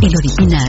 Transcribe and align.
El 0.03 0.17
original, 0.17 0.69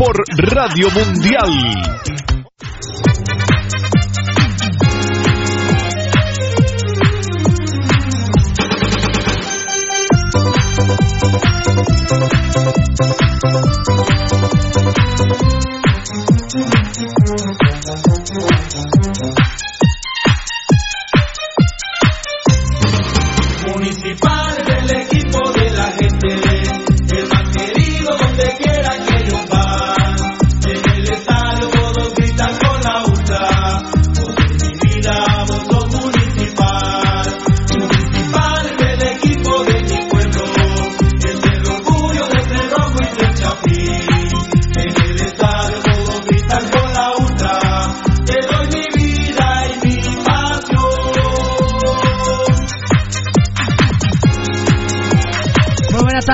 Por 0.00 0.16
Radio 0.54 0.88
Mundial. 0.92 2.29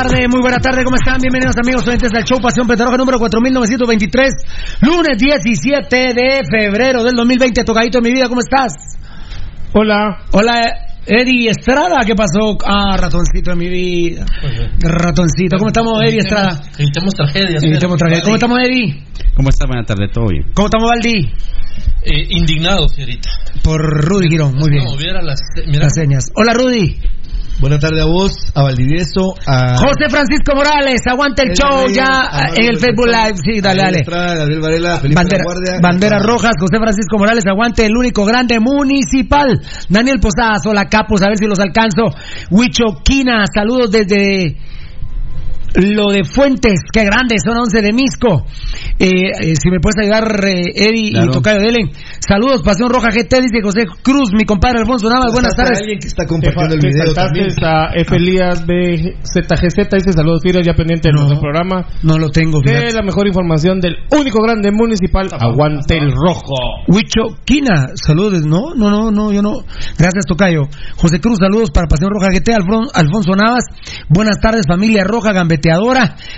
Tarde, 0.08 0.28
muy 0.28 0.40
buena 0.40 0.58
tarde, 0.58 0.84
¿cómo 0.84 0.96
están? 0.96 1.20
Bienvenidos 1.20 1.56
amigos 1.56 1.86
oyentes 1.86 2.12
del 2.12 2.22
show 2.22 2.40
Pasión 2.40 2.66
Petarroja 2.66 2.96
número 2.96 3.18
4923, 3.18 4.34
lunes 4.82 5.18
17 5.18 5.96
de 6.14 6.42
febrero 6.48 7.02
del 7.02 7.16
2020. 7.16 7.64
Tocadito 7.64 7.98
de 7.98 8.08
mi 8.08 8.14
vida, 8.14 8.28
¿cómo 8.28 8.40
estás? 8.40 8.72
Hola. 9.72 10.24
Hola, 10.30 10.70
Eddie 11.06 11.50
Estrada, 11.50 11.96
¿qué 12.06 12.14
pasó? 12.14 12.56
Ah, 12.64 12.96
ratoncito 12.96 13.50
de 13.50 13.56
mi 13.56 13.68
vida. 13.68 14.26
Ratoncito, 14.78 15.56
¿cómo 15.58 15.68
estamos, 15.68 16.00
Eddie 16.04 16.20
Estrada? 16.20 16.62
Evitemos 16.78 17.14
tragedias. 17.14 17.62
Evitemos 17.64 17.96
tragedias. 17.96 18.24
¿Cómo 18.24 18.36
estamos, 18.36 18.58
Eddie? 18.62 19.04
¿Cómo 19.34 19.48
está? 19.48 19.66
Buenas 19.66 19.86
tardes, 19.86 20.12
todo 20.12 20.26
bien. 20.28 20.44
¿Cómo 20.54 20.66
estamos, 20.66 20.88
Valdi? 20.88 21.32
Eh, 22.02 22.26
indignado, 22.30 22.88
señorita. 22.88 23.28
Por 23.64 23.80
Rudy 23.80 24.28
Girón, 24.28 24.54
muy 24.54 24.70
bien. 24.70 24.84
No, 24.84 24.96
viera 24.96 25.20
las, 25.20 25.40
mira, 25.66 25.84
Las 25.84 25.94
señas. 25.94 26.30
Hola, 26.36 26.52
Rudy. 26.52 26.96
Buenas 27.58 27.80
tardes 27.80 28.02
a 28.02 28.06
vos, 28.06 28.32
a 28.54 28.62
Valdivieso, 28.64 29.34
a... 29.46 29.78
José 29.78 30.10
Francisco 30.10 30.54
Morales, 30.54 31.00
aguanta 31.06 31.42
el 31.42 31.54
show 31.54 31.88
ya 31.88 32.28
en 32.54 32.68
el 32.68 32.76
Facebook 32.78 33.06
Live. 33.06 33.38
Sí, 33.42 33.60
dale, 33.62 33.82
dale. 33.82 33.98
Estrada, 34.00 34.34
Gabriel 34.34 34.60
Varela, 34.60 34.98
Felipe 34.98 35.20
Bandera, 35.20 35.44
Guardia, 35.44 35.80
banderas 35.80 36.20
Nicolás. 36.20 36.26
rojas, 36.26 36.52
José 36.60 36.76
Francisco 36.78 37.18
Morales, 37.18 37.44
aguante 37.48 37.86
el 37.86 37.96
único 37.96 38.26
grande 38.26 38.60
municipal. 38.60 39.58
Daniel 39.88 40.20
Posadas, 40.20 40.66
hola 40.66 40.84
Capos, 40.90 41.22
a 41.22 41.28
ver 41.28 41.38
si 41.38 41.46
los 41.46 41.58
alcanzo. 41.58 42.12
Huicho 42.50 43.00
Quina, 43.02 43.46
saludos 43.52 43.90
desde 43.90 44.58
lo 45.76 46.10
de 46.12 46.24
Fuentes, 46.24 46.80
qué 46.92 47.04
grande, 47.04 47.36
son 47.44 47.56
11 47.58 47.82
de 47.82 47.92
Misco. 47.92 48.44
Eh, 48.98 49.10
eh, 49.40 49.54
si 49.56 49.70
me 49.70 49.78
puedes 49.80 49.96
ayudar, 50.02 50.24
eh, 50.46 50.62
Eddie 50.74 51.10
Claro. 51.10 51.26
y 51.26 51.30
Tocayo 51.30 51.60
Delen. 51.60 51.90
Saludos, 52.18 52.62
Pasión 52.62 52.88
Roja 52.90 53.08
GT, 53.10 53.40
dice 53.42 53.60
José 53.62 53.84
Cruz, 54.02 54.30
mi 54.32 54.44
compadre 54.44 54.80
Alfonso 54.80 55.08
Navas, 55.10 55.32
buenas 55.32 55.54
tardes. 55.54 55.80
alguien 55.80 55.98
que 55.98 56.08
está 56.08 56.24
compartiendo 56.26 56.74
el 56.74 56.80
Te 56.80 56.88
video 56.88 57.12
también. 57.14 57.46
a 57.62 57.90
F. 57.94 58.16
Elías 58.16 58.64
BZGZ, 58.66 59.88
dice 59.92 60.12
saludos 60.12 60.40
Fira, 60.42 60.60
ya 60.64 60.72
pendiente 60.74 61.08
de 61.08 61.12
No. 61.12 61.22
nuestro 61.22 61.40
programa. 61.40 61.86
No 62.02 62.18
lo 62.18 62.28
tengo, 62.30 62.60
De 62.64 62.92
la 62.92 63.02
mejor 63.02 63.26
información 63.26 63.80
del 63.80 63.96
único 64.10 64.42
grande 64.42 64.70
municipal, 64.72 65.28
aguante 65.38 65.98
el 65.98 66.10
rojo. 66.12 66.54
Huicho 66.88 67.36
Quina, 67.44 67.88
saludos. 67.94 68.44
No, 68.46 68.74
no, 68.74 68.90
no, 68.90 69.10
no, 69.10 69.32
yo 69.32 69.42
no. 69.42 69.52
Gracias, 69.98 70.24
Tocayo. 70.26 70.62
José 70.96 71.20
Cruz, 71.20 71.38
saludos 71.38 71.70
para 71.70 71.86
Pasión 71.86 72.10
Roja 72.10 72.30
GT. 72.32 72.52
Alfon- 72.54 72.90
Alfonso 72.94 73.32
Navas, 73.36 73.64
buenas 74.08 74.38
tardes, 74.40 74.62
familia 74.68 75.04
roja 75.04 75.32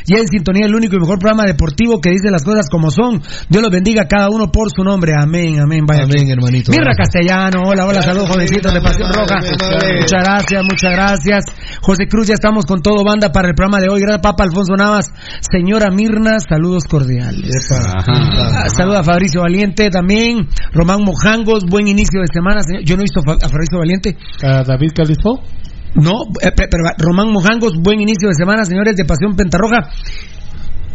Ya 0.06 0.18
en 0.18 0.28
sintonía, 0.28 0.66
el 0.66 0.74
único 0.74 0.96
y 0.96 0.98
mejor 1.00 1.18
programa 1.18 1.44
deportivo 1.44 2.00
que 2.00 2.10
dice 2.10 2.30
las 2.30 2.44
cosas 2.44 2.68
como 2.70 2.90
son. 2.90 3.22
Dios 3.48 3.62
los 3.62 3.70
bendiga 3.70 4.02
a 4.02 4.08
cada 4.08 4.28
uno 4.30 4.50
por 4.50 4.70
su 4.70 4.82
nombre. 4.82 5.12
Amén, 5.18 5.60
amén. 5.60 5.84
Vaya. 5.86 6.04
Amén, 6.04 6.30
hermanito. 6.30 6.72
Mirra 6.72 6.92
Gracias. 6.94 7.08
Castellano, 7.08 7.62
hola, 7.66 7.86
hola, 7.86 8.02
saludos, 8.02 8.28
jovencitos 8.30 8.72
de 8.72 8.80
Pasión 8.80 9.12
Roja. 9.12 9.38
Muchas 9.40 10.22
gracias, 10.22 10.64
muchas 10.64 10.92
gracias. 10.92 11.44
José 11.82 12.06
Cruz, 12.08 12.28
ya 12.28 12.34
estamos 12.34 12.64
con 12.66 12.80
todo 12.80 13.04
banda 13.04 13.30
para 13.32 13.48
el 13.48 13.54
programa 13.54 13.80
de 13.80 13.88
hoy. 13.88 14.00
Gracias, 14.00 14.22
Papa 14.22 14.44
Alfonso 14.44 14.74
Navas. 14.76 15.10
Señora 15.40 15.90
Mirna, 15.90 16.38
saludos 16.40 16.84
cordiales. 16.84 17.68
Ah, 17.72 18.68
Saluda 18.68 19.00
a 19.00 19.04
Fabricio 19.04 19.42
Valiente 19.42 19.90
también. 19.90 20.48
Román 20.72 21.02
Mojangos, 21.02 21.64
buen 21.68 21.88
inicio 21.88 22.20
de 22.20 22.26
semana. 22.32 22.62
señor. 22.62 22.82
Yo 22.84 22.96
no 22.96 23.02
he 23.02 23.04
visto 23.04 23.20
a 23.20 23.48
Fabricio 23.48 23.78
Valiente. 23.78 24.16
A 24.42 24.62
David 24.64 24.92
Calispo. 24.94 25.42
No, 25.94 26.12
eh, 26.42 26.52
pe- 26.54 26.68
pero 26.70 26.84
Román 26.98 27.28
Mojangos, 27.32 27.72
buen 27.80 28.00
inicio 28.00 28.28
de 28.28 28.34
semana, 28.34 28.64
señores 28.64 28.94
de 28.96 29.04
Pasión 29.04 29.34
Pentarroja. 29.36 29.88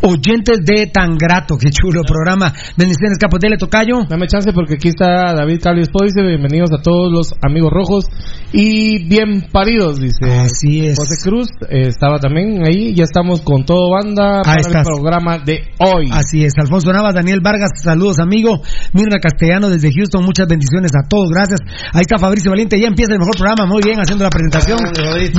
Oyentes 0.06 0.60
de 0.66 0.88
Tan 0.88 1.16
Grato, 1.18 1.56
qué 1.58 1.70
chulo 1.70 2.02
programa. 2.06 2.52
Bendiciones, 2.76 3.18
Capotele 3.18 3.56
Tocayo. 3.56 4.04
Dame 4.10 4.28
chance 4.28 4.52
porque 4.52 4.74
aquí 4.74 4.90
está 4.90 5.34
David 5.34 5.62
Calispo, 5.64 6.04
dice 6.04 6.22
bienvenidos 6.28 6.72
a 6.74 6.82
todos 6.82 7.10
los 7.10 7.34
amigos 7.42 7.72
rojos 7.72 8.06
y 8.52 9.08
bien 9.08 9.48
paridos, 9.50 10.02
dice. 10.02 10.26
Así 10.26 10.88
es. 10.88 11.00
José 11.00 11.16
Cruz 11.24 11.48
eh, 11.70 11.88
estaba 11.88 12.20
también 12.20 12.68
ahí, 12.68 12.94
ya 12.94 13.06
estamos 13.06 13.44
con 13.44 13.64
todo 13.64 13.92
banda 13.92 14.42
para 14.44 14.60
el 14.60 14.84
programa 14.84 15.40
de 15.40 15.72
hoy. 15.80 16.10
Así 16.12 16.44
es, 16.44 16.52
Alfonso 16.58 16.92
Navas, 16.92 17.14
Daniel 17.14 17.40
Vargas, 17.42 17.72
saludos 17.82 18.20
amigo, 18.20 18.60
Mirna 18.92 19.20
Castellano 19.22 19.70
desde 19.70 19.90
Houston, 19.94 20.26
muchas 20.26 20.50
bendiciones 20.50 20.92
a 20.96 21.08
todos, 21.08 21.30
gracias. 21.30 21.62
Ahí 21.94 22.02
está 22.02 22.18
Fabricio 22.18 22.52
Valiente, 22.52 22.78
ya 22.78 22.88
empieza 22.88 23.14
el 23.14 23.20
mejor 23.20 23.38
programa, 23.38 23.66
muy 23.66 23.82
bien, 23.82 24.02
haciendo 24.02 24.26
la 24.26 24.30
presentación. 24.30 24.80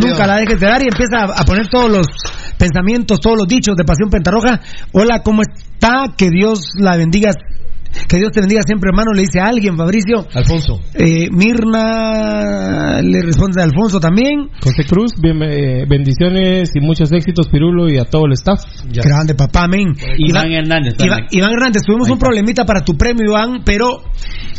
Nunca 0.01 0.27
la 0.27 0.37
dejes 0.37 0.59
de 0.59 0.67
dar 0.67 0.81
y 0.81 0.87
empieza 0.87 1.19
a, 1.21 1.43
a 1.43 1.45
poner 1.45 1.69
todos 1.69 1.91
los 1.91 2.07
pensamientos, 2.57 3.21
todos 3.21 3.37
los 3.37 3.47
dichos 3.47 3.77
de 3.77 3.85
Pasión 3.85 4.09
Pentarroja. 4.09 4.54
Hola, 4.93 5.23
¿cómo 5.23 5.43
está? 5.43 6.15
Que 6.17 6.31
Dios 6.31 6.73
la 6.79 6.97
bendiga. 6.97 7.31
Que 8.09 8.17
Dios 8.19 8.31
te 8.33 8.41
bendiga 8.41 8.61
siempre, 8.67 8.89
hermano, 8.93 9.13
le 9.13 9.23
dice 9.23 9.41
a 9.41 9.47
alguien, 9.47 9.77
Fabricio. 9.77 10.27
Alfonso. 10.35 10.81
Eh, 10.95 11.29
Mirna 11.31 13.01
le 13.03 13.23
responde 13.23 13.61
a 13.61 13.65
Alfonso 13.65 14.01
también. 14.01 14.51
José 14.63 14.85
Cruz, 14.85 15.13
bien- 15.21 15.43
eh, 15.43 15.85
bendiciones 15.89 16.71
y 16.75 16.81
muchos 16.81 17.11
éxitos, 17.13 17.49
Pirulo, 17.49 17.89
y 17.89 17.99
a 17.99 18.05
todo 18.05 18.27
el 18.27 18.33
staff. 18.33 18.61
Grande, 18.93 19.35
papá, 19.35 19.65
amén. 19.65 19.95
Iván 20.19 20.51
Hernández 20.53 20.95
Iván, 20.99 21.09
también. 21.09 21.29
Iván 21.31 21.53
Hernández, 21.53 21.83
tuvimos 21.87 22.09
un 22.11 22.19
problemita 22.19 22.65
para 22.65 22.83
tu 22.85 22.95
premio, 22.97 23.25
Iván, 23.31 23.63
pero 23.65 24.03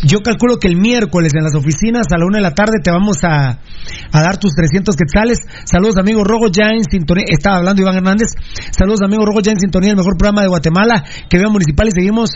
yo 0.04 0.22
calculo 0.22 0.58
que 0.58 0.68
el 0.68 0.77
miércoles 0.77 1.34
en 1.36 1.44
las 1.44 1.56
oficinas 1.56 2.08
a 2.12 2.18
la 2.18 2.25
una 2.25 2.38
de 2.38 2.44
la 2.44 2.54
tarde 2.54 2.80
te 2.84 2.92
vamos 2.92 3.18
a, 3.24 3.60
a 4.12 4.22
dar 4.22 4.38
tus 4.38 4.54
300 4.56 4.96
quetzales. 4.96 5.39
Saludos, 5.65 5.98
amigos 5.98 6.24
Rojo, 6.27 6.48
ya 6.51 6.70
en 6.70 6.84
sintonía. 6.84 7.25
Estaba 7.27 7.58
hablando 7.58 7.82
Iván 7.82 7.96
Hernández. 7.96 8.30
Saludos, 8.72 9.01
amigos 9.04 9.25
Rojo, 9.25 9.39
ya 9.42 9.51
en 9.51 9.60
sintonía, 9.60 9.92
el 9.92 9.98
mejor 9.98 10.18
programa 10.18 10.42
de 10.42 10.48
Guatemala 10.48 11.04
que 11.30 11.38
veo 11.38 11.50
municipal 11.50 11.88
y 11.88 11.92
seguimos 11.92 12.30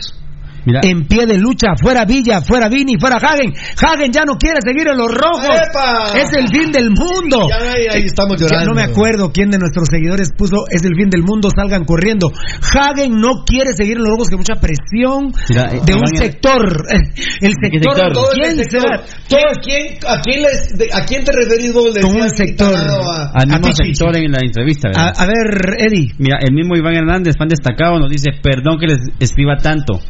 Mira. 0.64 0.80
En 0.82 1.06
pie 1.06 1.26
de 1.26 1.38
lucha, 1.38 1.74
fuera 1.80 2.04
Villa, 2.04 2.40
fuera 2.42 2.68
Vini, 2.68 2.94
fuera 2.98 3.16
Hagen. 3.16 3.52
Hagen 3.76 4.12
ya 4.12 4.24
no 4.24 4.34
quiere 4.36 4.58
seguir 4.64 4.88
en 4.88 4.98
los 4.98 5.08
rojos. 5.08 5.44
¡Epa! 5.46 6.12
Es 6.18 6.32
el 6.36 6.48
fin 6.48 6.70
del 6.72 6.90
mundo. 6.90 7.48
Ya 7.48 7.56
ahí, 7.72 7.86
ahí 7.92 8.04
estamos 8.04 8.36
Ya 8.40 8.46
llorando. 8.46 8.70
no 8.70 8.74
me 8.74 8.82
acuerdo 8.82 9.30
quién 9.32 9.50
de 9.50 9.58
nuestros 9.58 9.88
seguidores 9.90 10.30
puso 10.36 10.64
es 10.70 10.84
el 10.84 10.94
fin 10.94 11.08
del 11.10 11.22
mundo, 11.22 11.48
salgan 11.54 11.84
corriendo. 11.84 12.30
Hagen 12.74 13.20
no 13.20 13.44
quiere 13.46 13.72
seguir 13.72 13.96
en 13.96 14.02
los 14.04 14.10
rojos, 14.10 14.28
que 14.28 14.36
mucha 14.36 14.54
presión 14.56 15.32
Mira, 15.48 15.72
eh, 15.74 15.80
de 15.84 15.94
un 15.94 16.06
sector. 16.16 16.86
El 17.40 17.54
sector, 17.62 17.94
sector? 17.94 18.12
Todo 18.12 18.30
¿quién 18.34 18.50
el 18.50 18.56
sector. 18.56 18.80
será? 18.80 19.02
¿Quién- 19.28 19.40
a, 19.48 19.60
quién, 19.62 19.98
a, 20.06 20.20
quién 20.20 20.42
les, 20.42 20.68
de- 20.78 20.90
¿A 20.92 21.04
quién 21.04 21.24
te 21.24 21.32
referís 21.32 21.72
vos? 21.72 21.90
Con 22.00 22.20
un 22.20 22.28
sector. 22.30 22.68
gitanado 22.70 23.10
a- 23.10 23.30
Al 23.34 23.46
mismo 23.48 23.66
a 23.68 23.72
sector 23.72 24.16
en 24.16 24.32
la 24.32 24.38
entrevista, 24.42 24.88
A, 24.94 25.08
a 25.10 25.26
ver, 25.26 25.76
Eddie. 25.78 26.12
Mira, 26.18 26.38
el 26.40 26.52
mismo 26.54 26.76
Iván 26.76 26.94
Hernández, 26.94 27.36
fan 27.38 27.48
destacado, 27.48 27.98
nos 27.98 28.10
dice, 28.10 28.30
perdón 28.42 28.78
que 28.78 28.86
les 28.86 28.98
escriba 29.18 29.56
tanto, 29.56 30.00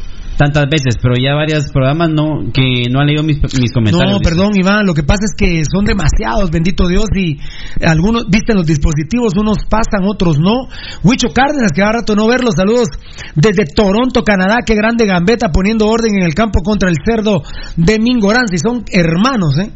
tantas 0.41 0.71
veces, 0.71 0.97
pero 0.97 1.21
ya 1.21 1.35
varios 1.35 1.69
programas 1.71 2.09
no 2.09 2.49
que 2.51 2.89
no 2.91 3.01
han 3.01 3.09
leído 3.09 3.23
mis, 3.23 3.37
mis 3.61 3.73
comentarios. 3.73 4.11
No, 4.11 4.21
perdón, 4.21 4.57
Iván. 4.57 4.87
Lo 4.87 4.95
que 4.95 5.03
pasa 5.03 5.29
es 5.29 5.37
que 5.37 5.63
son 5.71 5.85
demasiados, 5.85 6.51
bendito 6.51 6.89
Dios, 6.89 7.05
y 7.15 7.37
algunos, 7.85 8.25
viste 8.31 8.55
los 8.55 8.65
dispositivos, 8.65 9.37
unos 9.37 9.59
pasan, 9.69 10.09
otros 10.09 10.39
no. 10.41 10.65
Huicho 11.05 11.29
Cárdenas, 11.35 11.73
que 11.73 11.83
hace 11.83 11.93
rato 11.93 12.17
no 12.17 12.27
verlos, 12.27 12.55
saludos 12.57 12.89
desde 13.35 13.67
Toronto, 13.67 14.25
Canadá. 14.25 14.65
Qué 14.65 14.75
grande 14.75 15.05
gambeta 15.05 15.53
poniendo 15.53 15.87
orden 15.89 16.17
en 16.17 16.25
el 16.25 16.33
campo 16.33 16.61
contra 16.63 16.89
el 16.89 16.97
cerdo 17.05 17.43
de 17.77 17.99
Mingorance. 17.99 18.55
Y 18.55 18.59
son 18.59 18.85
hermanos, 18.91 19.59
¿eh? 19.59 19.71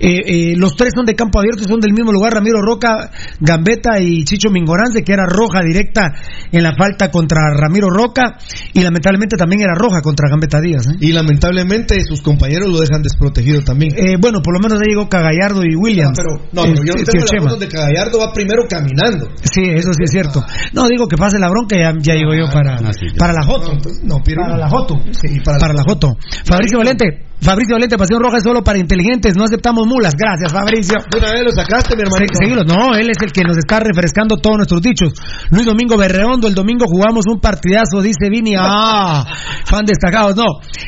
Eh, 0.00 0.22
eh, 0.26 0.54
los 0.56 0.74
tres 0.74 0.90
son 0.96 1.06
de 1.06 1.14
campo 1.14 1.38
abierto, 1.38 1.62
son 1.62 1.78
del 1.78 1.92
mismo 1.92 2.10
lugar. 2.10 2.32
Ramiro 2.32 2.60
Roca, 2.60 3.12
Gambetta 3.38 4.00
y 4.00 4.24
Chicho 4.24 4.50
Mingorance, 4.50 5.04
que 5.04 5.12
era 5.12 5.24
roja 5.26 5.62
directa 5.62 6.12
en 6.50 6.64
la 6.64 6.74
falta 6.74 7.10
contra 7.12 7.40
Ramiro 7.54 7.88
Roca, 7.90 8.38
y 8.72 8.82
lamentablemente 8.82 9.36
también 9.36 9.62
era 9.62 9.74
roja 9.74 9.99
contra 10.02 10.28
Gambetta 10.28 10.60
Díaz, 10.60 10.86
¿eh? 10.88 10.96
Y 11.00 11.12
lamentablemente 11.12 12.02
sus 12.04 12.22
compañeros 12.22 12.68
lo 12.68 12.78
dejan 12.80 13.02
desprotegido 13.02 13.62
también. 13.62 13.92
Eh, 13.96 14.16
bueno, 14.20 14.40
por 14.42 14.54
lo 14.54 14.60
menos 14.60 14.80
ahí 14.80 14.90
llegó 14.90 15.08
Cagallardo 15.08 15.62
y 15.64 15.74
Williams. 15.76 16.16
No, 16.18 16.24
pero, 16.24 16.36
no, 16.52 16.62
pero 16.62 16.74
yo 16.84 16.92
no 16.94 17.02
tío 17.02 17.04
tengo 17.04 17.24
la 17.24 17.40
foto 17.40 17.50
donde 17.50 17.68
Cagallardo 17.68 18.18
va 18.18 18.32
primero 18.32 18.62
caminando. 18.68 19.28
Sí, 19.42 19.62
eso 19.64 19.92
sí 19.92 20.04
es 20.04 20.10
cierto. 20.10 20.42
No, 20.72 20.86
digo 20.88 21.06
que 21.08 21.16
pase 21.16 21.38
la 21.38 21.48
bronca, 21.48 21.76
ya, 21.76 21.92
ya 21.98 22.14
llego 22.14 22.34
yo 22.34 22.52
para, 22.52 22.74
Ah, 22.76 22.92
sí, 22.92 23.06
ya. 23.08 23.16
para 23.18 23.32
la 23.32 23.42
Joto. 23.44 23.72
No, 24.04 24.20
pero 24.24 24.42
Para 24.42 24.56
la 24.56 24.68
Joto. 24.68 24.94
Sí, 25.12 25.40
para, 25.40 25.58
Para 25.58 25.74
la 25.74 25.82
Joto. 25.84 26.16
Fabricio 26.44 26.78
Valente. 26.78 27.29
Fabricio 27.42 27.74
Valente, 27.74 27.96
Pasión 27.96 28.22
Roja 28.22 28.36
es 28.38 28.42
solo 28.44 28.62
para 28.62 28.78
inteligentes, 28.78 29.34
no 29.36 29.44
aceptamos 29.44 29.86
mulas. 29.86 30.14
Gracias, 30.16 30.52
Fabricio. 30.52 30.96
De 31.10 31.18
una 31.18 31.32
vez 31.32 31.42
lo 31.44 31.52
sacaste, 31.52 31.96
mi 31.96 32.02
hermano. 32.02 32.26
Se-. 32.32 32.64
No, 32.64 32.94
él 32.94 33.10
es 33.10 33.16
el 33.22 33.32
que 33.32 33.42
nos 33.42 33.56
está 33.56 33.80
refrescando 33.80 34.36
todos 34.36 34.56
nuestros 34.56 34.82
dichos. 34.82 35.12
Luis 35.50 35.64
Domingo 35.66 35.96
Berreondo, 35.96 36.48
el 36.48 36.54
domingo 36.54 36.84
jugamos 36.86 37.24
un 37.32 37.40
partidazo, 37.40 38.02
dice 38.02 38.28
Vini. 38.30 38.54
Ah, 38.62 39.24
fan 39.64 39.84
destacados. 39.86 40.36
No, 40.36 40.44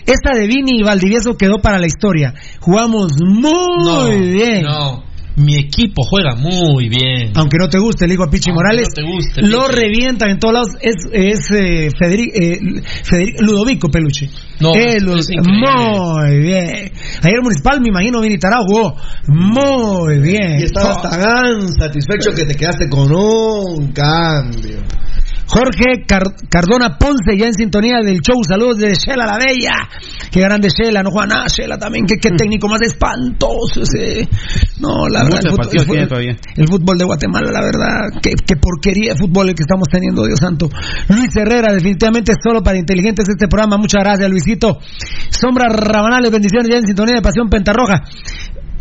esta 0.06 0.32
de 0.34 0.46
Vini 0.46 0.80
y 0.80 0.82
Valdivieso 0.82 1.36
quedó 1.36 1.58
para 1.60 1.78
la 1.78 1.86
historia. 1.86 2.34
Jugamos 2.60 3.12
muy 3.20 3.50
No, 3.52 4.08
bien. 4.08 4.62
No, 4.62 5.02
mi 5.36 5.56
equipo 5.56 6.02
juega 6.02 6.34
muy 6.34 6.88
bien. 6.88 7.32
Aunque 7.34 7.56
no 7.58 7.68
te 7.68 7.78
guste, 7.78 8.06
le 8.06 8.12
digo 8.12 8.24
a 8.24 8.30
Pichi 8.30 8.50
Aunque 8.50 8.62
Morales, 8.62 8.88
no 8.90 8.94
te 8.94 9.02
guste, 9.02 9.42
lo 9.42 9.66
Pichi. 9.68 9.80
revientan 9.80 10.30
en 10.30 10.38
todos 10.38 10.54
lados. 10.54 10.68
Es, 10.80 10.94
es 11.12 11.50
eh, 11.50 11.88
Federi- 11.90 12.30
eh, 12.34 12.60
Ludovico 13.40 13.88
Peluche. 13.88 14.28
No, 14.60 14.74
Eh, 14.74 14.96
es 14.96 15.04
muy 15.04 16.38
bien. 16.38 16.92
Ayer 17.22 17.40
Municipal, 17.42 17.80
me 17.80 17.88
imagino, 17.88 18.20
Vini 18.20 18.38
Tarao 18.38 18.64
jugó 18.66 18.94
muy 19.28 20.18
bien. 20.20 20.60
Y 20.60 20.64
estabas 20.64 20.98
Oh. 20.98 21.08
tan 21.08 21.68
satisfecho 21.68 22.32
que 22.34 22.44
te 22.44 22.54
quedaste 22.54 22.88
con 22.88 23.10
un 23.12 23.92
cambio. 23.92 24.78
Jorge 25.52 26.06
Car- 26.06 26.34
Cardona 26.48 26.96
Ponce, 26.96 27.36
ya 27.36 27.46
en 27.46 27.52
sintonía 27.52 27.98
del 28.02 28.20
show. 28.20 28.42
Saludos 28.42 28.78
de 28.78 28.94
Shela 28.94 29.26
la 29.26 29.36
Bella. 29.36 29.72
Qué 30.30 30.40
grande 30.40 30.68
Shela, 30.70 31.02
no 31.02 31.10
juega 31.10 31.26
nada. 31.26 31.46
Shela 31.46 31.76
también, 31.76 32.06
qué, 32.06 32.16
qué 32.16 32.30
técnico 32.30 32.68
más 32.68 32.80
espantoso 32.80 33.82
ese. 33.82 34.26
No, 34.80 35.06
la 35.08 35.24
verdad. 35.24 35.40
El 35.44 35.84
fútbol, 35.84 35.98
el 36.56 36.68
fútbol 36.68 36.98
de 36.98 37.04
Guatemala, 37.04 37.50
la 37.52 37.60
verdad. 37.60 38.20
Qué, 38.22 38.30
qué 38.46 38.56
porquería 38.56 39.12
de 39.12 39.18
fútbol 39.18 39.50
el 39.50 39.54
que 39.54 39.62
estamos 39.64 39.88
teniendo, 39.92 40.24
Dios 40.24 40.38
santo. 40.40 40.70
Luis 41.08 41.36
Herrera, 41.36 41.72
definitivamente 41.74 42.32
solo 42.42 42.62
para 42.62 42.78
inteligentes 42.78 43.28
este 43.28 43.46
programa. 43.46 43.76
Muchas 43.76 44.02
gracias, 44.02 44.30
Luisito. 44.30 44.78
Sombra 45.28 45.66
Rabanales, 45.68 46.30
bendiciones 46.30 46.68
ya 46.70 46.78
en 46.78 46.86
sintonía 46.86 47.16
de 47.16 47.22
Pasión 47.22 47.50
Pentarroja 47.50 48.02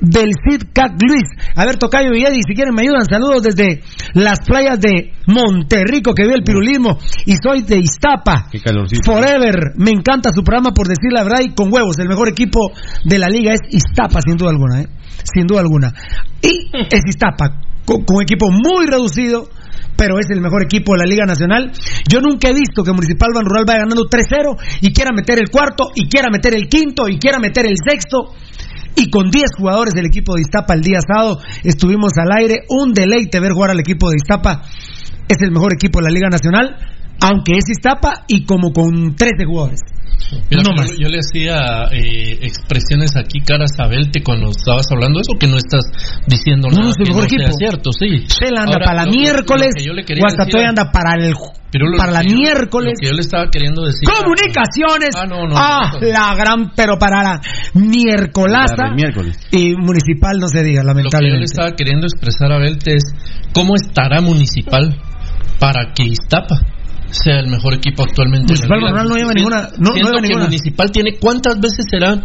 del 0.01 0.31
Cid 0.43 0.73
Cac 0.73 0.93
Luis. 1.01 1.29
A 1.55 1.65
ver, 1.65 1.77
Tocayo 1.77 2.11
y 2.13 2.25
Eddie, 2.25 2.41
si 2.45 2.55
quieren 2.55 2.73
me 2.73 2.81
ayudan. 2.81 3.05
Saludos 3.05 3.43
desde 3.43 3.81
las 4.13 4.39
playas 4.45 4.79
de 4.81 5.13
Monterrico, 5.27 6.13
que 6.13 6.25
vio 6.25 6.35
el 6.35 6.43
pirulismo. 6.43 6.97
Y 7.25 7.35
soy 7.41 7.61
de 7.61 7.77
Iztapa. 7.77 8.47
Qué 8.51 8.59
calorcito. 8.59 9.01
Forever. 9.05 9.73
Me 9.77 9.91
encanta 9.91 10.31
su 10.33 10.43
programa, 10.43 10.71
por 10.73 10.87
decir 10.87 11.11
la 11.11 11.23
verdad, 11.23 11.41
y 11.41 11.53
con 11.53 11.71
huevos. 11.71 11.97
El 11.99 12.09
mejor 12.09 12.27
equipo 12.27 12.71
de 13.05 13.19
la 13.19 13.27
liga 13.27 13.53
es 13.53 13.61
Iztapa, 13.69 14.21
sin 14.21 14.37
duda 14.37 14.49
alguna, 14.49 14.81
¿eh? 14.81 14.87
Sin 15.33 15.45
duda 15.45 15.61
alguna. 15.61 15.93
Y 16.41 16.71
es 16.73 17.01
Iztapa, 17.07 17.61
con, 17.85 18.03
con 18.03 18.17
un 18.17 18.23
equipo 18.23 18.47
muy 18.49 18.87
reducido. 18.87 19.49
Pero 19.97 20.17
es 20.17 20.25
el 20.31 20.41
mejor 20.41 20.63
equipo 20.63 20.93
de 20.93 20.99
la 20.99 21.05
Liga 21.05 21.25
Nacional. 21.25 21.71
Yo 22.09 22.21
nunca 22.21 22.49
he 22.49 22.53
visto 22.53 22.83
que 22.83 22.91
Municipal 22.91 23.29
Ban 23.35 23.45
Rural 23.45 23.65
vaya 23.67 23.81
ganando 23.81 24.03
3-0 24.05 24.57
y 24.81 24.93
quiera 24.93 25.11
meter 25.13 25.37
el 25.37 25.49
cuarto, 25.51 25.91
y 25.93 26.07
quiera 26.07 26.29
meter 26.31 26.55
el 26.55 26.67
quinto, 26.67 27.07
y 27.07 27.19
quiera 27.19 27.37
meter 27.37 27.67
el 27.67 27.75
sexto 27.77 28.33
y 28.95 29.09
con 29.09 29.29
10 29.29 29.43
jugadores 29.57 29.93
del 29.93 30.05
equipo 30.05 30.35
de 30.35 30.41
Iztapa 30.41 30.73
el 30.73 30.81
día 30.81 30.99
sábado 31.01 31.39
estuvimos 31.63 32.13
al 32.17 32.31
aire. 32.37 32.63
Un 32.69 32.93
deleite 32.93 33.39
ver 33.39 33.53
jugar 33.53 33.71
al 33.71 33.79
equipo 33.79 34.09
de 34.09 34.17
Iztapa. 34.17 34.61
Es 35.27 35.37
el 35.41 35.51
mejor 35.51 35.73
equipo 35.73 35.99
de 35.99 36.05
la 36.05 36.11
Liga 36.11 36.29
Nacional, 36.29 36.75
aunque 37.21 37.53
es 37.57 37.69
Iztapa 37.69 38.25
y 38.27 38.45
como 38.45 38.71
con 38.71 39.15
13 39.15 39.45
jugadores. 39.45 39.79
Mira, 40.49 40.63
no 40.63 40.75
yo, 40.75 40.75
más. 40.75 40.91
yo 40.97 41.07
le 41.09 41.17
hacía 41.19 41.89
eh, 41.91 42.39
expresiones 42.41 43.15
aquí 43.17 43.39
caras 43.41 43.71
a 43.79 43.87
Belte 43.87 44.21
cuando 44.23 44.49
estabas 44.51 44.85
hablando 44.91 45.19
de 45.19 45.23
eso, 45.27 45.37
que 45.39 45.47
no 45.47 45.57
estás 45.57 45.83
diciendo 46.27 46.67
No, 46.69 46.77
nada 46.77 46.91
es 46.91 46.97
el 46.99 47.07
mejor 47.07 47.23
no 47.23 47.29
sea 47.29 47.37
equipo. 47.39 47.57
cierto, 47.57 47.91
sí. 47.91 48.07
Shela 48.27 48.61
anda 48.61 48.73
Ahora, 48.75 48.85
para 48.85 49.05
la 49.05 49.11
miércoles, 49.11 49.69
lo 49.75 49.79
que 49.81 49.87
yo 49.87 49.93
le 49.93 50.03
quería 50.03 50.21
Guastatoya 50.21 50.69
anda 50.69 50.91
para 50.91 51.15
el 51.15 51.33
para 51.97 52.11
la 52.11 52.21
yo- 52.23 52.35
miércoles. 52.35 52.93
Lo 52.95 52.99
que 53.01 53.07
yo 53.07 53.13
le 53.13 53.21
estaba 53.21 53.49
queriendo 53.49 53.83
decir. 53.83 54.07
Comunicaciones. 54.07 55.11
Ah, 55.15 55.25
no, 55.25 55.45
no, 55.47 55.55
Ah, 55.57 55.91
no. 55.93 56.07
la 56.07 56.35
gran, 56.35 56.71
pero 56.75 56.97
para 56.99 57.23
la 57.23 57.41
miércolaza. 57.73 58.75
Para 58.75 58.89
el 58.89 58.95
miércoles. 58.95 59.37
Y 59.51 59.75
municipal 59.75 60.37
no 60.39 60.47
se 60.47 60.63
diga, 60.63 60.83
Lo 60.83 60.93
que 60.93 61.03
yo 61.03 61.03
le 61.03 61.03
lamentablemente. 61.03 61.45
estaba 61.45 61.71
queriendo 61.71 62.05
expresar 62.07 62.51
a 62.51 62.57
Belte 62.57 62.95
es 62.95 63.03
cómo 63.53 63.73
estará 63.75 64.21
Municipal 64.21 64.97
para 65.59 65.93
que 65.93 66.03
Iztapa 66.03 66.59
sea 67.11 67.39
el 67.39 67.47
mejor 67.47 67.73
equipo 67.75 68.03
actualmente. 68.03 68.53
Municipal 68.53 68.79
no 69.07 69.15
lleva 69.15 69.33
ninguna- 69.33 69.69
no- 69.77 69.89
no 69.91 69.95
lleva 69.95 70.11
que 70.21 70.27
ninguna. 70.27 70.45
Municipal 70.45 70.91
tiene 70.91 71.17
cuántas 71.19 71.59
veces 71.59 71.85
será 71.89 72.15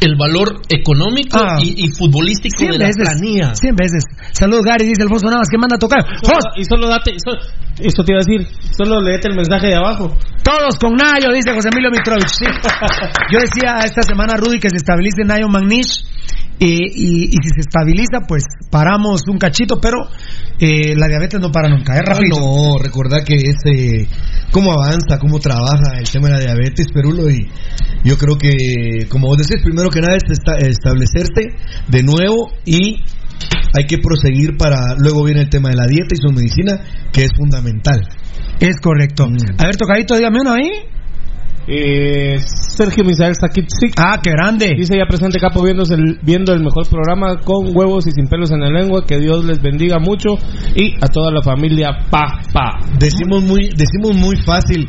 el 0.00 0.14
valor 0.16 0.62
económico 0.68 1.36
Ah. 1.36 1.58
y, 1.60 1.84
y 1.84 1.88
futbolístico 1.90 2.56
100 2.58 2.70
de 2.72 2.78
la 2.78 2.86
veces. 2.86 3.02
planilla. 3.02 3.54
100 3.54 3.74
veces. 3.76 4.04
Saludos, 4.32 4.62
Gary, 4.64 4.86
dice 4.86 5.02
Alfonso 5.02 5.26
Navas, 5.28 5.48
que 5.50 5.58
manda 5.58 5.76
a 5.76 5.78
tocar. 5.78 6.00
Jos, 6.22 6.44
Y 6.56 6.64
solo 6.64 6.88
date, 6.88 7.12
eso 7.14 8.02
te 8.04 8.12
iba 8.12 8.20
a 8.20 8.24
decir, 8.24 8.46
solo 8.76 9.00
leete 9.00 9.28
el 9.28 9.34
mensaje 9.34 9.66
de 9.68 9.74
abajo. 9.76 10.16
Todos 10.44 10.78
con 10.78 10.94
Nayo, 10.94 11.32
dice 11.34 11.52
José 11.52 11.68
Emilio 11.72 11.90
Mitrovich. 11.90 12.28
Sí. 12.30 12.46
Yo 13.32 13.38
decía 13.40 13.80
esta 13.84 14.02
semana, 14.02 14.36
Rudy, 14.36 14.58
que 14.60 14.70
se 14.70 14.76
estabilice 14.76 15.24
Nayo 15.24 15.48
Magnish. 15.48 16.04
Y, 16.60 16.66
y- 16.66 17.24
y 17.26 17.36
si 17.42 17.48
se 17.54 17.60
estabiliza, 17.60 18.26
pues 18.26 18.42
paramos 18.70 19.22
un 19.28 19.38
cachito, 19.38 19.80
pero 19.80 19.98
eh, 20.58 20.94
la 20.96 21.06
diabetes 21.06 21.40
no 21.40 21.52
para 21.52 21.68
nunca. 21.68 21.94
Es 21.94 22.02
rápido. 22.04 22.36
no, 22.40 22.78
recordá 22.78 23.22
que 23.24 23.36
ese 23.36 24.08
cómo 24.50 24.72
avanza, 24.72 25.18
cómo 25.20 25.38
trabaja 25.38 25.98
el 25.98 26.08
tema 26.10 26.28
de 26.28 26.34
la 26.34 26.40
diabetes, 26.40 26.86
Perulo, 26.92 27.30
y 27.30 27.46
yo 28.04 28.16
creo 28.16 28.36
que, 28.36 29.06
como 29.08 29.28
vos 29.28 29.38
decís, 29.38 29.62
primero 29.62 29.88
que 29.90 30.00
nada 30.00 30.16
es 30.16 30.24
esta- 30.30 30.56
establecerse 30.56 31.54
de 31.88 32.02
nuevo 32.02 32.50
y 32.64 33.02
hay 33.78 33.86
que 33.86 33.98
proseguir 33.98 34.56
para, 34.56 34.94
luego 34.96 35.22
viene 35.24 35.42
el 35.42 35.50
tema 35.50 35.68
de 35.68 35.76
la 35.76 35.86
dieta 35.86 36.12
y 36.12 36.16
su 36.16 36.32
medicina, 36.32 36.80
que 37.12 37.24
es 37.24 37.30
fundamental. 37.36 38.00
Es 38.58 38.80
correcto. 38.80 39.28
Mm. 39.28 39.36
A 39.58 39.66
ver, 39.66 39.76
tocadito, 39.76 40.16
dígame 40.16 40.40
uno 40.40 40.52
ahí. 40.54 40.70
Eh, 41.70 42.38
Sergio 42.38 43.04
Misael 43.04 43.34
Sakitsic 43.38 43.92
Ah, 43.98 44.18
qué 44.22 44.30
grande. 44.30 44.74
dice 44.74 44.96
ya 44.96 45.04
presente 45.06 45.38
Capo 45.38 45.62
viéndose 45.62 45.94
el- 45.94 46.18
viendo 46.22 46.54
el 46.54 46.60
mejor 46.64 46.88
programa 46.88 47.36
con 47.44 47.76
huevos 47.76 48.06
y 48.06 48.10
sin 48.12 48.26
pelos 48.26 48.50
en 48.50 48.60
la 48.60 48.70
lengua. 48.70 49.04
Que 49.06 49.18
Dios 49.18 49.44
les 49.44 49.60
bendiga 49.60 49.98
mucho 49.98 50.30
y 50.74 50.94
a 51.00 51.08
toda 51.08 51.30
la 51.30 51.42
familia 51.42 51.90
Pa 52.10 52.40
Pa. 52.54 52.78
Decimos 52.98 53.42
muy, 53.42 53.68
decimos 53.76 54.14
muy 54.14 54.36
fácil 54.36 54.88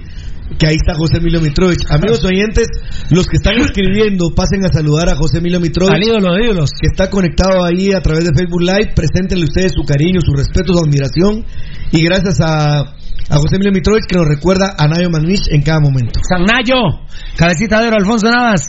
que 0.57 0.65
ahí 0.67 0.75
está 0.75 0.95
José 0.95 1.17
Emilio 1.17 1.41
Mitrovich. 1.41 1.83
Amigos 1.91 2.23
oyentes, 2.25 2.67
los 3.11 3.27
que 3.27 3.35
están 3.37 3.57
escribiendo, 3.59 4.29
pasen 4.33 4.65
a 4.65 4.69
saludar 4.73 5.09
a 5.09 5.15
José 5.15 5.39
Emilio 5.39 5.59
Mitrovich. 5.59 5.93
Al 5.93 6.01
ídolo 6.03 6.33
de 6.33 6.45
ídolos. 6.45 6.69
que 6.71 6.87
está 6.87 7.09
conectado 7.09 7.63
ahí 7.63 7.91
a 7.91 8.01
través 8.01 8.23
de 8.25 8.31
Facebook 8.33 8.61
Live. 8.61 8.93
Preséntenle 8.95 9.43
ustedes 9.43 9.73
su 9.75 9.83
cariño, 9.83 10.19
su 10.25 10.33
respeto, 10.33 10.73
su 10.73 10.79
admiración. 10.79 11.45
Y 11.91 12.03
gracias 12.03 12.39
a, 12.41 12.95
a 13.29 13.35
José 13.35 13.55
Emilio 13.55 13.71
Mitrovich 13.71 14.05
que 14.07 14.17
nos 14.17 14.27
recuerda 14.27 14.75
a 14.77 14.87
Nayo 14.87 15.09
Manich 15.09 15.47
en 15.51 15.61
cada 15.61 15.79
momento. 15.79 16.19
San 16.27 16.43
Nayo, 16.43 17.05
cabecita 17.37 17.79
de 17.79 17.87
oro, 17.87 17.97
Alfonso 17.97 18.29
Navas. 18.29 18.65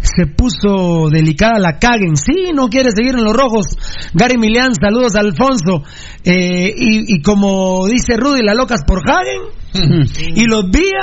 Se 0.00 0.26
puso 0.26 1.08
delicada 1.10 1.58
la 1.58 1.78
caguen. 1.78 2.16
Sí, 2.16 2.52
no 2.54 2.68
quiere 2.68 2.90
seguir 2.94 3.14
en 3.14 3.24
los 3.24 3.34
rojos. 3.34 3.66
Gary 4.12 4.36
Milian, 4.36 4.74
saludos 4.74 5.16
a 5.16 5.20
Alfonso. 5.20 5.82
Eh, 6.24 6.74
y, 6.76 7.14
y 7.16 7.22
como 7.22 7.86
dice 7.86 8.16
Rudy, 8.16 8.42
la 8.42 8.54
locas 8.54 8.82
por 8.86 9.00
Hagen. 9.10 9.63
y 10.34 10.44
los 10.46 10.64
vía. 10.70 11.02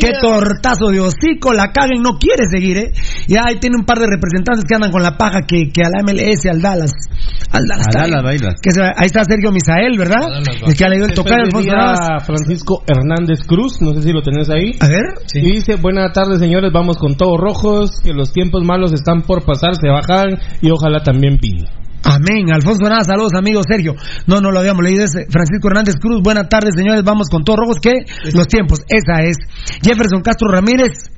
Qué 0.00 0.12
tortazo 0.20 0.88
de 0.88 1.00
hocico, 1.00 1.52
la 1.52 1.72
caguen, 1.72 2.02
no 2.02 2.18
quiere 2.18 2.44
seguir, 2.50 2.76
¿eh? 2.78 2.92
Y 3.28 3.34
ahí 3.36 3.56
tiene 3.60 3.76
un 3.78 3.84
par 3.84 3.98
de 3.98 4.06
representantes 4.06 4.64
que 4.64 4.74
andan 4.74 4.90
con 4.90 5.02
la 5.02 5.16
paja 5.16 5.40
que, 5.46 5.70
que 5.72 5.82
a 5.82 5.88
la 5.90 6.02
MLS, 6.02 6.46
al 6.46 6.60
Dallas. 6.62 6.92
Al 7.50 7.64
Dallas. 7.66 7.86
Dallas 7.92 8.22
bailas. 8.22 8.54
Que 8.62 8.70
se- 8.70 8.82
ahí 8.82 9.06
está 9.06 9.24
Sergio 9.24 9.50
Misael, 9.52 9.98
¿verdad? 9.98 10.22
El 10.68 10.76
que 10.76 10.84
ha 10.84 10.88
leído 10.88 11.06
el 11.06 11.14
tocar 11.14 11.38
a 12.16 12.20
Francisco 12.20 12.82
Hernández 12.86 13.40
Cruz, 13.46 13.80
no 13.80 13.92
sé 13.94 14.02
si 14.02 14.12
lo 14.12 14.22
tenés 14.22 14.48
ahí. 14.50 14.72
A 14.80 14.88
ver. 14.88 15.02
Y 15.34 15.52
dice, 15.56 15.76
buenas 15.76 16.12
tardes 16.12 16.38
señores, 16.38 16.70
vamos 16.72 16.96
con 16.96 17.16
todos 17.16 17.38
rojos, 17.38 18.00
que 18.02 18.12
los 18.12 18.32
tiempos 18.32 18.62
malos 18.64 18.92
están 18.92 19.22
por 19.22 19.44
pasar, 19.44 19.74
se 19.74 19.88
bajan 19.88 20.38
y 20.62 20.70
ojalá 20.70 21.02
también 21.02 21.38
vino. 21.40 21.66
Amén. 22.02 22.52
Alfonso 22.52 22.82
Nada, 22.88 23.04
saludos, 23.04 23.32
amigo 23.36 23.62
Sergio. 23.62 23.94
No, 24.26 24.40
no 24.40 24.50
lo 24.50 24.58
habíamos 24.60 24.82
leído 24.82 25.04
ese. 25.04 25.26
Francisco 25.30 25.68
Hernández 25.68 25.96
Cruz, 26.00 26.22
buenas 26.22 26.48
tardes, 26.48 26.74
señores. 26.76 27.02
Vamos 27.04 27.28
con 27.30 27.44
todos 27.44 27.58
rojos. 27.60 27.78
¿Qué? 27.80 28.04
Los 28.32 28.46
tiempos. 28.48 28.80
Esa 28.88 29.22
es. 29.22 29.36
Jefferson 29.82 30.22
Castro 30.22 30.48
Ramírez, 30.48 31.10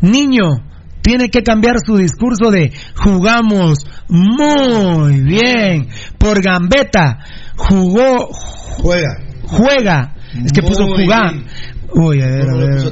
niño. 0.00 0.64
Tiene 1.02 1.28
que 1.30 1.42
cambiar 1.44 1.76
su 1.86 1.96
discurso 1.96 2.50
de 2.50 2.72
jugamos 2.96 3.78
muy 4.08 5.20
bien 5.20 5.86
por 6.18 6.42
gambeta. 6.42 7.18
Jugó, 7.56 8.28
Juega. 8.82 9.16
juega. 9.44 10.14
Es 10.44 10.52
que 10.52 10.62
puso 10.62 10.84
Muy 10.84 11.04
jugar. 11.04 11.32
bien. 11.32 11.46
Uy, 11.94 12.20
a 12.20 12.26
ver, 12.26 12.46
No, 12.46 12.54
a 12.56 12.58
ver. 12.58 12.70
puso. 12.78 12.90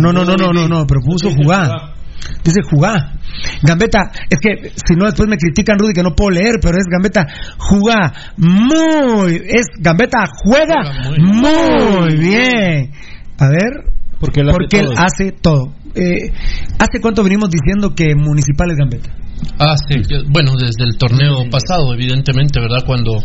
No, 0.00 0.12
no, 0.14 0.24
no, 0.24 0.34
no, 0.52 0.66
no, 0.66 0.86
pero 0.86 1.00
puso 1.04 1.30
jugar. 1.30 1.70
Dice 2.44 2.60
jugar. 2.70 3.18
Gambetta, 3.62 4.10
es 4.28 4.38
que 4.40 4.70
si 4.70 4.94
no 4.96 5.06
después 5.06 5.28
me 5.28 5.36
critican 5.36 5.78
Rudy 5.78 5.92
que 5.92 6.02
no 6.02 6.14
puedo 6.14 6.30
leer, 6.30 6.56
pero 6.60 6.76
es 6.76 6.84
Gambetta 6.90 7.26
juega 7.58 8.12
muy, 8.36 9.34
es 9.46 9.66
Gambetta 9.78 10.26
juega 10.42 10.76
muy 11.16 12.16
bien. 12.16 12.90
A 13.38 13.48
ver, 13.48 13.92
Porque 14.18 14.40
él 14.40 14.48
hace 14.48 14.58
porque 14.58 14.78
él 14.78 14.86
todo. 14.86 14.94
hace 14.98 15.32
todo. 15.32 15.74
Eh, 15.94 16.32
¿Hace 16.78 17.00
cuánto 17.00 17.22
venimos 17.22 17.50
diciendo 17.50 17.94
que 17.94 18.14
Municipal 18.16 18.70
es 18.70 18.76
Gambetta? 18.76 19.10
Ah, 19.58 19.74
sí. 19.88 19.94
Bueno, 20.28 20.52
desde 20.56 20.84
el 20.84 20.96
torneo 20.98 21.48
pasado, 21.50 21.94
evidentemente, 21.94 22.58
¿verdad? 22.60 22.82
Cuando 22.84 23.22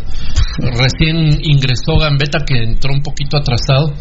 recién 0.58 1.38
ingresó 1.42 1.98
Gambetta, 1.98 2.38
que 2.46 2.62
entró 2.62 2.92
un 2.92 3.02
poquito 3.02 3.36
atrasado 3.36 3.92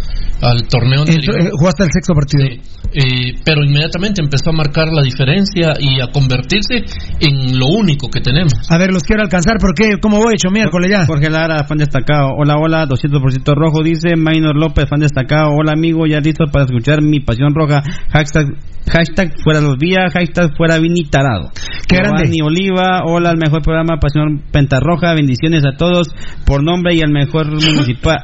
al 0.42 0.68
torneo. 0.68 1.06
Entró- 1.06 1.36
eh, 1.38 1.50
jugó 1.52 1.70
hasta 1.70 1.84
el 1.86 1.90
sexto 1.92 2.14
partido. 2.14 2.46
Eh, 2.92 3.40
pero 3.44 3.64
inmediatamente 3.64 4.22
empezó 4.22 4.52
a 4.52 4.54
marcar 4.54 4.90
la 4.92 5.02
diferencia 5.02 5.74
y 5.80 6.00
a 6.00 6.08
convertirse 6.12 6.86
en 7.20 7.58
lo 7.58 7.68
único 7.68 8.10
que 8.10 8.22
tenemos. 8.22 8.54
A 8.70 8.78
ver, 8.78 8.92
los 8.92 9.04
quiero 9.04 9.24
alcanzar, 9.24 9.58
porque 9.60 10.00
¿cómo 10.02 10.18
voy 10.18 10.34
hecho 10.34 10.52
miércoles 10.52 10.92
ya? 10.92 11.06
Jorge 11.06 11.30
Lara, 11.30 11.64
fan 11.64 11.78
destacado. 11.78 12.30
Hola, 12.38 12.56
hola, 12.58 12.86
200% 12.86 13.56
rojo, 13.56 13.82
dice 13.84 14.16
Maynor 14.16 14.56
López, 14.56 14.86
fan 14.90 15.00
destacado. 15.00 15.52
Hola, 15.58 15.74
amigo, 15.74 16.06
ya 16.06 16.20
listo 16.20 16.46
para 16.52 16.66
escuchar 16.66 17.02
mi 17.02 17.20
pasión 17.20 17.54
roja. 17.56 17.82
Hashtag, 18.12 18.48
hashtag 18.92 19.34
fuera 19.44 19.62
los 19.62 19.78
días, 19.78 20.14
hashtag 20.14 20.56
fuera 20.56 20.78
Vini 20.78 21.06
Tarado. 21.10 21.52
Qué 21.88 21.98
grande. 21.98 22.26
Giovanni 22.26 22.42
Oliva, 22.44 23.04
hola, 23.06 23.32
al 23.32 23.38
mejor 23.38 23.62
programa 23.64 23.98
Pasión 24.00 24.44
Pentarroja. 24.52 25.14
Bendiciones 25.14 25.64
a 25.66 25.78
todos 25.78 26.10
por 26.46 26.64
nombre 26.64 26.96
y 26.96 27.02
al 27.02 27.12
mejor 27.12 27.48
municipal. 27.48 28.20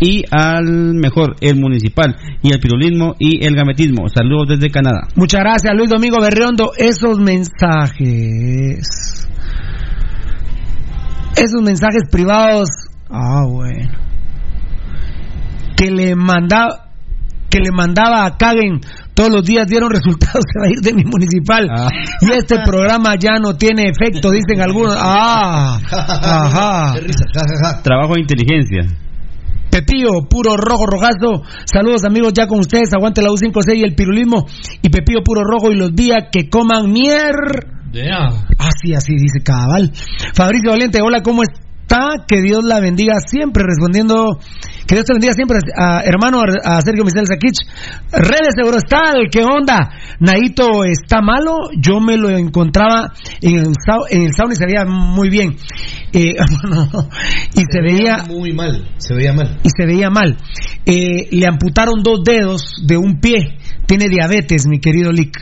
Y 0.00 0.24
al 0.30 0.94
mejor, 0.94 1.36
el 1.40 1.60
municipal, 1.60 2.16
y 2.42 2.52
el 2.52 2.58
pirulismo 2.58 3.14
y 3.18 3.44
el 3.46 3.54
gametismo. 3.54 4.08
Saludos 4.08 4.48
desde 4.48 4.68
Canadá. 4.70 5.06
Muchas 5.14 5.40
gracias, 5.42 5.72
Luis 5.76 5.88
Domingo 5.88 6.20
Berriondo. 6.20 6.72
Esos 6.76 7.18
mensajes. 7.20 8.88
Esos 11.36 11.62
mensajes 11.62 12.02
privados. 12.10 12.68
Ah, 13.08 13.44
bueno. 13.48 13.90
Que 15.76 15.90
le 15.90 16.16
mandaba. 16.16 16.88
Que 17.48 17.58
le 17.60 17.70
mandaba 17.70 18.24
a 18.24 18.36
Kagen 18.38 18.80
todos 19.14 19.30
los 19.30 19.44
días 19.44 19.66
dieron 19.66 19.90
resultados. 19.90 20.42
Se 20.52 20.58
va 20.58 20.66
a 20.66 20.70
ir 20.70 20.80
de 20.80 20.92
mi 20.94 21.04
municipal. 21.04 21.68
Y 22.20 22.32
este 22.32 22.56
programa 22.64 23.14
ya 23.16 23.38
no 23.38 23.56
tiene 23.56 23.88
efecto, 23.88 24.30
dicen 24.30 24.60
algunos. 24.60 24.96
Ah, 24.98 25.78
ajá. 25.90 26.94
Trabajo 27.82 28.14
de 28.14 28.20
inteligencia. 28.20 28.86
Pepillo, 29.72 30.28
puro 30.28 30.54
rojo, 30.58 30.84
rojazo. 30.84 31.44
Saludos 31.64 32.04
amigos, 32.04 32.34
ya 32.34 32.46
con 32.46 32.60
ustedes. 32.60 32.92
Aguante 32.92 33.22
la 33.22 33.30
U56 33.30 33.74
y 33.74 33.82
el 33.82 33.94
pirulismo. 33.94 34.46
Y 34.82 34.90
Pepillo, 34.90 35.22
puro 35.24 35.40
rojo 35.44 35.72
y 35.72 35.76
los 35.76 35.94
días 35.94 36.28
que 36.30 36.50
coman 36.50 36.92
mier. 36.92 37.32
Así, 38.58 38.92
así 38.94 39.14
dice 39.14 39.40
cabal. 39.42 39.90
Fabricio 40.34 40.72
Valiente, 40.72 40.98
hola, 41.02 41.22
¿cómo 41.22 41.42
está? 41.92 42.24
Que 42.26 42.40
Dios 42.40 42.64
la 42.64 42.80
bendiga 42.80 43.14
siempre, 43.26 43.64
respondiendo. 43.64 44.38
Que 44.86 44.96
Dios 44.96 45.04
te 45.04 45.14
bendiga 45.14 45.32
siempre, 45.32 45.58
a, 45.76 46.02
hermano, 46.04 46.42
a 46.64 46.80
Sergio 46.80 47.04
Michel 47.04 47.26
Sakich. 47.26 47.58
Redes 48.10 48.54
Eurostal, 48.58 49.28
¿qué 49.30 49.44
onda? 49.44 49.90
Naito 50.18 50.84
está 50.84 51.20
malo. 51.20 51.70
Yo 51.78 52.00
me 52.00 52.16
lo 52.16 52.30
encontraba 52.30 53.12
en 53.40 53.58
el, 53.58 53.66
en 54.10 54.22
el 54.22 54.30
sauna 54.34 54.52
y 54.52 54.56
se 54.56 54.66
veía 54.66 54.84
muy 54.84 55.30
bien. 55.30 55.56
Eh, 56.12 56.34
y 57.54 57.62
se 57.70 57.80
veía 57.82 58.24
Muy 58.28 58.52
mal. 58.52 58.90
Se 58.98 59.14
veía 59.14 59.32
mal. 59.32 59.60
y 59.62 59.68
se 59.70 59.86
veía 59.86 60.10
mal. 60.10 60.36
Eh, 60.84 61.28
le 61.30 61.46
amputaron 61.46 62.02
dos 62.02 62.20
dedos 62.24 62.74
de 62.84 62.96
un 62.96 63.20
pie. 63.20 63.58
Tiene 63.86 64.08
diabetes, 64.08 64.66
mi 64.68 64.78
querido 64.78 65.12
Lick. 65.12 65.38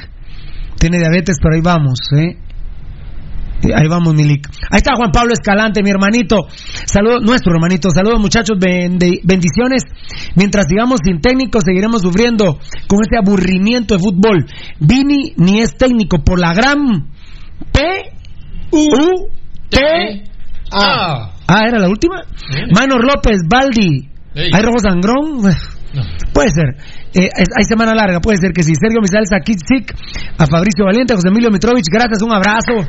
Tiene 0.79 0.99
diabetes, 0.99 1.37
pero 1.43 1.55
ahí 1.55 1.61
vamos, 1.61 1.99
¿eh? 2.17 2.37
Eh, 3.63 3.73
Ahí 3.75 3.89
vamos, 3.89 4.15
mi 4.15 4.25
Lick. 4.25 4.49
Ahí 4.71 4.79
está 4.79 4.95
Juan 4.97 5.11
Pablo 5.13 5.33
Escalante, 5.33 5.83
mi 5.83 5.91
hermanito. 5.91 6.37
Saludos, 6.87 7.21
nuestro 7.23 7.53
hermanito. 7.55 7.91
Saludos, 7.91 8.21
muchachos. 8.21 8.59
bendi- 8.59 9.21
bendiciones. 9.25 9.83
Mientras 10.35 10.67
sigamos 10.69 11.01
sin 11.05 11.21
técnico, 11.21 11.61
seguiremos 11.61 12.03
sufriendo 12.03 12.59
con 12.89 13.01
este 13.03 13.19
aburrimiento 13.19 13.95
de 13.95 14.01
fútbol. 14.01 14.47
Vini 14.79 15.35
ni 15.37 15.61
es 15.61 15.77
técnico 15.77 16.19
por 16.25 16.39
la 16.41 16.55
gran 16.55 17.09
P 17.73 17.81
U 18.73 19.29
T 19.69 19.79
Ah. 20.73 21.33
Ah, 21.49 21.65
¿era 21.67 21.79
la 21.81 21.89
última? 21.89 22.23
Manor 22.75 23.05
López, 23.05 23.41
Baldi. 23.49 24.09
¿Hay 24.37 24.63
rojo 24.63 24.79
sangrón? 24.79 25.43
Puede 26.33 26.51
ser. 26.51 26.77
Eh, 27.13 27.29
hay 27.35 27.65
semana 27.65 27.93
larga, 27.95 28.21
puede 28.21 28.39
ser 28.39 28.53
que 28.53 28.63
sí. 28.63 28.73
Sergio 28.75 29.01
Misal, 29.01 29.27
Sakitsik, 29.27 29.93
a 30.39 30.47
Fabricio 30.47 30.85
Valiente, 30.85 31.13
a 31.13 31.17
José 31.17 31.29
Emilio 31.29 31.51
Mitrovich, 31.51 31.87
gracias, 31.91 32.23
un 32.23 32.33
abrazo. 32.33 32.87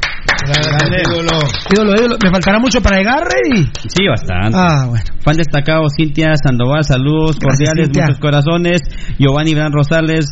Ídolo, 1.74 1.94
ídolo. 1.98 2.18
¿Me 2.24 2.30
faltará 2.30 2.60
mucho 2.60 2.82
para 2.82 2.98
llegar, 2.98 3.20
Rey? 3.24 3.66
Sí, 3.88 4.06
bastante. 4.08 4.58
Ah, 4.58 4.86
bueno. 4.88 5.04
Fan 5.24 5.38
destacado, 5.38 5.84
Cintia 5.96 6.34
Sandoval, 6.36 6.84
saludos 6.84 7.38
Gracias, 7.40 7.70
cordiales, 7.70 7.86
Cintia. 7.88 8.06
muchos 8.06 8.20
corazones. 8.20 8.82
Giovanni 9.20 9.54
Gran 9.54 9.72
Rosales, 9.72 10.26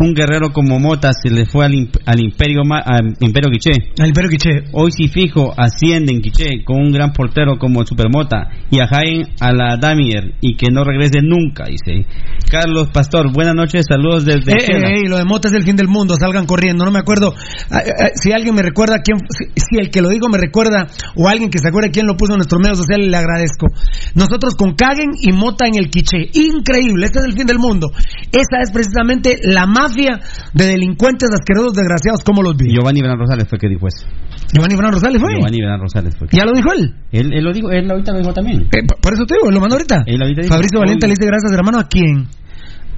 un 0.00 0.14
guerrero 0.14 0.52
como 0.52 0.78
Mota, 0.78 1.10
se 1.12 1.30
le 1.30 1.46
fue 1.46 1.64
al, 1.66 1.72
imp- 1.72 2.00
al 2.06 2.20
Imperio 2.20 2.62
Ma- 2.64 2.82
al 2.84 3.14
Imperio 3.20 3.50
Quiché. 3.50 3.72
Al 3.98 4.08
Imperio 4.08 4.30
Quiché. 4.30 4.64
Hoy 4.72 4.90
sí 4.92 5.08
fijo, 5.08 5.52
asciende 5.56 6.12
en 6.12 6.20
Quiché 6.20 6.62
con 6.64 6.78
un 6.78 6.92
gran 6.92 7.12
portero 7.12 7.58
como 7.58 7.80
el 7.80 7.86
Supermota 7.86 8.48
y 8.70 8.80
a 8.80 8.86
Jaén 8.86 9.26
a 9.40 9.52
la 9.52 9.76
Damier 9.76 10.34
y 10.40 10.56
que 10.56 10.66
no 10.70 10.84
regrese 10.84 11.20
nunca, 11.22 11.64
dice. 11.64 12.06
Carlos 12.50 12.90
Pastor, 12.96 13.30
buenas 13.30 13.54
noches, 13.54 13.84
saludos 13.86 14.24
desde 14.24 14.52
Eh, 14.52 14.56
eh, 14.56 15.04
eh, 15.04 15.06
lo 15.06 15.18
de 15.18 15.26
Mota 15.26 15.48
es 15.48 15.54
el 15.54 15.64
fin 15.64 15.76
del 15.76 15.86
mundo, 15.86 16.16
salgan 16.18 16.46
corriendo. 16.46 16.86
No 16.86 16.90
me 16.90 16.98
acuerdo. 16.98 17.34
Ah, 17.70 17.80
eh, 17.84 17.90
eh, 17.90 18.12
si 18.14 18.32
alguien 18.32 18.54
me 18.54 18.62
recuerda 18.62 19.02
quién, 19.04 19.18
si, 19.28 19.52
si 19.54 19.76
el 19.76 19.90
que 19.90 20.00
lo 20.00 20.08
digo 20.08 20.30
me 20.30 20.38
recuerda, 20.38 20.86
o 21.14 21.28
alguien 21.28 21.50
que 21.50 21.58
se 21.58 21.68
acuerde 21.68 21.90
quién 21.90 22.06
lo 22.06 22.16
puso 22.16 22.32
en 22.32 22.38
nuestros 22.38 22.58
medios 22.58 22.78
sociales, 22.78 23.08
le 23.10 23.16
agradezco. 23.18 23.66
Nosotros 24.14 24.54
con 24.54 24.76
Kagen 24.76 25.12
y 25.20 25.36
Mota 25.36 25.66
en 25.66 25.76
el 25.76 25.90
Quiché. 25.90 26.30
Increíble, 26.40 27.04
este 27.04 27.18
es 27.18 27.26
el 27.26 27.34
fin 27.34 27.44
del 27.44 27.58
mundo. 27.58 27.88
Esa 28.32 28.62
es 28.64 28.72
precisamente 28.72 29.40
la 29.42 29.66
mafia 29.66 30.18
de 30.54 30.64
delincuentes 30.64 31.28
asquerosos, 31.28 31.74
desgraciados, 31.74 32.24
como 32.24 32.40
los 32.40 32.56
vi. 32.56 32.72
Giovanni 32.72 33.02
Gran 33.02 33.18
Rosales 33.18 33.44
fue 33.46 33.58
que 33.58 33.68
dijo 33.68 33.88
eso. 33.88 34.08
Giovanni 34.54 34.74
Fernando 34.74 34.96
Rosales 34.96 35.20
fue. 35.20 35.34
Giovanni 35.34 35.58
Gran 35.60 35.80
Rosales 35.80 36.16
fue. 36.16 36.28
¿Ya 36.32 36.46
lo 36.46 36.52
dijo 36.56 36.72
él? 36.72 36.94
Él, 37.12 37.34
él 37.34 37.44
lo 37.44 37.52
dijo, 37.52 37.68
él 37.70 37.90
ahorita 37.90 38.12
lo 38.12 38.18
dijo 38.20 38.32
también. 38.32 38.70
Por 39.02 39.12
eso 39.12 39.26
te 39.26 39.34
digo, 39.34 39.50
lo 39.50 39.60
mando 39.60 39.76
ahorita. 39.76 40.04
Él 40.06 40.16
ahorita 40.16 40.40
dijo, 40.40 40.54
Fabricio 40.54 40.80
Valiente 40.80 41.06
le 41.06 41.12
dice 41.12 41.26
gracias, 41.26 41.52
hermano, 41.52 41.78
¿a 41.78 41.84
quién? 41.84 42.24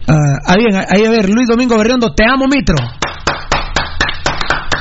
Ah, 0.08 0.38
ah, 0.46 0.54
bien, 0.56 0.74
ahí 0.74 1.04
a 1.04 1.10
ver, 1.10 1.28
Luis 1.28 1.46
Domingo 1.48 1.76
Berriondo, 1.76 2.14
te 2.14 2.24
amo, 2.24 2.46
Mitro. 2.46 2.76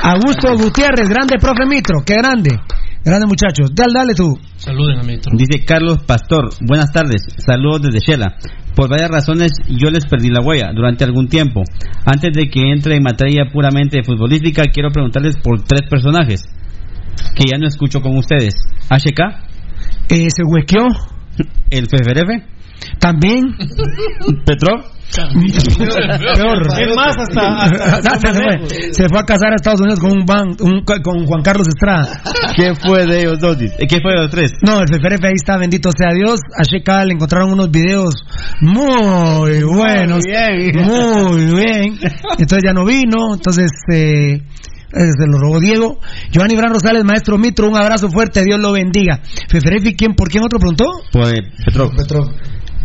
Augusto 0.02 0.56
Gutiérrez, 0.56 1.08
grande 1.08 1.36
profe 1.38 1.66
Mitro, 1.66 1.98
qué 2.04 2.14
grande. 2.16 2.58
Grande 3.04 3.26
muchachos. 3.26 3.70
Dale, 3.74 3.92
dale 3.94 4.14
tú. 4.14 4.38
Saluden 4.56 4.98
a 5.00 5.02
Mitro. 5.02 5.32
Dice 5.36 5.64
Carlos 5.64 6.00
Pastor, 6.06 6.50
buenas 6.66 6.92
tardes, 6.92 7.22
saludos 7.38 7.82
desde 7.82 8.00
Shela. 8.00 8.36
Por 8.74 8.88
varias 8.88 9.10
razones 9.10 9.52
yo 9.68 9.90
les 9.90 10.06
perdí 10.06 10.28
la 10.28 10.40
huella 10.40 10.70
durante 10.74 11.04
algún 11.04 11.28
tiempo. 11.28 11.62
Antes 12.04 12.30
de 12.34 12.48
que 12.48 12.70
entre 12.72 12.96
en 12.96 13.02
materia 13.02 13.44
puramente 13.52 14.02
futbolística, 14.04 14.64
quiero 14.72 14.90
preguntarles 14.90 15.36
por 15.42 15.62
tres 15.62 15.82
personajes 15.90 16.44
que 17.34 17.44
ya 17.50 17.58
no 17.58 17.66
escucho 17.66 18.00
con 18.00 18.16
ustedes. 18.16 18.54
HK, 18.88 19.20
Eh, 20.10 20.28
se 20.30 20.42
huequeó. 20.44 20.86
el 21.70 21.86
FFRF 21.86 22.42
También. 22.98 23.44
Petrov. 24.46 24.84
Peor. 25.10 26.66
Es 26.80 26.94
más, 26.94 27.16
hasta- 27.16 27.64
hasta- 27.64 28.18
se, 28.20 28.34
fue, 28.34 28.92
se 28.92 29.08
fue 29.08 29.18
a 29.18 29.22
casar 29.24 29.52
a 29.52 29.56
Estados 29.56 29.80
Unidos 29.80 30.00
con 30.00 30.12
un, 30.12 30.26
ban- 30.26 30.56
un- 30.60 30.84
con 30.84 31.24
Juan 31.26 31.42
Carlos 31.42 31.66
Estrada. 31.68 32.20
¿Qué 32.54 32.74
fue 32.74 33.06
de 33.06 33.20
ellos 33.20 33.38
dos? 33.40 33.58
dice? 33.58 33.74
¿Qué 33.88 34.00
fue 34.02 34.12
de 34.12 34.18
los 34.22 34.30
tres? 34.30 34.52
No, 34.62 34.80
el 34.80 34.88
Feferefe 34.88 35.26
ahí 35.28 35.32
está, 35.34 35.56
bendito 35.56 35.90
sea 35.96 36.12
Dios. 36.12 36.40
A 36.58 36.62
Sheka 36.62 37.04
le 37.06 37.14
encontraron 37.14 37.52
unos 37.52 37.70
videos 37.70 38.14
muy 38.60 39.62
buenos. 39.64 40.22
bien. 40.24 40.72
Muy 40.84 41.44
bien. 41.54 41.98
Entonces 42.38 42.62
ya 42.64 42.72
no 42.74 42.84
vino, 42.84 43.34
entonces 43.34 43.70
eh, 43.90 44.34
eh, 44.34 44.40
se 44.92 45.26
lo 45.26 45.38
robó 45.38 45.58
Diego. 45.58 46.00
Giovanni 46.30 46.54
Bran 46.54 46.72
Rosales, 46.74 47.04
maestro 47.04 47.38
Mitro, 47.38 47.68
un 47.68 47.76
abrazo 47.76 48.10
fuerte, 48.10 48.44
Dios 48.44 48.60
lo 48.60 48.72
bendiga. 48.72 49.20
Feferefe, 49.48 49.94
¿quién, 49.96 50.14
¿por 50.14 50.28
quién 50.28 50.44
otro 50.44 50.58
preguntó? 50.58 50.84
Pues 51.12 51.32
Petrov. 51.64 51.96
Petrov 51.96 52.28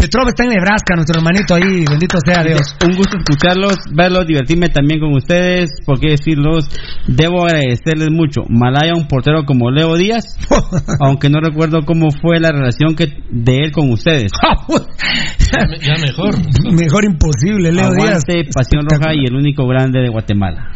está 0.07 0.43
en 0.43 0.49
Nebraska, 0.49 0.95
nuestro 0.95 1.19
hermanito 1.19 1.55
ahí, 1.55 1.85
bendito 1.89 2.17
sea 2.25 2.43
Dios. 2.43 2.75
Un 2.87 2.95
gusto 2.95 3.17
escucharlos, 3.17 3.75
verlos, 3.95 4.25
divertirme 4.27 4.69
también 4.69 4.99
con 4.99 5.13
ustedes. 5.13 5.69
¿Por 5.85 5.99
qué 5.99 6.11
decirlos? 6.11 6.67
Debo 7.07 7.45
agradecerles 7.45 8.09
mucho. 8.11 8.41
Malaya, 8.49 8.93
un 8.95 9.07
portero 9.07 9.45
como 9.45 9.71
Leo 9.71 9.95
Díaz, 9.95 10.37
aunque 10.99 11.29
no 11.29 11.39
recuerdo 11.39 11.79
cómo 11.85 12.09
fue 12.21 12.39
la 12.39 12.51
relación 12.51 12.95
que 12.95 13.07
de 13.31 13.57
él 13.57 13.71
con 13.71 13.91
ustedes. 13.91 14.31
Ya, 15.51 15.65
me- 15.67 15.77
ya 15.79 15.93
mejor. 16.01 16.35
Mejor 16.73 17.05
imposible, 17.05 17.71
Leo 17.71 17.91
Díaz. 17.93 18.23
Aguante, 18.27 18.49
Pasión 18.53 18.85
Roja 18.89 19.13
y 19.13 19.25
el 19.25 19.35
único 19.35 19.65
grande 19.67 19.99
de 20.01 20.09
Guatemala. 20.09 20.71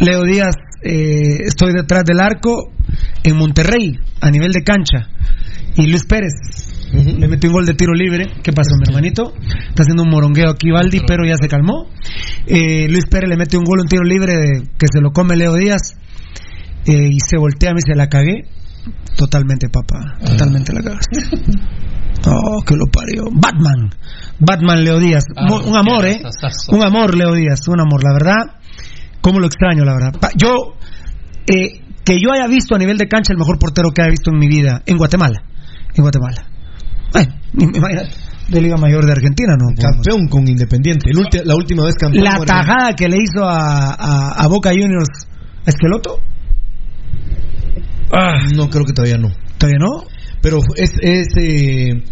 Leo 0.00 0.22
Díaz, 0.24 0.54
eh, 0.82 1.44
estoy 1.46 1.72
detrás 1.72 2.04
del 2.04 2.20
arco 2.20 2.72
en 3.22 3.36
Monterrey, 3.36 3.98
a 4.20 4.30
nivel 4.30 4.52
de 4.52 4.62
cancha. 4.62 5.08
Y 5.76 5.86
Luis 5.86 6.04
Pérez 6.04 6.32
le 6.92 7.28
metió 7.28 7.48
un 7.50 7.54
gol 7.54 7.66
de 7.66 7.74
tiro 7.74 7.92
libre. 7.94 8.26
¿Qué 8.42 8.52
pasó, 8.52 8.70
mi 8.78 8.88
hermanito? 8.88 9.32
Está 9.68 9.82
haciendo 9.82 10.02
un 10.02 10.10
morongueo 10.10 10.50
aquí, 10.50 10.70
Valdi, 10.70 11.00
pero 11.06 11.24
ya 11.26 11.34
se 11.40 11.48
calmó. 11.48 11.86
Eh, 12.46 12.86
Luis 12.88 13.06
Pérez 13.10 13.28
le 13.30 13.36
mete 13.36 13.56
un 13.56 13.64
gol, 13.64 13.80
un 13.80 13.88
tiro 13.88 14.02
libre 14.04 14.34
que 14.78 14.86
se 14.92 15.00
lo 15.00 15.10
come 15.12 15.36
Leo 15.36 15.54
Díaz. 15.54 15.96
eh, 16.84 17.08
y 17.10 17.18
se 17.20 17.36
voltea 17.38 17.72
mí, 17.72 17.80
se 17.86 17.94
la 17.94 18.08
cagué. 18.08 18.42
Totalmente, 19.16 19.68
papá. 19.68 20.18
Totalmente 20.24 20.72
la 20.72 20.82
cagaste. 20.82 21.18
Oh, 22.26 22.62
que 22.64 22.76
lo 22.76 22.86
parió. 22.86 23.24
Batman. 23.32 23.90
Batman 24.38 24.84
Leo 24.84 24.98
Díaz. 24.98 25.24
Mu- 25.48 25.56
un 25.70 25.76
amor, 25.76 26.04
¿eh? 26.06 26.20
Un 26.76 26.84
amor, 26.84 27.16
Leo 27.16 27.34
Díaz. 27.34 27.66
Un 27.68 27.80
amor, 27.80 28.02
la 28.04 28.12
verdad. 28.12 28.60
¿Cómo 29.20 29.38
lo 29.38 29.46
extraño, 29.46 29.84
la 29.84 29.94
verdad? 29.94 30.12
Pa- 30.20 30.30
Yo, 30.36 30.54
eh, 31.46 31.80
que 32.04 32.20
yo 32.20 32.32
haya 32.32 32.48
visto 32.48 32.74
a 32.74 32.78
nivel 32.78 32.98
de 32.98 33.06
cancha 33.08 33.32
el 33.32 33.38
mejor 33.38 33.58
portero 33.58 33.90
que 33.92 34.02
haya 34.02 34.10
visto 34.10 34.30
en 34.32 34.38
mi 34.38 34.48
vida, 34.48 34.82
en 34.86 34.96
Guatemala. 34.98 35.42
En 35.94 36.02
Guatemala. 36.02 36.46
Imagínate, 37.54 38.10
de 38.48 38.60
Liga 38.60 38.76
Mayor 38.76 39.04
de 39.04 39.12
Argentina, 39.12 39.54
¿no? 39.58 39.66
Campeón 39.80 40.28
con 40.28 40.46
Independiente. 40.48 41.10
El 41.10 41.16
ulti- 41.18 41.42
la 41.44 41.54
última 41.54 41.84
vez 41.84 41.94
campeón. 41.94 42.24
La 42.24 42.38
tajada 42.46 42.92
que 42.94 43.08
le 43.08 43.16
hizo 43.18 43.44
a, 43.44 43.94
a- 43.94 44.32
a 44.42 44.48
Boca 44.48 44.70
Juniors 44.70 45.08
a 45.66 45.70
Esqueloto. 45.70 46.18
No, 48.54 48.68
creo 48.68 48.84
que 48.84 48.92
todavía 48.92 49.18
no. 49.18 49.28
¿Todavía 49.58 49.78
no? 49.78 50.04
Pero 50.42 50.58
es, 50.76 50.92
es, 51.00 51.28
eh, 51.38 52.02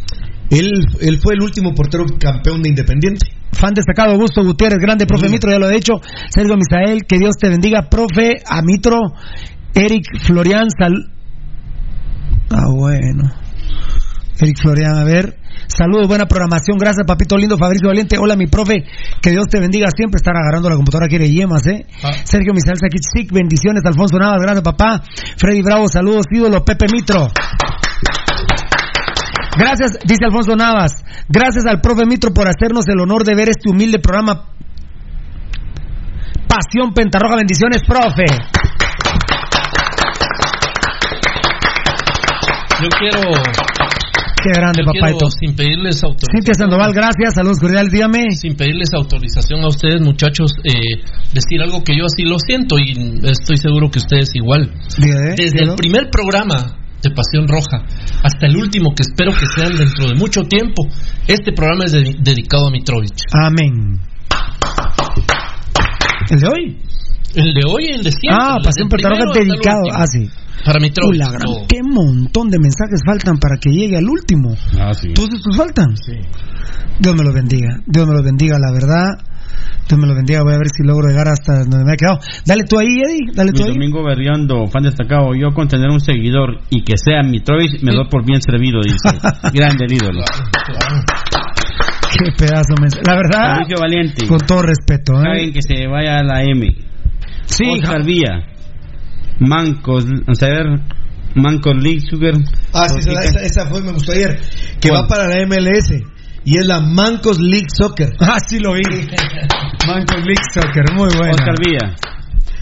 él, 0.51 0.71
él 1.01 1.19
fue 1.23 1.35
el 1.35 1.43
último 1.43 1.75
portero 1.75 2.05
campeón 2.19 2.63
de 2.63 2.69
Independiente. 2.71 3.27
Fan 3.53 3.75
destacado, 3.75 4.13
Augusto 4.13 4.43
Gutiérrez, 4.45 4.79
grande 4.79 5.05
profe 5.07 5.29
Mitro, 5.29 5.51
ya 5.51 5.59
lo 5.59 5.69
he 5.69 5.75
dicho. 5.75 5.95
Sergio 6.31 6.57
Misael, 6.57 7.03
que 7.07 7.19
Dios 7.19 7.35
te 7.39 7.49
bendiga, 7.49 7.89
profe, 7.91 8.37
a 8.49 8.63
Mitro, 8.63 8.99
Eric 9.75 10.05
Florian, 10.23 10.69
sal... 10.71 10.95
Ah, 12.51 12.65
bueno. 12.75 13.31
Eric 14.41 14.57
Florian, 14.61 14.97
a 14.97 15.05
ver. 15.05 15.37
Saludos, 15.67 16.09
buena 16.09 16.27
programación, 16.27 16.79
gracias 16.79 17.07
papito 17.07 17.37
lindo, 17.37 17.57
Fabricio 17.59 17.89
Valiente. 17.89 18.17
Hola 18.19 18.37
mi 18.37 18.47
profe, 18.47 18.85
que 19.21 19.31
Dios 19.31 19.47
te 19.49 19.61
bendiga 19.61 19.89
siempre. 19.95 20.17
Estar 20.17 20.35
agarrando 20.37 20.69
la 20.69 20.77
computadora 20.77 21.09
quiere 21.09 21.31
yemas, 21.31 21.67
¿eh? 21.67 21.87
Sergio 22.25 22.53
Misael 22.55 22.79
Sakichik, 22.79 23.33
bendiciones. 23.33 23.83
Alfonso 23.85 24.19
Navas, 24.19 24.41
gracias 24.41 24.63
papá. 24.63 25.03
Freddy 25.37 25.63
Bravo, 25.63 25.89
saludos, 25.89 26.27
ídolo. 26.33 26.65
Pepe 26.65 26.87
Mitro. 26.91 27.29
Gracias, 29.59 29.99
dice 30.05 30.25
Alfonso 30.25 30.57
Navas. 30.57 31.05
Gracias 31.29 31.67
al 31.67 31.81
profe 31.81 32.07
Mitro 32.07 32.33
por 32.33 32.49
hacernos 32.49 32.89
el 32.89 33.01
honor 33.01 33.25
de 33.25 33.35
ver 33.35 33.51
este 33.51 33.69
humilde 33.69 33.99
programa. 33.99 34.47
Pasión 36.49 36.93
Pentarroja, 36.95 37.37
bendiciones, 37.37 37.83
profe. 37.87 38.25
Yo 42.83 42.89
quiero. 42.99 43.70
Qué 44.43 44.51
grande, 44.53 44.83
quiero, 44.83 44.93
papaito. 45.01 45.31
Sin 45.31 45.55
pedirles 45.55 46.03
autorización. 46.03 46.33
Cintia 46.43 46.55
Sandoval, 46.55 46.93
gracias. 46.93 47.35
Saludos 47.35 47.59
cordiales, 47.61 47.93
dígame. 47.93 48.31
Sin 48.33 48.57
pedirles 48.57 48.89
autorización 48.95 49.61
a 49.63 49.69
ustedes, 49.69 50.01
muchachos, 50.01 50.53
eh, 50.65 51.03
decir 51.33 51.61
algo 51.63 51.83
que 51.85 51.97
yo 51.97 52.07
así 52.07 52.23
lo 52.25 52.39
siento 52.39 52.79
y 52.79 52.93
estoy 53.29 53.57
seguro 53.57 53.91
que 53.91 53.99
ustedes 53.99 54.31
igual. 54.35 54.73
Dígame, 54.99 55.31
Desde 55.37 55.53
dígalo. 55.53 55.73
el 55.73 55.77
primer 55.77 56.11
programa 56.11 56.77
de 57.03 57.11
Pasión 57.11 57.49
Roja 57.49 57.85
hasta 58.23 58.47
el 58.47 58.57
último, 58.57 58.95
que 58.95 59.03
espero 59.03 59.33
que 59.33 59.47
sean 59.47 59.77
dentro 59.77 60.07
de 60.09 60.15
mucho 60.15 60.43
tiempo, 60.43 60.87
este 61.27 61.53
programa 61.53 61.85
es 61.87 61.93
de- 61.93 62.17
dedicado 62.21 62.69
a 62.69 62.71
Mitrovich. 62.71 63.21
Amén. 63.33 63.99
¿El 66.31 66.39
de 66.41 66.47
hoy? 66.49 66.79
El 67.35 67.55
de 67.55 67.61
hoy 67.67 67.85
y 67.91 67.95
el 67.95 68.03
de 68.03 68.11
siempre. 68.11 68.39
Ah, 68.43 68.57
Pasión 68.63 68.89
hasta 68.93 69.41
el 69.41 69.49
dedicado. 69.49 69.83
Ah, 69.93 70.07
sí. 70.07 70.29
Para 70.65 70.79
la 70.79 71.29
gran- 71.31 71.41
todo. 71.41 71.67
qué 71.69 71.79
montón 71.83 72.51
de 72.51 72.59
mensajes 72.59 73.01
faltan 73.07 73.39
para 73.39 73.57
que 73.57 73.71
llegue 73.71 73.97
al 73.97 74.09
último. 74.09 74.55
Ah, 74.79 74.93
sí. 74.93 75.13
¿Todos 75.15 75.31
estos 75.35 75.57
faltan? 75.57 75.97
Sí. 75.97 76.13
Dios 76.99 77.15
me 77.17 77.25
lo 77.25 77.33
bendiga. 77.33 77.79
Dios 77.87 78.07
me 78.07 78.15
lo 78.15 78.23
bendiga, 78.23 78.59
la 78.59 78.73
verdad. 78.73 79.09
Dios 79.89 79.99
me 79.99 80.07
lo 80.07 80.15
bendiga. 80.15 80.43
Voy 80.43 80.53
a 80.55 80.59
ver 80.59 80.69
si 80.69 80.83
logro 80.87 81.09
llegar 81.09 81.29
hasta 81.29 81.61
donde 81.61 81.85
me 81.85 81.93
ha 81.93 81.97
quedado. 81.97 82.19
Dale 82.45 82.65
tú 82.65 82.79
ahí, 82.79 83.01
Eddie. 83.01 83.33
Dale 83.35 83.53
tú 83.53 83.65
ahí. 83.65 83.71
Domingo 83.73 84.05
Berriondo, 84.05 84.67
fan 84.67 84.83
destacado. 84.83 85.35
Yo 85.35 85.55
con 85.55 85.67
tener 85.67 85.89
un 85.89 86.01
seguidor 86.01 86.61
y 86.69 86.85
que 86.85 86.95
sea 86.99 87.23
Mitrovich 87.23 87.81
me 87.83 87.93
doy 87.93 88.07
por 88.11 88.25
bien 88.27 88.43
servido, 88.43 88.81
dice. 88.83 88.97
Grande 89.55 89.87
el 89.87 89.93
ídolo. 89.95 90.23
Qué 92.19 92.33
pedazo 92.37 92.75
de 92.77 92.83
mensaje. 92.83 93.03
La 93.07 93.15
verdad, 93.15 93.61
Valiente. 93.81 94.27
con 94.27 94.39
todo 94.41 94.63
respeto. 94.63 95.15
¿eh? 95.15 95.27
Alguien 95.27 95.53
que 95.53 95.63
se 95.63 95.87
vaya 95.87 96.19
a 96.19 96.23
la 96.23 96.43
M. 96.43 96.67
Sí, 97.51 97.65
Oscar 97.69 98.05
Vía. 98.05 98.47
Mancos, 99.39 100.05
vamos 100.07 100.43
a 100.43 100.47
ver. 100.47 100.67
Mancos 101.35 101.75
League 101.77 102.01
Sugar. 102.01 102.35
Ah, 102.75 102.89
sí, 102.89 102.99
esa, 103.11 103.41
esa- 103.41 103.67
fue, 103.67 103.81
me 103.83 103.93
gustó 103.93 104.13
ayer. 104.13 104.39
Que 104.81 104.89
¿Cuál? 104.89 105.05
va 105.05 105.09
para 105.09 105.29
la 105.29 105.47
MLS. 105.47 105.93
Y 106.45 106.59
es 106.59 106.67
la 106.67 106.81
Mancos 106.81 107.39
League 107.41 107.69
Soccer. 107.69 108.11
Ah, 108.21 108.39
sí 108.47 108.59
lo 108.59 108.73
vi. 108.73 108.81
Manco 109.87 110.17
League 110.17 110.43
Soccer, 110.53 110.85
muy 110.95 111.09
bueno. 111.17 111.33
Oscar 111.33 111.55
Villa. 111.59 111.95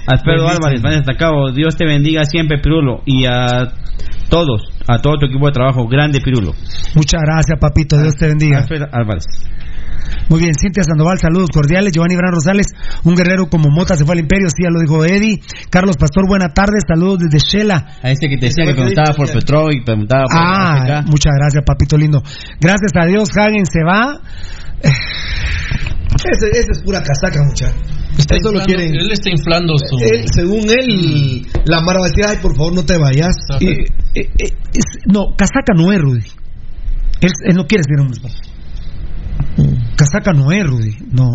Alfredo. 0.06 0.48
Álvarez, 0.48 0.80
fan 0.82 0.92
destacado. 0.92 1.52
Dios 1.52 1.76
te 1.76 1.84
bendiga 1.84 2.24
siempre, 2.24 2.58
Pirulo. 2.60 3.02
Y 3.06 3.24
a 3.26 3.72
todos, 4.28 4.62
a 4.88 4.98
todo 5.00 5.14
tu 5.20 5.26
equipo 5.26 5.46
de 5.46 5.52
trabajo. 5.52 5.86
Grande, 5.86 6.20
Pirulo. 6.20 6.52
Muchas 6.94 7.20
gracias, 7.24 7.58
papito. 7.60 7.96
Dios 8.00 8.14
te 8.16 8.26
bendiga. 8.28 8.58
Alfredo 8.58 8.86
Álvarez. 8.92 9.24
Muy 10.28 10.40
bien, 10.40 10.52
Cintia 10.60 10.82
Sandoval, 10.84 11.18
saludos 11.18 11.50
cordiales. 11.52 11.92
Giovanni 11.92 12.16
Bran 12.16 12.32
Rosales, 12.32 12.66
un 13.04 13.14
guerrero 13.14 13.48
como 13.48 13.70
Mota 13.70 13.96
se 13.96 14.04
fue 14.04 14.14
al 14.14 14.20
imperio, 14.20 14.48
sí, 14.48 14.62
ya 14.62 14.70
lo 14.70 14.80
dijo 14.80 15.04
Eddie. 15.04 15.40
Carlos 15.70 15.96
Pastor, 15.96 16.26
buena 16.28 16.48
tarde, 16.52 16.78
saludos 16.86 17.18
desde 17.20 17.38
Shela. 17.38 17.96
A 18.02 18.10
ese 18.10 18.28
que 18.28 18.36
te 18.36 18.46
decía 18.46 18.64
que 18.66 18.74
preguntaba 18.74 19.14
por 19.14 19.30
Petro 19.32 19.70
y 19.72 19.82
preguntaba 19.84 20.24
por 20.24 20.36
Ah, 20.38 20.74
África. 20.74 21.02
muchas 21.06 21.32
gracias, 21.38 21.64
papito 21.64 21.96
lindo. 21.96 22.22
Gracias 22.60 22.92
a 22.94 23.06
Dios, 23.06 23.28
Hagen 23.36 23.64
se 23.66 23.82
va. 23.84 24.20
Ese, 26.18 26.48
ese 26.50 26.72
es 26.72 26.82
pura 26.82 27.00
casaca, 27.02 27.42
muchacho. 27.44 27.72
Está 28.18 28.34
Eso 28.36 28.50
lo 28.50 28.58
inflando- 28.60 28.66
quieren. 28.66 28.94
Él 28.94 29.12
está 29.12 29.30
inflando 29.30 29.74
su. 29.78 29.96
Él, 30.12 30.24
según 30.34 30.68
él, 30.68 31.46
la 31.64 31.80
Mara 31.80 32.00
va 32.00 32.06
a 32.06 32.08
decir, 32.08 32.24
ay, 32.28 32.38
por 32.42 32.56
favor, 32.56 32.72
no 32.74 32.82
te 32.84 32.98
vayas. 32.98 33.34
Eh, 33.60 33.84
eh, 34.14 34.28
eh, 34.38 34.50
es- 34.74 34.98
no, 35.06 35.36
Casaca 35.36 35.74
no 35.76 35.92
es, 35.92 36.00
Rudy. 36.00 36.24
Él, 37.20 37.30
él 37.46 37.54
no 37.56 37.66
quiere 37.66 37.84
ser 37.84 38.00
un 38.00 38.08
Casaca 39.96 40.32
no 40.32 40.52
es, 40.52 40.64
Rudy. 40.64 40.94
No, 41.10 41.30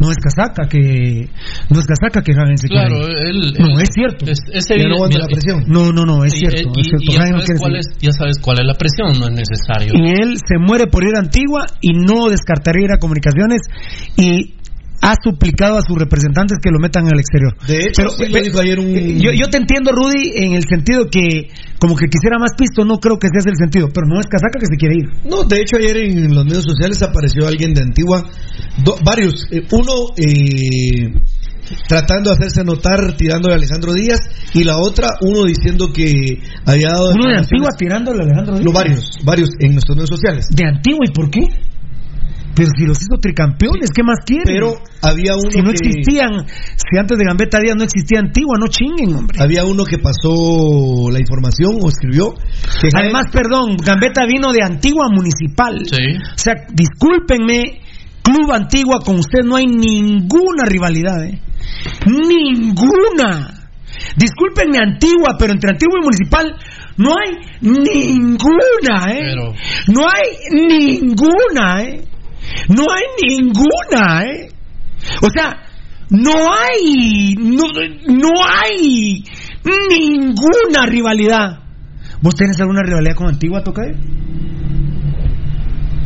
no 0.00 0.10
es 0.10 0.16
Casaca 0.16 0.66
que 0.68 1.28
no 1.70 1.78
es 1.80 1.86
Casaca 1.86 2.22
que 2.22 2.32
Hagen 2.32 2.56
se 2.56 2.68
Claro, 2.68 3.06
él. 3.06 3.54
No, 3.58 3.66
él- 3.76 3.82
es 3.82 3.90
cierto. 3.92 4.24
Es, 4.26 4.38
es 4.52 4.66
Ya 4.68 4.88
no 4.88 4.94
aguanta 4.94 5.18
la 5.18 5.26
presión. 5.26 5.64
No, 5.68 5.92
no, 5.92 6.04
no, 6.04 6.24
es 6.24 6.34
y- 6.34 6.38
cierto. 6.38 6.70
y- 6.74 6.80
es 6.80 6.86
cierto. 6.86 7.04
y 7.04 7.14
ya, 7.14 7.30
no 7.30 7.40
sabes 7.40 7.60
cuál 7.60 7.76
es, 7.76 7.86
ya 8.00 8.12
sabes 8.12 8.38
cuál 8.40 8.58
es 8.60 8.66
la 8.66 8.74
presión, 8.74 9.18
no 9.20 9.26
es 9.28 9.32
necesario. 9.34 9.92
y 9.94 10.10
él 10.22 10.36
se 10.38 10.58
muere 10.58 10.86
por 10.86 11.04
ir 11.04 11.14
a 11.16 11.20
Antigua 11.20 11.66
y 11.80 11.92
no 11.92 12.28
descartaría 12.30 12.84
ir 12.86 12.92
a 12.92 12.98
comunicaciones 12.98 13.60
y 14.16 14.54
ha 15.02 15.14
suplicado 15.22 15.78
a 15.78 15.82
sus 15.82 15.96
representantes 15.98 16.58
que 16.62 16.70
lo 16.70 16.78
metan 16.78 17.06
al 17.06 17.18
exterior. 17.18 17.54
De 17.66 17.76
hecho, 17.78 18.02
sí 18.16 18.24
lo 18.28 18.40
dijo 18.44 18.58
ayer 18.60 18.78
un- 18.78 18.86
eh, 18.96 19.18
yo, 19.20 19.30
yo 19.32 19.48
te 19.48 19.58
entiendo, 19.58 19.92
Rudy, 19.92 20.32
en 20.36 20.54
el 20.54 20.64
sentido 20.68 21.06
que 21.10 21.48
como 21.78 21.94
que 21.96 22.06
quisiera 22.06 22.38
más 22.38 22.52
pisto, 22.56 22.84
no 22.84 22.98
creo 22.98 23.18
que 23.18 23.28
sea 23.28 23.40
ese 23.40 23.50
el 23.50 23.56
sentido, 23.56 23.88
pero 23.92 24.06
no 24.06 24.18
es 24.18 24.26
casaca 24.26 24.58
que 24.58 24.66
se 24.66 24.76
quiere 24.76 24.94
ir. 24.96 25.28
No, 25.28 25.44
de 25.44 25.60
hecho 25.60 25.76
ayer 25.76 25.96
en 25.98 26.34
los 26.34 26.44
medios 26.44 26.64
sociales 26.64 27.02
apareció 27.02 27.46
alguien 27.46 27.74
de 27.74 27.82
Antigua, 27.82 28.22
do- 28.84 28.96
varios, 29.04 29.46
eh, 29.50 29.62
uno 29.70 29.92
eh, 30.16 31.12
tratando 31.88 32.30
de 32.30 32.36
hacerse 32.36 32.64
notar 32.64 33.16
tirando 33.16 33.50
a 33.50 33.54
Alejandro 33.54 33.92
Díaz 33.92 34.20
y 34.54 34.64
la 34.64 34.78
otra 34.78 35.08
uno 35.20 35.44
diciendo 35.44 35.92
que 35.92 36.38
había 36.64 36.88
dado 36.90 37.10
Uno 37.10 37.28
de 37.28 37.38
Antigua 37.38 37.70
tirándole 37.76 38.20
a 38.22 38.24
Alejandro 38.24 38.54
Díaz. 38.54 38.64
No, 38.64 38.72
varios, 38.72 39.18
varios 39.24 39.50
en 39.58 39.72
nuestros 39.72 39.96
medios 39.96 40.10
sociales. 40.10 40.46
¿De 40.54 40.64
Antigua 40.66 41.00
y 41.08 41.12
por 41.12 41.28
qué? 41.30 41.40
Pero 42.56 42.70
si 42.76 42.86
los 42.86 42.98
hizo 43.02 43.20
tricampeones, 43.20 43.90
¿qué 43.94 44.02
más 44.02 44.18
quieren? 44.24 44.44
Pero 44.46 44.72
había 45.02 45.34
uno 45.34 45.50
si 45.50 45.58
no 45.58 45.70
que- 45.70 45.76
existían, 45.76 46.30
si 46.48 46.98
antes 46.98 47.18
de 47.18 47.24
Gambetta 47.24 47.58
Díaz 47.60 47.76
no 47.76 47.84
existía 47.84 48.18
Antigua, 48.20 48.56
no 48.58 48.66
chinguen, 48.68 49.14
hombre. 49.14 49.38
Había 49.40 49.64
uno 49.66 49.84
que 49.84 49.98
pasó 49.98 51.10
la 51.12 51.20
información 51.20 51.76
o 51.82 51.88
escribió. 51.88 52.32
que 52.80 52.88
Además, 52.94 53.26
perdón, 53.30 53.76
Gambetta 53.76 54.24
vino 54.26 54.52
de 54.52 54.64
Antigua 54.64 55.08
Municipal. 55.12 55.84
O 56.34 56.38
sea, 56.38 56.54
discúlpenme, 56.72 57.80
Club 58.22 58.50
Antigua, 58.50 58.98
con 59.04 59.16
usted 59.20 59.44
no 59.44 59.54
hay 59.56 59.66
ninguna 59.66 60.64
rivalidad, 60.66 61.22
¿eh? 61.24 61.38
Ninguna. 62.06 63.52
Discúlpenme 64.16 64.78
Antigua, 64.78 65.36
pero 65.38 65.52
entre 65.52 65.70
Antigua 65.70 65.98
y 66.00 66.04
Municipal 66.04 66.54
no 66.96 67.10
hay 67.12 67.34
ninguna, 67.60 69.12
¿eh? 69.12 69.20
No 69.88 70.06
hay 70.08 70.36
ninguna, 70.68 71.82
¿eh? 71.82 72.04
No 72.68 72.84
hay 72.90 73.04
ninguna, 73.28 74.24
¿eh? 74.24 74.48
O 75.22 75.30
sea, 75.30 75.52
no 76.10 76.32
hay, 76.52 77.34
no, 77.36 77.66
no 78.06 78.30
hay 78.46 79.24
ninguna 79.64 80.86
rivalidad. 80.86 81.60
¿Vos 82.22 82.34
tenés 82.34 82.60
alguna 82.60 82.82
rivalidad 82.82 83.14
con 83.14 83.28
Antigua, 83.28 83.62
Tocayo? 83.62 83.94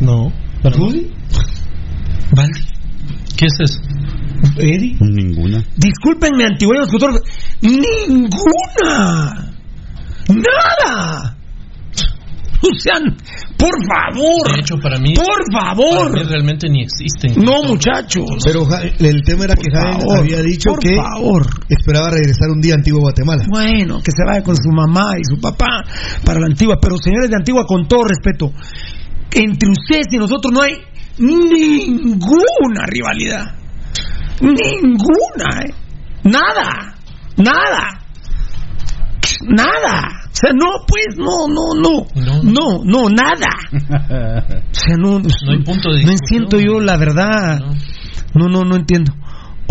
No. 0.01 0.31
¿Rudy? 0.63 1.11
¿Valdi? 2.35 2.61
¿Qué 3.37 3.45
es 3.45 3.57
eso? 3.59 3.81
¿Eddie? 4.57 4.97
Ninguna. 4.99 5.63
Discúlpenme, 5.77 6.45
antiguos 6.45 6.89
futuros. 6.91 7.21
¡Ninguna! 7.61 9.51
¡Nada! 10.29 11.37
O 12.63 12.79
sea, 12.79 12.95
por 13.57 13.73
favor. 13.87 14.53
De 14.53 14.59
hecho, 14.59 14.75
para 14.81 14.99
mí. 14.99 15.13
Por 15.15 15.51
favor. 15.51 16.11
Para 16.11 16.23
mí 16.23 16.29
realmente 16.29 16.69
ni 16.69 16.83
existen. 16.83 17.33
No, 17.43 17.63
muchachos. 17.63 18.25
Pero 18.45 18.63
el 18.99 19.21
tema 19.23 19.45
era 19.45 19.55
que 19.55 19.71
Jaén 19.71 19.99
favor, 20.01 20.19
había 20.19 20.41
dicho 20.41 20.69
por 20.69 20.79
que 20.79 20.95
favor. 20.95 21.47
esperaba 21.69 22.11
regresar 22.11 22.49
un 22.51 22.61
día 22.61 22.73
a 22.75 22.77
Antigua 22.77 22.99
Guatemala. 23.01 23.45
Bueno, 23.49 23.99
que 24.03 24.11
se 24.11 24.23
vaya 24.25 24.43
con 24.43 24.55
su 24.55 24.69
mamá 24.71 25.13
y 25.17 25.23
su 25.23 25.41
papá 25.41 25.81
para 26.23 26.39
la 26.39 26.47
antigua. 26.47 26.77
Pero 26.79 26.97
señores 26.97 27.29
de 27.29 27.35
antigua, 27.35 27.65
con 27.65 27.87
todo 27.87 28.03
respeto, 28.03 28.51
entre 29.33 29.69
ustedes 29.69 30.07
y 30.11 30.17
nosotros 30.17 30.51
no 30.53 30.61
hay 30.61 30.73
ninguna 31.17 32.85
rivalidad. 32.87 33.55
Ninguna, 34.41 35.65
¿eh? 35.65 35.73
Nada. 36.23 36.95
Nada. 37.37 38.00
Nada. 39.47 40.21
O 40.25 40.33
sea, 40.35 40.51
no, 40.53 40.85
pues, 40.87 41.17
no, 41.17 41.47
no, 41.47 41.73
no. 41.75 42.07
No, 42.43 42.83
no, 42.83 43.09
nada. 43.09 43.47
O 44.71 44.73
sea, 44.73 44.95
no, 44.97 45.19
No 45.19 45.51
hay 45.51 45.63
punto 45.63 45.91
de 45.91 46.03
no 46.03 46.13
siento 46.25 46.57
yo 46.59 46.79
la 46.79 46.97
verdad. 46.97 47.59
No, 48.33 48.47
no, 48.47 48.63
no 48.63 48.75
entiendo. 48.75 49.13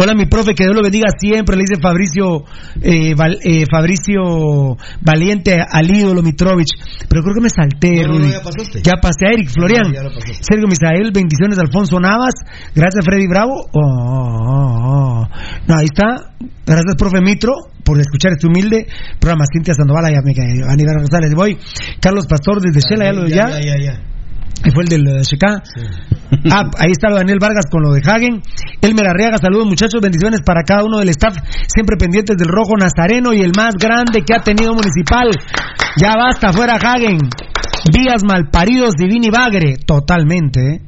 Hola, 0.03 0.15
mi 0.15 0.25
profe, 0.25 0.55
que 0.55 0.65
Dios 0.65 0.75
lo 0.75 0.83
bendiga 0.83 1.09
siempre, 1.19 1.57
le 1.57 1.65
dice 1.69 1.77
Fabricio 1.81 2.45
eh, 2.81 3.15
Val- 3.15 3.39
eh, 3.45 3.65
Fabricio 3.71 4.77
Valiente 5.03 5.59
al 5.61 5.91
ídolo 5.95 6.23
Mitrovich. 6.23 6.73
Pero 7.07 7.21
creo 7.23 7.35
que 7.35 7.43
me 7.43 7.51
salté, 7.51 8.03
No, 8.09 8.19
ya 8.19 8.41
pasaste. 8.41 8.81
Ya 8.83 8.95
pasé 8.97 9.27
a 9.29 9.33
Eric 9.35 9.51
Florian. 9.51 9.93
Sergio 10.41 10.67
Misael, 10.69 11.13
bendiciones 11.13 11.59
Alfonso 11.59 12.01
Navas. 12.01 12.33
Gracias, 12.75 13.05
Freddy 13.05 13.27
Bravo. 13.29 13.53
Oh, 13.73 13.81
oh, 13.81 14.89
oh. 14.89 15.29
No, 15.69 15.75
ahí 15.77 15.85
está. 15.85 16.33
Gracias, 16.65 16.95
profe 16.97 17.21
Mitro, 17.21 17.53
por 17.85 18.01
escuchar 18.01 18.33
este 18.33 18.47
humilde 18.47 18.87
programa. 19.21 19.45
Cintia 19.53 19.75
Sandoval, 19.75 20.11
ya 20.11 20.23
me. 20.25 20.33
Aníbal 20.67 20.97
González, 20.99 21.35
voy. 21.35 21.59
Carlos 22.01 22.27
Pastor, 22.27 22.63
desde 22.63 22.81
Shela, 22.89 23.05
ya 23.05 23.13
lo 23.13 23.29
ya. 23.29 23.51
ya, 23.61 23.77
ya, 23.77 24.03
fue 24.73 24.85
el 24.85 24.89
del. 24.89 25.23
Ah, 26.51 26.71
ahí 26.79 26.93
de 26.93 27.15
Daniel 27.15 27.39
Vargas 27.41 27.67
con 27.71 27.83
lo 27.83 27.93
de 27.93 28.01
Hagen. 28.01 28.43
Elmer 28.81 29.09
Arriaga, 29.09 29.37
saludos 29.39 29.67
muchachos, 29.67 30.01
bendiciones 30.01 30.41
para 30.45 30.63
cada 30.63 30.85
uno 30.85 30.99
del 30.99 31.09
staff, 31.11 31.37
siempre 31.67 31.97
pendientes 31.97 32.37
del 32.37 32.49
rojo 32.49 32.77
nazareno 32.79 33.33
y 33.33 33.41
el 33.41 33.53
más 33.57 33.75
grande 33.75 34.23
que 34.23 34.35
ha 34.35 34.41
tenido 34.41 34.73
Municipal. 34.75 35.29
Ya 36.01 36.15
basta, 36.17 36.53
fuera 36.53 36.77
Hagen. 36.77 37.19
Vías 37.93 38.23
malparidos, 38.25 38.95
Divini 38.95 39.31
Bagre, 39.31 39.77
totalmente. 39.85 40.61
¿eh? 40.61 40.81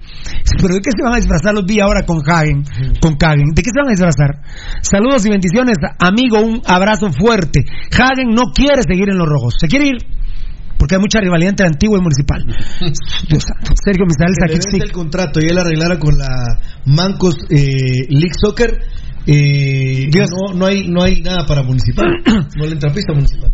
Pero 0.60 0.74
¿de 0.74 0.80
qué 0.80 0.90
se 0.94 1.02
van 1.02 1.14
a 1.14 1.16
disfrazar 1.16 1.54
los 1.54 1.64
Vía 1.64 1.84
ahora 1.84 2.04
con 2.06 2.18
Hagen? 2.24 2.64
Con 3.00 3.16
Hagen. 3.20 3.54
¿De 3.54 3.62
qué 3.62 3.70
se 3.72 3.80
van 3.80 3.88
a 3.88 3.90
disfrazar? 3.90 4.42
Saludos 4.82 5.24
y 5.26 5.30
bendiciones, 5.30 5.76
amigo, 5.98 6.40
un 6.40 6.60
abrazo 6.66 7.10
fuerte. 7.10 7.64
Hagen 7.90 8.30
no 8.34 8.52
quiere 8.54 8.82
seguir 8.82 9.08
en 9.10 9.18
los 9.18 9.26
rojos, 9.26 9.54
se 9.58 9.68
quiere 9.68 9.88
ir. 9.88 9.96
Porque 10.82 10.96
hay 10.96 11.00
mucha 11.00 11.20
rivalidad 11.20 11.50
entre 11.50 11.66
Antigua 11.68 11.96
y 11.96 12.02
Municipal. 12.02 12.44
Dios 13.28 13.44
santo. 13.44 13.72
Sergio 13.84 14.04
Misael 14.04 14.34
Saquistick. 14.34 14.82
el 14.82 14.90
contrato 14.90 15.38
y 15.40 15.46
él 15.48 15.56
arreglara 15.56 15.96
con 16.00 16.18
la 16.18 16.26
Mancos 16.86 17.36
eh, 17.50 18.08
League 18.08 18.34
Soccer. 18.36 18.80
eh, 19.28 20.10
no, 20.12 20.54
no, 20.54 20.66
hay, 20.66 20.88
no 20.88 21.04
hay 21.04 21.22
nada 21.22 21.46
para 21.46 21.62
municipal. 21.62 22.06
no 22.56 22.66
le 22.66 22.72
entra 22.72 22.92
pista 22.92 23.12
municipal. 23.14 23.52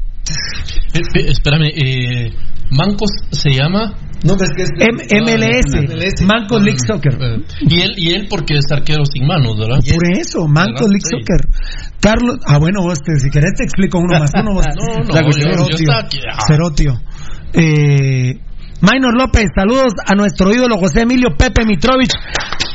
Eh, 0.95 1.01
eh, 1.21 1.25
espérame, 1.29 1.69
eh, 1.75 2.33
Mancos 2.71 3.11
se 3.31 3.51
llama. 3.51 3.93
No, 4.25 4.35
pero 4.37 4.47
es 4.47 4.51
que 4.57 4.63
es 4.65 4.71
M- 4.81 5.23
MLS, 5.23 6.23
Mancos 6.27 6.61
League 6.63 6.81
Soccer. 6.85 7.13
Eh, 7.21 7.45
y 7.69 7.81
él, 7.83 7.93
y 7.97 8.09
él 8.15 8.27
porque 8.29 8.55
es 8.55 8.65
arquero 8.73 9.05
sin 9.05 9.27
manos, 9.29 9.57
¿verdad? 9.57 9.79
Por 9.95 10.19
eso, 10.19 10.49
Mancos 10.49 10.81
¿Verdad? 10.81 10.91
League 10.91 11.05
Sí. 11.05 11.11
Soccer. 11.21 11.93
Carlos, 12.01 12.37
ah 12.47 12.59
bueno, 12.59 12.83
vos 12.83 12.99
te- 13.01 13.19
si 13.19 13.29
querés 13.31 13.53
te 13.57 13.65
explico 13.65 13.99
uno 13.99 14.19
más 14.19 14.33
uno. 14.35 14.55
Vos. 14.55 14.65
No, 14.79 15.05
no, 15.05 15.15
La 15.15 15.21
yo- 15.23 15.29
yo 15.69 15.77
Cerotio. 16.49 17.01
Ah. 17.55 17.61
Eh, 17.61 18.41
Minor 18.81 19.15
López, 19.19 19.47
saludos 19.57 19.93
a 20.07 20.15
nuestro 20.15 20.53
ídolo 20.53 20.79
José 20.79 21.03
Emilio 21.03 21.37
Pepe 21.37 21.65
Mitrovich. 21.65 22.13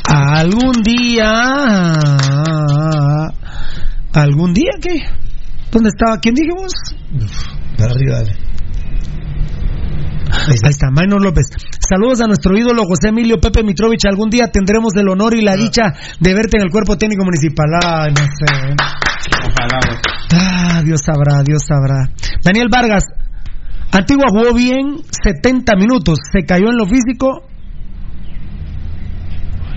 Algún 0.06 0.84
día. 0.84 1.32
¿Algún 4.14 4.54
día 4.54 4.72
qué? 4.82 5.02
¿Dónde 5.72 5.90
estaba? 5.90 6.20
¿Quién 6.20 6.36
dijimos? 6.36 6.74
Para 7.78 7.92
arriba, 7.92 8.18
dale. 8.18 8.54
Ahí 10.34 10.70
está, 10.70 10.88
Minor 10.92 11.22
López. 11.22 11.46
Saludos 11.80 12.22
a 12.22 12.28
nuestro 12.28 12.58
ídolo 12.58 12.84
José 12.84 13.10
Emilio 13.10 13.40
Pepe 13.40 13.64
Mitrovich. 13.64 14.06
Algún 14.06 14.30
día 14.30 14.48
tendremos 14.52 14.94
el 14.96 15.08
honor 15.08 15.36
y 15.36 15.42
la 15.42 15.56
dicha 15.56 15.94
de 16.20 16.34
verte 16.34 16.58
en 16.58 16.64
el 16.64 16.72
cuerpo 16.72 16.98
técnico 16.98 17.24
municipal. 17.24 17.68
Ay, 17.82 18.12
no 18.12 18.22
sé. 18.22 18.76
Ah, 20.36 20.82
Dios 20.84 21.02
sabrá, 21.06 21.44
Dios 21.44 21.64
sabrá. 21.66 22.10
Daniel 22.44 22.68
Vargas, 22.70 23.04
Antigua 23.94 24.26
jugó 24.30 24.54
bien 24.54 24.98
70 25.24 25.76
minutos, 25.76 26.18
se 26.32 26.44
cayó 26.46 26.70
en 26.70 26.78
lo 26.78 26.86
físico. 26.86 27.44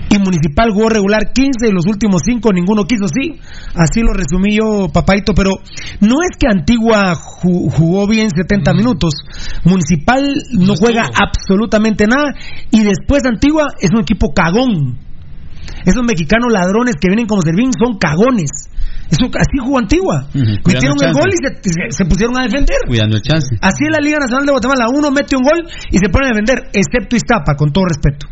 Y 0.09 0.17
Municipal 0.19 0.71
jugó 0.71 0.87
regular 0.89 1.33
15 1.33 1.67
y 1.67 1.71
los 1.71 1.85
últimos 1.85 2.21
5 2.25 2.53
ninguno 2.53 2.85
quiso, 2.85 3.07
sí. 3.07 3.39
Así 3.75 4.01
lo 4.01 4.13
resumí 4.13 4.55
yo, 4.57 4.87
papaito. 4.91 5.33
Pero 5.33 5.51
no 5.99 6.15
es 6.21 6.37
que 6.39 6.47
Antigua 6.47 7.13
ju- 7.15 7.69
jugó 7.71 8.07
bien 8.07 8.29
70 8.31 8.73
minutos. 8.73 9.13
Municipal 9.65 10.23
no 10.53 10.75
juega 10.77 11.09
absolutamente 11.13 12.07
nada. 12.07 12.33
Y 12.71 12.83
después 12.83 13.25
Antigua 13.25 13.67
es 13.81 13.91
un 13.93 13.99
equipo 14.01 14.33
cagón. 14.33 14.97
Esos 15.87 16.03
mexicanos 16.03 16.51
ladrones 16.51 16.95
que 16.99 17.07
vienen 17.07 17.25
como 17.25 17.41
servín 17.41 17.71
son 17.71 17.97
cagones. 17.97 18.51
Eso, 19.09 19.31
así 19.39 19.55
jugó 19.63 19.79
Antigua. 19.79 20.27
Metieron 20.35 20.99
el 20.99 21.13
gol 21.15 21.31
y 21.31 21.39
se, 21.39 21.49
se- 21.63 21.91
se 21.95 22.03
pusieron 22.05 22.37
a 22.37 22.43
defender. 22.43 22.75
Cuidando 22.87 23.15
el 23.15 23.23
chance. 23.23 23.55
Así 23.61 23.87
es 23.87 23.91
la 23.95 24.03
Liga 24.03 24.19
Nacional 24.19 24.45
de 24.45 24.51
Guatemala. 24.51 24.85
Uno 24.93 25.11
mete 25.11 25.37
un 25.37 25.43
gol 25.43 25.63
y 25.89 25.97
se 25.97 26.09
pone 26.11 26.27
a 26.27 26.29
defender, 26.35 26.67
excepto 26.73 27.15
Iztapa, 27.15 27.55
con 27.55 27.71
todo 27.71 27.85
respeto. 27.87 28.27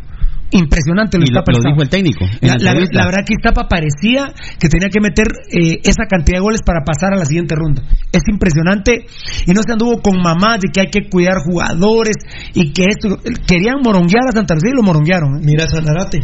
Impresionante 0.52 1.18
lo 1.18 1.24
Y 1.24 1.32
lo, 1.32 1.40
Iztapa. 1.40 1.50
lo 1.52 1.58
Iztapa. 1.58 1.72
dijo 1.72 1.82
el 1.82 1.88
técnico. 1.88 2.24
en 2.24 2.48
La, 2.48 2.54
la- 2.60 2.86
la 2.92 3.04
verdad 3.06 3.24
que 3.26 3.34
Iztapa 3.34 3.66
parecía 3.68 4.30
que 4.60 4.68
tenía 4.68 4.88
que 4.92 5.00
meter 5.00 5.26
eh, 5.50 5.80
esa 5.82 6.04
cantidad 6.08 6.38
de 6.38 6.42
goles 6.44 6.60
para 6.64 6.84
pasar 6.84 7.14
a 7.14 7.16
la 7.16 7.24
siguiente 7.24 7.54
ronda. 7.56 7.82
Es 8.12 8.22
impresionante. 8.30 9.06
Y 9.46 9.52
no 9.56 9.62
se 9.66 9.72
anduvo 9.72 10.00
con 10.02 10.20
mamás 10.22 10.60
de 10.60 10.68
que 10.70 10.80
hay 10.82 10.90
que 10.92 11.08
cuidar 11.10 11.38
jugadores 11.42 12.14
y 12.54 12.72
que 12.72 12.84
esto. 12.92 13.16
Querían 13.46 13.80
moronguear 13.82 14.28
a 14.28 14.32
Santa 14.36 14.54
Lucía 14.54 14.70
y 14.72 14.76
lo 14.76 14.82
moronguearon. 14.84 15.38
¿eh? 15.38 15.40
Mira 15.42 15.66
Sanarate. 15.66 16.20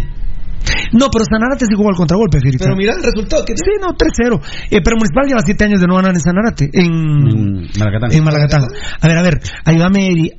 No, 0.93 1.07
pero 1.11 1.25
Sanarate 1.25 1.65
sí 1.67 1.75
jugó 1.75 1.89
al 1.91 1.97
contragolpe, 1.97 2.39
Filipe. 2.41 2.65
Pero 2.65 2.77
mira 2.77 2.93
el 2.95 3.03
resultado 3.03 3.45
que 3.45 3.55
Sí, 3.57 3.71
no, 3.81 3.89
3-0. 3.95 4.41
Eh, 4.71 4.81
pero 4.85 4.97
Municipal 4.97 5.25
lleva 5.27 5.41
7 5.45 5.65
años 5.65 5.81
de 5.81 5.87
no 5.87 5.97
ganar 5.97 6.13
en 6.15 6.21
Sanarate. 6.21 6.71
En, 6.73 6.89
En 6.89 7.69
Malacatán. 7.79 8.13
en 8.13 8.25
Malagatán. 8.25 8.63
A 9.01 9.09
ver, 9.09 9.17
a 9.19 9.23
ver, 9.23 9.41
ayúdame, 9.65 10.07
Eri. 10.07 10.31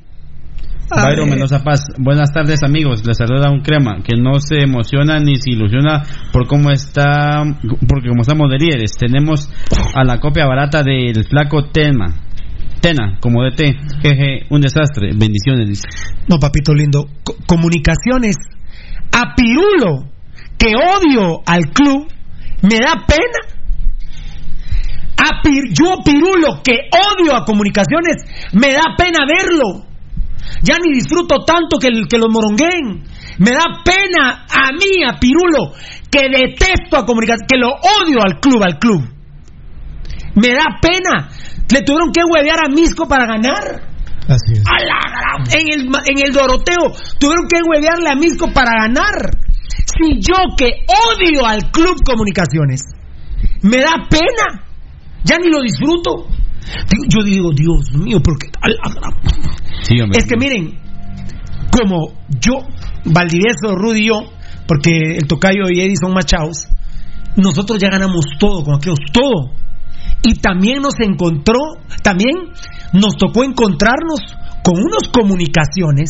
Ver. 0.94 1.26
Mendoza 1.26 1.64
Paz, 1.64 1.80
buenas 1.98 2.30
tardes 2.30 2.62
amigos, 2.62 3.04
les 3.06 3.16
saluda 3.16 3.50
un 3.50 3.62
crema 3.62 3.96
que 4.04 4.16
no 4.20 4.38
se 4.38 4.58
emociona 4.62 5.18
ni 5.18 5.36
se 5.36 5.50
ilusiona 5.50 6.04
por 6.30 6.46
cómo 6.46 6.70
está, 6.70 7.42
porque 7.88 8.08
como 8.10 8.20
estamos 8.20 8.48
de 8.50 8.58
líderes, 8.58 8.92
tenemos 8.96 9.50
a 9.94 10.04
la 10.04 10.20
copia 10.20 10.46
barata 10.46 10.82
del 10.84 11.24
flaco 11.24 11.64
Tema, 11.72 12.14
Tena, 12.80 13.18
como 13.20 13.42
DT, 13.42 13.62
jeje, 14.02 14.46
un 14.50 14.60
desastre, 14.60 15.10
bendiciones. 15.16 15.82
No, 16.28 16.36
papito 16.38 16.74
lindo. 16.74 17.06
Co- 17.24 17.34
comunicaciones. 17.46 18.36
A 19.10 19.34
Pirulo, 19.34 20.10
que 20.64 20.74
odio 20.76 21.42
al 21.46 21.64
club, 21.72 22.08
me 22.62 22.76
da 22.78 23.04
pena. 23.06 23.54
A 25.16 25.42
Pir- 25.42 25.72
yo, 25.72 26.02
Pirulo, 26.04 26.62
que 26.62 26.72
odio 26.90 27.36
a 27.36 27.44
comunicaciones, 27.44 28.16
me 28.52 28.72
da 28.72 28.82
pena 28.96 29.26
verlo. 29.26 29.86
Ya 30.62 30.76
ni 30.78 30.92
disfruto 30.94 31.44
tanto 31.44 31.78
que, 31.78 31.88
que 32.08 32.18
los 32.18 32.28
morongueen. 32.30 33.04
Me 33.38 33.50
da 33.50 33.82
pena 33.84 34.46
a 34.48 34.72
mí, 34.72 35.02
a 35.06 35.18
Pirulo, 35.18 35.72
que 36.10 36.28
detesto 36.28 36.96
a 36.96 37.04
comunicación, 37.06 37.46
que 37.48 37.58
lo 37.58 37.68
odio 37.68 38.22
al 38.22 38.40
club, 38.40 38.62
al 38.62 38.78
club. 38.78 39.02
Me 40.36 40.48
da 40.48 40.64
pena. 40.80 41.28
Le 41.70 41.80
tuvieron 41.82 42.12
que 42.12 42.22
huevear 42.24 42.58
a 42.66 42.68
Misco 42.70 43.06
para 43.06 43.26
ganar. 43.26 43.82
Así 44.28 44.52
es. 44.52 44.62
A 44.66 44.84
la 44.84 45.58
en, 45.58 45.68
el, 45.68 45.80
en 45.86 46.26
el 46.26 46.32
Doroteo 46.32 46.92
tuvieron 47.18 47.46
que 47.48 47.60
huevearle 47.68 48.08
a 48.10 48.14
Misco 48.14 48.50
para 48.52 48.70
ganar. 48.80 49.30
Si 49.96 50.20
yo 50.20 50.34
que 50.56 50.84
odio 50.88 51.46
al 51.46 51.70
club 51.70 52.02
comunicaciones, 52.04 52.82
me 53.62 53.78
da 53.78 54.06
pena. 54.08 54.64
Ya 55.24 55.38
ni 55.38 55.48
lo 55.48 55.62
disfruto. 55.62 56.28
Yo 57.08 57.22
digo, 57.22 57.50
Dios 57.52 57.92
mío, 57.92 58.20
porque... 58.22 58.48
Sí, 59.82 59.96
es 60.12 60.24
que 60.24 60.36
miren, 60.36 60.78
como 61.70 62.12
yo, 62.40 62.58
Valdivieso, 63.04 63.74
Rudy 63.74 64.00
y 64.00 64.06
yo, 64.08 64.14
porque 64.66 65.16
el 65.16 65.26
Tocayo 65.26 65.64
y 65.70 65.80
Eddie 65.80 65.96
son 66.00 66.12
machados, 66.12 66.68
nosotros 67.36 67.78
ya 67.78 67.90
ganamos 67.90 68.24
todo 68.38 68.64
con 68.64 68.76
aquellos, 68.76 68.98
todo. 69.12 69.52
Y 70.22 70.34
también 70.36 70.80
nos 70.80 70.94
encontró, 71.00 71.76
también 72.02 72.34
nos 72.92 73.16
tocó 73.16 73.44
encontrarnos 73.44 74.20
con 74.64 74.80
unos 74.80 75.12
comunicaciones, 75.12 76.08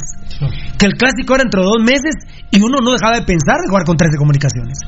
que 0.79 0.87
el 0.87 0.95
clásico 0.95 1.35
era 1.35 1.43
entre 1.43 1.61
dos 1.61 1.83
meses 1.83 2.15
y 2.53 2.63
uno 2.63 2.79
no 2.79 2.93
dejaba 2.93 3.19
de 3.19 3.27
pensar 3.27 3.59
de 3.59 3.69
jugar 3.69 3.83
con 3.85 3.97
tres 3.97 4.13
de 4.13 4.19
comunicaciones. 4.19 4.79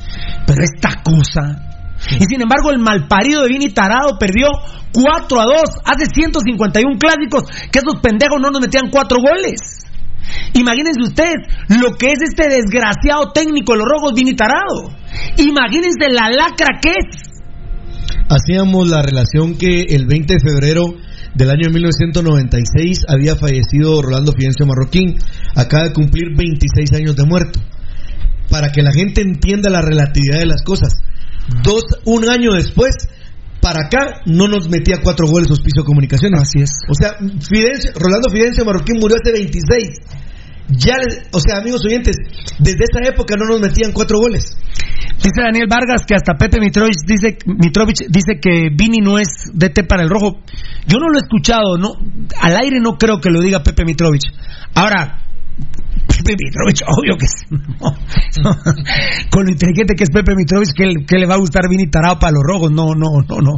Pero 0.47 0.63
esta 0.63 1.03
cosa. 1.03 1.67
Y 2.15 2.23
sin 2.23 2.39
embargo, 2.39 2.71
el 2.71 2.79
malparido 2.79 3.43
de 3.43 3.49
Vini 3.49 3.73
Tarado 3.73 4.17
perdió 4.17 4.47
4 4.93 5.39
a 5.39 5.45
2 5.45 5.55
hace 5.83 6.05
151 6.15 6.97
clásicos, 6.97 7.43
que 7.69 7.79
esos 7.83 7.99
pendejos 8.01 8.39
no 8.39 8.51
nos 8.51 8.61
metían 8.61 8.89
cuatro 8.89 9.19
goles. 9.19 9.83
Imagínense 10.53 11.03
ustedes 11.03 11.35
lo 11.67 11.97
que 11.97 12.07
es 12.07 12.19
este 12.23 12.47
desgraciado 12.47 13.31
técnico 13.33 13.73
de 13.73 13.79
los 13.79 13.87
rojos 13.91 14.13
Vini 14.15 14.33
Tarado. 14.33 14.95
Imagínense 15.37 16.07
la 16.07 16.29
lacra 16.31 16.79
que 16.81 16.91
es. 16.95 17.35
Hacíamos 18.29 18.89
la 18.89 19.01
relación 19.01 19.57
que 19.57 19.91
el 19.91 20.05
20 20.05 20.33
de 20.35 20.39
febrero 20.39 20.95
del 21.35 21.49
año 21.49 21.69
1996 21.69 23.05
había 23.07 23.35
fallecido 23.35 24.01
Rolando 24.01 24.31
Fidencio 24.31 24.65
Marroquín. 24.65 25.17
Acaba 25.55 25.83
de 25.83 25.93
cumplir 25.93 26.35
26 26.35 26.93
años 26.93 27.15
de 27.15 27.25
muerto. 27.25 27.59
Para 28.49 28.71
que 28.71 28.81
la 28.81 28.91
gente 28.91 29.21
entienda 29.21 29.69
la 29.69 29.81
relatividad 29.81 30.39
de 30.39 30.45
las 30.45 30.63
cosas. 30.63 30.93
Dos, 31.63 31.83
un 32.05 32.29
año 32.29 32.53
después, 32.53 32.95
para 33.61 33.85
acá 33.87 34.21
no 34.25 34.47
nos 34.47 34.69
metía 34.69 34.99
cuatro 35.03 35.27
goles 35.27 35.51
Hospicio 35.51 35.83
Comunicaciones. 35.83 36.41
Así 36.41 36.61
es. 36.61 36.71
O 36.89 36.93
sea, 36.93 37.17
Fidencio- 37.19 37.91
Rolando 37.95 38.29
Fidencio 38.29 38.63
Marroquín 38.65 38.97
murió 38.99 39.17
hace 39.21 39.31
26. 39.33 39.99
Ya, 40.69 40.95
o 41.31 41.39
sea, 41.39 41.59
amigos 41.61 41.85
oyentes, 41.85 42.17
desde 42.59 42.83
esa 42.83 43.09
época 43.09 43.35
no 43.37 43.45
nos 43.45 43.61
metían 43.61 43.93
cuatro 43.93 44.17
goles. 44.19 44.57
Dice 45.17 45.41
Daniel 45.41 45.67
Vargas 45.69 46.05
que 46.05 46.13
hasta 46.13 46.33
Pepe 46.35 46.59
Mitrovich 46.59 46.97
dice, 47.05 47.37
Mitrovich 47.45 48.05
dice 48.09 48.39
que 48.41 48.69
Vini 48.71 48.99
no 48.99 49.17
es 49.17 49.27
DT 49.53 49.87
para 49.87 50.03
el 50.03 50.09
rojo. 50.09 50.39
Yo 50.85 50.99
no 50.99 51.07
lo 51.07 51.17
he 51.17 51.21
escuchado, 51.21 51.77
no, 51.77 51.93
al 52.41 52.57
aire 52.57 52.79
no 52.81 52.97
creo 52.97 53.19
que 53.19 53.29
lo 53.29 53.41
diga 53.41 53.63
Pepe 53.63 53.85
Mitrovich. 53.85 54.25
Ahora, 54.75 55.23
Pepe 56.23 56.35
Mitrovich, 56.43 56.81
obvio 56.87 57.15
que 57.17 57.27
sí. 57.27 57.45
Con 59.31 59.45
lo 59.45 59.51
inteligente 59.51 59.95
que 59.95 60.03
es 60.03 60.09
Pepe 60.09 60.33
Mitrovich, 60.35 60.71
que, 60.75 60.85
le- 60.85 61.05
que 61.05 61.17
le 61.17 61.25
va 61.25 61.35
a 61.35 61.37
gustar 61.37 61.63
Vini 61.69 61.87
Tarado 61.89 62.19
para 62.19 62.31
los 62.33 62.43
rojos. 62.45 62.71
No, 62.71 62.93
no, 62.95 63.21
no, 63.27 63.41
no. 63.41 63.53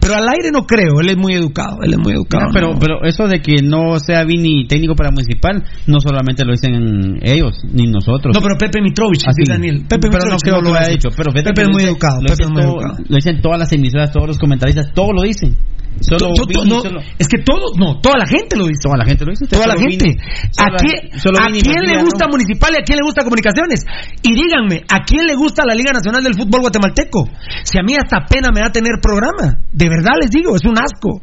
Pero 0.00 0.14
al 0.14 0.28
aire 0.28 0.50
no 0.52 0.66
creo, 0.66 1.00
él 1.00 1.10
es 1.10 1.16
muy 1.16 1.34
educado, 1.34 1.78
él 1.82 1.92
es 1.92 1.98
muy 1.98 2.12
educado. 2.12 2.46
No, 2.46 2.52
pero, 2.52 2.72
no. 2.74 2.78
pero 2.78 3.04
eso 3.04 3.26
de 3.26 3.40
que 3.40 3.56
no 3.62 3.98
sea 3.98 4.24
Vini 4.24 4.66
técnico 4.66 4.94
para 4.94 5.10
municipal, 5.10 5.62
no 5.86 6.00
solamente 6.00 6.44
lo 6.44 6.52
dicen 6.52 7.18
ellos, 7.22 7.54
ni 7.72 7.86
nosotros. 7.90 8.34
No, 8.34 8.40
pero 8.42 8.56
Pepe 8.58 8.80
Mitrovich, 8.82 9.22
Así. 9.26 9.42
dice 9.44 9.84
Pepe 9.88 10.08
pero 10.10 10.30
no 10.30 10.36
creo 10.38 10.60
no 10.62 10.72
lo 10.72 10.78
dice. 10.78 10.90
dicho. 10.92 11.08
Pero 11.16 11.32
Pepe 11.32 11.52
que 11.54 11.62
es 11.62 11.68
muy 11.68 11.76
dice- 11.82 11.90
educado, 11.90 12.16
Lo 12.20 12.28
Pepe 12.28 12.36
dicen, 12.38 12.52
muy 12.52 12.62
todo- 12.62 12.72
educado. 12.80 13.04
lo 13.08 13.16
dicen 13.16 13.40
todas 13.40 13.58
las 13.58 13.72
emisoras, 13.72 14.10
todos 14.12 14.26
los 14.28 14.38
comentaristas, 14.38 14.92
todos 14.94 15.10
lo 15.14 15.22
dicen. 15.22 15.56
Solo 15.98 16.28
Yo- 16.36 16.44
yo- 16.52 16.60
Vini, 16.62 16.68
no, 16.76 16.80
solo- 16.82 17.00
es 17.18 17.26
que 17.26 17.38
todos, 17.42 17.72
no, 17.78 17.98
toda 18.00 18.18
la 18.18 18.26
gente 18.26 18.54
lo 18.54 18.66
dice. 18.66 18.80
Toda 18.82 18.98
la 18.98 19.06
gente 19.06 19.24
lo 19.24 19.30
dice. 19.30 19.46
Toda 19.46 19.66
la 19.66 19.76
gente. 19.78 20.04
Vini- 20.04 20.16
¿A 20.58 21.18
solo 21.18 21.38
a 21.40 21.46
quién 21.48 21.64
Matías, 21.64 21.95
le 21.96 22.04
gusta. 22.04 22.28
Municipal 22.28 22.72
y 22.74 22.82
a 22.82 22.84
quién 22.84 22.98
le 22.98 23.04
gusta 23.04 23.24
Comunicaciones? 23.24 23.84
Y 24.22 24.34
díganme, 24.34 24.84
¿a 24.88 25.04
quién 25.04 25.26
le 25.26 25.34
gusta 25.34 25.64
la 25.66 25.74
Liga 25.74 25.92
Nacional 25.92 26.22
del 26.22 26.34
Fútbol 26.34 26.60
Guatemalteco? 26.62 27.28
Si 27.64 27.78
a 27.78 27.82
mí 27.82 27.94
hasta 27.94 28.26
pena 28.26 28.48
me 28.52 28.60
da 28.60 28.70
tener 28.70 29.00
programa. 29.00 29.58
De 29.72 29.88
verdad 29.88 30.18
les 30.20 30.30
digo, 30.30 30.54
es 30.54 30.64
un 30.64 30.76
asco. 30.78 31.22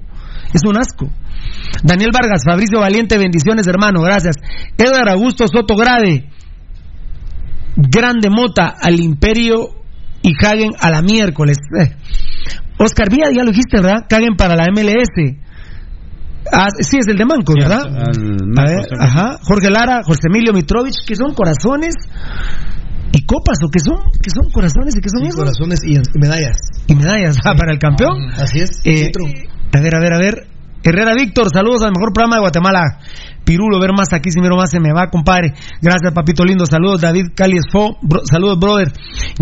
Es 0.54 0.62
un 0.66 0.78
asco. 0.78 1.10
Daniel 1.84 2.12
Vargas, 2.14 2.44
Fabricio 2.46 2.80
Valiente, 2.80 3.18
bendiciones 3.18 3.68
hermano, 3.68 4.02
gracias. 4.02 4.36
Edgar 4.78 5.10
Augusto 5.10 5.48
Soto 5.48 5.76
Grade, 5.76 6.30
Grande 7.76 8.30
Mota 8.30 8.74
al 8.80 9.00
Imperio 9.00 9.70
y 10.22 10.34
Hagen 10.46 10.72
a 10.80 10.90
la 10.90 11.02
miércoles. 11.02 11.58
Eh. 11.80 11.96
Oscar 12.78 13.10
Vía, 13.10 13.26
ya 13.36 13.44
lo 13.44 13.52
dijiste, 13.52 13.82
¿verdad? 13.82 14.06
Hagen 14.10 14.36
para 14.38 14.56
la 14.56 14.68
MLS. 14.72 15.38
Ah, 16.52 16.68
sí, 16.80 16.98
es 16.98 17.08
el 17.08 17.16
de 17.18 17.26
Manco, 17.26 17.54
¿verdad? 17.58 17.82
al 17.86 18.58
A 18.58 18.64
ver, 18.66 18.86
ajá, 19.00 19.38
Jorge 19.44 19.70
Lara, 19.70 20.02
José 20.04 20.28
Emilio 20.30 20.54
Mitrovich, 20.54 21.06
que 21.08 21.16
son 21.16 21.34
corazones 21.34 21.94
y 23.12 23.26
copas, 23.26 23.58
o 23.66 23.70
que 23.70 23.80
son, 23.80 23.96
que 24.22 24.30
son 24.30 24.50
corazones 24.52 24.96
y 24.98 25.02
que 25.02 25.10
son 25.10 25.22
Sí, 25.22 25.28
esos? 25.28 25.40
corazones 25.40 25.80
y 25.86 25.96
medallas. 26.20 26.58
y 26.88 26.96
medallas 26.96 27.38
ah, 27.46 27.54
para 27.56 27.72
el 27.72 27.80
campeón. 27.80 28.30
Así 28.36 28.60
es. 28.60 28.82
Eh, 28.86 29.12
a 29.74 29.80
ver, 29.82 29.96
a 29.96 30.00
ver, 30.00 30.14
a 30.14 30.18
ver. 30.20 30.48
Herrera 30.86 31.14
Víctor, 31.14 31.48
saludos 31.54 31.82
al 31.84 31.92
mejor 31.96 32.12
programa 32.12 32.36
de 32.36 32.42
Guatemala. 32.42 32.82
Pirulo, 33.46 33.80
ver 33.80 33.92
más 33.98 34.12
aquí, 34.12 34.32
si 34.32 34.42
miro 34.42 34.58
más 34.58 34.70
se 34.70 34.80
me 34.82 34.92
va, 34.94 35.10
compadre. 35.10 35.54
Gracias, 35.82 36.12
papito 36.14 36.44
lindo. 36.44 36.66
Saludos, 36.66 37.00
David 37.02 37.28
Calies 37.36 37.64
Fo. 37.72 37.96
Bro- 38.02 38.24
saludos, 38.30 38.60
brother. 38.60 38.92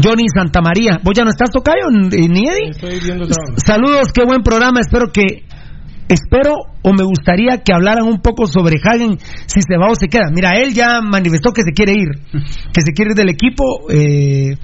Johnny 0.03 0.25
Santamaría. 0.35 0.99
¿Vos 1.03 1.13
ya 1.15 1.23
no 1.23 1.31
estás 1.31 1.49
tocayo, 1.49 1.87
ni 1.91 2.47
Eddie? 2.47 2.69
Estoy 2.71 2.99
viendo 2.99 3.25
Saludos, 3.57 4.11
qué 4.13 4.23
buen 4.23 4.43
programa. 4.43 4.81
Espero 4.81 5.11
que. 5.11 5.45
Espero 6.11 6.53
o 6.83 6.93
me 6.93 7.03
gustaría 7.03 7.59
que 7.63 7.73
hablaran 7.73 8.05
un 8.05 8.19
poco 8.21 8.45
sobre 8.47 8.77
Hagen, 8.83 9.17
si 9.45 9.61
se 9.61 9.77
va 9.77 9.89
o 9.89 9.95
se 9.95 10.07
queda. 10.07 10.29
Mira, 10.33 10.51
él 10.59 10.73
ya 10.73 10.99
manifestó 11.01 11.51
que 11.51 11.61
se 11.63 11.71
quiere 11.71 11.93
ir, 11.93 12.09
que 12.73 12.81
se 12.85 12.91
quiere 12.93 13.11
ir 13.11 13.15
del 13.17 13.29
equipo. 13.29 13.63
Eh, 13.89 14.55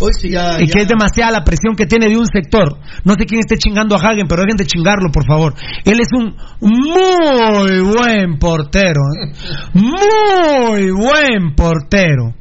Hoy 0.00 0.12
sí 0.20 0.30
ya. 0.30 0.60
y 0.60 0.66
ya- 0.66 0.72
que 0.72 0.82
es 0.82 0.88
demasiada 0.88 1.32
la 1.32 1.44
presión 1.44 1.74
que 1.74 1.86
tiene 1.86 2.08
de 2.08 2.16
un 2.16 2.26
sector. 2.26 2.78
No 3.04 3.14
sé 3.18 3.24
quién 3.26 3.40
esté 3.40 3.56
chingando 3.56 3.96
a 3.96 3.98
Hagen, 3.98 4.26
pero 4.28 4.42
dejen 4.42 4.56
de 4.58 4.66
chingarlo, 4.66 5.10
por 5.10 5.24
favor. 5.26 5.54
Él 5.84 5.98
es 6.00 6.08
un 6.12 6.36
muy 6.60 7.80
buen 7.80 8.38
portero. 8.38 9.00
¿eh? 9.24 9.32
Muy 9.74 10.90
buen 10.90 11.54
portero. 11.56 12.34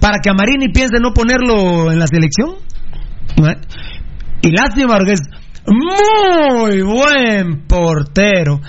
Para 0.00 0.18
que 0.22 0.30
a 0.30 0.34
Marini 0.34 0.68
piense 0.68 0.98
no 1.00 1.12
ponerlo 1.12 1.90
en 1.90 1.98
la 1.98 2.06
selección. 2.06 2.54
Y 4.42 4.50
lástima 4.52 4.96
porque 4.96 5.12
es 5.14 5.20
muy 5.66 6.82
buen 6.82 7.66
portero. 7.66 8.60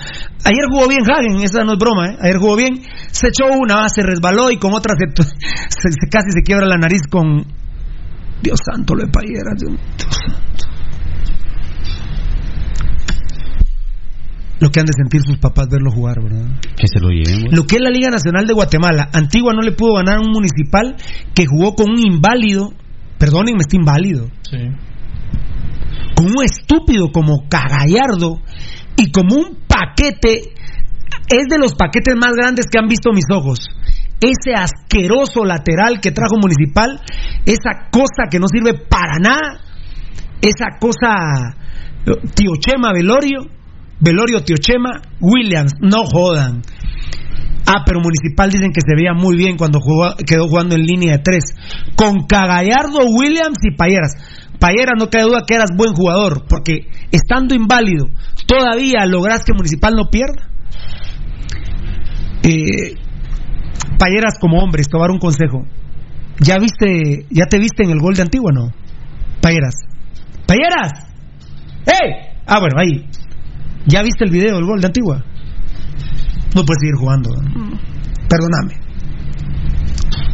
Ayer 0.44 0.64
jugó 0.70 0.88
bien 0.88 1.00
Hagen, 1.10 1.42
esa 1.42 1.64
no 1.64 1.72
es 1.74 1.78
broma, 1.78 2.08
¿eh? 2.10 2.16
Ayer 2.20 2.36
jugó 2.38 2.56
bien, 2.56 2.80
se 3.10 3.28
echó 3.28 3.46
una, 3.52 3.88
se 3.88 4.02
resbaló 4.02 4.50
y 4.50 4.58
con 4.58 4.72
otra 4.74 4.94
se, 4.96 5.22
se- 5.22 5.90
se- 5.90 6.08
casi 6.10 6.30
se 6.32 6.42
quiebra 6.42 6.66
la 6.66 6.76
nariz 6.78 7.02
con, 7.10 7.44
Dios 8.42 8.58
santo, 8.64 8.94
lo 8.94 9.04
de 9.04 9.10
Payera. 9.10 9.52
Dios, 9.58 9.72
Dios 9.98 10.16
santo. 10.26 10.66
Lo 14.58 14.70
que 14.70 14.80
han 14.80 14.86
de 14.86 14.92
sentir 14.96 15.20
sus 15.22 15.36
papás 15.38 15.68
verlo 15.68 15.90
jugar, 15.90 16.22
¿verdad? 16.22 16.46
Que 16.76 16.86
se 16.88 16.98
lo 16.98 17.10
lleven. 17.10 17.54
Lo 17.54 17.64
que 17.66 17.76
es 17.76 17.82
la 17.82 17.90
Liga 17.90 18.08
Nacional 18.08 18.46
de 18.46 18.54
Guatemala. 18.54 19.10
Antigua 19.12 19.52
no 19.52 19.60
le 19.60 19.72
pudo 19.72 19.96
ganar 19.96 20.16
a 20.16 20.20
un 20.20 20.30
municipal 20.32 20.96
que 21.34 21.44
jugó 21.44 21.74
con 21.74 21.90
un 21.90 21.98
inválido. 21.98 22.72
Perdónenme, 23.18 23.60
está 23.60 23.76
inválido. 23.76 24.28
Sí. 24.50 24.56
Con 26.16 26.26
un 26.26 26.42
estúpido 26.42 27.12
como 27.12 27.48
Cagallardo 27.48 28.40
y 28.96 29.12
como 29.12 29.36
un 29.36 29.58
paquete. 29.68 30.54
Es 31.28 31.44
de 31.48 31.58
los 31.58 31.74
paquetes 31.74 32.14
más 32.16 32.32
grandes 32.36 32.66
que 32.66 32.78
han 32.78 32.88
visto 32.88 33.12
mis 33.12 33.26
ojos. 33.32 33.68
Ese 34.20 34.54
asqueroso 34.54 35.44
lateral 35.44 36.00
que 36.00 36.10
trajo 36.10 36.36
Municipal, 36.40 37.00
esa 37.44 37.90
cosa 37.90 38.30
que 38.30 38.38
no 38.38 38.46
sirve 38.48 38.72
para 38.88 39.18
nada, 39.20 39.60
esa 40.40 40.78
cosa 40.80 41.54
Tío 42.34 42.52
Chema 42.58 42.92
Velorio, 42.92 43.50
Velorio 44.00 44.42
Tío 44.42 44.56
Chema, 44.56 45.02
Williams, 45.20 45.72
no 45.80 46.04
jodan. 46.04 46.62
Ah, 47.66 47.82
pero 47.84 48.00
Municipal 48.00 48.48
dicen 48.48 48.70
que 48.72 48.80
se 48.80 48.94
veía 48.94 49.12
muy 49.12 49.36
bien 49.36 49.56
cuando 49.56 49.80
quedó 50.24 50.46
jugando 50.46 50.76
en 50.76 50.86
línea 50.86 51.16
de 51.16 51.22
tres. 51.22 51.44
Con 51.96 52.26
Cagallardo, 52.28 53.00
Williams 53.10 53.58
y 53.62 53.74
Payeras. 53.74 54.12
Payeras, 54.58 54.94
no 54.98 55.08
cabe 55.10 55.24
duda 55.24 55.42
que 55.46 55.54
eras 55.54 55.70
buen 55.76 55.94
jugador, 55.94 56.46
porque 56.48 56.88
estando 57.10 57.54
inválido, 57.54 58.06
todavía 58.46 59.04
logras 59.06 59.44
que 59.44 59.52
Municipal 59.52 59.94
no 59.94 60.08
pierda. 60.10 60.48
Eh, 62.42 62.94
Payeras 63.98 64.38
como 64.40 64.60
a 64.60 65.00
dar 65.00 65.10
un 65.10 65.18
consejo. 65.18 65.66
¿Ya 66.40 66.56
viste, 66.58 67.26
ya 67.30 67.44
te 67.46 67.58
viste 67.58 67.84
en 67.84 67.90
el 67.90 67.98
gol 67.98 68.14
de 68.14 68.22
Antigua, 68.22 68.52
no? 68.52 68.70
Payeras. 69.40 69.74
¡Payeras! 70.46 70.92
¡Ey! 71.86 72.12
Ah, 72.46 72.60
bueno, 72.60 72.76
ahí. 72.78 73.06
¿Ya 73.86 74.02
viste 74.02 74.24
el 74.24 74.30
video 74.30 74.56
del 74.56 74.66
gol 74.66 74.80
de 74.80 74.86
Antigua? 74.86 75.24
No 76.54 76.64
puedes 76.64 76.80
seguir 76.80 76.96
jugando. 76.98 77.30
Perdóname. 78.28 78.74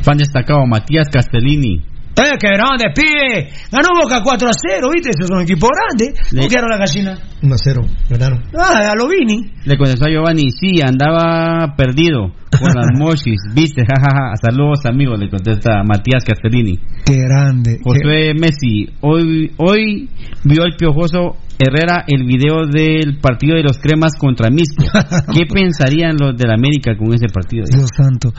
Fan 0.03 0.19
destacado 0.19 0.67
Matías 0.67 1.09
Castellini. 1.09 1.85
¡Eh, 2.15 2.37
qué 2.39 2.49
grande, 2.49 2.85
pibe! 2.95 3.49
Ganó 3.71 3.89
Boca 4.03 4.21
4 4.23 4.49
a 4.49 4.53
0, 4.53 4.89
¿viste? 4.93 5.11
Ese 5.11 5.25
es 5.25 5.31
un 5.31 5.41
equipo 5.43 5.67
grande. 5.69 6.13
¿Cómo 6.31 6.43
Le- 6.43 6.49
quedaron 6.49 6.71
la 6.71 6.79
gallina? 6.79 7.19
1 7.43 7.55
a 7.55 7.59
0, 7.59 7.81
ganaron. 8.11 8.43
Ah, 8.59 8.91
a 8.93 8.95
lo 8.97 9.09
Vini. 9.09 9.51
Le 9.65 9.77
contestó 9.79 10.07
a 10.07 10.11
Giovanni, 10.11 10.51
sí, 10.51 10.81
andaba 10.83 11.75
perdido 11.77 12.33
con 12.51 12.69
las 12.75 12.87
mochis, 12.99 13.41
viste, 13.55 13.83
jajaja. 13.87 14.37
Saludos 14.41 14.85
amigos, 14.87 15.19
le 15.19 15.31
contesta 15.31 15.83
Matías 15.85 16.23
Castellini. 16.25 16.79
Qué 17.07 17.17
grande. 17.17 17.79
Josué 17.83 18.35
Messi, 18.35 18.87
hoy, 19.01 19.51
hoy 19.57 20.09
vio 20.45 20.65
el 20.65 20.77
piojoso 20.77 21.37
Herrera 21.63 22.05
el 22.07 22.25
video 22.25 22.67
del 22.67 23.19
partido 23.21 23.57
de 23.57 23.63
los 23.63 23.79
cremas 23.79 24.13
contra 24.19 24.51
Misco. 24.51 24.85
¿Qué 25.35 25.47
pensarían 25.47 26.17
los 26.19 26.37
del 26.37 26.51
América 26.51 26.97
con 26.97 27.13
ese 27.15 27.27
partido? 27.33 27.65
Dios 27.71 27.89
santo. 27.97 28.33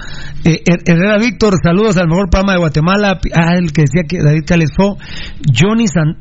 Eh, 0.44 0.62
Her- 0.66 0.82
Herrera 0.86 1.18
Víctor, 1.18 1.54
saludos 1.64 1.98
al 1.98 2.08
mejor 2.08 2.30
programa 2.30 2.54
de 2.54 2.60
Guatemala. 2.60 3.20
Ah, 3.36 3.56
el 3.56 3.72
que 3.72 3.84
decía 3.84 4.04
que 4.08 4.18
David 4.24 4.44
Calesfo. 4.46 4.98
Johnny 5.54 5.88
San- 5.88 6.18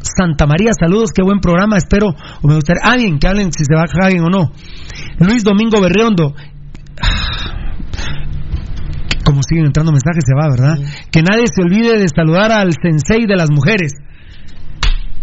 Santa 0.00 0.46
María, 0.46 0.70
saludos, 0.78 1.10
qué 1.14 1.22
buen 1.22 1.38
programa. 1.38 1.76
Espero, 1.76 2.08
o 2.42 2.48
me 2.48 2.54
gustaría, 2.56 2.82
alguien 2.84 3.18
que 3.20 3.28
hablen 3.28 3.52
si 3.52 3.64
se 3.64 3.74
va 3.74 3.82
a 3.82 4.06
alguien 4.06 4.24
o 4.24 4.28
no. 4.30 4.50
Luis 5.20 5.44
Domingo 5.44 5.80
Berriondo. 5.80 6.34
Como 9.24 9.40
siguen 9.48 9.66
entrando 9.66 9.92
mensajes, 9.92 10.24
se 10.26 10.34
va, 10.34 10.48
¿verdad? 10.50 10.76
Que 11.12 11.22
nadie 11.22 11.44
se 11.54 11.62
olvide 11.62 11.96
de 11.98 12.08
saludar 12.08 12.50
al 12.50 12.72
sensei 12.72 13.24
de 13.26 13.36
las 13.36 13.50
mujeres. 13.50 13.92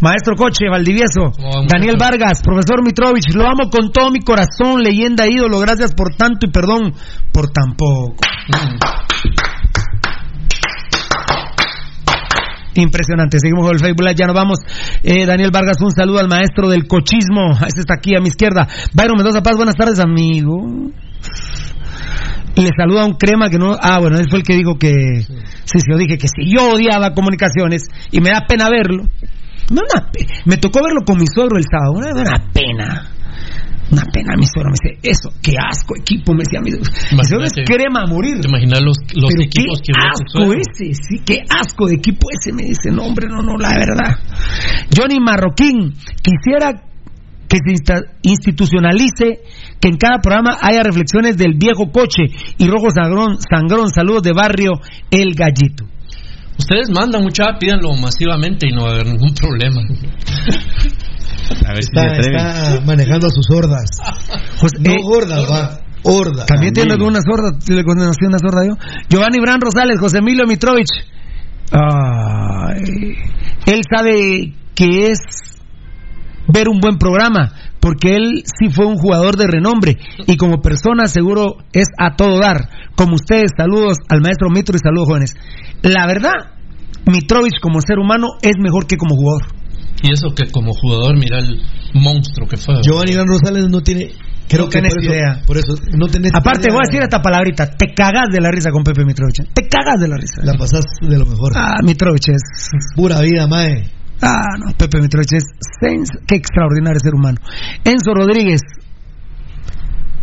Maestro 0.02 0.36
Coche, 0.36 0.70
Valdivieso, 0.70 1.32
Daniel 1.68 1.98
Vargas, 2.00 2.42
profesor 2.42 2.84
Mitrovich, 2.84 3.34
lo 3.36 3.44
amo 3.44 3.70
con 3.70 3.92
todo 3.92 4.12
mi 4.12 4.20
corazón, 4.20 4.82
leyenda 4.82 5.28
ídolo, 5.28 5.60
gracias 5.60 5.94
por 5.94 6.16
tanto 6.16 6.46
y 6.48 6.52
perdón 6.52 6.94
por 7.34 7.50
tan 7.50 7.76
poco. 7.76 8.16
Impresionante, 12.76 13.40
seguimos 13.40 13.66
con 13.66 13.76
el 13.76 13.80
Facebook 13.80 14.04
Live, 14.04 14.16
ya 14.16 14.28
nos 14.28 14.36
vamos. 14.36 14.60
Eh, 15.04 15.26
Daniel 15.26 15.52
Vargas, 15.52 15.82
un 15.82 15.92
saludo 15.92 16.20
al 16.20 16.30
maestro 16.30 16.70
del 16.70 16.88
cochismo, 16.88 17.52
ese 17.68 17.82
está 17.82 17.96
aquí 17.96 18.16
a 18.16 18.22
mi 18.22 18.30
izquierda. 18.30 18.68
Byron 18.94 19.18
Mendoza 19.18 19.42
Paz, 19.42 19.58
buenas 19.58 19.76
tardes, 19.76 20.00
amigo. 20.00 20.66
Le 22.56 22.70
saluda 22.78 23.06
un 23.06 23.14
crema 23.14 23.50
que 23.50 23.58
no. 23.58 23.76
Ah, 23.80 24.00
bueno, 24.00 24.18
él 24.18 24.26
fue 24.30 24.40
el 24.40 24.46
que 24.46 24.56
dijo 24.56 24.78
que. 24.78 24.92
Sí, 24.92 25.80
sí, 25.80 25.86
yo 25.90 25.98
dije 25.98 26.18
que 26.18 26.28
si 26.28 26.52
yo 26.54 26.74
odiaba 26.74 27.14
comunicaciones 27.14 27.84
y 28.12 28.22
me 28.22 28.32
da 28.32 28.46
pena 28.48 28.70
verlo. 28.70 29.04
Me, 29.72 29.82
una 30.46 30.58
tocó 30.58 30.84
verlo 30.84 31.02
con 31.06 31.18
mi 31.18 31.26
suegro 31.28 31.58
el 31.58 31.66
sábado. 31.70 31.94
Una, 31.94 32.12
una 32.12 32.52
pena. 32.54 33.12
Una 33.92 34.04
pena, 34.14 34.36
mi 34.38 34.46
suegro 34.46 34.70
me 34.70 34.78
dice, 34.78 35.00
eso, 35.02 35.34
qué 35.42 35.56
asco 35.58 35.96
equipo, 35.98 36.34
me 36.34 36.44
decía 36.46 36.62
mi, 36.62 36.70
suegro 36.70 37.46
es 37.46 37.54
crema 37.66 38.04
a 38.04 38.06
morir. 38.06 38.40
¿Te 38.40 38.48
imaginas 38.48 38.82
los, 38.82 38.98
los 39.16 39.34
Pero 39.34 39.44
equipos 39.44 39.82
qué 39.82 39.92
que 39.92 39.98
asco 39.98 40.54
ese, 40.54 40.94
sí, 40.94 41.22
qué 41.26 41.42
asco 41.50 41.88
de 41.88 41.96
equipo 41.96 42.28
ese, 42.30 42.54
me 42.54 42.64
dice, 42.70 42.92
no 42.92 43.04
hombre, 43.04 43.28
no, 43.28 43.42
no, 43.42 43.58
la 43.58 43.70
verdad. 43.70 44.14
Johnny 44.96 45.20
Marroquín, 45.20 45.96
quisiera 46.22 46.86
que 47.50 47.58
se 47.66 47.74
institucionalice 48.22 49.42
que 49.82 49.88
en 49.90 49.98
cada 49.98 50.20
programa 50.22 50.58
haya 50.62 50.84
reflexiones 50.84 51.36
del 51.36 51.56
viejo 51.58 51.92
coche 51.92 52.26
y 52.60 52.68
rojo 52.68 52.92
sangrón, 52.92 53.38
sangrón, 53.42 53.90
saludos 53.90 54.22
de 54.22 54.34
barrio 54.34 54.74
El 55.10 55.34
Gallito. 55.34 55.89
Ustedes 56.60 56.90
mandan 56.94 57.24
mucha, 57.24 57.58
pídanlo 57.58 57.96
masivamente 57.96 58.68
y 58.68 58.74
no 58.74 58.84
va 58.84 58.90
a 58.90 58.94
haber 58.96 59.08
ningún 59.08 59.34
problema. 59.34 59.82
A 61.66 61.74
ver 61.74 61.80
Está, 61.80 62.06
está 62.14 62.82
manejando 62.86 63.28
a 63.28 63.30
sus 63.30 63.50
hordas. 63.50 63.90
Pues, 64.60 64.74
no 64.80 64.92
eh, 64.92 64.98
gordas, 65.02 65.50
va. 65.50 65.80
Hordas. 66.04 66.46
También 66.46 66.74
tiene 66.74 66.94
una 66.96 67.20
sorda, 67.22 67.58
le 67.68 67.84
conocí 67.84 68.26
una 68.26 68.40
sorda 68.40 68.66
yo. 68.68 68.76
Giovanni 69.10 69.40
Bran 69.40 69.60
Rosales, 69.62 70.00
José 70.00 70.20
Emilio 70.20 70.46
Mitrovich. 70.46 70.92
Ay, 71.72 73.16
él 73.66 73.82
sabe 73.90 74.54
que 74.76 75.12
es 75.12 75.20
ver 76.48 76.68
un 76.68 76.80
buen 76.80 76.98
programa, 76.98 77.54
porque 77.80 78.16
él 78.16 78.44
sí 78.46 78.70
fue 78.70 78.86
un 78.86 78.98
jugador 78.98 79.36
de 79.38 79.48
renombre 79.48 79.98
y 80.28 80.36
como 80.36 80.62
persona 80.62 81.08
seguro 81.08 81.58
es 81.74 81.88
a 81.98 82.16
todo 82.16 82.40
dar. 82.40 82.70
Como 83.00 83.16
ustedes, 83.16 83.52
saludos 83.56 83.96
al 84.10 84.20
maestro 84.20 84.50
Mitro 84.50 84.76
y 84.76 84.80
saludos 84.84 85.08
jóvenes. 85.08 85.32
La 85.84 86.06
verdad, 86.06 86.36
Mitrovich 87.08 87.56
como 87.62 87.80
ser 87.80 87.98
humano 87.98 88.28
es 88.42 88.56
mejor 88.60 88.88
que 88.88 88.98
como 88.98 89.16
jugador. 89.16 89.44
Y 90.04 90.12
eso 90.12 90.36
que 90.36 90.52
como 90.52 90.74
jugador, 90.74 91.16
mira 91.18 91.40
el 91.40 91.62
monstruo 91.94 92.46
que 92.48 92.58
fue. 92.58 92.76
Giovanni 92.84 93.12
Iván 93.14 93.28
Rosales 93.28 93.70
no 93.70 93.80
tiene. 93.80 94.12
Creo 94.50 94.66
No 94.66 94.70
que 94.70 94.80
tenés 94.80 94.96
por 94.96 95.04
eso, 95.04 95.14
idea. 95.14 95.42
Por 95.48 95.58
eso, 95.58 95.74
no 95.96 96.08
tenés 96.08 96.32
Aparte, 96.36 96.68
idea. 96.68 96.74
voy 96.74 96.82
a 96.84 96.90
decir 96.90 97.02
esta 97.04 97.22
palabrita, 97.22 97.70
te 97.72 97.94
cagas 97.94 98.28
de 98.34 98.42
la 98.42 98.52
risa 98.52 98.72
con 98.72 98.84
Pepe 98.84 99.06
Mitrovich. 99.06 99.40
¿eh? 99.42 99.48
Te 99.54 99.68
cagas 99.70 100.00
de 100.02 100.08
la 100.10 100.18
risa. 100.18 100.42
La 100.44 100.54
pasás 100.58 100.84
de 101.02 101.18
lo 101.20 101.26
mejor. 101.26 101.54
Ah, 101.56 101.78
Mitrovich 101.84 102.28
es 102.30 102.42
Pura 102.96 103.22
vida, 103.22 103.48
mae. 103.48 103.88
Ah, 104.22 104.42
no, 104.60 104.74
Pepe 104.76 105.00
Mitrovich 105.00 105.34
es 105.34 105.44
sens- 105.80 106.20
qué 106.28 106.36
extraordinario 106.36 107.00
ser 107.00 107.14
humano. 107.16 107.38
Enzo 107.86 108.12
Rodríguez, 108.14 108.60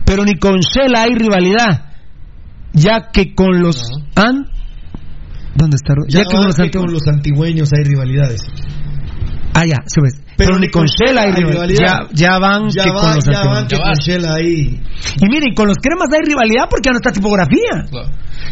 pero 0.04 0.24
ni 0.24 0.34
con 0.38 0.58
Shela 0.60 1.02
hay 1.04 1.14
rivalidad, 1.14 1.94
ya 2.76 3.10
que 3.12 3.34
con 3.34 3.60
los 3.60 3.82
¿an? 4.14 4.46
¿Dónde 5.56 5.76
está? 5.76 5.94
Ya, 6.08 6.20
Ya, 6.20 6.24
que 6.28 6.36
con 6.36 6.46
los 6.46 6.56
que 6.56 6.70
con 6.70 6.92
los 6.92 7.02
antigüeños 7.08 7.70
hay 7.76 7.84
rivalidades. 7.84 8.42
Ah, 9.58 9.64
ya, 9.64 9.76
se 9.86 10.02
ves. 10.02 10.20
Pero, 10.36 10.58
ni 10.58 10.68
con 10.68 10.84
Shela 10.84 11.22
hay 11.22 11.32
rivalidad. 11.32 12.08
Ya, 12.12 12.32
ya 12.32 12.38
van 12.38 12.68
Ya 12.68 12.84
que 12.84 12.90
va- 12.90 13.00
con 13.00 13.14
los 13.14 13.24
ya 13.24 13.30
antiguos. 13.40 13.56
van 13.56 13.68
que 13.68 13.76
con 13.80 13.92
Shela 13.94 14.34
ahí. 14.34 14.82
Y 15.16 15.26
miren, 15.32 15.54
con 15.54 15.66
los 15.66 15.78
cremas 15.80 16.08
hay 16.12 16.28
rivalidad 16.28 16.64
porque 16.68 16.84
ya 16.88 16.92
no 16.92 16.98
está 16.98 17.10
tipografía. 17.10 17.88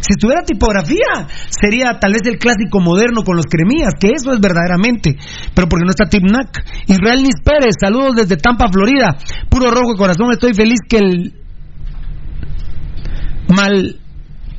Si 0.01 0.13
estuviera 0.17 0.41
tipografía, 0.45 1.29
sería 1.51 1.99
tal 2.01 2.15
vez 2.15 2.23
el 2.25 2.39
clásico 2.39 2.81
moderno 2.81 3.23
con 3.23 3.37
los 3.37 3.45
cremías, 3.45 3.93
que 4.01 4.13
eso 4.17 4.33
es 4.33 4.41
verdaderamente. 4.41 5.19
Pero 5.55 5.69
porque 5.69 5.85
no 5.85 5.91
está 5.91 6.07
Tipnac. 6.09 6.65
Israel 6.87 7.23
Nis 7.23 7.37
Pérez, 7.45 7.75
saludos 7.79 8.17
desde 8.17 8.39
Tampa, 8.39 8.69
Florida. 8.73 9.19
Puro 9.51 9.71
rojo 9.71 9.93
de 9.93 9.99
corazón, 9.99 10.33
estoy 10.33 10.55
feliz 10.55 10.79
que 10.89 10.97
el 10.97 11.35
mal 13.55 14.01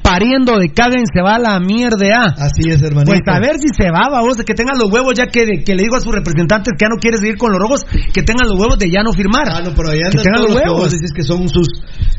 pariendo 0.05 0.59
de 0.59 0.69
Caguen 0.69 1.05
se 1.11 1.21
va 1.21 1.35
a 1.35 1.39
la 1.39 1.59
mierda. 1.59 2.29
Así 2.37 2.69
es, 2.69 2.81
hermanito. 2.81 3.11
Pues 3.11 3.25
a 3.25 3.39
ver 3.39 3.57
si 3.57 3.73
se 3.73 3.89
va, 3.89 4.07
vamos, 4.11 4.37
que 4.37 4.53
tengan 4.53 4.77
los 4.77 4.91
huevos, 4.91 5.15
ya 5.17 5.25
que, 5.25 5.63
que 5.65 5.73
le 5.73 5.81
digo 5.81 5.95
a 5.97 5.99
sus 5.99 6.13
representantes 6.13 6.73
que 6.77 6.85
ya 6.85 6.89
no 6.89 7.01
quiere 7.01 7.17
seguir 7.17 7.37
con 7.37 7.51
los 7.51 7.59
rojos, 7.59 7.85
que 8.13 8.21
tengan 8.21 8.47
los 8.47 8.59
huevos 8.59 8.77
de 8.77 8.91
ya 8.91 9.01
no 9.01 9.11
firmar. 9.13 9.49
Ah, 9.49 9.61
no, 9.65 9.73
pero 9.73 9.89
allá 9.89 10.09
que 10.11 10.21
tengan 10.21 10.45
todos 10.45 10.49
los 10.49 10.53
los 10.53 10.61
que 10.61 10.69
huevos. 10.69 10.83
vos 10.83 10.91
decís 10.93 11.11
que 11.15 11.23
son 11.23 11.49
sus, 11.49 11.67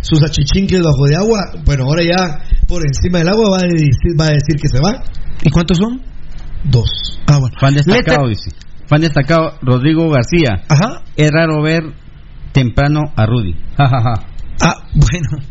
sus 0.03 0.23
achichinques 0.23 0.83
bajo 0.83 1.07
de 1.07 1.15
agua. 1.15 1.39
Bueno, 1.65 1.85
ahora 1.85 2.03
ya 2.03 2.43
por 2.67 2.83
encima 2.85 3.19
del 3.19 3.29
agua 3.29 3.51
va 3.51 3.59
a 3.59 3.69
decir, 3.69 4.19
va 4.19 4.27
a 4.27 4.35
decir 4.35 4.59
que 4.61 4.69
se 4.69 4.81
va. 4.83 5.05
¿Y 5.45 5.51
cuántos 5.51 5.79
son? 5.79 6.03
Dos. 6.65 7.21
Ah, 7.29 7.39
bueno. 7.39 7.55
Fan 7.61 7.75
destacado, 7.75 8.29
dice. 8.29 8.51
Fan 8.89 9.01
destacado, 9.01 9.55
Rodrigo 9.63 10.11
García. 10.11 10.65
Ajá. 10.69 11.03
Es 11.17 11.31
raro 11.31 11.63
ver 11.63 11.85
temprano 12.53 13.13
a 13.15 13.27
Rudy. 13.27 13.55
Ja, 13.77 13.89
ja, 13.89 14.01
ja. 14.03 14.36
Ah, 14.61 14.77
bueno. 14.95 15.45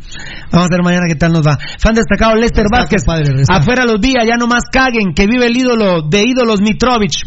Vamos 0.52 0.68
a 0.72 0.76
ver 0.76 0.84
mañana 0.84 1.06
qué 1.08 1.16
tal 1.16 1.32
nos 1.32 1.46
va. 1.46 1.58
Fan 1.80 1.94
destacado 1.94 2.36
Lester 2.36 2.66
Vázquez. 2.72 3.04
resta. 3.06 3.56
Afuera 3.56 3.86
los 3.86 4.00
vía, 4.00 4.24
ya 4.26 4.38
nomás 4.38 4.64
caguen, 4.72 5.14
que 5.14 5.28
vive 5.28 5.48
el 5.48 5.58
ídolo 5.58 6.02
de 6.10 6.24
ídolos 6.24 6.62
Mitrovich. 6.62 7.24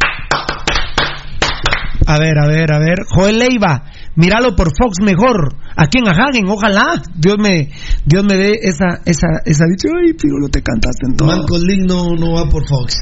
A 2.07 2.19
ver, 2.19 2.39
a 2.39 2.49
ver, 2.49 2.73
a 2.73 2.79
ver. 2.79 2.97
Joel 3.11 3.39
Leiva, 3.39 3.85
míralo 4.17 4.57
por 4.57 4.69
Fox 4.75 4.97
mejor. 5.05 5.55
Aquí 5.77 5.99
en 5.99 6.09
Hagen, 6.09 6.49
ojalá. 6.49 7.03
Dios 7.15 7.37
me, 7.39 7.69
Dios 8.07 8.25
me 8.25 8.37
dé 8.37 8.59
esa, 8.63 9.01
esa, 9.05 9.27
esa 9.45 9.65
dicho. 9.67 9.89
Ay, 9.95 10.15
Pigolo, 10.15 10.49
te 10.49 10.63
cantaste 10.63 11.07
en 11.07 11.17
todo. 11.17 11.29
Manco 11.29 11.59
Link 11.59 11.83
no, 11.87 12.15
no 12.17 12.33
va 12.33 12.49
por 12.49 12.67
Fox. 12.67 12.97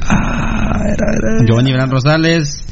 Ah, 0.00 0.70
a 0.76 0.82
ver, 0.82 0.96
a 1.02 1.10
ver, 1.12 1.24
a 1.26 1.38
ver. 1.40 1.46
Giovanni 1.46 1.72
Bran 1.74 1.90
Rosales. 1.90 2.64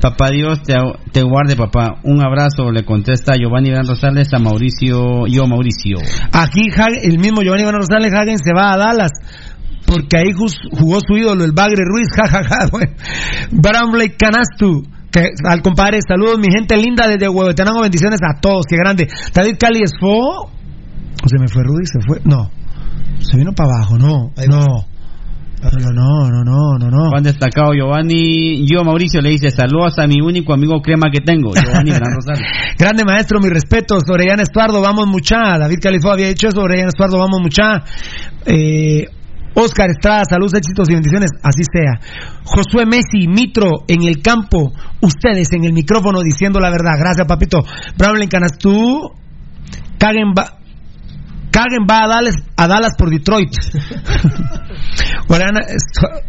Papá 0.00 0.30
Dios 0.30 0.62
te, 0.62 0.74
te 1.12 1.22
guarde, 1.22 1.56
papá. 1.56 2.00
Un 2.04 2.22
abrazo, 2.22 2.70
le 2.72 2.84
contesta 2.84 3.34
Giovanni 3.36 3.70
Bran 3.70 3.86
Rosales 3.86 4.32
a 4.32 4.38
Mauricio. 4.38 5.26
Yo, 5.26 5.46
Mauricio. 5.46 5.98
Aquí 6.32 6.62
el 7.02 7.18
mismo 7.18 7.42
Giovanni 7.42 7.64
Van 7.64 7.74
Rosales 7.74 8.12
Hagen 8.14 8.38
se 8.38 8.54
va 8.54 8.72
a 8.72 8.76
Dallas 8.78 9.12
porque 9.86 10.18
ahí 10.18 10.32
jugó 10.32 11.00
su 11.00 11.16
ídolo, 11.16 11.44
el 11.44 11.52
Bagre 11.52 11.82
Ruiz, 11.84 12.08
jajaja. 12.16 12.68
bueno. 12.70 12.92
Bramley 13.50 14.10
Canastu. 14.16 14.82
Que, 15.10 15.30
al 15.44 15.60
compadre, 15.60 15.98
saludos 16.06 16.38
mi 16.38 16.46
gente 16.56 16.76
linda 16.76 17.08
desde 17.08 17.28
Huehuetenango, 17.28 17.82
bendiciones 17.82 18.20
a 18.22 18.40
todos, 18.40 18.64
qué 18.68 18.76
grande. 18.76 19.08
David 19.34 19.56
Cali 19.58 19.80
es 19.82 19.90
fo. 19.98 20.44
¿O 20.44 21.28
se 21.28 21.38
me 21.40 21.48
fue 21.48 21.64
Rudy? 21.64 21.84
¿Se 21.84 21.98
fue? 22.06 22.20
No. 22.24 22.48
Se 23.18 23.36
vino 23.36 23.52
para 23.52 23.70
abajo, 23.74 23.98
no. 23.98 24.32
No. 24.48 24.86
No, 25.62 26.30
no, 26.30 26.30
no, 26.30 26.42
no, 26.44 26.78
no, 26.78 26.90
no. 26.90 27.10
Juan 27.10 27.22
destacado 27.22 27.72
Giovanni. 27.74 28.66
Yo, 28.66 28.82
Mauricio, 28.82 29.20
le 29.20 29.30
dice 29.30 29.50
saludos 29.50 29.98
a 29.98 30.06
mi 30.06 30.20
único 30.20 30.54
amigo 30.54 30.80
crema 30.80 31.10
que 31.12 31.20
tengo, 31.20 31.50
Giovanni 31.54 31.90
Bran 31.90 32.14
Rosales. 32.14 32.42
Grande 32.78 33.04
maestro, 33.04 33.40
mi 33.40 33.48
respeto. 33.50 33.98
Orellana 34.08 34.42
Estuardo, 34.42 34.80
vamos 34.80 35.06
mucha. 35.06 35.58
David 35.58 35.78
Califó 35.82 36.12
había 36.12 36.28
dicho 36.28 36.48
eso. 36.48 36.62
Orellana 36.62 36.88
Estuardo, 36.88 37.18
vamos 37.18 37.40
mucha. 37.42 37.82
Eh, 38.46 39.04
Oscar 39.54 39.90
Estrada, 39.90 40.22
saludos, 40.24 40.54
éxitos 40.54 40.88
y 40.88 40.94
bendiciones. 40.94 41.30
Así 41.42 41.62
sea. 41.70 42.00
Josué 42.44 42.86
Messi, 42.86 43.26
Mitro 43.28 43.84
en 43.88 44.02
el 44.04 44.22
campo. 44.22 44.72
Ustedes 45.02 45.52
en 45.52 45.64
el 45.64 45.72
micrófono 45.72 46.22
diciendo 46.22 46.58
la 46.60 46.70
verdad. 46.70 46.92
Gracias, 46.98 47.26
papito. 47.26 47.58
Bramley 47.98 48.28
Canastú. 48.28 49.10
Caguen, 49.98 50.32
ba- 50.34 50.59
Kagen 51.50 51.86
va 51.88 52.04
a 52.04 52.08
Dallas, 52.08 52.36
a 52.56 52.66
Dallas 52.66 52.92
por 52.96 53.10
Detroit. 53.10 53.50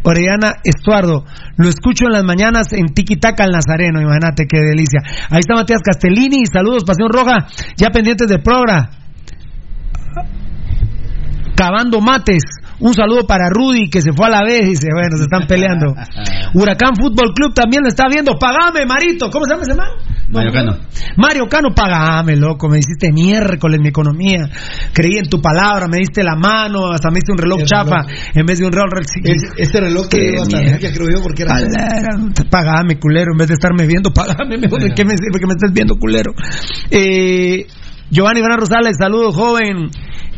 Oriana 0.02 0.54
Estuardo, 0.64 1.24
lo 1.56 1.68
escucho 1.68 2.06
en 2.06 2.12
las 2.12 2.24
mañanas 2.24 2.72
en 2.72 2.94
Tiki 2.94 3.16
Taka 3.16 3.44
al 3.44 3.50
Nazareno, 3.50 4.00
imagínate 4.00 4.46
qué 4.46 4.58
delicia. 4.58 5.00
Ahí 5.30 5.40
está 5.40 5.54
Matías 5.54 5.82
Castellini, 5.82 6.44
saludos, 6.46 6.84
Pasión 6.84 7.08
Roja, 7.10 7.46
ya 7.76 7.88
pendientes 7.90 8.28
de 8.28 8.38
progra. 8.38 8.90
Cavando 11.54 12.00
mates. 12.00 12.42
Un 12.80 12.94
saludo 12.94 13.26
para 13.26 13.48
Rudy 13.48 13.88
que 13.88 14.00
se 14.00 14.12
fue 14.12 14.26
a 14.26 14.30
la 14.30 14.42
vez 14.42 14.62
y 14.62 14.70
dice, 14.70 14.88
bueno, 14.92 15.16
se 15.16 15.24
están 15.24 15.46
peleando. 15.46 15.94
Huracán 16.54 16.96
Fútbol 16.96 17.32
Club 17.34 17.54
también 17.54 17.82
lo 17.82 17.88
está 17.88 18.08
viendo. 18.08 18.38
Pagame, 18.38 18.84
Marito. 18.86 19.30
¿Cómo 19.30 19.44
se 19.44 19.52
llama 19.52 19.62
ese 19.62 19.74
man? 19.74 19.88
Mario 20.32 20.52
Cano. 20.52 20.78
Mario 21.16 21.46
Cano, 21.46 21.68
pagame, 21.74 22.36
loco. 22.36 22.68
Me 22.68 22.78
hiciste 22.78 23.12
miércoles 23.12 23.78
mi 23.80 23.88
economía. 23.88 24.48
Creí 24.92 25.18
en 25.18 25.28
tu 25.28 25.40
palabra, 25.40 25.86
me 25.88 25.98
diste 25.98 26.22
la 26.24 26.34
mano, 26.36 26.90
hasta 26.90 27.10
me 27.10 27.16
diste 27.16 27.32
un 27.32 27.38
reloj 27.38 27.60
El 27.60 27.68
reloj. 27.68 28.06
en 28.34 28.46
vez 28.46 28.58
de 28.58 28.66
un 28.66 28.72
reloj. 28.72 28.88
Es- 29.24 29.52
ese 29.58 29.80
reloj 29.80 30.08
que 30.08 30.32
iba. 30.32 30.44
Nokia, 30.72 30.92
creo 30.92 31.08
yo, 31.14 31.22
porque 31.22 31.42
era. 31.42 31.54
Pagame, 32.50 32.98
culero, 32.98 33.32
en 33.32 33.38
vez 33.38 33.48
de 33.48 33.54
estarme 33.54 33.86
viendo, 33.86 34.10
pagame, 34.12 34.58
mejor 34.58 34.82
de 34.82 34.90
qué 34.94 35.04
me 35.04 35.10
sirve 35.16 35.38
que 35.38 35.46
me 35.46 35.52
estés 35.54 35.72
viendo, 35.72 35.96
culero. 35.96 36.32
Eh, 36.90 37.66
Giovanni 38.10 38.40
Gran 38.42 38.58
Rosales, 38.58 38.96
saludos, 38.98 39.34
joven. 39.34 39.88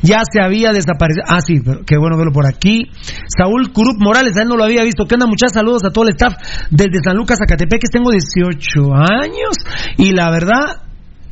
Ya 0.05 0.21
se 0.31 0.41
había 0.41 0.71
desaparecido. 0.71 1.25
Ah, 1.27 1.41
sí, 1.41 1.61
pero 1.65 1.81
qué 1.85 1.97
bueno 1.97 2.19
verlo 2.19 2.33
por 2.33 2.47
aquí. 2.47 2.91
Saúl 3.27 3.73
Curup 3.73 3.97
Morales, 3.99 4.37
a 4.37 4.43
él 4.43 4.49
no 4.49 4.57
lo 4.57 4.65
había 4.65 4.85
visto. 4.85 5.07
¿Qué 5.07 5.15
onda? 5.15 5.27
Muchas 5.27 5.53
saludos 5.53 5.83
a 5.85 5.91
todo 5.91 6.05
el 6.05 6.11
staff 6.11 6.35
desde 6.71 7.01
San 7.03 7.17
Lucas, 7.17 7.39
Zacatepec, 7.39 7.81
que 7.81 7.89
tengo 7.91 8.11
18 8.11 8.93
años. 8.93 9.57
Y 9.97 10.13
la 10.13 10.31
verdad, 10.31 10.83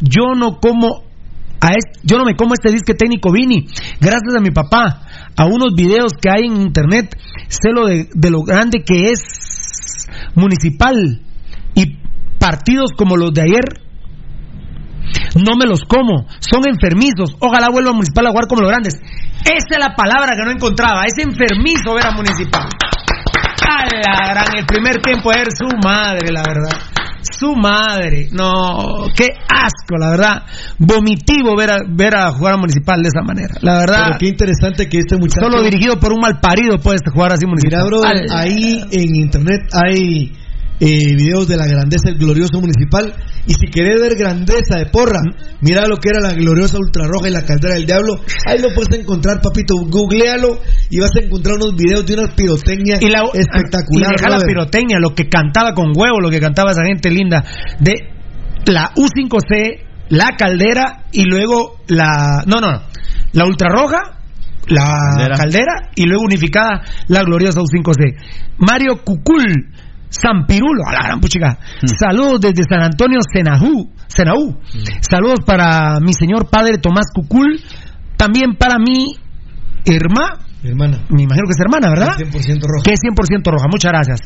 yo 0.01 0.35
no 0.35 0.59
como 0.59 1.05
a 1.61 1.71
yo 2.03 2.19
no 2.19 2.25
me 2.25 2.35
como 2.35 2.55
este 2.55 2.73
disque 2.73 2.95
técnico 2.95 3.31
Vini, 3.31 3.69
gracias 4.01 4.35
a 4.37 4.41
mi 4.41 4.51
papá, 4.51 5.03
a 5.37 5.45
unos 5.45 5.75
videos 5.77 6.13
que 6.21 6.29
hay 6.29 6.47
en 6.47 6.61
internet, 6.61 7.17
sé 7.49 7.71
lo 7.73 7.87
de 7.87 8.09
lo 8.31 8.43
grande 8.43 8.83
que 8.85 9.13
es 9.13 10.09
municipal 10.35 11.21
y 11.75 11.99
partidos 12.39 12.93
como 12.97 13.17
los 13.17 13.33
de 13.33 13.43
ayer. 13.43 13.92
No 15.35 15.57
me 15.57 15.67
los 15.67 15.83
como, 15.83 16.27
son 16.41 16.69
enfermizos. 16.69 17.37
Ojalá 17.41 17.69
vuelva 17.71 17.91
a 17.91 17.95
Municipal 17.95 18.27
a 18.27 18.31
jugar 18.31 18.47
como 18.49 18.63
los 18.63 18.71
grandes. 18.71 18.95
Esa 19.45 19.71
es 19.71 19.79
la 19.79 19.95
palabra 19.97 20.37
que 20.37 20.45
no 20.45 20.51
encontraba. 20.51 21.05
Es 21.05 21.15
enfermizo 21.19 21.95
ver 21.95 22.07
a 22.07 22.13
Municipal. 22.13 22.69
A 23.63 23.85
la 23.87 24.29
gran, 24.35 24.57
el 24.57 24.67
primer 24.67 25.01
tiempo 25.01 25.33
era 25.33 25.51
su 25.51 25.69
madre, 25.83 26.31
la 26.31 26.43
verdad. 26.43 26.79
Su 27.23 27.55
madre. 27.55 28.29
No, 28.33 29.07
qué 29.17 29.29
asco, 29.49 29.97
la 29.99 30.11
verdad. 30.11 30.43
Vomitivo 30.79 31.57
ver 31.57 31.71
a, 31.71 31.79
ver 31.89 32.17
a 32.17 32.33
jugar 32.33 32.55
a 32.55 32.57
Municipal 32.57 33.01
de 33.03 33.09
esa 33.09 33.23
manera. 33.23 33.55
La 33.63 33.79
verdad. 33.79 34.05
Pero 34.07 34.19
qué 34.19 34.27
interesante 34.29 34.89
que 34.89 34.99
este 34.99 35.17
muchacho. 35.17 35.47
Solo 35.47 35.63
dirigido 35.63 35.99
por 35.99 36.13
un 36.13 36.21
mal 36.21 36.41
parido 36.41 36.79
puede 36.79 36.99
jugar 37.13 37.33
así 37.33 37.47
Municipal. 37.47 37.85
Mira, 37.85 38.03
bro, 38.03 38.37
ahí 38.37 38.85
en 38.91 39.17
internet 39.17 39.61
hay 39.73 40.33
eh, 40.85 41.15
videos 41.15 41.47
de 41.47 41.57
la 41.57 41.65
grandeza 41.65 42.11
del 42.11 42.19
glorioso 42.19 42.61
municipal. 42.61 43.15
Y 43.47 43.55
si 43.55 43.67
querés 43.71 44.01
ver 44.01 44.17
grandeza 44.17 44.79
de 44.79 44.87
porra, 44.87 45.21
mira 45.61 45.87
lo 45.87 45.97
que 45.99 46.09
era 46.09 46.19
la 46.21 46.35
gloriosa 46.35 46.77
ultrarroja 46.79 47.29
y 47.29 47.31
la 47.31 47.45
caldera 47.45 47.75
del 47.75 47.87
diablo. 47.87 48.15
Ahí 48.49 48.59
lo 48.61 48.75
puedes 48.75 48.99
encontrar, 48.99 49.41
papito. 49.41 49.75
Googlealo 49.87 50.61
y 50.91 50.99
vas 50.99 51.13
a 51.15 51.25
encontrar 51.25 51.55
unos 51.55 51.77
videos 51.77 52.05
de 52.05 52.15
una 52.15 52.35
pirotecnia 52.35 52.97
y 53.01 53.11
la, 53.11 53.23
espectacular. 53.33 54.11
Y 54.11 54.17
deja 54.17 54.29
la 54.29 54.41
pirotecnia, 54.45 54.99
lo 54.99 55.15
que 55.15 55.29
cantaba 55.29 55.73
con 55.73 55.93
huevo, 55.95 56.21
lo 56.21 56.31
que 56.31 56.41
cantaba 56.41 56.73
esa 56.73 56.85
gente 56.85 57.11
linda. 57.11 57.45
De 57.79 57.95
la 58.67 58.93
U5C, 58.95 59.85
la 60.09 60.35
caldera 60.37 61.05
y 61.13 61.27
luego 61.27 61.77
la. 61.87 62.43
No, 62.47 62.61
no, 62.61 62.73
no. 62.73 62.83
La 63.35 63.47
ultrarroja, 63.47 64.19
la 64.67 64.85
Caldera. 64.85 65.37
caldera. 65.37 65.91
y 65.95 66.07
luego 66.07 66.25
unificada 66.25 66.83
la 67.07 67.23
gloriosa 67.23 67.61
U5C. 67.61 68.17
Mario 68.59 69.03
Cucul. 69.05 69.71
San 70.13 70.47
Pirulo, 70.47 70.85
a 70.87 70.93
la 70.93 71.07
gran 71.07 71.21
puchica. 71.21 71.59
Saludos 71.99 72.41
desde 72.43 72.65
San 72.69 72.83
Antonio, 72.83 73.19
Senaú. 73.33 73.91
Senaú. 74.07 74.61
Saludos 75.01 75.41
para 75.47 76.01
mi 76.01 76.13
señor 76.13 76.51
padre 76.51 76.77
Tomás 76.77 77.07
Cucul. 77.15 77.61
También 78.19 78.55
para 78.59 78.77
mi 78.79 79.17
hermana. 79.87 80.39
Hermana. 80.63 80.99
Me 81.09 81.23
imagino 81.23 81.47
que 81.47 81.53
es 81.53 81.61
hermana, 81.61 81.89
¿verdad? 81.89 82.15
100% 82.19 82.61
roja. 82.63 82.83
Que 82.85 82.93
es 82.93 83.01
100% 83.01 83.51
roja. 83.51 83.67
Muchas 83.69 83.91
gracias. 83.91 84.21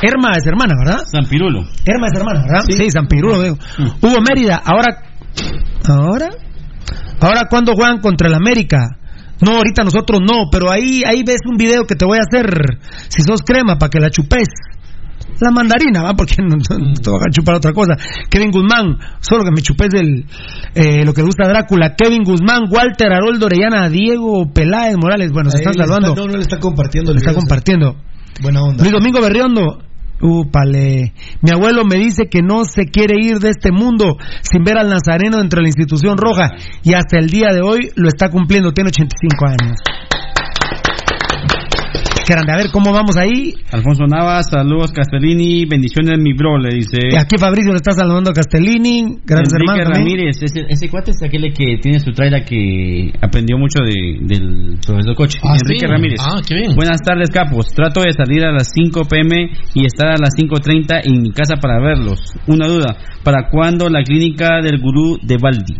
Herma 0.00 0.32
es 0.36 0.46
hermana, 0.46 0.74
¿verdad? 0.78 1.04
San 1.12 1.26
Pirulo. 1.26 1.60
Herma 1.84 2.06
es 2.06 2.18
hermana, 2.18 2.42
¿verdad? 2.42 2.64
Sí, 2.66 2.90
San 2.90 3.06
Pirulo, 3.06 3.38
veo. 3.38 3.58
Hugo 4.00 4.16
Mérida, 4.26 4.62
ahora. 4.64 5.02
¿Ahora? 5.86 6.28
¿Ahora 7.20 7.42
cuándo 7.50 7.74
juegan 7.74 8.00
contra 8.00 8.28
el 8.28 8.34
América? 8.34 8.96
No, 9.40 9.52
ahorita 9.56 9.84
nosotros 9.84 10.20
no, 10.20 10.50
pero 10.50 10.70
ahí, 10.70 11.02
ahí 11.06 11.22
ves 11.24 11.40
un 11.48 11.56
video 11.56 11.84
que 11.86 11.94
te 11.94 12.04
voy 12.04 12.18
a 12.18 12.22
hacer, 12.26 12.78
si 13.08 13.22
sos 13.22 13.42
crema, 13.42 13.76
para 13.78 13.90
que 13.90 14.00
la 14.00 14.10
chupes. 14.10 14.48
La 15.40 15.50
mandarina, 15.52 16.02
¿va? 16.02 16.14
Porque 16.14 16.34
no, 16.42 16.56
no- 16.56 16.94
te 16.94 17.10
voy 17.10 17.20
a 17.20 17.30
chupar 17.30 17.54
otra 17.56 17.72
cosa. 17.72 17.94
Kevin 18.28 18.50
Guzmán, 18.50 18.98
solo 19.20 19.44
que 19.44 19.50
me 19.52 19.62
chupes 19.62 19.90
el, 19.94 20.24
eh, 20.74 21.04
lo 21.04 21.12
que 21.14 21.22
gusta 21.22 21.46
Drácula. 21.46 21.94
Kevin 21.96 22.24
Guzmán, 22.24 22.64
Walter, 22.70 23.12
Haroldo 23.12 23.46
Orellana, 23.46 23.88
Diego 23.88 24.50
Peláez 24.52 24.96
Morales. 24.96 25.30
Bueno, 25.32 25.50
se 25.50 25.58
Ahí 25.58 25.60
están 25.62 25.72
está- 25.74 25.84
saludando. 25.94 26.14
no, 26.20 26.26
no 26.32 26.36
le 26.36 26.42
está 26.42 26.58
compartiendo. 26.58 27.12
Le 27.12 27.18
está 27.18 27.34
compartiendo. 27.34 27.96
Buena 28.42 28.62
onda. 28.62 28.82
Luis 28.82 28.92
Domingo 28.92 29.20
Berriondo. 29.20 29.78
Upale. 30.20 31.12
Mi 31.42 31.50
abuelo 31.52 31.84
me 31.84 31.96
dice 31.96 32.28
que 32.30 32.42
no 32.42 32.64
se 32.64 32.86
quiere 32.86 33.14
ir 33.20 33.38
de 33.38 33.50
este 33.50 33.70
mundo 33.70 34.16
sin 34.42 34.64
ver 34.64 34.78
al 34.78 34.88
Nazareno 34.88 35.38
dentro 35.38 35.58
de 35.58 35.62
la 35.62 35.68
institución 35.68 36.16
roja 36.18 36.50
y 36.82 36.94
hasta 36.94 37.18
el 37.18 37.28
día 37.28 37.52
de 37.52 37.62
hoy 37.62 37.90
lo 37.94 38.08
está 38.08 38.30
cumpliendo. 38.30 38.72
Tiene 38.72 38.88
85 38.88 39.46
años. 39.46 39.78
Grande. 42.28 42.52
A 42.52 42.56
ver 42.56 42.66
cómo 42.70 42.92
vamos 42.92 43.16
ahí. 43.16 43.54
Alfonso 43.72 44.04
Navas, 44.06 44.50
saludos 44.50 44.92
Castellini, 44.92 45.64
bendiciones 45.64 46.18
mi 46.20 46.34
bro, 46.34 46.58
le 46.58 46.68
dice. 46.76 46.98
Aquí 47.18 47.38
Fabricio 47.38 47.70
le 47.72 47.76
está 47.76 47.92
saludando 47.92 48.30
a 48.30 48.34
Castellini. 48.34 49.18
Gracias, 49.24 49.54
Enrique 49.54 49.80
hermano. 49.80 49.90
Ramírez, 49.94 50.42
ese, 50.42 50.66
ese 50.68 50.88
cuate 50.90 51.12
es 51.12 51.22
aquel 51.24 51.52
que 51.54 51.78
tiene 51.80 51.98
su 52.00 52.12
trailer 52.12 52.44
que 52.44 53.10
aprendió 53.22 53.56
mucho 53.56 53.78
de- 53.82 54.18
del 54.20 54.78
profesor 54.84 55.14
Coche. 55.14 55.38
Ah, 55.42 55.56
Enrique 55.62 55.86
sí. 55.86 55.90
Ramírez. 55.90 56.20
Ah, 56.22 56.40
qué 56.46 56.54
bien. 56.54 56.74
Buenas 56.76 57.00
tardes, 57.00 57.30
capos. 57.30 57.68
Trato 57.74 58.02
de 58.02 58.12
salir 58.12 58.44
a 58.44 58.52
las 58.52 58.70
5 58.74 59.02
pm 59.08 59.50
y 59.74 59.86
estar 59.86 60.08
a 60.08 60.16
las 60.18 60.34
5.30 60.36 61.00
en 61.04 61.22
mi 61.22 61.30
casa 61.32 61.54
para 61.56 61.80
verlos. 61.80 62.20
Una 62.46 62.66
duda, 62.68 62.96
¿para 63.24 63.48
cuándo 63.48 63.88
la 63.88 64.02
clínica 64.02 64.60
del 64.62 64.78
gurú 64.80 65.18
de 65.22 65.36
Baldi? 65.40 65.76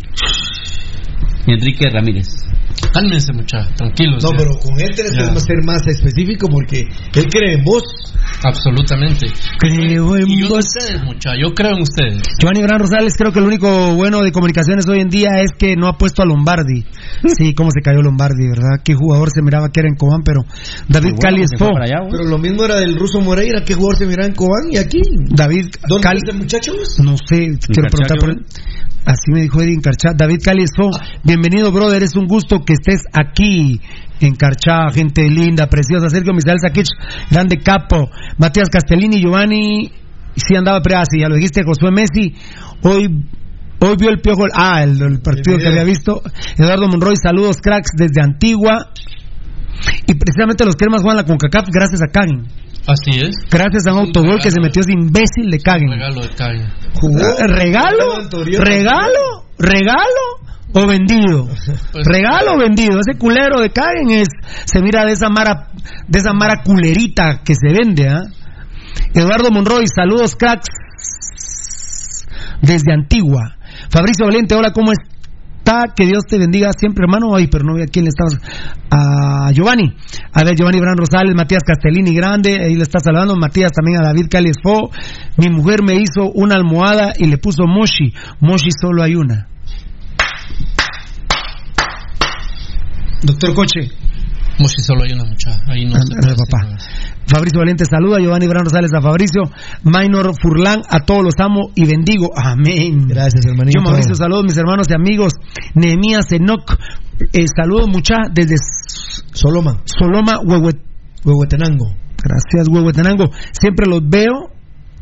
Enrique 1.47 1.89
Ramírez. 1.89 2.48
Cálmense, 2.93 3.33
muchachos, 3.33 3.73
tranquilos. 3.75 4.23
No, 4.23 4.31
ya. 4.31 4.37
pero 4.37 4.51
con 4.59 4.79
él 4.81 4.89
tienes 4.95 5.13
Ya. 5.13 5.31
que 5.33 5.39
ser 5.39 5.57
más 5.65 5.85
específico 5.87 6.47
porque 6.49 6.81
él 6.81 7.25
cree 7.29 7.53
en 7.55 7.63
vos. 7.63 7.83
Absolutamente. 8.43 9.27
Creo 9.59 10.15
en 10.15 10.27
Y 10.29 10.39
yo 10.39 10.45
en 10.45 10.49
vos. 10.49 10.65
ustedes, 10.65 11.03
muchachos. 11.03 11.39
Yo 11.41 11.53
creo 11.53 11.71
en 11.75 11.81
ustedes. 11.81 12.21
Giovanni 12.39 12.61
Gran 12.61 12.79
Rosales, 12.79 13.13
creo 13.17 13.31
que 13.31 13.39
lo 13.41 13.47
único 13.47 13.95
bueno 13.95 14.21
de 14.21 14.31
comunicaciones 14.31 14.87
hoy 14.87 14.99
en 15.01 15.09
día 15.09 15.29
es 15.41 15.51
que 15.57 15.75
no 15.75 15.87
ha 15.87 15.97
puesto 15.97 16.21
a 16.21 16.25
Lombardi. 16.25 16.85
Sí, 17.39 17.53
cómo 17.53 17.69
se 17.71 17.81
cayó 17.81 18.01
Lombardi, 18.01 18.47
¿verdad? 18.47 18.81
Qué 18.83 18.93
jugador 18.95 19.29
se 19.31 19.41
miraba 19.41 19.69
que 19.71 19.79
era 19.81 19.89
en 19.89 19.95
Cobán, 19.95 20.21
pero 20.23 20.41
David 20.87 21.13
bueno 21.15 21.19
Cali. 21.21 21.43
Pero 22.11 22.23
lo 22.25 22.37
mismo 22.37 22.63
era 22.65 22.75
del 22.77 22.95
ruso 22.97 23.21
Moreira. 23.21 23.63
¿Qué 23.63 23.73
jugador 23.75 23.97
se 23.97 24.05
miraba 24.05 24.27
en 24.27 24.35
Cobán 24.35 24.71
y 24.71 24.77
aquí? 24.77 24.99
David 25.29 25.67
¿Dónde 25.87 26.03
Cali. 26.03 26.17
está 26.17 26.31
ese 26.31 26.37
muchacho? 26.39 26.71
No 27.03 27.15
sé, 27.17 27.57
quiero 27.67 27.89
preguntar 27.89 28.17
por 28.19 28.29
él. 28.31 28.45
Así 29.05 29.31
me 29.31 29.41
dijo 29.41 29.61
Eddie 29.61 29.79
Carchá. 29.81 30.09
David 30.15 30.39
Cali 30.43 30.63
Espo, 30.63 30.89
bienvenido, 31.23 31.71
brother. 31.71 32.03
Es 32.03 32.15
un 32.15 32.27
gusto 32.27 32.59
que 32.65 32.73
estés 32.79 33.03
aquí 33.13 33.79
en 34.19 34.35
Carchá. 34.35 34.89
Gente 34.93 35.29
linda, 35.29 35.67
preciosa. 35.67 36.09
Sergio 36.09 36.33
Misael 36.33 36.59
Saquich, 36.59 36.89
grande 37.29 37.57
capo. 37.57 38.09
Matías 38.37 38.69
Castellini, 38.69 39.21
Giovanni. 39.21 39.91
Sí 40.35 40.55
andaba 40.55 40.81
pre 40.81 40.95
así, 40.95 41.19
ya 41.19 41.27
lo 41.27 41.35
dijiste, 41.35 41.63
Josué 41.63 41.91
Messi. 41.91 42.33
Hoy 42.83 43.25
Hoy 43.81 43.95
vio 43.97 44.09
el 44.09 44.19
piojo, 44.19 44.43
ah, 44.53 44.83
el, 44.83 45.01
el 45.01 45.21
partido 45.21 45.57
que 45.57 45.67
había 45.67 45.85
visto. 45.85 46.21
Eduardo 46.57 46.89
Monroy, 46.89 47.15
saludos 47.15 47.61
cracks 47.61 47.91
desde 47.95 48.21
Antigua. 48.21 48.91
Y 50.05 50.13
precisamente 50.15 50.65
los 50.65 50.75
cremas 50.75 51.01
juegan 51.01 51.17
la 51.17 51.23
CONCACAF 51.23 51.69
gracias 51.71 52.01
a 52.03 52.11
Caguen. 52.11 52.47
Así 52.85 53.21
es. 53.21 53.35
Gracias 53.49 53.87
a 53.87 53.93
un 53.93 53.99
autogol 53.99 54.39
que 54.41 54.51
se 54.51 54.59
metió 54.59 54.81
ese 54.81 54.91
imbécil 54.91 55.49
de 55.49 55.59
Caguen. 55.59 55.91
Regalo 55.91 56.21
de. 56.21 56.27
Eh, 56.27 57.47
¿Regalo? 57.47 58.15
¿Regalo? 58.59 59.45
¿Regalo? 59.57 60.48
¿O 60.73 60.87
vendido? 60.87 61.47
Pues- 61.91 62.05
¿Regalo 62.05 62.53
o 62.53 62.59
vendido? 62.59 62.99
Ese 62.99 63.17
culero 63.17 63.59
de 63.61 63.71
Caguen 63.71 64.11
es, 64.11 64.27
se 64.65 64.81
mira 64.81 65.05
de 65.05 65.13
esa 65.13 65.29
mara, 65.29 65.69
de 66.07 66.19
esa 66.19 66.33
mara 66.33 66.61
culerita 66.63 67.41
que 67.43 67.53
se 67.55 67.73
vende, 67.73 68.07
¿ah? 68.07 68.23
Eduardo 69.13 69.49
Monroy, 69.51 69.85
saludos 69.93 70.35
cracks 70.35 70.67
desde 72.61 72.93
Antigua. 72.93 73.55
Fabricio 73.89 74.25
Valente, 74.25 74.55
hola, 74.55 74.71
¿cómo 74.73 74.91
está? 74.91 75.93
Que 75.95 76.05
Dios 76.05 76.23
te 76.27 76.37
bendiga 76.37 76.71
siempre, 76.77 77.03
hermano. 77.07 77.35
Ay, 77.35 77.47
pero 77.47 77.63
no 77.63 77.75
vi 77.75 77.83
a 77.83 77.85
quién 77.87 78.05
le 78.05 78.09
estamos. 78.09 78.37
A 78.91 79.51
Giovanni. 79.51 79.95
A 80.33 80.43
ver, 80.43 80.55
Giovanni 80.55 80.79
Bran 80.79 80.97
Rosales, 80.97 81.35
Matías 81.35 81.63
Castellini 81.63 82.13
Grande, 82.15 82.57
ahí 82.61 82.75
le 82.75 82.83
está 82.83 82.99
saludando. 82.99 83.35
Matías 83.35 83.71
también 83.71 84.01
a 84.01 84.07
David 84.07 84.27
Cali 84.29 84.51
Fo. 84.63 84.89
Mi 85.37 85.49
mujer 85.49 85.83
me 85.83 85.93
hizo 85.95 86.31
una 86.33 86.55
almohada 86.55 87.13
y 87.17 87.27
le 87.27 87.37
puso 87.37 87.65
Moshi. 87.67 88.13
Moshi 88.39 88.69
solo 88.79 89.03
hay 89.03 89.15
una. 89.15 89.47
Doctor 93.23 93.53
Coche. 93.53 93.89
Como 94.57 94.67
si 94.67 94.81
solo 94.83 95.03
hay 95.03 95.13
una 95.13 95.23
muchacha. 95.23 95.57
Ahí 95.67 95.85
no 95.85 95.95
Ah, 95.95 95.99
no, 96.03 96.35
papá. 96.35 96.77
Fabricio 97.27 97.59
Valente 97.59 97.85
saluda, 97.85 98.19
Giovanni 98.19 98.47
Bran 98.47 98.65
Rosales 98.65 98.91
a 98.93 99.01
Fabricio, 99.01 99.43
Minor 99.83 100.33
Furlan, 100.41 100.81
a 100.89 100.99
todos 101.05 101.23
los 101.23 101.33
amo 101.39 101.69
y 101.75 101.85
bendigo. 101.85 102.31
Amén. 102.35 103.07
Gracias, 103.07 103.45
hermanito. 103.45 103.79
Yo 103.79 103.83
Mauricio, 103.83 104.15
saludos 104.15 104.43
mis 104.45 104.57
hermanos 104.57 104.87
y 104.89 104.93
amigos. 104.95 105.33
Nehemías 105.75 106.31
Enoc, 106.33 106.75
eh, 107.31 107.45
saludos 107.55 107.87
mucha 107.87 108.15
desde 108.33 108.55
Soloma, 109.31 109.81
Soloma, 109.85 110.39
Huehue- 110.41 110.81
Huehuetenango. 111.23 111.93
Gracias, 112.21 112.67
Huehuetenango. 112.69 113.29
Siempre 113.51 113.85
los 113.87 114.01
veo, 114.09 114.48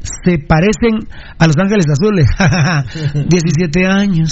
se 0.01 0.37
parecen 0.39 1.07
a 1.39 1.47
Los 1.47 1.57
Ángeles 1.57 1.85
Azules. 1.91 2.27
17 3.29 3.85
años. 3.85 4.31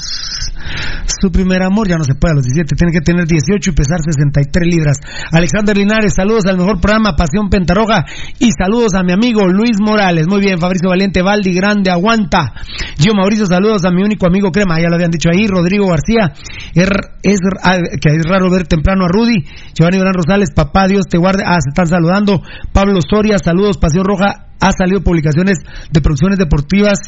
Su 1.22 1.32
primer 1.32 1.62
amor 1.62 1.88
ya 1.88 1.98
no 1.98 2.04
se 2.04 2.16
puede 2.16 2.32
a 2.34 2.36
los 2.36 2.44
17, 2.46 2.76
tiene 2.76 2.92
que 2.92 3.02
tener 3.02 3.28
18 3.28 3.70
y 3.70 3.74
pesar 3.74 4.00
63 4.02 4.68
libras. 4.68 4.98
Alexander 5.32 5.78
Linares, 5.78 6.14
saludos 6.16 6.46
al 6.48 6.58
mejor 6.58 6.80
programa 6.82 7.16
Pasión 7.16 7.50
Pentarroja 7.50 8.04
y 8.40 8.50
saludos 8.58 8.96
a 8.96 9.04
mi 9.04 9.12
amigo 9.14 9.48
Luis 9.48 9.78
Morales. 9.80 10.26
Muy 10.28 10.40
bien, 10.42 10.58
Fabricio 10.60 10.90
Valiente, 10.90 11.22
Valdi 11.22 11.54
Grande, 11.54 11.92
aguanta. 11.92 12.54
Yo 12.98 13.14
Mauricio, 13.14 13.46
saludos 13.46 13.86
a 13.86 13.92
mi 13.92 14.02
único 14.02 14.26
amigo 14.26 14.52
Crema, 14.52 14.80
ya 14.82 14.90
lo 14.90 14.96
habían 14.96 15.12
dicho 15.12 15.30
ahí, 15.30 15.46
Rodrigo 15.48 15.88
García. 15.88 16.34
Es, 16.74 16.90
es- 17.22 17.40
ah, 17.64 17.78
que 18.02 18.10
es 18.10 18.24
raro 18.28 18.50
ver 18.50 18.68
temprano 18.68 19.06
a 19.06 19.08
Rudy. 19.08 19.44
Giovanni 19.76 20.00
Gran 20.00 20.14
Rosales, 20.14 20.50
papá, 20.56 20.88
Dios 20.88 21.06
te 21.08 21.18
guarde. 21.20 21.44
Ah, 21.46 21.58
se 21.62 21.70
están 21.70 21.86
saludando. 21.88 22.42
Pablo 22.74 23.00
Soria, 23.08 23.38
saludos, 23.38 23.78
Pasión 23.78 24.04
Roja. 24.06 24.48
Ha 24.62 24.72
salido 24.72 25.02
publicaciones 25.02 25.58
de 25.92 26.02
producciones 26.02 26.40
deportivas 26.40 27.00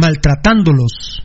maltratándolos. 0.00 1.22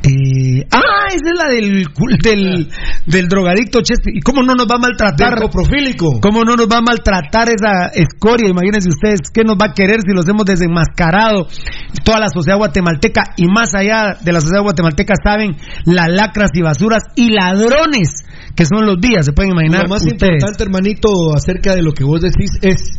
Eh, 0.00 0.62
ah, 0.70 1.08
esa 1.08 1.30
es 1.30 1.38
la 1.38 1.48
del, 1.52 1.84
del, 2.22 2.68
del 3.06 3.28
drogadicto 3.28 3.80
Chespi. 3.82 4.12
¿Y 4.14 4.20
cómo 4.20 4.42
no 4.42 4.54
nos 4.54 4.66
va 4.66 4.76
a 4.76 4.80
maltratar? 4.80 5.34
Del 5.34 5.50
coprofílico. 5.50 6.20
¿Cómo 6.20 6.44
no 6.44 6.54
nos 6.54 6.68
va 6.68 6.78
a 6.78 6.82
maltratar 6.82 7.48
esa 7.48 7.88
escoria? 7.92 8.48
Imagínense 8.48 8.88
ustedes 8.88 9.20
qué 9.34 9.42
nos 9.42 9.56
va 9.56 9.70
a 9.70 9.74
querer 9.74 10.00
si 10.06 10.14
los 10.14 10.26
hemos 10.28 10.44
desenmascarado. 10.44 11.48
Toda 12.04 12.20
la 12.20 12.28
sociedad 12.28 12.58
guatemalteca 12.58 13.34
y 13.36 13.46
más 13.46 13.74
allá 13.74 14.16
de 14.22 14.32
la 14.32 14.40
sociedad 14.40 14.62
guatemalteca 14.62 15.14
saben 15.22 15.56
las 15.84 16.08
lacras 16.08 16.50
y 16.54 16.62
basuras 16.62 17.02
y 17.16 17.30
ladrones 17.30 18.24
que 18.54 18.64
son 18.64 18.86
los 18.86 19.00
días. 19.00 19.26
Se 19.26 19.32
pueden 19.32 19.52
imaginar 19.52 19.82
Lo 19.84 19.88
más 19.90 20.02
ustedes. 20.06 20.34
importante, 20.34 20.62
hermanito, 20.62 21.08
acerca 21.34 21.74
de 21.74 21.82
lo 21.82 21.92
que 21.92 22.04
vos 22.04 22.20
decís 22.20 22.50
es 22.62 22.98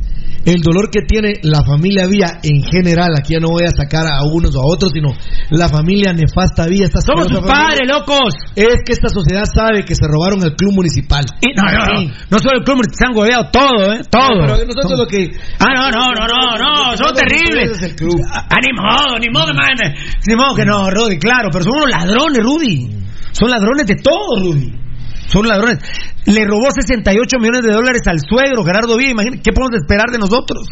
el 0.50 0.62
dolor 0.62 0.90
que 0.90 1.02
tiene 1.02 1.34
la 1.44 1.64
familia 1.64 2.08
Vía 2.08 2.40
en 2.42 2.64
general. 2.64 3.14
Aquí 3.18 3.34
ya 3.34 3.40
no 3.40 3.50
voy 3.50 3.66
a 3.66 3.72
sacar 3.72 4.06
a 4.08 4.24
unos 4.26 4.56
o 4.56 4.60
a 4.60 4.66
otros, 4.66 4.92
sino 4.94 5.14
la 5.52 5.70
familia 5.70 6.14
nefasta 6.14 6.66
Vía. 6.68 6.86
Esta 6.86 7.02
Somos 7.02 7.28
sus 7.30 7.46
padres, 7.46 7.88
locos. 7.88 8.34
Es 8.56 8.82
que 8.86 8.94
esta 8.94 9.10
sociedad 9.10 9.46
sabe 9.46 9.86
que 9.86 9.96
se 9.96 10.08
robaron 10.08 10.44
el 10.44 10.56
club 10.56 10.74
municipal. 10.74 11.24
Y 11.42 11.54
no, 11.54 11.64
no, 11.64 11.86
no, 11.86 12.12
no 12.30 12.40
solo 12.40 12.60
el 12.60 12.64
club, 12.64 12.82
se 12.92 13.06
han 13.06 13.14
goleado 13.14 13.50
todo, 13.52 13.94
¿eh? 13.94 14.02
Todo. 14.10 14.42
Pero 14.42 14.66
nosotros 14.66 15.00
lo 15.00 15.08
que. 15.08 15.30
Ah, 15.60 15.74
no, 15.76 15.92
no, 15.92 16.14
no, 16.18 16.26
no, 16.26 16.42
no, 16.58 16.98
son 16.98 17.14
terribles. 17.14 17.78
Es 17.78 17.84
el 17.84 17.96
club. 17.96 18.20
Ah, 18.32 18.48
ni 18.58 18.74
modo, 18.74 19.20
ni 19.20 19.30
modo, 19.30 19.54
man. 19.54 19.78
Ni 20.26 20.36
modo 20.36 20.56
que 20.56 20.66
no, 20.66 20.90
Rudy, 20.90 21.20
claro, 21.20 21.50
pero 21.52 21.64
son 21.64 21.74
unos 21.78 21.90
ladrones, 21.92 22.44
Rudy. 22.44 22.90
Son 23.32 23.50
ladrones 23.50 23.86
de 23.86 23.96
todo, 23.96 24.42
Rudy. 24.42 24.89
Son 25.32 25.48
ladrones. 25.48 25.78
Le 26.26 26.46
robó 26.46 26.70
68 26.70 27.38
millones 27.40 27.62
de 27.64 27.72
dólares 27.74 28.02
al 28.06 28.20
suegro, 28.20 28.64
Gerardo 28.64 28.98
Villa. 28.98 29.12
Imagínate, 29.12 29.42
¿qué 29.42 29.52
podemos 29.54 29.80
esperar 29.82 30.10
de 30.12 30.18
nosotros? 30.18 30.68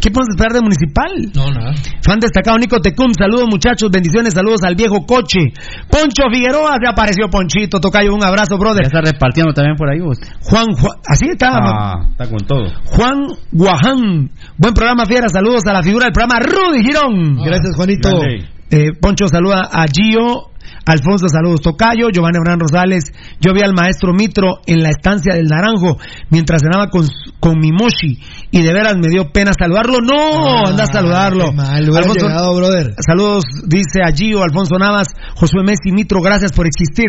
¿Qué 0.00 0.10
podemos 0.10 0.34
esperar 0.34 0.52
de 0.52 0.60
Municipal? 0.60 1.12
No, 1.34 1.50
nada. 1.50 1.74
Fan 2.02 2.18
destacado 2.20 2.58
Nico 2.58 2.80
Tecum, 2.80 3.12
saludos 3.14 3.46
muchachos, 3.50 3.90
bendiciones, 3.90 4.34
saludos 4.34 4.62
al 4.62 4.74
viejo 4.74 5.06
coche. 5.06 5.54
Poncho 5.90 6.24
Figueroa, 6.32 6.76
se 6.82 6.88
apareció 6.88 7.28
Ponchito, 7.28 7.80
tocayo, 7.80 8.14
un 8.14 8.22
abrazo, 8.24 8.58
brother. 8.58 8.82
Ya 8.84 8.98
está 8.98 9.00
repartiendo 9.12 9.52
también 9.52 9.76
por 9.76 9.88
ahí 9.90 10.00
vos. 10.00 10.18
Juan, 10.42 10.66
Juan, 10.74 10.98
así 11.06 11.26
está, 11.30 11.48
Ah, 11.52 12.06
está 12.10 12.28
con 12.28 12.38
todo. 12.46 12.66
Juan 12.86 13.18
Guaján. 13.52 14.30
Buen 14.58 14.74
programa, 14.74 15.06
fiera. 15.06 15.28
Saludos 15.28 15.62
a 15.66 15.72
la 15.72 15.82
figura 15.82 16.04
del 16.06 16.12
programa, 16.12 16.40
Rudy 16.40 16.82
Girón. 16.84 17.36
Gracias, 17.44 17.74
Juanito. 17.76 18.22
Eh, 18.70 18.92
Poncho 19.00 19.26
saluda 19.28 19.68
a 19.72 19.86
Gio. 19.86 20.49
Alfonso, 20.86 21.26
saludos 21.28 21.60
Tocayo, 21.60 22.08
Giovanni 22.12 22.38
Abraham 22.38 22.60
Rosales. 22.60 23.04
Yo 23.40 23.52
vi 23.52 23.62
al 23.62 23.74
maestro 23.74 24.12
Mitro 24.12 24.60
en 24.66 24.82
la 24.82 24.88
estancia 24.90 25.34
del 25.34 25.46
Naranjo 25.46 25.98
mientras 26.30 26.62
cenaba 26.62 26.88
con, 26.88 27.06
con 27.38 27.58
mi 27.58 27.70
moshi 27.70 28.18
y 28.50 28.62
de 28.62 28.72
veras 28.72 28.96
me 28.96 29.08
dio 29.08 29.30
pena 29.30 29.52
saludarlo. 29.58 29.98
No, 30.00 30.66
anda 30.66 30.84
a 30.84 30.86
saludarlo. 30.86 31.48
Ah, 31.48 31.52
mal, 31.52 31.84
Alfonso- 31.96 32.26
llegado, 32.26 32.54
brother. 32.56 32.94
Saludos, 33.06 33.44
dice 33.66 34.02
a 34.04 34.10
Gio, 34.12 34.42
Alfonso 34.42 34.76
Navas, 34.78 35.08
Josué 35.36 35.62
Messi, 35.64 35.92
Mitro, 35.92 36.20
gracias 36.20 36.52
por 36.52 36.66
existir. 36.66 37.06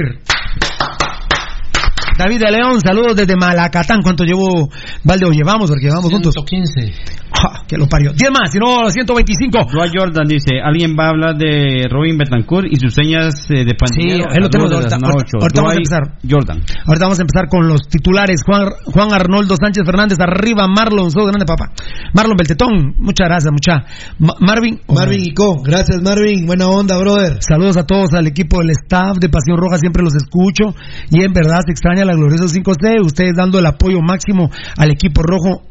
David 2.18 2.40
de 2.40 2.52
León, 2.52 2.80
saludos 2.82 3.16
desde 3.16 3.36
Malacatán. 3.36 4.02
¿Cuánto 4.04 4.24
llevo, 4.24 4.70
Valdeo? 5.04 5.32
Llevamos, 5.32 5.70
porque 5.72 5.86
llevamos 5.88 6.12
juntos. 6.12 6.34
115. 6.36 7.21
Ja, 7.34 7.64
que 7.68 7.78
lo 7.78 7.88
parió. 7.88 8.12
10 8.12 8.30
más, 8.30 8.52
si 8.52 8.60
no, 8.60 8.90
125. 8.92 9.70
Roy 9.72 9.90
Jordan 9.96 10.28
dice, 10.28 10.60
alguien 10.62 10.96
va 11.00 11.06
a 11.06 11.10
hablar 11.10 11.38
de 11.38 11.88
Robin 11.90 12.18
Betancourt 12.18 12.68
y 12.70 12.76
sus 12.76 12.94
señas 12.94 13.34
eh, 13.50 13.64
de 13.64 13.74
pandillero. 13.74 14.26
Sí, 14.30 14.36
él 14.36 14.42
lo 14.44 14.50
tenemos 14.50 14.72
ahorita. 14.74 14.96
Ahorita- 14.96 15.18
8. 15.18 15.38
ahorita 15.42 15.62
vamos 15.62 15.74
a 15.74 15.78
empezar. 15.78 16.02
Jordan. 16.30 16.58
Ahorita 16.86 17.06
vamos 17.06 17.20
a 17.20 17.22
empezar 17.22 17.48
con 17.50 17.68
los 17.68 17.88
titulares. 17.88 18.42
Juan, 18.46 18.68
Juan 18.86 19.14
Arnoldo 19.14 19.56
Sánchez 19.56 19.84
Fernández, 19.86 20.18
arriba 20.20 20.68
Marlon, 20.68 21.10
sos 21.10 21.26
grande 21.26 21.46
papá. 21.46 21.72
Marlon 22.14 22.36
Beltetón, 22.38 22.96
muchas 23.00 23.28
gracias, 23.28 23.52
mucha. 23.52 23.86
Ma- 24.20 24.36
Marvin. 24.40 24.82
Marvin 24.90 25.22
y 25.24 25.34
Co. 25.34 25.62
Gracias, 25.64 26.02
Marvin. 26.02 26.46
Buena 26.46 26.68
onda, 26.68 26.98
brother. 26.98 27.38
Saludos 27.40 27.78
a 27.78 27.86
todos, 27.88 28.14
al 28.14 28.28
equipo 28.28 28.60
del 28.60 28.72
staff 28.72 29.18
de 29.20 29.30
Pasión 29.30 29.58
Roja, 29.58 29.78
siempre 29.78 30.04
los 30.04 30.14
escucho. 30.16 30.76
Y 31.10 31.24
en 31.24 31.32
verdad 31.32 31.62
se 31.66 31.72
extraña 31.72 32.04
la 32.04 32.14
gloriosa 32.14 32.46
5C, 32.48 33.00
ustedes 33.06 33.34
dando 33.38 33.58
el 33.58 33.66
apoyo 33.66 34.00
máximo 34.02 34.50
al 34.78 34.92
equipo 34.92 35.22
rojo. 35.24 35.64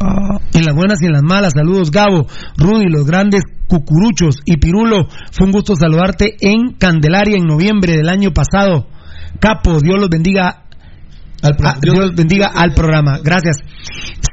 Ah, 0.00 0.38
en 0.52 0.64
las 0.64 0.74
buenas 0.74 0.98
y 1.02 1.06
en 1.06 1.12
las 1.12 1.22
malas, 1.22 1.52
saludos 1.54 1.90
Gabo, 1.90 2.26
Rudy, 2.56 2.86
los 2.88 3.06
grandes 3.06 3.42
cucuruchos 3.66 4.36
y 4.44 4.56
Pirulo. 4.58 5.06
Fue 5.32 5.46
un 5.46 5.52
gusto 5.52 5.74
saludarte 5.76 6.36
en 6.40 6.74
Candelaria 6.78 7.36
en 7.36 7.46
noviembre 7.46 7.96
del 7.96 8.08
año 8.08 8.30
pasado. 8.32 8.88
Capo, 9.40 9.78
Dios 9.80 9.98
los 9.98 10.08
bendiga 10.08 10.64
Al 11.42 11.56
Dios 11.80 12.14
bendiga 12.14 12.50
al 12.54 12.72
programa. 12.72 13.18
Gracias. 13.22 13.58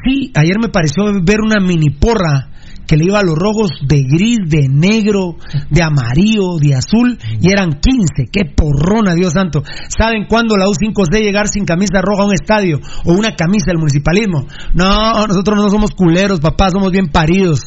Sí, 0.04 0.32
ayer 0.36 0.58
me 0.60 0.70
pareció 0.70 1.06
ver 1.24 1.42
una 1.42 1.60
mini 1.60 1.90
porra 1.90 2.51
que 2.92 2.98
le 2.98 3.06
iba 3.06 3.20
a 3.20 3.24
los 3.24 3.38
rojos 3.38 3.72
de 3.88 4.04
gris, 4.04 4.40
de 4.50 4.68
negro, 4.68 5.38
de 5.70 5.82
amarillo, 5.82 6.58
de 6.60 6.76
azul, 6.76 7.18
y 7.40 7.50
eran 7.50 7.80
15. 7.80 8.30
¡Qué 8.30 8.52
porrona, 8.54 9.16
Dios 9.16 9.32
santo! 9.32 9.64
¿Saben 9.88 10.26
cuándo 10.28 10.58
la 10.58 10.66
U5C 10.66 11.22
llegar 11.22 11.48
sin 11.48 11.64
camisa 11.64 12.02
roja 12.02 12.24
a 12.24 12.26
un 12.26 12.34
estadio 12.34 12.82
o 13.06 13.14
una 13.14 13.34
camisa 13.38 13.68
del 13.68 13.78
municipalismo? 13.78 14.46
No, 14.74 15.26
nosotros 15.26 15.58
no 15.58 15.70
somos 15.70 15.92
culeros, 15.92 16.42
papá, 16.42 16.70
somos 16.70 16.92
bien 16.92 17.08
paridos. 17.08 17.62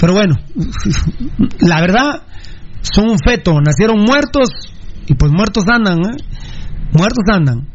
Pero 0.00 0.14
bueno, 0.14 0.34
la 1.60 1.80
verdad, 1.80 2.22
son 2.80 3.08
un 3.08 3.18
feto, 3.24 3.54
nacieron 3.60 3.98
muertos 4.04 4.48
y 5.06 5.14
pues 5.14 5.30
muertos 5.30 5.62
andan, 5.72 6.00
¿eh? 6.00 6.16
Muertos 6.92 7.22
andan. 7.32 7.68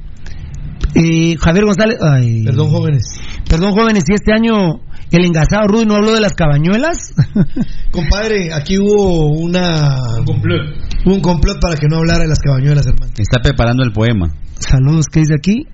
Eh, 0.96 1.36
Javier 1.38 1.66
González, 1.66 1.98
ay, 2.02 2.44
Perdón, 2.46 2.70
jóvenes. 2.70 3.04
perdón 3.50 3.74
jóvenes, 3.74 4.04
y 4.08 4.14
este 4.14 4.32
año 4.34 4.80
el 5.12 5.26
engasado 5.26 5.68
Rudy 5.68 5.86
no 5.86 5.96
habló 5.96 6.14
de 6.14 6.22
las 6.22 6.34
cabañuelas. 6.34 7.14
Compadre, 7.92 8.54
aquí 8.54 8.78
hubo 8.78 9.28
una. 9.30 9.98
Un 10.20 10.26
complot. 10.26 10.62
Un 11.06 11.22
complot 11.22 11.60
para 11.62 11.76
que 11.76 11.88
no 11.88 11.98
hablara 11.98 12.20
de 12.24 12.28
las 12.30 12.40
cabañuelas, 12.40 12.86
hermano. 12.88 13.12
Está 13.18 13.40
preparando 13.42 13.84
el 13.84 13.92
poema. 13.92 14.34
Saludos, 14.60 15.06
¿qué 15.12 15.20
dice 15.22 15.36
aquí? 15.38 15.68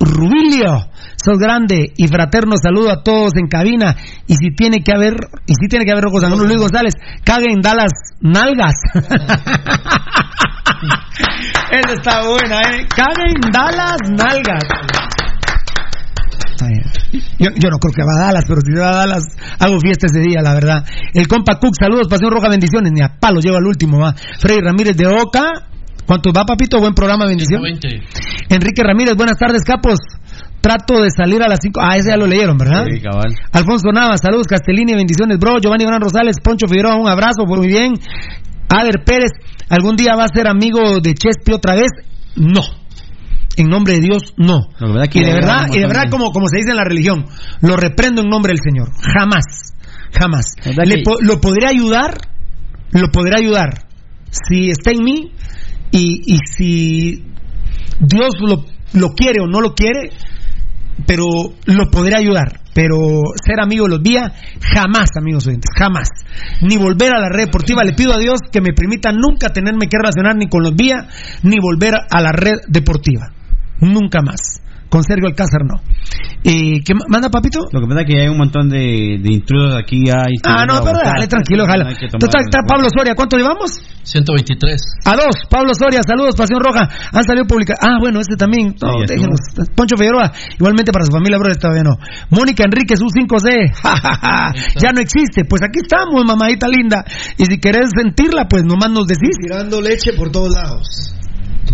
Rubilio, 0.00 0.90
sos 1.16 1.38
grande 1.38 1.92
y 1.96 2.08
fraterno 2.08 2.56
saludo 2.60 2.90
a 2.90 3.02
todos 3.02 3.32
en 3.36 3.48
cabina. 3.48 3.96
Y 4.26 4.34
si 4.34 4.54
tiene 4.54 4.82
que 4.82 4.92
haber, 4.94 5.14
y 5.46 5.54
si 5.54 5.68
tiene 5.68 5.84
que 5.84 5.92
haber 5.92 6.04
rojos 6.04 6.22
Luis 6.22 6.58
González, 6.58 6.94
caguen 7.24 7.60
da 7.60 7.74
las 7.74 7.92
nalgas. 8.20 8.74
Esa 11.70 11.92
está 11.92 12.26
buena, 12.26 12.58
¿eh? 12.60 12.86
Caguen 12.94 13.34
da 13.52 13.70
las 13.72 13.98
nalgas. 14.10 14.64
Yo 17.38 17.70
no 17.70 17.78
creo 17.78 17.92
que 17.94 18.02
va 18.02 18.14
a 18.16 18.26
Dallas, 18.26 18.44
pero 18.46 18.60
si 18.60 18.72
va 18.72 18.90
a 18.90 18.96
Dallas, 18.96 19.24
hago 19.58 19.78
fiesta 19.80 20.06
ese 20.06 20.20
día, 20.20 20.40
la 20.42 20.54
verdad. 20.54 20.84
El 21.12 21.28
compa 21.28 21.58
Cook, 21.58 21.74
saludos, 21.78 22.08
Pasión 22.08 22.30
Roja, 22.30 22.48
bendiciones. 22.48 22.92
Ni 22.92 23.02
a 23.02 23.18
palo 23.18 23.40
lleva 23.40 23.58
al 23.58 23.66
último, 23.66 23.98
va. 23.98 24.14
Freddy 24.38 24.60
Ramírez 24.60 24.96
de 24.96 25.06
Oca. 25.06 25.73
¿Cuántos 26.06 26.32
va, 26.36 26.44
papito? 26.44 26.78
Buen 26.80 26.94
programa, 26.94 27.26
bendición. 27.26 27.62
120. 27.62 28.06
Enrique 28.50 28.82
Ramírez, 28.82 29.14
buenas 29.16 29.38
tardes, 29.38 29.62
capos. 29.64 29.98
Trato 30.60 31.02
de 31.02 31.10
salir 31.10 31.42
a 31.42 31.48
las 31.48 31.58
5. 31.62 31.80
Ah, 31.82 31.96
ese 31.96 32.10
ya 32.10 32.16
lo 32.16 32.26
leyeron, 32.26 32.56
¿verdad? 32.56 32.84
Sí, 32.90 33.00
cabal. 33.00 33.34
Alfonso 33.52 33.90
Navas, 33.92 34.20
saludos, 34.22 34.46
Castellini, 34.46 34.94
bendiciones, 34.94 35.38
bro. 35.38 35.58
Giovanni 35.60 35.84
Gran 35.84 36.00
Rosales, 36.00 36.36
Poncho 36.42 36.66
Figueroa, 36.68 36.96
un 36.96 37.08
abrazo, 37.08 37.44
muy 37.46 37.66
bien. 37.66 37.92
Ader 38.68 39.04
Pérez, 39.04 39.30
¿algún 39.68 39.96
día 39.96 40.14
va 40.16 40.24
a 40.24 40.28
ser 40.34 40.48
amigo 40.48 41.00
de 41.00 41.14
Chespi 41.14 41.52
otra 41.52 41.74
vez? 41.74 41.90
No. 42.36 42.62
En 43.56 43.68
nombre 43.68 43.94
de 43.94 44.00
Dios, 44.00 44.34
no. 44.36 44.68
Verdad 44.80 45.06
que 45.08 45.18
Y 45.20 45.24
de 45.24 45.32
verdad, 45.32 45.68
y 45.72 45.78
de 45.78 45.86
verdad 45.86 46.04
como, 46.10 46.32
como 46.32 46.48
se 46.48 46.56
dice 46.56 46.70
en 46.70 46.76
la 46.76 46.84
religión, 46.84 47.26
lo 47.60 47.76
reprendo 47.76 48.22
en 48.22 48.28
nombre 48.28 48.52
del 48.52 48.60
Señor. 48.62 48.88
Jamás, 49.00 49.44
jamás. 50.18 50.46
¿Verdad 50.64 50.84
Le 50.86 51.02
po- 51.02 51.18
lo 51.20 51.40
podré 51.40 51.68
ayudar, 51.68 52.16
lo 52.92 53.08
podré 53.12 53.36
ayudar 53.38 53.86
si 54.30 54.70
está 54.70 54.90
en 54.90 55.04
mí 55.04 55.32
Y, 55.96 56.22
y 56.26 56.38
si 56.44 57.24
Dios 58.00 58.34
lo, 58.40 58.64
lo 58.94 59.14
quiere 59.14 59.40
o 59.40 59.46
no 59.46 59.60
lo 59.60 59.74
quiere, 59.74 60.10
pero 61.06 61.26
lo 61.66 61.90
podría 61.90 62.18
ayudar. 62.18 62.60
Pero 62.74 62.96
ser 63.36 63.60
amigo 63.60 63.84
de 63.84 63.90
los 63.90 64.02
Vía, 64.02 64.32
jamás, 64.74 65.10
amigos 65.16 65.46
oyentes, 65.46 65.70
jamás. 65.78 66.08
Ni 66.62 66.76
volver 66.76 67.14
a 67.14 67.20
la 67.20 67.28
red 67.28 67.44
deportiva. 67.44 67.84
Le 67.84 67.92
pido 67.92 68.12
a 68.12 68.18
Dios 68.18 68.40
que 68.50 68.60
me 68.60 68.72
permita 68.72 69.12
nunca 69.12 69.50
tenerme 69.50 69.86
que 69.86 69.96
relacionar 69.96 70.34
ni 70.34 70.48
con 70.48 70.64
los 70.64 70.74
Vía, 70.74 71.06
ni 71.44 71.58
volver 71.60 71.94
a 72.10 72.20
la 72.20 72.32
red 72.32 72.56
deportiva. 72.66 73.30
Nunca 73.80 74.20
más. 74.22 74.63
Con 74.94 75.02
Sergio 75.02 75.26
Alcázar 75.26 75.66
no. 75.66 75.82
Eh, 76.46 76.78
¿Qué 76.86 76.94
ma- 76.94 77.02
manda, 77.08 77.28
papito? 77.28 77.66
Lo 77.72 77.80
que 77.82 77.86
pasa 77.90 78.02
es 78.02 78.06
que 78.06 78.20
hay 78.22 78.28
un 78.28 78.38
montón 78.38 78.68
de, 78.68 79.18
de 79.18 79.28
intrusos 79.42 79.74
aquí. 79.74 80.06
Hay, 80.08 80.38
Ah, 80.46 80.62
no, 80.70 80.84
pero 80.84 80.98
dale, 81.02 81.26
tranquilo, 81.26 81.64
ojalá. 81.64 81.90
Total, 81.98 82.42
está 82.46 82.60
Pablo 82.62 82.86
Soria, 82.96 83.14
¿cuánto 83.16 83.36
llevamos? 83.36 83.74
123. 84.04 84.78
A 85.06 85.16
dos, 85.16 85.34
Pablo 85.50 85.74
Soria, 85.74 85.98
saludos, 86.06 86.36
Pasión 86.36 86.60
Roja. 86.62 86.86
Han 87.10 87.24
salido 87.24 87.44
publicados. 87.44 87.80
Ah, 87.82 87.98
bueno, 87.98 88.20
este 88.20 88.36
también. 88.36 88.76
No, 88.80 88.92
Sí. 89.08 89.18
Poncho 89.74 89.96
Figueroa, 89.96 90.30
igualmente 90.56 90.92
para 90.92 91.06
su 91.06 91.10
familia, 91.10 91.38
brother, 91.38 91.56
todavía 91.56 91.82
no. 91.82 91.96
Mónica 92.30 92.62
Enríquez, 92.62 93.00
U5C. 93.00 93.74
ja, 93.82 93.96
ja, 93.96 94.14
ja, 94.14 94.52
ya 94.80 94.92
no 94.92 95.00
existe. 95.00 95.42
Pues 95.44 95.60
aquí 95.64 95.80
estamos, 95.82 96.22
mamadita 96.24 96.68
linda. 96.68 97.04
Y 97.36 97.46
si 97.46 97.58
querés 97.58 97.88
sentirla, 97.96 98.46
pues 98.46 98.62
nomás 98.62 98.90
nos 98.92 99.08
decís. 99.08 99.34
Tirando 99.42 99.80
leche 99.80 100.12
por 100.16 100.30
todos 100.30 100.54
lados. 100.54 101.10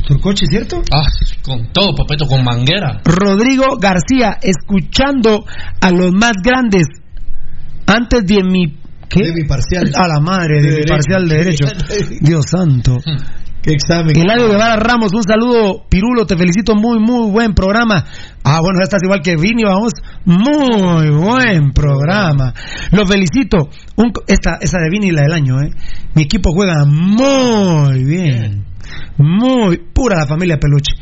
Doctor 0.00 0.20
Coche, 0.20 0.46
¿cierto? 0.48 0.82
Ah, 0.92 1.02
con 1.42 1.72
todo, 1.72 1.94
papeto, 1.94 2.26
con 2.26 2.42
manguera. 2.42 3.00
Rodrigo 3.04 3.76
García, 3.78 4.38
escuchando 4.40 5.44
a 5.80 5.90
los 5.90 6.12
más 6.12 6.32
grandes 6.42 6.86
antes 7.86 8.24
de 8.24 8.42
mi. 8.42 8.78
¿Qué? 9.08 9.24
De 9.24 9.32
mi 9.32 9.44
parcial. 9.44 9.90
A 9.94 10.06
la 10.08 10.20
madre, 10.20 10.62
de, 10.62 10.70
De 10.70 10.78
mi 10.78 10.84
parcial 10.84 11.28
de 11.28 11.36
derecho. 11.36 11.66
Dios 12.20 12.46
santo. 12.48 12.98
Qué 13.62 13.74
examen. 13.74 14.16
Eladio 14.16 14.48
Guevara 14.48 14.76
Ramos, 14.76 15.12
un 15.12 15.22
saludo, 15.22 15.84
Pirulo, 15.90 16.24
te 16.24 16.34
felicito, 16.34 16.74
muy, 16.74 16.98
muy 16.98 17.30
buen 17.30 17.52
programa. 17.52 18.06
Ah, 18.42 18.60
bueno, 18.62 18.78
ya 18.78 18.84
estás 18.84 19.02
igual 19.02 19.20
que 19.20 19.36
Vini, 19.36 19.64
vamos. 19.64 19.92
Muy 20.24 21.10
buen 21.10 21.72
programa. 21.72 22.54
Lo 22.90 23.06
felicito. 23.06 23.68
Un 23.96 24.12
esta, 24.26 24.56
esa 24.62 24.78
de 24.78 24.88
Vini, 24.88 25.10
la 25.10 25.22
del 25.22 25.32
año, 25.32 25.60
¿eh? 25.60 25.70
Mi 26.14 26.22
equipo 26.22 26.52
juega 26.52 26.86
muy 26.86 28.02
bien. 28.04 28.64
Muy 29.18 29.78
pura 29.92 30.20
la 30.20 30.26
familia 30.26 30.56
Peluche. 30.58 30.94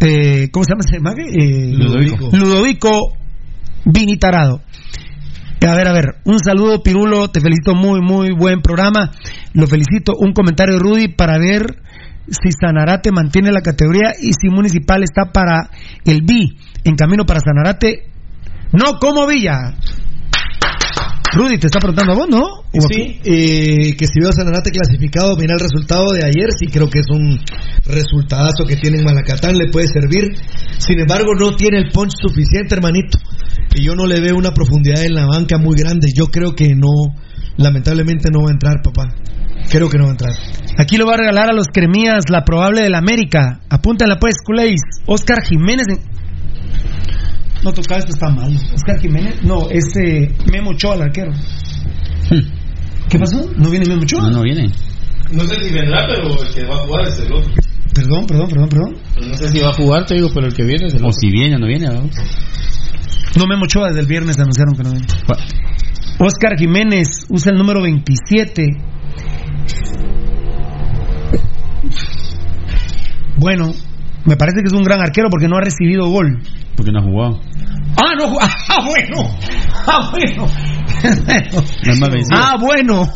Eh, 0.00 0.50
¿Cómo 0.52 0.64
se 0.64 0.72
llama 0.72 0.84
ese 0.86 1.00
mague? 1.00 1.24
Eh, 1.24 1.72
Ludovico. 1.72 2.36
Ludovico 2.36 3.16
Vini 3.86 4.18
Tarado. 4.18 4.60
A 5.66 5.74
ver, 5.74 5.88
a 5.88 5.92
ver, 5.94 6.16
un 6.26 6.38
saludo 6.40 6.82
Pirulo, 6.82 7.28
te 7.28 7.40
felicito, 7.40 7.74
muy, 7.74 8.02
muy 8.02 8.32
buen 8.32 8.60
programa. 8.60 9.12
Lo 9.54 9.66
felicito. 9.66 10.12
Un 10.18 10.34
comentario 10.34 10.74
de 10.74 10.80
Rudy 10.80 11.08
para 11.08 11.38
ver 11.38 11.82
si 12.28 12.50
Sanarate 12.52 13.10
mantiene 13.12 13.52
la 13.52 13.60
categoría 13.60 14.12
y 14.20 14.32
si 14.32 14.48
Municipal 14.48 15.02
está 15.02 15.32
para 15.32 15.70
el 16.04 16.22
B, 16.22 16.48
en 16.84 16.96
camino 16.96 17.24
para 17.24 17.40
Sanarate. 17.40 18.10
No, 18.72 18.98
como 18.98 19.26
Villa. 19.26 19.74
Rudy, 21.34 21.58
te 21.58 21.66
está 21.66 21.80
preguntando 21.80 22.12
a 22.12 22.16
vos, 22.16 22.28
¿no? 22.28 22.44
¿O 22.44 22.88
Sí, 22.88 23.18
eh, 23.24 23.96
que 23.96 24.06
si 24.06 24.20
veo 24.20 24.28
a 24.28 24.32
Sanarate 24.32 24.70
clasificado, 24.70 25.36
mira 25.36 25.54
el 25.54 25.60
resultado 25.60 26.12
de 26.12 26.24
ayer, 26.24 26.50
sí 26.56 26.66
creo 26.66 26.88
que 26.88 27.00
es 27.00 27.06
un 27.10 27.40
resultadazo 27.86 28.64
que 28.66 28.76
tiene 28.76 28.98
en 28.98 29.04
Malacatán, 29.04 29.56
le 29.56 29.68
puede 29.70 29.88
servir. 29.88 30.36
Sin 30.78 31.00
embargo, 31.00 31.34
no 31.38 31.56
tiene 31.56 31.78
el 31.78 31.90
punch 31.90 32.12
suficiente, 32.20 32.74
hermanito. 32.76 33.18
Y 33.74 33.84
yo 33.84 33.94
no 33.96 34.06
le 34.06 34.20
veo 34.20 34.36
una 34.36 34.52
profundidad 34.52 35.04
en 35.04 35.14
la 35.14 35.26
banca 35.26 35.58
muy 35.58 35.74
grande. 35.76 36.08
Yo 36.14 36.26
creo 36.26 36.54
que 36.54 36.74
no, 36.74 37.14
lamentablemente 37.56 38.30
no 38.30 38.44
va 38.44 38.50
a 38.50 38.52
entrar, 38.52 38.76
papá. 38.82 39.08
Creo 39.70 39.88
que 39.88 39.98
no 39.98 40.04
va 40.04 40.10
a 40.10 40.12
entrar. 40.12 40.32
Aquí 40.78 40.96
lo 40.96 41.06
va 41.06 41.14
a 41.14 41.16
regalar 41.18 41.50
a 41.50 41.52
los 41.52 41.66
cremías 41.68 42.24
la 42.30 42.44
probable 42.44 42.82
del 42.82 42.94
América. 42.94 43.60
Apúntala 43.70 44.18
pues, 44.18 44.36
Culéis. 44.44 44.80
Oscar 45.06 45.42
Jiménez. 45.44 45.86
en- 45.88 46.00
No, 47.64 47.72
toca, 47.72 47.96
esto 47.96 48.12
está 48.12 48.28
mal. 48.30 48.54
Oscar 48.74 49.00
Jiménez. 49.00 49.42
No, 49.42 49.68
este 49.70 50.34
Memo 50.52 50.70
Ochoa, 50.70 50.94
el 50.96 51.02
arquero. 51.02 51.32
¿Qué 53.08 53.18
pasó? 53.18 53.50
¿No 53.56 53.70
viene 53.70 53.86
Memo 53.86 54.02
Ochoa? 54.02 54.22
No, 54.22 54.30
no 54.30 54.42
viene. 54.42 54.70
No 55.32 55.44
sé 55.44 55.54
si 55.62 55.72
vendrá, 55.72 56.06
pero 56.08 56.42
el 56.42 56.54
que 56.54 56.64
va 56.66 56.74
a 56.74 56.78
jugar 56.78 57.08
es 57.08 57.18
el 57.20 57.32
otro. 57.32 57.52
Perdón, 57.94 58.26
perdón, 58.26 58.48
perdón, 58.48 58.68
perdón. 58.68 58.94
No 59.28 59.34
sé 59.34 59.48
si 59.48 59.60
va 59.60 59.68
a 59.70 59.72
jugar, 59.72 60.04
te 60.06 60.14
digo, 60.14 60.28
pero 60.34 60.46
el 60.46 60.54
que 60.54 60.64
viene 60.64 60.86
es 60.86 60.94
el 60.94 61.02
O 61.04 61.08
otro. 61.08 61.18
si 61.20 61.30
viene 61.30 61.56
o 61.56 61.58
no 61.58 61.66
viene. 61.66 61.86
¿no? 61.86 62.02
No, 63.36 63.46
Memo 63.46 63.64
Ochoa, 63.64 63.88
desde 63.88 64.00
el 64.00 64.06
viernes 64.06 64.38
anunciaron 64.38 64.74
que 64.76 64.82
no 64.82 64.90
viene. 64.92 65.06
Oscar 66.18 66.56
Jiménez 66.56 67.26
usa 67.28 67.52
el 67.52 67.58
número 67.58 67.82
27. 67.82 68.66
Bueno, 73.36 73.72
me 74.24 74.36
parece 74.36 74.60
que 74.60 74.68
es 74.68 74.72
un 74.72 74.84
gran 74.84 75.00
arquero 75.00 75.28
porque 75.28 75.48
no 75.48 75.56
ha 75.56 75.60
recibido 75.60 76.08
gol. 76.08 76.40
Porque 76.76 76.92
no 76.92 77.00
ha 77.00 77.02
jugado. 77.02 77.40
Ah, 77.96 78.14
no, 78.18 78.36
ah, 78.40 78.84
bueno. 78.84 79.30
Ah, 79.86 80.10
bueno. 80.10 80.46
Ah, 82.32 82.56
bueno. 82.58 83.10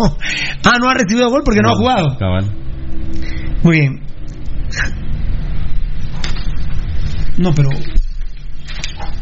Ah, 0.64 0.78
no 0.80 0.88
ha 0.90 0.94
recibido 0.94 1.30
gol 1.30 1.42
porque 1.44 1.60
no, 1.62 1.70
ha 1.70 1.76
jugado. 1.76 2.18
Cabal. 2.18 2.54
Muy 3.62 3.80
bien. 3.80 4.00
No, 7.38 7.52
pero. 7.54 7.70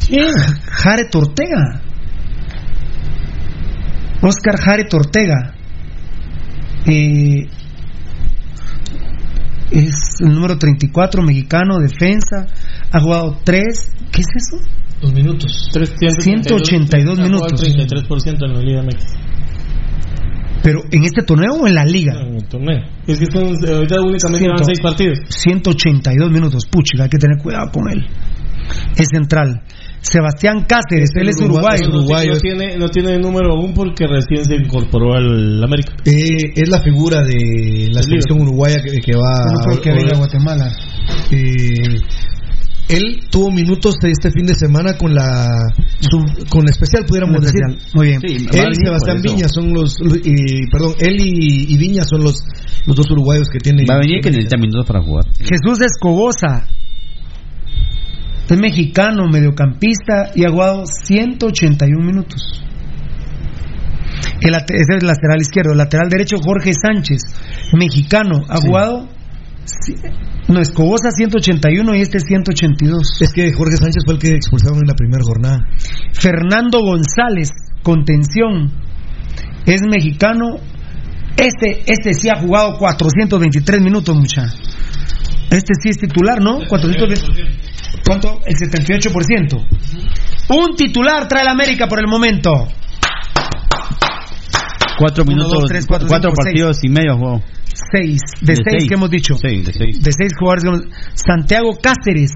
¿Quién? 0.07 0.31
Jared 0.65 1.15
Ortega. 1.15 1.83
Oscar 4.23 4.57
Jared 4.59 4.93
Ortega. 4.93 5.55
Eh, 6.87 7.49
es 9.71 9.95
el 10.21 10.33
número 10.33 10.57
34, 10.59 11.23
mexicano, 11.23 11.79
defensa. 11.79 12.47
Ha 12.93 13.01
jugado 13.01 13.39
3. 13.45 13.93
¿Qué 14.13 14.21
es 14.21 14.27
eso? 14.37 14.59
Dos 15.03 15.13
minutos. 15.13 15.69
182 15.73 17.19
minutos. 17.19 17.61
33% 17.63 18.45
en 18.47 18.53
la 18.55 18.61
Liga 18.61 18.83
MX. 18.83 19.05
Pero 20.63 20.81
en 20.91 21.05
este 21.05 21.23
torneo 21.23 21.53
o 21.61 21.67
en 21.67 21.75
la 21.75 21.85
liga. 21.85 22.15
En 22.21 22.37
el 22.37 22.45
torneo. 22.49 22.83
Es 23.07 23.19
que 23.21 23.27
son, 23.27 23.45
ahorita 23.45 24.01
únicamente 24.01 24.49
van 24.49 24.59
Ciento- 24.59 24.65
seis 24.65 24.81
partidos. 24.81 25.19
182 25.29 26.31
minutos. 26.31 26.67
Puchiga, 26.67 27.05
hay 27.05 27.11
que 27.11 27.19
tener 27.19 27.39
cuidado 27.39 27.71
con 27.73 27.89
él. 27.91 28.05
Es 28.97 29.09
central. 29.13 29.63
Sebastián 30.11 30.65
Cáceres, 30.69 31.11
él 31.15 31.29
es 31.29 31.37
uruguayo. 31.41 31.89
No, 31.89 31.95
no, 31.95 32.35
no 32.35 32.41
tiene, 32.41 32.77
no 32.79 32.89
tiene 32.89 33.15
el 33.15 33.21
número 33.21 33.53
aún 33.55 33.75
porque 33.75 34.07
recién 34.07 34.45
se 34.45 34.55
incorporó 34.55 35.15
al 35.15 35.63
América. 35.63 35.93
Eh, 36.05 36.53
es 36.55 36.69
la 36.69 36.81
figura 36.81 37.23
de 37.23 37.89
la 37.93 38.03
selección 38.03 38.41
uruguaya 38.43 38.77
que, 38.83 39.01
que 39.01 39.13
va 39.17 39.45
No 39.75 39.81
que 39.81 39.91
venga 39.93 40.15
a 40.15 40.19
Guatemala. 40.19 40.73
Eh, 41.31 41.99
él 42.89 43.19
tuvo 43.31 43.51
minutos 43.51 43.97
de 44.01 44.13
este 44.13 44.31
fin 44.31 44.47
de 44.47 44.55
semana 44.55 44.97
con 44.97 45.13
la 45.13 45.49
su- 45.99 46.47
con 46.49 46.65
la 46.65 46.71
especial 46.71 47.05
pudiéramos 47.05 47.41
decir. 47.43 47.61
Muy 47.95 48.07
bien. 48.09 48.21
él 48.25 48.73
y 48.73 48.87
Sebastián. 48.87 49.21
Viña 49.23 49.49
son 49.49 49.73
los 49.73 49.97
eh, 50.01 50.61
perdón 50.71 50.95
él 51.01 51.17
y, 51.21 51.75
y 51.75 51.79
Viña 51.79 52.05
son 52.05 52.23
los 52.23 52.45
los 52.87 52.95
dos 52.97 53.11
uruguayos 53.11 53.49
que 53.53 53.59
tienen 53.59 53.85
Va 53.91 53.95
a 53.97 53.99
venir 53.99 54.21
que 54.23 54.31
necesita 54.31 54.57
minutos 54.57 54.87
para 54.87 55.03
jugar. 55.03 55.25
Jesús 55.41 55.81
Escobosa. 55.81 56.69
Es 58.49 58.59
mexicano, 58.59 59.29
mediocampista 59.29 60.31
y 60.35 60.45
ha 60.45 60.51
jugado 60.51 60.85
181 60.87 62.05
minutos. 62.05 62.63
El, 64.41 64.55
es 64.55 64.87
el 64.89 65.07
lateral 65.07 65.41
izquierdo. 65.41 65.73
El 65.73 65.79
lateral 65.79 66.09
derecho, 66.09 66.37
Jorge 66.43 66.73
Sánchez, 66.73 67.23
mexicano, 67.73 68.45
ha 68.49 68.59
jugado. 68.59 69.09
No, 70.49 70.61
Escobosa 70.61 71.11
181 71.11 71.97
y 71.97 72.01
este 72.01 72.21
182. 72.21 73.19
es 73.21 73.33
que 73.33 73.53
Jorge 73.53 73.77
Sánchez 73.79 74.05
fue 74.05 74.15
el 74.15 74.21
que 74.21 74.29
expulsaron 74.29 74.79
en 74.79 74.87
la 74.87 74.95
primera 74.95 75.25
jornada 75.25 75.67
Fernando 76.13 76.83
González, 76.83 77.51
contención, 77.83 78.71
es 79.67 79.83
mexicano. 79.83 80.59
Este, 81.37 81.83
este 81.87 82.15
sí 82.15 82.29
ha 82.29 82.41
jugado 82.41 82.79
423 82.79 83.81
minutos, 83.83 84.17
mucha. 84.17 84.45
Este 85.51 85.75
sí 85.83 85.91
es 85.91 85.99
titular, 85.99 86.41
¿no? 86.41 86.61
420. 86.69 87.67
¿Cuánto? 88.07 88.41
El 88.47 88.55
78%. 88.55 89.67
Un 90.49 90.77
titular 90.77 91.27
trae 91.29 91.43
el 91.43 91.49
América 91.49 91.87
por 91.89 91.99
el 91.99 92.07
momento. 92.07 92.51
Cuatro 94.99 95.25
Uno, 95.25 95.35
minutos, 95.35 95.53
dos, 95.61 95.69
tres, 95.69 95.87
cuatro, 95.87 96.09
cuatro 96.09 96.31
cinco, 96.31 96.43
partidos 96.43 96.79
y 96.83 96.89
medio 96.89 97.17
jugó. 97.17 97.43
Seis. 97.93 98.21
De, 98.41 98.55
De 98.55 98.57
seis, 98.57 98.67
seis. 98.71 98.89
que 98.89 98.95
hemos 98.95 99.11
dicho. 99.11 99.35
Seis, 99.37 99.67
de 99.67 99.73
seis. 99.73 100.03
De 100.03 100.13
seis 100.13 100.33
jugadores. 100.39 100.63
que 100.65 100.69
hemos- 100.71 100.83
Santiago 101.15 101.79
Cáceres. 101.83 102.31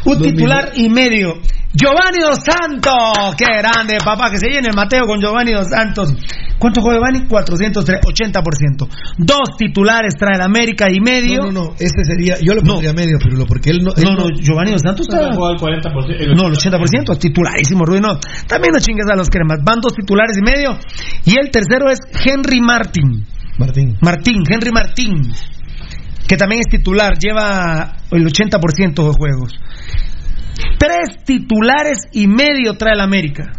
un 0.06 0.22
titular 0.22 0.72
y 0.76 0.89
medio. 0.89 1.34
Giovanni 1.74 2.22
Dos 2.22 2.39
Santos, 2.39 3.36
qué 3.38 3.46
grande, 3.58 3.98
papá, 4.04 4.32
que 4.32 4.38
se 4.38 4.48
llene 4.48 4.70
el 4.70 4.76
Mateo 4.76 5.06
con 5.06 5.20
Giovanni 5.20 5.52
Dos 5.52 5.68
Santos. 5.70 6.14
¿Cuánto 6.58 6.82
juega 6.82 7.00
Giovanni? 7.00 7.28
403, 7.28 8.00
80%. 8.02 8.88
Dos 9.18 9.58
titulares 9.58 10.16
trae 10.18 10.36
el 10.36 10.41
América 10.41 10.88
y 10.89 11.02
medio. 11.02 11.43
no, 11.43 11.52
no, 11.52 11.64
no, 11.66 11.74
ese 11.78 12.04
sería. 12.04 12.36
Yo 12.39 12.54
lo 12.54 12.62
pondría 12.62 12.93
medio, 12.93 13.18
pero 13.22 13.46
porque 13.46 13.72
él 13.72 13.84
no. 13.84 13.91
él 13.96 14.04
No, 14.04 14.16
no, 14.16 14.30
Giovanni 14.30 14.72
Dos 14.72 14.82
Santos 14.82 15.08
está. 15.08 15.30
Ha 15.30 15.34
jugado 15.34 15.54
el 15.54 15.60
40%. 15.82 16.16
el 16.18 16.34
No, 16.34 16.48
el 16.48 16.54
80%, 16.54 17.18
titularísimo, 17.20 17.86
Rudy. 17.86 18.00
No, 18.00 18.18
también 18.48 18.72
no 18.74 18.80
chingues 18.80 19.06
a 19.12 19.16
los 19.16 19.30
cremas. 19.30 19.60
Van 19.64 19.82
dos 19.82 19.93
titulares 19.93 20.38
y 20.38 20.41
medio. 20.41 20.78
Y 21.26 21.38
el 21.38 21.52
tercero 21.52 21.89
es 21.89 22.00
Henry 22.24 22.62
Martin. 22.62 23.26
Martín. 23.58 23.98
Martín, 24.02 24.43
Henry 24.50 24.72
Martín. 24.72 25.34
Que 26.28 26.38
también 26.38 26.61
es 26.61 26.67
titular, 26.67 27.13
lleva 27.19 27.97
el 28.11 28.26
80% 28.26 28.95
de 28.95 29.13
juegos. 29.13 29.53
Tres 30.80 31.23
titulares 31.26 31.99
y 32.11 32.28
medio 32.28 32.78
trae 32.78 32.93
el 32.95 33.01
América. 33.01 33.51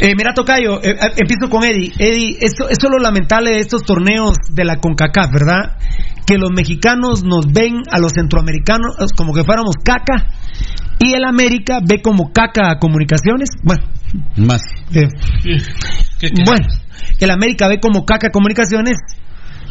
Eh, 0.00 0.14
mira, 0.16 0.32
Tocayo, 0.32 0.80
eh, 0.82 0.90
eh, 0.90 1.10
empiezo 1.16 1.50
con 1.50 1.64
Eddie. 1.64 1.92
Eddie, 1.98 2.36
esto, 2.40 2.68
esto 2.68 2.86
es 2.86 2.92
lo 2.92 2.98
lamentable 3.02 3.50
de 3.50 3.60
estos 3.60 3.82
torneos 3.82 4.36
de 4.52 4.64
la 4.64 4.76
CONCACAF, 4.76 5.30
¿verdad? 5.32 5.76
Que 6.24 6.36
los 6.38 6.50
mexicanos 6.54 7.24
nos 7.24 7.46
ven 7.52 7.82
a 7.90 7.98
los 7.98 8.12
centroamericanos 8.12 8.94
como 9.16 9.32
que 9.34 9.42
fuéramos 9.42 9.74
caca 9.84 10.28
y 11.00 11.14
el 11.14 11.24
América 11.24 11.80
ve 11.84 12.00
como 12.00 12.32
caca 12.32 12.70
a 12.70 12.78
comunicaciones. 12.78 13.48
Bueno, 13.64 13.82
Más. 14.36 14.62
eh, 14.94 15.08
¿Qué- 16.20 16.30
qué? 16.30 16.42
bueno, 16.44 16.66
el 17.18 17.30
América 17.30 17.66
ve 17.66 17.80
como 17.80 18.04
caca 18.04 18.28
comunicaciones. 18.30 18.98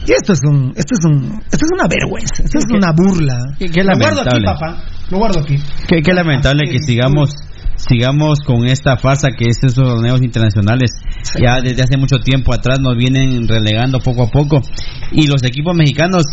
Y 0.08 0.14
esto 0.14 0.32
es 0.34 0.40
un, 0.48 0.72
esto 0.76 0.96
es 0.98 1.06
un, 1.06 1.42
esto 1.52 1.66
es 1.66 1.72
una 1.74 1.88
vergüenza, 1.88 2.44
esto 2.44 2.60
es 2.60 2.66
una 2.72 2.92
burla. 2.94 3.38
qué- 3.60 3.70
qué 3.70 3.84
Lo 3.84 3.98
guardo 3.98 4.22
aquí, 4.22 4.44
papá. 4.46 4.84
Lo 5.12 5.18
guardo 5.18 5.40
aquí. 5.42 5.58
Qué, 5.88 6.02
qué 6.02 6.14
lamentable 6.14 6.70
que 6.70 6.80
sigamos 6.82 7.36
sigamos 7.78 8.40
con 8.46 8.66
esta 8.66 8.98
farsa 8.98 9.30
que 9.38 9.46
es 9.50 9.58
esos 9.64 9.76
torneos 9.76 10.22
internacionales. 10.22 10.92
Ya 11.40 11.62
desde 11.62 11.84
hace 11.84 11.98
mucho 11.98 12.20
tiempo 12.20 12.54
atrás 12.54 12.80
nos 12.80 12.96
vienen 12.98 13.48
relegando 13.48 14.00
poco 14.00 14.24
a 14.24 14.28
poco. 14.30 14.62
Y 15.12 15.28
los 15.28 15.44
equipos 15.44 15.76
mexicanos 15.76 16.24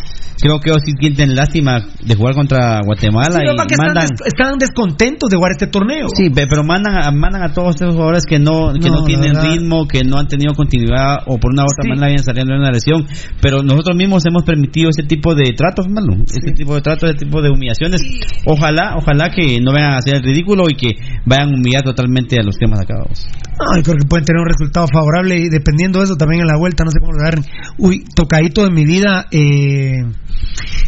creo 0.40 0.59
que 0.59 0.72
sí 0.84 0.92
sienten 1.01 1.36
lástima 1.36 1.78
de 2.05 2.14
jugar 2.16 2.34
contra 2.34 2.80
Guatemala 2.84 3.38
Sí, 3.38 3.45
y 3.47 3.51
están, 3.51 3.66
mandan... 3.86 4.09
des- 4.09 4.26
están 4.26 4.59
descontentos 4.59 5.30
de 5.30 5.36
jugar 5.36 5.53
este 5.53 5.66
torneo. 5.68 6.09
Sí, 6.14 6.28
pe- 6.30 6.47
pero 6.49 6.64
mandan 6.64 6.97
a, 6.97 7.11
mandan 7.12 7.42
a 7.45 7.53
todos 7.53 7.76
estos 7.76 7.95
jugadores 7.95 8.24
que 8.28 8.38
no 8.38 8.72
que 8.74 8.88
No, 8.90 8.97
no, 9.01 9.05
tienen 9.05 9.32
ritmo, 9.40 9.86
que 9.86 10.03
no 10.03 10.18
han 10.18 10.26
tenido 10.26 10.55
continuidad 10.55 11.18
o 11.26 11.38
por 11.38 11.53
una 11.53 11.62
u 11.62 11.66
otra 11.66 11.82
Sí. 11.82 11.88
manera 11.88 12.07
vienen 12.09 12.24
saliendo 12.24 12.53
de 12.55 12.59
una 12.61 12.70
lesión. 12.72 13.07
Pero 13.40 13.62
nosotros 13.62 13.97
mismos 13.97 14.24
hemos 14.26 14.42
permitido 14.42 14.90
ese 14.90 15.05
tipo 15.07 15.34
de 15.34 15.53
tratos, 15.57 15.86
hermano. 15.86 16.24
Ese 16.26 16.53
tipo 16.53 16.74
de 16.74 16.80
tratos, 16.80 17.11
ese 17.11 17.24
tipo 17.24 17.40
de 17.40 17.51
humillaciones. 17.51 18.03
Ojalá, 18.47 18.97
ojalá 18.97 19.30
que 19.30 19.61
no 19.61 19.72
vayan 19.72 19.92
a 19.92 19.99
hacer 19.99 20.16
el 20.16 20.22
ridículo 20.22 20.64
y 20.68 20.74
que 20.74 20.88
vayan 21.35 21.55
a 21.55 21.59
humillar 21.59 21.82
totalmente 21.82 22.37
a 22.39 22.45
los 22.45 22.57
temas 22.57 22.80
acabados. 22.80 23.26
Ay, 23.74 23.82
creo 23.82 23.97
que 23.97 24.07
pueden 24.07 24.24
tener 24.24 24.41
un 24.41 24.49
resultado 24.49 24.87
favorable 24.93 25.37
y 25.37 25.49
dependiendo 25.49 26.01
de 26.01 26.07
eso 26.07 26.16
también 26.16 26.43
en 26.43 26.49
la 26.49 26.57
vuelta, 26.57 26.85
no 26.85 26.91
sé 26.91 26.99
cómo 27.01 27.12
lo 27.12 27.22
agarren. 27.22 27.45
Uy, 27.78 28.05
tocadito 28.14 28.64
de 28.64 28.70
mi 28.70 28.85
vida. 28.85 29.26
Eh, 29.30 30.03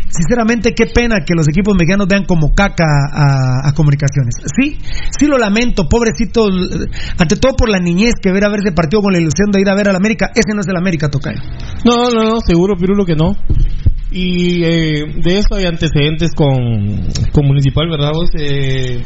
sinceramente, 0.09 0.73
qué 0.75 0.87
pena 0.87 1.25
que 1.25 1.35
los 1.37 1.49
equipos 1.49 1.75
mexicanos 1.75 2.07
vean 2.09 2.25
como 2.25 2.55
caca 2.55 2.85
a, 3.13 3.69
a 3.69 3.73
comunicaciones. 3.73 4.35
Sí, 4.59 4.79
sí 5.19 5.27
lo 5.27 5.39
lamento, 5.39 5.89
pobrecito, 5.89 6.49
ante 7.19 7.37
todo 7.37 7.55
por 7.57 7.69
la 7.69 7.79
niñez 7.79 8.15
que 8.21 8.33
ver 8.33 8.45
a 8.45 8.49
ver 8.49 8.61
ese 8.61 8.73
partido 8.73 9.03
con 9.03 9.13
la 9.13 9.21
ilusión 9.21 9.51
de 9.53 9.61
ir 9.61 9.69
a 9.69 9.75
ver 9.75 9.89
al 9.89 9.97
América. 9.97 10.31
Ese 10.35 10.55
no 10.55 10.61
es 10.61 10.69
el 10.69 10.77
América, 10.77 11.09
Tocayo. 11.09 11.41
No, 11.85 12.11
no, 12.11 12.25
no, 12.25 12.41
seguro, 12.41 12.75
Pirulo, 12.77 13.05
que 13.05 13.15
no. 13.15 13.37
Y 14.11 14.63
eh, 14.65 15.05
de 15.23 15.39
eso 15.39 15.57
hay 15.57 15.67
antecedentes 15.67 16.31
con, 16.35 16.55
con 17.33 17.47
Municipal, 17.47 17.89
¿verdad 17.91 18.13
vos? 18.13 18.31
Eh, 18.39 19.03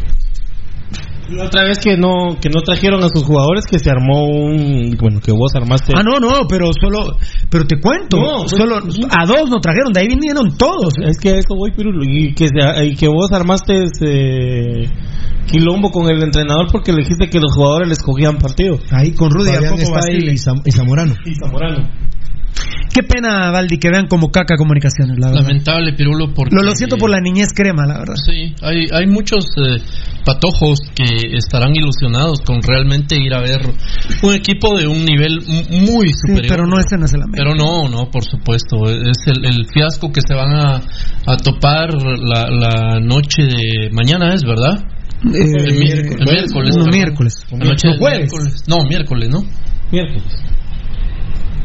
la 1.30 1.44
otra 1.44 1.64
vez 1.64 1.78
que 1.78 1.96
no 1.96 2.36
que 2.40 2.48
no 2.48 2.60
trajeron 2.62 3.02
a 3.04 3.08
sus 3.08 3.24
jugadores, 3.24 3.64
que 3.66 3.78
se 3.78 3.90
armó 3.90 4.24
un... 4.24 4.96
Bueno, 5.00 5.20
que 5.20 5.32
vos 5.32 5.52
armaste... 5.54 5.92
Ah, 5.96 6.02
no, 6.02 6.18
no, 6.18 6.46
pero 6.48 6.70
solo, 6.78 7.16
pero 7.50 7.64
te 7.66 7.80
cuento, 7.80 8.16
No, 8.20 8.48
solo 8.48 8.76
a 8.76 9.26
dos 9.26 9.50
no 9.50 9.60
trajeron, 9.60 9.92
de 9.92 10.00
ahí 10.00 10.08
vinieron 10.08 10.56
todos. 10.56 10.94
Es 11.04 11.18
que 11.18 11.30
eso 11.30 11.54
voy, 11.56 11.70
Pirulo. 11.72 12.02
Y 12.04 12.34
que, 12.34 12.48
y 12.84 12.94
que 12.96 13.08
vos 13.08 13.30
armaste 13.32 13.84
ese 13.84 14.90
quilombo 15.46 15.90
con 15.90 16.08
el 16.10 16.22
entrenador 16.22 16.66
porque 16.70 16.92
le 16.92 16.98
dijiste 17.02 17.28
que 17.28 17.40
los 17.40 17.54
jugadores 17.54 17.88
les 17.88 17.98
cogían 18.02 18.38
partido. 18.38 18.78
Ahí 18.90 19.12
con 19.12 19.30
Rudy 19.30 19.50
Fabián 19.50 19.74
y, 20.34 20.36
Zam- 20.36 20.62
y 20.64 20.70
Zamorano. 20.72 21.14
Y 21.24 21.34
Zamorano. 21.34 21.88
Qué 22.92 23.02
pena, 23.02 23.50
Valdi, 23.50 23.78
que 23.78 23.88
vean 23.90 24.06
como 24.08 24.30
caca 24.30 24.56
comunicaciones, 24.56 25.18
la 25.18 25.28
verdad. 25.28 25.42
Lamentable, 25.42 25.92
Pirulo, 25.94 26.32
porque... 26.34 26.54
Lo, 26.54 26.62
lo 26.62 26.74
siento 26.74 26.96
por 26.98 27.10
la 27.10 27.20
niñez 27.20 27.48
crema, 27.54 27.86
la 27.86 27.98
verdad. 27.98 28.14
Sí, 28.24 28.54
hay, 28.62 28.86
hay 28.92 29.06
muchos 29.06 29.44
eh, 29.56 29.80
patojos 30.24 30.80
que 30.94 31.04
estarán 31.36 31.74
ilusionados 31.74 32.40
con 32.40 32.60
realmente 32.62 33.16
ir 33.16 33.32
a 33.34 33.40
ver 33.40 33.60
un 34.22 34.34
equipo 34.34 34.76
de 34.78 34.86
un 34.86 35.04
nivel 35.04 35.40
muy 35.86 36.08
Sí, 36.08 36.14
superior. 36.26 36.46
pero 36.48 36.66
no 36.66 36.78
ese 36.80 36.96
no 36.98 37.04
es 37.06 37.14
el 37.14 37.22
América. 37.22 37.42
Pero 37.44 37.54
no, 37.54 37.88
no, 37.88 38.10
por 38.10 38.24
supuesto. 38.24 38.84
Es 38.86 39.18
el, 39.26 39.44
el 39.44 39.66
fiasco 39.72 40.10
que 40.12 40.20
se 40.20 40.34
van 40.34 40.52
a, 40.54 40.76
a 41.26 41.36
topar 41.36 41.90
la, 41.94 42.48
la 42.50 43.00
noche 43.00 43.42
de 43.44 43.90
mañana, 43.92 44.34
¿es 44.34 44.42
verdad? 44.42 44.84
Eh, 45.24 45.38
el, 45.38 45.78
mi- 45.78 45.90
el 45.90 46.24
miércoles. 46.24 46.76
No, 46.76 46.86
miércoles. 46.86 47.46
La 47.52 47.58
noche 47.58 47.88
No, 47.88 47.98
jueves. 47.98 48.18
miércoles. 48.32 48.64
No, 48.66 48.76
miércoles, 48.88 49.28
¿no? 49.30 49.42
Miércoles. 49.92 50.24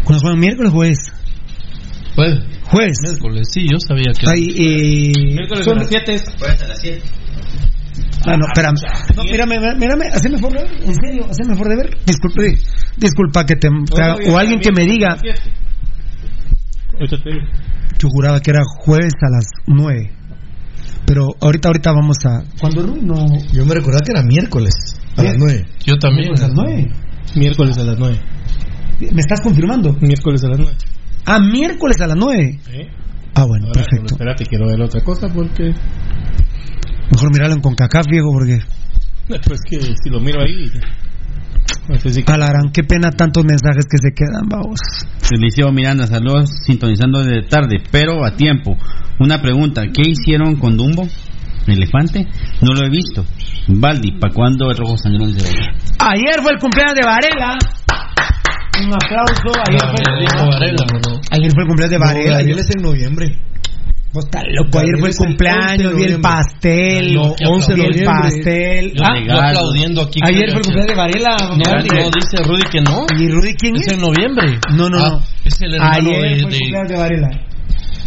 ¿Cuándo 0.06 0.22
juegan 0.22 0.40
miércoles 0.40 0.72
o 0.72 0.76
jueves? 0.76 0.98
Jueves. 2.16 2.40
Jueves. 2.70 2.98
Miércoles, 3.04 3.48
sí, 3.52 3.68
yo 3.70 3.78
sabía 3.86 4.12
que. 4.18 4.26
Ay, 4.30 4.48
eh, 4.56 5.12
Miércoles 5.34 5.66
son- 5.66 5.78
a 5.80 5.82
las 5.82 6.80
7. 6.82 7.02
Ah, 8.28 8.38
no, 8.38 8.46
espérame. 8.48 8.76
No, 9.16 9.24
mírame, 9.24 9.60
mírame, 9.76 10.06
haceme 10.14 10.38
favor 10.40 10.58
de 10.58 10.64
ver. 10.64 10.84
En 10.84 10.94
serio, 10.96 11.26
haceme 11.30 11.54
favor 11.56 11.70
de 11.70 11.76
ver. 11.76 11.98
Disculpe, 12.06 12.58
disculpa 12.98 13.46
que 13.46 13.56
te, 13.56 13.68
te 13.94 14.02
haga- 14.02 14.18
o 14.32 14.38
alguien 14.38 14.60
que 14.60 14.72
me 14.72 14.86
diga. 14.86 15.18
Yo 18.00 18.10
juraba 18.10 18.40
que 18.40 18.52
era 18.52 18.62
jueves 18.80 19.14
a 19.22 19.30
las 19.30 19.46
9. 19.68 20.12
Pero 21.06 21.28
ahorita, 21.40 21.70
ahorita 21.70 21.92
vamos 21.92 22.18
a. 22.26 22.44
¿Cuándo? 22.60 22.84
No. 23.02 23.26
Yo 23.54 23.66
me 23.66 23.74
recordaba 23.76 24.02
que 24.04 24.12
era 24.12 24.24
miércoles 24.24 24.74
a 25.18 25.24
las 25.24 25.36
9. 25.38 25.66
Yo 25.86 25.98
también. 25.98 26.30
Miércoles 26.30 26.42
a 26.44 26.48
las 26.48 26.56
9. 26.56 26.92
Miércoles 27.36 27.78
a 27.78 27.84
las 27.84 27.98
9. 28.00 28.20
¿Me 29.00 29.22
estás 29.22 29.42
confirmando? 29.42 29.94
Miércoles 30.02 30.44
a 30.44 30.50
las 30.50 30.60
9. 30.60 30.76
Ah, 31.26 31.40
miércoles 31.40 32.00
a 32.02 32.08
las 32.08 32.18
9. 32.18 32.60
¿Eh? 32.72 32.88
Ah, 33.36 33.46
bueno, 33.46 33.68
Ahora, 33.68 33.82
perfecto. 33.82 34.14
espérate, 34.14 34.46
quiero 34.46 34.68
ver 34.68 34.82
otra 34.82 35.02
cosa 35.02 35.28
porque. 35.34 35.74
Mejor 37.12 37.32
mirarlo 37.32 37.56
en 37.56 37.62
CONCACAF, 37.62 38.06
viejo, 38.10 38.32
porque. 38.32 38.60
Pues 39.28 39.60
que 39.68 39.82
si 39.82 40.10
lo 40.12 40.20
miro 40.20 40.40
ahí. 40.42 40.70
no 41.90 41.96
sé 42.00 42.10
si- 42.12 42.24
Alarán, 42.28 42.72
qué 42.72 42.84
pena 42.84 43.10
tantos 43.10 43.44
mensajes 43.44 43.86
que 43.90 43.98
se 43.98 44.14
quedan, 44.14 44.48
vamos. 44.48 44.80
Eliseo 45.32 45.72
Miranda, 45.72 46.06
saludos 46.06 46.52
sintonizando 46.66 47.24
de 47.24 47.42
tarde, 47.42 47.78
pero 47.92 48.24
a 48.24 48.36
tiempo. 48.38 48.78
Una 49.20 49.42
pregunta, 49.42 49.82
¿qué 49.92 50.12
hicieron 50.12 50.58
con 50.58 50.78
Dumbo? 50.78 51.08
¿Elefante? 51.66 52.28
No 52.62 52.74
lo 52.76 52.86
he 52.86 52.90
visto. 52.92 53.26
Baldi, 53.68 54.12
¿para 54.20 54.32
cuándo 54.32 54.70
el 54.70 54.78
rojo 54.78 54.96
sangrón 54.98 55.34
de 55.36 55.42
Varela? 55.42 55.74
Ayer 55.98 56.42
fue 56.44 56.52
el 56.54 56.60
cumpleaños 56.60 56.94
de 56.94 57.04
Varela. 57.04 57.58
Un 58.82 58.94
aplauso. 58.94 59.52
Ayer 59.68 59.80
fue, 59.80 60.48
Varela, 60.50 60.86
¿no? 61.08 61.20
ayer 61.32 61.52
fue 61.52 61.64
el 61.64 61.68
cumpleaños 61.68 61.90
de 61.92 61.98
Varela. 61.98 62.38
Gabriel 62.38 62.60
es 62.60 62.76
en 62.76 62.82
noviembre. 62.82 63.28
Vos 64.14 64.24
estás 64.26 64.44
loco, 64.48 64.80
ayer 64.80 64.96
fue 65.00 65.10
el 65.10 65.16
cumpleaños, 65.16 65.94
vi 65.96 66.04
el 66.04 66.22
pastel, 66.22 67.16
No, 67.16 67.36
11 67.50 67.74
de 67.76 67.84
el 67.86 68.06
pastel. 68.06 68.94
Yo, 68.96 69.04
Ah, 69.04 69.20
yo 69.28 69.34
aplaudiendo 69.42 70.02
aquí. 70.04 70.20
Ayer 70.24 70.52
fue 70.52 70.60
el 70.60 70.64
cumpleaños 70.64 70.88
de 70.88 70.96
Varela. 70.96 71.38
No, 71.50 71.56
no, 71.58 72.12
dice 72.12 72.44
Rudy 72.48 72.64
que 72.72 72.82
no. 72.82 73.06
¿Y 73.20 73.30
Rudy 73.30 73.54
quién 73.56 73.76
Es 73.76 73.88
es? 73.88 73.94
en 73.94 74.00
noviembre. 74.02 74.58
No, 74.74 74.90
no, 74.90 74.98
Ah, 75.04 75.10
no. 75.12 75.20
Es 75.44 75.62
el 75.62 75.74
hermano 75.74 75.92
Ayer 75.96 76.14
de, 76.14 76.20
fue 76.22 76.30
el 76.30 76.42
cumpleaños 76.60 76.90
de 76.90 76.98
Varela. 76.98 77.30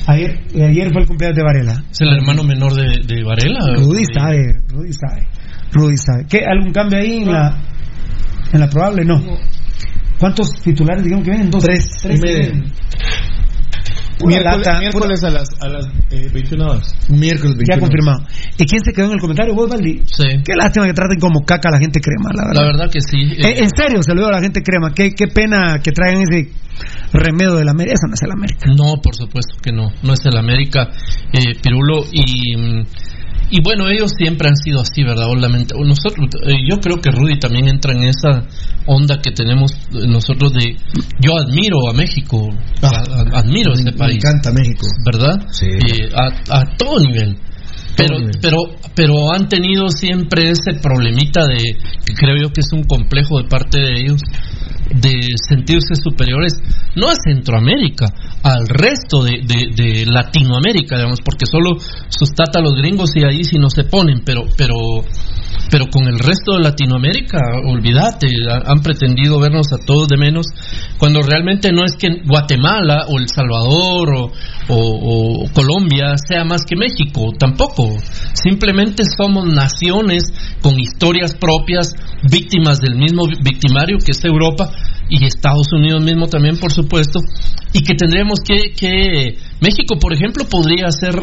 Ayer, 0.07 0.41
ayer 0.71 0.93
fue 0.93 1.03
el 1.03 1.07
cumpleaños 1.09 1.37
de 1.37 1.43
Varela. 1.43 1.85
es 1.91 2.01
el 2.01 2.09
hermano 2.17 2.43
menor 2.43 2.73
de, 2.75 2.85
de 3.07 3.25
Varela. 3.25 3.59
Rudy 3.77 3.99
De- 4.07 4.15
sabe, 4.19 4.39
Rudy 4.69 4.93
sabe. 4.95 5.27
Rudy 5.73 5.97
sabe. 5.99 6.25
¿Qué? 6.31 6.41
¿Algún 6.51 6.73
cambio 6.73 6.99
ahí 7.01 7.19
en 7.19 7.31
la, 7.33 7.55
en 8.55 8.61
la 8.61 8.69
probable? 8.69 9.05
No. 9.05 9.23
¿Cuántos 10.19 10.51
titulares 10.63 11.05
digamos 11.05 11.25
que 11.25 11.31
vienen? 11.31 11.51
Dos. 11.51 11.63
Tres 11.65 11.87
Tres. 12.03 12.53
Miércoles, 14.21 14.67
lata, 14.67 14.81
miércoles 14.81 15.23
a 15.23 15.31
las, 15.31 15.49
a 15.61 15.69
las 15.69 15.87
eh, 16.11 16.29
21 16.35 16.65
horas. 16.67 16.93
Miércoles 17.09 17.57
21. 17.57 17.67
Ya 17.73 17.79
confirmado. 17.79 18.27
¿Y 18.59 18.65
quién 18.67 18.83
se 18.85 18.93
quedó 18.93 19.07
en 19.07 19.13
el 19.13 19.21
comentario? 19.21 19.55
¿Vos, 19.55 19.71
Valdi? 19.71 20.03
Sí. 20.07 20.25
Qué 20.45 20.57
lástima 20.57 20.87
que 20.87 20.93
traten 20.93 21.21
como 21.21 21.45
caca 21.45 21.69
a 21.69 21.73
la 21.73 21.79
gente 21.79 22.01
crema, 22.01 22.31
la 22.35 22.49
verdad. 22.49 22.61
La 22.63 22.67
verdad 22.67 22.91
que 22.91 23.01
sí. 23.01 23.17
eh, 23.17 23.47
Eh, 23.47 23.55
en 23.63 23.71
serio, 23.71 24.03
se 24.03 24.11
lo 24.15 24.23
digo 24.23 24.29
a 24.29 24.33
la 24.33 24.41
gente 24.43 24.61
crema. 24.61 24.93
Qué, 24.93 25.13
qué 25.13 25.29
pena 25.29 25.79
que 25.81 25.93
traigan 25.93 26.23
ese 26.23 26.51
remedio 27.13 27.55
de 27.55 27.65
la 27.65 27.71
América. 27.71 27.95
Eso 27.95 28.09
no 28.09 28.15
es 28.15 28.23
el 28.23 28.33
América. 28.33 28.67
No, 28.77 29.01
por 29.01 29.15
supuesto 29.15 29.55
que 29.63 29.71
no. 29.71 29.93
No 30.03 30.13
es 30.15 30.27
el 30.27 30.37
América, 30.37 30.89
eh, 31.33 31.55
Pirulo. 31.63 32.03
Y, 32.11 32.57
mm, 32.57 32.87
y 33.51 33.63
bueno, 33.63 33.89
ellos 33.89 34.11
siempre 34.17 34.49
han 34.49 34.57
sido 34.57 34.81
así, 34.81 35.03
¿verdad? 35.03 35.27
O 35.29 35.35
lamenta- 35.37 35.75
o 35.77 35.85
Nosotros, 35.85 36.27
eh, 36.47 36.57
yo 36.69 36.77
creo 36.81 37.01
que 37.01 37.11
Rudy 37.11 37.39
también 37.39 37.69
entra 37.69 37.93
en 37.95 38.05
esa 38.05 38.47
onda 38.87 39.21
que 39.23 39.31
tenemos 39.33 39.73
nosotros 39.91 40.53
de. 40.53 40.77
Yo 41.21 41.37
admiro 41.39 41.89
a 41.91 41.93
México, 41.95 42.49
a- 42.83 42.87
a- 43.37 43.39
admiro 43.41 43.73
este 43.73 43.93
Me 43.93 43.97
país, 43.99 44.17
encanta 44.17 44.51
México. 44.53 44.87
¿verdad? 45.05 45.47
Sí. 45.51 45.67
Eh, 45.67 46.11
a, 46.15 46.59
a 46.61 46.77
todo 46.77 47.01
nivel. 47.01 47.37
Pero, 47.97 48.17
pero, 48.41 48.59
pero 48.95 49.33
han 49.35 49.49
tenido 49.49 49.89
siempre 49.89 50.51
ese 50.51 50.79
problemita 50.81 51.47
de, 51.47 51.57
que 52.07 52.15
creo 52.15 52.37
yo 52.41 52.53
que 52.53 52.61
es 52.61 52.73
un 52.73 52.85
complejo 52.85 53.43
de 53.43 53.49
parte 53.49 53.79
de 53.81 54.01
ellos, 54.01 54.21
de 54.95 55.13
sentirse 55.49 55.95
superiores, 56.03 56.55
no 56.97 57.09
a 57.09 57.15
Centroamérica, 57.15 58.07
al 58.43 58.67
resto 58.69 59.23
de, 59.23 59.43
de- 59.45 59.71
de 59.75 60.07
Latinoamérica, 60.07 60.97
digamos, 60.97 61.21
porque 61.21 61.45
solo 61.51 61.77
sus 62.09 62.31
tata 62.35 62.61
los 62.61 62.75
gringos 62.75 63.11
y 63.17 63.25
ahí 63.25 63.45
sí 63.45 63.59
no 63.59 63.69
se 63.71 63.85
ponen, 63.85 64.23
pero, 64.25 64.45
pero, 64.57 64.75
pero 65.71 65.87
con 65.91 66.07
el 66.07 66.19
resto 66.19 66.55
de 66.57 66.61
Latinoamérica, 66.63 67.39
olvídate, 67.67 68.27
ha- 68.51 68.71
han 68.73 68.81
pretendido 68.83 69.39
vernos 69.39 69.67
a 69.73 69.85
todos 69.85 70.09
de 70.09 70.17
menos, 70.17 70.47
cuando 70.99 71.21
realmente 71.23 71.71
no 71.73 71.85
es 71.85 71.95
que 71.97 72.09
Guatemala 72.27 73.07
o 73.09 73.19
El 73.19 73.29
Salvador 73.29 74.31
o, 74.69 75.45
Colombia 75.55 76.17
sea 76.17 76.45
más 76.45 76.65
que 76.65 76.77
México, 76.77 77.33
tampoco. 77.39 77.97
Simplemente 78.35 79.03
somos 79.17 79.47
naciones 79.47 80.25
con 80.63 80.79
historias 80.79 81.35
propias, 81.35 81.95
víctimas 82.31 82.81
del 82.81 82.97
mismo 82.97 83.27
vi- 83.27 83.37
victimario 83.43 83.99
que 84.05 84.13
es 84.13 84.25
Europa 84.25 84.71
y 85.09 85.25
Estados 85.25 85.73
Unidos 85.73 86.03
mismo 86.03 86.27
también, 86.29 86.59
por 86.59 86.73
supuesto, 86.73 87.19
y 87.73 87.83
que 87.83 87.95
tendríamos 87.95 88.41
que, 88.47 88.73
que 88.77 89.39
México, 89.61 89.99
por 89.99 90.13
ejemplo, 90.13 90.45
podría 90.49 90.87
hacer, 90.87 91.15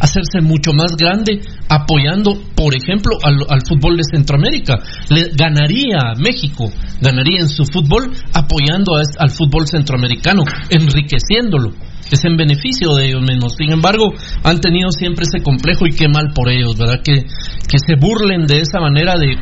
hacerse 0.00 0.40
mucho 0.40 0.72
más 0.72 0.96
grande 0.96 1.40
apoyando, 1.68 2.34
por 2.54 2.74
ejemplo, 2.74 3.16
al, 3.22 3.60
fútbol 3.66 3.96
de 3.96 4.02
Centroamérica. 4.04 4.78
Le, 5.10 5.30
ganaría 5.34 6.14
México, 6.18 6.70
ganaría 7.00 7.40
en 7.40 7.48
su 7.48 7.64
fútbol 7.64 8.10
apoyando 8.32 8.96
a 8.96 9.04
al 9.18 9.30
fútbol 9.30 9.66
centroamericano, 9.66 10.42
enriqueciéndolo. 10.70 11.72
Es 12.10 12.24
en 12.24 12.36
beneficio 12.36 12.94
de 12.94 13.06
ellos 13.08 13.22
mismos. 13.22 13.54
Sin 13.56 13.72
embargo, 13.72 14.12
han 14.42 14.60
tenido 14.60 14.90
siempre 14.90 15.24
ese 15.24 15.42
complejo 15.42 15.86
y 15.86 15.92
qué 15.92 16.08
mal 16.08 16.32
por 16.34 16.50
ellos, 16.50 16.76
¿verdad? 16.76 17.00
Que, 17.02 17.22
que 17.22 17.78
se 17.78 17.96
burlen 17.98 18.46
de 18.46 18.60
esa 18.60 18.80
manera 18.80 19.14
de, 19.16 19.36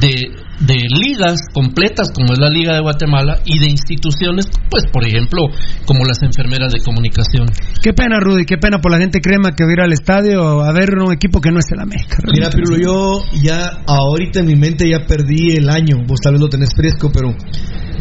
de, 0.00 0.30
de 0.66 0.76
ligas 1.02 1.40
completas 1.52 2.10
como 2.14 2.32
es 2.32 2.38
la 2.38 2.48
Liga 2.48 2.74
de 2.74 2.80
Guatemala 2.80 3.38
y 3.44 3.58
de 3.58 3.66
instituciones, 3.66 4.46
pues 4.70 4.84
por 4.92 5.04
ejemplo, 5.06 5.42
como 5.86 6.04
las 6.04 6.22
enfermeras 6.22 6.72
de 6.72 6.80
comunicación. 6.80 7.48
Qué 7.82 7.92
pena, 7.92 8.20
Rudy. 8.20 8.44
Qué 8.44 8.58
pena 8.58 8.78
por 8.80 8.92
la 8.92 8.98
gente 8.98 9.20
crema 9.20 9.52
que 9.56 9.64
va 9.64 9.70
a 9.70 9.72
ir 9.72 9.80
al 9.80 9.92
estadio 9.92 10.62
a 10.62 10.72
ver 10.72 10.90
un 10.98 11.12
equipo 11.12 11.40
que 11.40 11.50
no 11.50 11.58
es 11.58 11.66
el 11.72 11.80
América. 11.80 12.18
Mira, 12.32 12.50
Pirulo, 12.50 12.76
yo 12.78 13.24
ya 13.42 13.82
ahorita 13.86 14.40
en 14.40 14.46
mi 14.46 14.54
mente 14.56 14.88
ya 14.88 15.04
perdí 15.06 15.56
el 15.56 15.68
año. 15.68 16.04
Vos 16.06 16.20
tal 16.22 16.34
vez 16.34 16.40
lo 16.40 16.48
tenés 16.48 16.70
fresco, 16.76 17.10
pero 17.12 17.34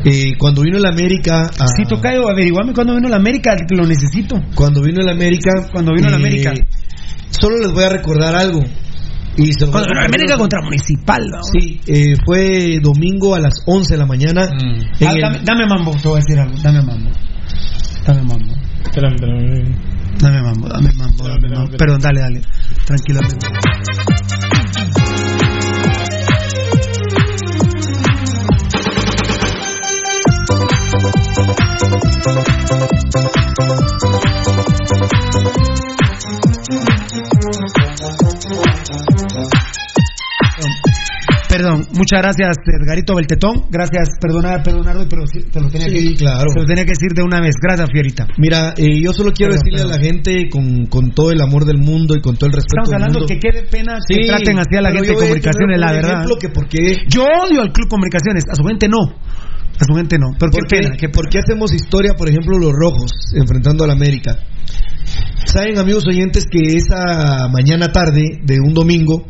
eh, 0.05 0.34
cuando 0.38 0.62
vino 0.62 0.78
el 0.78 0.86
América. 0.86 1.45
a- 1.45 1.68
Sí, 1.68 1.84
Tocayo, 1.88 2.30
averiguame 2.30 2.74
cuándo 2.74 2.95
vino 2.95 3.09
la 3.09 3.18
América, 3.18 3.55
lo 3.76 3.86
necesito. 3.86 4.36
Cuando 4.55 4.82
vino 4.82 5.01
el 5.01 5.09
América. 5.09 5.49
Cuando 5.72 5.93
vino 5.93 6.07
el 6.09 6.14
eh, 6.14 6.18
América. 6.18 6.53
Solo 7.32 7.57
les 7.57 7.72
voy 7.72 7.84
a 7.86 7.89
recordar 7.89 8.36
algo. 8.36 8.59
Y 9.38 9.53
se 9.53 9.65
lo 9.65 9.71
voy 9.71 9.82
a 9.82 9.86
Cuando 9.86 9.88
vino 9.88 9.93
la 9.95 10.01
compartir. 10.01 10.05
América 10.05 10.38
contra 10.38 10.61
Municipal. 10.61 11.21
¿no? 11.29 11.43
Sí, 11.43 11.82
eh, 11.88 12.15
fue 12.25 12.79
domingo 12.82 13.34
a 13.36 13.39
las 13.39 13.53
11 13.65 13.93
de 13.93 13.97
la 13.99 14.05
mañana. 14.05 14.43
en 14.51 15.07
Ah, 15.07 15.11
el- 15.13 15.21
dame, 15.21 15.39
dame 15.43 15.65
mambo, 15.67 15.91
te 16.01 16.07
voy 16.07 16.17
a 16.17 16.21
decir 16.21 16.39
algo. 16.39 16.55
Dame 16.61 16.82
mambo. 16.82 17.09
Dame 18.05 18.21
mambo. 18.23 18.53
Espérame, 18.84 19.15
espérame. 19.15 19.75
Dame 20.19 20.41
mambo, 20.41 20.67
dame 20.67 20.91
mambo, 20.93 21.27
dame 21.27 21.49
mambo. 21.49 21.77
Perdón, 21.77 22.01
dale, 22.01 22.19
dale. 22.19 22.41
Tranquilamente. 22.86 23.47
Perdón, 41.52 41.84
muchas 41.99 42.22
gracias 42.22 42.56
Edgarito 42.64 43.14
Beltetón, 43.14 43.66
gracias, 43.70 44.08
perdonar, 44.22 44.64
perdonar, 44.64 44.95
pero 45.10 45.28
sí, 45.28 45.43
te 45.52 45.60
lo 45.60 45.68
tenía 45.70 45.89
Sí, 45.89 46.12
que 46.16 46.24
claro. 46.24 46.45
te 46.54 46.60
lo 46.62 46.66
tenía 46.66 46.86
que 46.86 46.91
decir 46.95 47.12
de 47.14 47.24
una 47.24 47.41
vez. 47.41 47.56
Gracias, 47.62 47.89
Fierita. 47.91 48.26
Mira, 48.38 48.74
eh, 48.78 49.02
yo 49.04 49.12
solo 49.12 49.34
quiero 49.34 49.52
decirle 49.54 49.82
a 49.82 49.86
la 49.86 49.99
gente 49.99 50.47
con, 50.49 50.86
con 50.86 51.12
todo 51.12 51.30
el 51.32 51.41
amor 51.41 51.66
del 51.66 51.78
mundo 51.78 52.16
y 52.16 52.22
con 52.22 52.38
todo 52.38 52.47
el 52.47 52.54
respeto 52.54 52.84
Estamos 52.84 52.89
del 52.89 52.95
hablando 53.04 53.20
mundo. 53.20 53.34
que 53.34 53.39
quede 53.39 53.64
pena 53.68 53.97
que 54.08 54.16
Sí, 54.16 54.28
traten 54.28 54.60
así 54.60 54.76
a 54.78 54.82
la 54.82 54.91
gente 54.91 55.08
de 55.10 55.14
comunicaciones, 55.16 55.80
la 55.80 55.91
verdad. 55.91 56.26
que 56.39 56.49
por 56.49 56.68
qué- 56.70 57.04
Yo 57.10 57.24
odio 57.24 57.62
al 57.62 57.74
Club 57.74 57.89
Comunicaciones, 57.89 58.45
a 58.49 58.56
su 58.56 58.64
gente 58.64 58.88
no. 58.88 59.02
A 59.12 59.84
su 59.84 59.93
gente 59.93 60.18
no. 60.18 60.28
Pero 60.39 60.52
¿Por 60.52 60.68
qué, 60.68 60.78
pena, 60.80 60.95
qué 60.95 61.10
por 61.10 61.28
qué 61.28 61.39
hacemos 61.39 61.74
historia, 61.74 62.14
por 62.14 62.30
ejemplo, 62.30 62.58
los 62.58 62.72
rojos 62.72 63.12
enfrentando 63.36 63.84
al 63.84 63.91
América? 63.91 64.38
Saben, 65.45 65.78
amigos 65.78 66.06
oyentes, 66.08 66.45
que 66.49 66.78
esa 66.78 67.49
mañana 67.52 67.91
tarde 67.91 68.39
de 68.45 68.56
un 68.66 68.74
domingo, 68.74 69.26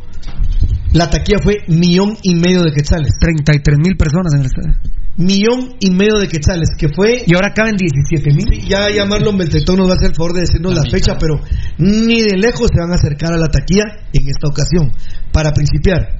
la 0.93 1.09
taquilla 1.09 1.39
fue 1.41 1.63
millón 1.67 2.17
y 2.21 2.35
medio 2.35 2.63
de 2.63 2.71
quetzales. 2.71 3.13
33 3.19 3.77
mil 3.79 3.95
personas 3.95 4.33
en 4.33 4.41
el 4.41 4.45
estadio. 4.47 4.73
Millón 5.17 5.75
y 5.79 5.91
medio 5.91 6.19
de 6.19 6.27
quetzales, 6.27 6.69
que 6.77 6.89
fue... 6.89 7.23
Y 7.25 7.35
ahora 7.35 7.53
caben 7.53 7.75
17 7.75 8.33
mil. 8.33 8.47
Sí, 8.51 8.67
ya, 8.67 8.89
ya 8.89 9.05
Marlon 9.05 9.37
Beltetón 9.37 9.77
nos 9.77 9.87
va 9.87 9.93
a 9.93 9.95
hacer 9.95 10.09
el 10.09 10.15
favor 10.15 10.33
de 10.33 10.41
decirnos 10.41 10.73
la, 10.73 10.83
fecha, 10.89 11.17
pero 11.19 11.39
ni 11.77 12.21
de 12.21 12.37
lejos 12.37 12.69
se 12.73 12.79
van 12.79 12.91
a 12.91 12.95
acercar 12.95 13.33
a 13.33 13.37
la 13.37 13.47
taquilla 13.47 13.83
en 14.11 14.27
esta 14.27 14.47
ocasión. 14.47 14.91
Para 15.31 15.51
principiar, 15.53 16.19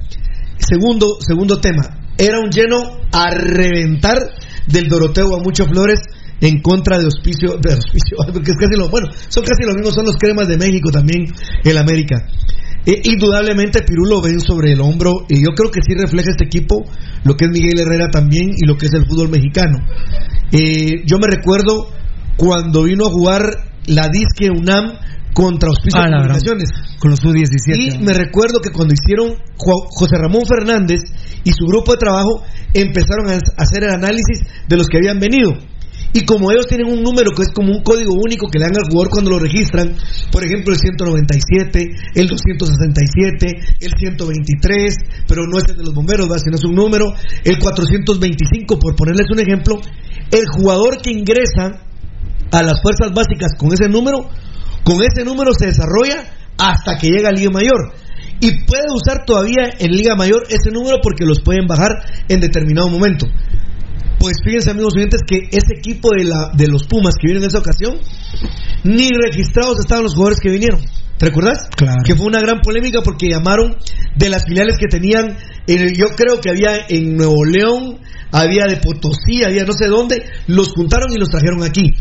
segundo, 0.58 1.16
segundo 1.20 1.60
tema, 1.60 1.82
era 2.16 2.38
un 2.38 2.50
lleno 2.50 3.00
a 3.12 3.30
reventar 3.30 4.18
del 4.66 4.88
Doroteo 4.88 5.34
a 5.34 5.42
Mucho 5.42 5.66
Flores 5.66 6.00
en 6.40 6.60
contra 6.60 6.98
de 6.98 7.06
Hospicio, 7.06 7.58
de 7.58 7.74
Hospicio, 7.74 8.16
porque 8.32 8.50
es 8.52 8.56
casi 8.56 8.76
lo, 8.76 8.88
bueno, 8.88 9.08
son 9.28 9.44
casi 9.44 9.64
lo 9.64 9.74
mismo, 9.74 9.90
son 9.90 10.06
los 10.06 10.16
cremas 10.16 10.48
de 10.48 10.56
México 10.56 10.90
también, 10.90 11.26
el 11.64 11.78
América. 11.78 12.26
Eh, 12.84 13.00
indudablemente 13.04 13.82
Pirulo 13.82 14.20
ven 14.20 14.40
sobre 14.40 14.72
el 14.72 14.80
hombro 14.80 15.12
y 15.28 15.40
yo 15.42 15.50
creo 15.54 15.70
que 15.70 15.80
sí 15.86 15.94
refleja 15.94 16.30
este 16.30 16.44
equipo 16.46 16.82
lo 17.24 17.34
que 17.36 17.44
es 17.44 17.50
Miguel 17.52 17.78
Herrera 17.78 18.10
también 18.10 18.50
y 18.56 18.66
lo 18.66 18.76
que 18.76 18.86
es 18.86 18.92
el 18.94 19.06
fútbol 19.06 19.28
mexicano. 19.30 19.78
Eh, 20.50 21.02
yo 21.06 21.18
me 21.18 21.28
recuerdo 21.30 21.88
cuando 22.36 22.82
vino 22.84 23.06
a 23.06 23.10
jugar 23.10 23.42
la 23.86 24.08
disque 24.12 24.48
UNAM 24.50 24.98
contra 25.34 25.70
Hospicio 25.70 26.00
Ah, 26.00 26.08
la 26.08 26.22
verdad. 26.22 26.38
Comunicaciones. 26.44 26.98
Con 26.98 27.10
los 27.10 27.20
U17. 27.22 27.98
Y 28.00 28.04
me 28.04 28.12
recuerdo 28.12 28.60
que 28.60 28.70
cuando 28.70 28.94
hicieron 28.94 29.34
Jo- 29.56 29.86
José 29.88 30.16
Ramón 30.20 30.42
Fernández 30.46 31.00
y 31.44 31.52
su 31.52 31.64
grupo 31.66 31.92
de 31.92 31.98
trabajo 31.98 32.42
empezaron 32.74 33.28
a 33.30 33.38
hacer 33.56 33.84
el 33.84 33.90
análisis 33.90 34.40
de 34.68 34.76
los 34.76 34.88
que 34.88 34.98
habían 34.98 35.18
venido. 35.20 35.52
Y 36.12 36.24
como 36.26 36.52
ellos 36.52 36.66
tienen 36.66 36.92
un 36.92 37.02
número 37.02 37.30
que 37.34 37.42
es 37.42 37.52
como 37.54 37.72
un 37.72 37.82
código 37.82 38.12
único 38.12 38.48
que 38.48 38.58
le 38.58 38.66
dan 38.66 38.76
al 38.76 38.90
jugador 38.90 39.10
cuando 39.10 39.30
lo 39.30 39.38
registran, 39.38 39.96
por 40.30 40.44
ejemplo 40.44 40.74
el 40.74 40.78
197, 40.78 41.88
el 42.14 42.28
267, 42.28 43.46
el 43.80 43.92
123, 43.96 44.96
pero 45.26 45.46
no 45.46 45.56
es 45.56 45.64
el 45.70 45.76
de 45.78 45.84
los 45.84 45.94
bomberos, 45.94 46.30
¿va? 46.30 46.38
sino 46.38 46.56
es 46.56 46.64
un 46.64 46.74
número, 46.74 47.14
el 47.44 47.58
425, 47.58 48.78
por 48.78 48.94
ponerles 48.94 49.30
un 49.30 49.40
ejemplo, 49.40 49.80
el 50.30 50.44
jugador 50.54 51.00
que 51.00 51.10
ingresa 51.10 51.80
a 52.50 52.62
las 52.62 52.82
fuerzas 52.82 53.12
básicas 53.14 53.52
con 53.56 53.72
ese 53.72 53.88
número, 53.88 54.28
con 54.84 55.00
ese 55.00 55.24
número 55.24 55.54
se 55.54 55.66
desarrolla 55.66 56.28
hasta 56.58 56.98
que 56.98 57.08
llega 57.08 57.30
a 57.30 57.32
Liga 57.32 57.50
Mayor. 57.50 57.94
Y 58.40 58.64
puede 58.64 58.86
usar 58.92 59.24
todavía 59.24 59.70
en 59.78 59.92
Liga 59.92 60.16
Mayor 60.16 60.42
ese 60.48 60.70
número 60.72 60.98
porque 61.02 61.24
los 61.24 61.40
pueden 61.40 61.66
bajar 61.66 61.90
en 62.28 62.40
determinado 62.40 62.88
momento. 62.88 63.26
Pues 64.22 64.36
fíjense, 64.44 64.70
amigos 64.70 64.94
oyentes, 64.94 65.20
que 65.26 65.48
ese 65.50 65.74
equipo 65.76 66.10
de, 66.14 66.22
la, 66.22 66.52
de 66.54 66.68
los 66.68 66.86
Pumas 66.86 67.14
que 67.20 67.26
viene 67.26 67.40
en 67.40 67.48
esa 67.48 67.58
ocasión, 67.58 67.98
ni 68.84 69.08
registrados 69.10 69.80
estaban 69.80 70.04
los 70.04 70.14
jugadores 70.14 70.38
que 70.40 70.48
vinieron. 70.48 70.80
¿Te 71.22 71.28
recuerdas? 71.28 71.68
Claro. 71.76 72.02
Que 72.04 72.16
fue 72.16 72.26
una 72.26 72.40
gran 72.40 72.60
polémica 72.62 73.00
porque 73.00 73.28
llamaron 73.30 73.76
de 74.16 74.28
las 74.28 74.44
filiales 74.44 74.76
que 74.76 74.88
tenían, 74.88 75.36
en- 75.68 75.94
yo 75.94 76.08
creo 76.16 76.40
que 76.40 76.50
había 76.50 76.84
en 76.88 77.16
Nuevo 77.16 77.44
León, 77.44 78.00
había 78.32 78.64
de 78.66 78.78
Potosí, 78.78 79.44
había 79.44 79.62
no 79.62 79.72
sé 79.72 79.86
dónde, 79.86 80.24
los 80.48 80.72
juntaron 80.72 81.12
y 81.12 81.18
los 81.18 81.28
trajeron 81.28 81.62
aquí. 81.62 81.92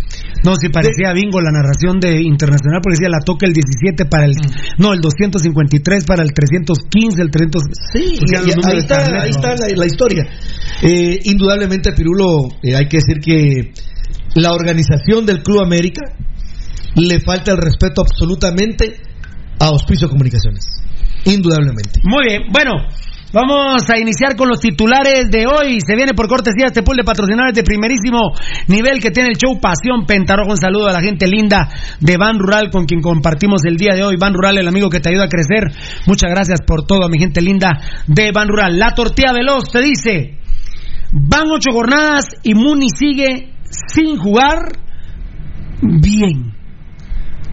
No, 0.43 0.55
si 0.55 0.69
parecía 0.69 1.13
bingo 1.13 1.39
la 1.39 1.51
narración 1.51 1.99
de 1.99 2.19
Internacional, 2.19 2.79
porque 2.81 2.95
decía 2.97 3.09
la 3.09 3.19
toca 3.23 3.45
el 3.45 3.53
17 3.53 4.05
para 4.05 4.25
el. 4.25 4.31
No, 4.79 4.91
el 4.91 5.01
253 5.01 6.03
para 6.05 6.23
el 6.23 6.33
315, 6.33 7.21
el 7.21 7.29
300. 7.29 7.63
Sí, 7.93 8.17
y 8.25 8.35
ahí 8.35 8.49
está, 8.79 8.97
carnet, 8.97 9.21
ahí 9.21 9.29
¿no? 9.29 9.37
está 9.37 9.55
la, 9.55 9.67
la 9.75 9.85
historia. 9.85 10.23
Eh, 10.81 11.19
indudablemente, 11.25 11.91
Pirulo, 11.93 12.47
eh, 12.63 12.75
hay 12.75 12.87
que 12.87 12.97
decir 12.97 13.19
que 13.23 13.71
la 14.33 14.53
organización 14.53 15.27
del 15.27 15.43
Club 15.43 15.61
América 15.61 16.01
le 16.95 17.19
falta 17.19 17.51
el 17.51 17.57
respeto 17.57 18.01
absolutamente 18.01 19.10
a 19.61 19.67
Auspicio 19.67 20.09
Comunicaciones. 20.09 20.65
Indudablemente. 21.25 22.01
Muy 22.03 22.25
bien, 22.27 22.41
bueno. 22.51 22.71
Vamos 23.33 23.89
a 23.89 23.97
iniciar 23.97 24.35
con 24.35 24.49
los 24.49 24.59
titulares 24.59 25.31
de 25.31 25.47
hoy. 25.47 25.79
Se 25.79 25.95
viene 25.95 26.13
por 26.13 26.27
cortesía 26.27 26.65
este 26.65 26.83
pool 26.83 26.97
de 26.97 27.05
patrocinadores 27.05 27.55
de 27.55 27.63
primerísimo 27.63 28.33
nivel 28.67 28.99
que 28.99 29.09
tiene 29.09 29.29
el 29.29 29.37
show 29.37 29.57
Pasión 29.57 30.05
Pentarrojo. 30.05 30.51
Un 30.51 30.57
saludo 30.57 30.89
a 30.89 30.91
la 30.91 30.99
gente 30.99 31.27
linda 31.27 31.69
de 32.01 32.17
Ban 32.17 32.37
Rural 32.39 32.69
con 32.69 32.83
quien 32.83 32.99
compartimos 32.99 33.61
el 33.63 33.77
día 33.77 33.95
de 33.95 34.03
hoy. 34.03 34.17
Ban 34.19 34.33
Rural, 34.33 34.57
el 34.57 34.67
amigo 34.67 34.89
que 34.89 34.99
te 34.99 35.07
ayuda 35.07 35.25
a 35.25 35.29
crecer. 35.29 35.71
Muchas 36.07 36.29
gracias 36.29 36.59
por 36.67 36.85
todo 36.85 37.05
a 37.05 37.09
mi 37.09 37.19
gente 37.19 37.39
linda 37.39 37.69
de 38.05 38.31
Ban 38.33 38.49
Rural. 38.49 38.77
La 38.77 38.93
tortilla 38.93 39.31
veloz 39.31 39.71
te 39.71 39.81
dice, 39.81 40.37
van 41.13 41.49
ocho 41.51 41.71
jornadas 41.71 42.25
y 42.43 42.53
Muni 42.53 42.89
sigue 42.89 43.53
sin 43.87 44.17
jugar 44.17 44.73
bien. 45.81 46.60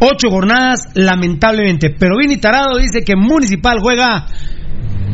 Ocho 0.00 0.30
jornadas, 0.30 0.80
lamentablemente. 0.94 1.90
Pero 1.90 2.16
Vini 2.18 2.36
Tarado 2.36 2.78
dice 2.78 3.02
que 3.04 3.16
Municipal 3.16 3.78
juega 3.80 4.26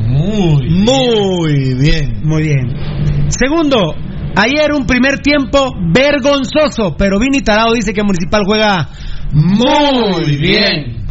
muy, 0.06 0.68
muy 0.70 1.74
bien. 1.74 2.20
Muy 2.22 2.42
bien. 2.42 3.30
Segundo, 3.30 3.94
ayer 4.36 4.72
un 4.72 4.86
primer 4.86 5.20
tiempo 5.20 5.72
vergonzoso, 5.92 6.96
pero 6.96 7.18
Vini 7.18 7.40
Tarado 7.40 7.72
dice 7.72 7.92
que 7.92 8.02
Municipal 8.02 8.42
juega 8.46 8.88
muy 9.32 10.36
bien. 10.36 11.04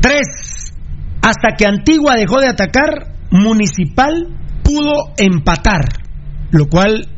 Tres, 0.00 0.72
hasta 1.22 1.56
que 1.56 1.66
Antigua 1.66 2.14
dejó 2.14 2.40
de 2.40 2.48
atacar, 2.48 3.14
Municipal 3.30 4.28
pudo 4.62 5.12
empatar, 5.18 5.88
lo 6.50 6.66
cual 6.66 7.08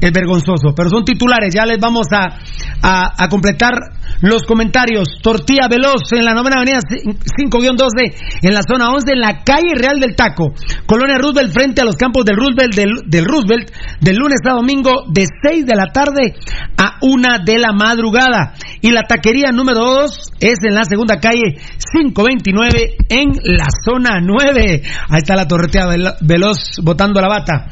es 0.00 0.12
vergonzoso. 0.12 0.74
Pero 0.76 0.88
son 0.90 1.04
titulares, 1.04 1.54
ya 1.54 1.64
les 1.66 1.78
vamos 1.78 2.06
a, 2.12 2.38
a, 2.82 3.28
completar 3.28 3.74
los 4.22 4.42
comentarios. 4.44 5.08
Tortilla 5.22 5.68
Veloz 5.68 6.12
en 6.12 6.24
la 6.24 6.32
novena 6.32 6.56
avenida 6.56 6.80
5-12, 6.80 8.38
en 8.42 8.54
la 8.54 8.60
zona 8.62 8.90
11, 8.90 9.12
en 9.12 9.20
la 9.20 9.42
calle 9.42 9.74
Real 9.74 9.98
del 10.00 10.14
Taco. 10.14 10.52
Colonia 10.86 11.18
Roosevelt, 11.18 11.52
frente 11.52 11.80
a 11.80 11.84
los 11.84 11.96
campos 11.96 12.24
del 12.24 12.36
Roosevelt, 12.36 12.74
del, 12.74 12.90
del 13.08 13.24
Roosevelt, 13.24 13.70
del 14.00 14.16
lunes 14.16 14.38
a 14.48 14.52
domingo, 14.54 15.04
de 15.08 15.24
6 15.42 15.66
de 15.66 15.74
la 15.74 15.86
tarde 15.92 16.34
a 16.76 16.98
1 17.02 17.28
de 17.44 17.58
la 17.58 17.72
madrugada. 17.72 18.54
Y 18.80 18.90
la 18.92 19.02
taquería 19.02 19.50
número 19.52 19.80
2 19.80 20.32
es 20.40 20.58
en 20.66 20.74
la 20.74 20.84
segunda 20.84 21.18
calle 21.20 21.56
529, 21.92 22.96
en 23.08 23.28
la 23.56 23.66
zona 23.84 24.20
9. 24.22 24.82
Ahí 25.08 25.18
está 25.18 25.34
la 25.36 25.46
tortilla 25.48 25.86
Velo- 25.86 26.14
Veloz 26.20 26.78
botando 26.82 27.20
la 27.20 27.28
bata. 27.28 27.66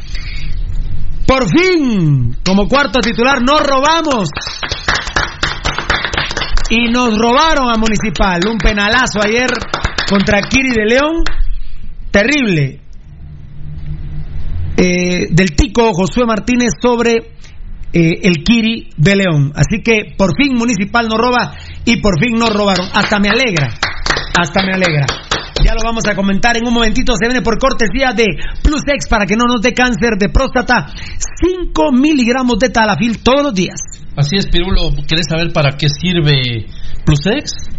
Por 1.27 1.49
fin, 1.49 2.37
como 2.45 2.69
cuarto 2.69 3.01
titular, 3.01 3.41
nos 3.43 3.61
robamos. 3.63 4.29
Y 6.71 6.91
nos 6.91 7.17
robaron 7.19 7.71
a 7.71 7.79
Municipal. 7.79 8.41
Un 8.51 8.59
penalazo 8.59 9.21
ayer 9.25 9.49
contra 10.09 10.43
Kiri 10.43 10.73
de 10.73 10.85
León. 10.87 11.23
Terrible. 12.11 12.81
Eh, 14.77 15.29
del 15.31 15.55
tico 15.55 15.93
Josué 15.93 16.27
Martínez 16.27 16.73
sobre 16.81 17.35
eh, 17.95 18.21
el 18.25 18.43
Kiri 18.43 18.91
de 18.97 19.15
León. 19.15 19.53
Así 19.55 19.81
que 19.83 20.15
por 20.19 20.31
fin 20.37 20.57
Municipal 20.57 21.07
nos 21.07 21.19
roba 21.19 21.55
y 21.85 22.01
por 22.01 22.19
fin 22.19 22.37
nos 22.37 22.53
robaron. 22.53 22.89
Hasta 22.93 23.21
me 23.21 23.29
alegra. 23.29 23.73
Hasta 24.37 24.63
me 24.65 24.75
alegra. 24.75 25.07
Ya 25.65 25.73
lo 25.75 25.85
vamos 25.85 26.05
a 26.09 26.17
comentar 26.17 26.57
en 26.57 26.67
un 26.67 26.75
momentito. 26.75 27.15
Se 27.15 27.29
viene 27.29 27.41
por 27.41 27.59
cortesía 27.59 28.13
de 28.13 28.27
Plus 28.63 28.83
X 28.87 29.07
para 29.09 29.27
que 29.27 29.37
no 29.37 29.47
nos 29.47 29.63
dé 29.63 29.73
cáncer 29.73 30.19
de 30.19 30.29
próstata. 30.29 30.89
5 31.41 31.93
miligramos 31.93 32.59
de 32.59 32.71
talafil 32.71 33.23
todos 33.23 33.45
los 33.45 33.55
días. 33.55 33.81
Así 34.17 34.37
es, 34.37 34.47
Pirulo. 34.49 34.91
¿Querés 35.07 35.27
saber 35.31 35.53
para 35.53 35.77
qué 35.77 35.89
sirve 35.89 36.67
Plusex? 37.07 37.74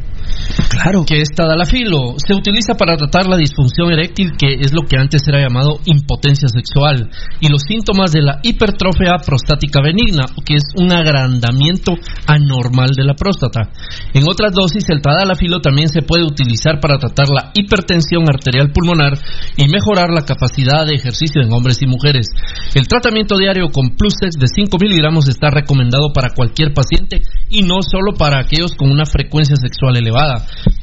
Claro. 0.70 1.06
Que 1.06 1.22
es 1.22 1.30
tadalafilo. 1.36 2.16
Se 2.18 2.34
utiliza 2.34 2.76
para 2.76 2.98
tratar 2.98 3.28
la 3.28 3.38
disfunción 3.38 3.92
eréctil, 3.92 4.34
que 4.38 4.56
es 4.60 4.74
lo 4.74 4.82
que 4.82 4.98
antes 4.98 5.22
era 5.28 5.42
llamado 5.42 5.80
impotencia 5.86 6.48
sexual, 6.48 7.10
y 7.40 7.50
los 7.50 7.62
síntomas 7.68 8.12
de 8.12 8.22
la 8.22 8.40
hipertrofia 8.44 9.18
prostática 9.26 9.82
benigna, 9.82 10.26
que 10.46 10.56
es 10.56 10.64
un 10.76 10.92
agrandamiento 10.92 11.94
anormal 12.28 12.92
de 12.96 13.06
la 13.06 13.14
próstata. 13.14 13.70
En 14.14 14.24
otras 14.28 14.54
dosis, 14.54 14.90
el 14.90 15.02
tadalafilo 15.02 15.60
también 15.60 15.90
se 15.90 16.02
puede 16.02 16.26
utilizar 16.26 16.80
para 16.80 16.98
tratar 16.98 17.30
la 17.30 17.52
hipertensión 17.54 18.24
arterial 18.28 18.72
pulmonar 18.72 19.18
y 19.58 19.68
mejorar 19.68 20.10
la 20.10 20.26
capacidad 20.26 20.86
de 20.86 20.96
ejercicio 20.96 21.42
en 21.42 21.54
hombres 21.54 21.82
y 21.82 21.88
mujeres. 21.88 22.28
El 22.74 22.88
tratamiento 22.88 23.38
diario 23.38 23.70
con 23.70 23.96
Plusex 23.96 24.36
de 24.40 24.48
5 24.48 24.78
miligramos 24.80 25.28
está 25.30 25.50
recomendado 25.50 26.12
para 26.14 26.34
cualquier 26.34 26.74
paciente 26.74 27.22
y 27.50 27.62
no 27.62 27.82
solo 27.82 28.14
para 28.18 28.40
aquellos 28.40 28.76
con 28.76 28.92
una 28.92 29.06
frecuencia 29.06 29.56
sexual 29.56 29.98
elevada. 29.98 30.15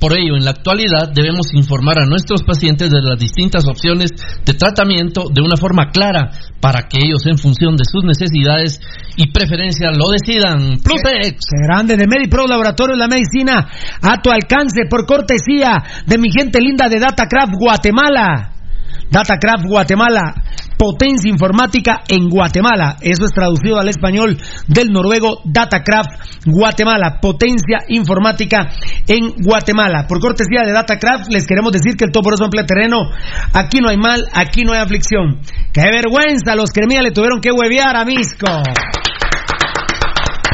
Por 0.01 0.19
ello, 0.19 0.37
en 0.37 0.45
la 0.45 0.51
actualidad 0.51 1.13
debemos 1.15 1.55
informar 1.55 2.01
a 2.01 2.07
nuestros 2.07 2.43
pacientes 2.43 2.91
de 2.91 3.01
las 3.01 3.19
distintas 3.19 3.65
opciones 3.69 4.11
de 4.45 4.55
tratamiento 4.55 5.25
de 5.33 5.41
una 5.43 5.57
forma 5.57 5.91
clara 5.91 6.31
para 6.61 6.89
que 6.89 6.99
ellos, 6.99 7.25
en 7.27 7.39
función 7.39 7.77
de 7.77 7.85
sus 7.85 8.05
necesidades 8.05 8.81
y 9.17 9.31
preferencia, 9.31 9.91
lo 9.91 10.11
decidan. 10.11 10.79
Plusex. 10.83 11.39
Grande 11.67 11.97
de 11.97 12.07
MediPro 12.07 12.47
Laboratorio 12.47 12.95
de 12.95 13.01
la 13.01 13.09
Medicina 13.09 13.69
a 14.03 14.21
tu 14.21 14.31
alcance 14.31 14.87
por 14.91 15.07
cortesía 15.07 15.83
de 16.07 16.19
mi 16.19 16.31
gente 16.31 16.61
linda 16.61 16.89
de 16.89 16.99
DataCraft 16.99 17.55
Guatemala. 17.59 18.53
DataCraft 19.11 19.67
Guatemala, 19.67 20.35
potencia 20.83 21.31
informática 21.31 22.03
en 22.09 22.29
Guatemala. 22.29 22.97
Eso 23.01 23.25
es 23.25 23.31
traducido 23.31 23.79
al 23.79 23.89
español 23.89 24.37
del 24.67 24.89
noruego 24.89 25.41
DataCraft 25.45 26.11
Guatemala, 26.45 27.21
potencia 27.23 27.79
informática 27.87 28.69
en 29.07 29.31
Guatemala. 29.45 30.07
Por 30.09 30.19
cortesía 30.19 30.63
de 30.67 30.73
DataCraft 30.73 31.31
les 31.31 31.47
queremos 31.47 31.71
decir 31.71 31.97
que 31.97 32.05
el 32.05 32.11
toporoso 32.11 32.47
emplea 32.47 32.67
terreno, 32.67 32.99
aquí 33.53 33.79
no 33.81 33.91
hay 33.91 33.97
mal, 33.97 34.27
aquí 34.33 34.65
no 34.65 34.73
hay 34.73 34.81
aflicción. 34.81 35.39
¡Qué 35.73 35.83
vergüenza! 35.83 36.57
Los 36.57 36.73
cremías 36.73 37.05
le 37.05 37.13
tuvieron 37.13 37.41
que 37.41 37.53
huevear 37.53 37.95
a 37.95 38.05
Misco. 38.05 38.51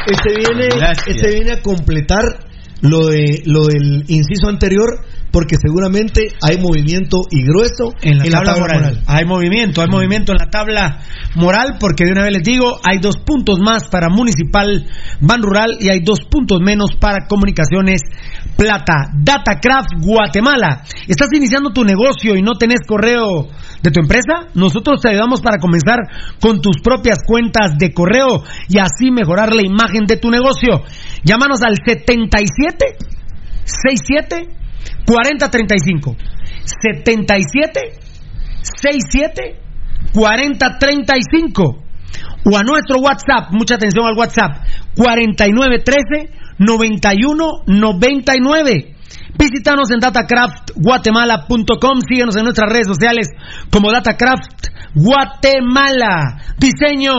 Este 0.06 0.36
viene, 0.36 0.68
Gracias. 0.76 1.08
este 1.08 1.30
viene 1.30 1.52
a 1.52 1.62
completar 1.62 2.48
lo 2.82 3.06
de 3.06 3.42
lo 3.46 3.66
del 3.66 4.04
inciso 4.08 4.48
anterior 4.48 5.06
porque 5.38 5.54
seguramente 5.64 6.32
hay 6.42 6.58
movimiento 6.58 7.18
y 7.30 7.44
grueso 7.44 7.94
en 8.02 8.18
la, 8.18 8.42
tabla, 8.42 8.56
moral. 8.58 9.02
Hay 9.06 9.24
movimiento, 9.24 9.82
hay 9.82 9.86
movimiento 9.86 10.32
en 10.32 10.38
la 10.38 10.50
tabla 10.50 10.98
moral 11.36 11.76
porque 11.78 12.04
de 12.04 12.10
una 12.10 12.24
vez 12.24 12.32
les 12.32 12.42
digo, 12.42 12.80
hay 12.82 12.98
dos 12.98 13.18
puntos 13.24 13.60
más 13.60 13.84
para 13.84 14.08
Municipal 14.08 14.84
Ban 15.20 15.40
Rural 15.40 15.76
y 15.78 15.90
hay 15.90 16.00
dos 16.00 16.22
puntos 16.28 16.58
menos 16.60 16.96
para 16.98 17.28
Comunicaciones 17.28 18.00
Plata. 18.56 19.12
Datacraft 19.14 20.02
Guatemala. 20.02 20.82
¿Estás 21.06 21.28
iniciando 21.32 21.70
tu 21.70 21.84
negocio 21.84 22.34
y 22.34 22.42
no 22.42 22.54
tenés 22.54 22.80
correo 22.84 23.46
de 23.80 23.90
tu 23.92 24.00
empresa? 24.00 24.50
Nosotros 24.54 25.00
te 25.00 25.10
ayudamos 25.10 25.40
para 25.40 25.58
comenzar 25.58 25.98
con 26.40 26.60
tus 26.60 26.80
propias 26.82 27.20
cuentas 27.24 27.78
de 27.78 27.92
correo 27.94 28.42
y 28.68 28.78
así 28.78 29.12
mejorar 29.12 29.54
la 29.54 29.62
imagen 29.62 30.04
de 30.04 30.16
tu 30.16 30.30
negocio. 30.30 30.82
Llámanos 31.22 31.62
al 31.62 31.76
77 31.86 32.96
67 33.62 34.58
4035 35.06 36.16
77 36.64 37.80
67 38.62 39.60
4035 40.12 41.84
o 42.50 42.56
a 42.56 42.62
nuestro 42.62 43.00
WhatsApp, 43.00 43.52
mucha 43.52 43.74
atención 43.74 44.06
al 44.06 44.16
WhatsApp 44.16 44.64
4913 44.96 46.30
9199 46.58 48.94
Visítanos 49.38 49.90
en 49.92 50.00
datacraftguatemala.com, 50.00 52.00
síguenos 52.08 52.34
en 52.36 52.44
nuestras 52.44 52.72
redes 52.72 52.86
sociales 52.88 53.28
como 53.70 53.92
Datacraft 53.92 54.68
Guatemala. 54.94 56.40
Diseño 56.58 57.12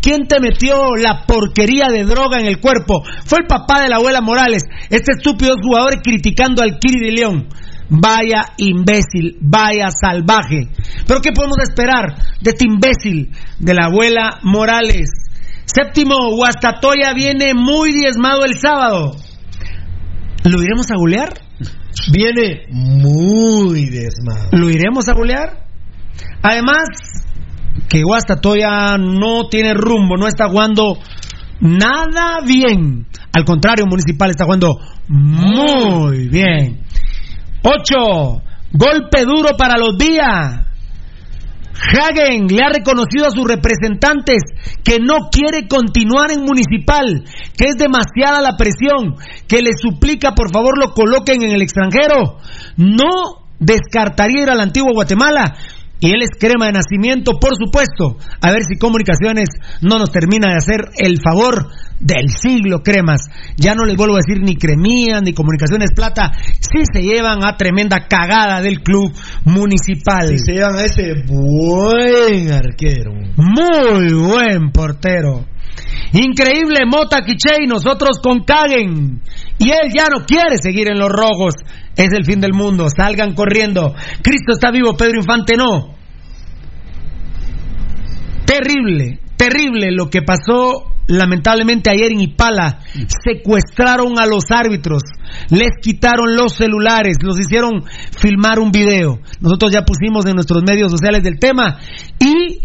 ¿Quién 0.01 0.27
te 0.27 0.39
metió 0.41 0.95
la 0.95 1.23
porquería 1.27 1.89
de 1.89 2.03
droga 2.03 2.39
en 2.39 2.47
el 2.47 2.59
cuerpo? 2.59 3.03
Fue 3.25 3.39
el 3.41 3.47
papá 3.47 3.81
de 3.81 3.89
la 3.89 3.97
abuela 3.97 4.21
Morales. 4.21 4.63
Este 4.89 5.11
estúpido 5.13 5.55
jugador 5.61 6.01
criticando 6.01 6.63
al 6.63 6.79
Kiri 6.79 7.05
de 7.05 7.11
León. 7.11 7.47
Vaya 7.89 8.47
imbécil, 8.57 9.37
vaya 9.41 9.89
salvaje. 9.91 10.67
Pero 11.07 11.21
¿qué 11.21 11.31
podemos 11.31 11.59
esperar 11.59 12.15
de 12.41 12.51
este 12.51 12.65
imbécil 12.67 13.31
de 13.59 13.73
la 13.75 13.85
abuela 13.85 14.39
Morales? 14.41 15.28
Séptimo, 15.73 16.15
Guastatoya 16.35 17.13
viene 17.13 17.53
muy 17.53 17.91
diezmado 17.93 18.43
el 18.43 18.55
sábado. 18.57 19.15
¿Lo 20.43 20.63
iremos 20.63 20.89
a 20.89 20.95
golear? 20.95 21.29
Viene 22.11 22.63
muy 22.71 23.85
desmado. 23.85 24.49
¿Lo 24.51 24.69
iremos 24.71 25.07
a 25.09 25.13
golear? 25.13 25.67
Además, 26.41 26.87
que 27.87 28.01
Guastatoya 28.01 28.97
no 28.97 29.47
tiene 29.49 29.75
rumbo, 29.75 30.17
no 30.17 30.27
está 30.27 30.49
jugando 30.49 30.97
nada 31.59 32.39
bien. 32.43 33.05
Al 33.31 33.45
contrario, 33.45 33.85
Municipal 33.87 34.31
está 34.31 34.45
jugando 34.45 34.79
muy 35.07 36.29
bien. 36.29 36.81
Ocho, 37.61 38.41
golpe 38.71 39.23
duro 39.23 39.55
para 39.55 39.77
los 39.77 39.97
días. 39.99 40.65
Hagen 41.79 42.47
le 42.47 42.59
ha 42.63 42.69
reconocido 42.69 43.27
a 43.27 43.31
sus 43.31 43.47
representantes 43.47 44.41
que 44.83 44.99
no 44.99 45.29
quiere 45.31 45.67
continuar 45.67 46.31
en 46.31 46.43
municipal, 46.43 47.23
que 47.57 47.65
es 47.65 47.77
demasiada 47.77 48.41
la 48.41 48.57
presión, 48.57 49.15
que 49.47 49.61
le 49.61 49.71
suplica 49.73 50.33
por 50.35 50.51
favor 50.51 50.77
lo 50.77 50.93
coloquen 50.93 51.43
en 51.43 51.51
el 51.51 51.61
extranjero. 51.61 52.37
No 52.75 53.47
descartaría 53.59 54.43
ir 54.43 54.49
al 54.49 54.61
antiguo 54.61 54.93
Guatemala. 54.93 55.55
Y 56.01 56.11
él 56.11 56.21
es 56.21 56.29
crema 56.39 56.67
de 56.67 56.73
nacimiento, 56.73 57.33
por 57.39 57.51
supuesto. 57.57 58.17
A 58.41 58.51
ver 58.51 58.63
si 58.63 58.77
Comunicaciones 58.77 59.49
no 59.81 59.99
nos 59.99 60.11
termina 60.11 60.47
de 60.49 60.57
hacer 60.57 60.89
el 60.97 61.17
favor 61.21 61.67
del 61.99 62.29
siglo, 62.29 62.81
cremas. 62.83 63.27
Ya 63.57 63.75
no 63.75 63.85
les 63.85 63.97
vuelvo 63.97 64.15
a 64.15 64.21
decir 64.25 64.41
ni 64.41 64.55
cremías 64.55 65.21
ni 65.21 65.33
Comunicaciones 65.33 65.91
Plata. 65.93 66.31
Sí 66.59 66.83
se 66.91 67.01
llevan 67.01 67.43
a 67.43 67.57
tremenda 67.57 68.07
cagada 68.07 68.61
del 68.61 68.81
club 68.81 69.11
municipal. 69.43 70.33
Y 70.33 70.39
se 70.39 70.53
llevan 70.53 70.77
a 70.77 70.85
ese 70.85 71.23
buen 71.27 72.51
arquero. 72.51 73.11
Muy 73.35 74.13
buen 74.13 74.71
portero. 74.71 75.45
Increíble 76.13 76.85
Mota 76.87 77.21
Quiche 77.21 77.63
y 77.63 77.67
nosotros 77.67 78.19
con 78.23 78.43
Caguen. 78.43 79.21
Y 79.59 79.69
él 79.69 79.91
ya 79.95 80.07
no 80.09 80.25
quiere 80.25 80.57
seguir 80.57 80.89
en 80.89 80.97
los 80.97 81.09
rojos. 81.09 81.53
Es 81.95 82.09
el 82.13 82.25
fin 82.25 82.39
del 82.39 82.53
mundo. 82.53 82.87
Salgan 82.95 83.33
corriendo. 83.33 83.93
Cristo 84.21 84.53
está 84.53 84.71
vivo, 84.71 84.95
Pedro 84.95 85.19
Infante 85.19 85.55
no. 85.55 85.95
Terrible, 88.45 89.19
terrible 89.37 89.91
lo 89.91 90.09
que 90.09 90.23
pasó 90.23 90.89
lamentablemente 91.09 91.89
ayer 91.89 92.11
en 92.11 92.21
Ipala. 92.21 92.79
Secuestraron 93.23 94.19
a 94.19 94.25
los 94.25 94.45
árbitros, 94.49 95.03
les 95.49 95.71
quitaron 95.81 96.35
los 96.35 96.53
celulares, 96.53 97.17
los 97.21 97.39
hicieron 97.39 97.83
filmar 98.17 98.59
un 98.59 98.71
video. 98.71 99.19
Nosotros 99.41 99.71
ya 99.71 99.83
pusimos 99.83 100.25
en 100.25 100.35
nuestros 100.35 100.63
medios 100.63 100.91
sociales 100.91 101.23
del 101.23 101.39
tema 101.39 101.79
y 102.19 102.61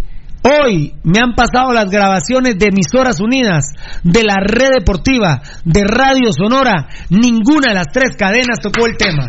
Hoy 0.47 0.93
me 1.05 1.21
han 1.21 1.35
pasado 1.35 1.73
las 1.73 1.89
grabaciones 1.89 2.59
de 2.59 2.67
emisoras 2.67 3.19
unidas, 3.19 3.65
de 4.03 4.25
la 4.25 4.37
red 4.45 4.75
deportiva, 4.79 5.41
de 5.65 5.85
Radio 5.85 6.33
Sonora. 6.33 6.87
Ninguna 7.09 7.69
de 7.69 7.75
las 7.75 7.87
tres 7.91 8.15
cadenas 8.15 8.61
tocó 8.61 8.87
el 8.87 8.95
tema. 8.99 9.29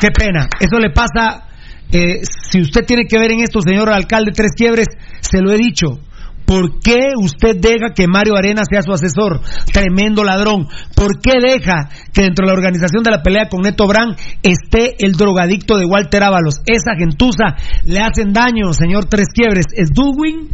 Qué 0.00 0.08
pena. 0.10 0.48
Eso 0.58 0.80
le 0.80 0.90
pasa. 0.90 1.46
eh, 1.92 2.20
si 2.22 2.62
usted 2.62 2.84
tiene 2.84 3.04
que 3.08 3.18
ver 3.18 3.30
en 3.30 3.40
esto, 3.40 3.60
señor 3.60 3.90
alcalde 3.90 4.32
Tres 4.34 4.52
Quiebres, 4.56 4.88
se 5.20 5.40
lo 5.40 5.52
he 5.52 5.56
dicho. 5.56 6.00
¿Por 6.46 6.80
qué 6.80 7.12
usted 7.16 7.56
deja 7.60 7.94
que 7.94 8.06
Mario 8.08 8.36
Arena 8.36 8.62
sea 8.68 8.82
su 8.82 8.92
asesor? 8.92 9.40
Tremendo 9.72 10.24
ladrón. 10.24 10.66
¿Por 10.96 11.20
qué 11.20 11.38
deja 11.40 11.88
que 12.12 12.22
dentro 12.22 12.44
de 12.44 12.52
la 12.52 12.58
organización 12.58 13.02
de 13.02 13.10
la 13.10 13.22
pelea 13.22 13.48
con 13.48 13.62
Neto 13.62 13.86
Brand 13.86 14.16
esté 14.42 14.96
el 14.98 15.12
drogadicto 15.12 15.78
de 15.78 15.86
Walter 15.86 16.22
Ábalos? 16.22 16.60
Esa 16.66 16.96
gentuza 16.98 17.56
le 17.84 18.00
hacen 18.00 18.32
daño, 18.32 18.72
señor 18.72 19.06
Tres 19.06 19.28
Quiebres. 19.32 19.66
¿Es 19.72 19.90
Duwin? 19.90 20.48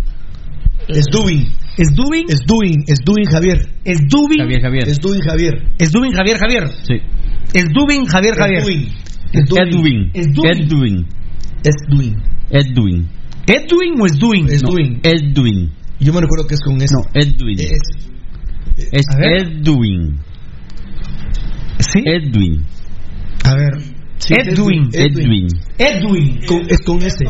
Es 0.88 1.06
Dubin. 1.10 1.44
¿Es 1.76 1.88
Dubin? 1.94 2.24
Es 2.28 2.40
Dubin, 2.46 2.84
es 2.86 2.98
Dubin 3.04 3.24
Javier. 3.26 3.58
¿Es 3.84 3.98
Dubin? 4.08 4.38
Javier, 4.38 4.62
Javier. 4.62 4.88
Es 4.88 4.98
Dubin 4.98 5.20
Javier. 5.20 5.54
¿Es 5.78 5.92
Dubin 5.92 6.12
Javier 6.12 6.36
Javier? 6.38 6.68
Sí. 6.86 6.94
¿Es 7.52 7.64
Dubin 7.72 8.04
Javier 8.06 8.34
Es 8.34 8.38
Javier? 8.38 8.62
Dubin. 8.62 8.88
Edwin. 9.32 10.10
Es 10.14 10.32
Dubin. 10.32 11.06
Edwin. 11.62 12.16
Es 12.50 12.74
Dubin. 12.74 13.15
Edwin. 13.46 13.66
¿Edwin 13.66 14.00
o 14.00 14.06
es 14.06 14.18
Duin? 14.18 14.48
Es 14.48 14.62
No, 14.62 14.70
Dubin. 14.70 15.00
Edwin. 15.02 15.72
Yo 16.00 16.12
me 16.12 16.20
recuerdo 16.20 16.46
que 16.46 16.54
es 16.54 16.60
con 16.60 16.76
ese. 16.80 16.94
No, 16.94 17.02
Edwin. 17.14 17.58
Es, 17.58 18.90
Es 18.92 19.06
ver. 19.16 19.42
Edwin. 19.42 20.18
¿Sí? 21.78 22.00
Edwin. 22.04 22.64
A 23.44 23.54
ver. 23.54 23.96
Sí, 24.18 24.34
Edwin. 24.34 24.88
Edwin. 24.92 25.48
Edwin. 25.78 26.40
con, 26.46 26.62
es 26.68 26.80
con 26.84 27.02
ese. 27.02 27.24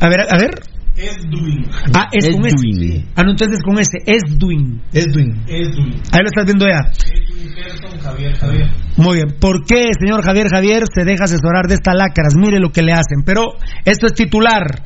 A 0.00 0.08
ver, 0.08 0.20
a 0.28 0.38
ver. 0.38 0.50
Edwin. 0.96 1.64
Ah, 1.94 2.08
es 2.12 2.28
con 2.30 2.46
ese. 2.46 2.56
Edwin. 2.56 3.06
Ah, 3.14 3.22
no, 3.22 3.30
entonces 3.30 3.58
es 3.58 3.64
con 3.64 3.78
ese. 3.78 3.98
Edwin. 4.06 4.82
Edwin. 4.92 5.42
Edwin. 5.46 6.02
Ahí 6.12 6.20
lo 6.20 6.26
estás 6.26 6.44
viendo 6.44 6.66
ya. 6.66 6.90
Edwin 7.06 7.54
Gerson, 7.54 7.98
Javier, 8.00 8.34
Javier. 8.36 8.70
Muy 8.96 9.16
bien. 9.16 9.28
¿Por 9.40 9.64
qué, 9.64 9.88
señor 9.98 10.22
Javier 10.22 10.48
Javier, 10.48 10.82
se 10.92 11.04
deja 11.04 11.24
asesorar 11.24 11.66
de 11.68 11.74
estas 11.74 11.94
lacras? 11.94 12.34
Mire 12.36 12.58
lo 12.58 12.70
que 12.72 12.82
le 12.82 12.92
hacen. 12.92 13.22
Pero 13.24 13.42
esto 13.84 14.06
es 14.06 14.14
titular. 14.14 14.82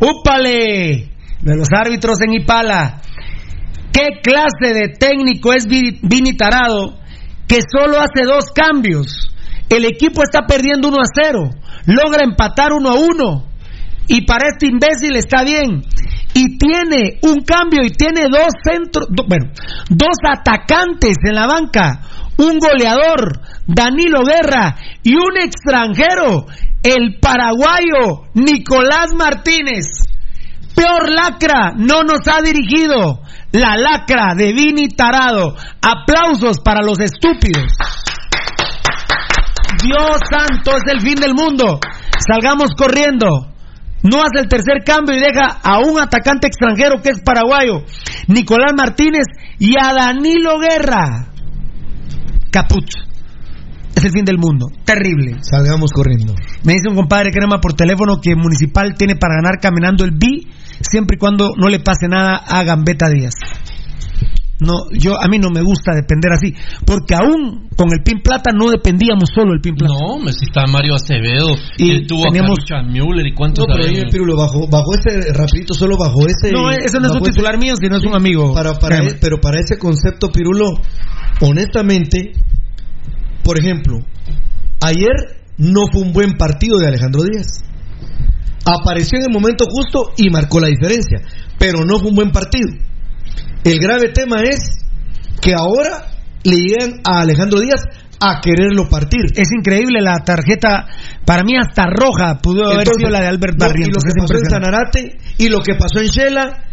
¡Úpale! 0.00 1.10
De 1.40 1.56
los 1.56 1.68
árbitros 1.72 2.18
en 2.26 2.34
Ipala. 2.34 3.00
¿Qué 3.92 4.20
clase 4.22 4.74
de 4.74 4.88
técnico 4.88 5.52
es 5.52 5.66
Vi- 5.66 5.98
Vini 6.02 6.36
Tarado 6.36 6.98
que 7.46 7.60
solo 7.62 7.98
hace 7.98 8.24
dos 8.24 8.46
cambios? 8.54 9.30
El 9.68 9.84
equipo 9.84 10.22
está 10.22 10.46
perdiendo 10.46 10.88
1 10.88 10.96
a 10.98 11.06
0. 11.14 11.50
Logra 11.86 12.24
empatar 12.24 12.72
1 12.72 12.88
a 12.88 12.94
1. 12.94 13.44
Y 14.08 14.22
para 14.22 14.48
este 14.48 14.66
imbécil 14.66 15.16
está 15.16 15.42
bien. 15.44 15.82
Y 16.34 16.58
tiene 16.58 17.18
un 17.22 17.40
cambio 17.44 17.84
y 17.84 17.90
tiene 17.90 18.28
dos 18.28 18.48
centros, 18.62 19.08
bueno, 19.26 19.50
dos 19.88 20.16
atacantes 20.28 21.16
en 21.24 21.34
la 21.34 21.46
banca. 21.46 22.00
Un 22.36 22.58
goleador, 22.58 23.40
Danilo 23.66 24.24
Guerra, 24.24 24.76
y 25.02 25.14
un 25.14 25.36
extranjero, 25.42 26.46
el 26.82 27.18
paraguayo 27.20 28.28
Nicolás 28.34 29.12
Martínez. 29.16 29.86
Peor 30.74 31.10
lacra 31.10 31.72
no 31.76 32.04
nos 32.04 32.20
ha 32.28 32.40
dirigido. 32.40 33.20
La 33.50 33.76
lacra 33.76 34.34
de 34.36 34.52
Vini 34.52 34.88
Tarado. 34.88 35.56
Aplausos 35.82 36.60
para 36.60 36.82
los 36.82 37.00
estúpidos. 37.00 37.72
Dios 39.82 40.18
santo, 40.30 40.76
es 40.76 40.92
el 40.92 41.00
fin 41.00 41.16
del 41.16 41.34
mundo. 41.34 41.80
Salgamos 42.30 42.70
corriendo. 42.76 43.52
No 44.02 44.22
hace 44.22 44.40
el 44.40 44.48
tercer 44.48 44.84
cambio 44.84 45.16
y 45.16 45.20
deja 45.20 45.58
a 45.62 45.80
un 45.80 46.00
atacante 46.00 46.46
extranjero 46.46 47.02
que 47.02 47.10
es 47.10 47.20
paraguayo, 47.20 47.84
Nicolás 48.28 48.72
Martínez, 48.76 49.24
y 49.58 49.74
a 49.78 49.92
Danilo 49.92 50.58
Guerra. 50.58 51.32
Caput. 52.50 52.88
Es 53.94 54.04
el 54.04 54.12
fin 54.12 54.24
del 54.24 54.38
mundo. 54.38 54.66
Terrible. 54.84 55.38
Salgamos 55.40 55.90
corriendo. 55.90 56.34
Me 56.62 56.74
dice 56.74 56.88
un 56.88 56.94
compadre 56.94 57.32
crema 57.32 57.60
por 57.60 57.74
teléfono 57.74 58.20
que 58.22 58.36
Municipal 58.36 58.94
tiene 58.96 59.16
para 59.16 59.34
ganar 59.34 59.58
caminando 59.60 60.04
el 60.04 60.12
B 60.12 60.46
siempre 60.88 61.16
y 61.16 61.18
cuando 61.18 61.50
no 61.56 61.68
le 61.68 61.80
pase 61.80 62.06
nada 62.08 62.36
a 62.36 62.62
Gambetta 62.62 63.08
Díaz. 63.08 63.34
No, 64.60 64.90
yo 64.90 65.14
a 65.22 65.28
mí 65.28 65.38
no 65.38 65.50
me 65.50 65.62
gusta 65.62 65.92
depender 65.94 66.32
así, 66.32 66.52
porque 66.84 67.14
aún 67.14 67.68
con 67.76 67.88
el 67.92 68.02
Pin 68.02 68.20
Plata 68.24 68.50
no 68.52 68.70
dependíamos 68.70 69.30
solo 69.32 69.52
del 69.52 69.60
Pin 69.60 69.76
Plata. 69.76 69.94
No, 69.94 70.18
me 70.18 70.32
si 70.32 70.46
está 70.46 70.66
Mario 70.66 70.96
Acevedo. 70.96 71.54
Y 71.76 71.92
Y 72.02 72.06
tuvo 72.08 72.24
teníamos- 72.24 72.58
a 72.74 72.82
Müller 72.82 73.26
y 73.28 73.34
cuántos 73.34 73.66
No, 73.68 73.72
pero 73.74 73.88
ahí, 73.88 74.02
Pirulo, 74.10 74.36
bajo, 74.36 74.66
bajo 74.66 74.94
ese, 74.94 75.32
rapidito, 75.32 75.74
solo 75.74 75.96
bajo 75.96 76.26
ese... 76.26 76.50
No, 76.52 76.70
eso 76.72 76.98
no 76.98 77.06
es 77.06 77.12
un 77.12 77.18
ese- 77.22 77.30
titular 77.30 77.56
mío, 77.56 77.74
sino 77.80 77.98
es 77.98 78.04
un 78.04 78.14
amigo. 78.16 78.52
para, 78.52 78.74
para, 78.74 78.96
Créeme. 78.98 79.18
pero 79.20 79.40
para 79.40 79.60
ese 79.60 79.78
concepto, 79.78 80.32
Pirulo, 80.32 80.66
honestamente, 81.40 82.32
por 83.44 83.58
ejemplo, 83.58 83.98
ayer 84.80 85.38
no 85.56 85.82
fue 85.92 86.02
un 86.02 86.12
buen 86.12 86.32
partido 86.36 86.78
de 86.78 86.88
Alejandro 86.88 87.22
Díaz. 87.22 87.62
Apareció 88.64 89.18
en 89.18 89.26
el 89.28 89.32
momento 89.32 89.64
justo 89.70 90.12
y 90.16 90.30
marcó 90.30 90.60
la 90.60 90.68
diferencia, 90.68 91.20
pero 91.58 91.84
no 91.84 91.98
fue 91.98 92.10
un 92.10 92.16
buen 92.16 92.30
partido. 92.30 92.68
El 93.64 93.78
grave 93.78 94.10
tema 94.12 94.42
es 94.42 94.58
que 95.40 95.54
ahora 95.54 96.06
le 96.44 96.56
llegan 96.56 97.00
a 97.04 97.20
Alejandro 97.20 97.60
Díaz 97.60 97.82
a 98.20 98.40
quererlo 98.40 98.88
partir. 98.88 99.26
Es 99.36 99.48
increíble 99.56 100.00
la 100.00 100.18
tarjeta, 100.24 100.86
para 101.24 101.44
mí 101.44 101.52
hasta 101.56 101.84
roja 101.86 102.38
pudo 102.42 102.64
haber 102.66 102.78
Entonces, 102.80 102.96
sido 102.98 103.10
la 103.10 103.20
de 103.20 103.26
Albert 103.28 103.54
no, 103.58 103.66
Barrientos. 103.66 104.02
y 104.04 104.08
lo 104.08 104.14
que 104.14 104.20
es 104.20 104.26
pasó 104.26 104.34
en. 104.38 104.50
Sanarate 104.50 105.18
y 105.38 105.48
lo 105.48 105.60
que 105.60 105.74
pasó 105.74 106.00
en 106.00 106.06
Shela, 106.06 106.64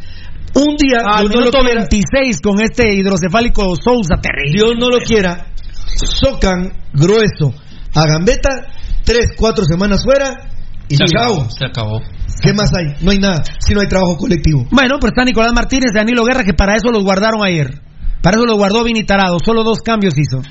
un 0.56 0.76
día 0.78 1.00
Al 1.06 1.28
Dios 1.28 1.36
no 1.36 1.42
lo 1.42 1.52
minuto 1.52 1.60
quiera, 1.60 1.82
26 1.92 2.42
con 2.42 2.62
este 2.62 2.94
hidrocefálico 2.96 3.76
Sousa 3.76 4.16
terrible. 4.22 4.54
Dios 4.54 4.74
no 4.80 4.90
lo 4.90 5.00
quiera, 5.00 5.48
socan 5.98 6.72
grueso 6.94 7.54
a 7.94 8.08
Gambetta, 8.08 8.50
tres, 9.04 9.28
cuatro 9.38 9.66
semanas 9.66 10.04
fuera 10.04 10.50
y 10.88 10.96
Se 10.96 11.06
chao. 11.06 11.34
acabó, 11.34 11.50
se 11.50 11.66
acabó. 11.66 12.02
¿Qué 12.42 12.54
más 12.54 12.72
hay? 12.74 12.96
No 13.02 13.12
hay 13.12 13.20
nada, 13.20 13.44
si 13.60 13.74
no 13.74 13.82
hay 13.82 13.88
trabajo 13.88 14.18
colectivo. 14.18 14.66
Bueno, 14.72 14.98
pues 15.00 15.12
está 15.12 15.24
Nicolás 15.24 15.54
Martínez 15.54 15.92
Danilo 15.94 16.24
Guerra 16.26 16.44
que 16.44 16.54
para 16.54 16.76
eso 16.76 16.92
los 16.92 17.04
guardaron 17.04 17.44
ayer. 17.44 17.82
Para 18.22 18.38
eso 18.38 18.46
los 18.46 18.58
guardó 18.58 18.84
Vini 18.84 19.04
Tarado. 19.04 19.38
Solo 19.44 19.64
dos 19.64 19.80
cambios 19.82 20.16
hizo. 20.18 20.42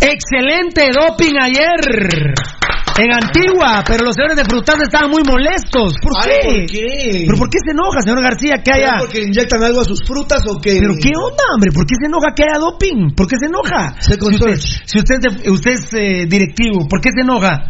Excelente 0.00 0.90
doping 0.92 1.34
ayer 1.40 2.59
en 2.98 3.12
Antigua, 3.12 3.82
pero 3.86 4.04
los 4.04 4.14
señores 4.14 4.36
de 4.36 4.44
Frutas 4.44 4.76
estaban 4.82 5.10
muy 5.10 5.22
molestos. 5.24 5.94
¿Por 6.02 6.12
Ay, 6.16 6.30
qué? 6.30 6.48
¿por 6.48 6.66
qué? 6.66 7.24
¿Pero 7.26 7.38
por 7.38 7.48
qué 7.50 7.58
se 7.64 7.72
enoja, 7.72 8.00
señor 8.02 8.22
García, 8.22 8.56
que 8.64 8.72
¿Será 8.72 8.88
haya... 8.94 8.98
porque 8.98 9.22
inyectan 9.22 9.62
algo 9.62 9.80
a 9.80 9.84
sus 9.84 10.02
frutas 10.04 10.42
o 10.48 10.60
qué? 10.60 10.78
¿Pero 10.80 10.94
qué 11.00 11.10
onda, 11.16 11.44
hombre? 11.54 11.70
¿Por 11.72 11.86
qué 11.86 11.94
se 12.00 12.06
enoja 12.06 12.34
que 12.34 12.42
haya 12.42 12.58
doping? 12.58 13.14
¿Por 13.16 13.26
qué 13.26 13.36
se 13.40 13.46
enoja? 13.46 13.94
Si 14.00 14.12
usted, 14.14 14.56
si 14.86 14.98
usted 14.98 15.14
es, 15.24 15.42
de- 15.44 15.50
usted 15.50 15.70
es, 15.72 15.92
eh, 15.94 16.26
directivo, 16.28 16.86
¿por 16.88 17.00
qué 17.00 17.10
se 17.14 17.22
enoja? 17.22 17.68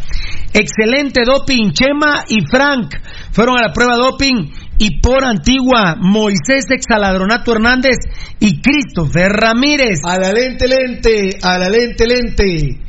Excelente 0.53 1.23
doping. 1.25 1.71
Chema 1.71 2.25
y 2.27 2.45
Frank 2.49 2.95
fueron 3.31 3.57
a 3.57 3.61
la 3.67 3.73
prueba 3.73 3.95
doping 3.95 4.51
y 4.77 4.99
por 4.99 5.23
Antigua, 5.23 5.95
Moisés 5.99 6.65
Exaladronato 6.69 7.53
Hernández 7.53 7.97
y 8.39 8.59
Christopher 8.61 9.31
Ramírez. 9.31 9.99
A 10.03 10.17
la 10.19 10.33
lente, 10.33 10.67
lente, 10.67 11.37
a 11.41 11.57
la 11.57 11.69
lente, 11.69 12.05
lente. 12.07 12.79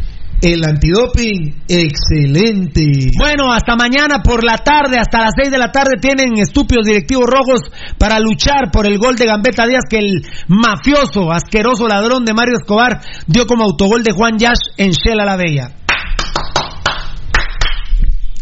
El 0.42 0.64
antidoping, 0.64 1.62
excelente. 1.68 3.10
Bueno, 3.16 3.52
hasta 3.52 3.76
mañana 3.76 4.24
por 4.24 4.42
la 4.42 4.58
tarde, 4.58 4.98
hasta 4.98 5.20
las 5.20 5.34
6 5.40 5.52
de 5.52 5.58
la 5.58 5.70
tarde 5.70 5.92
tienen 6.00 6.36
estúpidos 6.36 6.84
directivos 6.84 7.26
rojos 7.28 7.60
para 7.96 8.18
luchar 8.18 8.72
por 8.72 8.88
el 8.88 8.98
gol 8.98 9.14
de 9.14 9.26
Gambetta 9.26 9.68
Díaz 9.68 9.84
que 9.88 9.98
el 9.98 10.26
mafioso, 10.48 11.30
asqueroso 11.30 11.86
ladrón 11.86 12.24
de 12.24 12.34
Mario 12.34 12.56
Escobar 12.56 13.00
dio 13.28 13.46
como 13.46 13.62
autogol 13.62 14.02
de 14.02 14.10
Juan 14.10 14.36
Yash 14.36 14.58
en 14.78 14.90
Shela 14.90 15.24
la 15.24 15.36
Bella. 15.36 15.76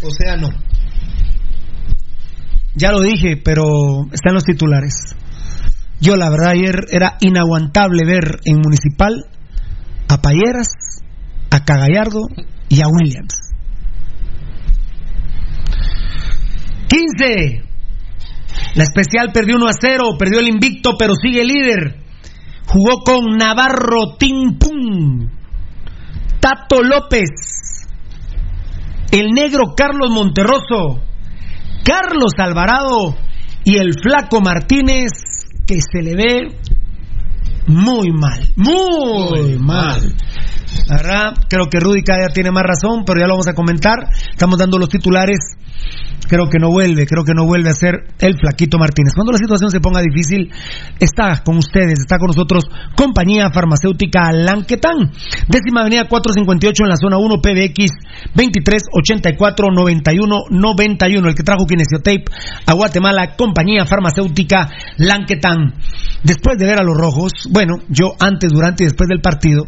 O 0.03 0.11
sea, 0.11 0.39
no. 0.39 0.49
Ya 2.77 2.93
lo 2.93 3.01
dije, 3.03 3.37
pero 3.37 3.67
está 4.11 4.31
en 4.31 4.37
los 4.37 4.45
titulares. 4.45 4.95
Yo 6.01 6.17
la 6.17 6.31
verdad 6.31 6.53
ayer 6.53 6.87
era 6.91 7.19
inaguantable 7.21 8.07
ver 8.07 8.41
en 8.47 8.57
Municipal 8.57 9.27
a 10.09 10.23
Payeras, 10.23 10.69
a 11.51 11.65
Cagallardo 11.65 12.27
y 12.69 12.81
a 12.81 12.89
Williams. 12.89 13.35
15. 16.89 17.63
La 18.75 18.85
especial 18.85 19.33
perdió 19.33 19.57
1 19.57 19.67
a 19.67 19.73
0, 19.73 20.17
perdió 20.19 20.41
el 20.41 20.49
invicto, 20.49 20.97
pero 20.99 21.15
sigue 21.15 21.45
líder. 21.45 22.01
Jugó 22.67 23.01
con 23.03 23.37
Navarro 23.37 24.17
Tim 24.19 24.59
Pum, 24.59 25.29
Tato 26.39 26.83
López, 26.83 27.89
el 29.11 29.31
negro 29.31 29.75
Carlos 29.77 30.11
Monterroso, 30.11 31.01
Carlos 31.85 32.33
Alvarado 32.39 33.17
y 33.65 33.77
el 33.77 33.95
flaco 33.95 34.41
Martínez, 34.41 35.11
que 35.67 35.81
se 35.81 36.03
le 36.03 36.15
ve 36.15 36.41
muy 37.67 38.11
mal, 38.13 38.41
muy, 38.57 39.59
mal. 39.59 40.15
Creo 41.49 41.67
que 41.71 41.81
Rudy 41.81 42.03
cada 42.03 42.29
tiene 42.29 42.51
más 42.51 42.65
razón, 42.65 43.05
pero 43.05 43.21
ya 43.21 43.27
lo 43.27 43.35
vamos 43.35 43.49
a 43.49 43.55
comentar. 43.55 44.09
Estamos 44.31 44.59
dando 44.59 44.79
los 44.79 44.89
titulares. 44.89 45.39
Creo 46.29 46.49
que 46.49 46.59
no 46.61 46.71
vuelve, 46.71 47.07
creo 47.07 47.25
que 47.25 47.35
no 47.35 47.45
vuelve 47.45 47.71
a 47.71 47.75
ser 47.75 48.07
el 48.21 48.39
flaquito 48.39 48.79
Martínez. 48.79 49.15
Cuando 49.15 49.33
la 49.33 49.39
situación 49.39 49.71
se 49.71 49.81
ponga 49.81 50.01
difícil, 50.01 50.53
está 51.01 51.43
con 51.43 51.57
ustedes, 51.57 51.99
está 51.99 52.19
con 52.19 52.29
nosotros 52.29 52.65
compañía 52.95 53.51
farmacéutica 53.51 54.31
Lanquetán. 54.31 55.11
Décima 55.49 55.81
avenida 55.81 56.07
458 56.07 56.85
en 56.85 56.89
la 56.89 56.97
zona 56.97 57.19
1 57.19 57.41
PBX 57.43 57.91
2384 58.35 59.69
91 59.75 60.37
91. 60.51 61.29
El 61.29 61.35
que 61.35 61.43
trajo 61.43 61.67
Kinesiotape 61.67 62.25
a 62.65 62.73
Guatemala, 62.75 63.35
compañía 63.37 63.85
farmacéutica 63.85 64.69
Lanquetán. 64.99 65.75
Después 66.23 66.59
de 66.59 66.67
ver 66.67 66.79
a 66.79 66.85
los 66.85 66.97
rojos, 66.97 67.33
bueno, 67.51 67.75
yo 67.89 68.13
antes, 68.21 68.53
durante 68.53 68.85
y 68.85 68.87
después 68.87 69.09
del 69.09 69.21
partido, 69.21 69.67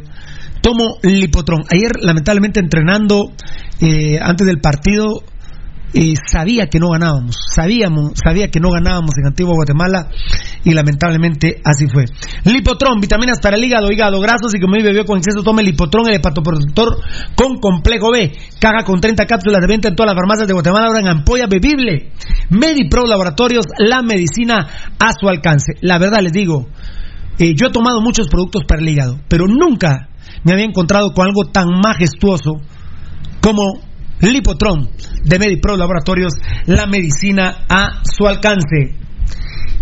tomo 0.63 0.97
Lipotrón. 1.03 1.65
Ayer, 1.71 1.93
lamentablemente, 2.01 2.61
entrenando 2.61 3.33
eh, 3.81 4.19
antes 4.23 4.47
del 4.47 4.61
partido, 4.61 5.23
eh, 5.95 6.15
sabía 6.27 6.69
que 6.69 6.79
no 6.79 6.89
ganábamos, 6.89 7.37
sabíamos, 7.55 8.13
sabía 8.15 8.49
que 8.49 8.61
no 8.61 8.71
ganábamos 8.71 9.11
en 9.19 9.27
Antigua 9.27 9.53
Guatemala 9.55 10.09
y 10.65 10.73
lamentablemente 10.73 11.61
así 11.65 11.87
fue. 11.87 12.07
Lipotrón, 12.45 12.99
vitaminas 12.99 13.41
para 13.41 13.57
el 13.57 13.65
hígado, 13.65 13.93
hígado 13.93 14.19
grasos 14.21 14.55
y 14.55 14.61
como 14.61 14.77
mi 14.77 14.83
bebió 14.83 15.05
con 15.05 15.19
exceso, 15.19 15.43
tome 15.43 15.63
Lipotrón, 15.63 16.09
el 16.09 16.15
hepatoprotector 16.15 16.97
con 17.35 17.59
complejo 17.59 18.11
B, 18.11 18.33
caja 18.59 18.85
con 18.85 19.03
30 19.03 19.27
cápsulas 19.27 19.61
de 19.61 19.67
venta 19.67 19.89
en 19.89 19.95
todas 19.95 20.15
las 20.15 20.17
farmacias 20.17 20.49
de 20.49 20.55
Guatemala, 20.55 20.87
ahora 20.87 21.01
en 21.01 21.09
ampolla 21.09 21.47
bebible. 21.47 22.13
Medipro 22.49 23.05
Laboratorios, 23.05 23.67
la 23.79 24.01
medicina 24.01 24.67
a 24.99 25.11
su 25.13 25.29
alcance. 25.29 25.75
La 25.83 25.99
verdad 25.99 26.21
les 26.23 26.33
digo, 26.33 26.69
eh, 27.39 27.55
yo 27.55 27.67
he 27.67 27.71
tomado 27.71 28.01
muchos 28.01 28.29
productos 28.29 28.63
para 28.67 28.81
el 28.81 28.89
hígado, 28.89 29.21
pero 29.29 29.47
nunca 29.47 30.09
me 30.45 30.53
había 30.53 30.65
encontrado 30.65 31.13
con 31.13 31.27
algo 31.27 31.51
tan 31.53 31.69
majestuoso 31.83 32.61
como 33.41 33.81
Lipotron 34.21 34.89
de 35.25 35.39
Medipro 35.39 35.77
Laboratorios, 35.77 36.33
la 36.67 36.87
medicina 36.87 37.65
a 37.69 38.03
su 38.05 38.27
alcance. 38.27 38.97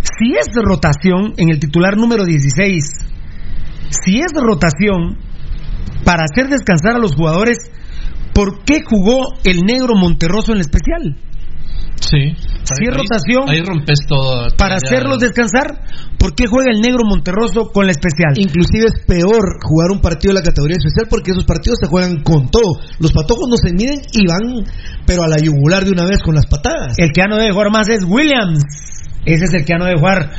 Si 0.02 0.32
es 0.32 0.48
rotación 0.54 1.34
en 1.36 1.50
el 1.50 1.58
titular 1.58 1.96
número 1.96 2.24
16, 2.24 2.84
si 3.90 4.18
es 4.18 4.32
rotación 4.34 5.18
para 6.04 6.24
hacer 6.24 6.48
descansar 6.48 6.96
a 6.96 6.98
los 6.98 7.14
jugadores, 7.14 7.58
¿por 8.32 8.64
qué 8.64 8.82
jugó 8.82 9.28
el 9.44 9.60
negro 9.62 9.94
Monterroso 9.94 10.52
en 10.52 10.58
el 10.58 10.62
especial? 10.62 11.16
Sí. 12.00 12.34
Si 12.64 12.84
es 12.84 12.88
Ahí- 12.90 12.96
rotación, 12.96 13.48
Ahí 13.48 13.60
rompes 13.62 13.98
todo. 14.06 14.48
para 14.56 14.76
ya- 14.76 14.80
hacerlos 14.84 15.18
descansar, 15.18 15.80
¿por 16.18 16.34
qué 16.34 16.46
juega 16.46 16.70
el 16.72 16.80
negro 16.80 17.02
Monterroso 17.04 17.70
con 17.72 17.86
la 17.86 17.92
especial? 17.92 18.34
Inclusive 18.36 18.86
es 18.86 19.04
peor 19.06 19.58
jugar 19.62 19.90
un 19.90 20.00
partido 20.00 20.32
de 20.34 20.40
la 20.40 20.44
categoría 20.44 20.76
especial 20.76 21.06
porque 21.10 21.32
esos 21.32 21.44
partidos 21.44 21.78
se 21.80 21.88
juegan 21.88 22.22
con 22.22 22.48
todo. 22.50 22.78
Los 23.00 23.12
patojos 23.12 23.48
no 23.48 23.56
se 23.56 23.72
miden 23.72 24.00
y 24.12 24.26
van, 24.26 24.64
pero 25.06 25.22
a 25.24 25.28
la 25.28 25.38
yugular 25.38 25.84
de 25.84 25.90
una 25.90 26.04
vez 26.04 26.22
con 26.22 26.34
las 26.34 26.46
patadas. 26.46 26.98
El 26.98 27.12
que 27.12 27.20
ya 27.22 27.26
no 27.26 27.36
debe 27.36 27.52
jugar 27.52 27.70
más 27.70 27.88
es 27.88 28.04
Williams. 28.04 28.62
Ese 29.24 29.44
es 29.44 29.52
el 29.54 29.64
que 29.64 29.72
ya 29.72 29.78
no 29.78 29.86
debe 29.86 29.98
jugar 29.98 30.30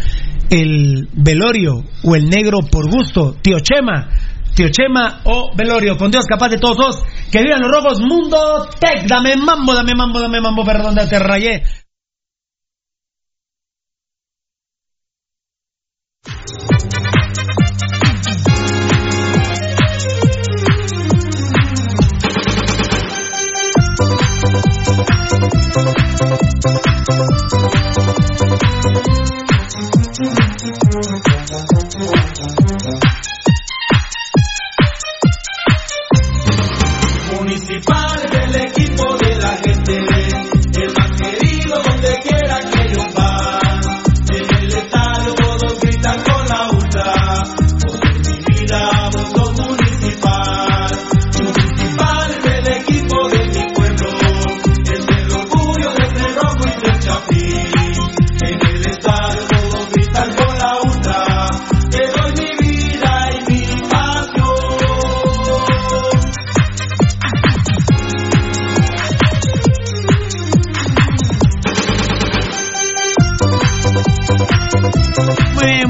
el 0.49 1.07
Velorio 1.13 1.83
o 2.03 2.15
el 2.15 2.29
negro 2.29 2.59
por 2.71 2.89
gusto. 2.89 3.35
Tío 3.41 3.59
Chema. 3.59 4.09
Tío 4.55 4.67
Chema 4.69 5.21
o 5.25 5.51
Velorio. 5.55 5.97
Con 5.97 6.11
Dios 6.11 6.25
capaz 6.25 6.49
de 6.49 6.57
todos 6.57 6.77
dos. 6.77 7.03
Que 7.31 7.41
vivan 7.41 7.61
los 7.61 7.71
rojos. 7.71 7.99
Mundo 8.01 8.67
Tech. 8.79 9.07
Dame 9.07 9.35
mambo, 9.37 9.73
dame 9.73 9.93
mambo, 9.95 10.19
dame 10.19 10.41
mambo. 10.41 10.63
Perdón, 10.65 10.95
te 11.09 11.19
rayé. 11.19 11.63
Municipal 27.01 27.41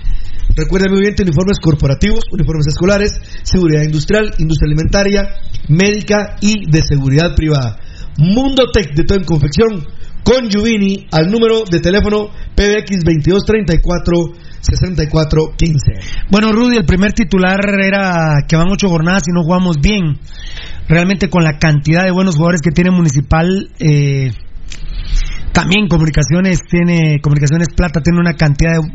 Recuerda, 0.56 0.88
amigo 0.88 1.02
oyente, 1.02 1.24
uniformes 1.24 1.60
corporativos, 1.62 2.26
uniformes 2.32 2.68
escolares, 2.68 3.20
seguridad 3.44 3.84
industrial, 3.84 4.34
industria 4.40 4.68
alimentaria, 4.68 5.30
médica 5.68 6.36
y 6.42 6.70
de 6.70 6.82
seguridad 6.82 7.36
privada. 7.36 7.78
Mundo 8.18 8.72
Tech 8.72 8.94
de 8.94 9.04
todo 9.04 9.18
en 9.18 9.24
confección 9.24 9.86
con 10.24 10.50
Yuvini 10.50 11.08
al 11.12 11.32
número 11.32 11.64
de 11.70 11.80
teléfono 11.80 12.28
PBX 12.56 13.04
2234 13.04 14.14
6415. 14.62 16.28
Bueno, 16.30 16.52
Rudy, 16.52 16.78
el 16.78 16.86
primer 16.86 17.14
titular 17.14 17.60
era 17.82 18.36
que 18.48 18.56
van 18.56 18.70
ocho 18.70 18.90
jornadas 18.90 19.24
y 19.28 19.34
no 19.34 19.44
jugamos 19.44 19.78
bien. 19.82 20.20
Realmente 20.88 21.30
con 21.30 21.44
la 21.44 21.58
cantidad 21.60 22.04
de 22.04 22.12
buenos 22.12 22.36
jugadores 22.36 22.62
que 22.62 22.72
tiene 22.72 22.92
Municipal, 22.92 23.70
eh, 23.80 24.32
también 25.52 25.88
Comunicaciones 25.88 26.62
tiene, 26.70 27.20
Comunicaciones 27.22 27.68
Plata 27.76 28.02
tiene 28.02 28.20
una 28.20 28.34
cantidad 28.34 28.74
de, 28.82 28.90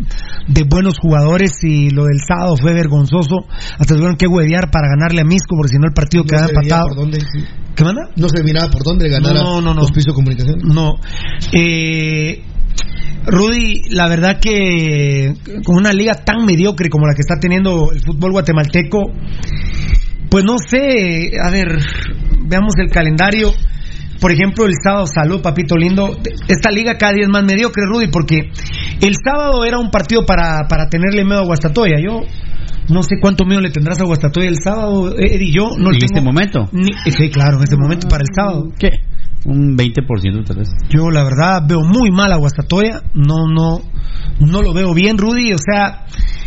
de 0.49 0.65
buenos 0.69 0.99
jugadores 0.99 1.63
y 1.63 1.91
lo 1.91 2.05
del 2.05 2.19
sábado 2.27 2.57
fue 2.57 2.73
vergonzoso. 2.73 3.47
Hasta 3.79 3.95
tuvieron 3.95 4.17
que 4.17 4.27
huevear 4.27 4.71
para 4.71 4.89
ganarle 4.89 5.23
a 5.23 5.25
Misco, 5.25 5.57
porque 5.57 5.73
si 5.73 5.79
no 5.79 5.87
el 5.87 5.95
partido 5.95 6.25
quedaba 6.25 6.49
empatado. 6.49 6.89
por 6.89 6.97
dónde, 6.97 7.21
sí. 7.21 7.45
¿Qué 7.75 7.85
manda? 7.85 8.03
No 8.17 8.29
se 8.29 8.43
miraba 8.43 8.71
por 8.71 8.83
dónde 8.85 9.09
No, 9.21 9.61
no, 9.61 9.75
no. 9.75 9.83
Hospicio 9.83 10.15
Comunicación. 10.15 10.61
No. 10.65 10.95
Eh, 11.53 12.45
Rudy, 13.27 13.89
la 13.91 14.09
verdad 14.09 14.39
que 14.41 15.35
con 15.65 15.77
una 15.77 15.93
liga 15.93 16.15
tan 16.15 16.45
mediocre 16.45 16.91
como 16.91 17.07
la 17.07 17.15
que 17.15 17.23
está 17.23 17.41
teniendo 17.41 17.91
el 17.93 18.01
fútbol 18.01 18.33
guatemalteco, 18.33 19.01
pues 20.31 20.45
no 20.45 20.57
sé, 20.59 21.33
a 21.43 21.51
ver, 21.51 21.79
veamos 22.47 22.75
el 22.79 22.91
calendario. 22.91 23.53
Por 24.25 24.33
ejemplo, 24.33 24.65
el 24.65 24.73
sábado, 24.83 25.05
salud, 25.07 25.43
papito 25.43 25.77
lindo. 25.77 26.17
Esta 26.49 26.71
liga 26.71 26.97
cada 26.97 27.13
día 27.13 27.25
es 27.25 27.29
más 27.29 27.45
mediocre, 27.45 27.85
Rudy, 27.85 28.07
porque 28.09 28.49
el 29.03 29.15
sábado 29.23 29.67
era 29.67 29.79
un 29.79 29.91
partido 29.91 30.25
para, 30.25 30.67
para 30.67 30.89
tenerle 30.89 31.27
miedo 31.27 31.41
a 31.41 31.45
Guastatoya. 31.45 31.97
Yo 32.03 32.23
no 32.89 33.03
sé 33.03 33.17
cuánto 33.21 33.45
miedo 33.45 33.61
le 33.61 33.69
tendrás 33.69 34.01
a 34.01 34.05
Guastatoya 34.05 34.49
el 34.49 34.57
sábado, 34.65 35.15
Eddie. 35.19 35.53
Yo 35.53 35.65
no 35.77 35.91
en 35.93 35.99
tengo 35.99 36.07
este 36.07 36.21
momento. 36.23 36.71
ni- 36.73 36.95
sí, 37.13 37.29
claro, 37.29 37.59
en 37.59 37.65
este 37.65 37.77
momento 37.77 38.09
para 38.09 38.23
el 38.23 38.35
sábado. 38.35 38.69
¿Qué? 38.79 38.89
Un 39.45 39.77
20% 39.77 40.43
tal 40.47 40.57
vez. 40.57 40.71
Yo 40.89 41.11
la 41.11 41.23
verdad 41.23 41.61
veo 41.69 41.83
muy 41.83 42.11
mal 42.11 42.33
a 42.33 42.37
Guastatoya, 42.37 43.03
no, 43.13 43.47
no, 43.47 43.81
no 44.41 44.63
lo 44.63 44.73
veo 44.73 44.95
bien, 44.95 45.19
Rudy. 45.19 45.53
O 45.53 45.59
sea, 45.59 46.07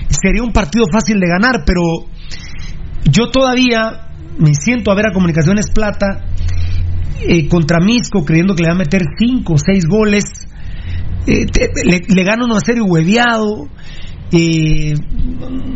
sería 0.10 0.42
un 0.42 0.52
partido 0.52 0.86
fácil 0.92 1.20
de 1.20 1.28
ganar, 1.28 1.64
pero 1.64 1.82
yo 3.12 3.30
todavía 3.30 4.08
me 4.40 4.56
siento 4.56 4.92
a 4.92 4.96
ver 4.96 5.10
a 5.10 5.14
Comunicaciones 5.14 5.68
Plata 5.72 6.26
eh, 7.22 7.48
contra 7.48 7.80
Misco, 7.80 8.24
creyendo 8.24 8.56
que 8.56 8.64
le 8.64 8.70
va 8.70 8.76
a 8.76 8.78
meter 8.78 9.02
5 9.18 9.54
o 9.54 9.58
6 9.58 9.86
goles. 9.88 10.24
Eh, 11.26 11.46
le, 11.86 12.02
le 12.08 12.24
gana 12.24 12.46
1 12.46 12.56
a 12.56 12.60
0 12.60 12.84
y 12.86 12.90
hueviado. 12.90 13.68
Eh, 14.32 14.94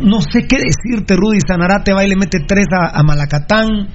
no 0.02 0.22
sé 0.22 0.46
qué 0.48 0.58
decirte, 0.58 1.16
Rudy. 1.16 1.40
Sanarate 1.46 1.94
va 1.94 2.04
y 2.04 2.10
le 2.10 2.16
mete 2.16 2.40
3 2.46 2.66
a, 2.72 3.00
a 3.00 3.04
Malacatán. 3.04 3.90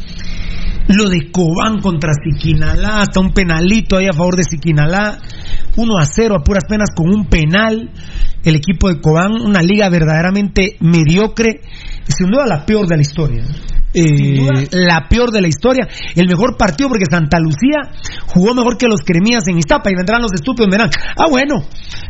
Lo 0.89 1.09
de 1.09 1.33
Cobán 1.33 1.81
contra 1.81 2.13
Siquinalá, 2.15 3.01
hasta 3.01 3.19
un 3.19 3.33
penalito 3.33 3.97
ahí 3.97 4.07
a 4.07 4.13
favor 4.13 4.37
de 4.37 4.45
Siquinalá. 4.45 5.19
1 5.77 5.99
a 5.99 6.05
0 6.05 6.37
a 6.37 6.45
puras 6.45 6.65
penas 6.69 6.91
con 6.95 7.09
un 7.13 7.27
penal. 7.27 7.91
El 8.45 8.55
equipo 8.55 8.89
de 8.89 9.01
Cobán, 9.01 9.33
una 9.33 9.63
liga 9.63 9.89
verdaderamente 9.89 10.77
mediocre. 10.81 11.61
Sin 12.07 12.31
duda 12.31 12.47
la 12.47 12.65
peor 12.65 12.87
de 12.87 12.97
la 12.97 13.03
historia. 13.03 13.45
Duda, 14.03 14.63
la 14.73 15.09
peor 15.09 15.31
de 15.31 15.41
la 15.41 15.49
historia. 15.49 15.89
El 16.15 16.27
mejor 16.29 16.57
partido 16.57 16.89
porque 16.89 17.05
Santa 17.11 17.39
Lucía 17.41 17.91
jugó 18.27 18.55
mejor 18.55 18.77
que 18.77 18.87
los 18.87 19.01
cremías 19.01 19.47
en 19.49 19.59
Iztapa 19.59 19.91
y 19.91 19.95
vendrán 19.97 20.21
los 20.23 20.33
estúpidos 20.35 20.71
verán, 20.71 20.91
ah 21.17 21.27
bueno, 21.31 21.57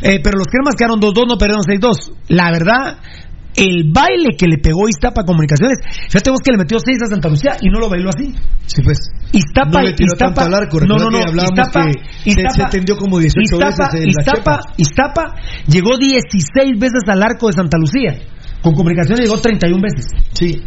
eh, 0.02 0.20
pero 0.22 0.38
los 0.38 0.46
cremas 0.48 0.74
quedaron 0.76 1.00
2-2, 1.00 1.26
no 1.28 1.38
perdieron 1.38 1.62
6-2. 1.64 2.12
La 2.28 2.50
verdad, 2.50 2.98
el 3.56 3.90
baile 3.92 4.36
que 4.36 4.46
le 4.46 4.58
pegó 4.58 4.88
Iztapa 4.88 5.22
a 5.22 5.24
Comunicaciones, 5.24 5.78
fíjate 6.10 6.30
vos 6.30 6.40
que 6.44 6.52
le 6.52 6.58
metió 6.58 6.78
6 6.78 6.98
a 7.02 7.06
Santa 7.06 7.28
Lucía 7.28 7.56
y 7.62 7.68
no 7.70 7.78
lo 7.80 7.88
bailó 7.88 8.10
así. 8.10 8.34
Sí, 8.66 8.82
pues. 8.82 8.98
Iztapa, 9.32 9.80
no 9.80 9.86
le 9.86 9.92
tiró 9.94 10.12
Iztapa, 10.12 10.34
tanto 10.34 10.54
al 10.56 10.62
arco. 10.62 10.80
no, 10.80 10.96
no, 10.98 11.10
no, 11.10 11.18
que 11.24 11.36
Iztapa, 11.44 11.86
que 11.86 11.92
se- 11.92 12.30
Iztapa, 12.30 12.50
se 12.70 12.76
tendió 12.76 12.96
como 12.96 13.18
18 13.18 13.40
Iztapa, 13.42 13.66
veces 13.66 13.94
en 13.94 14.04
la 14.04 14.10
Iztapa, 14.10 14.36
chepa. 14.36 14.60
Iztapa 14.76 15.24
llegó 15.68 15.96
16 15.96 16.78
veces 16.78 17.02
al 17.08 17.22
arco 17.22 17.46
de 17.46 17.52
Santa 17.54 17.78
Lucía. 17.78 18.18
Con 18.62 18.74
Comunicaciones 18.74 19.24
llegó 19.24 19.38
31 19.40 19.80
veces. 19.80 20.06
Sí. 20.32 20.60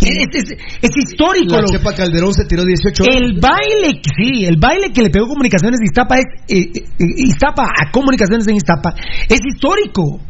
Es, 0.00 0.26
es- 0.32 0.58
es 0.82 0.90
histórico. 0.96 1.56
La 1.56 1.64
Chepa 1.64 1.94
Calderón 1.94 2.32
se 2.34 2.44
tiró 2.44 2.64
18 2.64 3.04
el 3.04 3.38
baile, 3.40 4.00
sí, 4.16 4.44
el 4.44 4.56
baile 4.58 4.92
que 4.92 5.02
le 5.02 5.10
pegó 5.10 5.26
Comunicaciones 5.28 5.78
de 5.78 5.86
Iztapa 5.86 6.16
es 6.16 6.24
eh, 6.48 6.70
eh, 6.74 6.82
Iztapa 7.16 7.64
a 7.64 7.90
Comunicaciones 7.90 8.46
en 8.48 8.56
Iztapa 8.56 8.94
es 9.28 9.40
histórico. 9.46 10.20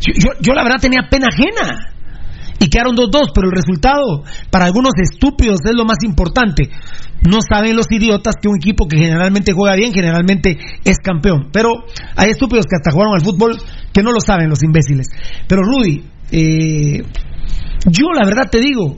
Yo, 0.00 0.12
yo- 0.18 0.38
yo 0.40 0.52
la 0.54 0.64
verdad 0.64 0.78
tenía 0.80 1.08
pena 1.10 1.28
ajena. 1.32 1.88
Y 2.58 2.68
quedaron 2.68 2.94
2-2, 2.94 3.32
pero 3.34 3.48
el 3.48 3.56
resultado 3.56 4.22
para 4.50 4.66
algunos 4.66 4.92
estúpidos 5.02 5.58
es 5.64 5.74
lo 5.74 5.84
más 5.84 5.98
importante. 6.04 6.70
No 7.28 7.38
saben 7.42 7.74
los 7.74 7.90
idiotas 7.90 8.36
que 8.40 8.46
un 8.48 8.56
equipo 8.56 8.86
que 8.86 8.98
generalmente 8.98 9.52
juega 9.52 9.74
bien, 9.74 9.92
generalmente 9.92 10.58
es 10.84 10.98
campeón. 10.98 11.48
Pero 11.52 11.70
hay 12.14 12.30
estúpidos 12.30 12.66
que 12.66 12.76
hasta 12.76 12.92
jugaron 12.92 13.14
al 13.14 13.20
fútbol 13.22 13.56
que 13.92 14.02
no 14.02 14.12
lo 14.12 14.20
saben, 14.20 14.48
los 14.48 14.62
imbéciles. 14.62 15.08
Pero 15.48 15.62
Rudy, 15.62 16.04
eh, 16.30 17.02
yo 17.90 18.06
la 18.12 18.24
verdad 18.24 18.48
te 18.48 18.60
digo, 18.60 18.96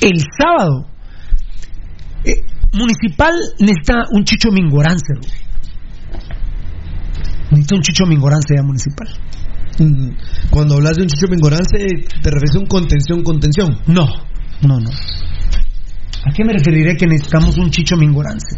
el 0.00 0.18
sábado 0.38 0.86
eh, 2.24 2.42
Municipal 2.72 3.34
necesita 3.60 4.04
un 4.12 4.24
Chicho 4.24 4.50
Mingorance. 4.50 5.06
Rudy. 5.14 5.28
Necesita 7.50 7.76
un 7.76 7.82
Chicho 7.82 8.06
Mingorance 8.06 8.54
ya 8.56 8.62
Municipal. 8.62 9.08
Mm, 9.78 10.10
Cuando 10.50 10.74
hablas 10.74 10.96
de 10.96 11.02
un 11.02 11.08
Chicho 11.08 11.26
Mingorance, 11.30 11.76
¿te 11.78 12.30
refieres 12.30 12.56
a 12.56 12.58
un 12.60 12.66
contención, 12.66 13.22
contención? 13.22 13.78
No, 13.86 14.06
no, 14.62 14.80
no. 14.80 14.90
¿A 14.90 16.32
qué 16.34 16.44
me 16.44 16.52
referiré 16.54 16.96
que 16.96 17.06
necesitamos 17.06 17.56
un 17.58 17.70
Chicho 17.70 17.96
Mingorance? 17.96 18.56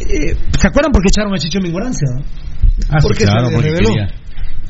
Eh, 0.00 0.36
¿Se 0.58 0.68
acuerdan 0.68 0.92
por 0.92 1.02
qué 1.02 1.08
echaron 1.08 1.34
a 1.34 1.38
Chicho 1.38 1.60
Mingorance? 1.60 2.04
no? 2.06 2.24
Ah, 2.88 3.00
sí, 3.00 3.08
Porque 3.08 3.24
claro, 3.24 3.48
se 3.48 3.54
porque 3.54 3.68
reveló. 3.70 3.88
quería. 3.90 4.08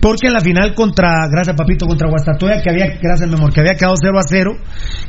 Porque 0.00 0.28
en 0.28 0.32
la 0.32 0.40
final 0.40 0.74
contra, 0.74 1.26
gracias 1.28 1.56
papito, 1.56 1.86
contra 1.86 2.08
Guastatoya, 2.08 2.62
que 2.62 2.70
había, 2.70 2.98
gracias 3.02 3.28
mi 3.28 3.36
que 3.50 3.60
había 3.60 3.74
quedado 3.74 3.94
0 4.00 4.16
a 4.16 4.22
0, 4.22 4.52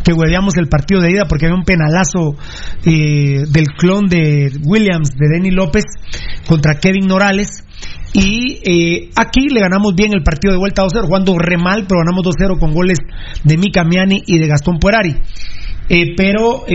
que 0.04 0.14
hueveamos 0.14 0.58
el 0.58 0.68
partido 0.68 1.02
de 1.02 1.12
ida 1.12 1.26
porque 1.30 1.46
había 1.46 1.58
un 1.58 1.64
penalazo 1.64 2.36
eh, 2.86 3.44
del 3.48 3.68
clon 3.78 4.08
de 4.08 4.52
Williams, 4.66 5.12
de 5.16 5.28
Denny 5.30 5.52
López, 5.52 5.84
contra 6.48 6.80
Kevin 6.80 7.08
Norales. 7.08 7.66
Y 8.14 8.60
eh, 8.66 9.10
aquí 9.16 9.50
le 9.50 9.60
ganamos 9.60 9.94
bien 9.94 10.14
el 10.14 10.24
partido 10.24 10.54
de 10.54 10.58
vuelta 10.58 10.82
2-0, 10.82 11.06
jugando 11.06 11.38
re 11.38 11.58
mal, 11.58 11.86
pero 11.88 12.00
ganamos 12.00 12.26
2-0 12.26 12.60
con 12.60 12.74
goles 12.74 12.98
de 13.44 13.58
Mika 13.58 13.84
Miani 13.84 14.24
y 14.26 14.40
de 14.40 14.48
Gastón 14.48 14.80
Puerari. 14.80 15.16
Eh, 15.88 16.16
pero 16.18 16.66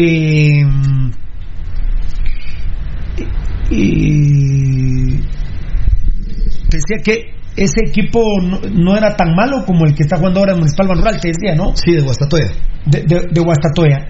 decía 6.70 6.99
que 7.05 7.34
ese 7.56 7.81
equipo 7.86 8.20
no, 8.43 8.60
no 8.72 8.97
era 8.97 9.16
tan 9.16 9.35
malo 9.35 9.64
como 9.64 9.86
el 9.86 9.94
que 9.94 10.02
está 10.02 10.16
jugando 10.18 10.40
ahora 10.40 10.52
en 10.52 10.59
Municipal 10.59 10.89
Banrural, 10.89 11.20
te 11.20 11.28
decía, 11.28 11.55
¿no? 11.55 11.76
Sí, 11.76 11.93
de 11.93 12.01
Guastatoya. 12.01 12.51
De, 12.86 13.02
de, 13.02 13.28
de 13.31 13.40
Guastatoya. 13.40 14.09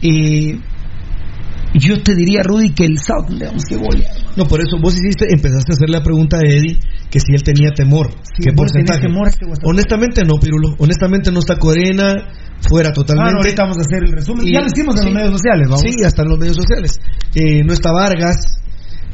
Y 0.00 0.60
yo 1.74 2.02
te 2.02 2.14
diría, 2.14 2.42
Rudy, 2.42 2.70
que 2.70 2.84
el 2.84 2.98
South 2.98 3.26
tendríamos 3.28 3.64
que 3.64 3.76
golear. 3.76 4.10
No, 4.36 4.44
por 4.46 4.60
eso 4.60 4.78
vos 4.80 4.94
hiciste, 4.94 5.26
empezaste 5.30 5.72
a 5.72 5.74
hacer 5.74 5.90
la 5.90 6.02
pregunta 6.02 6.38
a 6.38 6.40
Eddie 6.40 6.78
que 7.10 7.20
si 7.20 7.34
él 7.34 7.42
tenía 7.42 7.70
temor. 7.72 8.08
¿Qué 8.08 8.50
vos 8.54 8.72
tenés 8.72 8.88
porcentaje? 8.88 9.00
temor 9.02 9.28
este. 9.28 9.46
Honestamente 9.64 10.22
no, 10.24 10.38
Pirulo. 10.38 10.74
Honestamente 10.78 11.30
no 11.30 11.40
está 11.40 11.56
Corena 11.58 12.14
fuera 12.60 12.92
totalmente. 12.92 13.30
Ah, 13.30 13.32
no, 13.34 13.38
ahorita 13.40 13.62
vamos 13.62 13.78
a 13.78 13.80
hacer 13.82 14.04
el 14.04 14.12
resumen. 14.12 14.46
Y- 14.46 14.52
ya 14.52 14.60
lo 14.60 14.66
hicimos 14.66 14.96
en 14.96 15.02
sí. 15.02 15.04
los 15.06 15.14
medios 15.14 15.32
sociales, 15.32 15.68
vamos. 15.68 15.80
Sí, 15.82 16.04
hasta 16.04 16.22
en 16.22 16.28
los 16.28 16.38
medios 16.38 16.56
sociales. 16.56 17.00
Eh, 17.34 17.62
no 17.64 17.72
está 17.72 17.92
Vargas. 17.92 18.58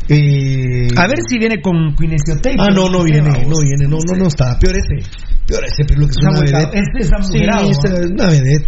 Eh, 0.09 0.89
A 0.97 1.07
ver 1.07 1.19
si 1.29 1.39
viene 1.39 1.61
con 1.61 1.95
Quinesio 1.95 2.37
Tape. 2.37 2.57
Ah, 2.59 2.69
no, 2.75 2.89
no 2.89 3.05
viene, 3.05 3.31
no 3.47 3.61
viene, 3.63 3.87
no, 3.89 3.99
no, 4.07 4.17
no 4.19 4.27
está. 4.27 4.59
Peor 4.59 4.75
ese. 4.77 5.09
Peor 5.47 5.65
ese, 5.65 5.85
Pirulo, 5.85 6.07
que 6.07 6.13
es 6.13 6.17
una 6.23 6.41
vedette. 6.41 6.79
Este 6.79 7.05
Sí, 7.05 7.39
este 7.71 7.89
es 7.89 8.11
una 8.13 8.27
vedette. 8.29 8.67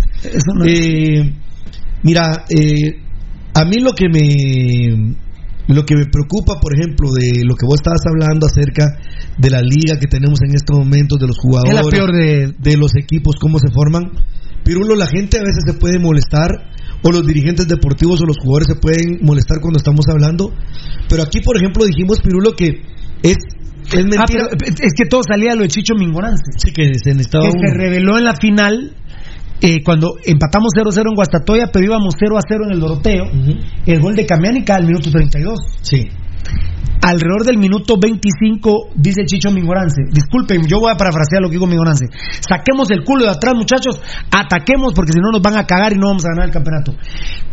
No- 0.55 0.65
Eh, 0.67 1.35
mira, 2.03 2.45
eh, 2.49 3.01
a 3.55 3.65
mí 3.65 3.77
lo 3.81 3.93
que 3.93 4.09
me 4.09 5.15
Lo 5.67 5.83
que 5.87 5.97
me 5.97 6.05
preocupa, 6.05 6.61
por 6.61 6.75
ejemplo, 6.79 7.09
de 7.11 7.43
lo 7.43 7.55
que 7.57 7.65
vos 7.65 7.77
estabas 7.81 8.03
hablando 8.07 8.47
acerca 8.47 8.99
de 9.39 9.49
la 9.49 9.63
liga 9.63 9.99
que 9.99 10.07
tenemos 10.07 10.39
en 10.43 10.55
estos 10.55 10.77
momentos, 10.79 11.19
de 11.19 11.27
los 11.27 11.39
jugadores, 11.39 11.73
Es 11.79 11.83
la 11.85 11.91
peor 11.91 12.13
de- 12.13 12.53
de 12.59 12.77
los 12.77 12.95
equipos, 12.97 13.37
cómo 13.41 13.59
se 13.59 13.71
forman. 13.73 14.13
Pirulo, 14.65 14.95
la 14.97 15.07
gente 15.07 15.39
a 15.39 15.43
veces 15.43 15.63
se 15.67 15.75
puede 15.75 15.99
molestar, 15.99 16.49
o 17.03 17.11
los 17.13 17.27
dirigentes 17.27 17.69
deportivos 17.69 18.21
o 18.23 18.27
los 18.27 18.39
jugadores 18.39 18.69
se 18.69 18.77
pueden 18.77 19.19
molestar 19.23 19.61
cuando 19.61 19.77
estamos 19.79 20.07
hablando. 20.09 20.53
Pero 21.09 21.23
aquí, 21.23 21.41
por 21.41 21.57
ejemplo, 21.57 21.85
dijimos, 21.85 22.21
Pirulo, 22.21 22.53
que 22.57 22.69
es, 23.23 23.37
es 23.37 23.37
Ah, 23.93 23.97
mentira. 23.99 24.49
pero 24.59 24.73
es 24.81 24.93
que 24.97 25.05
todo 25.07 25.21
salía 25.23 25.51
de 25.51 25.57
lo 25.57 25.63
de 25.63 25.69
Chicho 25.69 25.95
Mingorance. 25.95 26.43
Sí, 26.57 26.73
que 26.73 26.93
se 26.95 27.11
necesitaba 27.11 27.45
que 27.45 27.51
uno. 27.51 27.69
se 27.69 27.75
reveló 27.77 28.19
en 28.19 28.25
la 28.25 28.35
final 28.35 28.95
eh, 29.61 29.83
cuando 29.85 30.15
empatamos 30.25 30.71
0-0 30.77 31.09
en 31.11 31.15
Guastatoya, 31.15 31.67
pero 31.73 31.85
íbamos 31.85 32.15
0-0 32.17 32.67
en 32.67 32.73
el 32.73 32.81
Doroteo. 32.81 33.25
El 33.87 34.01
gol 34.01 34.15
de 34.17 34.25
Camiánica 34.27 34.77
al 34.77 34.87
minuto 34.87 35.11
32. 35.11 35.59
Sí. 35.83 36.09
Alrededor 37.05 37.45
del 37.45 37.59
minuto 37.59 37.99
25, 38.01 38.93
dice 38.95 39.27
Chicho 39.27 39.51
Mingorance. 39.51 40.01
Disculpen, 40.11 40.63
yo 40.67 40.81
voy 40.81 40.91
a 40.91 40.97
parafrasear 40.97 41.43
lo 41.43 41.49
que 41.49 41.57
digo 41.57 41.67
Mingorance. 41.67 42.07
Saquemos 42.41 42.91
el 42.91 43.05
culo 43.05 43.25
de 43.25 43.31
atrás, 43.31 43.53
muchachos. 43.55 44.01
Ataquemos 44.31 44.95
porque 44.95 45.13
si 45.13 45.21
no 45.21 45.31
nos 45.31 45.43
van 45.43 45.59
a 45.59 45.67
cagar 45.67 45.93
y 45.93 45.97
no 45.97 46.07
vamos 46.07 46.25
a 46.25 46.31
ganar 46.31 46.47
el 46.47 46.51
campeonato. 46.51 46.95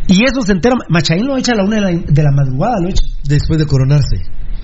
Y 0.08 0.24
eso 0.24 0.40
se 0.40 0.52
entera. 0.52 0.76
Machaín 0.88 1.26
lo 1.26 1.36
echa 1.36 1.52
a 1.52 1.56
la 1.56 1.64
una 1.64 1.76
de 1.76 1.82
la, 1.82 1.90
de 1.90 2.22
la 2.22 2.30
madrugada, 2.32 2.80
lo 2.80 2.88
echa. 2.88 3.04
Después 3.24 3.58
de 3.58 3.66
coronarse. 3.66 4.16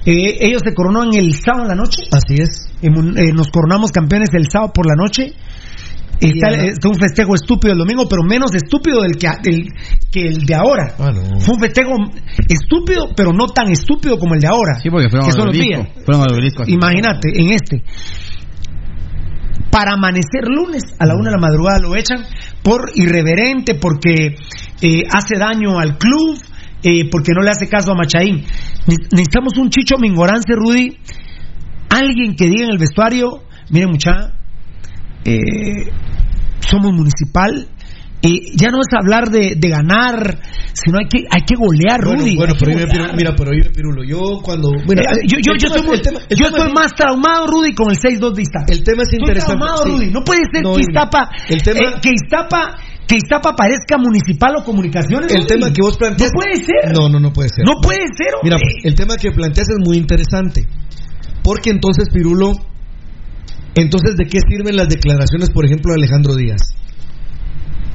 Eh, 0.06 0.38
ellos 0.40 0.62
se 0.64 0.72
coronaron 0.72 1.12
el 1.14 1.34
sábado 1.34 1.64
en 1.64 1.68
la 1.68 1.74
noche. 1.74 2.04
Así 2.10 2.40
es. 2.40 2.72
Eh, 2.80 2.88
nos 3.34 3.50
coronamos 3.50 3.90
campeones 3.90 4.30
el 4.32 4.48
sábado 4.50 4.72
por 4.72 4.86
la 4.86 4.94
noche. 4.94 5.34
Está, 6.20 6.50
Y, 6.50 6.68
está 6.68 6.88
un 6.88 6.94
festejo 6.96 7.34
estúpido 7.34 7.72
el 7.72 7.78
domingo, 7.78 8.06
pero 8.08 8.22
menos 8.24 8.54
estúpido 8.54 9.02
del 9.02 9.12
que, 9.16 9.28
del- 9.42 9.68
que 10.10 10.26
el 10.26 10.44
de 10.46 10.54
ahora. 10.54 10.94
Ah. 10.98 11.12
Fue 11.40 11.54
un 11.54 11.60
festejo 11.60 11.92
estúpido, 12.48 13.10
pero 13.16 13.32
no 13.32 13.46
tan 13.46 13.70
estúpido 13.70 14.18
como 14.18 14.34
el 14.34 14.40
de 14.40 14.48
ahora. 14.48 14.80
Sí, 14.82 14.90
porque 14.90 15.08
fueron 15.08 15.26
al. 15.52 15.86
Imagínate, 16.74 17.28
en 17.34 17.52
este. 17.52 17.82
Para 19.70 19.92
amanecer 19.94 20.46
lunes 20.48 20.82
a 20.98 21.06
la 21.06 21.14
una 21.14 21.30
de 21.30 21.36
la 21.36 21.40
madrugada 21.40 21.78
lo 21.78 21.94
echan 21.94 22.24
por 22.62 22.90
irreverente, 22.94 23.74
porque 23.74 24.36
eh, 24.80 25.02
hace 25.12 25.38
daño 25.38 25.78
al 25.78 25.98
club, 25.98 26.38
eh, 26.82 27.08
porque 27.10 27.32
no 27.34 27.42
le 27.42 27.50
hace 27.50 27.68
caso 27.68 27.92
a 27.92 27.94
Machaín. 27.94 28.44
Ne- 28.86 28.96
Necesitamos 29.12 29.58
un 29.58 29.68
chicho 29.70 29.96
mingorance, 29.98 30.52
Rudy. 30.54 30.96
Alguien 31.90 32.34
que 32.34 32.46
diga 32.46 32.64
en 32.64 32.70
el 32.70 32.78
vestuario, 32.78 33.42
miren 33.70 33.90
mucha, 33.90 34.37
eh, 35.24 35.90
somos 36.60 36.92
municipal. 36.92 37.68
eh, 38.20 38.30
ya 38.56 38.70
no 38.70 38.78
es 38.80 38.88
hablar 38.98 39.30
de, 39.30 39.54
de 39.56 39.68
ganar, 39.68 40.40
sino 40.72 40.98
hay 40.98 41.06
que 41.06 41.18
hay 41.30 41.42
que 41.46 41.54
golear, 41.54 42.00
Rudy. 42.00 42.34
bueno, 42.36 42.54
pero 42.58 42.72
mira, 42.74 42.86
golear. 42.86 42.90
Pirulo, 42.90 43.14
mira, 43.16 43.34
pero 43.36 43.50
Pirulo, 43.72 44.02
yo 44.04 44.40
cuando... 44.42 44.70
Eh, 44.74 45.26
yo 45.28 45.38
yo, 45.40 45.52
el 45.52 45.58
yo 45.58 45.70
tema- 45.70 45.94
estoy, 45.94 46.00
tema- 46.02 46.20
yo 46.28 46.46
es- 46.48 46.72
más 46.74 46.92
traumado, 46.94 47.46
Rudy, 47.46 47.74
con 47.74 47.90
el 47.90 47.96
6-2 47.96 48.34
de 48.34 48.42
Iztapa. 48.42 48.66
El 48.72 48.82
tema 48.82 49.02
es 49.02 49.08
Estoy 49.12 49.18
interesante. 49.20 49.56
traumado, 49.56 49.84
sí. 49.84 49.90
Rudy. 49.90 50.10
No 50.10 50.24
puede 50.24 50.40
ser 50.52 50.62
No, 50.64 50.74
que 50.74 50.82
mira, 50.82 50.90
Iztapa, 50.90 51.30
el 51.48 51.62
tema- 51.62 51.78
eh, 51.78 51.94
que 52.02 52.10
Iztapa, 52.10 52.76
que 53.06 53.16
Iztapa 53.16 53.54
parezca 53.54 53.96
municipal 53.98 54.52
o 54.58 54.64
comunicaciones. 54.64 55.32
El 55.32 55.46
tema 55.46 55.68
que 55.72 55.80
vos 55.80 55.96
planteas... 55.96 56.30
No 56.34 56.40
puede 56.40 56.56
ser. 56.56 56.92
No, 56.92 57.08
no, 57.08 57.20
no 57.20 57.32
puede 57.32 57.48
ser. 57.50 57.64
No 57.64 57.74
puede 57.80 58.02
ser, 58.18 58.34
Mira, 58.42 58.56
hombre. 58.56 58.72
pues, 58.82 58.84
el 58.84 58.94
tema 58.96 59.14
que 59.16 59.30
planteas 59.30 59.68
es 59.70 59.76
muy 59.78 59.96
interesante. 59.96 60.66
Porque 61.44 61.70
entonces, 61.70 62.08
Pirulo, 62.12 62.52
entonces, 63.74 64.16
¿de 64.16 64.24
qué 64.26 64.38
sirven 64.48 64.76
las 64.76 64.88
declaraciones, 64.88 65.50
por 65.50 65.64
ejemplo, 65.64 65.92
de 65.92 66.00
Alejandro 66.02 66.34
Díaz? 66.34 66.60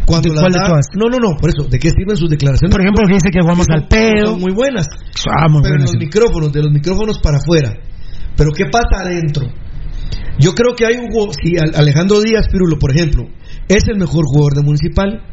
Cuando 0.06 0.34
¿De 0.34 0.36
da- 0.36 0.68
todas? 0.68 0.86
No, 0.96 1.08
no, 1.10 1.18
no, 1.18 1.38
por 1.40 1.50
eso, 1.50 1.64
¿de 1.70 1.80
qué 1.80 1.90
sirven 1.90 2.18
sus 2.18 2.30
declaraciones? 2.30 2.76
Por 2.76 2.82
ejemplo, 2.82 3.04
que 3.08 3.14
dice 3.14 3.30
que 3.32 3.40
jugamos 3.42 3.68
al 3.70 3.88
pedo. 3.88 4.36
Son 4.36 4.42
muy 4.42 4.54
buenas. 4.54 4.86
Ah, 5.32 5.48
muy 5.48 5.62
pero 5.64 5.76
en 5.76 5.82
los 5.82 5.92
sí. 5.92 5.98
micrófonos, 5.98 6.52
de 6.52 6.62
los 6.62 6.72
micrófonos 6.72 7.20
para 7.20 7.38
afuera. 7.38 7.72
Pero 8.36 8.52
¿qué 8.52 8.66
pasa 8.66 9.02
adentro? 9.04 9.48
Yo 10.40 10.54
creo 10.54 10.76
que 10.76 10.86
hay 10.86 10.96
un 10.98 11.08
si 11.32 11.56
Al- 11.58 11.76
Alejandro 11.76 12.20
Díaz 12.22 12.48
Pirulo, 12.52 12.78
por 12.80 12.92
ejemplo, 12.92 13.24
es 13.70 13.84
el 13.88 13.98
mejor 13.98 14.26
jugador 14.26 14.56
de 14.56 14.64
Municipal, 14.64 15.24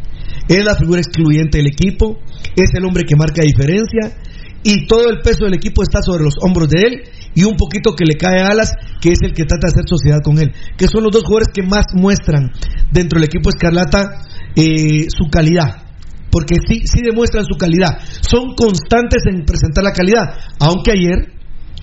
es 0.48 0.64
la 0.64 0.74
figura 0.76 1.00
excluyente 1.00 1.58
del 1.58 1.66
equipo, 1.68 2.18
es 2.54 2.70
el 2.74 2.84
hombre 2.84 3.04
que 3.04 3.16
marca 3.16 3.42
diferencia 3.42 4.14
y 4.62 4.86
todo 4.86 5.08
el 5.10 5.20
peso 5.22 5.44
del 5.46 5.54
equipo 5.54 5.82
está 5.82 6.00
sobre 6.02 6.22
los 6.22 6.34
hombros 6.42 6.68
de 6.68 6.80
él 6.82 7.02
y 7.34 7.44
un 7.44 7.56
poquito 7.56 7.94
que 7.94 8.04
le 8.04 8.16
cae 8.16 8.40
a 8.40 8.48
alas, 8.48 8.72
que 9.00 9.10
es 9.10 9.18
el 9.22 9.32
que 9.32 9.44
trata 9.44 9.68
de 9.68 9.72
hacer 9.72 9.84
sociedad 9.88 10.18
con 10.22 10.38
él, 10.38 10.52
que 10.76 10.88
son 10.88 11.04
los 11.04 11.12
dos 11.12 11.22
jugadores 11.22 11.48
que 11.54 11.62
más 11.62 11.86
muestran 11.94 12.50
dentro 12.92 13.18
del 13.18 13.28
equipo 13.28 13.50
Escarlata 13.50 14.22
eh, 14.56 15.06
su 15.08 15.30
calidad. 15.30 15.84
Porque 16.30 16.56
sí, 16.66 16.82
sí 16.86 17.00
demuestran 17.02 17.44
su 17.44 17.56
calidad. 17.56 17.98
Son 18.20 18.54
constantes 18.54 19.24
en 19.26 19.44
presentar 19.44 19.82
la 19.82 19.92
calidad. 19.92 20.30
Aunque 20.60 20.92
ayer, 20.92 21.32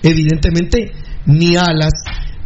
evidentemente, 0.02 0.92
ni 1.26 1.56
Alas 1.56 1.92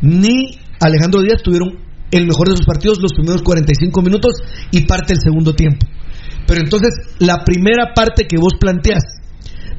ni 0.01 0.59
Alejandro 0.81 1.23
Díaz 1.23 1.43
tuvieron 1.43 1.79
el 2.11 2.27
mejor 2.27 2.49
de 2.49 2.57
sus 2.57 2.67
partidos 2.67 2.99
los 3.01 3.13
primeros 3.13 3.43
45 3.43 4.03
minutos 4.03 4.33
y 4.71 4.85
parte 4.85 5.15
del 5.15 5.23
segundo 5.23 5.55
tiempo. 5.55 5.87
Pero 6.47 6.61
entonces, 6.61 6.91
la 7.19 7.45
primera 7.45 7.95
parte 7.95 8.27
que 8.27 8.37
vos 8.37 8.55
planteas, 8.61 9.03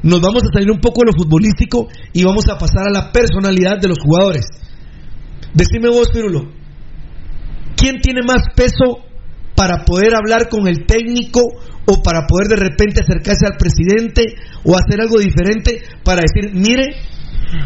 nos 0.02 0.20
vamos 0.20 0.42
a 0.44 0.52
salir 0.52 0.70
un 0.70 0.80
poco 0.80 1.00
de 1.00 1.12
lo 1.12 1.16
futbolístico 1.16 1.88
y 2.12 2.24
vamos 2.24 2.44
a 2.48 2.58
pasar 2.58 2.88
a 2.88 2.92
la 2.92 3.12
personalidad 3.12 3.78
de 3.80 3.88
los 3.88 3.98
jugadores. 3.98 4.46
Decime 5.54 5.88
vos, 5.88 6.10
Pirulo, 6.12 6.50
¿quién 7.76 8.00
tiene 8.00 8.22
más 8.26 8.42
peso 8.54 9.04
para 9.54 9.84
poder 9.84 10.14
hablar 10.14 10.48
con 10.48 10.66
el 10.66 10.84
técnico 10.84 11.40
o 11.86 12.02
para 12.02 12.26
poder 12.26 12.48
de 12.48 12.56
repente 12.56 13.02
acercarse 13.02 13.46
al 13.46 13.56
presidente 13.56 14.34
o 14.64 14.76
hacer 14.76 15.00
algo 15.00 15.18
diferente 15.18 15.82
para 16.02 16.22
decir, 16.22 16.52
mire, 16.54 16.96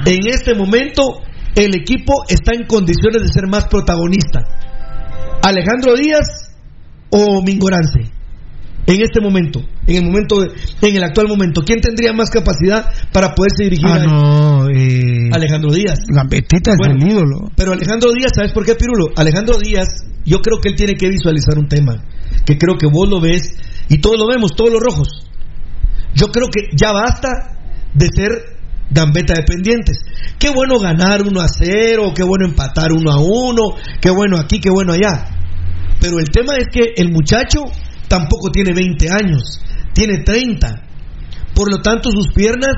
en 0.04 0.28
este 0.28 0.54
momento 0.54 1.02
el 1.54 1.74
equipo 1.74 2.24
está 2.28 2.52
en 2.54 2.66
condiciones 2.66 3.22
de 3.22 3.32
ser 3.32 3.48
más 3.48 3.66
protagonista? 3.68 4.40
¿Alejandro 5.42 5.94
Díaz 5.96 6.54
o 7.10 7.42
Mingorance? 7.42 8.17
En 8.88 9.02
este 9.02 9.20
momento, 9.20 9.60
en 9.86 9.96
el 9.96 10.04
momento, 10.04 10.40
de- 10.40 10.48
en 10.88 10.96
el 10.96 11.04
actual 11.04 11.28
momento, 11.28 11.62
¿quién 11.62 11.78
tendría 11.80 12.14
más 12.14 12.30
capacidad 12.30 12.90
para 13.12 13.34
poderse 13.34 13.64
dirigir 13.64 13.86
Ah, 13.86 13.94
a 13.96 13.98
no, 14.04 14.68
eh, 14.70 15.28
Alejandro 15.30 15.70
Díaz? 15.72 15.98
Gambetita 16.08 16.72
es 16.72 16.78
el 16.88 17.06
ídolo. 17.06 17.50
Pero 17.54 17.72
Alejandro 17.72 18.10
Díaz, 18.12 18.32
¿sabes 18.34 18.52
por 18.52 18.64
qué, 18.64 18.74
Pirulo? 18.76 19.08
Alejandro 19.14 19.58
Díaz, 19.58 19.88
yo 20.24 20.38
creo 20.40 20.58
que 20.62 20.70
él 20.70 20.74
tiene 20.74 20.94
que 20.94 21.08
visualizar 21.10 21.58
un 21.58 21.68
tema, 21.68 22.02
que 22.46 22.56
creo 22.56 22.78
que 22.78 22.86
vos 22.86 23.06
lo 23.10 23.20
ves 23.20 23.52
y 23.90 23.98
todos 23.98 24.16
lo 24.18 24.26
vemos, 24.26 24.56
todos 24.56 24.72
los 24.72 24.80
rojos. 24.80 25.08
Yo 26.14 26.28
creo 26.28 26.48
que 26.48 26.74
ya 26.74 26.90
basta 26.92 27.28
de 27.92 28.06
ser 28.14 28.30
gambeta 28.90 29.34
dependientes. 29.34 29.98
Qué 30.38 30.48
bueno 30.48 30.78
ganar 30.78 31.20
1 31.26 31.40
a 31.42 31.48
0, 31.48 32.12
qué 32.16 32.22
bueno 32.22 32.46
empatar 32.46 32.92
1 32.92 33.10
a 33.12 33.20
1, 33.20 33.62
qué 34.00 34.08
bueno 34.08 34.38
aquí, 34.38 34.60
qué 34.60 34.70
bueno 34.70 34.94
allá. 34.94 35.26
Pero 36.00 36.18
el 36.20 36.30
tema 36.30 36.54
es 36.56 36.68
que 36.72 36.94
el 36.96 37.12
muchacho 37.12 37.64
tampoco 38.08 38.50
tiene 38.50 38.72
20 38.72 39.10
años, 39.10 39.60
tiene 39.94 40.22
30. 40.24 40.82
Por 41.54 41.70
lo 41.70 41.80
tanto, 41.82 42.10
sus 42.10 42.32
piernas 42.32 42.74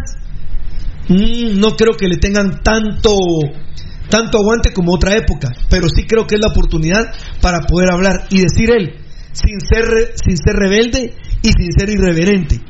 mm, 1.09 1.59
no 1.59 1.77
creo 1.77 1.95
que 1.97 2.09
le 2.09 2.17
tengan 2.17 2.63
tanto 2.63 3.15
tanto 4.09 4.39
aguante 4.39 4.73
como 4.73 4.93
otra 4.93 5.17
época, 5.17 5.53
pero 5.69 5.89
sí 5.89 6.05
creo 6.05 6.27
que 6.27 6.35
es 6.35 6.41
la 6.41 6.49
oportunidad 6.49 7.15
para 7.41 7.61
poder 7.61 7.93
hablar 7.93 8.27
y 8.31 8.41
decir 8.41 8.69
él 8.77 8.97
sin 9.33 9.61
ser 9.61 10.15
sin 10.17 10.37
ser 10.37 10.57
rebelde 10.57 11.15
y 11.43 11.49
sin 11.49 11.73
ser 11.73 11.91
irreverente. 11.91 12.61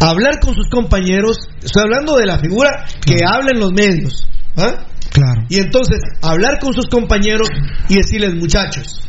Hablar 0.00 0.40
con 0.40 0.54
sus 0.54 0.68
compañeros, 0.68 1.36
estoy 1.62 1.82
hablando 1.82 2.16
de 2.16 2.26
la 2.26 2.38
figura 2.38 2.86
que 3.04 3.24
habla 3.24 3.50
en 3.52 3.60
los 3.60 3.72
medios, 3.72 4.26
¿ah? 4.56 4.86
Claro. 5.10 5.42
Y 5.48 5.58
entonces, 5.58 6.00
hablar 6.22 6.58
con 6.58 6.72
sus 6.72 6.86
compañeros 6.86 7.48
y 7.88 7.96
decirles, 7.96 8.34
muchachos, 8.34 9.02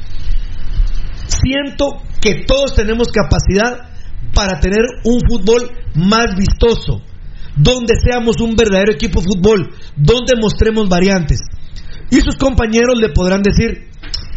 siento 1.34 2.01
que 2.22 2.45
todos 2.45 2.76
tenemos 2.76 3.07
capacidad 3.10 3.89
para 4.34 4.60
tener 4.60 4.81
un 5.03 5.19
fútbol 5.27 5.69
más 5.95 6.35
vistoso, 6.38 7.01
donde 7.55 7.93
seamos 8.03 8.39
un 8.41 8.55
verdadero 8.55 8.93
equipo 8.93 9.22
de 9.22 9.27
fútbol, 9.27 9.69
donde 9.95 10.34
mostremos 10.41 10.89
variantes. 10.89 11.39
Y 12.10 12.18
sus 12.22 12.35
compañeros 12.35 12.99
le 12.99 13.10
podrán 13.10 13.41
decir, 13.41 13.89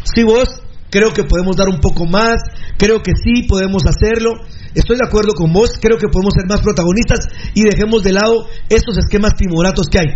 si 0.03 0.23
vos, 0.23 0.61
creo 0.89 1.13
que 1.13 1.23
podemos 1.23 1.55
dar 1.55 1.67
un 1.69 1.79
poco 1.79 2.05
más, 2.05 2.37
creo 2.77 3.01
que 3.01 3.13
sí 3.15 3.43
podemos 3.47 3.83
hacerlo, 3.85 4.31
estoy 4.73 4.97
de 4.97 5.07
acuerdo 5.07 5.33
con 5.33 5.51
vos, 5.51 5.71
creo 5.81 5.97
que 5.97 6.07
podemos 6.07 6.33
ser 6.33 6.47
más 6.47 6.61
protagonistas 6.61 7.27
y 7.53 7.63
dejemos 7.63 8.03
de 8.03 8.13
lado 8.13 8.47
estos 8.69 8.97
esquemas 8.97 9.33
timoratos 9.35 9.87
que 9.87 9.99
hay. 9.99 10.07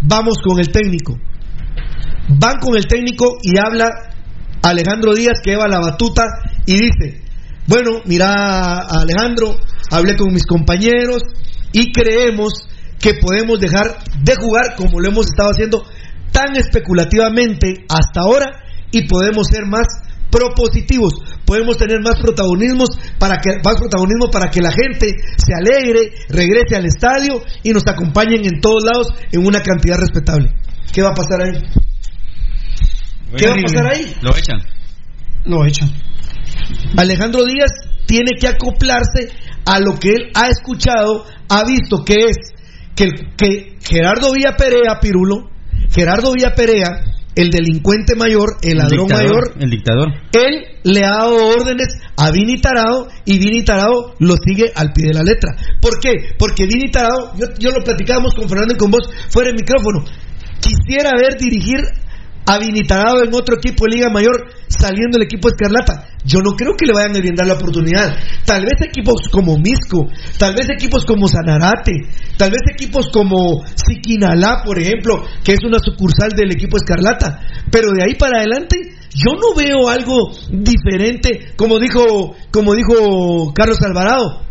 Vamos 0.00 0.38
con 0.42 0.58
el 0.58 0.70
técnico. 0.70 1.16
Van 2.28 2.58
con 2.58 2.76
el 2.76 2.86
técnico 2.86 3.36
y 3.42 3.58
habla 3.58 3.88
Alejandro 4.62 5.14
Díaz 5.14 5.40
que 5.42 5.50
lleva 5.52 5.68
la 5.68 5.80
batuta 5.80 6.24
y 6.64 6.74
dice, 6.74 7.22
bueno, 7.66 8.02
mira 8.04 8.80
Alejandro, 8.80 9.56
hablé 9.90 10.16
con 10.16 10.32
mis 10.32 10.46
compañeros 10.46 11.22
y 11.72 11.92
creemos 11.92 12.68
que 13.00 13.14
podemos 13.14 13.60
dejar 13.60 13.98
de 14.22 14.34
jugar 14.36 14.74
como 14.76 15.00
lo 15.00 15.08
hemos 15.08 15.26
estado 15.26 15.50
haciendo 15.50 15.84
tan 16.32 16.56
especulativamente 16.56 17.84
hasta 17.88 18.20
ahora 18.20 18.46
y 18.90 19.06
podemos 19.06 19.46
ser 19.48 19.66
más 19.66 19.86
propositivos. 20.30 21.14
podemos 21.44 21.78
tener 21.78 22.00
más 22.02 22.20
protagonismos 22.20 22.90
para 23.18 23.38
que 23.40 23.50
más 23.64 23.76
protagonismo 23.78 24.30
para 24.30 24.50
que 24.50 24.60
la 24.60 24.72
gente 24.72 25.14
se 25.36 25.54
alegre, 25.54 26.10
regrese 26.28 26.76
al 26.76 26.84
estadio 26.84 27.40
y 27.62 27.70
nos 27.70 27.86
acompañen 27.86 28.44
en 28.44 28.60
todos 28.60 28.82
lados 28.84 29.08
en 29.30 29.46
una 29.46 29.60
cantidad 29.60 29.96
respetable. 29.96 30.52
¿Qué 30.92 31.02
va 31.02 31.10
a 31.10 31.14
pasar 31.14 31.40
ahí? 31.42 31.62
¿Qué 33.36 33.46
va 33.46 33.54
a 33.54 33.62
pasar 33.62 33.86
ahí? 33.94 34.14
Lo 34.22 34.36
echan. 34.36 34.58
Lo 35.44 35.64
echan. 35.64 35.90
Alejandro 36.96 37.44
Díaz 37.44 37.70
tiene 38.06 38.32
que 38.38 38.48
acoplarse 38.48 39.30
a 39.64 39.80
lo 39.80 39.98
que 39.98 40.10
él 40.10 40.30
ha 40.34 40.48
escuchado, 40.48 41.24
ha 41.48 41.64
visto 41.64 42.04
que 42.04 42.14
es 42.26 42.36
que, 42.94 43.08
que 43.36 43.76
Gerardo 43.82 44.32
Villa 44.32 44.56
Perea, 44.56 45.00
Pirulo, 45.00 45.50
Gerardo 45.90 46.32
Villa 46.32 46.54
Perea, 46.54 47.04
el 47.34 47.50
delincuente 47.50 48.14
mayor, 48.16 48.56
el 48.62 48.78
ladrón 48.78 49.06
dictador, 49.08 49.26
mayor, 49.26 49.62
El 49.62 49.70
dictador. 49.70 50.08
él 50.32 50.64
le 50.84 51.04
ha 51.04 51.10
dado 51.10 51.48
órdenes 51.48 51.88
a 52.16 52.30
Vini 52.30 52.60
Tarado 52.60 53.08
y 53.26 53.38
Vini 53.38 53.62
Tarado 53.62 54.14
lo 54.18 54.34
sigue 54.42 54.72
al 54.74 54.92
pie 54.92 55.08
de 55.08 55.14
la 55.14 55.22
letra. 55.22 55.54
¿Por 55.82 56.00
qué? 56.00 56.12
Porque 56.38 56.66
Vini 56.66 56.90
Tarado, 56.90 57.32
yo, 57.36 57.46
yo 57.58 57.70
lo 57.72 57.84
platicábamos 57.84 58.34
con 58.34 58.48
Fernando 58.48 58.72
y 58.72 58.78
con 58.78 58.90
vos 58.90 59.10
fuera 59.28 59.48
del 59.50 59.56
micrófono, 59.56 60.04
quisiera 60.60 61.10
ver 61.20 61.36
dirigir 61.38 61.80
Tarado 62.46 63.24
en 63.24 63.34
otro 63.34 63.56
equipo 63.56 63.84
de 63.84 63.96
Liga 63.96 64.08
Mayor 64.08 64.46
saliendo 64.68 65.18
el 65.18 65.24
equipo 65.24 65.48
Escarlata. 65.48 66.06
Yo 66.24 66.38
no 66.40 66.52
creo 66.52 66.76
que 66.76 66.86
le 66.86 66.92
vayan 66.92 67.16
a 67.16 67.18
brindar 67.18 67.46
la 67.46 67.54
oportunidad. 67.54 68.16
Tal 68.44 68.62
vez 68.62 68.80
equipos 68.88 69.28
como 69.32 69.58
Misco, 69.58 70.06
tal 70.38 70.54
vez 70.54 70.68
equipos 70.70 71.04
como 71.04 71.26
Sanarate, 71.26 71.92
tal 72.36 72.50
vez 72.50 72.60
equipos 72.72 73.10
como 73.12 73.64
Siquinalá, 73.74 74.62
por 74.64 74.78
ejemplo, 74.78 75.24
que 75.42 75.54
es 75.54 75.64
una 75.64 75.80
sucursal 75.80 76.30
del 76.36 76.52
equipo 76.52 76.76
Escarlata. 76.76 77.40
Pero 77.70 77.90
de 77.90 78.04
ahí 78.04 78.14
para 78.14 78.38
adelante, 78.38 78.76
yo 79.10 79.32
no 79.34 79.56
veo 79.56 79.88
algo 79.88 80.30
diferente, 80.50 81.52
como 81.56 81.80
dijo, 81.80 82.36
como 82.52 82.74
dijo 82.74 83.52
Carlos 83.54 83.82
Alvarado. 83.82 84.46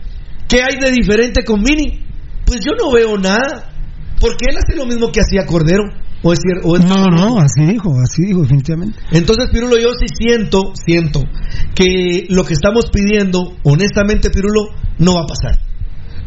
¿Qué 0.50 0.62
hay 0.62 0.80
de 0.80 0.92
diferente 0.92 1.46
con 1.46 1.64
Vini? 1.64 2.06
Pues 2.46 2.60
yo 2.60 2.74
no 2.78 2.92
veo 2.92 3.18
nada. 3.18 3.72
Porque 4.20 4.46
él 4.50 4.58
hace 4.58 4.78
lo 4.78 4.86
mismo 4.86 5.12
que 5.12 5.22
hacía 5.22 5.46
Cordero. 5.46 5.84
¿O 6.28 6.34
es 6.34 6.40
cier- 6.40 6.62
o 6.64 6.76
es- 6.76 6.84
No, 6.86 7.06
no, 7.06 7.38
así 7.40 7.64
dijo, 7.72 7.94
así 8.02 8.24
dijo, 8.26 8.42
definitivamente. 8.42 8.98
entonces, 9.12 9.48
Pirulo, 9.52 9.78
yo 9.78 9.90
sí 10.00 10.08
siento, 10.18 10.74
siento 10.74 11.22
que 11.76 12.26
lo 12.30 12.44
que 12.44 12.54
estamos 12.56 12.90
pidiendo, 12.92 13.56
honestamente, 13.64 14.32
Pirulo, 14.32 14.70
no 14.98 15.14
va 15.14 15.22
a 15.22 15.28
pasar. 15.28 15.60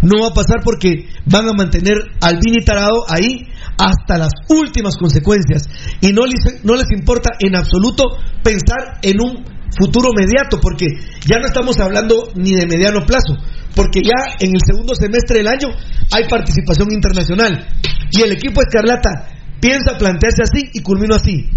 No 0.00 0.22
va 0.22 0.28
a 0.28 0.32
pasar 0.34 0.58
porque 0.62 1.08
van 1.26 1.48
a 1.48 1.52
mantener 1.52 1.96
al 2.20 2.38
Vini 2.38 2.64
Tarado 2.64 3.02
ahí 3.08 3.48
hasta 3.76 4.18
las 4.18 4.30
últimas 4.48 4.96
consecuencias. 4.96 5.62
Y 6.00 6.12
no 6.12 6.24
les, 6.26 6.62
no 6.64 6.76
les 6.76 6.86
importa 6.92 7.30
en 7.40 7.56
absoluto 7.56 8.04
pensar 8.44 9.00
en 9.02 9.20
un 9.20 9.44
futuro 9.76 10.10
mediato, 10.16 10.60
porque 10.62 10.86
ya 11.26 11.38
no 11.40 11.46
estamos 11.46 11.80
hablando 11.80 12.30
ni 12.36 12.54
de 12.54 12.66
mediano 12.68 13.04
plazo, 13.04 13.34
porque 13.74 14.00
ya 14.04 14.36
en 14.38 14.50
el 14.54 14.60
segundo 14.64 14.94
semestre 14.94 15.38
del 15.38 15.48
año 15.48 15.68
hay 16.12 16.28
participación 16.28 16.92
internacional. 16.92 17.66
Y 18.12 18.22
el 18.22 18.30
equipo 18.30 18.60
Escarlata 18.62 19.37
piensa 19.60 19.98
plantearse 19.98 20.42
así 20.42 20.70
y 20.72 20.80
culmino 20.80 21.14
así 21.14 21.50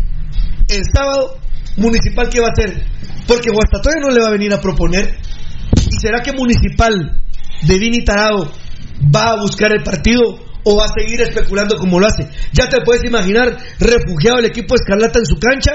el 0.71 0.83
sábado, 0.93 1.37
Municipal, 1.77 2.29
¿qué 2.29 2.39
va 2.39 2.47
a 2.47 2.51
hacer? 2.51 2.83
Porque 3.27 3.51
Guastatoya 3.51 3.99
no 4.01 4.09
le 4.09 4.21
va 4.21 4.27
a 4.27 4.31
venir 4.31 4.53
a 4.53 4.61
proponer. 4.61 5.17
¿Y 5.89 5.99
será 6.01 6.21
que 6.21 6.33
Municipal 6.33 7.21
de 7.63 7.79
Vini 7.79 8.03
Tarado 8.03 8.51
va 9.13 9.31
a 9.31 9.41
buscar 9.41 9.71
el 9.71 9.83
partido 9.83 10.39
o 10.63 10.75
va 10.77 10.85
a 10.85 10.93
seguir 10.93 11.21
especulando 11.21 11.77
como 11.77 11.99
lo 11.99 12.07
hace? 12.07 12.27
Ya 12.53 12.69
te 12.69 12.81
puedes 12.81 13.03
imaginar 13.03 13.57
refugiado 13.79 14.39
el 14.39 14.45
equipo 14.45 14.75
Escarlata 14.75 15.19
en 15.19 15.25
su 15.25 15.39
cancha 15.39 15.71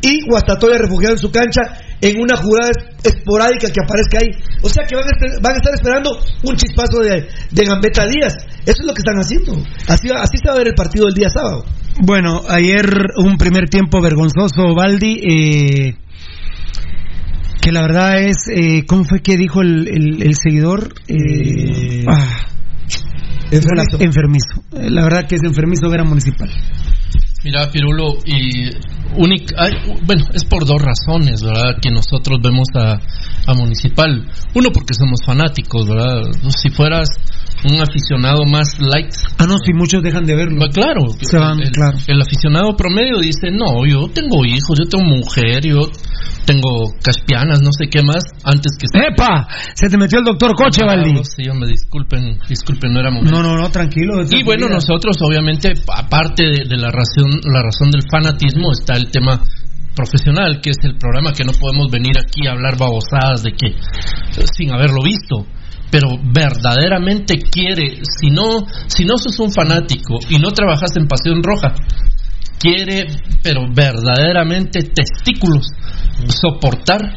y 0.00 0.26
Guastatoya 0.28 0.78
refugiado 0.78 1.14
en 1.14 1.20
su 1.20 1.30
cancha 1.30 1.62
en 2.02 2.20
una 2.20 2.36
jugada 2.36 2.70
es- 2.70 3.14
esporádica 3.14 3.68
que 3.70 3.80
aparezca 3.82 4.18
ahí. 4.20 4.28
O 4.62 4.68
sea 4.68 4.84
que 4.86 4.94
van 4.96 5.04
a, 5.04 5.10
estar, 5.10 5.40
van 5.42 5.52
a 5.54 5.56
estar 5.56 5.74
esperando 5.74 6.10
un 6.42 6.56
chispazo 6.56 6.98
de, 7.00 7.26
de 7.50 7.64
Gambetta 7.64 8.06
Díaz. 8.06 8.34
Eso 8.66 8.82
es 8.82 8.86
lo 8.86 8.92
que 8.92 9.00
están 9.00 9.16
haciendo. 9.18 9.54
Así, 9.88 10.08
va- 10.08 10.20
así 10.22 10.36
se 10.38 10.48
va 10.48 10.54
a 10.54 10.58
ver 10.58 10.68
el 10.68 10.74
partido 10.74 11.08
el 11.08 11.14
día 11.14 11.30
sábado. 11.30 11.64
Bueno, 12.00 12.42
ayer 12.48 12.84
un 13.16 13.36
primer 13.36 13.68
tiempo 13.68 14.00
vergonzoso, 14.00 14.74
Baldi, 14.74 15.20
eh, 15.22 15.94
que 17.60 17.70
la 17.70 17.82
verdad 17.82 18.20
es, 18.22 18.36
eh, 18.54 18.84
¿cómo 18.86 19.04
fue 19.04 19.20
que 19.20 19.36
dijo 19.36 19.60
el, 19.62 19.86
el- 19.88 20.22
el 20.22 20.34
seguidor? 20.34 20.94
Eh, 21.08 22.04
ah, 22.08 22.46
enfermizo. 23.50 23.98
enfermizo. 24.00 24.62
Eh, 24.72 24.90
La 24.90 25.04
verdad 25.04 25.26
que 25.28 25.36
es 25.36 25.42
enfermizo 25.44 25.88
ver 25.90 26.00
a 26.00 26.04
Municipal. 26.04 26.50
Mira, 27.44 27.68
Pirulo, 27.72 28.18
y 28.24 28.70
única, 29.16 29.56
hay- 29.58 29.74
bueno, 30.06 30.24
es 30.32 30.44
por 30.44 30.64
dos 30.64 30.80
razones, 30.80 31.42
¿verdad? 31.42 31.76
Que 31.82 31.90
nosotros 31.90 32.38
vemos 32.40 32.68
a, 32.74 33.00
a 33.46 33.54
Municipal. 33.54 34.28
Uno, 34.54 34.68
porque 34.72 34.94
somos 34.94 35.20
fanáticos, 35.26 35.88
¿verdad? 35.88 36.22
Si 36.56 36.70
fueras 36.70 37.08
un 37.64 37.80
aficionado 37.80 38.44
más 38.44 38.78
light. 38.78 39.12
Ah, 39.38 39.46
no, 39.46 39.56
si 39.58 39.72
muchos 39.72 40.02
dejan 40.02 40.24
de 40.24 40.34
verlo. 40.34 40.58
Pues 40.58 40.74
claro, 40.74 41.00
Se 41.20 41.38
van, 41.38 41.60
el, 41.60 41.70
claro. 41.70 41.98
el 42.06 42.20
aficionado 42.20 42.76
promedio 42.76 43.18
dice, 43.18 43.50
no, 43.50 43.86
yo 43.86 44.08
tengo 44.12 44.44
hijos, 44.44 44.78
yo 44.78 44.88
tengo 44.88 45.04
mujer, 45.04 45.64
yo 45.64 45.82
tengo 46.44 46.92
caspianas, 47.02 47.60
no 47.62 47.70
sé 47.72 47.86
qué 47.88 48.02
más, 48.02 48.24
antes 48.44 48.72
que... 48.78 48.86
¡Epa! 48.98 49.46
Se 49.74 49.88
te 49.88 49.96
metió 49.96 50.18
el 50.18 50.24
doctor 50.24 50.54
Coche, 50.56 50.84
Baldi. 50.84 51.14
Sí, 51.24 51.48
hombre, 51.48 51.70
disculpen, 51.70 52.38
disculpen, 52.48 52.92
no 52.92 53.00
era 53.00 53.10
momento. 53.10 53.30
No, 53.30 53.42
no, 53.42 53.56
no, 53.56 53.70
tranquilo. 53.70 54.22
Y 54.28 54.42
bueno, 54.42 54.68
nosotros 54.68 55.16
obviamente, 55.20 55.72
aparte 55.94 56.42
de, 56.42 56.64
de 56.68 56.76
la 56.76 56.90
razón, 56.90 57.30
la 57.44 57.62
razón 57.62 57.90
del 57.90 58.02
fanatismo, 58.10 58.72
está 58.72 58.94
el 58.94 59.10
tema 59.10 59.40
profesional, 59.94 60.60
que 60.60 60.70
es 60.70 60.78
el 60.82 60.96
programa 60.96 61.32
que 61.32 61.44
no 61.44 61.52
podemos 61.52 61.90
venir 61.90 62.12
aquí 62.18 62.46
a 62.46 62.52
hablar 62.52 62.76
babosadas 62.78 63.42
de 63.42 63.52
que 63.52 63.74
sin 64.56 64.72
haberlo 64.72 65.02
visto. 65.02 65.46
Pero 65.92 66.08
verdaderamente 66.20 67.36
quiere, 67.38 68.00
si 68.18 68.30
no, 68.30 68.66
si 68.88 69.04
no 69.04 69.16
sos 69.18 69.38
un 69.38 69.52
fanático 69.52 70.18
y 70.30 70.38
no 70.38 70.50
trabajas 70.50 70.90
en 70.96 71.06
Pasión 71.06 71.42
Roja, 71.42 71.74
quiere, 72.58 73.06
pero 73.42 73.66
verdaderamente 73.72 74.80
testículos, 74.84 75.66
soportar 76.28 77.14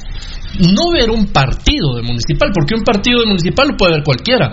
no 0.60 0.92
ver 0.94 1.10
un 1.10 1.28
partido 1.28 1.96
de 1.96 2.02
municipal, 2.04 2.50
porque 2.54 2.76
un 2.76 2.84
partido 2.84 3.20
de 3.22 3.28
municipal 3.28 3.68
lo 3.70 3.78
puede 3.78 3.94
ver 3.94 4.04
cualquiera. 4.04 4.52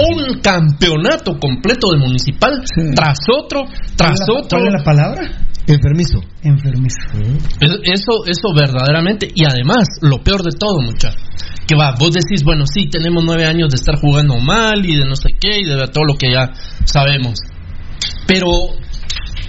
Un 0.00 0.40
campeonato 0.40 1.38
completo 1.38 1.92
de 1.92 1.98
municipal 1.98 2.62
tras 2.94 3.18
otro, 3.36 3.64
tras 3.96 4.12
¿Cuál 4.12 4.12
es 4.12 4.28
la- 4.28 4.34
otro. 4.40 4.58
¿Cuál 4.58 4.66
es 4.68 4.72
la 4.78 4.84
palabra? 4.84 5.22
Enfermizo. 5.74 6.20
Enfermizo. 6.42 6.96
Es- 7.60 7.80
Eso, 8.00 8.24
eso 8.26 8.54
verdaderamente, 8.54 9.28
y 9.34 9.44
además, 9.44 9.86
lo 10.02 10.18
peor 10.22 10.42
de 10.42 10.50
todo, 10.58 10.80
muchachos, 10.82 11.22
que 11.66 11.76
va, 11.76 11.94
vos 11.98 12.10
decís, 12.12 12.42
bueno, 12.44 12.64
sí, 12.66 12.88
tenemos 12.90 13.22
nueve 13.24 13.44
años 13.46 13.68
de 13.70 13.76
estar 13.76 13.96
jugando 14.00 14.38
mal 14.38 14.84
y 14.84 14.96
de 14.96 15.04
no 15.06 15.14
sé 15.14 15.30
qué, 15.40 15.60
y 15.60 15.64
de 15.64 15.76
todo 15.88 16.04
lo 16.04 16.14
que 16.14 16.32
ya 16.32 16.52
sabemos. 16.84 17.38
Pero 18.26 18.48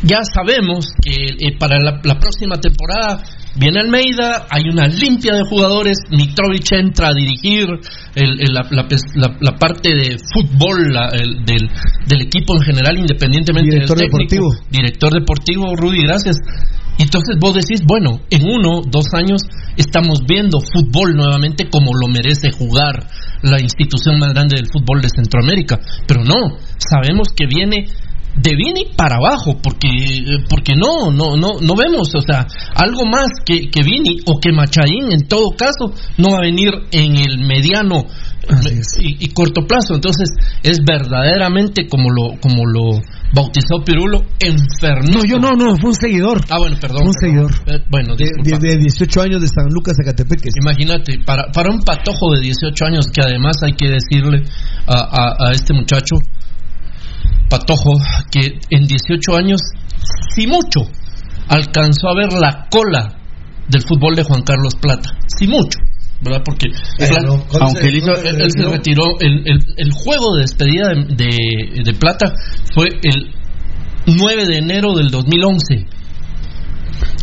ya 0.04 0.20
sabemos 0.34 0.86
que 1.02 1.26
eh, 1.48 1.58
para 1.60 1.80
la, 1.80 2.00
la 2.04 2.20
próxima 2.20 2.58
temporada 2.58 3.24
viene 3.56 3.80
Almeida, 3.80 4.48
hay 4.50 4.64
una 4.70 4.88
limpia 4.88 5.34
de 5.36 5.44
jugadores, 5.50 5.98
Mitrovic 6.10 6.72
entra 6.72 7.10
a 7.10 7.14
dirigir 7.14 7.68
el- 8.16 8.40
el- 8.40 8.54
la, 8.54 8.68
la- 8.72 8.88
la- 9.16 9.38
la 9.40 9.58
parte 9.58 9.90
de 9.94 10.18
fútbol 10.34 10.92
la- 10.94 11.10
el- 11.10 11.44
del, 11.46 11.70
del 12.08 12.22
equipo 12.22 12.56
en 12.56 12.62
general, 12.62 12.98
independientemente 12.98 13.72
Director 13.72 13.98
del 13.98 14.10
técnico. 14.10 14.46
deportivo. 14.48 14.68
Director 14.72 15.14
deportivo, 15.14 15.76
Rudy, 15.76 16.04
gracias. 16.04 16.38
Entonces 17.00 17.38
vos 17.40 17.56
decís, 17.56 17.82
bueno, 17.86 18.22
en 18.30 18.44
uno, 18.46 18.82
dos 18.86 19.06
años 19.14 19.42
estamos 19.76 20.20
viendo 20.28 20.60
fútbol 20.60 21.16
nuevamente 21.16 21.68
como 21.70 21.92
lo 21.94 22.08
merece 22.08 22.52
jugar 22.52 23.08
la 23.42 23.60
institución 23.60 24.20
más 24.20 24.34
grande 24.34 24.58
del 24.58 24.68
fútbol 24.72 25.02
de 25.02 25.10
Centroamérica. 25.10 25.80
Pero 26.08 26.24
no, 26.24 26.58
sabemos 26.78 27.30
que 27.36 27.48
viene 27.48 27.88
de 28.36 28.56
Vini 28.56 28.86
para 28.96 29.18
abajo, 29.18 29.58
porque 29.62 29.90
porque 30.50 30.74
no, 30.76 31.12
no, 31.12 31.36
no, 31.36 31.60
no 31.62 31.76
vemos, 31.76 32.14
o 32.16 32.22
sea, 32.22 32.48
algo 32.76 33.06
más 33.06 33.28
que, 33.46 33.70
que 33.70 33.84
Vini 33.84 34.18
o 34.26 34.40
que 34.40 34.52
Machaín 34.52 35.12
en 35.12 35.28
todo 35.28 35.52
caso 35.58 35.94
no 36.18 36.32
va 36.32 36.38
a 36.38 36.42
venir 36.42 36.72
en 36.92 37.18
el 37.18 37.40
mediano 37.46 38.06
y, 39.00 39.26
y 39.26 39.28
corto 39.34 39.62
plazo. 39.68 39.96
Entonces 39.96 40.30
es 40.64 40.80
verdaderamente 40.86 41.88
como 41.88 42.10
lo 42.10 42.40
como 42.42 42.66
lo 42.66 43.02
bautizó 43.34 43.84
Pirulo, 43.86 44.22
enfermo. 44.40 45.10
No, 45.14 45.24
yo 45.26 45.38
no, 45.40 45.52
no, 45.52 45.76
fue 45.78 45.90
un 45.92 45.96
seguidor. 45.96 46.42
Ah, 46.50 46.58
bueno, 46.58 46.78
perdón. 46.80 47.08
Un 47.08 47.14
perdón. 47.14 47.50
seguidor. 47.50 47.52
Eh, 47.68 47.84
bueno, 47.90 48.16
De, 48.16 48.26
de- 48.44 48.58
de 48.60 48.78
18 48.78 49.22
años 49.22 49.42
de 49.42 49.48
San 49.48 49.68
Lucas, 49.72 49.96
Zacatepec. 49.98 50.42
Imagínate, 50.62 51.20
para, 51.26 51.52
para 51.52 51.70
un 51.70 51.82
patojo 51.82 52.34
de 52.34 52.42
18 52.42 52.86
años, 52.86 53.06
que 53.14 53.22
además 53.22 53.56
hay 53.64 53.74
que 53.74 53.88
decirle 53.90 54.44
a, 54.88 54.96
a- 55.00 55.48
a 55.50 55.52
este 55.54 55.74
muchacho, 55.74 56.16
patojo, 57.52 58.00
que 58.32 58.60
en 58.72 58.88
18 58.88 59.36
años, 59.38 59.62
si 60.34 60.48
mucho, 60.48 60.82
alcanzó 61.48 62.08
a 62.10 62.16
ver 62.16 62.34
la 62.34 62.68
cola 62.72 63.14
del 63.68 63.82
fútbol 63.84 64.16
de 64.16 64.24
Juan 64.24 64.42
Carlos 64.42 64.74
Plata. 64.76 65.12
Si 65.38 65.46
mucho. 65.48 65.78
¿Verdad? 66.24 66.42
Porque 66.46 66.68
Plata- 66.98 67.22
no, 67.26 67.44
¿cuándo 67.48 67.66
Aunque 67.68 67.90
hizo- 67.98 68.14
él, 68.16 68.42
él 68.42 68.52
se 68.52 68.64
retiró. 68.70 69.04
El, 69.20 69.42
el- 69.48 69.66
el 69.78 69.92
juego 69.92 70.36
de 70.36 70.42
despedida 70.42 70.90
de, 70.90 71.16
de- 71.16 71.84
de 71.84 71.94
Plata 71.94 72.34
fue 72.76 72.86
el 73.04 73.34
9 74.06 74.46
de 74.48 74.58
enero 74.58 74.94
del 74.96 75.10
2011. 75.10 75.86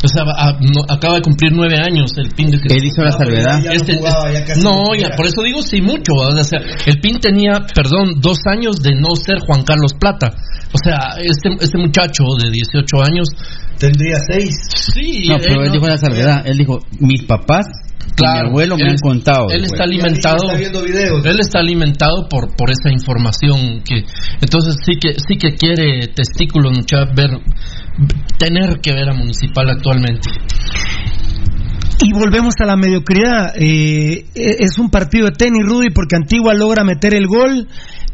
O 0.02 0.08
sea, 0.08 0.22
a- 0.24 0.52
no- 0.60 0.84
acaba 0.88 1.16
de 1.16 1.22
cumplir 1.22 1.52
nueve 1.52 1.76
años 1.78 2.12
el 2.16 2.30
PIN 2.30 2.50
de 2.50 2.58
Él 2.58 2.84
hizo 2.84 3.02
la 3.02 3.12
salvedad. 3.12 3.58
Este- 3.72 3.92
este- 3.98 4.62
no, 4.62 4.94
ya, 4.94 5.10
por 5.16 5.26
eso 5.26 5.42
digo 5.42 5.62
sí 5.62 5.80
mucho. 5.80 6.12
O 6.14 6.44
sea, 6.44 6.60
el 6.86 7.00
PIN 7.00 7.18
tenía, 7.20 7.66
perdón, 7.74 8.20
dos 8.20 8.38
años 8.46 8.76
de 8.80 8.94
no 8.94 9.14
ser 9.16 9.38
Juan 9.46 9.62
Carlos 9.64 9.92
Plata. 9.98 10.32
O 10.72 10.78
sea, 10.82 11.16
este, 11.18 11.50
este 11.60 11.78
muchacho 11.78 12.24
de 12.42 12.50
18 12.50 13.02
años. 13.02 13.28
Tendría 13.78 14.18
seis. 14.28 14.54
Sí, 14.92 15.28
No, 15.28 15.36
pero 15.38 15.62
él 15.62 15.68
no- 15.68 15.72
dijo 15.72 15.86
la 15.86 15.96
salvedad. 15.96 16.42
Él 16.44 16.58
dijo, 16.58 16.80
mis 17.00 17.24
papás 17.24 17.66
Claro, 18.16 18.44
mi 18.44 18.48
abuelo 18.48 18.76
me 18.76 18.82
él 18.82 18.88
han 18.90 18.98
contado. 18.98 19.46
Él 19.50 19.64
está 19.64 19.84
alimentado. 19.84 20.38
Él 20.50 21.40
está 21.40 21.58
alimentado 21.60 22.28
por 22.28 22.56
por 22.56 22.70
esa 22.70 22.90
información 22.90 23.82
que 23.84 24.02
entonces 24.40 24.76
sí 24.84 24.94
que 25.00 25.14
sí 25.14 25.36
que 25.38 25.54
quiere 25.54 26.08
testículos 26.08 26.76
mucha 26.76 27.04
ver 27.14 27.30
tener 28.38 28.80
que 28.80 28.92
ver 28.92 29.08
a 29.08 29.14
municipal 29.14 29.68
actualmente. 29.70 30.28
Y 32.00 32.12
volvemos 32.12 32.54
a 32.60 32.66
la 32.66 32.76
mediocridad. 32.76 33.54
Eh, 33.56 34.26
eh, 34.34 34.56
es 34.60 34.78
un 34.78 34.90
partido 34.90 35.26
de 35.26 35.32
tenis, 35.32 35.66
Rudy, 35.66 35.90
porque 35.90 36.16
Antigua 36.16 36.54
logra 36.54 36.84
meter 36.84 37.12
el 37.12 37.26
gol 37.26 37.66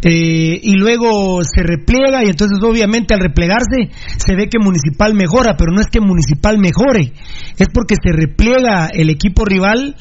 eh, 0.07 0.61
y 0.63 0.75
luego 0.75 1.43
se 1.45 1.63
repliega 1.63 2.25
y 2.25 2.29
entonces 2.29 2.59
obviamente 2.63 3.15
al 3.15 3.21
replegarse 3.21 3.91
se 4.19 4.35
ve 4.35 4.49
que 4.51 4.59
Municipal 4.59 5.15
mejora, 5.15 5.57
pero 5.57 5.73
no 5.73 5.81
es 5.81 5.87
que 5.87 6.01
Municipal 6.01 6.59
mejore, 6.59 7.13
es 7.59 7.69
porque 7.73 7.95
se 7.97 8.13
repliega 8.13 8.89
el 8.89 9.09
equipo 9.09 9.47
rival 9.47 9.97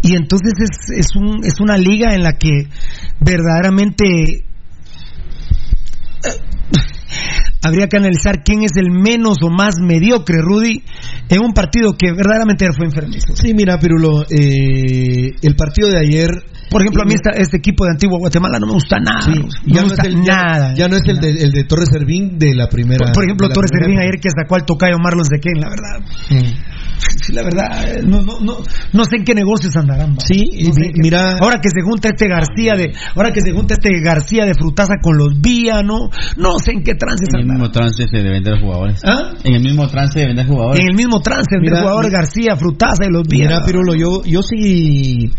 y 0.00 0.14
entonces 0.14 0.52
es, 0.60 0.98
es, 0.98 1.16
un, 1.16 1.44
es 1.44 1.60
una 1.60 1.76
liga 1.76 2.14
en 2.14 2.22
la 2.22 2.34
que 2.34 2.68
verdaderamente 3.18 4.44
habría 7.62 7.88
que 7.88 7.96
analizar 7.96 8.42
quién 8.44 8.62
es 8.62 8.72
el 8.76 8.90
menos 8.90 9.38
o 9.42 9.50
más 9.50 9.74
mediocre, 9.82 10.36
Rudy, 10.40 10.82
en 11.28 11.40
un 11.40 11.52
partido 11.52 11.92
que 11.98 12.12
verdaderamente 12.12 12.66
fue 12.76 12.86
enfermizo. 12.86 13.34
Sí, 13.34 13.52
mira, 13.54 13.78
Pirulo, 13.78 14.22
eh, 14.30 15.30
el 15.42 15.56
partido 15.56 15.88
de 15.88 15.98
ayer. 15.98 16.28
Por 16.70 16.82
ejemplo, 16.82 17.02
a 17.02 17.06
mí 17.06 17.14
esta- 17.14 17.30
este 17.30 17.56
equipo 17.56 17.84
de 17.86 17.92
Antigua 17.92 18.18
Guatemala 18.18 18.58
no 18.60 18.66
me 18.66 18.72
gusta 18.74 18.98
nada. 19.00 19.22
Sí, 19.22 19.32
ya 19.32 19.40
no 19.40 19.42
me 19.64 19.72
no 19.72 19.80
es 19.80 19.88
gusta 19.88 20.06
el, 20.06 20.22
nada. 20.22 20.74
Ya, 20.74 20.86
no 20.88 20.96
es 20.96 21.02
el 21.06 21.18
de, 21.18 21.30
el 21.30 21.50
de 21.52 21.64
Torres 21.64 21.88
Servín 21.90 22.38
de 22.38 22.54
la 22.54 22.68
primera. 22.68 23.06
Por, 23.06 23.14
por 23.14 23.24
ejemplo, 23.24 23.48
de 23.48 23.54
Torres 23.54 23.70
Servín 23.72 23.98
ayer 23.98 24.20
que 24.20 24.28
sacó 24.30 24.56
al 24.56 24.66
tocayo 24.66 24.96
Marlon 25.02 25.24
Zequén, 25.24 25.60
la 25.60 25.68
verdad. 25.70 26.06
Sí, 26.28 26.36
la 27.32 27.42
verdad, 27.42 27.96
eh, 27.96 28.02
no, 28.04 28.22
no, 28.22 28.40
no, 28.40 28.56
no 28.92 29.04
sé 29.04 29.16
en 29.18 29.24
qué 29.24 29.34
negocios 29.34 29.74
andarán. 29.76 30.12
va. 30.12 30.20
Sí, 30.26 30.44
No 30.66 30.72
sé 30.72 30.90
mira- 30.94 31.36
Ahora 31.40 31.60
que 31.60 31.68
se 31.68 31.82
junta 31.82 32.08
este 32.08 32.26
García 32.28 32.74
de, 32.74 32.92
ahora 33.14 33.30
que 33.30 33.40
se 33.40 33.52
junta 33.52 33.74
este 33.74 33.90
García 34.02 34.44
de 34.46 34.54
Frutaza 34.54 34.94
con 35.02 35.16
los 35.18 35.40
Vía, 35.40 35.82
no, 35.82 36.08
no 36.36 36.58
sé 36.58 36.72
en 36.72 36.82
qué 36.82 36.94
trance 36.94 37.24
En 37.28 37.36
el 37.36 37.42
andarán. 37.42 37.60
mismo 37.62 37.70
trance 37.72 38.04
de 38.10 38.22
vender 38.22 38.60
jugadores. 38.60 39.00
¿Ah? 39.04 39.32
En 39.44 39.54
el 39.54 39.62
mismo 39.62 39.86
trance 39.88 40.18
de 40.18 40.26
vender 40.26 40.46
jugadores. 40.46 40.80
En 40.80 40.88
el 40.90 40.96
mismo 40.96 41.20
trance, 41.20 41.54
el 41.54 41.60
Mira, 41.60 41.80
jugador 41.80 42.10
García, 42.10 42.56
Frutaza 42.56 43.04
y 43.06 43.12
los 43.12 43.22
Vía. 43.28 43.44
Mira, 43.48 43.64
Pirulo, 43.64 43.94
yo, 43.94 44.22
yo 44.24 44.40
sí, 44.42 45.30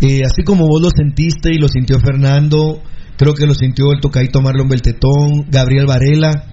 eh, 0.00 0.20
así 0.24 0.42
como 0.44 0.66
vos 0.68 0.82
lo 0.82 0.90
sentiste 0.90 1.50
y 1.52 1.58
lo 1.58 1.68
sintió 1.68 1.98
Fernando, 2.00 2.82
creo 3.16 3.34
que 3.34 3.46
lo 3.46 3.54
sintió 3.54 3.92
el 3.92 4.00
tocadito 4.00 4.40
Marlon 4.40 4.68
Beltetón, 4.68 5.46
Gabriel 5.50 5.86
Varela, 5.86 6.46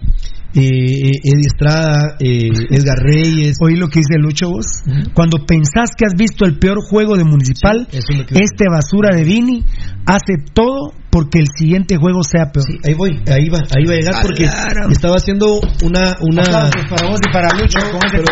eh, 0.54 0.62
eh, 0.62 1.12
Eddie 1.24 1.48
Estrada, 1.48 2.16
eh, 2.20 2.50
Edgar 2.70 2.98
Reyes. 2.98 3.58
Oí 3.62 3.76
lo 3.76 3.88
que 3.88 4.00
dice 4.00 4.18
Lucho 4.18 4.50
vos. 4.50 4.66
Cuando 5.14 5.46
pensás 5.46 5.92
que 5.98 6.06
has 6.06 6.16
visto 6.16 6.46
el 6.46 6.58
peor 6.58 6.80
juego 6.82 7.18
de 7.18 7.24
Municipal, 7.24 7.88
Sí, 7.92 8.00
este 8.32 8.66
basura 8.70 9.16
de 9.16 9.24
Vini 9.24 9.64
hace 10.06 10.36
todo 10.54 10.94
porque 11.12 11.40
el 11.40 11.48
siguiente 11.56 11.98
juego 11.98 12.24
sea 12.24 12.52
peor. 12.52 12.66
Ahí 12.84 12.94
voy, 12.94 13.12
ahí 13.28 13.50
va, 13.50 13.60
ahí 13.76 13.86
va 13.86 13.94
a 13.94 13.98
llegar 13.98 14.22
porque 14.24 14.46
estaba 14.90 15.16
haciendo 15.16 15.60
una, 15.84 16.16
una. 16.22 16.42
Aplausos 16.42 16.86
para 16.90 17.10
vos 17.10 17.20
y 17.26 17.32
para 17.32 17.50
Lucho 17.58 17.78
ese 17.80 18.12
pero. 18.12 18.24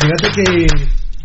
Fíjate 0.00 0.42
que 0.42 0.66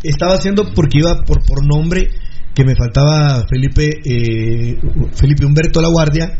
estaba 0.08 0.34
haciendo 0.34 0.72
porque 0.74 0.98
iba 0.98 1.22
por, 1.24 1.44
por 1.44 1.66
nombre 1.66 2.08
que 2.54 2.64
me 2.64 2.74
faltaba 2.74 3.44
Felipe 3.48 4.00
eh, 4.04 4.76
Felipe 5.14 5.46
Humberto 5.46 5.80
La 5.80 5.88
Guardia, 5.88 6.38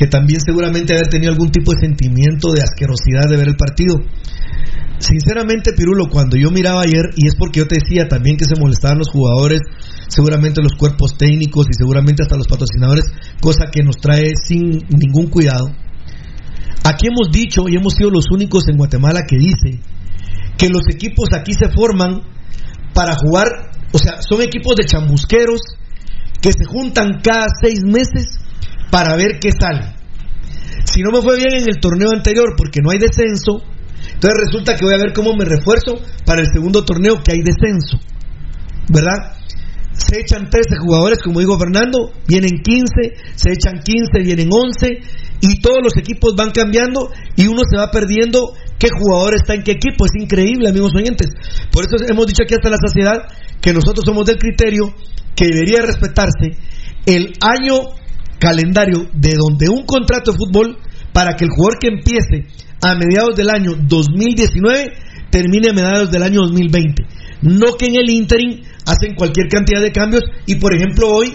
que 0.00 0.06
también 0.06 0.40
seguramente 0.40 0.94
haber 0.94 1.08
tenido 1.08 1.30
algún 1.30 1.50
tipo 1.50 1.72
de 1.72 1.80
sentimiento 1.80 2.52
de 2.52 2.62
asquerosidad 2.62 3.28
de 3.28 3.36
ver 3.36 3.48
el 3.48 3.56
partido. 3.56 4.00
Sinceramente, 4.98 5.74
Pirulo, 5.76 6.08
cuando 6.08 6.38
yo 6.38 6.50
miraba 6.50 6.80
ayer, 6.80 7.10
y 7.16 7.28
es 7.28 7.36
porque 7.36 7.60
yo 7.60 7.68
te 7.68 7.76
decía 7.84 8.08
también 8.08 8.38
que 8.38 8.46
se 8.46 8.58
molestaban 8.58 8.96
los 8.96 9.10
jugadores, 9.10 9.60
seguramente 10.08 10.62
los 10.62 10.72
cuerpos 10.72 11.18
técnicos 11.18 11.66
y 11.68 11.74
seguramente 11.76 12.22
hasta 12.22 12.38
los 12.38 12.48
patrocinadores, 12.48 13.12
cosa 13.42 13.66
que 13.70 13.82
nos 13.82 13.98
trae 13.98 14.32
sin 14.42 14.70
ningún 14.88 15.28
cuidado. 15.28 15.70
Aquí 16.82 17.08
hemos 17.08 17.30
dicho 17.30 17.68
y 17.68 17.76
hemos 17.76 17.92
sido 17.92 18.08
los 18.08 18.24
únicos 18.32 18.68
en 18.70 18.78
Guatemala 18.78 19.26
que 19.28 19.36
dice 19.36 19.80
que 20.56 20.70
los 20.70 20.84
equipos 20.90 21.28
aquí 21.38 21.52
se 21.52 21.68
forman 21.68 22.22
para 22.94 23.16
jugar, 23.16 23.48
o 23.92 23.98
sea, 23.98 24.22
son 24.22 24.40
equipos 24.40 24.76
de 24.76 24.86
chambusqueros 24.86 25.60
que 26.40 26.52
se 26.52 26.64
juntan 26.64 27.20
cada 27.22 27.48
seis 27.60 27.82
meses 27.84 28.39
para 28.90 29.16
ver 29.16 29.38
qué 29.40 29.50
sale. 29.52 29.94
Si 30.84 31.02
no 31.02 31.12
me 31.12 31.22
fue 31.22 31.36
bien 31.36 31.54
en 31.54 31.68
el 31.68 31.80
torneo 31.80 32.10
anterior 32.12 32.54
porque 32.56 32.80
no 32.82 32.90
hay 32.90 32.98
descenso, 32.98 33.62
entonces 34.14 34.40
resulta 34.46 34.76
que 34.76 34.84
voy 34.84 34.94
a 34.94 34.98
ver 34.98 35.12
cómo 35.12 35.34
me 35.36 35.44
refuerzo 35.44 36.00
para 36.24 36.40
el 36.40 36.48
segundo 36.52 36.84
torneo 36.84 37.22
que 37.22 37.32
hay 37.32 37.42
descenso. 37.42 37.98
¿Verdad? 38.88 39.36
Se 39.92 40.20
echan 40.20 40.48
13 40.48 40.76
jugadores, 40.82 41.18
como 41.22 41.40
dijo 41.40 41.58
Fernando, 41.58 42.12
vienen 42.26 42.62
15, 42.62 42.86
se 43.34 43.52
echan 43.52 43.80
15, 43.84 44.24
vienen 44.24 44.48
11, 44.50 44.88
y 45.40 45.60
todos 45.60 45.78
los 45.82 45.96
equipos 45.96 46.34
van 46.36 46.50
cambiando 46.50 47.10
y 47.36 47.46
uno 47.46 47.62
se 47.68 47.76
va 47.76 47.90
perdiendo 47.90 48.52
qué 48.78 48.88
jugador 48.90 49.34
está 49.34 49.54
en 49.54 49.62
qué 49.62 49.72
equipo. 49.72 50.04
Es 50.04 50.12
increíble, 50.20 50.68
amigos 50.68 50.92
oyentes. 50.94 51.28
Por 51.70 51.84
eso 51.84 51.96
hemos 52.08 52.26
dicho 52.26 52.42
aquí 52.42 52.54
hasta 52.54 52.70
la 52.70 52.76
saciedad 52.76 53.28
que 53.60 53.72
nosotros 53.72 54.04
somos 54.04 54.26
del 54.26 54.38
criterio 54.38 54.94
que 55.34 55.46
debería 55.46 55.82
respetarse 55.82 56.56
el 57.06 57.32
año 57.40 57.99
calendario 58.40 59.06
de 59.12 59.34
donde 59.36 59.68
un 59.68 59.84
contrato 59.84 60.32
de 60.32 60.38
fútbol 60.38 60.78
para 61.12 61.34
que 61.36 61.44
el 61.44 61.50
jugador 61.50 61.78
que 61.78 61.88
empiece 61.88 62.48
a 62.82 62.94
mediados 62.94 63.36
del 63.36 63.50
año 63.50 63.72
2019 63.76 64.92
termine 65.30 65.70
a 65.70 65.72
mediados 65.72 66.10
del 66.10 66.22
año 66.22 66.40
2020. 66.40 67.04
No 67.42 67.76
que 67.78 67.86
en 67.86 67.96
el 67.96 68.10
interim 68.10 68.62
hacen 68.86 69.14
cualquier 69.14 69.48
cantidad 69.48 69.80
de 69.80 69.92
cambios 69.92 70.22
y 70.46 70.56
por 70.56 70.74
ejemplo 70.74 71.08
hoy 71.08 71.34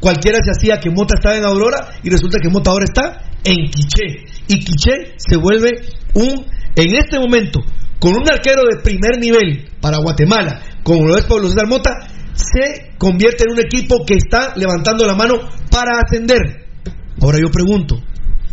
cualquiera 0.00 0.38
se 0.42 0.50
hacía 0.50 0.80
que 0.80 0.90
Mota 0.90 1.14
estaba 1.16 1.36
en 1.36 1.44
Aurora 1.44 1.98
y 2.02 2.10
resulta 2.10 2.38
que 2.40 2.48
Mota 2.48 2.70
ahora 2.70 2.84
está 2.84 3.22
en 3.44 3.68
Quiché 3.70 4.24
y 4.48 4.58
Quiché 4.60 5.14
se 5.16 5.36
vuelve 5.36 5.70
un 6.14 6.46
en 6.76 6.96
este 6.96 7.18
momento 7.18 7.60
con 7.98 8.12
un 8.14 8.28
arquero 8.28 8.62
de 8.70 8.82
primer 8.82 9.18
nivel 9.18 9.68
para 9.80 9.98
Guatemala 9.98 10.60
como 10.82 11.06
lo 11.06 11.16
es 11.16 11.24
Pablo 11.24 11.48
César 11.48 11.66
Mota 11.68 11.90
se 12.34 12.96
convierte 12.98 13.44
en 13.44 13.52
un 13.52 13.60
equipo 13.60 14.04
que 14.06 14.14
está 14.14 14.54
levantando 14.56 15.06
la 15.06 15.14
mano 15.14 15.34
para 15.70 16.00
ascender. 16.04 16.66
Ahora 17.20 17.38
yo 17.40 17.50
pregunto, 17.50 17.96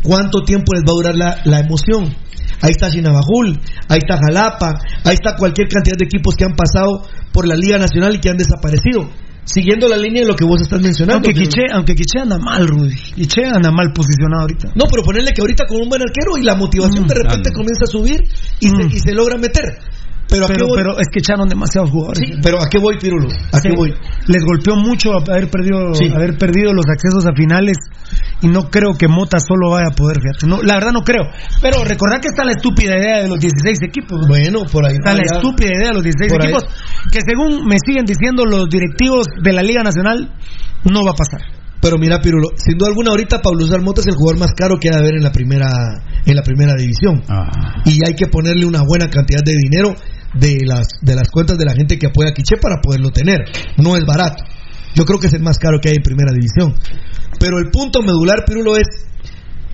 ¿cuánto 0.03 0.43
tiempo 0.43 0.73
les 0.73 0.83
va 0.83 0.91
a 0.91 0.95
durar 0.95 1.15
la, 1.15 1.41
la 1.45 1.59
emoción? 1.59 2.13
Ahí 2.61 2.71
está 2.71 2.91
Chinabajul, 2.91 3.59
ahí 3.89 3.97
está 3.97 4.17
Jalapa, 4.23 4.79
ahí 5.03 5.15
está 5.15 5.35
cualquier 5.35 5.67
cantidad 5.67 5.97
de 5.97 6.05
equipos 6.05 6.35
que 6.35 6.45
han 6.45 6.55
pasado 6.55 7.07
por 7.33 7.47
la 7.47 7.55
Liga 7.55 7.77
Nacional 7.79 8.15
y 8.15 8.19
que 8.19 8.29
han 8.29 8.37
desaparecido. 8.37 9.09
Siguiendo 9.43 9.87
la 9.89 9.97
línea 9.97 10.21
de 10.21 10.27
lo 10.27 10.35
que 10.35 10.45
vos 10.45 10.61
estás 10.61 10.79
mencionando. 10.79 11.27
Aunque 11.27 11.33
Quiche, 11.33 11.63
aunque 11.73 11.95
Quiche 11.95 12.19
anda 12.21 12.37
mal, 12.37 12.67
Rudy. 12.67 12.95
Quiche 13.15 13.41
anda 13.43 13.71
mal 13.71 13.91
posicionado 13.91 14.43
ahorita. 14.43 14.69
No, 14.75 14.85
pero 14.85 15.01
ponerle 15.01 15.33
que 15.33 15.41
ahorita 15.41 15.65
con 15.65 15.81
un 15.81 15.89
buen 15.89 16.01
arquero 16.03 16.37
y 16.37 16.43
la 16.43 16.53
motivación 16.53 17.05
Mm, 17.05 17.07
de 17.07 17.15
repente 17.15 17.49
dale. 17.49 17.55
comienza 17.55 17.83
a 17.85 17.87
subir 17.87 18.21
y, 18.59 18.69
se, 18.69 18.95
y 18.95 18.99
se 18.99 19.13
logra 19.15 19.39
meter. 19.39 19.65
Pero, 20.31 20.45
¿a 20.45 20.47
qué 20.47 20.53
Pero, 20.55 20.67
pero 20.73 20.91
es 20.97 21.07
que 21.11 21.19
echaron 21.19 21.47
demasiados 21.49 21.91
jugadores. 21.91 22.19
Sí, 22.25 22.33
pero 22.41 22.57
¿a 22.63 22.67
qué 22.71 22.79
voy, 22.79 22.97
Pirulo? 22.97 23.27
¿A 23.51 23.59
Sí, 23.59 23.67
qué 23.69 23.75
voy? 23.75 23.93
Les 24.27 24.41
golpeó 24.43 24.75
mucho 24.77 25.11
haber 25.13 25.49
perdido, 25.51 25.93
Sí. 25.93 26.07
haber 26.07 26.37
perdido 26.37 26.73
los 26.73 26.85
accesos 26.87 27.25
a 27.27 27.33
finales 27.35 27.75
y 28.41 28.47
no 28.47 28.69
creo 28.69 28.93
que 28.97 29.07
Mota 29.07 29.39
solo 29.39 29.69
vaya 29.71 29.87
a 29.91 29.95
poder, 29.95 30.17
fíjate. 30.21 30.47
No, 30.47 30.63
la 30.63 30.75
verdad 30.75 30.91
no 30.93 31.01
creo. 31.03 31.23
Pero 31.61 31.83
recordad 31.83 32.21
que 32.21 32.29
está 32.29 32.45
la 32.45 32.53
estúpida 32.53 32.97
idea 32.97 33.21
de 33.23 33.27
los 33.27 33.39
16 33.39 33.77
equipos. 33.83 34.21
¿no? 34.21 34.27
Bueno, 34.27 34.63
por 34.71 34.85
ahí. 34.87 34.93
Está 34.93 35.13
la 35.13 35.21
allá- 35.21 35.35
estúpida 35.37 35.69
idea 35.75 35.89
de 35.89 35.93
los 35.95 36.03
16 36.03 36.31
Por 36.31 36.41
ahí. 36.41 36.51
equipos 36.53 36.63
que 37.11 37.19
según 37.27 37.67
me 37.67 37.75
siguen 37.85 38.05
diciendo 38.05 38.45
los 38.45 38.69
directivos 38.69 39.27
de 39.43 39.51
la 39.53 39.61
Liga 39.61 39.83
Nacional 39.83 40.33
no 40.89 41.03
va 41.03 41.11
a 41.11 41.15
pasar. 41.15 41.41
Pero 41.81 41.97
mira, 41.97 42.21
Pirulo, 42.21 42.49
sin 42.57 42.77
duda 42.77 42.89
alguna 42.89 43.09
ahorita 43.09 43.41
Pablo 43.41 43.65
César 43.65 43.81
Mota 43.81 44.01
es 44.01 44.07
el 44.07 44.13
jugador 44.13 44.39
más 44.39 44.51
caro 44.55 44.77
que 44.79 44.89
ha 44.89 44.91
de 44.93 44.99
haber 44.99 45.15
en 45.15 45.23
la 45.23 45.31
primera 45.31 45.67
en 46.23 46.35
la 46.35 46.43
primera 46.43 46.75
división. 46.77 47.23
Ah. 47.27 47.81
Y 47.85 47.99
hay 48.07 48.13
que 48.15 48.27
ponerle 48.27 48.65
una 48.67 48.83
buena 48.83 49.09
cantidad 49.09 49.41
de 49.43 49.53
dinero 49.57 49.95
de 50.33 50.59
las 50.65 50.87
de 51.01 51.15
las 51.15 51.29
cuentas 51.29 51.57
de 51.57 51.65
la 51.65 51.73
gente 51.73 51.97
que 51.97 52.07
apoya 52.07 52.29
a 52.29 52.33
Quiche 52.33 52.55
para 52.61 52.81
poderlo 52.81 53.11
tener. 53.11 53.39
No 53.77 53.95
es 53.95 54.05
barato. 54.05 54.43
Yo 54.95 55.05
creo 55.05 55.19
que 55.19 55.27
es 55.27 55.33
el 55.33 55.41
más 55.41 55.57
caro 55.57 55.79
que 55.81 55.89
hay 55.89 55.95
en 55.95 56.03
primera 56.03 56.33
división. 56.33 56.75
Pero 57.39 57.59
el 57.59 57.71
punto 57.71 58.01
medular, 58.01 58.43
Pirulo, 58.45 58.75
es 58.75 58.87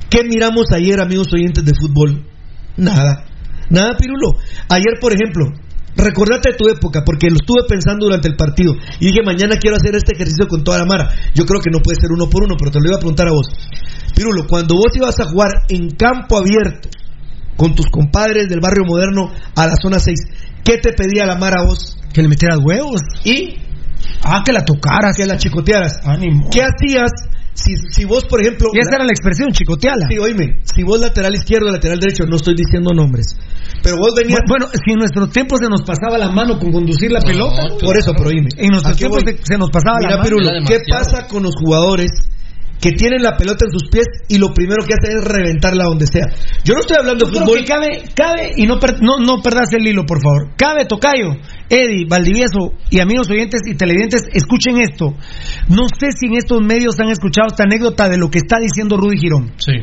¿qué 0.09 0.23
miramos 0.23 0.71
ayer, 0.71 1.01
amigos 1.01 1.27
oyentes 1.33 1.65
de 1.65 1.73
fútbol? 1.73 2.25
Nada. 2.77 3.25
Nada, 3.69 3.97
Pirulo. 3.97 4.37
Ayer, 4.69 4.99
por 5.01 5.11
ejemplo, 5.13 5.51
recordate 5.95 6.53
tu 6.53 6.69
época, 6.69 7.03
porque 7.03 7.29
lo 7.29 7.35
estuve 7.35 7.67
pensando 7.67 8.05
durante 8.05 8.29
el 8.29 8.35
partido. 8.35 8.73
Y 8.99 9.07
dije, 9.07 9.19
mañana 9.25 9.57
quiero 9.57 9.77
hacer 9.77 9.95
este 9.95 10.13
ejercicio 10.13 10.47
con 10.47 10.63
toda 10.63 10.77
la 10.77 10.85
mara. 10.85 11.09
Yo 11.33 11.45
creo 11.45 11.59
que 11.59 11.71
no 11.71 11.79
puede 11.79 11.99
ser 11.99 12.11
uno 12.11 12.29
por 12.29 12.43
uno, 12.43 12.55
pero 12.57 12.71
te 12.71 12.79
lo 12.79 12.87
iba 12.87 12.95
a 12.95 12.99
preguntar 12.99 13.27
a 13.27 13.31
vos. 13.31 13.47
Pirulo, 14.15 14.47
cuando 14.47 14.75
vos 14.75 14.95
ibas 14.95 15.19
a 15.19 15.25
jugar 15.25 15.51
en 15.69 15.89
campo 15.89 16.37
abierto, 16.37 16.89
con 17.57 17.75
tus 17.75 17.87
compadres 17.87 18.47
del 18.47 18.59
barrio 18.61 18.85
moderno 18.85 19.31
a 19.55 19.67
la 19.67 19.75
zona 19.75 19.99
6. 19.99 20.19
¿Qué 20.63 20.77
te 20.77 20.93
pedía 20.93 21.25
la 21.25 21.35
Mara 21.35 21.61
a 21.61 21.65
vos? 21.65 21.97
Que 22.13 22.21
le 22.21 22.27
metieras 22.29 22.59
huevos. 22.63 23.01
Y 23.23 23.55
Ah, 24.23 24.43
que 24.45 24.53
la 24.53 24.63
tocaras. 24.63 25.15
que 25.17 25.25
la 25.25 25.37
chicotearas. 25.37 25.99
Ánimo. 26.05 26.49
¿Qué 26.51 26.61
hacías 26.61 27.11
si, 27.53 27.73
si 27.91 28.05
vos, 28.05 28.25
por 28.25 28.39
ejemplo... 28.41 28.69
Y 28.73 28.79
esa 28.79 28.97
era 28.97 29.05
la 29.05 29.11
expresión, 29.11 29.51
chicoteala. 29.51 30.05
Sí, 30.07 30.17
oíme, 30.19 30.61
si 30.63 30.83
vos 30.83 30.99
lateral 30.99 31.33
izquierdo, 31.33 31.71
lateral 31.71 31.99
derecho, 31.99 32.25
no 32.25 32.35
estoy 32.35 32.53
diciendo 32.55 32.93
nombres, 32.93 33.35
pero 33.81 33.97
vos 33.97 34.13
venías... 34.15 34.41
Bueno, 34.47 34.67
si 34.67 34.91
en 34.91 34.99
nuestro 34.99 35.27
tiempo 35.29 35.57
se 35.57 35.67
nos 35.67 35.81
pasaba 35.81 36.19
la 36.19 36.29
mano 36.29 36.59
con 36.59 36.71
conducir 36.71 37.11
la 37.11 37.19
pelota. 37.21 37.63
Por 37.83 37.97
eso, 37.97 38.13
pero 38.15 38.29
oíme. 38.29 38.49
En 38.57 38.69
nuestros 38.69 38.93
¿a 38.95 38.99
qué 38.99 39.07
tiempos 39.07 39.23
se, 39.25 39.53
se 39.53 39.57
nos 39.57 39.71
pasaba 39.71 39.97
Mira, 39.99 40.11
la 40.11 40.17
mano. 40.17 40.29
Pirulo, 40.29 40.49
¿qué 40.67 40.77
pasa 40.87 41.27
con 41.27 41.43
los 41.43 41.55
jugadores 41.55 42.11
que 42.79 42.91
tienen 42.91 43.23
la 43.23 43.35
pelota 43.35 43.65
en 43.65 43.71
sus 43.71 43.89
pies 43.89 44.05
y 44.29 44.37
lo 44.37 44.53
primero 44.53 44.85
que 44.85 44.93
hacen 44.93 45.17
es 45.17 45.23
reventarla 45.25 45.85
donde 45.85 46.05
sea? 46.07 46.27
Yo 46.63 46.73
no 46.75 46.79
estoy 46.81 46.97
hablando 46.97 47.25
de 47.25 47.31
fútbol. 47.39 47.59
que 47.59 47.65
cabe, 47.65 48.03
cabe, 48.13 48.53
y 48.55 48.65
no, 48.67 48.79
per- 48.79 49.01
no, 49.01 49.17
no 49.17 49.41
perdas 49.41 49.73
el 49.73 49.87
hilo, 49.87 50.05
por 50.05 50.21
favor. 50.21 50.53
Cabe, 50.57 50.85
Tocayo, 50.85 51.33
Eddie, 51.69 52.05
Valdivieso 52.07 52.73
y 52.89 52.99
amigos 52.99 53.29
oyentes 53.29 53.61
y 53.65 53.75
televidentes, 53.75 54.23
escuchen 54.33 54.79
esto. 54.81 55.15
No 55.69 55.83
sé 55.99 56.11
si 56.17 56.27
en 56.27 56.35
estos 56.37 56.61
medios 56.61 56.99
han 56.99 57.09
escuchado 57.09 57.47
esta 57.47 57.63
anécdota 57.63 58.07
de 58.09 58.17
lo 58.17 58.29
que 58.29 58.37
está 58.37 58.57
diciendo 58.59 58.97
Rudy 58.97 59.17
Girón. 59.17 59.53
Sí. 59.57 59.73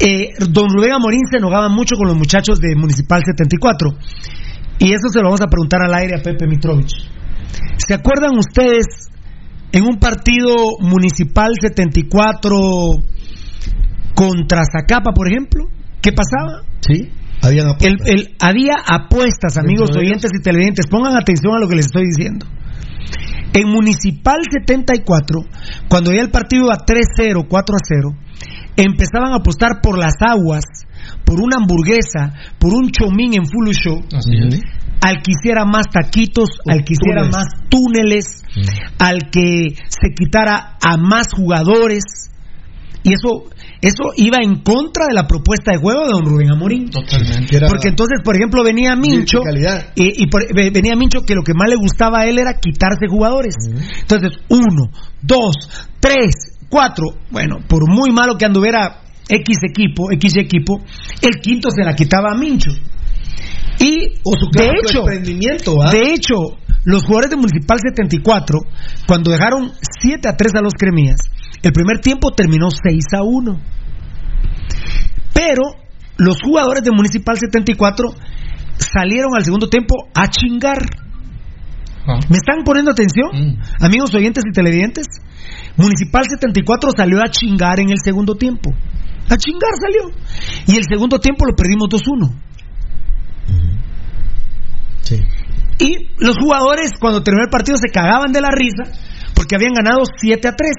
Eh, 0.00 0.30
don 0.50 0.68
Rubén 0.70 0.92
Amorín 0.92 1.22
se 1.30 1.38
enojaba 1.38 1.68
mucho 1.68 1.96
con 1.96 2.06
los 2.06 2.16
muchachos 2.16 2.60
de 2.60 2.76
Municipal 2.76 3.20
74. 3.24 3.90
Y 4.78 4.92
eso 4.92 5.08
se 5.12 5.18
lo 5.18 5.24
vamos 5.24 5.40
a 5.40 5.46
preguntar 5.48 5.82
al 5.82 5.92
aire 5.94 6.14
a 6.20 6.22
Pepe 6.22 6.46
Mitrovich. 6.46 6.92
¿Se 7.84 7.94
acuerdan 7.94 8.38
ustedes 8.38 9.08
en 9.72 9.84
un 9.84 9.98
partido 9.98 10.54
Municipal 10.80 11.50
74 11.60 12.56
contra 14.14 14.62
Zacapa, 14.64 15.12
por 15.12 15.28
ejemplo? 15.28 15.64
¿Qué 16.00 16.12
pasaba? 16.12 16.62
Sí, 16.80 17.10
habían 17.42 17.68
El, 17.80 17.96
el- 18.06 18.34
había 18.40 18.74
apuestas, 18.86 19.56
amigos 19.58 19.90
oyentes 19.96 20.30
y 20.38 20.42
televidentes. 20.42 20.86
Pongan 20.86 21.16
atención 21.16 21.54
a 21.56 21.60
lo 21.60 21.68
que 21.68 21.76
les 21.76 21.86
estoy 21.86 22.04
diciendo. 22.06 22.46
En 23.52 23.68
Municipal 23.70 24.38
74, 24.50 25.40
cuando 25.88 26.12
ya 26.12 26.20
el 26.20 26.30
partido 26.30 26.66
iba 26.66 26.76
3-0, 26.76 27.48
4-0, 27.48 28.16
empezaban 28.76 29.32
a 29.32 29.36
apostar 29.36 29.80
por 29.82 29.98
las 29.98 30.14
aguas, 30.20 30.64
por 31.24 31.40
una 31.40 31.56
hamburguesa, 31.56 32.32
por 32.58 32.74
un 32.74 32.90
chomín 32.90 33.34
en 33.34 33.46
full 33.46 33.70
show, 33.72 33.98
Así 34.14 34.36
es. 34.36 34.60
Al 35.00 35.16
que 35.22 35.32
hiciera 35.38 35.64
más 35.64 35.86
taquitos, 35.92 36.48
al 36.66 36.84
que 36.84 36.94
hiciera 36.94 37.22
túneles. 37.22 37.36
más 37.36 37.46
túneles, 37.68 38.44
al 38.98 39.30
que 39.30 39.74
se 39.88 40.14
quitara 40.16 40.76
a 40.82 40.96
más 40.96 41.28
jugadores. 41.32 42.02
Y 43.04 43.12
eso, 43.14 43.44
eso 43.80 44.02
iba 44.16 44.38
en 44.42 44.56
contra 44.62 45.06
de 45.08 45.14
la 45.14 45.26
propuesta 45.26 45.70
de 45.72 45.78
juego 45.78 46.04
de 46.04 46.10
don 46.10 46.26
Rubén 46.26 46.50
Amorín. 46.50 46.90
Totalmente. 46.90 47.60
Porque 47.68 47.88
entonces, 47.88 48.18
por 48.24 48.34
ejemplo, 48.36 48.64
venía 48.64 48.96
Mincho 48.96 49.38
Verticalidad. 49.44 49.92
y, 49.94 50.24
y 50.24 50.26
por- 50.26 50.52
venía 50.52 50.96
Mincho 50.96 51.20
que 51.22 51.34
lo 51.34 51.42
que 51.42 51.54
más 51.54 51.70
le 51.70 51.76
gustaba 51.76 52.20
a 52.20 52.26
él 52.26 52.38
era 52.38 52.54
quitarse 52.54 53.06
jugadores. 53.08 53.54
Entonces, 54.00 54.32
uno, 54.48 54.90
dos, 55.22 55.54
tres, 56.00 56.58
cuatro. 56.68 57.06
Bueno, 57.30 57.58
por 57.68 57.88
muy 57.88 58.10
malo 58.10 58.36
que 58.36 58.44
anduviera 58.46 59.00
X 59.28 59.58
equipo, 59.70 60.10
X 60.12 60.36
equipo, 60.36 60.82
el 61.22 61.40
quinto 61.40 61.70
se 61.70 61.84
la 61.84 61.94
quitaba 61.94 62.32
a 62.32 62.34
Mincho. 62.36 62.72
Y 63.80 64.14
O 64.24 64.32
su 64.38 64.48
de 64.50 64.66
hecho, 64.66 65.00
emprendimiento, 65.00 65.76
¿ah? 65.82 65.90
de 65.92 66.12
hecho, 66.12 66.34
los 66.84 67.04
jugadores 67.04 67.30
de 67.30 67.36
Municipal 67.36 67.78
74, 67.78 68.60
cuando 69.06 69.30
dejaron 69.30 69.72
7 70.00 70.28
a 70.28 70.36
3 70.36 70.54
a 70.56 70.62
los 70.62 70.74
Cremías, 70.74 71.20
el 71.62 71.72
primer 71.72 72.00
tiempo 72.00 72.32
terminó 72.32 72.68
6 72.70 73.04
a 73.16 73.22
1. 73.22 73.60
Pero 75.34 75.62
los 76.16 76.40
jugadores 76.42 76.82
de 76.82 76.90
Municipal 76.90 77.36
74 77.36 78.08
salieron 78.76 79.34
al 79.36 79.44
segundo 79.44 79.68
tiempo 79.68 79.94
a 80.14 80.28
chingar. 80.28 80.78
Ah. 82.06 82.20
¿Me 82.28 82.36
están 82.36 82.64
poniendo 82.64 82.90
atención? 82.90 83.28
Mm. 83.32 83.84
Amigos 83.84 84.14
oyentes 84.14 84.44
y 84.48 84.52
televidentes. 84.52 85.06
Municipal 85.76 86.24
74 86.28 86.90
salió 86.96 87.20
a 87.20 87.28
chingar 87.28 87.80
en 87.80 87.90
el 87.90 87.98
segundo 88.02 88.34
tiempo. 88.34 88.70
A 89.28 89.36
chingar 89.36 89.74
salió. 89.80 90.10
Y 90.66 90.76
el 90.76 90.84
segundo 90.88 91.20
tiempo 91.20 91.44
lo 91.44 91.54
perdimos 91.54 91.88
2-1. 91.88 92.47
Sí. 95.02 95.16
Y 95.78 96.08
los 96.18 96.36
jugadores, 96.36 96.90
cuando 97.00 97.22
terminó 97.22 97.44
el 97.44 97.50
partido, 97.50 97.76
se 97.78 97.92
cagaban 97.92 98.32
de 98.32 98.40
la 98.40 98.50
risa 98.50 98.84
porque 99.34 99.54
habían 99.54 99.72
ganado 99.72 100.00
7 100.20 100.48
a 100.48 100.52
3. 100.52 100.70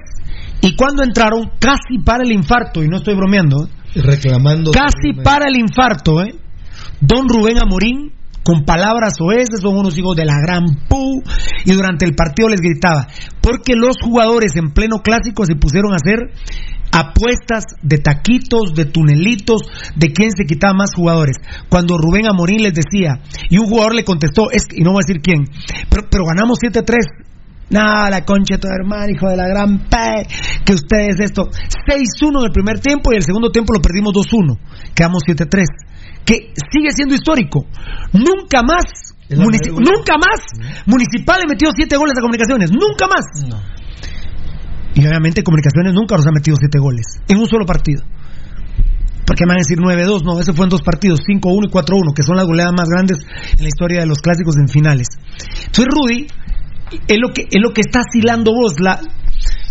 Y 0.61 0.75
cuando 0.75 1.03
entraron, 1.03 1.51
casi 1.59 2.03
para 2.03 2.23
el 2.23 2.31
infarto, 2.33 2.83
y 2.83 2.89
no 2.89 2.97
estoy 2.97 3.15
bromeando, 3.15 3.65
¿eh? 3.65 4.01
Reclamando. 4.01 4.71
casi 4.71 5.13
para 5.23 5.47
el 5.47 5.55
infarto, 5.55 6.21
¿eh? 6.21 6.35
Don 6.99 7.29
Rubén 7.29 7.57
Amorín, 7.57 8.11
con 8.43 8.65
palabras 8.65 9.13
oeces, 9.21 9.61
son 9.61 9.77
unos 9.77 9.97
hijos 9.97 10.15
de 10.17 10.25
la 10.25 10.35
gran 10.45 10.65
pu, 10.89 11.23
y 11.63 11.71
durante 11.71 12.05
el 12.05 12.13
partido 12.13 12.49
les 12.49 12.59
gritaba, 12.59 13.07
porque 13.39 13.75
los 13.75 13.95
jugadores 14.03 14.55
en 14.57 14.71
pleno 14.73 15.01
clásico 15.01 15.45
se 15.45 15.55
pusieron 15.55 15.93
a 15.93 15.95
hacer 15.95 16.33
apuestas 16.91 17.63
de 17.81 17.97
taquitos, 17.99 18.73
de 18.75 18.85
tunelitos, 18.85 19.61
de 19.95 20.11
quién 20.11 20.31
se 20.31 20.45
quitaba 20.45 20.73
más 20.73 20.93
jugadores. 20.95 21.37
Cuando 21.69 21.97
Rubén 21.97 22.27
Amorín 22.27 22.63
les 22.63 22.73
decía, 22.73 23.21
y 23.49 23.57
un 23.57 23.67
jugador 23.67 23.95
le 23.95 24.03
contestó, 24.03 24.51
es, 24.51 24.65
que- 24.65 24.77
y 24.77 24.83
no 24.83 24.91
voy 24.91 25.01
a 25.03 25.05
decir 25.07 25.21
quién, 25.21 25.45
pero, 25.89 26.07
pero 26.09 26.23
ganamos 26.25 26.57
7 26.59 26.79
a 26.79 26.83
3. 26.83 27.05
Nada, 27.71 28.09
la 28.09 28.25
concha 28.25 28.55
de 28.55 28.61
tu 28.61 28.67
hermano, 28.67 29.11
hijo 29.15 29.29
de 29.29 29.37
la 29.37 29.47
gran 29.47 29.77
P, 29.87 29.97
que 30.65 30.73
ustedes 30.73 31.19
esto. 31.19 31.43
6-1 31.87 32.39
en 32.39 32.45
el 32.45 32.51
primer 32.51 32.79
tiempo 32.79 33.13
y 33.13 33.17
el 33.17 33.23
segundo 33.23 33.51
tiempo 33.51 33.73
lo 33.73 33.79
perdimos 33.81 34.11
2-1. 34.13 34.57
Quedamos 34.95 35.21
7-3. 35.23 35.67
Que 36.25 36.51
sigue 36.71 36.89
siendo 36.95 37.13
histórico. 37.13 37.65
Nunca 38.13 38.63
más, 38.63 39.13
nunca 39.85 40.13
más, 40.17 40.41
Municipal 40.87 41.41
le 41.41 41.47
metió 41.47 41.69
7 41.71 41.95
goles 41.95 42.15
a 42.17 42.21
Comunicaciones. 42.21 42.71
Nunca 42.71 43.05
más. 43.05 43.25
No. 43.47 43.61
Y 44.95 45.05
obviamente 45.05 45.43
Comunicaciones 45.43 45.93
nunca 45.93 46.15
nos 46.15 46.27
ha 46.27 46.31
metido 46.31 46.57
7 46.59 46.79
goles. 46.79 47.05
En 47.27 47.37
un 47.37 47.47
solo 47.47 47.65
partido. 47.65 48.03
Porque 49.25 49.45
me 49.45 49.53
van 49.53 49.57
a 49.57 49.65
decir 49.65 49.77
9-2, 49.77 50.23
no, 50.25 50.39
eso 50.39 50.55
fue 50.55 50.65
en 50.65 50.69
dos 50.69 50.81
partidos, 50.81 51.19
5-1 51.21 51.69
y 51.69 51.71
4-1, 51.71 52.13
que 52.15 52.23
son 52.23 52.35
las 52.35 52.47
goleadas 52.47 52.73
más 52.73 52.89
grandes 52.89 53.19
en 53.53 53.61
la 53.61 53.67
historia 53.67 53.99
de 53.99 54.07
los 54.07 54.17
clásicos 54.19 54.55
en 54.57 54.67
finales. 54.67 55.07
Entonces 55.67 55.85
Rudy, 55.85 56.27
es 57.07 57.17
lo 57.19 57.29
que, 57.29 57.43
es 57.43 57.61
lo 57.61 57.69
que 57.69 57.81
está 57.81 57.99
asilando 57.99 58.51
vos, 58.53 58.79
la, 58.79 58.99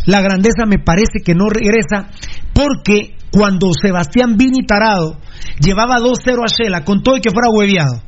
la 0.07 0.21
grandeza 0.21 0.65
me 0.65 0.79
parece 0.79 1.25
que 1.25 1.35
no 1.35 1.49
regresa, 1.49 2.09
porque 2.55 3.17
cuando 3.33 3.73
Sebastián 3.75 4.37
Vini 4.37 4.65
Tarado 4.65 5.19
llevaba 5.61 5.99
2-0 5.99 6.45
a 6.45 6.47
Shela, 6.47 6.85
con 6.85 7.03
todo 7.03 7.17
y 7.17 7.21
que 7.21 7.33
fuera 7.33 7.51
hueviado, 7.51 8.01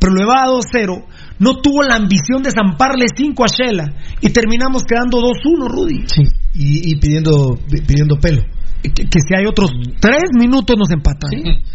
pero 0.00 0.14
lo 0.14 0.20
llevaba 0.20 0.48
2-0, 0.48 1.04
no 1.38 1.56
tuvo 1.60 1.82
la 1.82 1.96
ambición 1.96 2.42
de 2.42 2.50
zamparle 2.50 3.06
5 3.14 3.44
a 3.44 3.46
Shela, 3.46 3.94
y 4.20 4.30
terminamos 4.30 4.82
quedando 4.84 5.18
2-1, 5.20 5.68
Rudy. 5.68 6.04
Sí. 6.06 6.22
Y, 6.54 6.90
y 6.92 6.96
pidiendo, 6.96 7.58
pidiendo 7.86 8.16
pelo. 8.16 8.42
Que, 8.82 8.90
que 8.90 9.20
si 9.20 9.34
hay 9.36 9.44
otros 9.44 9.70
3 10.00 10.16
minutos 10.38 10.74
nos 10.78 10.90
empatan. 10.90 11.30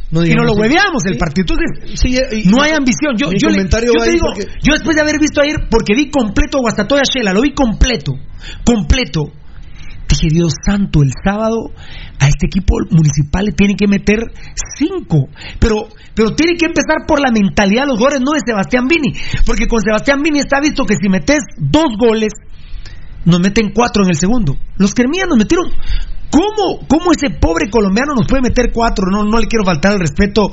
No 0.10 0.26
y 0.26 0.34
no 0.34 0.44
lo 0.44 0.54
sí. 0.56 0.60
hueveamos 0.60 1.06
el 1.06 1.14
Sí. 1.14 1.20
partido. 1.20 1.46
Entonces, 1.48 2.00
Sí, 2.02 2.18
y- 2.42 2.50
no 2.50 2.64
hay 2.64 2.72
ambición. 2.72 3.14
Yo, 3.16 3.28
yo, 3.32 3.50
le- 3.50 3.62
yo 3.62 3.70
te 3.70 3.82
digo, 4.12 4.26
porque- 4.34 4.48
yo 4.64 4.74
después 4.74 4.96
de 4.96 5.02
haber 5.04 5.20
visto 5.20 5.40
ayer, 5.40 5.68
porque 5.70 5.94
vi 5.96 6.10
completo 6.10 6.58
Guastatoya 6.62 7.04
Shela, 7.04 7.32
lo 7.32 7.42
vi 7.44 7.54
completo, 7.54 8.14
completo. 8.66 9.32
Dije, 10.08 10.28
Dios 10.30 10.54
santo, 10.66 11.02
el 11.02 11.12
sábado 11.24 11.72
a 12.20 12.28
este 12.28 12.48
equipo 12.48 12.76
municipal 12.92 13.46
le 13.46 13.52
tienen 13.52 13.76
que 13.76 13.88
meter 13.88 14.20
cinco. 14.78 15.28
Pero, 15.60 15.88
pero 16.14 16.36
tiene 16.36 16.56
que 16.58 16.66
empezar 16.66 17.06
por 17.08 17.20
la 17.20 17.32
mentalidad 17.32 17.84
de 17.84 17.88
los 17.88 18.00
goles, 18.00 18.22
no 18.22 18.34
de 18.34 18.42
Sebastián 18.46 18.88
Vini. 18.88 19.14
Porque 19.46 19.68
con 19.68 19.82
Sebastián 19.82 20.22
Vini 20.22 20.40
está 20.40 20.60
visto 20.60 20.86
que 20.86 20.96
si 20.96 21.10
metes 21.10 21.40
dos 21.58 21.98
goles, 21.98 22.34
nos 23.26 23.40
meten 23.40 23.72
cuatro 23.74 24.04
en 24.04 24.10
el 24.10 24.16
segundo. 24.16 24.56
Los 24.78 24.94
Cremías 24.94 25.28
nos 25.28 25.38
metieron. 25.38 25.72
¿Cómo, 26.30 26.86
¿Cómo 26.88 27.12
ese 27.12 27.30
pobre 27.30 27.70
colombiano 27.70 28.14
nos 28.14 28.28
puede 28.28 28.42
meter 28.42 28.72
cuatro? 28.74 29.06
No, 29.10 29.24
no 29.24 29.40
le 29.40 29.48
quiero 29.48 29.64
faltar 29.64 29.94
el 29.94 30.00
respeto 30.00 30.52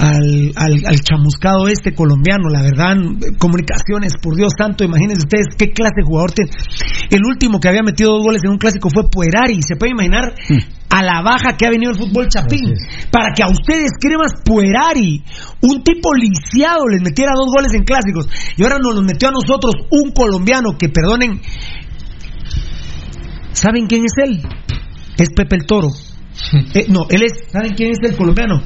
al, 0.00 0.52
al, 0.56 0.72
al 0.86 1.00
chamuscado 1.00 1.68
este 1.68 1.94
colombiano, 1.94 2.48
la 2.48 2.62
verdad, 2.62 2.96
comunicaciones, 3.38 4.14
por 4.22 4.34
Dios 4.34 4.52
santo, 4.56 4.82
imagínense 4.82 5.24
ustedes 5.24 5.48
qué 5.58 5.72
clase 5.72 6.00
de 6.00 6.06
jugador 6.06 6.32
tiene. 6.32 6.50
El 7.10 7.20
último 7.24 7.60
que 7.60 7.68
había 7.68 7.82
metido 7.82 8.12
dos 8.12 8.24
goles 8.24 8.42
en 8.42 8.50
un 8.50 8.58
clásico 8.58 8.88
fue 8.88 9.10
Puerari, 9.10 9.60
se 9.60 9.76
puede 9.76 9.92
imaginar 9.92 10.34
a 10.88 11.02
la 11.02 11.20
baja 11.20 11.56
que 11.56 11.66
ha 11.66 11.70
venido 11.70 11.92
el 11.92 11.98
fútbol 11.98 12.28
chapín, 12.28 12.72
para 13.12 13.34
que 13.34 13.42
a 13.42 13.48
ustedes 13.48 13.90
cremas 14.00 14.32
Puerari, 14.42 15.22
un 15.60 15.84
tipo 15.84 16.14
lisiado, 16.14 16.88
les 16.88 17.02
metiera 17.02 17.32
dos 17.36 17.52
goles 17.54 17.74
en 17.74 17.84
clásicos, 17.84 18.26
y 18.56 18.62
ahora 18.62 18.78
nos 18.82 18.94
los 18.94 19.04
metió 19.04 19.28
a 19.28 19.32
nosotros 19.32 19.74
un 19.90 20.12
colombiano 20.12 20.78
que, 20.78 20.88
perdonen, 20.88 21.42
¿saben 23.52 23.86
quién 23.86 24.06
es 24.06 24.12
él? 24.24 24.42
Es 25.18 25.28
Pepe 25.36 25.56
el 25.56 25.66
Toro. 25.66 25.88
Eh, 26.74 26.86
no, 26.88 27.06
él 27.10 27.22
es, 27.22 27.32
¿saben 27.50 27.72
quién 27.74 27.90
es 27.90 27.98
el 28.02 28.16
colombiano? 28.16 28.62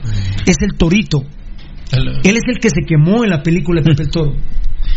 Es 0.47 0.57
el 0.61 0.77
Torito. 0.77 1.25
Él 1.93 2.37
es 2.37 2.43
el 2.49 2.59
que 2.61 2.71
se 2.71 2.83
quemó 2.87 3.25
en 3.25 3.31
la 3.31 3.43
película 3.43 3.81
de 3.81 3.91
Pepe 3.91 4.03
el 4.05 4.11
Toro. 4.11 4.35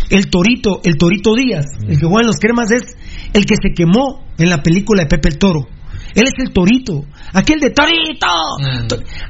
El 0.09 0.29
Torito, 0.29 0.81
el 0.83 0.97
Torito 0.97 1.35
Díaz, 1.35 1.65
el 1.87 1.99
que 1.99 2.05
juega 2.05 2.21
en 2.21 2.27
los 2.27 2.37
cremas 2.37 2.71
es 2.71 2.95
el 3.33 3.45
que 3.45 3.55
se 3.55 3.73
quemó 3.75 4.25
en 4.37 4.49
la 4.49 4.61
película 4.61 5.03
de 5.03 5.07
Pepe 5.07 5.29
el 5.29 5.37
Toro. 5.37 5.67
Él 6.17 6.23
es 6.25 6.33
el 6.39 6.51
torito. 6.51 7.05
Aquel 7.33 7.59
de 7.59 7.69
torito. 7.69 8.27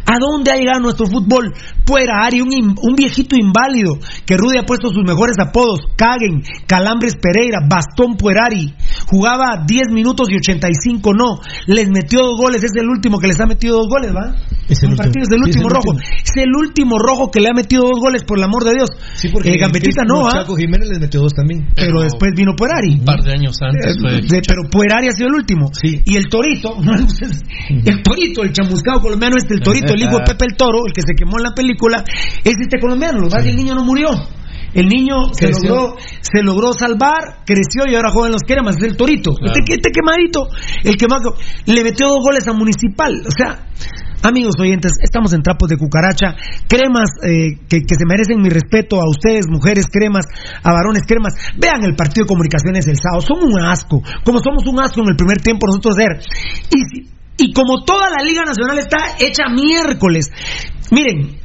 ¿A 0.06 0.16
dónde 0.20 0.52
ha 0.52 0.56
llegado 0.56 0.80
nuestro 0.80 1.06
fútbol? 1.06 1.54
Puerari, 1.86 2.42
un, 2.42 2.52
in- 2.54 2.76
un 2.82 2.96
viejito 2.96 3.36
inválido 3.36 3.94
que 4.26 4.36
Rudy 4.38 4.58
ha 4.58 4.64
puesto 4.66 4.90
sus 4.90 5.04
mejores 5.06 5.36
apodos. 5.40 5.80
Caguen, 5.98 6.42
Calambres 6.66 7.16
Pereira, 7.22 7.60
Bastón 7.68 8.16
Puerari. 8.18 8.74
Jugaba 9.08 9.64
10 9.68 9.90
minutos 9.92 10.28
y 10.32 10.36
85 10.38 11.14
no. 11.14 11.40
Les 11.68 11.90
metió 11.90 12.20
dos 12.22 12.38
goles. 12.38 12.64
Es 12.64 12.72
el 12.76 12.88
último 12.88 13.20
que 13.20 13.28
les 13.28 13.40
ha 13.40 13.46
metido 13.46 13.78
dos 13.78 13.88
goles, 13.90 14.12
¿va? 14.16 14.36
Es 14.70 14.84
el 14.84 14.90
Un 14.90 14.92
último. 14.94 14.98
partido 14.98 15.24
es 15.24 15.32
el 15.32 15.44
Sí, 15.44 15.50
es 15.50 15.56
el 15.56 15.64
último 15.64 15.70
rojo. 15.70 15.90
último. 15.92 16.10
Es 16.24 16.32
el 16.44 16.52
último 16.58 17.00
rojo 17.00 17.32
que 17.32 17.40
le 17.42 17.50
ha 17.50 17.54
metido 17.54 17.84
dos 17.84 18.00
goles, 18.00 18.24
por 18.24 18.38
el 18.38 18.44
amor 18.44 18.64
de 18.64 18.72
Dios. 18.74 18.90
Sí, 19.16 19.30
porque 19.30 19.50
Eh, 19.54 19.58
Gambetita 19.58 20.02
el 20.04 20.08
no, 20.08 20.28
¿ah? 20.28 20.32
Chaco 20.42 20.56
Jiménez 20.56 20.88
les 20.90 21.00
metió 21.00 21.22
dos 21.22 21.34
también. 21.34 21.68
Pero 21.76 22.02
después 22.02 22.32
vino 22.36 22.54
Puerari. 22.58 23.00
Un 23.00 23.06
par 23.06 23.22
de 23.24 23.32
años 23.34 23.56
antes 23.62 23.96
Eh, 23.96 24.00
fue. 24.00 24.22
de- 24.22 24.42
pero 24.48 24.64
Puerari 24.70 25.08
ha 25.08 25.12
sido 25.12 25.28
el 25.30 25.36
último. 25.36 25.70
Y 25.84 26.16
el 26.16 26.28
Torito, 26.30 26.77
no, 26.82 26.94
el 26.94 28.04
Torito, 28.04 28.44
el 28.44 28.52
chamuscado 28.52 29.02
colombiano 29.02 29.36
este, 29.38 29.56
el 29.56 29.62
Torito, 29.62 29.94
el 29.94 30.02
hijo 30.02 30.18
de 30.18 30.24
Pepe 30.26 30.46
el 30.46 30.56
Toro, 30.56 30.86
el 30.86 30.94
que 30.94 31.02
se 31.02 31.14
quemó 31.16 31.38
en 31.38 31.44
la 31.44 31.54
película, 31.54 32.04
es 32.44 32.54
este 32.60 32.80
colombiano. 32.80 33.20
Lo 33.20 33.30
que 33.30 33.44
que 33.44 33.50
el 33.50 33.56
niño 33.56 33.76
no 33.76 33.84
murió. 33.84 34.10
El 34.74 34.88
niño 34.88 35.34
se 35.34 35.48
Creció. 35.48 35.70
logró, 35.70 35.96
se 36.22 36.44
logró 36.44 36.74
salvar, 36.74 37.42
creció 37.46 37.84
y 37.88 37.96
ahora 37.96 38.12
juega 38.12 38.28
en 38.28 38.34
los 38.34 38.44
cremas, 38.44 38.76
es 38.78 38.84
el 38.84 38.98
Torito. 38.98 39.34
Claro. 39.34 39.56
Este, 39.58 39.76
este 39.76 39.92
quemadito, 39.92 40.48
el 40.84 40.96
que 40.98 41.08
más 41.08 41.22
le 41.66 41.84
metió 41.84 42.08
dos 42.08 42.20
goles 42.22 42.48
a 42.48 42.54
Municipal. 42.54 43.14
O 43.26 43.32
sea, 43.32 43.66
amigos 44.24 44.56
oyentes, 44.60 44.94
estamos 45.02 45.34
en 45.34 45.42
trapos 45.44 45.70
de 45.70 45.78
cucaracha. 45.78 46.36
Cremas 46.68 47.10
eh, 47.24 47.58
que, 47.70 47.80
se 47.88 48.06
merecen 48.08 48.42
mi 48.42 48.50
respeto 48.50 49.02
a 49.02 49.10
ustedes, 49.10 49.48
mujeres 49.48 49.86
cremas, 49.92 50.26
a 50.64 50.72
varones 50.74 51.04
cremas. 51.08 51.34
Vean 51.58 51.84
el 51.84 51.96
partido 51.96 52.26
de 52.26 52.30
comunicaciones 52.30 52.86
del 52.86 52.98
sábado. 52.98 53.22
Somos 53.22 53.46
un 53.46 53.64
asco. 53.64 54.02
Como 54.24 54.40
somos 54.40 54.66
un 54.68 54.80
asco 54.80 55.02
en 55.02 55.10
el 55.10 55.16
primer 55.16 55.42
tiempo 55.42 55.68
nosotros 55.68 55.96
ser. 55.96 56.20
Y, 56.76 57.08
y 57.38 57.54
como 57.54 57.84
toda 57.86 58.10
la 58.10 58.24
Liga 58.24 58.44
Nacional 58.44 58.78
está 58.80 59.18
hecha 59.20 59.44
miércoles. 59.54 60.32
Miren, 60.92 61.38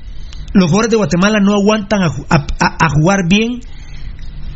los 0.54 0.66
jugadores 0.70 0.90
de 0.90 0.96
Guatemala 0.96 1.38
no 1.40 1.54
aguantan 1.54 2.00
a- 2.02 2.46
a 2.58 2.88
jugar 2.90 3.28
bien. 3.28 3.60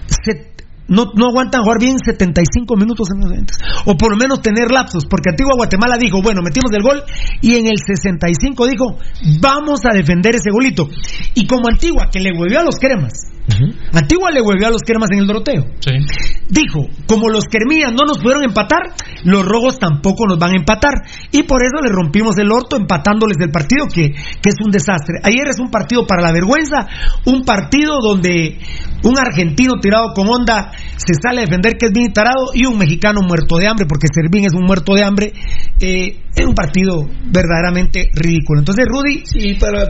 Se- 0.07 0.56
no, 0.89 1.13
no 1.15 1.27
aguantan 1.27 1.63
jugar 1.63 1.79
bien 1.81 1.99
75 1.99 2.77
minutos 2.77 3.09
en 3.13 3.21
los 3.21 3.31
eventos. 3.31 3.57
O 3.87 3.97
por 3.97 4.13
lo 4.13 4.17
menos 4.17 4.41
tener 4.41 4.71
lapsos. 4.71 5.07
Porque 5.07 5.31
Antigua 5.31 5.55
Guatemala 5.57 5.97
dijo, 5.99 6.23
bueno, 6.23 6.41
metimos 6.43 6.71
el 6.73 6.83
gol. 6.83 7.03
Y 7.41 7.57
en 7.57 7.67
el 7.67 7.79
65 7.79 8.67
dijo, 8.67 8.99
vamos 9.41 9.81
a 9.85 9.95
defender 9.95 10.35
ese 10.35 10.51
golito. 10.51 10.89
Y 11.35 11.47
como 11.47 11.69
Antigua, 11.69 12.09
que 12.13 12.21
le 12.21 12.33
huevió 12.33 12.61
a 12.61 12.65
los 12.65 12.77
cremas. 12.77 13.36
Antigua 13.93 14.31
le 14.31 14.41
huevió 14.43 14.67
a 14.67 14.71
los 14.71 14.83
cremas 14.83 15.09
en 15.13 15.21
el 15.21 15.27
Doroteo. 15.27 15.65
Dijo, 16.49 16.87
como 17.07 17.29
los 17.29 17.45
Kermías 17.45 17.93
no 17.93 18.05
nos 18.07 18.19
pudieron 18.19 18.45
empatar, 18.45 18.93
los 19.25 19.45
rojos 19.45 19.79
tampoco 19.79 20.27
nos 20.27 20.39
van 20.39 20.53
a 20.53 20.57
empatar. 20.57 20.95
Y 21.33 21.45
por 21.45 21.63
eso 21.63 21.83
le 21.83 21.91
rompimos 21.91 22.37
el 22.39 22.51
orto 22.51 22.77
empatándoles 22.77 23.37
el 23.41 23.51
partido, 23.51 23.87
que, 23.87 24.11
que 24.13 24.49
es 24.49 24.57
un 24.65 24.71
desastre. 24.71 25.17
Ayer 25.23 25.49
es 25.49 25.59
un 25.61 25.71
partido 25.71 26.07
para 26.07 26.23
la 26.23 26.33
vergüenza, 26.33 26.87
un 27.25 27.45
partido 27.45 28.01
donde 28.01 28.59
un 29.03 29.19
argentino 29.19 29.75
tirado 29.81 30.13
con 30.15 30.29
onda 30.29 30.73
se 30.97 31.15
sale 31.15 31.41
a 31.43 31.45
defender 31.45 31.75
que 31.79 31.87
es 31.87 31.93
bien 31.93 32.13
tarado 32.13 32.51
y 32.55 32.67
un 32.67 32.79
mexicano 32.79 33.21
muerto 33.27 33.57
de 33.57 33.69
hambre, 33.69 33.87
porque 33.89 34.09
Servín 34.13 34.45
es 34.45 34.55
un 34.55 34.65
muerto 34.65 34.95
de 34.95 35.05
hambre. 35.05 35.33
Eh, 35.81 36.21
es 36.35 36.45
un 36.45 36.55
partido 36.55 37.07
verdaderamente 37.31 38.11
ridículo. 38.13 38.61
Entonces, 38.61 38.85
Rudy, 38.87 39.23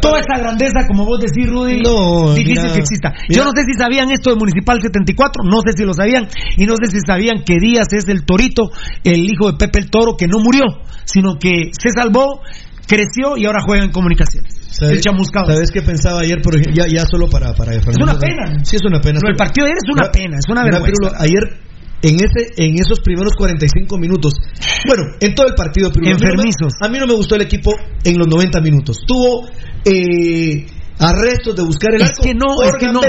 toda 0.00 0.20
esa 0.20 0.38
grandeza, 0.38 0.86
como 0.86 1.04
vos 1.04 1.18
decís, 1.20 1.50
Rudy, 1.50 1.80
No, 1.82 2.34
difícil 2.34 2.62
mira, 2.62 2.72
que 2.72 2.78
exista. 2.80 3.12
mira. 3.28 3.44
Yo 3.44 3.45
no 3.46 3.52
sé 3.54 3.62
si 3.64 3.78
sabían 3.78 4.10
esto 4.10 4.30
de 4.30 4.36
Municipal 4.36 4.82
74, 4.82 5.44
no 5.44 5.60
sé 5.64 5.72
si 5.78 5.84
lo 5.84 5.94
sabían, 5.94 6.26
y 6.56 6.66
no 6.66 6.74
sé 6.74 6.90
si 6.90 6.98
sabían 7.06 7.44
que 7.46 7.54
Díaz 7.60 7.86
es 7.92 8.08
el 8.08 8.24
torito, 8.24 8.70
el 9.04 9.24
hijo 9.24 9.52
de 9.52 9.58
Pepe 9.58 9.78
el 9.78 9.90
Toro, 9.90 10.16
que 10.16 10.26
no 10.26 10.38
murió, 10.42 10.62
sino 11.04 11.38
que 11.38 11.70
se 11.78 11.90
salvó, 11.94 12.40
creció 12.88 13.36
y 13.36 13.46
ahora 13.46 13.60
juega 13.64 13.84
en 13.84 13.90
comunicaciones. 13.92 14.52
El 14.90 15.00
chamuscado. 15.00 15.46
¿Sabes 15.46 15.70
qué 15.70 15.80
pensaba 15.82 16.20
ayer, 16.20 16.42
por 16.42 16.54
ejemplo? 16.54 16.74
Ya, 16.84 16.86
ya 16.90 17.04
solo 17.06 17.28
para... 17.28 17.54
para 17.54 17.72
Es 17.74 17.86
una 18.02 18.18
pena. 18.18 18.64
Sí, 18.64 18.76
es 18.76 18.82
una 18.84 19.00
pena. 19.00 19.20
Lo 19.22 19.28
del 19.28 19.36
partido 19.36 19.64
de 19.66 19.72
ayer 19.72 19.78
es 19.82 19.90
una 19.90 20.02
pena, 20.12 20.36
es 20.38 20.44
una 20.50 20.62
vergüenza. 20.64 21.16
Ayer, 21.22 21.42
en 22.02 22.14
ese 22.16 22.52
en 22.62 22.74
esos 22.78 23.00
primeros 23.00 23.32
45 23.38 23.96
minutos, 23.98 24.34
bueno, 24.86 25.04
en 25.20 25.34
todo 25.34 25.46
el 25.46 25.54
partido, 25.54 25.90
Pirulo, 25.90 26.10
a 26.10 26.14
mí 26.14 26.20
no 26.20 26.26
me- 26.26 26.30
Enfermizos. 26.34 26.72
A 26.82 26.88
mí 26.88 26.98
no 26.98 27.06
me 27.06 27.14
gustó 27.14 27.36
el 27.36 27.42
equipo 27.42 27.72
en 28.04 28.18
los 28.18 28.28
90 28.28 28.60
minutos. 28.60 28.98
Tuvo 29.06 29.48
eh, 29.84 30.66
arrestos 30.98 31.54
de 31.56 31.62
buscar 31.62 31.94
el 31.94 32.02
Es 32.02 32.10
arco 32.10 32.22
que 32.22 32.34
no, 32.34 32.62
es 32.64 32.72
que 32.78 32.86
no, 32.92 33.00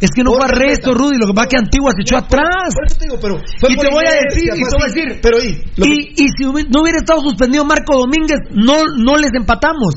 es 0.00 0.10
que 0.10 0.22
no 0.22 0.32
fue 0.32 0.44
arresto. 0.44 0.92
Rudy, 0.94 1.16
lo 1.18 1.26
que 1.26 1.32
pasa 1.34 1.46
es 1.46 1.50
que 1.50 1.58
Antigua 1.64 1.90
se 1.96 2.02
echó 2.02 2.16
atrás. 2.18 2.74
Por 2.74 2.86
eso 2.86 2.96
te 2.98 3.04
digo, 3.06 3.18
pero 3.20 3.36
y 3.38 3.76
te 3.76 3.88
voy 3.90 4.04
a 4.04 4.14
decir, 4.28 4.44
y 4.54 4.60
te 4.60 4.76
voy 4.76 4.82
a 4.82 4.92
decir, 4.92 5.20
Pero 5.22 5.38
y, 5.42 5.54
que- 5.74 6.22
y, 6.22 6.26
si 6.36 6.44
no 6.44 6.82
hubiera 6.82 6.98
estado 6.98 7.20
suspendido 7.22 7.64
Marco 7.64 7.98
Domínguez, 7.98 8.38
no, 8.52 8.84
no 8.96 9.16
les 9.16 9.30
empatamos. 9.34 9.94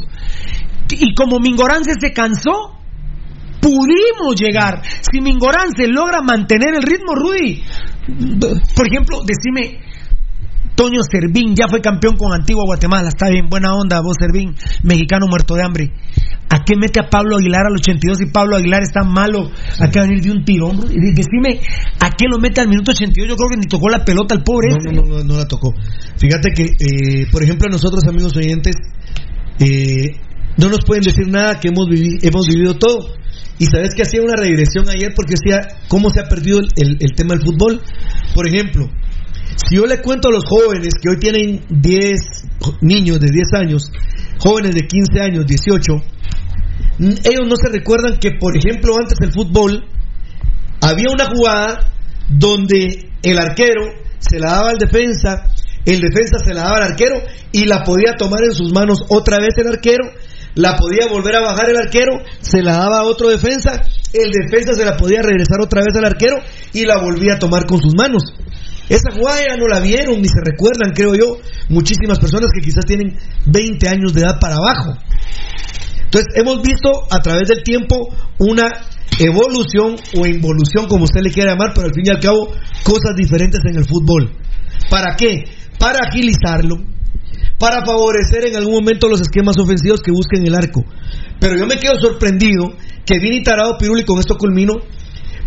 Y 0.92 1.14
como 1.16 1.40
Mingorance 1.40 1.92
se 2.00 2.12
cansó, 2.14 2.78
pudimos 3.60 4.36
llegar. 4.36 4.82
Si 5.12 5.22
Mingorance 5.22 5.88
logra 5.88 6.22
mantener 6.22 6.76
el 6.76 6.84
ritmo, 6.84 7.16
Rudy, 7.16 7.64
por 8.76 8.88
ejemplo, 8.88 9.20
decime, 9.26 9.80
Toño 10.76 11.00
Servín 11.10 11.56
ya 11.56 11.68
fue 11.68 11.82
campeón 11.82 12.18
con 12.18 12.34
Antigua 12.34 12.64
Guatemala, 12.66 13.08
está 13.10 13.30
bien, 13.30 13.48
buena 13.50 13.74
onda, 13.76 14.02
vos 14.02 14.16
Servín, 14.20 14.56
mexicano 14.84 15.28
muerto 15.28 15.56
de 15.56 15.64
hambre. 15.64 15.92
¿A 16.56 16.64
qué 16.64 16.76
mete 16.78 17.00
a 17.00 17.10
Pablo 17.10 17.38
Aguilar 17.38 17.66
al 17.66 17.74
82 17.74 18.22
y 18.22 18.26
Pablo 18.28 18.56
Aguilar 18.58 18.84
está 18.84 19.02
malo? 19.04 19.50
¿A 19.80 19.90
qué 19.90 20.00
venir 20.02 20.22
de 20.22 20.32
un 20.32 20.46
tirón? 20.46 20.78
Decime, 21.16 21.60
¿a 22.00 22.12
qué 22.12 22.26
lo 22.30 22.38
mete 22.38 22.62
al 22.62 22.68
minuto 22.70 22.92
82? 22.92 23.28
Yo 23.28 23.36
creo 23.36 23.50
que 23.50 23.58
ni 23.58 23.66
tocó 23.66 23.90
la 23.90 24.06
pelota 24.06 24.36
el 24.36 24.44
pobre 24.44 24.68
No, 24.70 24.78
no, 24.78 25.02
no, 25.02 25.18
no, 25.18 25.24
no 25.24 25.38
la 25.38 25.48
tocó. 25.48 25.74
Fíjate 26.18 26.52
que, 26.54 26.64
eh, 26.64 27.26
por 27.32 27.42
ejemplo, 27.42 27.68
nosotros, 27.70 28.04
amigos 28.08 28.38
oyentes, 28.38 28.76
eh, 29.60 30.12
no 30.58 30.70
nos 30.70 30.82
pueden 30.86 31.04
decir 31.04 31.28
nada 31.28 31.60
que 31.60 31.70
hemos, 31.70 31.88
vivi- 31.88 32.20
hemos 32.22 32.46
vivido 32.48 32.76
todo. 32.76 33.00
Y 33.58 33.66
sabes 33.66 33.96
que 33.96 34.04
hacía 34.04 34.22
una 34.22 34.36
regresión 34.36 34.88
ayer 34.90 35.14
porque 35.16 35.34
decía 35.42 35.68
cómo 35.88 36.10
se 36.12 36.20
ha 36.20 36.26
perdido 36.30 36.60
el, 36.60 36.68
el- 36.76 36.98
el 37.00 37.12
tema 37.16 37.34
del 37.36 37.44
fútbol. 37.46 37.82
Por 38.36 38.48
ejemplo, 38.48 38.90
si 39.68 39.76
yo 39.78 39.86
le 39.86 40.02
cuento 40.02 40.30
a 40.30 40.32
los 40.32 40.44
jóvenes 40.46 40.94
que 41.02 41.10
hoy 41.10 41.18
tienen 41.20 41.62
10 41.70 42.22
jo- 42.60 42.78
niños 42.82 43.20
de 43.20 43.28
10 43.32 43.54
años, 43.54 43.92
jóvenes 44.40 44.76
de 44.76 44.82
15 44.88 45.20
años, 45.22 45.46
18, 45.46 45.94
n- 45.94 46.04
ellos 47.00 47.48
no 47.48 47.56
se 47.56 47.72
recuerdan 47.72 48.20
que, 48.20 48.32
por 48.40 48.56
ejemplo, 48.58 48.96
antes 48.98 49.18
del 49.18 49.32
fútbol 49.32 49.86
había 50.82 51.12
una 51.12 51.26
jugada 51.26 51.92
donde 52.30 53.10
el 53.22 53.38
arquero 53.38 53.82
se 54.20 54.40
la 54.40 54.52
daba 54.52 54.70
al 54.72 54.78
defensa, 54.78 55.44
el 55.86 56.00
defensa 56.00 56.40
se 56.44 56.54
la 56.54 56.64
daba 56.64 56.78
al 56.78 56.92
arquero 56.92 57.16
y 57.52 57.66
la 57.66 57.84
podía 57.84 58.16
tomar 58.18 58.44
en 58.44 58.54
sus 58.54 58.72
manos 58.72 59.00
otra 59.10 59.38
vez 59.38 59.54
el 59.58 59.68
arquero, 59.68 60.06
la 60.56 60.76
podía 60.76 61.08
volver 61.08 61.36
a 61.36 61.42
bajar 61.42 61.70
el 61.70 61.78
arquero, 61.78 62.12
se 62.40 62.62
la 62.62 62.74
daba 62.74 63.00
a 63.00 63.04
otro 63.04 63.30
defensa, 63.30 63.82
el 64.14 64.32
defensa 64.32 64.74
se 64.76 64.86
la 64.86 64.96
podía 64.96 65.22
regresar 65.22 65.60
otra 65.62 65.82
vez 65.82 65.96
al 65.98 66.06
arquero 66.06 66.38
y 66.74 66.86
la 66.86 66.98
volvía 66.98 67.36
a 67.36 67.40
tomar 67.40 67.66
con 67.66 67.82
sus 67.82 67.96
manos. 67.96 68.24
Esa 68.90 69.12
jugada 69.12 69.40
ya 69.48 69.56
no 69.58 69.68
la 69.68 69.80
vieron 69.80 70.22
ni 70.22 70.28
se 70.28 70.42
recuerdan, 70.44 70.92
creo 70.94 71.16
yo, 71.16 71.38
muchísimas 71.70 72.20
personas 72.20 72.50
que 72.54 72.62
quizás 72.62 72.86
tienen 72.86 73.18
20 73.46 73.90
años 73.90 74.14
de 74.14 74.22
edad 74.22 74.40
para 74.40 74.56
abajo. 74.56 74.98
Entonces, 76.14 76.36
hemos 76.36 76.62
visto 76.62 76.92
a 77.10 77.20
través 77.24 77.48
del 77.48 77.64
tiempo 77.64 78.14
una 78.38 78.70
evolución 79.18 79.96
o 80.16 80.28
involución, 80.28 80.86
como 80.88 81.06
usted 81.06 81.22
le 81.24 81.32
quiera 81.32 81.54
llamar, 81.54 81.72
pero 81.74 81.88
al 81.88 81.94
fin 81.94 82.04
y 82.06 82.12
al 82.12 82.20
cabo, 82.20 82.54
cosas 82.84 83.16
diferentes 83.18 83.60
en 83.66 83.78
el 83.78 83.86
fútbol. 83.86 84.30
¿Para 84.92 85.16
qué? 85.16 85.46
Para 85.80 85.98
agilizarlo, 86.08 86.76
para 87.58 87.84
favorecer 87.84 88.46
en 88.48 88.58
algún 88.58 88.76
momento 88.76 89.10
los 89.10 89.22
esquemas 89.22 89.58
ofensivos 89.58 90.02
que 90.02 90.12
busquen 90.12 90.46
el 90.46 90.54
arco. 90.54 90.84
Pero 91.40 91.58
yo 91.58 91.66
me 91.66 91.78
quedo 91.78 92.00
sorprendido 92.00 92.78
que 93.08 93.18
Vini 93.18 93.42
Tarado 93.42 93.76
Piruli, 93.80 94.06
con 94.06 94.20
esto 94.20 94.36
culmino, 94.38 94.74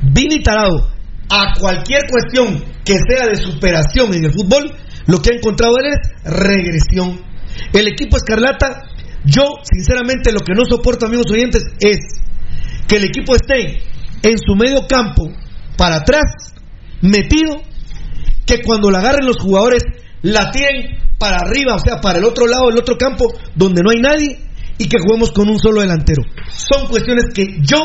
Vini 0.02 0.42
Tarado, 0.42 0.90
a 1.30 1.54
cualquier 1.60 2.02
cuestión 2.10 2.64
que 2.84 2.94
sea 3.08 3.28
de 3.28 3.36
superación 3.36 4.12
en 4.14 4.24
el 4.24 4.32
fútbol, 4.32 4.74
lo 5.06 5.22
que 5.22 5.30
ha 5.30 5.36
encontrado 5.36 5.74
él 5.78 5.92
es 5.92 6.24
regresión. 6.24 7.20
El 7.72 7.86
equipo 7.86 8.16
Escarlata, 8.16 8.82
yo 9.26 9.42
sinceramente 9.62 10.32
lo 10.32 10.40
que 10.40 10.54
no 10.54 10.64
soporto, 10.64 11.06
amigos 11.06 11.30
oyentes, 11.30 11.62
es 11.80 11.98
que 12.86 12.96
el 12.96 13.04
equipo 13.04 13.34
esté 13.34 13.82
en 14.22 14.38
su 14.38 14.54
medio 14.54 14.86
campo, 14.88 15.30
para 15.76 15.96
atrás, 15.96 16.54
metido, 17.02 17.60
que 18.46 18.62
cuando 18.62 18.90
la 18.90 19.00
agarren 19.00 19.26
los 19.26 19.36
jugadores 19.38 19.82
la 20.22 20.50
tiren 20.50 20.98
para 21.18 21.38
arriba, 21.38 21.74
o 21.74 21.78
sea, 21.78 22.00
para 22.00 22.18
el 22.18 22.24
otro 22.24 22.46
lado 22.46 22.68
del 22.68 22.78
otro 22.78 22.96
campo, 22.96 23.26
donde 23.54 23.82
no 23.82 23.90
hay 23.90 24.00
nadie, 24.00 24.38
y 24.78 24.88
que 24.88 24.98
juguemos 24.98 25.32
con 25.32 25.48
un 25.48 25.58
solo 25.58 25.80
delantero. 25.80 26.22
Son 26.48 26.88
cuestiones 26.88 27.26
que 27.34 27.58
yo 27.60 27.78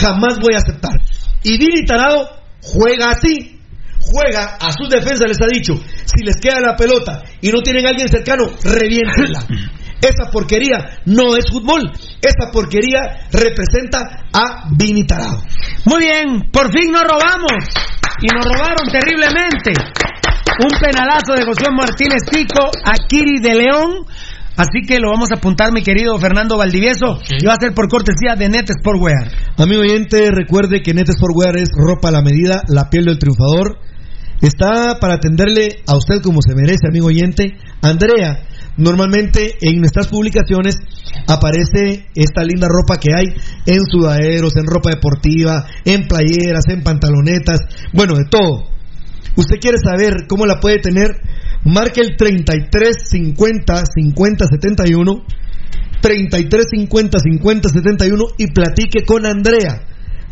jamás 0.00 0.38
voy 0.40 0.54
a 0.54 0.58
aceptar. 0.58 1.00
Y 1.42 1.58
Vini 1.58 1.84
Tarado 1.84 2.28
juega 2.62 3.10
así. 3.10 3.54
Juega 4.00 4.56
a 4.60 4.72
sus 4.72 4.88
defensas, 4.88 5.28
les 5.28 5.42
ha 5.42 5.46
dicho, 5.46 5.74
si 5.74 6.24
les 6.24 6.36
queda 6.36 6.60
la 6.60 6.76
pelota 6.76 7.24
y 7.42 7.50
no 7.50 7.60
tienen 7.60 7.84
a 7.84 7.90
alguien 7.90 8.08
cercano, 8.08 8.48
reviéntenla. 8.62 9.44
Esa 10.00 10.30
porquería 10.30 11.00
no 11.06 11.36
es 11.36 11.50
fútbol. 11.50 11.90
Esa 12.22 12.50
porquería 12.52 13.28
representa 13.32 14.28
a 14.32 14.68
Vini 14.76 15.04
Tarado. 15.04 15.42
Muy 15.84 16.00
bien, 16.00 16.50
por 16.52 16.70
fin 16.72 16.92
nos 16.92 17.02
robamos. 17.02 17.64
Y 18.20 18.26
nos 18.34 18.44
robaron 18.44 18.88
terriblemente. 18.90 19.72
Un 20.60 20.78
penalazo 20.80 21.34
de 21.34 21.44
José 21.44 21.70
Martínez 21.70 22.22
Tico 22.30 22.70
a 22.84 22.92
Kiri 23.08 23.40
de 23.40 23.54
León. 23.54 24.06
Así 24.56 24.82
que 24.86 24.98
lo 24.98 25.10
vamos 25.12 25.30
a 25.30 25.36
apuntar, 25.36 25.72
mi 25.72 25.82
querido 25.82 26.18
Fernando 26.18 26.56
Valdivieso. 26.58 27.20
Y 27.40 27.46
va 27.46 27.52
a 27.52 27.60
ser 27.60 27.74
por 27.74 27.88
cortesía 27.88 28.34
de 28.34 28.48
Net 28.48 28.66
Sportwear. 28.80 29.30
Amigo 29.56 29.82
oyente, 29.82 30.32
recuerde 30.32 30.82
que 30.82 30.94
Net 30.94 31.06
Sportwear 31.12 31.56
es 31.58 31.68
ropa 31.76 32.08
a 32.08 32.10
la 32.10 32.22
medida, 32.22 32.62
la 32.66 32.90
piel 32.90 33.04
del 33.04 33.20
triunfador. 33.20 33.78
Está 34.40 34.98
para 35.00 35.14
atenderle 35.14 35.82
a 35.86 35.96
usted 35.96 36.20
como 36.22 36.40
se 36.42 36.56
merece, 36.56 36.88
amigo 36.88 37.06
oyente. 37.06 37.56
Andrea, 37.82 38.47
normalmente 38.78 39.56
en 39.60 39.80
nuestras 39.80 40.08
publicaciones 40.08 40.76
aparece 41.26 42.06
esta 42.14 42.42
linda 42.42 42.68
ropa 42.68 42.98
que 42.98 43.14
hay 43.14 43.26
en 43.66 43.80
sudaderos, 43.90 44.56
en 44.56 44.66
ropa 44.66 44.90
deportiva, 44.90 45.66
en 45.84 46.08
playeras, 46.08 46.64
en 46.68 46.82
pantalonetas, 46.82 47.60
bueno, 47.92 48.14
de 48.14 48.24
todo. 48.30 48.64
Usted 49.36 49.56
quiere 49.60 49.78
saber 49.78 50.26
cómo 50.26 50.46
la 50.46 50.60
puede 50.60 50.78
tener, 50.78 51.20
marque 51.64 52.00
el 52.00 52.16
33 52.16 52.96
50 53.10 53.82
50 53.94 54.44
71 54.46 55.24
33 56.00 56.64
50 56.70 57.18
50 57.18 57.68
71 57.68 58.24
y 58.38 58.46
platique 58.52 59.04
con 59.04 59.26
Andrea. 59.26 59.82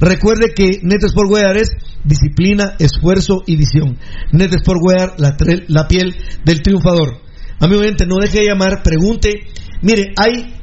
Recuerde 0.00 0.52
que 0.54 0.80
Net 0.82 1.02
Sport 1.04 1.30
Wear 1.30 1.56
es 1.56 1.70
disciplina, 2.04 2.74
esfuerzo 2.78 3.42
y 3.46 3.56
visión. 3.56 3.96
Net 4.32 4.52
Sport 4.52 4.80
Wear, 4.82 5.14
la, 5.18 5.88
piel 5.88 6.14
del 6.44 6.62
triunfador. 6.62 7.20
Amigo 7.60 7.80
oyente, 7.80 8.06
no 8.06 8.16
deje 8.20 8.40
de 8.40 8.46
llamar, 8.46 8.82
pregunte. 8.82 9.46
Mire, 9.82 10.12
hay 10.16 10.54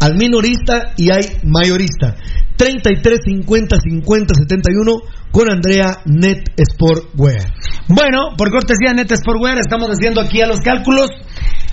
al 0.00 0.16
minorista 0.16 0.92
y 0.96 1.12
hay 1.12 1.38
mayorista. 1.44 2.16
33 2.56 3.20
50 3.24 3.76
50 3.80 4.34
71 4.34 4.92
con 5.30 5.50
Andrea 5.50 6.02
Net 6.04 6.42
Sport 6.56 7.14
Wear. 7.16 7.52
Bueno, 7.88 8.36
por 8.36 8.50
cortesía 8.50 8.92
Net 8.92 9.10
Sportwear, 9.14 9.58
estamos 9.58 9.88
haciendo 9.88 10.20
aquí 10.20 10.40
a 10.42 10.46
los 10.46 10.60
cálculos. 10.60 11.08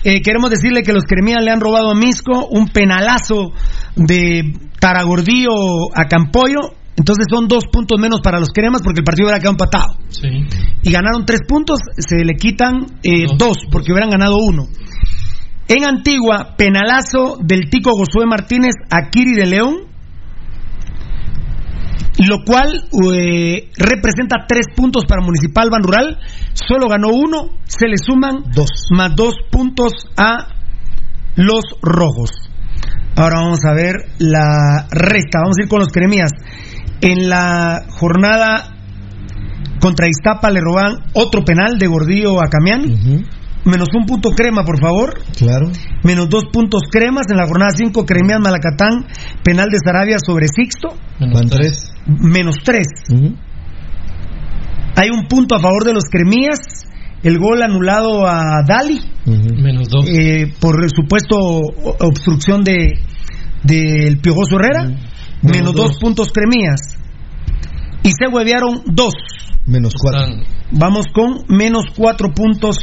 Eh, 0.04 0.22
queremos 0.22 0.50
decirle 0.50 0.84
que 0.84 0.94
los 0.94 1.04
cremías 1.04 1.44
le 1.44 1.52
han 1.52 1.60
robado 1.60 1.92
a 1.92 1.96
Misco 1.96 2.48
un 2.50 2.70
penalazo 2.70 3.52
de 3.96 4.54
Taragordillo 4.80 5.50
a 5.94 6.06
Campoyo. 6.06 6.74
Entonces 6.98 7.28
son 7.30 7.48
dos 7.48 7.66
puntos 7.72 8.00
menos 8.00 8.22
para 8.22 8.40
los 8.40 8.50
cremas 8.50 8.82
porque 8.84 9.00
el 9.02 9.06
partido 9.06 9.28
hubiera 9.28 9.40
quedado 9.40 9.54
empatado. 9.54 9.98
Sí. 10.10 10.28
Y 10.82 10.92
ganaron 10.92 11.26
tres 11.26 11.42
puntos, 11.48 11.80
se 11.96 12.26
le 12.26 12.36
quitan 12.36 12.88
eh, 13.04 13.28
dos 13.38 13.58
porque 13.72 13.92
hubieran 13.92 14.10
ganado 14.10 14.38
uno. 14.38 14.68
En 15.68 15.86
Antigua, 15.86 16.56
penalazo 16.58 17.38
del 17.40 17.70
Tico 17.70 17.92
Josué 17.92 18.26
Martínez 18.26 18.74
a 18.90 19.10
Kiri 19.10 19.34
de 19.36 19.46
León, 19.46 19.76
lo 22.26 22.44
cual 22.46 22.88
eh, 23.14 23.70
representa 23.78 24.46
tres 24.48 24.66
puntos 24.76 25.06
para 25.06 25.24
Municipal 25.24 25.70
Ban 25.70 25.84
Rural. 25.84 26.18
Solo 26.54 26.88
ganó 26.88 27.10
uno, 27.10 27.50
se 27.66 27.88
le 27.88 27.98
suman 27.98 28.46
dos. 28.56 28.88
más 28.92 29.16
dos 29.16 29.36
puntos 29.52 29.94
a 30.18 30.56
los 31.36 31.64
rojos. 31.82 32.32
Ahora 33.16 33.42
vamos 33.42 33.60
a 33.66 33.74
ver 33.74 33.96
la 34.20 34.88
resta. 34.90 35.40
Vamos 35.42 35.58
a 35.60 35.64
ir 35.64 35.70
con 35.70 35.80
los 35.80 35.90
cremías. 35.90 36.32
En 37.02 37.30
la 37.30 37.84
jornada 37.90 38.74
contra 39.80 40.08
Iztapa 40.08 40.50
le 40.50 40.60
roban 40.62 40.96
otro 41.14 41.44
penal 41.46 41.78
de 41.78 41.88
Gordillo 41.88 42.42
a 42.42 42.48
Camián. 42.50 43.26
Menos 43.66 43.90
un 43.94 44.06
punto 44.06 44.30
crema, 44.30 44.64
por 44.64 44.80
favor. 44.80 45.14
Claro. 45.38 45.70
Menos 46.04 46.30
dos 46.30 46.46
puntos 46.54 46.84
cremas. 46.90 47.26
En 47.30 47.38
la 47.38 47.46
jornada 47.48 47.72
5, 47.76 48.06
Cremías 48.06 48.40
Malacatán, 48.40 49.06
penal 49.44 49.68
de 49.70 49.78
Sarabia 49.84 50.18
sobre 50.26 50.48
Sixto. 50.48 50.96
Van 51.20 51.50
tres. 51.50 51.92
Menos 52.08 52.56
tres. 52.64 52.88
Hay 54.96 55.10
un 55.10 55.28
punto 55.28 55.56
a 55.56 55.60
favor 55.60 55.84
de 55.84 55.94
los 55.94 56.06
Cremías. 56.10 56.60
El 57.24 57.40
gol 57.40 57.62
anulado 57.62 58.26
a 58.26 58.64
Dali. 58.66 59.00
Menos 59.26 59.90
dos. 59.90 60.08
eh, 60.08 60.54
por 60.62 60.76
supuesto 60.90 61.36
obstrucción 62.00 62.64
de 62.64 63.00
del 63.64 64.20
Piojoso 64.20 64.56
Herrera. 64.60 64.88
Menos 65.42 65.74
dos. 65.74 65.90
dos. 65.92 66.00
puntos 66.00 66.30
Cremías. 66.32 66.80
Y 68.04 68.10
se 68.12 68.28
huevearon 68.32 68.84
dos. 68.86 69.14
Menos 69.66 69.94
cuatro. 70.02 70.44
Vamos 70.72 71.06
con 71.14 71.44
menos 71.50 71.86
cuatro 71.96 72.34
puntos. 72.34 72.78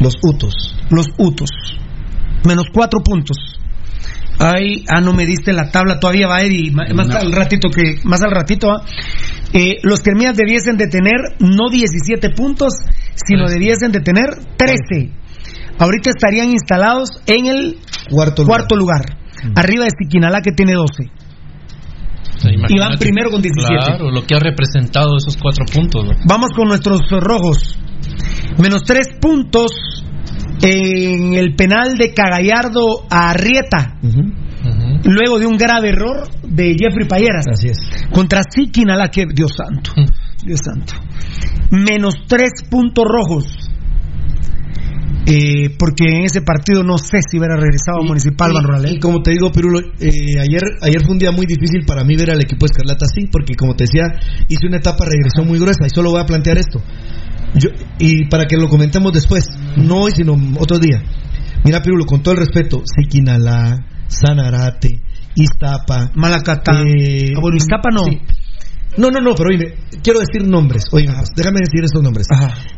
Los 0.00 0.14
Utos. 0.22 0.76
Los 0.90 1.06
Utos. 1.18 1.50
Menos 2.46 2.66
cuatro 2.72 3.00
puntos. 3.02 3.36
Ay, 4.38 4.84
ah, 4.88 5.00
no 5.00 5.14
me 5.14 5.24
diste 5.24 5.52
la 5.52 5.70
tabla 5.70 5.98
todavía, 5.98 6.26
va 6.26 6.42
Eddie. 6.42 6.70
Más 6.70 7.06
No. 7.08 7.16
al 7.16 7.32
ratito 7.32 7.70
que, 7.70 8.00
más 8.04 8.20
al 8.22 8.30
ratito, 8.30 8.70
¿ah? 8.70 8.84
Eh, 9.52 9.76
los 9.82 10.00
Cremías 10.02 10.36
debiesen 10.36 10.76
de 10.76 10.88
tener 10.88 11.14
no 11.40 11.70
17 11.70 12.30
puntos, 12.30 12.74
sino 13.14 13.48
debiesen 13.48 13.92
de 13.92 14.00
tener 14.00 14.26
13. 14.56 15.10
Ahorita 15.78 16.10
estarían 16.10 16.50
instalados 16.50 17.08
en 17.26 17.46
el 17.46 17.78
cuarto 18.10 18.42
lugar, 18.42 18.58
cuarto 18.60 18.76
lugar. 18.76 19.18
arriba 19.54 19.84
de 19.84 19.90
Siquinalá 19.98 20.42
que 20.42 20.52
tiene 20.52 20.74
12. 20.74 21.10
Y 22.68 22.78
van 22.78 22.98
primero 22.98 23.30
con 23.30 23.42
17. 23.42 23.84
Claro, 23.84 24.10
lo 24.10 24.24
que 24.24 24.34
ha 24.34 24.40
representado 24.40 25.16
esos 25.16 25.36
cuatro 25.36 25.64
puntos. 25.72 26.04
¿no? 26.04 26.12
Vamos 26.26 26.50
con 26.54 26.68
nuestros 26.68 27.00
rojos. 27.10 27.78
Menos 28.58 28.82
tres 28.84 29.08
puntos 29.20 29.72
en 30.62 31.34
el 31.34 31.54
penal 31.54 31.96
de 31.96 32.12
Cagallardo 32.12 33.06
a 33.10 33.30
Arrieta. 33.30 33.98
Luego 35.04 35.38
de 35.38 35.46
un 35.46 35.56
grave 35.56 35.90
error 35.90 36.28
de 36.42 36.76
Jeffrey 36.78 37.06
Payeras. 37.06 37.46
Así 37.50 37.68
es. 37.68 37.78
Contra 38.10 38.42
Siquinalá, 38.48 39.08
que 39.08 39.24
Dios 39.32 39.52
santo. 39.56 39.92
Dios 40.44 40.60
santo. 40.64 40.94
Menos 41.70 42.14
tres 42.26 42.64
puntos 42.68 43.04
rojos. 43.06 43.70
Eh, 45.28 45.70
porque 45.76 46.04
en 46.06 46.24
ese 46.24 46.40
partido 46.42 46.84
no 46.84 46.98
sé 46.98 47.18
si 47.28 47.38
hubiera 47.38 47.56
regresado 47.56 47.98
a 48.00 48.06
Municipal 48.06 48.52
¿eh? 48.84 48.92
Y 48.94 48.98
como 49.00 49.22
te 49.22 49.32
digo, 49.32 49.50
Pirulo, 49.50 49.80
eh, 49.80 50.38
ayer, 50.40 50.62
ayer 50.80 51.02
fue 51.02 51.12
un 51.14 51.18
día 51.18 51.32
muy 51.32 51.46
difícil 51.46 51.84
para 51.84 52.04
mí 52.04 52.14
ver 52.14 52.30
al 52.30 52.40
equipo 52.40 52.64
Escarlata 52.64 53.06
así, 53.06 53.26
porque 53.26 53.56
como 53.56 53.74
te 53.74 53.84
decía, 53.84 54.04
hice 54.48 54.68
una 54.68 54.76
etapa 54.76 55.04
de 55.04 55.10
regresión 55.16 55.48
muy 55.48 55.58
gruesa 55.58 55.84
y 55.84 55.90
solo 55.90 56.12
voy 56.12 56.20
a 56.20 56.26
plantear 56.26 56.58
esto. 56.58 56.80
Yo, 57.54 57.70
y 57.98 58.26
para 58.26 58.44
que 58.44 58.56
lo 58.56 58.68
comentemos 58.68 59.12
después, 59.12 59.48
no 59.76 60.02
hoy, 60.02 60.12
sino 60.12 60.34
otro 60.60 60.78
día. 60.78 61.02
Mira, 61.64 61.82
Pirulo, 61.82 62.04
con 62.06 62.22
todo 62.22 62.34
el 62.34 62.40
respeto, 62.40 62.82
Siquinalá, 62.84 63.84
Sanarate, 64.06 65.00
Iztapa, 65.34 66.12
Malacatán. 66.14 66.86
eh, 66.86 67.32
Ah, 67.36 67.40
bueno, 67.40 67.56
Iztapa 67.56 67.90
no. 67.90 68.04
sí. 68.04 68.20
No, 68.96 69.10
no, 69.10 69.20
no, 69.20 69.34
pero 69.34 69.50
oíme, 69.50 69.74
quiero 70.02 70.20
decir 70.20 70.46
nombres. 70.48 70.84
Oye, 70.92 71.06
déjame 71.36 71.60
decir 71.60 71.84
estos 71.84 72.02
nombres. 72.02 72.26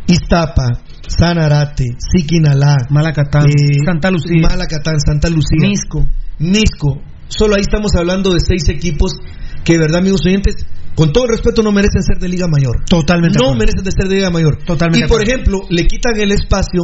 Iztapa, 0.06 0.66
Sanarate, 1.06 1.84
Siquinalá, 2.12 2.76
Malacatán, 2.90 3.46
Santa 3.84 4.10
Lucía. 4.10 4.42
Malacatán, 4.48 4.96
Santa 5.00 5.28
Lucía. 5.28 5.58
Nisco. 5.68 6.04
Nisco. 6.38 7.00
Solo 7.28 7.54
ahí 7.56 7.62
estamos 7.62 7.94
hablando 7.94 8.32
de 8.32 8.40
seis 8.40 8.68
equipos 8.68 9.12
que, 9.64 9.74
de 9.74 9.78
verdad, 9.80 10.00
amigos 10.00 10.22
oyentes, 10.24 10.56
con 10.94 11.12
todo 11.12 11.24
el 11.24 11.30
respeto, 11.30 11.62
no 11.62 11.70
merecen 11.72 12.02
ser 12.02 12.18
de 12.18 12.28
Liga 12.28 12.48
Mayor. 12.48 12.84
Totalmente. 12.88 13.38
No 13.38 13.50
acuerdo. 13.50 13.58
merecen 13.60 13.84
de 13.84 13.92
ser 13.92 14.08
de 14.08 14.16
Liga 14.16 14.30
Mayor. 14.30 14.58
Totalmente 14.64 15.06
Y, 15.06 15.08
por 15.08 15.20
acuerdo. 15.20 15.32
ejemplo, 15.32 15.60
le 15.68 15.86
quitan 15.86 16.18
el 16.18 16.32
espacio 16.32 16.82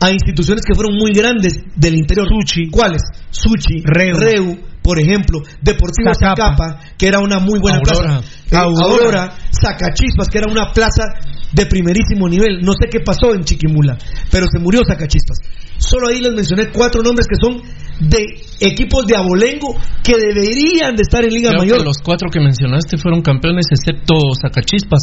a 0.00 0.10
instituciones 0.10 0.64
que 0.66 0.74
fueron 0.74 0.94
muy 0.96 1.12
grandes 1.12 1.54
del 1.76 1.94
interior. 1.94 2.26
Suchi. 2.28 2.70
¿Cuáles? 2.70 3.02
Suchi, 3.30 3.82
Reu. 3.84 4.58
Por 4.84 5.00
ejemplo, 5.00 5.40
Deportivo 5.62 6.12
Zacapa. 6.12 6.52
Zacapa, 6.52 6.80
que 6.98 7.06
era 7.06 7.18
una 7.18 7.38
muy 7.38 7.58
buena 7.58 7.78
Aurora. 7.78 8.20
plaza. 8.20 8.34
Eh, 8.50 8.56
Aurora. 8.56 8.84
Aurora, 8.84 9.36
Zacachispas, 9.50 10.28
que 10.28 10.36
era 10.36 10.52
una 10.52 10.74
plaza 10.74 11.04
de 11.52 11.64
primerísimo 11.64 12.28
nivel. 12.28 12.60
No 12.60 12.72
sé 12.74 12.90
qué 12.90 13.00
pasó 13.00 13.34
en 13.34 13.44
Chiquimula, 13.44 13.96
pero 14.30 14.44
se 14.46 14.58
murió 14.58 14.82
Zacachispas. 14.86 15.38
Solo 15.78 16.08
ahí 16.08 16.20
les 16.20 16.34
mencioné 16.34 16.68
cuatro 16.68 17.02
nombres 17.02 17.26
que 17.26 17.36
son 17.36 17.62
de 18.00 18.24
equipos 18.60 19.06
de 19.06 19.16
abolengo 19.16 19.74
que 20.02 20.14
deberían 20.16 20.94
de 20.96 21.02
estar 21.02 21.24
en 21.24 21.30
Liga 21.32 21.50
Creo 21.50 21.62
Mayor. 21.62 21.78
que 21.78 21.84
los 21.84 21.98
cuatro 21.98 22.28
que 22.30 22.40
mencionaste 22.40 22.96
fueron 22.98 23.22
campeones, 23.22 23.66
excepto 23.70 24.14
Zacachispas. 24.40 25.00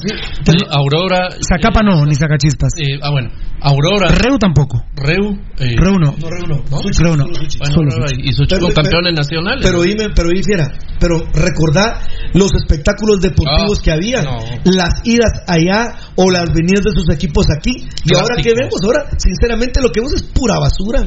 Aurora. 0.69 1.29
Zacapa 1.47 1.81
no, 1.83 2.05
ni 2.05 2.15
Zacachispas. 2.15 2.71
eh, 2.77 2.99
ah, 3.01 3.11
bueno. 3.11 3.29
Aurora. 3.61 4.09
Reu 4.11 4.37
tampoco. 4.39 4.83
Reu. 4.95 5.37
eh, 5.59 5.75
Reu 5.77 5.99
no. 5.99 6.15
No, 6.17 6.29
Reu 6.29 6.47
no. 6.47 6.63
¿no? 6.69 6.77
Suchi, 6.79 7.03
Reu 7.03 7.15
no. 7.15 7.23
solo 7.25 7.35
Suchi. 7.35 7.57
Bueno, 7.59 7.73
Solo 7.75 7.91
Aurora 7.91 8.07
Suchi. 8.09 8.21
y 8.29 8.31
sus 8.33 8.47
Pero- 8.47 8.59
chicos 8.67 8.73
pero- 8.73 8.83
campeones 8.83 9.13
nacionales. 9.13 9.65
Pero 9.65 9.81
dime, 9.83 10.09
pero 10.15 10.31
hiciera, 10.31 10.67
pero 10.99 11.15
recordá 11.33 12.01
los 12.33 12.51
espectáculos 12.55 13.21
deportivos 13.21 13.79
Ah, 13.79 13.81
que 13.83 13.91
había, 13.91 14.21
no. 14.23 14.39
las 14.65 15.01
idas 15.05 15.31
allá 15.47 15.93
o 16.15 16.31
las 16.31 16.45
venidas 16.53 16.83
de 16.85 16.91
sus 16.91 17.05
equipos 17.13 17.45
aquí. 17.55 17.71
Y 18.05 18.15
ahora 18.17 18.41
que 18.41 18.53
vemos, 18.53 18.81
ahora 18.83 19.05
sinceramente 19.17 19.79
lo 19.81 19.89
que 19.91 19.99
vemos 20.01 20.13
es 20.13 20.23
pura 20.23 20.55
basura. 20.59 21.03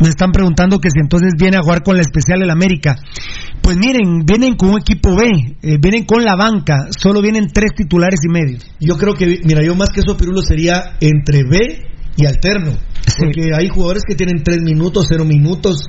Me 0.00 0.08
están 0.08 0.32
preguntando 0.32 0.78
que 0.78 0.88
si 0.90 1.00
entonces 1.00 1.27
viene 1.38 1.56
a 1.56 1.62
jugar 1.62 1.82
con 1.82 1.96
la 1.96 2.02
especial 2.02 2.42
el 2.42 2.50
América. 2.50 2.96
Pues 3.60 3.76
miren, 3.76 4.24
vienen 4.24 4.54
con 4.56 4.70
un 4.70 4.80
equipo 4.80 5.14
B, 5.16 5.26
eh, 5.62 5.76
vienen 5.80 6.04
con 6.04 6.22
la 6.24 6.36
banca, 6.36 6.88
solo 6.96 7.20
vienen 7.20 7.48
tres 7.52 7.72
titulares 7.76 8.20
y 8.24 8.30
medio. 8.30 8.58
Yo 8.80 8.96
creo 8.96 9.14
que, 9.14 9.40
mira, 9.44 9.62
yo 9.64 9.74
más 9.74 9.90
que 9.90 10.00
eso, 10.00 10.16
Pirulo, 10.16 10.40
sería 10.42 10.96
entre 11.00 11.42
B 11.44 11.58
y 12.16 12.26
alterno. 12.26 12.72
Porque 13.18 13.50
hay 13.54 13.68
jugadores 13.68 14.02
que 14.06 14.14
tienen 14.14 14.42
tres 14.42 14.58
minutos, 14.62 15.06
cero 15.08 15.24
minutos. 15.24 15.80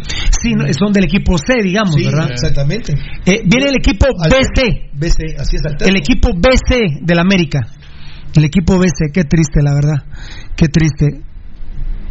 Sí, 0.41 0.53
no, 0.53 0.65
son 0.73 0.93
del 0.93 1.03
equipo 1.05 1.37
C, 1.37 1.61
digamos, 1.61 1.95
Sí, 1.95 2.05
¿verdad? 2.05 2.31
exactamente. 2.31 2.93
Eh, 3.25 3.41
viene 3.45 3.69
el 3.69 3.75
equipo. 3.77 4.05
BC, 4.07 4.89
BC, 4.93 5.35
así 5.39 5.57
es 5.57 5.65
alterno. 5.65 5.93
el 5.93 5.97
equipo 5.97 6.29
BC 6.33 7.01
del 7.01 7.19
América. 7.19 7.59
El 8.35 8.45
equipo 8.45 8.77
BC, 8.77 9.11
qué 9.13 9.23
triste, 9.25 9.61
la 9.61 9.73
verdad. 9.73 9.97
Qué 10.55 10.67
triste. 10.67 11.21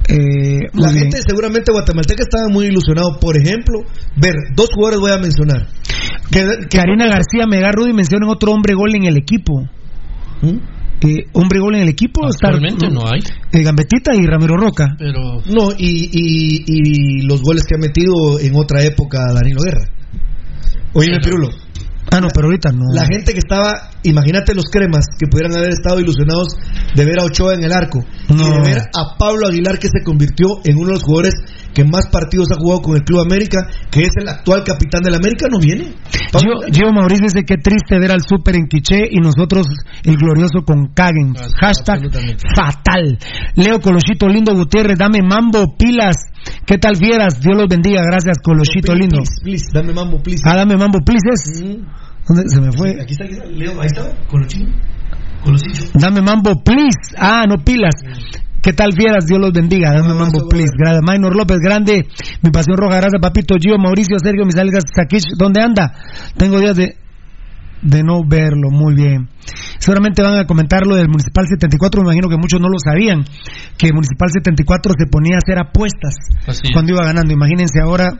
Eh, 0.08 0.60
La 0.74 0.90
bien. 0.90 1.02
gente 1.04 1.18
seguramente 1.26 1.72
guatemalteca 1.72 2.22
estaba 2.22 2.48
muy 2.48 2.66
ilusionado. 2.66 3.18
Por 3.20 3.36
ejemplo, 3.36 3.80
ver, 4.16 4.34
dos 4.54 4.68
jugadores 4.74 5.00
voy 5.00 5.10
a 5.12 5.18
mencionar. 5.18 5.66
Karina 6.70 7.06
García 7.06 7.46
Megarrudy 7.48 7.92
menciona 7.92 8.30
otro 8.30 8.52
hombre 8.52 8.74
gol 8.74 8.94
en 8.94 9.04
el 9.04 9.16
equipo. 9.16 9.62
Eh, 11.00 11.24
hombre 11.32 11.60
gol 11.60 11.74
en 11.76 11.82
el 11.82 11.88
equipo. 11.88 12.26
Actualmente 12.26 12.88
no 12.90 13.02
hay. 13.06 13.20
eh, 13.52 13.62
Gambetita 13.62 14.14
y 14.14 14.26
Ramiro 14.26 14.56
Roca. 14.56 14.96
Pero 14.98 15.40
No, 15.46 15.70
y, 15.76 16.08
y, 16.12 16.64
y 16.66 17.22
los 17.26 17.42
goles 17.42 17.64
que 17.64 17.74
ha 17.76 17.78
metido 17.78 18.38
en 18.40 18.54
otra 18.56 18.82
época 18.82 19.18
Danilo 19.34 19.60
Guerra. 19.62 19.84
Oye, 20.94 21.18
Pirulo. 21.22 21.48
Ah, 22.10 22.20
no, 22.20 22.28
pero 22.34 22.46
ahorita 22.46 22.72
no. 22.72 22.86
La 22.94 23.04
gente 23.04 23.32
que 23.32 23.38
estaba, 23.38 23.90
imagínate 24.02 24.54
los 24.54 24.66
cremas 24.70 25.04
que 25.18 25.26
pudieran 25.26 25.56
haber 25.56 25.70
estado 25.70 26.00
ilusionados 26.00 26.56
de 26.94 27.04
ver 27.04 27.20
a 27.20 27.24
Ochoa 27.24 27.54
en 27.54 27.64
el 27.64 27.72
arco 27.72 28.04
y 28.28 28.36
de 28.36 28.60
ver 28.64 28.78
a 28.78 29.18
Pablo 29.18 29.46
Aguilar 29.46 29.78
que 29.78 29.88
se 29.88 30.02
convirtió 30.04 30.60
en 30.64 30.76
uno 30.76 30.86
de 30.86 30.92
los 30.94 31.02
jugadores 31.02 31.34
que 31.74 31.84
más 31.84 32.08
partidos 32.10 32.48
ha 32.52 32.56
jugado 32.58 32.82
con 32.82 32.96
el 32.96 33.04
Club 33.04 33.20
América, 33.20 33.58
que 33.90 34.00
es 34.00 34.10
el 34.20 34.28
actual 34.28 34.64
capitán 34.64 35.02
del 35.02 35.14
América, 35.14 35.46
no 35.50 35.58
viene. 35.58 35.94
Yo, 36.32 36.66
yo, 36.70 36.92
Mauricio 36.92 37.26
dice 37.26 37.44
que 37.44 37.56
triste 37.56 37.98
ver 37.98 38.10
al 38.12 38.20
Super 38.20 38.56
en 38.56 38.66
Quiché 38.66 39.08
y 39.10 39.18
nosotros 39.20 39.66
el 40.04 40.16
glorioso 40.16 40.64
con 40.64 40.88
Kagen. 40.94 41.34
Hashtag 41.60 42.00
fatal. 42.54 43.18
Leo 43.54 43.80
Colochito 43.80 44.28
Lindo 44.28 44.54
Gutiérrez, 44.54 44.98
dame 44.98 45.20
mambo, 45.22 45.76
pilas. 45.76 46.16
¿Qué 46.66 46.78
tal 46.78 46.96
fieras? 46.96 47.40
Dios 47.40 47.56
los 47.56 47.68
bendiga. 47.68 48.02
Gracias, 48.02 48.38
Colochito 48.42 48.92
Please, 48.92 49.00
Lindo. 49.00 49.18
please, 49.18 49.40
please, 49.42 49.64
dame 49.72 49.92
mambo, 49.92 50.22
please. 50.22 50.42
Ah, 50.46 50.56
dame 50.56 50.76
mambo, 50.76 50.98
please. 51.04 51.84
¿Dónde 52.26 52.44
se 52.48 52.60
me 52.60 52.72
fue? 52.72 52.90
Aquí 53.00 53.12
está, 53.12 53.24
aquí 53.24 53.34
está. 53.34 53.46
Leo, 53.46 53.80
ahí 53.80 53.86
está, 53.86 54.12
hinchos. 55.66 55.92
Dame 55.94 56.20
mambo, 56.20 56.62
please. 56.62 57.14
Ah, 57.16 57.44
no 57.48 57.62
pilas. 57.64 57.94
¿Qué 58.62 58.72
tal 58.72 58.92
fieras? 58.92 59.26
Dios 59.26 59.40
los 59.40 59.52
bendiga. 59.52 59.92
Dame 59.92 60.14
mambo, 60.14 60.48
please. 60.48 60.72
Gracias. 60.76 61.02
Maynor 61.06 61.36
López, 61.36 61.58
grande. 61.58 62.06
Mi 62.42 62.50
pasión 62.50 62.76
roja. 62.76 62.96
Gracias, 62.96 63.20
papito. 63.20 63.56
Gio, 63.58 63.78
Mauricio, 63.78 64.18
Sergio, 64.18 64.44
Misalgas, 64.44 64.84
Sakich. 64.94 65.24
¿Dónde 65.36 65.62
anda? 65.62 65.92
Tengo 66.36 66.58
días 66.58 66.76
de 66.76 66.96
de 67.82 68.02
no 68.02 68.22
verlo, 68.26 68.70
muy 68.70 68.94
bien. 68.94 69.28
Seguramente 69.78 70.22
van 70.22 70.38
a 70.38 70.46
comentar 70.46 70.86
lo 70.86 70.96
del 70.96 71.08
Municipal 71.08 71.46
74, 71.46 72.02
me 72.02 72.08
imagino 72.08 72.28
que 72.28 72.36
muchos 72.36 72.60
no 72.60 72.68
lo 72.68 72.78
sabían, 72.78 73.24
que 73.76 73.92
Municipal 73.92 74.28
74 74.30 74.94
se 74.98 75.06
ponía 75.06 75.36
a 75.36 75.38
hacer 75.38 75.58
apuestas 75.58 76.14
Así 76.46 76.72
cuando 76.72 76.92
iba 76.92 77.04
ganando. 77.04 77.32
Imagínense 77.32 77.80
ahora 77.80 78.18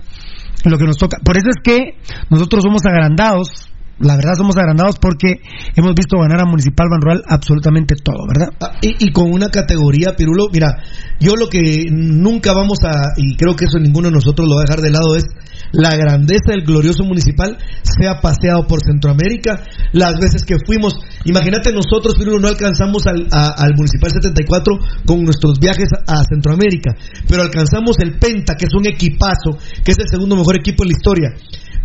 lo 0.65 0.79
que 0.79 0.85
nos 0.85 0.97
toca. 0.97 1.19
Por 1.25 1.37
eso 1.37 1.49
es 1.51 1.61
que 1.63 1.99
nosotros 2.31 2.63
somos 2.63 2.83
agrandados, 2.87 3.69
la 4.01 4.17
verdad 4.17 4.35
somos 4.37 4.57
agrandados 4.57 4.97
porque 5.01 5.41
hemos 5.75 5.95
visto 5.95 6.19
ganar 6.19 6.41
a 6.41 6.45
Municipal 6.45 6.89
Banrural 6.91 7.23
absolutamente 7.27 7.95
todo, 7.97 8.27
¿verdad? 8.27 8.53
Ah, 8.61 8.79
y, 8.81 9.09
y 9.09 9.13
con 9.13 9.33
una 9.33 9.49
categoría, 9.49 10.15
Pirulo, 10.17 10.49
mira, 10.53 10.83
yo 11.21 11.35
lo 11.35 11.49
que 11.49 11.87
nunca 11.91 12.53
vamos 12.53 12.79
a, 12.85 13.13
y 13.17 13.37
creo 13.37 13.57
que 13.57 13.65
eso 13.65 13.79
ninguno 13.79 14.09
de 14.09 14.15
nosotros 14.15 14.47
lo 14.49 14.57
va 14.57 14.63
a 14.63 14.65
dejar 14.65 14.81
de 14.81 14.91
lado, 14.91 15.17
es 15.17 15.25
la 15.73 15.97
grandeza 15.97 16.53
del 16.53 16.65
glorioso 16.65 17.05
municipal, 17.05 17.57
se 17.83 18.09
ha 18.09 18.21
paseado 18.21 18.67
por 18.67 18.81
Centroamérica, 18.85 19.63
las 19.93 20.19
veces 20.19 20.45
que 20.45 20.57
fuimos, 20.65 20.95
imagínate 21.25 21.73
nosotros, 21.73 22.15
Pirulo, 22.17 22.41
no 22.41 22.49
alcanzamos 22.49 23.07
al, 23.07 23.27
a- 23.33 23.55
al 23.57 23.75
municipal 23.77 24.11
74 24.11 24.79
con 25.07 25.25
nuestros 25.25 25.59
viajes 25.59 25.89
a 26.07 26.23
Centroamérica, 26.25 26.95
pero 27.29 27.43
alcanzamos 27.43 27.99
el 28.01 28.19
Penta, 28.19 28.55
que 28.57 28.67
es 28.67 28.75
un 28.75 28.87
equipazo, 28.87 29.59
que 29.85 29.93
es 29.93 29.99
el 29.99 30.09
segundo 30.09 30.37
mejor 30.37 30.57
equipo 30.57 30.85
en 30.85 30.89
la 30.91 30.97
historia. 30.97 31.29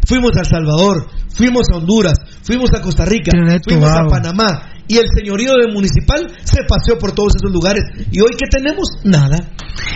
Fuimos 0.06 0.32
a 0.36 0.42
El 0.42 0.46
Salvador, 0.48 1.08
fuimos 1.34 1.64
a 1.72 1.78
Honduras, 1.78 2.16
fuimos 2.44 2.74
a 2.74 2.82
Costa 2.82 3.06
Rica, 3.06 3.32
fuimos 3.64 3.90
a. 3.90 4.04
Panamá 4.10 4.70
y 4.88 4.98
el 4.98 5.06
señorío 5.16 5.54
de 5.54 5.72
municipal 5.72 6.28
se 6.44 6.64
paseó 6.68 6.98
por 6.98 7.14
todos 7.14 7.34
esos 7.36 7.52
lugares. 7.52 7.84
¿Y 8.12 8.22
hoy 8.22 8.32
qué 8.38 8.48
tenemos? 8.50 8.88
Nada. 9.04 9.38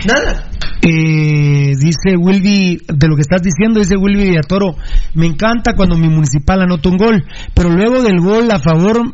Nada. 0.06 0.50
Eh, 0.80 1.72
dice 1.78 2.16
Wilby, 2.16 2.78
de 2.86 3.08
lo 3.08 3.16
que 3.16 3.22
estás 3.22 3.42
diciendo, 3.42 3.80
dice 3.80 3.96
Wilby 3.96 4.28
Villatoro, 4.28 4.76
me 5.14 5.26
encanta 5.26 5.74
cuando 5.74 5.96
mi 5.96 6.08
municipal 6.08 6.62
anota 6.62 6.88
un 6.88 6.96
gol, 6.96 7.24
pero 7.52 7.68
luego 7.70 8.02
del 8.02 8.20
gol 8.20 8.48
a 8.50 8.60
favor, 8.60 9.12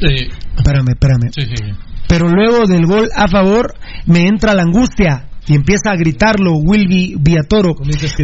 eh, 0.00 0.28
espérame, 0.56 0.88
espérame, 0.88 1.30
sí, 1.32 1.42
sí. 1.42 1.64
pero 2.08 2.28
luego 2.28 2.66
del 2.66 2.86
gol 2.86 3.10
a 3.14 3.28
favor 3.28 3.74
me 4.06 4.26
entra 4.26 4.54
la 4.54 4.62
angustia 4.62 5.29
y 5.50 5.56
empieza 5.56 5.90
a 5.90 5.96
gritarlo 5.96 6.52
Wilby 6.58 7.16
Villatoro, 7.18 7.74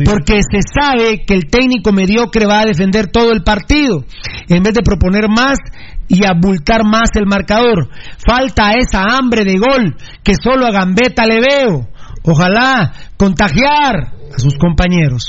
porque 0.05 0.39
se 0.48 0.61
sabe 0.62 1.24
que 1.27 1.35
el 1.35 1.47
técnico 1.51 1.90
mediocre 1.93 2.47
va 2.47 2.61
a 2.61 2.65
defender 2.66 3.09
todo 3.11 3.32
el 3.32 3.43
partido, 3.43 4.05
en 4.48 4.62
vez 4.62 4.74
de 4.74 4.82
proponer 4.82 5.28
más 5.28 5.59
y 6.07 6.24
abultar 6.24 6.85
más 6.85 7.11
el 7.16 7.27
marcador. 7.27 7.89
Falta 8.24 8.74
esa 8.78 9.03
hambre 9.16 9.44
de 9.44 9.57
gol 9.57 9.97
que 10.23 10.35
solo 10.40 10.66
a 10.66 10.70
Gambetta 10.70 11.27
le 11.27 11.40
veo. 11.40 11.89
Ojalá 12.23 12.93
contagiar 13.16 14.12
a 14.32 14.39
sus 14.39 14.57
compañeros. 14.57 15.24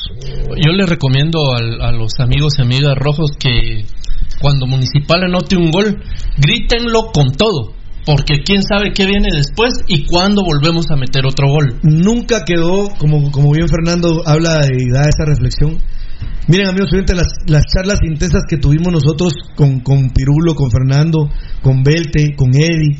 Yo 0.63 0.71
le 0.73 0.85
recomiendo 0.85 1.39
al- 1.55 1.81
a 1.81 1.91
los 1.91 2.11
amigos 2.19 2.53
y 2.59 2.61
amigas 2.61 2.93
rojos 2.95 3.31
que 3.39 3.85
cuando 4.39 4.67
Municipal 4.67 5.23
anote 5.23 5.57
un 5.57 5.71
gol, 5.71 6.03
grítenlo 6.37 7.11
con 7.11 7.31
todo. 7.31 7.73
Porque 8.07 8.41
quién 8.45 8.61
sabe 8.63 8.93
qué 8.93 9.05
viene 9.05 9.27
después 9.35 9.83
y 9.85 10.05
cuándo 10.05 10.41
volvemos 10.41 10.85
a 10.89 10.95
meter 10.95 11.25
otro 11.25 11.49
gol. 11.49 11.77
Nunca 11.83 12.45
quedó, 12.45 12.87
como, 12.97 13.29
como 13.31 13.51
bien 13.51 13.67
Fernando 13.67 14.23
habla 14.25 14.61
y 14.65 14.89
da 14.89 15.01
esa 15.01 15.25
reflexión. 15.25 15.77
Miren, 16.47 16.69
amigos 16.69 16.93
oyentes, 16.93 17.17
las, 17.17 17.27
las 17.47 17.63
charlas 17.65 17.99
intensas 18.09 18.43
que 18.47 18.55
tuvimos 18.55 18.93
nosotros 18.93 19.33
con, 19.55 19.81
con 19.81 20.09
Pirulo, 20.11 20.55
con 20.55 20.71
Fernando, 20.71 21.29
con 21.61 21.83
Belte, 21.83 22.33
con 22.37 22.55
Eddie, 22.55 22.97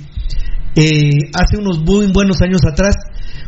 eh, 0.76 1.32
hace 1.34 1.58
unos 1.58 1.80
muy 1.80 2.12
buenos 2.12 2.42
años 2.42 2.60
atrás, 2.70 2.96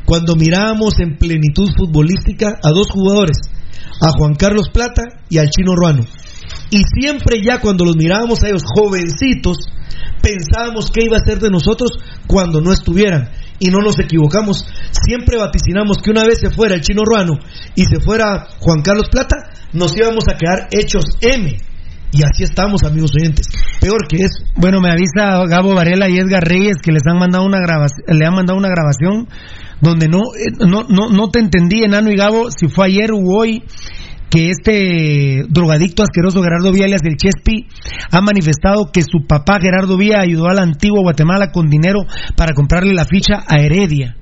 cuando 0.06 0.38
mirábamos 0.38 0.98
en 0.99 1.18
plenitud 1.18 1.69
futbolística 1.77 2.57
a 2.64 2.69
dos 2.69 2.90
jugadores, 2.90 3.38
a 4.02 4.11
Juan 4.18 4.36
Carlos 4.36 4.69
Plata 4.73 5.03
y 5.30 5.40
al 5.40 5.49
Chino 5.49 5.76
Ruano. 5.76 6.06
Y 6.72 6.82
siempre 7.00 7.41
ya 7.44 7.60
cuando 7.60 7.86
los 7.86 7.96
mirábamos 7.96 8.44
a 8.44 8.50
ellos 8.50 8.64
jovencitos, 8.64 9.58
pensábamos 10.22 10.91
qué 10.91 11.06
iba 11.06 11.18
a 11.18 11.26
ser 11.26 11.40
de 11.40 11.50
nosotros 11.50 11.91
cuando 12.28 12.62
no 12.62 12.72
estuvieran. 12.72 13.30
Y 13.60 13.70
no 13.70 13.80
nos 13.80 14.00
equivocamos. 14.00 14.66
Siempre 14.91 15.38
vaticinamos 15.38 15.98
que 15.98 16.12
una 16.12 16.24
vez 16.24 16.40
se 16.40 16.50
fuera 16.50 16.76
el 16.76 16.82
chino 16.82 17.04
Ruano 17.04 17.34
y 17.76 17.86
se 17.86 18.00
fuera 18.00 18.48
Juan 18.60 18.82
Carlos 18.82 19.10
Plata, 19.10 19.36
nos 19.74 19.96
íbamos 19.98 20.26
a 20.30 20.38
quedar 20.38 20.68
hechos 20.72 21.06
M. 21.22 21.58
Y 22.12 22.24
así 22.24 22.44
estamos, 22.44 22.84
amigos 22.84 23.12
oyentes. 23.20 23.48
Peor 23.80 24.08
que 24.08 24.18
eso. 24.18 24.44
Bueno, 24.56 24.82
me 24.82 24.90
avisa 24.90 25.46
Gabo 25.48 25.76
Varela 25.76 26.10
y 26.10 26.18
Edgar 26.18 26.44
Reyes 26.44 26.78
que 26.82 26.91
les 26.91 27.04
han 27.06 27.20
mandado 27.20 27.46
una 27.46 27.60
le 27.60 28.26
han 28.26 28.34
mandado 28.34 28.58
una 28.58 28.70
grabación 28.70 29.28
donde 29.82 30.08
no, 30.08 30.20
eh, 30.36 30.52
no, 30.60 30.84
no, 30.90 31.10
no 31.10 31.30
te 31.30 31.40
entendí, 31.40 31.84
Enano 31.84 32.10
y 32.12 32.16
Gabo, 32.16 32.50
si 32.52 32.68
fue 32.68 32.88
ayer 32.88 33.12
u 33.14 33.32
hoy 33.32 33.64
que 34.30 34.50
este 34.52 35.44
drogadicto 35.50 36.04
asqueroso 36.04 36.42
Gerardo 36.44 36.72
Vía, 36.72 36.86
alias 36.86 37.02
el 37.04 37.18
Chespi, 37.18 37.68
ha 38.12 38.22
manifestado 38.22 38.92
que 38.92 39.02
su 39.02 39.26
papá 39.28 39.60
Gerardo 39.62 39.98
Vía 39.98 40.20
ayudó 40.22 40.48
a 40.48 40.54
la 40.54 40.62
antigua 40.62 41.02
Guatemala 41.02 41.52
con 41.52 41.68
dinero 41.70 42.00
para 42.36 42.54
comprarle 42.54 42.94
la 42.94 43.06
ficha 43.06 43.44
a 43.48 43.56
Heredia. 43.60 44.16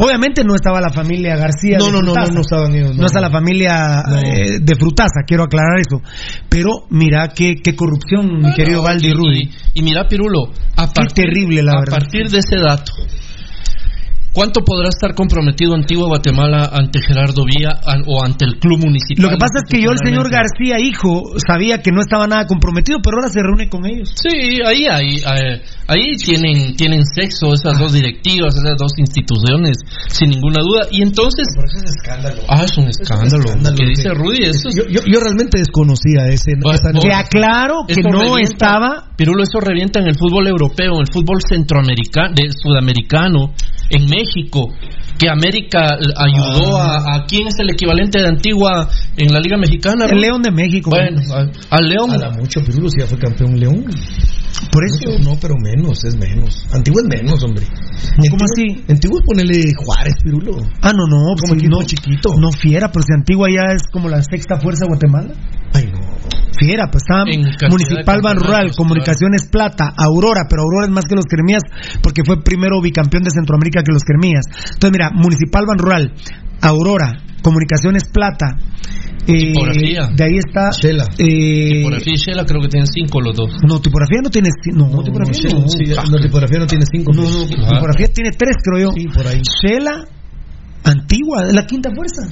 Obviamente 0.00 0.42
no 0.42 0.54
estaba 0.54 0.80
la 0.80 0.88
familia 0.90 1.36
García. 1.36 1.76
No, 1.78 1.86
de 1.86 1.92
no, 1.92 2.00
no, 2.02 2.14
no, 2.14 2.26
no 2.32 2.40
estaban 2.40 2.74
ellos, 2.74 2.94
no. 2.96 3.00
No 3.02 3.06
está 3.06 3.20
la 3.20 3.30
familia 3.30 4.02
No. 4.08 4.16
eh, 4.20 4.58
de 4.60 4.74
Frutaza, 4.74 5.20
quiero 5.26 5.44
aclarar 5.44 5.78
eso. 5.80 6.00
Pero 6.48 6.70
mira 6.88 7.28
qué, 7.28 7.56
qué 7.62 7.76
corrupción, 7.76 8.40
mi 8.40 8.54
querido 8.54 8.82
Valdi 8.82 9.12
Rudy. 9.12 9.50
Y 9.74 9.82
mira, 9.82 10.08
Pirulo, 10.08 10.50
a 10.76 10.86
partir, 10.86 11.24
terrible, 11.26 11.62
la 11.62 11.72
a 11.72 11.80
verdad. 11.80 11.98
partir 11.98 12.28
de 12.30 12.38
ese 12.38 12.56
dato, 12.56 12.92
¿cuánto 14.36 14.60
podrá 14.60 14.88
estar 14.92 15.14
comprometido 15.16 15.72
Antigua 15.74 16.06
Guatemala 16.08 16.68
ante 16.72 17.00
Gerardo 17.00 17.42
Vía 17.48 17.72
an- 17.84 18.04
o 18.06 18.22
ante 18.22 18.44
el 18.44 18.58
club 18.60 18.78
municipal? 18.84 19.24
Lo 19.24 19.30
que 19.30 19.38
pasa 19.40 19.64
es 19.64 19.70
que 19.72 19.80
yo, 19.82 19.90
el 19.90 19.98
señor 20.04 20.28
García, 20.30 20.76
hijo, 20.78 21.24
sabía 21.40 21.80
que 21.80 21.90
no 21.90 22.00
estaba 22.02 22.26
nada 22.28 22.46
comprometido, 22.46 22.98
pero 23.02 23.16
ahora 23.16 23.30
se 23.32 23.40
reúne 23.42 23.70
con 23.70 23.86
ellos. 23.86 24.12
Sí, 24.14 24.60
ahí, 24.60 24.84
ahí, 24.90 25.22
ahí, 25.24 25.62
ahí 25.88 26.16
tienen, 26.18 26.76
tienen 26.76 27.04
sexo 27.06 27.54
esas 27.54 27.78
dos 27.78 27.94
directivas, 27.94 28.54
esas 28.54 28.76
dos 28.78 28.92
instituciones, 28.98 29.78
sin 30.08 30.28
ninguna 30.30 30.60
duda. 30.62 30.86
Y 30.90 31.00
entonces. 31.02 31.48
es 31.48 31.82
un 31.82 31.88
escándalo. 31.88 32.42
Ah, 32.48 32.62
es 32.64 32.76
un 32.76 32.88
escándalo. 32.88 33.44
Lo 33.62 33.74
que 33.74 33.86
dice 33.86 34.10
Rudy, 34.12 34.44
eso 34.44 34.68
es. 34.68 34.76
Yo, 34.76 34.82
yo, 34.90 35.00
yo 35.06 35.18
realmente 35.20 35.58
desconocía 35.58 36.28
ese. 36.28 36.52
esa- 36.52 36.92
Que 37.00 37.12
aclaro 37.14 37.84
que 37.88 37.94
Eso 37.94 38.10
no 38.10 38.20
revienta- 38.20 38.42
estaba. 38.52 39.04
Pirulo, 39.16 39.42
eso 39.44 39.60
revienta 39.60 40.00
en 40.00 40.08
el 40.08 40.14
fútbol 40.18 40.46
europeo, 40.46 40.92
en 40.96 41.00
el 41.00 41.12
fútbol 41.12 41.38
centroamericano, 41.48 42.34
de 42.34 42.50
sudamericano, 42.52 43.54
en 43.88 44.02
México, 44.04 44.25
que 45.18 45.28
América 45.30 45.80
ayudó 46.16 46.76
Ah. 46.78 46.98
a, 47.06 47.16
a 47.16 47.26
quién 47.26 47.46
es 47.48 47.54
el 47.58 47.70
equivalente 47.70 48.20
de 48.20 48.28
Antigua 48.28 48.88
en 49.16 49.32
la 49.32 49.40
Liga 49.40 49.56
Mexicana. 49.56 50.06
El? 50.06 50.20
León 50.20 50.42
de 50.42 50.50
México. 50.50 50.90
Bueno, 50.90 51.20
a- 51.34 51.76
al 51.76 51.88
León. 51.88 52.10
A 52.12 52.18
la 52.18 52.30
mucho, 52.30 52.60
Pirulo, 52.60 52.88
si 52.90 53.00
ya 53.00 53.06
fue 53.06 53.18
campeón 53.18 53.58
León. 53.58 53.84
Por 54.72 54.84
eso. 54.84 55.18
No, 55.22 55.36
pero 55.40 55.54
menos, 55.62 56.02
es 56.04 56.16
menos. 56.16 56.66
Antiguo 56.72 57.00
es 57.00 57.06
menos, 57.08 57.42
hombre. 57.44 57.66
¿Cómo 58.30 58.44
así? 58.44 58.84
Antiguo 58.88 59.18
es 59.20 59.24
ponerle 59.26 59.72
Juárez, 59.76 60.14
Pirulo. 60.22 60.56
Ah, 60.82 60.92
no, 60.92 61.06
no. 61.06 61.18
Como 61.36 61.36
pues, 61.48 61.52
equipo 61.62 61.76
no, 61.80 61.82
chiquito. 61.86 62.30
No 62.38 62.50
fiera, 62.52 62.90
pero 62.90 63.02
si 63.06 63.12
Antigua 63.14 63.48
ya 63.48 63.72
es 63.74 63.82
como 63.92 64.08
la 64.08 64.22
sexta 64.22 64.58
fuerza 64.60 64.84
de 64.84 64.88
Guatemala. 64.88 65.34
Ay, 65.74 65.90
no. 65.92 66.00
Fiera, 66.58 66.88
pues 66.90 67.02
estaba 67.04 67.24
Municipal 67.70 68.20
Ban 68.22 68.36
Rural, 68.36 68.50
campeonatos, 68.72 68.76
Comunicaciones 68.76 69.48
Plata, 69.50 69.92
Aurora, 69.96 70.42
pero 70.48 70.62
Aurora 70.62 70.86
es 70.86 70.92
más 70.92 71.04
que 71.04 71.14
los 71.14 71.26
Cremías 71.26 71.62
porque 72.02 72.22
fue 72.24 72.42
primero 72.42 72.80
bicampeón 72.80 73.22
de 73.22 73.30
Centroamérica 73.30 73.82
que 73.82 73.92
los 73.92 74.02
Cremías. 74.02 74.44
Entonces, 74.74 74.92
mira, 74.92 75.10
Municipal 75.14 75.64
Ban 75.66 75.78
Rural, 75.78 76.12
Aurora, 76.62 77.12
Comunicaciones 77.42 78.04
Plata. 78.12 78.56
eh, 79.26 79.52
Tipografía. 79.52 80.08
de 80.14 80.24
ahí 80.24 80.38
está. 80.38 80.70
Shela. 80.70 81.04
eh, 81.18 81.68
Tipografía 81.78 82.12
y 82.14 82.16
Shela 82.16 82.44
creo 82.44 82.60
que 82.62 82.68
tienen 82.68 82.86
cinco 82.86 83.20
los 83.20 83.36
dos. 83.36 83.50
no, 83.68 83.80
tipografía 83.80 84.20
no 84.22 84.30
tiene. 84.30 84.48
No, 84.74 85.02
tipografía 85.02 85.50
no. 85.52 85.68
Sí, 85.68 85.84
no, 86.10 86.18
tipografía 86.18 86.58
no 86.58 86.66
tiene 86.66 86.84
cinco. 86.90 87.12
No, 87.12 87.22
no, 87.22 87.46
tipografía 87.46 88.06
tiene 88.08 88.30
tres, 88.30 88.56
creo 88.62 88.88
yo. 88.88 88.92
Sí, 88.96 89.06
por 89.08 89.26
ahí. 89.26 89.42
Shela, 89.62 90.06
antigua, 90.84 91.42
es 91.46 91.54
la 91.54 91.66
quinta 91.66 91.90
fuerza. 91.94 92.22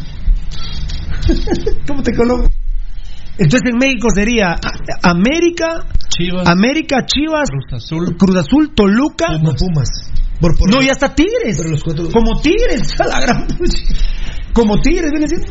¿Cómo 1.86 2.02
te 2.02 2.14
coloco? 2.14 2.50
Entonces 3.38 3.70
en 3.72 3.78
México 3.78 4.08
sería 4.14 4.54
América, 5.02 5.86
Chivas, 6.08 6.46
América, 6.46 7.04
Chivas, 7.06 7.48
Cruz 7.50 7.72
Azul, 7.72 8.16
Cruz 8.16 8.36
Azul, 8.36 8.72
Toluca. 8.74 9.26
No, 9.42 9.52
Pumas. 9.54 9.88
Por, 10.40 10.56
por- 10.56 10.70
No, 10.70 10.80
ya 10.82 10.92
está 10.92 11.14
Tigres. 11.14 11.56
Pero 11.58 11.70
los 11.70 11.82
cuatro- 11.82 12.10
Como 12.12 12.40
Tigres, 12.40 12.94
a 13.00 13.06
la 13.06 13.20
gran. 13.20 13.46
Como 14.52 14.80
Tigres, 14.80 15.10
viene 15.10 15.26
siendo. 15.28 15.46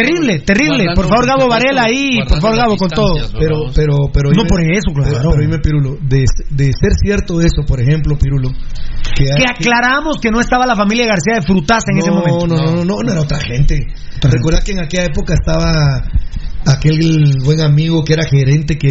Terrible, 0.00 0.38
terrible. 0.40 0.84
Guardando- 0.84 0.94
Por 0.94 1.08
favor, 1.08 1.26
Gabo 1.26 1.48
Varela 1.48 1.82
ahí. 1.84 2.18
Por 2.28 2.40
favor, 2.40 2.56
Gabo, 2.56 2.76
con 2.76 2.88
todo. 2.90 3.14
Pero, 3.38 3.56
pero, 3.74 3.94
pero. 4.12 4.30
No 4.30 4.44
por 4.44 4.60
eso, 4.62 4.92
claro. 4.94 5.10
Pero, 5.10 5.30
pero 5.30 5.42
dime, 5.42 5.58
Pirulo, 5.58 5.98
de, 6.02 6.24
de 6.50 6.64
ser 6.66 6.92
cierto 7.02 7.40
eso, 7.40 7.62
por 7.66 7.80
ejemplo, 7.80 8.16
Pirulo. 8.16 8.50
Que, 9.14 9.24
Que 9.24 9.48
aclaramos 9.48 10.18
que 10.20 10.30
no 10.30 10.40
estaba 10.40 10.66
la 10.66 10.76
familia 10.76 11.06
García 11.06 11.40
de 11.40 11.42
Frutas 11.42 11.82
en 11.90 11.96
no, 11.98 12.02
ese 12.02 12.10
momento. 12.10 12.46
No, 12.46 12.56
no, 12.56 12.72
no, 12.76 12.84
no, 12.84 13.02
no 13.02 13.12
era 13.12 13.20
otra 13.22 13.38
gente. 13.40 13.78
Recuerda 14.22 14.60
que 14.60 14.72
en 14.72 14.80
aquella 14.80 15.04
época 15.04 15.34
estaba 15.34 16.02
aquel 16.66 17.34
buen 17.44 17.60
amigo 17.60 18.04
que 18.04 18.12
era 18.14 18.24
gerente 18.24 18.76
que. 18.76 18.88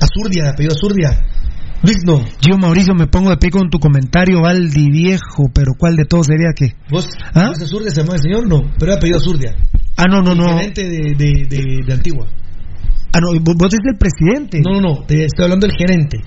Azurdia, 0.00 0.50
apellido 0.50 0.74
Azurdia. 0.74 1.22
Luis, 1.82 1.98
no. 2.06 2.24
Yo, 2.40 2.56
Mauricio, 2.56 2.94
me 2.94 3.06
pongo 3.06 3.30
de 3.30 3.36
pie 3.36 3.50
con 3.50 3.68
tu 3.68 3.78
comentario, 3.78 4.40
Valdi 4.40 4.90
viejo, 4.90 5.44
pero 5.54 5.72
¿cuál 5.78 5.94
de 5.96 6.04
todos 6.06 6.26
sería 6.26 6.52
que? 6.56 6.74
¿Vos, 6.90 7.06
¿Ah? 7.34 7.48
Luis 7.48 7.62
Azurdia 7.62 7.90
se 7.90 7.96
llamaba 8.00 8.16
el 8.16 8.22
señor? 8.22 8.48
No, 8.48 8.62
pero 8.78 8.92
era 8.92 8.94
apellido 8.96 9.18
Azurdia. 9.18 9.54
Ah, 9.96 10.04
no, 10.10 10.22
no, 10.22 10.32
El 10.32 10.38
no. 10.38 10.48
gerente 10.58 10.84
de, 10.84 11.14
de, 11.16 11.46
de, 11.48 11.62
de 11.86 11.92
Antigua. 11.92 12.26
Ah, 13.12 13.18
no, 13.20 13.28
vos 13.40 13.72
eres 13.72 13.92
el 13.92 13.98
presidente. 13.98 14.60
No, 14.60 14.80
no, 14.80 14.80
no, 14.94 15.04
te 15.06 15.24
estoy 15.24 15.44
hablando 15.44 15.66
del 15.66 15.76
gerente. 15.76 16.18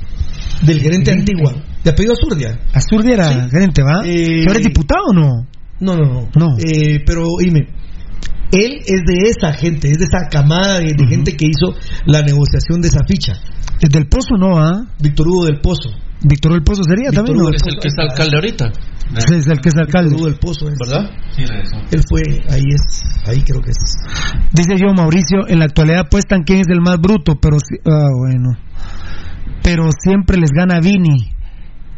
Del 0.64 0.80
gerente 0.82 1.12
de. 1.12 1.20
Antigua. 1.20 1.54
De 1.84 1.92
apellido 1.92 2.14
Azurdia. 2.14 2.60
Azurdia 2.74 3.14
era 3.14 3.30
Sí. 3.46 3.50
gerente, 3.52 3.84
¿va? 3.84 4.02
Eh, 4.06 4.42
¿Que 4.42 4.46
ahora 4.48 4.60
es 4.60 4.66
diputado 4.66 5.02
o 5.10 5.14
no? 5.14 5.30
No, 5.82 5.96
no, 5.96 6.06
no. 6.06 6.30
No. 6.36 6.58
Eh, 6.58 7.04
pero 7.06 7.26
dime, 7.40 7.68
él 8.52 8.80
es 8.86 9.02
de 9.06 9.30
esa 9.30 9.54
gente, 9.54 9.90
es 9.92 9.98
de 10.00 10.06
esa 10.06 10.28
camada 10.30 10.80
de, 10.80 10.94
de 10.94 11.08
gente 11.08 11.38
que 11.38 11.46
hizo 11.46 11.74
la 12.06 12.22
negociación 12.24 12.82
de 12.82 12.88
esa 12.88 13.06
ficha. 13.08 13.34
Desde 13.80 14.00
el 14.00 14.08
Pozo 14.08 14.36
no, 14.38 14.58
¿ah? 14.60 14.88
Víctor 15.00 15.28
Hugo 15.28 15.46
del 15.46 15.62
Pozo. 15.62 15.90
Víctor 16.22 16.52
del 16.54 16.64
Pozo 16.64 16.84
sería 16.84 17.10
Víctor 17.10 17.26
también, 17.26 17.46
¿no? 17.46 17.50
Es 17.56 17.62
el 17.66 17.80
que 17.80 17.88
está 17.88 18.02
alcalde 18.04 18.36
ahorita, 18.36 18.72
Sí, 19.28 19.34
es 19.36 19.48
el 19.48 19.60
que 19.60 19.70
es 19.70 19.76
alcalde. 19.78 20.10
Víctor 20.12 20.30
del 20.32 20.40
Pozo, 20.40 20.68
es. 20.70 20.76
¿verdad? 20.80 21.10
Él 21.92 22.02
fue, 22.08 22.22
ahí 22.50 22.64
es, 22.74 23.02
ahí 23.28 23.42
creo 23.44 23.62
que 23.62 23.72
es. 23.72 23.78
Dice 24.52 24.76
yo, 24.78 24.94
Mauricio, 24.94 25.48
en 25.48 25.60
la 25.60 25.66
actualidad 25.66 26.02
apuestan 26.02 26.44
quién 26.44 26.60
es 26.60 26.68
el 26.70 26.82
más 26.82 27.00
bruto, 27.00 27.36
pero... 27.42 27.58
si- 27.60 27.80
Ah, 27.90 28.08
bueno. 28.18 28.50
Pero 29.64 29.90
siempre 30.00 30.38
les 30.38 30.52
gana 30.52 30.80
Vini. 30.80 31.32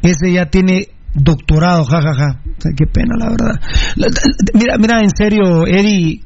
Ese 0.02 0.32
ya 0.34 0.46
tiene 0.48 0.88
doctorado, 1.14 1.84
jajaja. 1.84 2.42
O 2.58 2.62
sea, 2.62 2.72
qué 2.78 2.86
pena, 2.86 3.16
la 3.18 3.30
verdad. 3.30 3.60
La- 3.96 4.08
la- 4.08 4.60
Mira, 4.60 4.78
mira, 4.78 5.00
en 5.02 5.10
serio, 5.16 5.68
Eddie, 5.68 6.22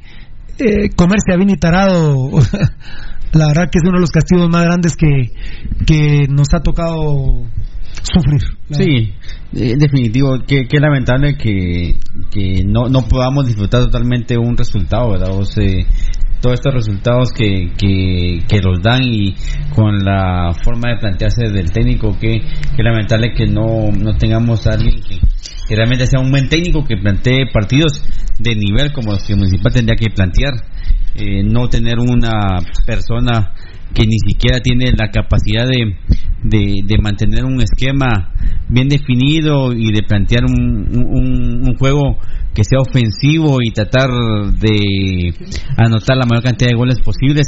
eh, 0.60 0.90
comerse 0.96 1.34
a 1.34 1.38
Vini 1.38 1.56
tarado, 1.56 2.30
la 3.34 3.48
verdad 3.48 3.70
que 3.72 3.80
es 3.80 3.84
uno 3.84 3.94
de 3.98 4.02
los 4.02 4.12
castigos 4.12 4.50
más 4.50 4.64
grandes 4.66 4.96
que, 4.96 5.32
que 5.86 6.28
nos 6.30 6.48
ha 6.54 6.60
tocado 6.62 7.44
sufrir. 8.04 8.42
Sí, 8.70 9.14
eh, 9.54 9.76
definitivo. 9.78 10.40
Qué, 10.46 10.68
qué 10.68 10.80
lamentable 10.80 11.38
que, 11.38 11.96
que 12.32 12.64
no, 12.66 12.90
no 12.90 13.08
podamos 13.08 13.46
disfrutar 13.46 13.84
totalmente 13.84 14.38
un 14.38 14.58
resultado, 14.58 15.12
¿verdad? 15.12 15.32
O 15.32 15.46
sea, 15.46 15.64
todos 16.42 16.60
estos 16.60 16.74
resultados 16.74 17.32
que, 17.32 17.72
que, 17.78 18.44
que 18.48 18.62
los 18.62 18.82
dan 18.82 19.02
y 19.04 19.36
con 19.74 19.98
la 20.04 20.52
forma 20.64 20.92
de 20.92 20.98
plantearse 20.98 21.50
del 21.50 21.72
técnico, 21.72 22.18
que, 22.20 22.40
que 22.76 22.84
lamentable 22.84 23.34
que 23.36 23.48
no, 23.48 23.92
no 23.92 24.16
tengamos 24.18 24.68
a 24.68 24.74
alguien 24.74 25.02
que, 25.02 25.20
realmente 25.76 26.06
sea 26.06 26.20
un 26.20 26.30
buen 26.30 26.48
técnico 26.48 26.86
que 26.86 26.98
plantee 26.98 27.48
partidos 27.52 28.04
de 28.38 28.56
nivel 28.56 28.94
como 28.94 29.14
los 29.14 29.24
que 29.24 29.34
el 29.34 29.40
Municipal 29.40 29.74
tendría 29.74 29.96
que 29.96 30.14
plantear. 30.14 30.54
Eh, 31.16 31.44
no 31.44 31.70
tener 31.70 31.98
una 31.98 32.60
persona 32.86 33.54
que 33.94 34.06
ni 34.06 34.18
siquiera 34.20 34.60
tiene 34.60 34.92
la 34.98 35.10
capacidad 35.10 35.66
de, 35.68 35.96
de, 36.44 36.82
de 36.86 36.98
mantener 37.02 37.46
un 37.46 37.62
esquema 37.62 38.32
bien 38.68 38.88
definido 38.90 39.74
y 39.74 39.92
de 39.94 40.04
plantear 40.04 40.44
un, 40.46 40.88
un, 40.98 41.68
un 41.68 41.76
juego 41.78 42.18
que 42.54 42.64
sea 42.64 42.80
ofensivo 42.80 43.58
y 43.62 43.72
tratar 43.72 44.10
de 44.58 45.34
anotar 45.78 46.18
la 46.18 46.26
mayor 46.26 46.44
cantidad 46.44 46.70
de 46.72 46.78
goles 46.78 47.00
posibles. 47.04 47.48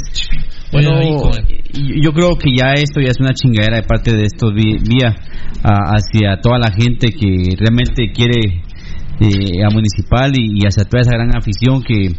Bueno, 0.70 0.90
yo 2.02 2.12
creo 2.12 2.36
que 2.36 2.50
ya 2.54 2.72
esto 2.74 3.00
ya 3.00 3.08
es 3.08 3.18
una 3.20 3.32
chingadera 3.32 3.76
de 3.78 3.82
parte 3.84 4.12
de 4.14 4.24
estos 4.24 4.52
a- 5.62 5.96
hacia 5.96 6.40
toda 6.42 6.58
la 6.58 6.70
gente 6.72 7.08
que 7.08 7.56
realmente 7.58 8.12
quiere 8.12 8.62
eh, 9.20 9.64
a 9.64 9.70
Municipal 9.70 10.32
y, 10.36 10.62
y 10.62 10.66
hacia 10.66 10.84
toda 10.84 11.02
esa 11.02 11.12
gran 11.12 11.36
afición 11.36 11.82
que 11.82 12.12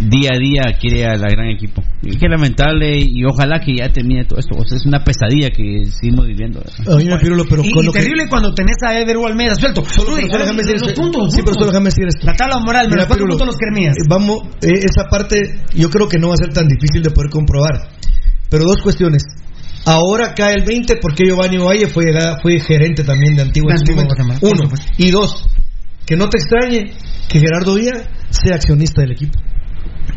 día 0.00 0.30
a 0.34 0.38
día 0.38 0.78
quiere 0.80 1.04
a 1.06 1.16
la 1.16 1.28
gran 1.28 1.48
equipo. 1.50 1.82
Y 2.02 2.16
qué 2.16 2.26
lamentable 2.28 2.98
y 2.98 3.24
ojalá 3.24 3.60
que 3.60 3.76
ya 3.76 3.88
termine 3.92 4.24
todo 4.24 4.40
esto. 4.40 4.56
O 4.56 4.64
sea, 4.66 4.76
es 4.78 4.86
una 4.86 5.04
pesadilla 5.04 5.50
que 5.50 5.84
seguimos 5.86 6.26
viviendo. 6.26 6.60
A 6.60 6.96
mí 6.96 7.04
me 7.04 7.18
Pirulo, 7.18 7.44
pero 7.48 7.62
y, 7.64 7.70
con 7.70 7.84
y 7.84 7.86
lo 7.86 7.92
que- 7.92 8.00
terrible 8.00 8.28
cuando 8.28 8.54
tenés 8.54 8.76
a 8.86 8.98
Eder 8.98 9.16
Almeida 9.24 9.54
suelto. 9.54 9.84
Solo, 9.84 10.16
déjame 10.16 10.62
decir 10.62 10.80
los 10.80 10.88
esto. 10.88 11.02
puntos, 11.02 11.32
Sí, 11.32 11.40
pero 11.44 11.54
solo 11.54 11.66
déjame 11.66 11.84
decir 11.86 12.04
esto. 12.08 12.26
La 12.26 12.32
tabla 12.34 12.58
moral, 12.58 12.86
Mira, 12.86 12.96
menos 12.96 13.06
cuatro 13.06 13.24
Pirulo, 13.26 13.38
puntos 13.38 13.46
los 13.54 13.56
cremías. 13.56 13.94
eh, 13.96 14.06
Vamos, 14.08 14.38
eh, 14.62 14.80
esa 14.82 15.08
parte 15.08 15.36
yo 15.74 15.88
creo 15.90 16.08
que 16.08 16.18
no 16.18 16.28
va 16.28 16.34
a 16.34 16.38
ser 16.38 16.52
tan 16.52 16.66
difícil 16.66 17.02
de 17.02 17.10
poder 17.10 17.30
comprobar. 17.30 17.90
Pero 18.50 18.64
dos 18.64 18.82
cuestiones. 18.82 19.22
Ahora 19.84 20.32
cae 20.34 20.54
el 20.54 20.64
20 20.64 20.96
porque 21.00 21.24
Giovanni 21.26 21.58
Valle 21.58 21.86
fue, 21.88 22.04
fue 22.40 22.60
gerente 22.60 23.02
también 23.04 23.34
de 23.36 23.42
Antigua. 23.42 23.74
De 23.74 23.80
Antigua 23.80 24.04
Uno. 24.42 24.68
Y 24.96 25.10
dos, 25.10 25.46
que 26.06 26.16
no 26.16 26.28
te 26.28 26.38
extrañe 26.38 26.92
que 27.28 27.38
Gerardo 27.40 27.74
Díaz 27.76 28.08
sea 28.30 28.56
accionista 28.56 29.02
del 29.02 29.12
equipo. 29.12 29.38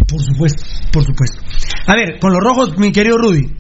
Por 0.08 0.22
supuesto, 0.22 0.64
por 0.92 1.04
supuesto. 1.04 1.42
A 1.88 1.96
ver, 1.96 2.20
con 2.20 2.32
los 2.34 2.42
rojos, 2.44 2.78
mi 2.78 2.92
querido 2.92 3.18
Rudy. 3.18 3.52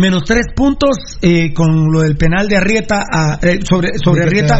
Menos 0.00 0.22
tres 0.24 0.46
puntos 0.56 0.96
eh, 1.20 1.52
con 1.52 1.92
lo 1.92 2.00
del 2.02 2.16
penal 2.16 2.48
de 2.48 2.56
Arrieta 2.56 3.02
a- 3.10 3.38
eh, 3.42 3.60
sobre, 3.68 3.90
sobre 4.02 4.22
Arrieta 4.28 4.54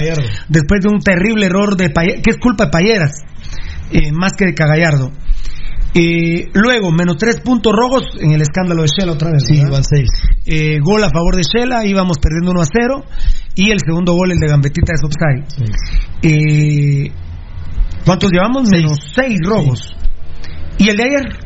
después 0.48 0.81
de 0.82 0.89
un 0.90 1.01
terrible 1.01 1.47
error 1.47 1.76
de 1.76 1.89
Paye- 1.90 2.20
que 2.22 2.31
es 2.31 2.36
culpa 2.36 2.66
de 2.66 2.70
Payeras 2.70 3.12
eh, 3.90 4.12
más 4.12 4.32
que 4.36 4.44
de 4.47 4.55
Cagallardo. 4.55 5.12
Eh, 5.94 6.50
luego, 6.54 6.90
menos 6.90 7.16
tres 7.16 7.40
puntos 7.40 7.72
rojos 7.72 8.02
en 8.20 8.32
el 8.32 8.42
escándalo 8.42 8.82
de 8.82 8.88
Shela 8.88 9.12
otra 9.12 9.30
vez. 9.30 9.44
Sí, 9.46 9.58
¿verdad? 9.58 9.72
van 9.72 9.84
seis. 9.84 10.08
Eh, 10.44 10.80
gol 10.80 11.04
a 11.04 11.08
favor 11.08 11.36
de 11.36 11.42
Shela, 11.42 11.86
íbamos 11.86 12.18
perdiendo 12.18 12.50
1 12.50 12.60
a 12.60 12.64
0. 12.64 13.04
Y 13.54 13.70
el 13.70 13.78
segundo 13.78 14.14
gol, 14.14 14.32
el 14.32 14.38
de 14.38 14.48
Gambetita, 14.48 14.92
es 14.92 15.00
offside. 15.04 15.70
Eh, 16.22 17.12
¿Cuántos 18.04 18.30
llevamos? 18.32 18.68
Menos 18.68 18.98
seis 19.14 19.38
rojos. 19.46 19.96
¿Y 20.78 20.88
el 20.88 20.96
de 20.96 21.02
ayer? 21.04 21.38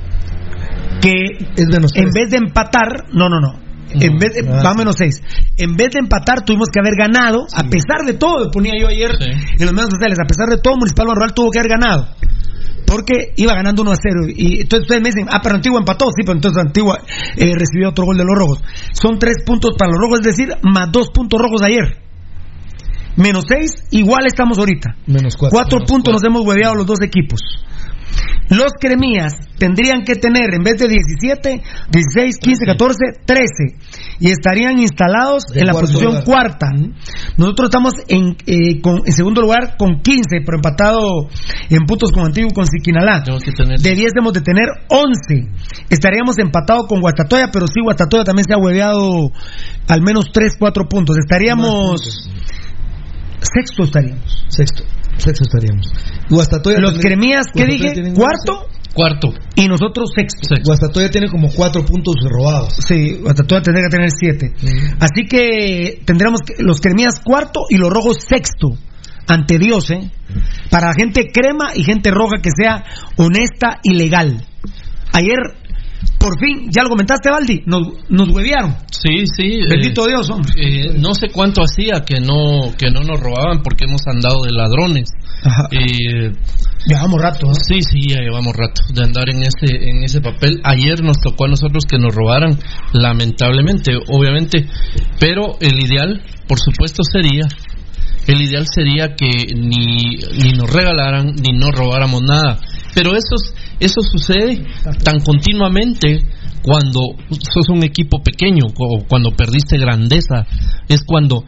Que 1.01 1.47
Es 1.55 1.67
menos 1.69 1.95
en 1.95 2.11
vez 2.11 2.31
de 2.31 2.39
empatar, 2.39 3.05
no, 3.13 3.29
no, 3.29 3.41
no. 3.41 3.68
En 3.91 4.19
vez 4.19 4.35
de, 4.35 4.43
va 4.43 4.75
menos 4.75 4.97
seis. 4.97 5.23
En 5.57 5.77
vez 5.77 5.91
de 5.93 6.01
empatar, 6.01 6.45
tuvimos 6.45 6.69
que 6.73 6.81
haber 6.81 6.95
ganado, 6.97 7.47
a 7.55 7.63
pesar 7.65 8.05
de 8.07 8.15
todo, 8.15 8.51
ponía 8.51 8.73
yo 8.79 8.89
ayer 8.89 9.13
Sí. 9.19 9.31
en 9.31 9.65
los 9.67 9.73
medios 9.73 9.91
sociales, 9.91 10.19
a 10.23 10.27
pesar 10.27 10.49
de 10.49 10.59
todo, 10.59 10.77
Municipal 10.77 11.07
Barroal 11.09 11.33
tuvo 11.35 11.51
que 11.51 11.59
haber 11.59 11.71
ganado. 11.71 12.09
Porque 12.87 13.33
iba 13.37 13.53
ganando 13.55 13.83
1 13.83 13.91
a 13.93 13.97
0. 13.97 14.33
Y 14.35 14.63
entonces 14.63 14.85
ustedes 14.87 15.03
me 15.03 15.11
dicen, 15.11 15.27
ah, 15.31 15.41
pero 15.43 15.57
Antigua 15.57 15.79
empató. 15.79 16.07
Sí, 16.07 16.23
pero 16.25 16.35
entonces 16.37 16.63
Antigua 16.65 17.01
eh, 17.37 17.53
recibió 17.55 17.91
otro 17.91 18.07
gol 18.07 18.17
de 18.17 18.25
los 18.25 18.35
rojos. 18.35 18.63
Son 18.95 19.19
tres 19.19 19.45
puntos 19.45 19.73
para 19.79 19.91
los 19.93 20.01
rojos, 20.01 20.21
es 20.23 20.27
decir, 20.37 20.55
más 20.63 20.91
dos 20.91 21.11
puntos 21.11 21.39
rojos 21.39 21.61
de 21.61 21.67
ayer. 21.67 21.99
Menos 23.17 23.45
seis, 23.49 23.73
igual 23.91 24.25
estamos 24.27 24.59
ahorita. 24.59 24.95
Menos 25.07 25.37
cuatro. 25.37 25.59
Cuatro 25.59 25.81
puntos 25.85 26.15
nos 26.15 26.25
hemos 26.25 26.47
hueveado 26.47 26.77
los 26.77 26.87
dos 26.87 27.03
equipos. 27.03 27.41
Los 28.51 28.73
cremías 28.81 29.33
tendrían 29.59 30.05
que 30.05 30.15
tener, 30.15 30.55
en 30.55 30.63
vez 30.63 30.79
de 30.79 30.89
17, 30.89 31.63
16, 31.91 32.39
15, 32.39 32.65
14, 32.65 32.97
13. 33.27 33.45
Y 34.21 34.31
estarían 34.31 34.79
instalados 34.79 35.45
De 35.53 35.61
en 35.61 35.67
la 35.67 35.73
posición 35.75 36.13
lugar. 36.13 36.25
cuarta. 36.25 36.69
Nosotros 37.37 37.69
estamos 37.69 37.93
en, 38.09 38.37
eh, 38.47 38.81
con- 38.81 39.03
en 39.05 39.13
segundo 39.13 39.43
lugar 39.43 39.77
con 39.77 40.01
15, 40.01 40.41
pero 40.47 40.57
empatado 40.59 41.29
en 41.69 41.85
puntos 41.87 42.11
con 42.11 42.25
Antiguo 42.25 42.49
y 42.51 42.55
con 42.55 42.67
Siquinalá. 42.67 43.23
Debiésemos 43.83 44.33
de 44.33 44.41
tener 44.41 44.65
11. 44.89 45.49
Estaríamos 45.91 46.39
empatados 46.39 46.87
con 46.89 47.01
Guastatoya, 47.01 47.51
pero 47.53 47.67
sí, 47.67 47.81
Guastatoya 47.83 48.25
también 48.25 48.45
se 48.49 48.55
ha 48.55 48.59
hueveado 48.59 49.31
al 49.89 50.01
menos 50.03 50.27
3, 50.33 50.57
4 50.59 50.89
puntos. 50.89 51.17
Estaríamos... 51.19 52.31
Sexto 53.41 53.85
estaríamos. 53.85 54.45
Sexto. 54.49 54.83
Sexto 55.17 55.45
estaríamos. 55.45 55.87
Guastatoya 56.31 56.79
Los 56.79 56.93
tendría- 56.93 57.11
cremías, 57.11 57.47
¿qué 57.55 57.65
dije? 57.67 58.13
¿Cuarto? 58.15 58.69
Cuarto. 58.95 59.29
Y 59.55 59.67
nosotros 59.69 60.11
sexto. 60.15 60.55
Guastatoya 60.65 61.11
tiene 61.11 61.29
como 61.29 61.49
cuatro 61.51 61.85
puntos 61.85 62.15
robados. 62.29 62.75
Sí, 62.87 63.19
Guastatoya 63.21 63.63
tendría 63.63 63.87
que 63.89 63.97
tener 63.97 64.11
siete. 64.11 64.53
Así 64.99 65.27
que 65.29 66.01
tendremos 66.05 66.41
que, 66.41 66.55
los 66.63 66.81
cremías 66.81 67.21
cuarto 67.25 67.61
y 67.69 67.77
los 67.77 67.91
rojos 67.91 68.19
sexto. 68.29 68.69
Ante 69.29 69.59
Dios, 69.59 69.91
¿eh? 69.91 70.11
Para 70.71 70.93
gente 70.95 71.29
crema 71.33 71.73
y 71.75 71.85
gente 71.85 72.11
roja 72.11 72.41
que 72.43 72.49
sea 72.57 72.85
honesta 73.17 73.79
y 73.83 73.95
legal. 73.95 74.43
Ayer, 75.13 75.37
por 76.19 76.39
fin, 76.39 76.69
ya 76.71 76.83
lo 76.83 76.89
comentaste, 76.89 77.31
Valdi, 77.31 77.63
nos, 77.67 77.83
nos 78.09 78.29
huevearon. 78.29 78.77
Sí, 78.91 79.25
sí. 79.37 79.61
Bendito 79.69 80.07
eh, 80.07 80.11
Dios, 80.11 80.31
hombre. 80.31 80.53
eh, 80.57 80.93
no 80.99 81.15
sé 81.15 81.29
cuánto 81.29 81.63
hacía 81.63 82.05
que 82.05 82.21
no 82.21 82.75
que 82.77 82.91
no 82.91 83.03
nos 83.03 83.21
robaban 83.21 83.63
porque 83.63 83.85
hemos 83.85 84.03
andado 84.07 84.43
de 84.43 84.53
ladrones. 84.53 85.11
Eh, 85.71 86.33
llevamos 86.87 87.23
rato. 87.23 87.47
Sí, 87.55 87.81
sí, 87.83 88.09
ya 88.09 88.21
llevamos 88.21 88.55
rato 88.57 88.83
de 88.93 89.05
andar 89.05 89.31
en 89.31 89.43
ese 89.43 89.89
en 89.89 90.03
ese 90.03 90.21
papel. 90.21 90.61
Ayer 90.65 91.03
nos 91.03 91.21
tocó 91.21 91.45
a 91.45 91.49
nosotros 91.49 91.85
que 91.89 91.99
nos 91.99 92.15
robaran, 92.15 92.59
lamentablemente, 92.93 93.93
obviamente. 94.09 94.67
Pero 95.21 95.57
el 95.61 95.79
ideal, 95.85 96.21
por 96.49 96.59
supuesto, 96.59 97.03
sería 97.05 97.47
el 98.27 98.43
ideal 98.43 98.67
sería 98.71 99.15
que 99.17 99.55
ni, 99.55 100.19
ni 100.43 100.53
nos 100.53 100.71
regalaran 100.71 101.35
ni 101.35 101.57
nos 101.57 101.73
robáramos 101.73 102.23
nada. 102.23 102.59
Pero 102.99 103.13
eso, 103.13 103.37
eso 103.79 104.01
sucede 104.03 104.67
tan 105.05 105.21
continuamente 105.21 106.19
cuando 106.63 107.01
sos 107.31 107.69
un 107.69 107.85
equipo 107.85 108.21
pequeño 108.25 108.65
o 108.77 109.05
cuando 109.09 109.31
perdiste 109.31 109.79
grandeza. 109.79 110.45
Es 110.89 111.05
cuando 111.05 111.45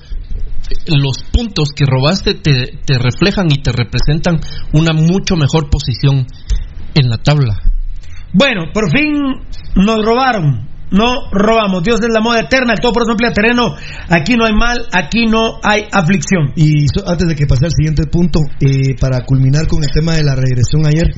los 0.87 1.25
puntos 1.33 1.71
que 1.75 1.87
robaste 1.87 2.35
te, 2.35 2.79
te 2.87 2.99
reflejan 2.99 3.51
y 3.51 3.61
te 3.63 3.73
representan 3.73 4.39
una 4.75 4.93
mucho 4.93 5.35
mejor 5.35 5.71
posición 5.71 6.25
en 6.95 7.11
la 7.11 7.19
tabla. 7.19 7.61
Bueno, 8.33 8.67
por 8.73 8.89
fin 8.97 9.13
nos 9.75 10.05
robaron. 10.05 10.70
No 10.91 11.31
robamos. 11.31 11.83
Dios 11.85 12.01
es 12.01 12.09
la 12.13 12.21
moda 12.21 12.41
eterna. 12.41 12.73
El 12.73 12.81
todo 12.81 12.93
por 12.93 13.03
eso 13.03 13.13
emplea 13.13 13.33
terreno. 13.33 13.75
Aquí 14.09 14.35
no 14.35 14.45
hay 14.45 14.55
mal. 14.55 14.87
Aquí 14.93 15.27
no 15.27 15.61
hay 15.63 15.87
aflicción. 15.93 16.53
Y 16.57 16.87
antes 17.07 17.29
de 17.29 17.35
que 17.35 17.47
pase 17.47 17.67
al 17.67 17.73
siguiente 17.73 18.07
punto, 18.07 18.41
eh, 18.61 18.97
para 19.01 19.25
culminar 19.25 19.67
con 19.67 19.83
el 19.83 19.91
tema 19.91 20.15
de 20.15 20.25
la 20.25 20.35
regresión 20.35 20.87
ayer, 20.87 21.15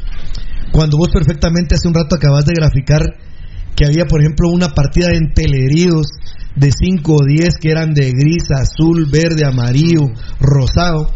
cuando 0.72 0.98
vos 0.98 1.08
perfectamente 1.12 1.74
hace 1.74 1.88
un 1.88 1.94
rato 1.94 2.16
acabas 2.16 2.44
de 2.44 2.52
graficar 2.54 3.02
que 3.74 3.86
había, 3.86 4.04
por 4.04 4.20
ejemplo, 4.20 4.50
una 4.50 4.68
partida 4.68 5.08
de 5.08 5.16
enteleridos 5.16 6.06
de 6.54 6.70
5 6.70 7.12
o 7.14 7.24
10 7.26 7.56
que 7.58 7.70
eran 7.70 7.94
de 7.94 8.12
gris, 8.12 8.48
azul, 8.54 9.06
verde, 9.10 9.46
amarillo, 9.46 10.08
rosado. 10.38 11.08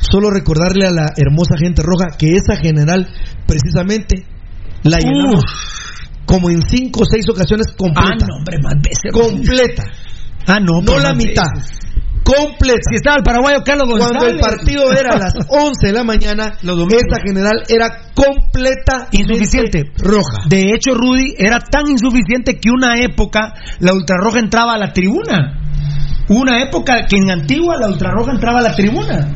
Solo 0.00 0.30
recordarle 0.30 0.86
a 0.86 0.90
la 0.90 1.12
hermosa 1.16 1.56
gente 1.58 1.82
roja 1.82 2.16
que 2.18 2.32
esa 2.32 2.56
general, 2.56 3.06
precisamente, 3.46 4.24
la 4.82 4.98
llenamos 4.98 5.44
como 6.30 6.48
en 6.48 6.62
5 6.62 7.00
o 7.00 7.04
6 7.04 7.28
ocasiones 7.28 7.66
completa. 7.76 8.08
Ah, 8.22 8.26
no, 8.28 8.36
hombre, 8.38 8.58
más 8.62 8.74
veces. 8.80 9.10
Completa. 9.12 9.82
Ah, 10.46 10.60
no. 10.60 10.80
No 10.80 10.92
pues, 10.92 11.02
la 11.02 11.12
mitad. 11.12 11.42
veces. 11.56 11.80
Completa. 12.22 12.78
Si 12.88 12.96
estaba 12.96 13.16
el 13.16 13.24
paraguayo 13.24 13.58
Carlos 13.64 13.88
González. 13.88 14.16
Cuando 14.16 14.34
el 14.34 14.38
partido 14.38 14.92
era 14.92 15.16
a 15.16 15.18
las 15.18 15.34
11 15.48 15.86
de 15.88 15.92
la 15.92 16.04
mañana, 16.04 16.52
esa 16.62 17.18
general 17.26 17.64
era 17.68 18.12
completa 18.14 19.08
Insuficiente. 19.10 19.90
roja. 19.98 20.46
De 20.48 20.70
hecho, 20.70 20.94
Rudy 20.94 21.34
era 21.36 21.58
tan 21.58 21.88
insuficiente 21.90 22.60
que 22.60 22.70
una 22.70 22.94
época 23.02 23.54
la 23.80 23.92
ultrarroja 23.92 24.38
entraba 24.38 24.74
a 24.74 24.78
la 24.78 24.92
tribuna. 24.92 25.58
Una 26.28 26.62
época 26.62 27.06
que 27.08 27.16
en 27.16 27.28
Antigua 27.28 27.74
la 27.80 27.88
ultrarroja 27.88 28.30
entraba 28.30 28.60
a 28.60 28.62
la 28.62 28.74
tribuna. 28.76 29.32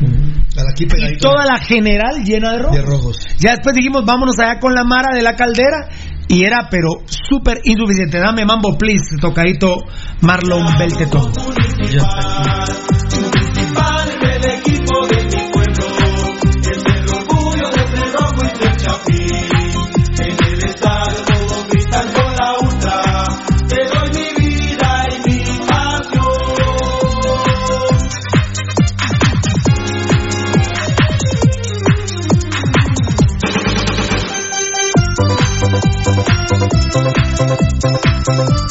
Aquí 0.71 0.85
Y 0.85 1.19
toda 1.19 1.45
la 1.45 1.59
general 1.59 2.23
llena 2.23 2.53
de 2.53 2.59
rojos. 2.59 2.77
De 2.77 2.83
rojos. 2.83 3.16
Ya 3.39 3.51
después 3.53 3.75
dijimos, 3.75 4.05
vámonos 4.07 4.39
allá 4.39 4.61
con 4.61 4.73
la 4.73 4.85
Mara 4.85 5.12
de 5.12 5.23
la 5.23 5.35
Caldera. 5.35 5.89
Y 6.28 6.44
era, 6.44 6.68
pero 6.70 6.88
súper 7.06 7.60
insuficiente. 7.64 8.18
Dame 8.18 8.44
mambo, 8.44 8.76
please, 8.76 9.16
tocadito 9.20 9.84
Marlon 10.20 10.64
Beltetón. 10.78 11.32
Municipal 38.26 38.64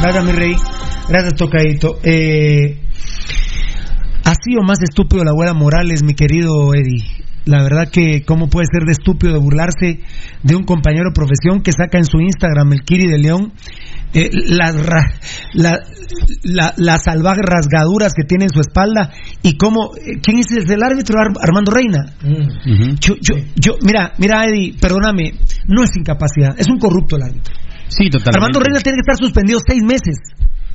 gracias 0.00 0.24
mi 0.24 0.32
rey, 0.32 0.54
gracias 1.08 1.34
tocadito. 1.34 1.98
Eh, 2.02 2.80
ha 4.24 4.34
sido 4.34 4.62
más 4.62 4.78
estúpido 4.82 5.24
la 5.24 5.30
abuela 5.30 5.54
Morales, 5.54 6.02
mi 6.02 6.14
querido 6.14 6.74
Eddie. 6.74 7.04
La 7.46 7.62
verdad 7.62 7.88
que 7.90 8.22
cómo 8.24 8.48
puede 8.48 8.66
ser 8.70 8.84
de 8.84 8.92
estúpido 8.92 9.32
de 9.32 9.38
burlarse 9.38 10.00
de 10.42 10.56
un 10.56 10.64
compañero 10.64 11.08
de 11.08 11.14
profesión 11.14 11.62
que 11.62 11.72
saca 11.72 11.98
en 11.98 12.04
su 12.04 12.20
Instagram 12.20 12.72
el 12.72 12.82
Kiri 12.82 13.06
de 13.06 13.18
León 13.18 13.52
eh, 14.12 14.28
las, 14.32 14.74
la- 15.54 15.78
la- 16.44 16.74
las 16.76 17.02
salvajes 17.04 17.42
rasgaduras 17.42 18.12
que 18.14 18.24
tiene 18.26 18.44
en 18.44 18.50
su 18.50 18.60
espalda 18.60 19.10
y 19.42 19.56
cómo 19.56 19.90
eh, 19.96 20.20
quién 20.22 20.38
es 20.38 20.50
el 20.52 20.82
árbitro 20.82 21.18
Ar- 21.18 21.32
Armando 21.42 21.72
Reina 21.72 22.12
yo, 23.00 23.14
yo, 23.20 23.36
yo, 23.56 23.72
mira, 23.82 24.12
mira, 24.18 24.44
Eddie, 24.44 24.74
perdóname, 24.78 25.32
no 25.66 25.82
es 25.82 25.96
incapacidad, 25.96 26.50
es 26.58 26.68
un 26.68 26.78
corrupto 26.78 27.16
el 27.16 27.22
árbitro. 27.22 27.54
Sí, 27.90 28.08
totalmente. 28.08 28.38
Armando 28.38 28.60
Reina 28.60 28.80
tiene 28.80 28.96
que 28.96 29.04
estar 29.10 29.16
suspendido 29.16 29.58
seis 29.66 29.82
meses. 29.82 30.16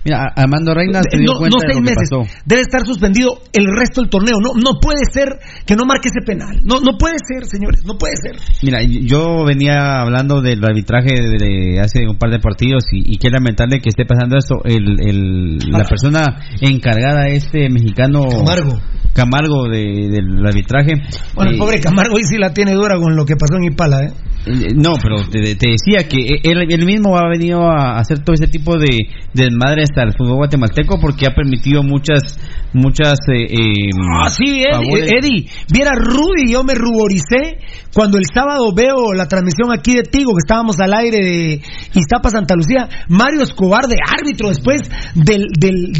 Mira, 0.07 0.31
Armando 0.35 0.75
Reina 0.75 1.01
se 1.01 1.17
dio 1.17 1.31
no, 1.33 1.39
cuenta 1.39 1.57
no 1.57 1.61
de 1.61 1.65
seis 1.73 1.79
lo 1.79 1.81
que 1.83 1.89
meses. 1.95 2.09
pasó. 2.11 2.41
Debe 2.45 2.61
estar 2.61 2.85
suspendido 2.85 3.41
el 3.53 3.65
resto 3.75 4.01
del 4.01 4.09
torneo. 4.11 4.37
No, 4.39 4.53
no 4.53 4.77
puede 4.79 5.01
ser 5.11 5.39
que 5.65 5.75
no 5.75 5.83
marque 5.85 6.09
ese 6.09 6.21
penal. 6.23 6.61
No, 6.63 6.79
no 6.79 6.95
puede 6.99 7.15
ser, 7.27 7.47
señores, 7.47 7.81
no 7.87 7.97
puede 7.97 8.13
ser. 8.21 8.35
Mira, 8.61 8.83
yo 8.83 9.43
venía 9.45 10.01
hablando 10.01 10.41
del 10.41 10.63
arbitraje 10.63 11.09
de, 11.15 11.79
hace 11.79 12.05
un 12.07 12.19
par 12.19 12.29
de 12.29 12.37
partidos 12.37 12.83
y, 12.91 13.15
y 13.15 13.17
qué 13.17 13.31
lamentable 13.31 13.79
que 13.81 13.89
esté 13.89 14.05
pasando 14.05 14.37
esto. 14.37 14.61
El, 14.63 14.99
el- 15.01 15.57
la 15.71 15.83
persona 15.85 16.37
encargada, 16.61 17.27
este 17.29 17.67
mexicano 17.71 18.27
Camargo. 18.29 18.79
Camargo 19.11 19.63
de- 19.69 20.09
del 20.11 20.45
arbitraje. 20.45 21.01
Bueno, 21.33 21.49
el 21.49 21.55
eh, 21.55 21.59
pobre 21.59 21.79
Camargo 21.79 22.17
ahí 22.17 22.25
sí 22.25 22.37
la 22.37 22.53
tiene 22.53 22.73
dura 22.73 22.99
con 22.99 23.15
lo 23.15 23.25
que 23.25 23.35
pasó 23.37 23.55
en 23.57 23.63
Ipala, 23.71 24.03
¿eh? 24.03 24.11
Eh, 24.45 24.73
No, 24.75 24.93
pero 25.01 25.17
te, 25.29 25.55
te 25.55 25.69
decía 25.71 26.07
que 26.07 26.39
él, 26.43 26.65
él 26.69 26.85
mismo 26.85 27.17
ha 27.17 27.27
venido 27.29 27.61
a 27.61 27.97
hacer 27.97 28.19
todo 28.19 28.33
ese 28.33 28.47
tipo 28.47 28.77
de, 28.77 28.87
de 29.33 29.43
desmadre 29.45 29.83
hasta 29.83 30.03
el 30.03 30.13
fútbol 30.13 30.37
guatemalteco 30.37 30.99
porque 30.99 31.27
ha 31.27 31.33
permitido 31.33 31.83
muchas, 31.83 32.39
muchas. 32.73 33.19
Eh, 33.33 33.45
eh, 33.49 33.89
Ah, 34.21 34.29
sí. 34.29 34.63
Eddie, 34.63 35.47
viera 35.71 35.91
Rudy, 35.95 36.51
yo 36.51 36.63
me 36.63 36.73
ruboricé 36.73 37.57
cuando 37.93 38.17
el 38.17 38.25
sábado 38.33 38.73
veo 38.75 39.13
la 39.13 39.27
transmisión 39.27 39.71
aquí 39.71 39.95
de 39.95 40.03
Tigo, 40.03 40.33
que 40.33 40.43
estábamos 40.43 40.79
al 40.79 40.93
aire 40.93 41.17
de 41.17 41.61
Iztapa, 41.93 42.29
Santa 42.29 42.55
Lucía, 42.55 42.89
Mario 43.07 43.41
Escobar 43.41 43.87
de 43.87 43.95
árbitro 44.05 44.49
después 44.49 44.81
del, 45.15 45.45
del, 45.57 45.93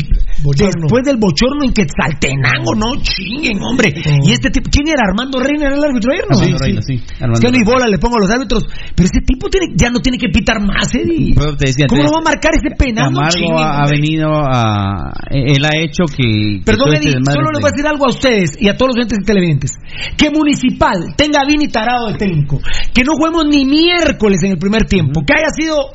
Después 0.54 1.04
del 1.06 1.18
bochorno 1.18 1.64
en 1.64 1.74
Quetzaltenango, 1.74 2.76
no 2.76 2.96
chinguen, 3.02 3.62
hombre. 3.62 3.94
Y 4.24 4.32
este 4.32 4.50
tipo, 4.50 4.70
¿quién 4.70 4.88
era? 4.88 5.04
Armando 5.08 5.40
Reina 5.40 5.68
era 5.68 5.76
el 5.76 5.84
árbitro 5.84 6.12
ayer, 6.12 6.26
¿no? 6.30 6.38
Armando 6.38 6.58
Reina, 6.60 6.82
sí. 6.82 6.94
Es 6.96 7.22
Armando 7.22 7.42
que 7.42 7.52
ni 7.52 7.64
bola 7.64 7.88
le 7.88 7.98
pongo 7.98 8.18
a 8.18 8.20
los 8.22 8.30
árbitros. 8.30 8.66
Pero 8.96 9.08
ese 9.08 9.22
tipo 9.26 9.50
tiene, 9.50 9.74
ya 9.76 9.90
no 9.90 10.00
tiene 10.00 10.18
que 10.18 10.30
pitar 10.30 10.60
más, 10.62 10.94
Eddie. 10.94 11.34
Pero 11.36 11.56
te 11.58 11.68
decía, 11.68 11.86
¿Cómo 11.88 12.04
no 12.04 12.12
va 12.12 12.20
a 12.20 12.24
marcar 12.34 12.52
ese 12.56 12.76
penal? 12.76 13.12
No 13.12 13.28
chinguen, 13.30 13.58
ha, 13.58 13.86
venido 13.88 14.30
a. 14.34 15.14
Él 15.32 15.64
ha 15.66 15.78
hecho 15.78 16.06
que. 16.06 16.60
que 16.60 16.62
Perdón, 16.66 16.86
todo 16.86 16.94
este 16.94 17.10
Eddie, 17.10 17.24
solo 17.26 17.52
les 17.52 17.58
esté- 17.58 17.62
voy 17.62 17.70
a 17.70 17.72
decir 17.72 17.88
algo 17.88 18.06
a 18.06 18.10
ustedes 18.10 18.50
y 18.60 18.70
a 18.70 18.78
todos 18.78 18.90
los 18.90 18.96
oyentes 18.98 19.20
y 19.22 19.26
televidentes. 19.26 19.72
Que 20.18 20.30
Municipal 20.30 21.16
tenga 21.16 21.42
a 21.42 21.46
Vini 21.46 21.68
Tarado 21.68 22.08
de 22.08 22.16
técnico. 22.18 22.60
Que 22.94 23.04
no 23.04 23.14
juguemos 23.18 23.46
ni 23.50 23.66
miércoles 23.66 24.42
en 24.44 24.52
el 24.52 24.58
primer 24.58 24.84
tiempo. 24.86 25.22
Que 25.26 25.34
haya 25.34 25.50
sido 25.58 25.92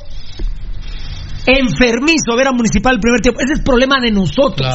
enfermizo 1.45 2.35
ver 2.37 2.47
a 2.47 2.51
Municipal 2.51 2.95
el 2.95 2.99
primer 2.99 3.21
tiempo. 3.21 3.39
Ese 3.41 3.53
es 3.53 3.61
problema 3.61 3.99
de 4.01 4.11
nosotros. 4.11 4.67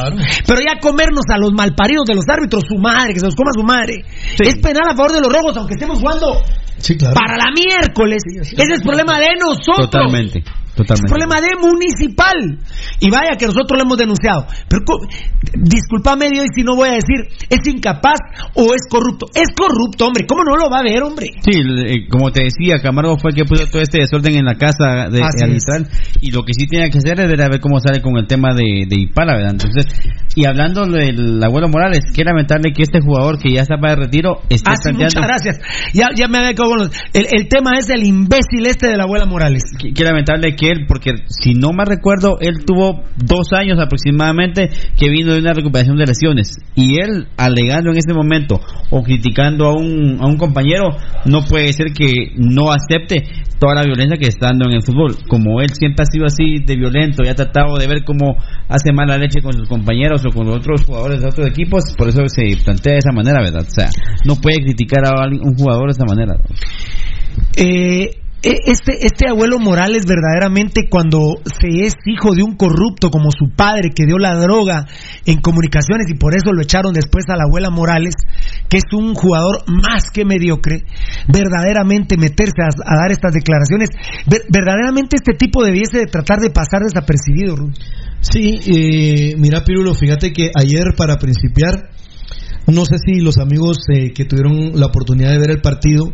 Pero 0.45 0.59
ya 0.59 0.79
comernos 0.79 1.25
a 1.29 1.37
los 1.37 1.53
malparidos 1.53 2.05
de 2.05 2.15
los 2.15 2.25
árbitros, 2.27 2.63
su 2.67 2.77
madre, 2.77 3.13
que 3.13 3.19
se 3.19 3.25
los 3.25 3.35
coma 3.35 3.51
su 3.55 3.63
madre. 3.63 4.03
Es 4.39 4.55
penal 4.57 4.89
a 4.89 4.95
favor 4.95 5.13
de 5.13 5.21
los 5.21 5.31
rojos, 5.31 5.55
aunque 5.57 5.73
estemos 5.75 5.99
jugando 5.99 6.41
para 7.13 7.37
la 7.37 7.51
miércoles. 7.55 8.23
Ese 8.27 8.73
es 8.73 8.81
problema 8.81 9.19
de 9.19 9.27
nosotros. 9.39 9.89
Totalmente. 9.89 10.43
Es 10.77 10.87
Totalmente. 10.87 11.09
problema 11.09 11.41
de 11.41 11.55
municipal. 11.59 12.59
Y 12.99 13.09
vaya 13.09 13.37
que 13.37 13.45
nosotros 13.47 13.77
lo 13.77 13.83
hemos 13.83 13.97
denunciado. 13.97 14.45
Pero 14.69 14.83
discúlpame 15.55 16.29
Dios 16.29 16.45
si 16.55 16.63
no 16.63 16.75
voy 16.75 16.89
a 16.89 16.93
decir 16.93 17.27
es 17.49 17.67
incapaz 17.67 18.19
o 18.55 18.73
es 18.73 18.81
corrupto. 18.89 19.27
Es 19.33 19.49
corrupto, 19.55 20.07
hombre. 20.07 20.25
¿Cómo 20.27 20.43
no 20.43 20.55
lo 20.55 20.69
va 20.69 20.79
a 20.79 20.83
ver, 20.83 21.01
hombre? 21.03 21.27
Sí, 21.41 21.59
eh, 21.59 22.07
como 22.09 22.31
te 22.31 22.43
decía, 22.43 22.79
Camargo 22.81 23.17
fue 23.17 23.31
el 23.31 23.35
que 23.35 23.45
puso 23.45 23.67
todo 23.67 23.81
este 23.81 23.99
desorden 24.01 24.35
en 24.35 24.45
la 24.45 24.55
casa 24.55 25.09
de 25.09 25.21
arbitral 25.23 25.87
y 26.21 26.31
lo 26.31 26.43
que 26.43 26.53
sí 26.53 26.67
tiene 26.67 26.89
que 26.89 26.97
hacer 26.99 27.19
es 27.19 27.27
ver 27.29 27.41
a 27.41 27.49
ver 27.49 27.59
cómo 27.59 27.79
sale 27.79 28.01
con 28.01 28.17
el 28.17 28.27
tema 28.27 28.53
de, 28.53 28.85
de 28.87 28.95
Ipala, 28.97 29.35
¿verdad? 29.35 29.51
Entonces, 29.51 29.85
y 30.35 30.45
hablando 30.45 30.85
del 30.85 31.41
abuelo 31.43 31.67
Morales, 31.69 32.01
qué 32.13 32.23
lamentable 32.23 32.71
que 32.73 32.83
este 32.83 32.99
jugador 33.01 33.39
que 33.39 33.51
ya 33.53 33.61
está 33.61 33.77
para 33.79 33.93
el 33.93 33.99
retiro 33.99 34.41
esté 34.49 34.69
Ah, 34.69 34.75
sí, 34.75 34.89
planteando... 34.91 35.21
muchas 35.21 35.27
gracias. 35.27 35.59
Ya, 35.93 36.07
ya 36.15 36.27
me 36.27 36.37
había 36.37 36.53
los- 36.77 36.91
el, 37.13 37.27
el 37.31 37.47
tema 37.47 37.71
es 37.79 37.89
el 37.89 38.03
imbécil 38.03 38.65
este 38.65 38.87
de 38.87 38.97
la 38.97 39.03
abuela 39.03 39.25
Morales. 39.25 39.63
Qué, 39.79 39.93
qué 39.93 40.03
lamentable 40.03 40.55
que 40.55 40.66
él, 40.69 40.85
porque 40.87 41.11
si 41.27 41.53
no 41.53 41.71
me 41.71 41.85
recuerdo, 41.85 42.37
él 42.39 42.65
tuvo 42.65 43.03
dos 43.17 43.53
años 43.53 43.79
aproximadamente 43.79 44.69
que 44.97 45.09
vino 45.09 45.33
de 45.33 45.39
una 45.39 45.53
recuperación 45.53 45.97
de 45.97 46.05
lesiones 46.05 46.57
y 46.75 46.99
él 46.99 47.27
alegando 47.37 47.91
en 47.91 47.97
ese 47.97 48.13
momento 48.13 48.59
o 48.89 49.03
criticando 49.03 49.65
a 49.65 49.73
un, 49.73 50.17
a 50.21 50.27
un 50.27 50.37
compañero, 50.37 50.89
no 51.25 51.41
puede 51.43 51.73
ser 51.73 51.93
que 51.93 52.33
no 52.35 52.71
acepte 52.71 53.23
toda 53.59 53.75
la 53.75 53.83
violencia 53.83 54.17
que 54.17 54.27
está 54.27 54.47
dando 54.47 54.65
en 54.69 54.75
el 54.75 54.83
fútbol. 54.83 55.15
Como 55.27 55.61
él 55.61 55.69
siempre 55.73 56.03
ha 56.03 56.11
sido 56.11 56.25
así 56.25 56.63
de 56.65 56.75
violento 56.75 57.23
y 57.23 57.29
ha 57.29 57.35
tratado 57.35 57.77
de 57.77 57.87
ver 57.87 58.03
cómo 58.03 58.35
hace 58.67 58.91
mala 58.91 59.17
leche 59.17 59.41
con 59.41 59.53
sus 59.53 59.67
compañeros 59.67 60.23
o 60.25 60.29
con 60.29 60.47
otros 60.49 60.85
jugadores 60.85 61.21
de 61.21 61.27
otros 61.27 61.47
equipos, 61.47 61.83
por 61.97 62.09
eso 62.09 62.21
se 62.27 62.57
plantea 62.63 62.93
de 62.93 62.99
esa 62.99 63.11
manera, 63.11 63.41
¿verdad? 63.41 63.65
O 63.67 63.71
sea, 63.71 63.89
no 64.25 64.35
puede 64.35 64.63
criticar 64.63 65.05
a 65.05 65.27
un 65.27 65.55
jugador 65.55 65.87
de 65.87 65.91
esa 65.91 66.05
manera. 66.05 66.35
Eh, 67.55 68.11
este, 68.43 69.05
este 69.05 69.27
abuelo 69.27 69.57
Morales 69.59 70.05
verdaderamente 70.05 70.87
cuando 70.89 71.35
se 71.59 71.85
es 71.85 71.95
hijo 72.05 72.35
de 72.35 72.43
un 72.43 72.55
corrupto 72.55 73.09
como 73.09 73.31
su 73.31 73.49
padre 73.55 73.89
que 73.95 74.05
dio 74.05 74.17
la 74.19 74.35
droga 74.35 74.85
en 75.25 75.41
comunicaciones 75.41 76.07
y 76.09 76.13
por 76.17 76.35
eso 76.35 76.53
lo 76.53 76.61
echaron 76.61 76.93
después 76.93 77.25
a 77.29 77.35
la 77.35 77.43
abuela 77.45 77.69
Morales, 77.69 78.13
que 78.69 78.77
es 78.77 78.83
un 78.93 79.15
jugador 79.15 79.63
más 79.67 80.11
que 80.13 80.23
mediocre, 80.23 80.83
verdaderamente 81.27 82.17
meterse 82.17 82.61
a, 82.61 82.95
dar 82.95 83.11
estas 83.11 83.33
declaraciones, 83.33 83.89
ver- 84.27 84.43
verdaderamente 84.49 85.15
este 85.15 85.33
tipo 85.33 85.63
debiese 85.63 85.99
de 85.99 86.05
tratar 86.05 86.39
de 86.39 86.51
pasar 86.51 86.81
desapercibido. 86.83 87.55
Rudy. 87.55 87.73
Sí, 88.21 88.59
eh, 88.67 89.35
mira 89.37 89.63
Pirulo, 89.63 89.93
fíjate 89.93 90.31
que 90.31 90.51
ayer 90.55 90.93
para 90.95 91.17
principiar, 91.17 91.89
no 92.67 92.85
sé 92.85 92.97
si 93.03 93.19
los 93.19 93.37
amigos 93.37 93.77
eh, 93.93 94.13
que 94.13 94.25
tuvieron 94.25 94.79
la 94.79 94.87
oportunidad 94.87 95.31
de 95.31 95.39
ver 95.39 95.51
el 95.51 95.61
partido, 95.61 96.13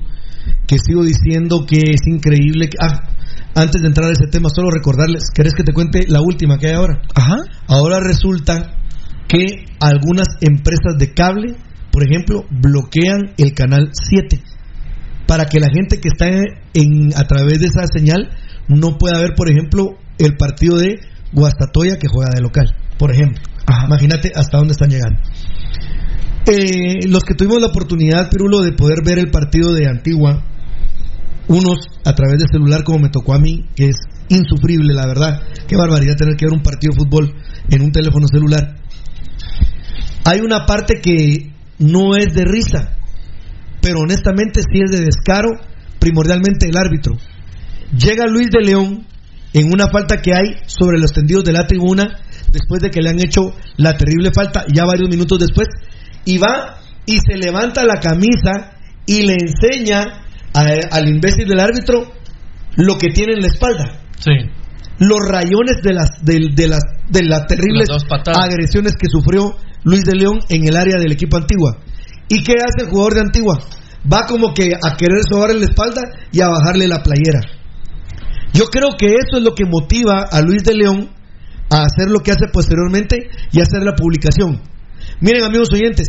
que 0.67 0.77
sigo 0.79 1.03
diciendo 1.03 1.65
que 1.67 1.77
es 1.77 2.01
increíble. 2.07 2.69
Que, 2.69 2.77
ah, 2.81 3.09
antes 3.55 3.81
de 3.81 3.87
entrar 3.87 4.09
a 4.09 4.13
ese 4.13 4.27
tema, 4.31 4.49
solo 4.49 4.69
recordarles, 4.71 5.23
¿querés 5.33 5.53
que 5.53 5.63
te 5.63 5.73
cuente 5.73 6.05
la 6.07 6.21
última 6.21 6.57
que 6.57 6.67
hay 6.67 6.73
ahora? 6.73 7.01
Ajá. 7.13 7.37
Ahora 7.67 7.99
resulta 7.99 8.75
que 9.27 9.65
algunas 9.79 10.27
empresas 10.41 10.97
de 10.97 11.13
cable, 11.13 11.55
por 11.91 12.03
ejemplo, 12.03 12.45
bloquean 12.49 13.33
el 13.37 13.53
canal 13.53 13.89
7 13.93 14.41
para 15.27 15.45
que 15.45 15.59
la 15.59 15.69
gente 15.69 15.99
que 15.99 16.09
está 16.09 16.27
en, 16.27 17.13
a 17.15 17.23
través 17.25 17.59
de 17.59 17.67
esa 17.67 17.85
señal 17.87 18.29
no 18.67 18.97
pueda 18.97 19.19
ver, 19.19 19.33
por 19.35 19.49
ejemplo, 19.49 19.97
el 20.17 20.35
partido 20.35 20.77
de 20.77 20.99
Guastatoya 21.31 21.97
que 21.97 22.07
juega 22.07 22.31
de 22.35 22.41
local, 22.41 22.75
por 22.97 23.11
ejemplo. 23.11 23.41
Imagínate 23.87 24.31
hasta 24.35 24.57
dónde 24.57 24.73
están 24.73 24.89
llegando. 24.89 25.19
Eh, 26.45 27.07
los 27.07 27.23
que 27.23 27.35
tuvimos 27.35 27.61
la 27.61 27.67
oportunidad, 27.67 28.29
Pirulo, 28.29 28.61
de 28.61 28.73
poder 28.73 28.99
ver 29.03 29.17
el 29.17 29.31
partido 29.31 29.73
de 29.73 29.87
Antigua, 29.87 30.43
unos 31.47 31.87
a 32.03 32.13
través 32.15 32.39
de 32.39 32.47
celular 32.51 32.83
como 32.83 32.99
me 32.99 33.09
tocó 33.09 33.33
a 33.33 33.39
mí, 33.39 33.65
que 33.75 33.89
es 33.89 33.97
insufrible, 34.29 34.93
la 34.93 35.07
verdad. 35.07 35.41
Qué 35.67 35.77
barbaridad 35.77 36.15
tener 36.15 36.35
que 36.35 36.45
ver 36.45 36.53
un 36.53 36.63
partido 36.63 36.93
de 36.93 36.99
fútbol 36.99 37.33
en 37.69 37.81
un 37.81 37.91
teléfono 37.91 38.27
celular. 38.27 38.75
Hay 40.25 40.41
una 40.41 40.65
parte 40.65 40.99
que 41.01 41.53
no 41.79 42.15
es 42.15 42.33
de 42.33 42.45
risa, 42.45 42.97
pero 43.81 43.99
honestamente 43.99 44.61
sí 44.61 44.79
es 44.83 44.91
de 44.91 45.05
descaro, 45.05 45.49
primordialmente 45.99 46.67
el 46.67 46.77
árbitro. 46.77 47.13
Llega 47.97 48.27
Luis 48.27 48.49
de 48.49 48.65
León 48.65 49.05
en 49.53 49.71
una 49.71 49.87
falta 49.87 50.21
que 50.21 50.33
hay 50.33 50.55
sobre 50.65 50.99
los 50.99 51.13
tendidos 51.13 51.43
de 51.43 51.51
la 51.53 51.67
tribuna, 51.67 52.19
después 52.51 52.81
de 52.81 52.89
que 52.89 53.01
le 53.01 53.09
han 53.09 53.19
hecho 53.19 53.53
la 53.77 53.95
terrible 53.95 54.31
falta, 54.33 54.65
ya 54.73 54.85
varios 54.85 55.09
minutos 55.09 55.39
después, 55.39 55.67
y 56.25 56.37
va 56.37 56.77
y 57.05 57.17
se 57.19 57.37
levanta 57.37 57.83
la 57.83 57.95
camisa 57.99 58.71
y 59.05 59.25
le 59.25 59.33
enseña 59.35 60.23
a- 60.53 60.95
al 60.95 61.09
imbécil 61.09 61.47
del 61.47 61.59
árbitro 61.59 62.11
lo 62.75 62.97
que 62.97 63.09
tiene 63.09 63.33
en 63.33 63.41
la 63.41 63.47
espalda. 63.47 63.85
Sí. 64.19 64.31
Los 64.99 65.19
rayones 65.27 65.81
de 65.83 65.93
las, 65.93 66.09
de, 66.23 66.49
de 66.55 66.67
las, 66.67 66.81
de 67.09 67.23
las 67.23 67.45
terribles 67.47 67.89
Las 68.33 68.51
agresiones 68.51 68.93
que 68.95 69.07
sufrió 69.09 69.55
Luis 69.83 70.03
de 70.03 70.15
León 70.15 70.39
en 70.49 70.67
el 70.67 70.75
área 70.77 70.97
del 70.97 71.11
equipo 71.11 71.37
Antigua. 71.37 71.77
¿Y 72.29 72.43
qué 72.43 72.53
hace 72.53 72.85
el 72.85 72.89
jugador 72.89 73.15
de 73.15 73.21
Antigua? 73.21 73.59
Va 74.11 74.21
como 74.27 74.53
que 74.53 74.69
a 74.75 74.95
querer 74.95 75.19
sobarle 75.29 75.59
la 75.59 75.65
espalda 75.65 76.01
y 76.31 76.41
a 76.41 76.47
bajarle 76.47 76.87
la 76.87 77.01
playera. 77.03 77.41
Yo 78.53 78.65
creo 78.65 78.89
que 78.97 79.07
eso 79.07 79.37
es 79.37 79.43
lo 79.43 79.55
que 79.55 79.65
motiva 79.65 80.25
a 80.31 80.41
Luis 80.41 80.63
de 80.63 80.75
León 80.75 81.09
a 81.69 81.83
hacer 81.83 82.09
lo 82.09 82.19
que 82.19 82.31
hace 82.31 82.47
posteriormente 82.51 83.29
y 83.51 83.59
hacer 83.61 83.83
la 83.83 83.95
publicación. 83.95 84.61
Miren 85.19 85.43
amigos 85.43 85.69
oyentes, 85.73 86.07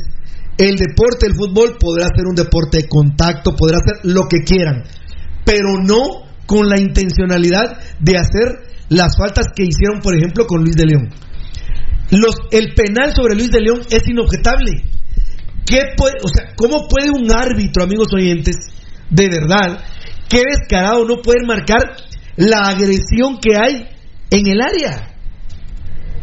el 0.56 0.76
deporte, 0.76 1.26
el 1.26 1.34
fútbol 1.34 1.76
podrá 1.78 2.06
ser 2.14 2.26
un 2.28 2.34
deporte 2.34 2.78
de 2.78 2.88
contacto, 2.88 3.56
podrá 3.56 3.78
ser 3.78 4.10
lo 4.10 4.22
que 4.28 4.44
quieran, 4.44 4.84
pero 5.44 5.82
no 5.82 6.24
con 6.46 6.68
la 6.68 6.78
intencionalidad 6.78 7.78
de 8.00 8.18
hacer 8.18 8.64
las 8.88 9.16
faltas 9.16 9.46
que 9.54 9.64
hicieron, 9.64 10.00
por 10.00 10.16
ejemplo, 10.16 10.46
con 10.46 10.62
Luis 10.62 10.76
de 10.76 10.86
León. 10.86 11.08
Los, 12.10 12.36
el 12.50 12.74
penal 12.74 13.12
sobre 13.14 13.34
Luis 13.34 13.50
de 13.50 13.60
León 13.60 13.80
es 13.90 14.06
inobjetable. 14.06 14.84
¿Qué 15.66 15.80
puede, 15.96 16.14
o 16.22 16.28
sea, 16.28 16.54
¿Cómo 16.56 16.86
puede 16.86 17.10
un 17.10 17.32
árbitro, 17.32 17.82
amigos 17.82 18.08
oyentes, 18.14 18.56
de 19.10 19.28
verdad, 19.28 19.82
qué 20.28 20.42
descarado 20.46 21.04
no 21.06 21.22
poder 21.22 21.46
marcar 21.46 21.96
la 22.36 22.68
agresión 22.68 23.38
que 23.40 23.56
hay 23.56 23.88
en 24.30 24.46
el 24.46 24.60
área? 24.60 25.13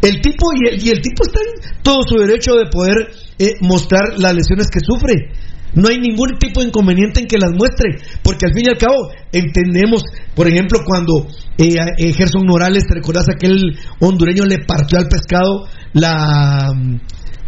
El 0.01 0.21
tipo 0.21 0.47
y 0.53 0.69
el, 0.69 0.83
y 0.83 0.89
el 0.89 1.01
tipo 1.01 1.23
está 1.23 1.39
en 1.39 1.83
todo 1.83 2.01
su 2.07 2.17
derecho 2.17 2.55
de 2.55 2.65
poder 2.67 3.11
eh, 3.37 3.53
mostrar 3.61 4.17
las 4.17 4.33
lesiones 4.33 4.67
que 4.71 4.79
sufre. 4.79 5.31
No 5.73 5.87
hay 5.87 5.99
ningún 5.99 6.37
tipo 6.37 6.61
de 6.61 6.67
inconveniente 6.67 7.21
en 7.21 7.27
que 7.27 7.37
las 7.37 7.51
muestre, 7.51 7.95
porque 8.23 8.45
al 8.45 8.53
fin 8.53 8.65
y 8.65 8.69
al 8.69 8.77
cabo 8.77 9.09
entendemos, 9.31 10.03
por 10.35 10.47
ejemplo, 10.47 10.79
cuando 10.85 11.27
eh, 11.57 11.75
eh, 11.97 12.13
Gerson 12.13 12.45
Morales, 12.45 12.83
¿te 12.87 12.95
recordás 12.95 13.27
aquel 13.29 13.77
hondureño 13.99 14.43
le 14.43 14.65
partió 14.65 14.99
al 14.99 15.07
pescado 15.07 15.67
la, 15.93 16.73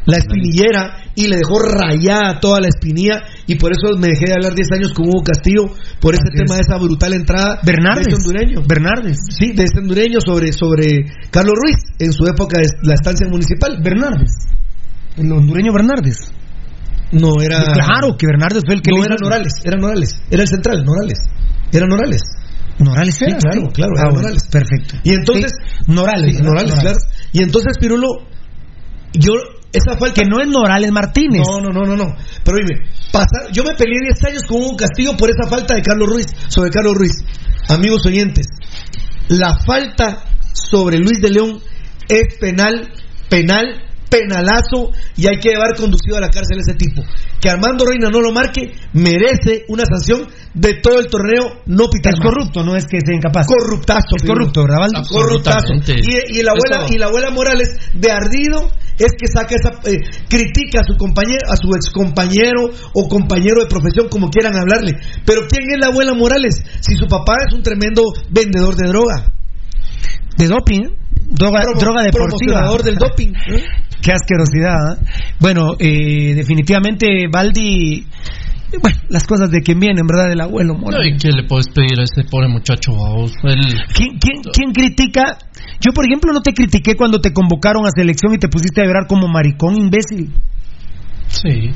la 0.05 0.17
espinillera 0.17 0.97
y 1.15 1.27
le 1.27 1.37
dejó 1.37 1.59
rayada 1.59 2.39
toda 2.39 2.59
la 2.59 2.67
espinilla 2.67 3.21
y 3.47 3.55
por 3.55 3.71
eso 3.71 3.97
me 3.97 4.07
dejé 4.09 4.25
de 4.27 4.33
hablar 4.33 4.53
10 4.53 4.67
años 4.73 4.93
con 4.93 5.07
Hugo 5.07 5.23
Castillo 5.23 5.63
por 6.01 6.13
ese 6.13 6.27
tema 6.35 6.55
de 6.55 6.61
esa 6.61 6.77
brutal 6.77 7.13
entrada 7.13 7.59
Bernardes. 7.63 8.05
de 8.07 8.11
ese 8.11 8.21
hondureño. 8.21 8.61
Bernardes. 8.67 9.17
Sí, 9.29 9.53
de 9.53 9.63
ese 9.63 9.79
hondureño 9.79 10.19
sobre, 10.25 10.51
sobre 10.51 11.05
Carlos 11.31 11.53
Ruiz 11.55 11.77
en 11.99 12.11
su 12.11 12.25
época 12.25 12.59
de 12.59 12.67
la 12.83 12.95
estancia 12.95 13.27
municipal. 13.29 13.79
Bernardes. 13.81 14.31
El 15.17 15.31
hondureño 15.31 15.71
Bernardes. 15.71 16.17
No, 17.11 17.39
era. 17.41 17.63
Claro 17.63 18.17
que 18.17 18.25
Bernardes 18.25 18.63
fue 18.65 18.75
el 18.75 18.81
que 18.81 18.89
No, 18.91 18.97
le 18.97 19.05
era 19.05 19.15
Norales, 19.21 19.53
era 19.63 19.77
Norales. 19.79 20.21
Era 20.31 20.41
el 20.41 20.47
central, 20.47 20.83
Norales. 20.83 21.19
Era 21.71 21.85
Norales. 21.87 22.21
Norales 22.79 23.21
era, 23.21 23.37
claro, 23.37 23.61
sí. 23.61 23.67
claro, 23.73 23.91
Ah, 23.95 23.99
era 24.01 24.09
bueno, 24.09 24.21
Norales. 24.21 24.47
Perfecto. 24.51 24.95
Y 25.03 25.11
entonces. 25.11 25.51
Sí, 25.53 25.93
Norales. 25.93 26.41
Norales, 26.41 26.41
Norales. 26.41 26.73
claro. 26.81 26.97
Y 27.31 27.43
entonces, 27.43 27.77
Pirulo, 27.79 28.07
yo. 29.13 29.31
Esa 29.73 29.97
falta. 29.97 30.21
Que 30.21 30.29
no 30.29 30.39
es 30.39 30.47
Norales 30.47 30.91
Martínez. 30.91 31.41
No, 31.45 31.59
no, 31.59 31.71
no, 31.71 31.97
no. 31.97 32.15
Pero 32.43 32.57
dime, 32.57 32.81
yo 33.51 33.63
me 33.63 33.73
peleé 33.73 33.99
10 34.03 34.23
años 34.25 34.43
con 34.47 34.61
Hugo 34.61 34.77
Castillo 34.77 35.17
por 35.17 35.29
esa 35.29 35.49
falta 35.49 35.73
de 35.75 35.81
Carlos 35.81 36.07
Ruiz, 36.07 36.27
sobre 36.47 36.69
Carlos 36.69 36.95
Ruiz. 36.95 37.25
Amigos 37.69 38.05
oyentes, 38.05 38.47
la 39.29 39.57
falta 39.57 40.23
sobre 40.53 40.99
Luis 40.99 41.19
de 41.21 41.29
León 41.29 41.61
es 42.07 42.35
penal 42.39 42.91
penal, 43.33 43.81
penalazo 44.13 44.91
y 45.17 45.27
hay 45.27 45.39
que 45.39 45.49
llevar 45.49 45.75
conducido 45.75 46.17
a 46.17 46.21
la 46.21 46.29
cárcel 46.29 46.57
a 46.59 46.61
ese 46.61 46.75
tipo. 46.75 47.01
Que 47.41 47.49
Armando 47.49 47.85
Reina 47.85 48.09
no 48.11 48.21
lo 48.21 48.31
marque, 48.31 48.71
merece 48.93 49.65
una 49.69 49.83
sanción 49.85 50.27
de 50.53 50.75
todo 50.75 50.99
el 50.99 51.07
torneo, 51.07 51.61
no 51.65 51.89
pitar 51.89 52.13
Es 52.13 52.19
más. 52.19 52.29
corrupto, 52.29 52.63
no 52.63 52.75
es 52.75 52.85
que 52.85 52.99
sea 53.03 53.15
incapaz. 53.15 53.47
Corruptazo. 53.47 54.15
Es 54.17 54.23
corrupto, 54.23 54.61
¿verdad, 54.61 54.77
Valdo? 54.81 55.01
Corruptazo. 55.09 55.73
Y, 55.73 56.39
y 56.39 56.43
la 56.43 56.51
abuela, 56.51 56.87
y 56.93 56.97
la 56.99 57.07
abuela 57.07 57.31
Morales 57.31 57.69
de 57.93 58.11
ardido 58.11 58.69
es 58.99 59.11
que 59.17 59.27
saca 59.27 59.55
esa 59.55 59.71
eh, 59.89 59.99
critica 60.29 60.81
a 60.81 60.83
su 60.83 60.95
compañero, 60.97 61.39
a 61.49 61.55
su 61.57 61.67
ex 61.75 61.89
compañero 61.91 62.69
o 62.93 63.07
compañero 63.09 63.61
de 63.63 63.67
profesión, 63.67 64.07
como 64.09 64.29
quieran 64.29 64.55
hablarle. 64.55 64.93
Pero 65.25 65.41
¿quién 65.49 65.63
es 65.71 65.79
la 65.79 65.87
abuela 65.87 66.13
Morales? 66.13 66.61
Si 66.81 66.95
su 66.95 67.07
papá 67.07 67.37
es 67.47 67.53
un 67.55 67.63
tremendo 67.63 68.03
vendedor 68.29 68.75
de 68.75 68.87
droga. 68.87 69.33
De 70.37 70.47
doping, 70.47 70.81
¿eh? 70.81 70.89
droga, 71.29 71.61
Promo- 71.61 71.79
droga 71.79 72.03
deportiva. 72.03 72.27
promocionador 72.61 72.83
del 72.83 72.95
doping. 72.95 73.29
¿eh? 73.29 73.63
Qué 74.03 74.11
asquerosidad. 74.11 74.97
¿eh? 74.99 75.33
Bueno, 75.39 75.75
eh, 75.79 76.33
definitivamente 76.35 77.27
Baldi. 77.31 78.05
Bueno, 78.81 78.97
las 79.09 79.23
cosas 79.25 79.51
de 79.51 79.61
quien 79.61 79.79
vienen, 79.79 80.05
¿verdad? 80.05 80.29
Del 80.29 80.41
abuelo 80.41 80.73
Morales. 80.73 81.13
¿Y 81.15 81.17
qué 81.17 81.31
le 81.31 81.43
puedes 81.47 81.67
pedir 81.69 81.99
a 81.99 82.03
ese 82.03 82.27
pobre 82.29 82.47
muchacho? 82.47 82.91
vos? 82.91 83.31
¿Quién, 83.41 84.17
quién, 84.19 84.41
quién 84.51 84.71
critica? 84.73 85.37
Yo, 85.79 85.93
por 85.93 86.05
ejemplo, 86.05 86.33
no 86.33 86.41
te 86.41 86.53
critiqué 86.53 86.95
cuando 86.95 87.19
te 87.19 87.31
convocaron 87.31 87.85
a 87.85 87.89
selección 87.95 88.33
y 88.33 88.39
te 88.39 88.47
pusiste 88.47 88.81
a 88.81 88.85
llorar 88.85 89.05
como 89.07 89.27
maricón 89.27 89.77
imbécil. 89.77 90.33
sí. 91.27 91.71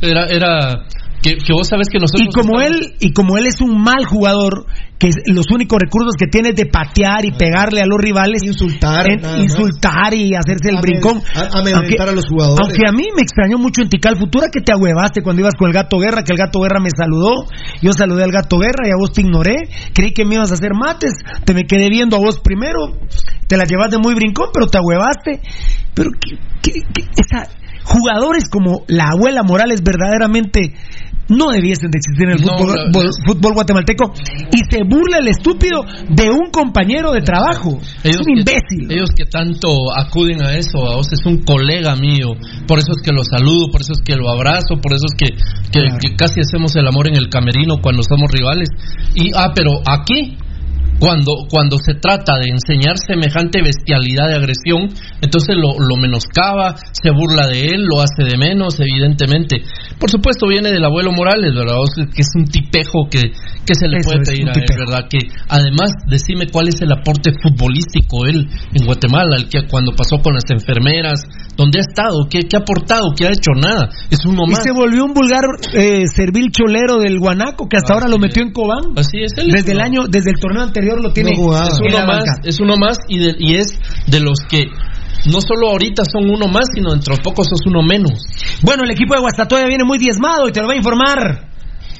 Era, 0.00 0.26
era 0.26 0.84
que, 1.22 1.36
que 1.36 1.52
vos 1.52 1.66
sabes 1.68 1.88
que 1.90 1.98
nosotros. 1.98 2.28
Y 2.28 2.32
como 2.32 2.60
él 2.60 2.94
y 3.00 3.12
como 3.12 3.36
él 3.38 3.46
es 3.46 3.60
un 3.60 3.80
mal 3.82 4.04
jugador, 4.04 4.66
que 4.98 5.10
los 5.26 5.46
únicos 5.52 5.78
recursos 5.80 6.14
que 6.18 6.26
tiene 6.26 6.50
es 6.50 6.56
de 6.56 6.66
patear 6.66 7.24
y 7.24 7.30
pegarle 7.32 7.80
a 7.82 7.86
los 7.86 7.98
rivales, 7.98 8.42
insultar, 8.44 9.06
en- 9.10 9.20
insultar 9.42 10.12
y 10.14 10.34
hacerse 10.34 10.70
el 10.70 10.80
brincón. 10.80 11.20
a- 11.34 11.58
amedrentar 11.60 12.08
a 12.08 12.12
los 12.12 12.24
jugadores. 12.26 12.58
Aunque 12.62 12.82
a 12.88 12.92
mí 12.92 13.04
me 13.14 13.22
extrañó 13.22 13.58
mucho 13.58 13.82
en 13.82 13.88
Tical 13.88 14.16
Futura 14.16 14.46
que 14.52 14.60
te 14.60 14.72
ahuevaste 14.72 15.22
cuando 15.22 15.40
ibas 15.42 15.54
con 15.56 15.68
el 15.68 15.74
Gato 15.74 15.98
Guerra, 15.98 16.22
que 16.24 16.32
el 16.32 16.38
Gato 16.38 16.60
Guerra 16.60 16.80
me 16.80 16.90
saludó, 16.90 17.46
yo 17.82 17.92
saludé 17.92 18.24
al 18.24 18.32
Gato 18.32 18.58
Guerra 18.58 18.86
y 18.86 18.90
a 18.90 18.96
vos 18.98 19.12
te 19.12 19.20
ignoré, 19.22 19.56
creí 19.94 20.12
que 20.12 20.24
me 20.24 20.34
ibas 20.36 20.50
a 20.50 20.54
hacer 20.54 20.72
mates, 20.74 21.12
te 21.44 21.54
me 21.54 21.64
quedé 21.64 21.88
viendo 21.90 22.16
a 22.16 22.20
vos 22.20 22.40
primero, 22.40 22.96
te 23.46 23.56
la 23.56 23.64
llevaste 23.64 23.98
muy 23.98 24.14
brincón, 24.14 24.48
pero 24.52 24.66
te 24.66 24.78
ahuevaste. 24.78 25.40
Pero 25.94 26.10
que, 26.20 26.36
que- 26.62 26.80
que 26.92 27.02
esa- 27.16 27.48
jugadores 27.84 28.48
como 28.50 28.82
la 28.88 29.10
abuela 29.12 29.42
Morales 29.42 29.82
verdaderamente 29.82 30.74
no 31.28 31.50
debiesen 31.50 31.90
de 31.90 31.98
existir 31.98 32.24
en 32.24 32.32
el 32.32 32.38
fútbol, 32.38 32.90
no, 32.92 33.00
fútbol 33.26 33.54
guatemalteco 33.54 34.12
y 34.52 34.58
se 34.70 34.82
burla 34.84 35.18
el 35.18 35.28
estúpido 35.28 35.84
de 36.08 36.30
un 36.30 36.50
compañero 36.50 37.12
de 37.12 37.20
trabajo. 37.20 37.78
Es 38.02 38.16
un 38.18 38.24
que- 38.24 38.40
imbécil. 38.40 38.90
ellos 38.90 39.10
que 39.16 39.24
tanto 39.24 39.68
acuden 39.96 40.42
a 40.42 40.54
eso, 40.56 40.86
a 40.86 40.96
vos 40.96 41.12
es 41.12 41.24
un 41.26 41.38
colega 41.44 41.96
mío, 41.96 42.34
por 42.66 42.78
eso 42.78 42.92
es 42.92 43.02
que 43.02 43.12
lo 43.12 43.24
saludo, 43.24 43.70
por 43.70 43.80
eso 43.82 43.92
es 43.92 44.00
que 44.04 44.14
lo 44.16 44.30
abrazo, 44.30 44.80
por 44.80 44.92
eso 44.92 45.06
es 45.06 45.14
que, 45.16 45.36
que, 45.70 45.80
que 46.00 46.16
casi 46.16 46.40
hacemos 46.40 46.74
el 46.76 46.86
amor 46.86 47.08
en 47.08 47.16
el 47.16 47.28
camerino 47.28 47.76
cuando 47.82 48.02
somos 48.02 48.30
rivales. 48.30 48.68
Y 49.14 49.30
ah, 49.34 49.52
pero 49.54 49.80
aquí 49.86 50.36
cuando 50.98 51.46
cuando 51.50 51.78
se 51.78 51.94
trata 51.94 52.38
de 52.38 52.50
enseñar 52.50 52.96
semejante 52.98 53.62
bestialidad 53.62 54.28
de 54.28 54.34
agresión, 54.34 54.88
entonces 55.20 55.56
lo, 55.56 55.78
lo 55.78 55.96
menoscaba, 55.96 56.76
se 56.92 57.10
burla 57.10 57.46
de 57.46 57.68
él, 57.68 57.84
lo 57.84 58.00
hace 58.00 58.24
de 58.24 58.36
menos, 58.36 58.78
evidentemente. 58.80 59.62
Por 59.98 60.10
supuesto 60.10 60.46
viene 60.48 60.70
del 60.70 60.84
abuelo 60.84 61.12
Morales, 61.12 61.54
¿verdad? 61.54 61.76
Que 62.14 62.22
es 62.22 62.30
un 62.36 62.44
tipejo 62.44 63.08
que, 63.10 63.32
que 63.68 63.74
se 63.74 63.86
le 63.86 63.98
Eso 63.98 64.08
puede 64.08 64.22
es, 64.22 64.28
pedir 64.30 64.48
a 64.48 64.52
él. 64.56 64.78
¿verdad? 64.78 65.04
Que 65.10 65.18
además, 65.48 65.92
decime 66.08 66.46
cuál 66.50 66.68
es 66.68 66.80
el 66.80 66.90
aporte 66.90 67.32
futbolístico 67.42 68.24
él 68.24 68.48
en 68.72 68.86
Guatemala, 68.86 69.36
el 69.36 69.48
que 69.48 69.66
cuando 69.68 69.92
pasó 69.92 70.16
con 70.24 70.32
las 70.32 70.48
enfermeras, 70.48 71.20
¿dónde 71.56 71.80
ha 71.80 71.82
estado? 71.82 72.26
¿Qué, 72.30 72.40
qué 72.48 72.56
ha 72.56 72.60
aportado? 72.60 73.12
¿Qué 73.16 73.26
ha 73.26 73.30
hecho? 73.30 73.52
Nada. 73.54 73.90
Es 74.10 74.24
uno 74.24 74.44
Y 74.46 74.52
más. 74.52 74.62
se 74.62 74.72
volvió 74.72 75.04
un 75.04 75.12
vulgar 75.12 75.42
eh, 75.74 76.06
servil 76.06 76.50
cholero 76.50 76.96
del 76.98 77.18
Guanaco 77.18 77.68
que 77.68 77.76
hasta 77.76 77.92
ahora 77.92 78.08
lo 78.08 78.16
metió 78.18 78.42
en 78.42 78.52
Cobán. 78.52 78.96
Así 78.96 79.18
es 79.22 79.32
él. 79.36 79.50
Desde 79.52 79.72
el 79.72 79.80
año, 79.80 80.08
desde 80.08 80.30
el 80.30 80.40
torneo 80.40 80.62
anterior 80.62 81.02
lo 81.02 81.12
tiene 81.12 81.32
es 81.32 81.38
en 81.38 81.44
uno 81.94 82.06
más, 82.06 82.24
es 82.44 82.60
uno 82.60 82.76
más 82.78 82.96
y, 83.08 83.18
de- 83.18 83.36
y 83.38 83.54
es 83.56 83.66
de 84.06 84.20
los 84.20 84.38
que 84.48 84.64
no 85.30 85.40
solo 85.40 85.70
ahorita 85.70 86.04
son 86.10 86.30
uno 86.30 86.46
más, 86.48 86.64
sino 86.74 86.92
dentro 86.92 87.16
de 87.16 87.22
poco 87.22 87.42
sos 87.44 87.60
uno 87.66 87.82
menos. 87.82 88.22
Bueno, 88.62 88.84
el 88.84 88.90
equipo 88.92 89.14
de 89.14 89.20
Guastatoya 89.20 89.66
viene 89.66 89.84
muy 89.84 89.98
diezmado 89.98 90.48
y 90.48 90.52
te 90.52 90.60
lo 90.60 90.68
va 90.68 90.74
a 90.74 90.76
informar. 90.76 91.48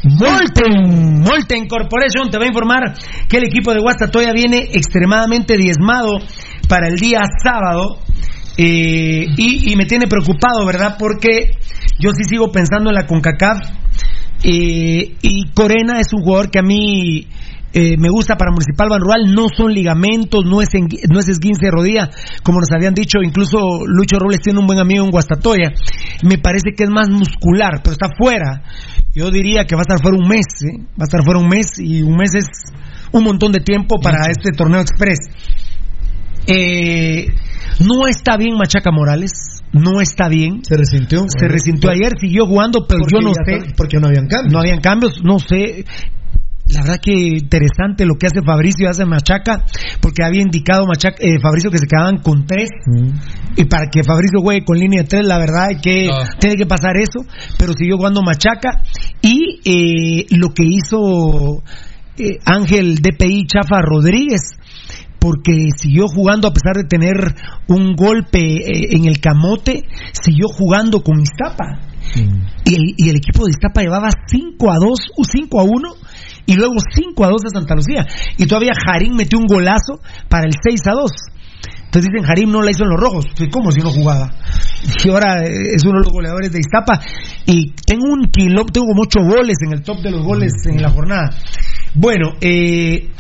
Molten, 0.05 1.21
Molten 1.23 1.67
Corporation 1.67 2.31
te 2.31 2.39
va 2.39 2.45
a 2.45 2.49
informar 2.49 2.95
que 3.29 3.39
el 3.39 3.45
equipo 3.45 3.73
de 3.73 3.81
Guastatoya 3.81 4.33
viene 4.33 4.69
extremadamente 4.73 5.57
diezmado 5.57 6.19
para 6.69 6.89
el 6.89 6.97
día 6.97 7.21
sábado. 7.43 7.99
eh, 8.61 9.27
y, 9.37 9.75
me 9.77 9.87
tiene 9.87 10.07
preocupado, 10.09 10.67
¿verdad? 10.67 10.97
Porque 10.99 11.53
yo 12.01 12.11
sí 12.11 12.25
sigo 12.25 12.51
pensando 12.51 12.91
en 12.91 12.95
la 12.97 13.07
CONCACAF. 13.07 13.59
eh, 14.43 15.15
y 15.23 15.51
Corena 15.53 16.01
es 16.01 16.13
un 16.13 16.23
jugador 16.23 16.51
que 16.51 16.59
a 16.61 16.63
mí 16.63 17.27
eh, 17.73 17.97
me 17.99 18.09
gusta 18.09 18.37
para 18.37 18.51
Municipal 18.51 18.89
Banrural, 18.89 19.35
no 19.35 19.47
son 19.55 19.73
ligamentos, 19.75 20.45
no 20.45 20.63
es, 20.63 20.71
engui- 20.71 21.03
no 21.13 21.21
es 21.21 21.29
esguince 21.29 21.67
de 21.67 21.71
rodilla, 21.71 22.09
como 22.43 22.61
nos 22.61 22.71
habían 22.73 22.95
dicho, 22.95 23.19
incluso 23.23 23.85
Lucho 23.87 24.19
Robles 24.19 24.41
tiene 24.41 24.59
un 24.59 24.67
buen 24.67 24.79
amigo 24.79 25.05
en 25.05 25.11
Guastatoya, 25.11 25.73
me 26.23 26.39
parece 26.39 26.71
que 26.77 26.85
es 26.85 26.91
más 26.91 27.11
muscular, 27.11 27.81
pero 27.83 27.93
está 27.93 28.09
fuera, 28.17 28.63
yo 29.15 29.31
diría 29.31 29.65
que 29.65 29.75
va 29.75 29.81
a 29.81 29.87
estar 29.89 30.01
fuera 30.01 30.17
un 30.17 30.29
mes, 30.29 30.47
¿eh? 30.63 30.79
va 30.99 31.03
a 31.03 31.05
estar 31.05 31.25
fuera 31.25 31.41
un 31.41 31.49
mes 31.49 31.79
y 31.79 32.03
un 32.03 32.17
mes 32.17 32.35
es 32.35 32.47
un 33.13 33.25
montón 33.25 33.53
de 33.53 33.61
tiempo 33.61 34.01
para 34.01 34.31
este 34.31 34.51
torneo 34.57 34.81
express. 34.81 35.19
Eh, 36.47 37.27
no 37.81 38.07
está 38.07 38.37
bien 38.37 38.57
Machaca 38.57 38.91
Morales, 38.91 39.63
no 39.73 40.01
está 40.01 40.29
bien. 40.29 40.65
Se 40.65 40.77
resintió. 40.77 41.25
Se 41.29 41.49
resintió 41.49 41.91
ayer, 41.91 42.13
siguió 42.19 42.47
jugando, 42.47 42.87
pero 42.87 43.01
yo 43.11 43.21
no 43.21 43.33
sé. 43.35 43.75
porque 43.77 43.99
no 43.99 44.09
habían 44.09 44.27
cambios. 44.27 44.53
No 44.53 44.61
habían 44.61 44.81
cambios, 44.81 45.23
no 45.23 45.39
sé. 45.39 45.85
La 46.75 46.83
verdad 46.83 47.01
que 47.03 47.13
interesante 47.13 48.05
lo 48.05 48.15
que 48.17 48.27
hace 48.27 48.43
Fabricio, 48.43 48.89
hace 48.91 49.05
Machaca, 49.07 49.65
porque 50.01 50.23
había 50.25 50.43
indicado 50.43 50.87
Machaca, 50.87 51.17
eh, 51.21 51.39
Fabricio 51.41 51.71
que 51.71 51.79
se 51.79 51.87
quedaban 51.87 52.19
con 52.19 52.47
tres. 52.47 52.69
Y 53.57 53.65
para 53.65 53.87
que 53.91 54.05
Fabricio 54.05 54.41
juegue 54.41 54.65
con 54.65 54.79
línea 54.79 55.03
de 55.03 55.09
tres, 55.09 55.25
la 55.25 55.39
verdad 55.39 55.71
es 55.71 55.83
que 55.83 56.09
Ah. 56.13 56.29
tiene 56.39 56.57
que 56.57 56.67
pasar 56.67 56.97
eso, 56.97 57.21
pero 57.59 57.73
siguió 57.73 57.97
jugando 57.97 58.23
Machaca. 58.23 58.83
Y 59.23 59.61
eh, 59.65 60.27
lo 60.37 60.51
que 60.55 60.65
hizo 60.65 61.63
eh, 62.19 62.39
Ángel 62.45 62.97
DPI 62.97 63.47
Chafa 63.47 63.81
Rodríguez, 63.81 64.41
porque 65.21 65.69
siguió 65.77 66.07
jugando 66.07 66.49
a 66.49 66.53
pesar 66.53 66.75
de 66.77 66.85
tener 66.85 67.17
un 67.69 67.95
golpe 67.97 68.39
eh, 68.41 68.89
en 68.93 69.07
el 69.07 69.21
camote, 69.21 69.85
siguió 70.13 70.49
jugando 70.49 71.03
con 71.03 71.21
Iztapa. 71.21 71.81
Y, 72.65 72.75
el, 72.75 72.95
y 72.97 73.09
el 73.11 73.17
equipo 73.17 73.45
de 73.45 73.51
Iztapa 73.51 73.83
llevaba 73.83 74.09
5 74.29 74.71
a 74.71 74.77
2, 74.81 74.99
u 75.17 75.25
5 75.25 75.61
a 75.61 75.65
1 75.65 75.89
y 76.49 76.55
luego 76.55 76.77
5 76.95 77.25
a 77.27 77.29
2 77.29 77.43
de 77.43 77.51
Santa 77.51 77.75
Lucía. 77.75 78.07
Y 78.39 78.47
todavía 78.47 78.73
Jarín 78.75 79.15
metió 79.15 79.39
un 79.39 79.47
golazo 79.47 80.01
para 80.31 80.47
el 80.47 80.55
6 80.59 80.81
a 80.87 80.93
2. 80.93 81.11
Entonces 81.85 82.11
dicen, 82.11 82.27
Jarín 82.27 82.51
no 82.51 82.63
la 82.63 82.71
hizo 82.71 82.85
en 82.85 82.89
los 82.89 82.99
rojos. 82.99 83.27
¿Cómo 83.53 83.71
si 83.71 83.81
no 83.81 83.91
jugaba? 83.91 84.31
Y 85.05 85.11
ahora 85.11 85.45
eh, 85.45 85.75
es 85.75 85.85
uno 85.85 85.99
de 85.99 86.05
los 86.05 86.13
goleadores 86.13 86.51
de 86.51 86.61
Iztapa. 86.61 87.03
Y 87.45 87.75
tengo 87.87 88.07
un 88.07 88.31
kilo, 88.31 88.65
tengo 88.65 88.87
como 88.87 89.03
8 89.03 89.21
goles 89.25 89.59
en 89.61 89.75
el 89.75 89.83
top 89.83 90.01
de 90.01 90.11
los 90.11 90.25
goles 90.25 90.55
en 90.65 90.81
la 90.81 90.89
jornada. 90.89 91.31
Bueno, 91.93 92.31
eh, 92.41 93.11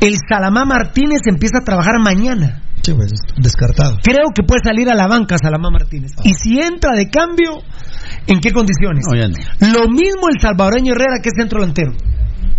el 0.00 0.14
Salamá 0.26 0.64
Martínez 0.64 1.20
empieza 1.26 1.58
a 1.58 1.64
trabajar 1.64 2.00
mañana. 2.02 2.62
Sí, 2.80 2.94
pues, 2.94 3.12
descartado. 3.36 3.98
Creo 4.02 4.28
que 4.34 4.44
puede 4.44 4.60
salir 4.64 4.90
a 4.90 4.94
la 4.94 5.08
banca 5.08 5.36
Salamá 5.36 5.68
Martínez. 5.70 6.12
Y 6.22 6.32
si 6.32 6.58
entra 6.58 6.92
de 6.92 7.10
cambio, 7.10 7.60
¿en 8.26 8.40
qué 8.40 8.50
condiciones? 8.52 9.04
Lo 9.60 9.88
mismo 9.88 10.28
el 10.28 10.40
salvadoreño 10.40 10.92
Herrera, 10.92 11.18
que 11.22 11.28
es 11.28 11.34
centro 11.36 11.60
delantero. 11.60 11.92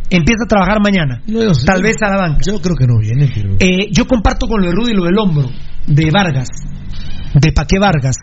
Empieza 0.10 0.44
a 0.46 0.48
trabajar 0.48 0.80
mañana. 0.82 1.22
Tal 1.66 1.82
vez 1.82 1.96
a 2.02 2.10
la 2.10 2.18
banca. 2.18 2.42
Yo 2.46 2.62
creo 2.62 2.76
que 2.76 2.86
no 2.86 3.00
viene, 3.00 3.30
pero. 3.34 3.56
Eh, 3.60 3.90
yo 3.92 4.06
comparto 4.06 4.48
con 4.48 4.62
lo 4.62 4.68
de 4.68 4.74
Rudy 4.74 4.94
lo 4.94 5.06
del 5.06 5.18
hombro, 5.18 5.50
de 5.88 6.10
Vargas, 6.12 6.48
de 7.34 7.52
Paque 7.52 7.80
Vargas. 7.80 8.16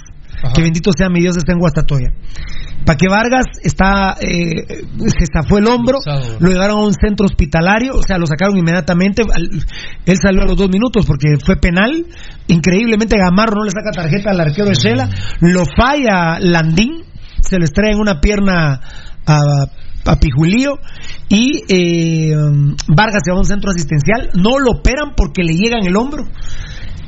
Que 0.55 0.63
bendito 0.63 0.91
sea 0.97 1.09
mi 1.09 1.21
Dios, 1.21 1.37
está 1.37 1.53
en 1.53 1.59
Guastatoya. 1.59 2.09
Paque 2.85 3.07
Vargas 3.09 3.47
está, 3.63 4.17
eh, 4.21 4.85
se 5.07 5.27
zafó 5.33 5.59
el 5.59 5.67
hombro, 5.69 5.99
lo 6.41 6.51
llevaron 6.51 6.79
a 6.79 6.83
un 6.83 6.93
centro 6.93 7.27
hospitalario, 7.27 7.95
o 7.95 8.03
sea, 8.03 8.19
lo 8.19 8.27
sacaron 8.27 8.57
inmediatamente. 8.57 9.23
Él 10.05 10.17
salió 10.21 10.43
a 10.43 10.47
los 10.47 10.57
dos 10.57 10.69
minutos 10.69 11.07
porque 11.07 11.37
fue 11.45 11.57
penal. 11.57 12.07
Increíblemente, 12.49 13.17
Gamarro 13.17 13.57
no 13.57 13.65
le 13.65 13.71
saca 13.71 13.91
tarjeta 13.93 14.31
al 14.31 14.41
arquero 14.41 14.69
de 14.69 14.75
Shela. 14.75 15.09
Lo 15.41 15.63
falla 15.65 16.41
Landín, 16.41 17.05
se 17.43 17.59
le 17.59 17.65
extrae 17.65 17.93
en 17.93 17.99
una 18.01 18.21
pierna 18.21 18.81
a, 19.27 19.39
a 20.07 20.17
Pijulío. 20.21 20.79
Y 21.29 21.63
eh, 21.69 22.35
Vargas 22.89 23.23
se 23.25 23.31
va 23.31 23.37
a 23.37 23.41
un 23.41 23.47
centro 23.47 23.71
asistencial. 23.71 24.31
No 24.35 24.59
lo 24.59 24.79
operan 24.79 25.15
porque 25.17 25.43
le 25.43 25.55
llega 25.55 25.79
en 25.79 25.87
el 25.87 25.97
hombro. 25.97 26.25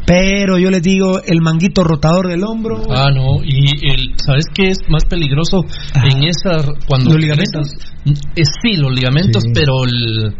Pero 0.07 0.59
yo 0.59 0.71
les 0.71 0.83
digo, 0.83 1.21
el 1.25 1.41
manguito 1.41 1.83
rotador 1.83 2.29
del 2.29 2.45
hombro. 2.45 2.83
Ah, 2.91 3.09
no, 3.11 3.43
y 3.43 3.89
el, 3.91 4.15
¿sabes 4.17 4.45
qué 4.53 4.69
es 4.69 4.79
más 4.89 5.07
peligroso 5.07 5.65
en 5.95 6.25
esa 6.25 6.63
cuando 6.87 7.13
¿Los 7.13 7.21
ligamentos? 7.23 7.69
Eh, 8.05 8.43
sí, 8.63 8.77
los 8.77 8.93
ligamentos, 8.95 9.43
Sí. 9.45 9.51
pero 9.55 9.85
el 9.85 10.35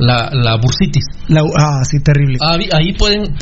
la, 0.00 0.30
la 0.32 0.56
bursitis. 0.56 1.04
La- 1.28 1.42
ah, 1.42 1.82
sí, 1.84 2.00
terrible. 2.00 2.38
Ahí, 2.40 2.68
ahí 2.72 2.92
pueden, 2.94 3.34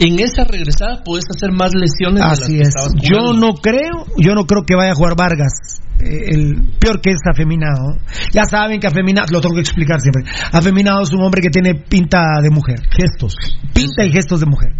en 0.00 0.18
esa 0.18 0.44
regresada 0.44 1.02
puedes 1.04 1.24
hacer 1.34 1.52
más 1.52 1.72
lesiones 1.74 2.20
de 2.22 2.28
las 2.28 2.40
Así 2.40 2.56
que 2.56 2.62
es. 2.62 2.74
Yo 3.02 3.32
no 3.32 3.54
creo, 3.54 4.04
yo 4.18 4.34
no 4.34 4.44
creo 4.46 4.64
que 4.66 4.74
vaya 4.74 4.92
a 4.92 4.94
jugar 4.94 5.16
Vargas. 5.16 5.52
Eh, 6.00 6.34
El 6.34 6.70
peor 6.78 7.00
que 7.00 7.10
es 7.10 7.18
afeminado. 7.30 7.98
Ya 8.32 8.44
saben 8.44 8.80
que 8.80 8.86
afeminado, 8.86 9.26
lo 9.30 9.40
tengo 9.40 9.54
que 9.54 9.60
explicar 9.60 10.00
siempre. 10.00 10.24
Afeminado 10.52 11.02
es 11.02 11.12
un 11.12 11.22
hombre 11.22 11.42
que 11.42 11.50
tiene 11.50 11.74
pinta 11.74 12.40
de 12.42 12.50
mujer. 12.50 12.80
Gestos. 12.90 13.34
Pinta 13.72 14.04
y 14.04 14.10
gestos 14.10 14.40
de 14.40 14.46
mujer. 14.46 14.72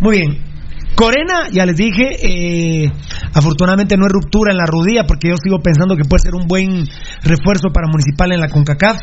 Muy 0.00 0.18
bien. 0.18 0.57
Corena, 0.98 1.48
ya 1.52 1.64
les 1.64 1.76
dije, 1.76 2.10
eh, 2.26 2.90
afortunadamente 3.32 3.96
no 3.96 4.06
hay 4.06 4.10
ruptura 4.10 4.50
en 4.50 4.58
la 4.58 4.66
rodilla 4.66 5.06
porque 5.06 5.28
yo 5.28 5.36
sigo 5.40 5.60
pensando 5.62 5.96
que 5.96 6.02
puede 6.02 6.22
ser 6.24 6.34
un 6.34 6.48
buen 6.48 6.88
refuerzo 7.22 7.68
para 7.72 7.86
Municipal 7.86 8.32
en 8.32 8.40
la 8.40 8.48
CONCACAF, 8.48 8.98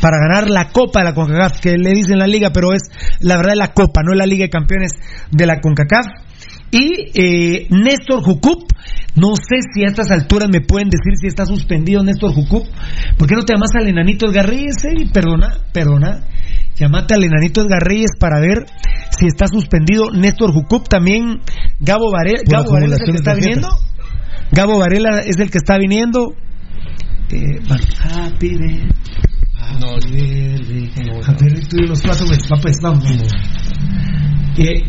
para 0.00 0.18
ganar 0.18 0.50
la 0.50 0.70
Copa 0.70 0.98
de 0.98 1.04
la 1.04 1.14
CONCACAF, 1.14 1.60
que 1.60 1.78
le 1.78 1.90
dicen 1.90 2.18
la 2.18 2.26
liga, 2.26 2.50
pero 2.52 2.72
es 2.72 2.82
la 3.20 3.36
verdad 3.36 3.52
la 3.54 3.68
Copa, 3.68 4.02
no 4.02 4.14
es 4.14 4.18
la 4.18 4.26
Liga 4.26 4.46
de 4.46 4.50
Campeones 4.50 4.90
de 5.30 5.46
la 5.46 5.60
CONCACAF. 5.60 6.06
Y 6.72 7.12
eh, 7.14 7.68
Néstor 7.70 8.24
Jucup, 8.24 8.72
no 9.14 9.36
sé 9.36 9.60
si 9.72 9.84
a 9.84 9.86
estas 9.86 10.10
alturas 10.10 10.48
me 10.52 10.60
pueden 10.60 10.90
decir 10.90 11.12
si 11.20 11.28
está 11.28 11.46
suspendido 11.46 12.02
Néstor 12.02 12.32
Jucup. 12.34 12.66
¿Por 13.16 13.28
qué 13.28 13.36
no 13.36 13.44
te 13.44 13.54
llamas 13.54 13.70
al 13.78 13.86
enanito 13.86 14.26
Edgar 14.26 14.48
Reyes? 14.48 14.74
eh? 14.86 15.08
Perdona, 15.12 15.56
perdona. 15.72 16.24
Llámate 16.78 17.14
al 17.14 17.24
enanito 17.24 17.62
Edgar 17.62 17.82
Reyes 17.82 18.12
para 18.18 18.40
ver 18.40 18.66
si 19.10 19.26
está 19.26 19.46
suspendido 19.48 20.10
Néstor 20.12 20.52
Jucup. 20.52 20.88
También 20.88 21.40
Gabo 21.80 22.12
Varela, 22.12 22.42
Gabo 22.46 22.72
Varela 22.72 22.96
es 22.96 23.02
el 23.02 23.10
que 23.12 23.18
está 23.18 23.34
viniendo. 23.34 23.68
Gabo 24.52 24.78
Varela 24.78 25.18
es 25.20 25.38
el 25.38 25.50
que 25.50 25.58
está 25.58 25.76
viniendo. 25.78 26.34
Eh, 27.30 27.60
happy. 27.68 28.58
No, 29.80 29.96
los 31.86 32.02
cuatro, 32.02 32.26
pues, 32.26 32.48
va, 32.50 32.56
pues, 32.60 32.76
vamos. 32.82 33.04
Eh, 34.56 34.82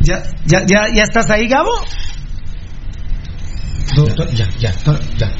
¿ya, 0.00 0.22
ya, 0.44 0.64
ya, 0.66 0.86
¿Ya 0.94 1.02
estás 1.02 1.30
ahí, 1.30 1.48
Gabo? 1.48 1.70
Ya, 4.34 4.48
ya, 4.58 4.72
ya. 5.16 5.30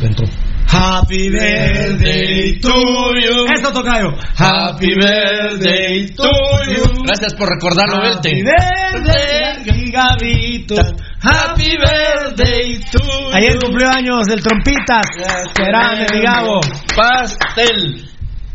Entró. 0.00 0.26
Happy 0.68 1.30
birthday 1.30 2.58
to 2.60 2.68
you. 2.68 3.46
Eso, 3.54 3.72
Tocayo. 3.72 4.10
Happy 4.36 4.94
birthday 4.94 6.06
to 6.08 6.30
you. 6.66 7.04
Gracias 7.04 7.34
por 7.34 7.48
recordarlo, 7.48 8.00
Belte. 8.02 8.30
Happy 8.30 8.42
birthday, 8.42 9.90
Gabito. 9.90 10.74
Happy 11.20 11.76
birthday 11.78 12.78
to 12.90 12.98
you. 12.98 13.30
Ayer 13.32 13.58
cumplió 13.58 13.88
años 13.90 14.28
el 14.28 14.42
Trompitas. 14.42 15.06
Grande, 15.54 16.06
mi 16.12 16.22
Gabo. 16.22 16.60
Pastel. 16.96 18.04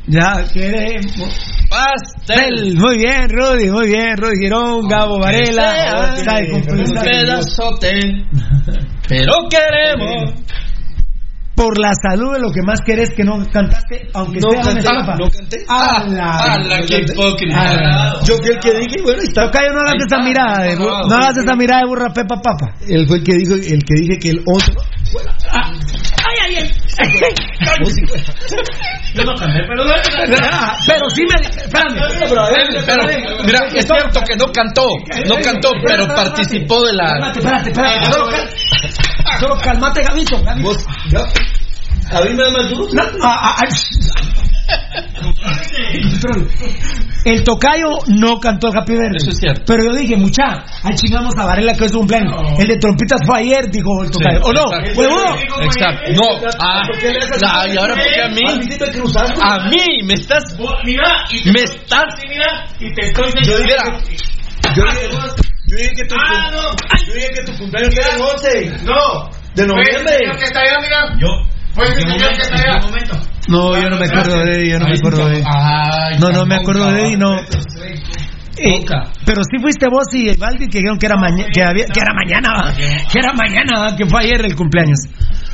Ya 0.07 0.43
queremos. 0.51 1.51
Pastel. 1.69 2.75
Muy 2.75 2.97
bien, 2.97 3.29
Rudy, 3.29 3.69
muy 3.69 3.87
bien, 3.87 4.17
Rudy 4.17 4.43
Girón, 4.43 4.87
Gabo 4.89 5.19
Varela. 5.19 6.13
Está 6.15 6.39
de 6.39 6.51
Un 6.51 6.93
pedazote. 7.01 7.99
Pero 9.07 9.33
queremos. 9.49 10.33
Por 11.55 11.77
la 11.79 11.91
salud 12.01 12.33
de 12.33 12.39
lo 12.39 12.49
que 12.51 12.61
más 12.61 12.79
querés 12.81 13.09
que 13.11 13.23
no 13.23 13.37
cantaste, 13.51 14.07
aunque 14.13 14.39
No 14.39 14.49
sea 14.51 14.61
canté, 14.73 14.89
una 14.89 15.15
no 15.17 15.29
canté. 15.29 15.57
¡Hala! 15.67 16.37
¡Hala, 16.53 16.79
qué 16.87 16.97
hipócrita! 17.01 17.61
¡Hala! 17.61 18.13
Yo 18.23 18.37
fui 18.37 18.49
el 18.51 18.59
que 18.59 18.73
dije, 18.79 19.01
bueno, 19.03 19.21
está. 19.21 19.45
Tocayo, 19.51 19.73
no 19.73 19.81
hagas 19.81 19.95
esa 20.07 20.19
mirada 20.23 20.63
de, 20.63 20.77
bu- 20.77 21.07
no 21.09 21.15
hagas 21.15 21.37
esa 21.37 21.55
mirada 21.55 21.81
de 21.81 21.87
burra 21.87 22.13
pepa 22.13 22.35
papa. 22.41 22.73
Él 22.87 23.05
fue 23.07 23.17
el 23.17 23.23
que 23.23 23.33
dijo, 23.35 23.53
el 23.55 23.83
que 23.83 23.93
dije 24.01 24.17
que 24.19 24.29
el 24.29 24.43
11. 24.45 24.71
¡Ay, 24.71 25.21
ay, 25.51 25.71
ay! 26.17 26.20
Yo 29.13 29.23
no 29.23 29.33
canté, 29.35 29.59
pero 29.67 29.83
no 29.85 29.93
Pero 30.87 31.09
sí 31.13 31.23
me. 31.23 31.35
Espérame. 31.47 31.95
Pero, 32.85 33.03
mira, 33.43 33.59
es 33.73 33.85
cierto 33.85 34.21
que 34.21 34.35
no 34.35 34.45
cantó, 34.51 34.87
no 35.27 35.35
cantó, 35.43 35.71
pero 35.85 36.07
participó 36.07 36.83
de 36.85 36.93
la. 36.93 37.31
Espérate, 37.31 37.39
espérate, 37.39 37.69
espérate. 37.71 38.05
Solo, 38.11 38.29
cal- 38.29 39.39
solo 39.39 39.57
calmate, 39.61 40.01
Gabito. 40.03 40.41
Gabito. 40.43 40.67
Vos, 40.69 40.85
ya. 41.09 41.21
A 42.17 42.21
mí 42.21 42.29
me 42.31 42.43
da 42.43 42.49
más 42.51 42.69
duro. 42.69 42.87
No, 42.93 43.03
ah, 43.23 43.39
ah, 43.41 43.55
ay. 43.63 43.69
El 47.23 47.43
tocayo 47.43 47.89
no 48.07 48.39
cantó 48.39 48.69
el 48.69 48.77
Happy 48.77 48.93
Birthday. 48.93 49.17
Eso 49.17 49.29
es 49.29 49.37
cierto. 49.39 49.61
Pero 49.67 49.83
yo 49.85 49.93
dije, 49.93 50.15
mucha, 50.15 50.63
ahí 50.83 50.95
chingamos 50.95 51.35
a 51.37 51.45
Varela 51.45 51.75
que 51.75 51.85
es 51.85 51.91
su 51.91 51.99
cumpleaños. 51.99 52.33
El 52.57 52.67
de 52.67 52.77
trompitas 52.77 53.21
fue 53.25 53.37
ayer, 53.39 53.69
dijo 53.69 54.01
el 54.03 54.09
tocayo. 54.09 54.41
¿O 54.43 54.51
no? 54.51 54.63
¿Huevudo? 54.95 55.35
Exacto. 55.61 56.11
No. 56.15 56.23
Ah, 56.59 56.81
ah, 57.45 57.67
y 57.67 57.77
ahora 57.77 57.93
porque 57.93 58.21
a 58.23 58.29
mí. 58.29 58.41
A 59.41 59.59
mí 59.69 60.01
me 60.03 60.13
estás. 60.15 60.43
Mira, 60.83 61.25
y 61.29 61.43
te- 61.43 61.51
Me 61.51 61.59
estás. 61.61 62.05
sí, 62.19 62.27
mira, 62.27 62.65
y 62.79 62.91
te 62.93 63.05
estoy 63.07 63.31
Yo 63.43 63.57
dije, 63.57 63.63
Mira, 63.63 63.83
yo 64.75 64.83
dije, 64.85 65.09
yo 65.67 65.77
dije 65.77 65.91
que 65.95 66.03
tu, 66.07 66.15
Ah, 66.15 66.49
no. 66.51 66.61
yo 67.05 67.13
dije 67.13 67.29
que 67.35 67.43
tu 67.51 67.55
cumpleaños 67.57 67.93
era 67.97 68.15
el 68.15 68.21
11 68.21 68.71
No. 68.83 69.29
de 69.55 69.67
noviembre. 69.67 70.17
que 70.39 70.45
está 70.45 70.59
allá, 70.61 70.79
mira. 70.81 71.13
Yo. 71.19 71.27
Fue 71.73 71.85
el 71.87 71.93
señor 71.95 72.17
que 72.35 72.41
está 72.41 72.55
allá. 72.55 72.87
No, 73.47 73.75
yo 73.81 73.89
no 73.89 73.97
me 73.97 74.05
acuerdo 74.05 74.43
de 74.43 74.55
él, 74.61 74.69
yo 74.71 74.79
no 74.79 74.85
me 74.87 74.95
acuerdo 74.95 75.27
de 75.29 75.37
él. 75.37 75.43
No, 76.19 76.29
no 76.29 76.45
me 76.45 76.55
acuerdo 76.55 76.91
de 76.91 77.07
él, 77.13 77.19
no. 77.19 77.35
Eh, 78.57 78.85
pero 79.25 79.41
sí 79.49 79.57
fuiste 79.61 79.87
vos 79.89 80.05
y 80.13 80.37
Valdi 80.37 80.67
que 80.67 80.79
dijeron 80.79 80.99
que 80.99 81.05
era, 81.07 81.15
maña- 81.15 81.45
que, 81.51 81.63
había- 81.63 81.85
que 81.85 81.99
era 81.99 82.13
mañana, 82.13 82.49
¿va? 82.53 82.73
que 82.75 83.17
era 83.19 83.33
mañana, 83.33 83.79
¿va? 83.79 83.95
que 83.95 84.05
fue 84.05 84.19
ayer 84.21 84.45
el 84.45 84.55
cumpleaños. 84.55 84.99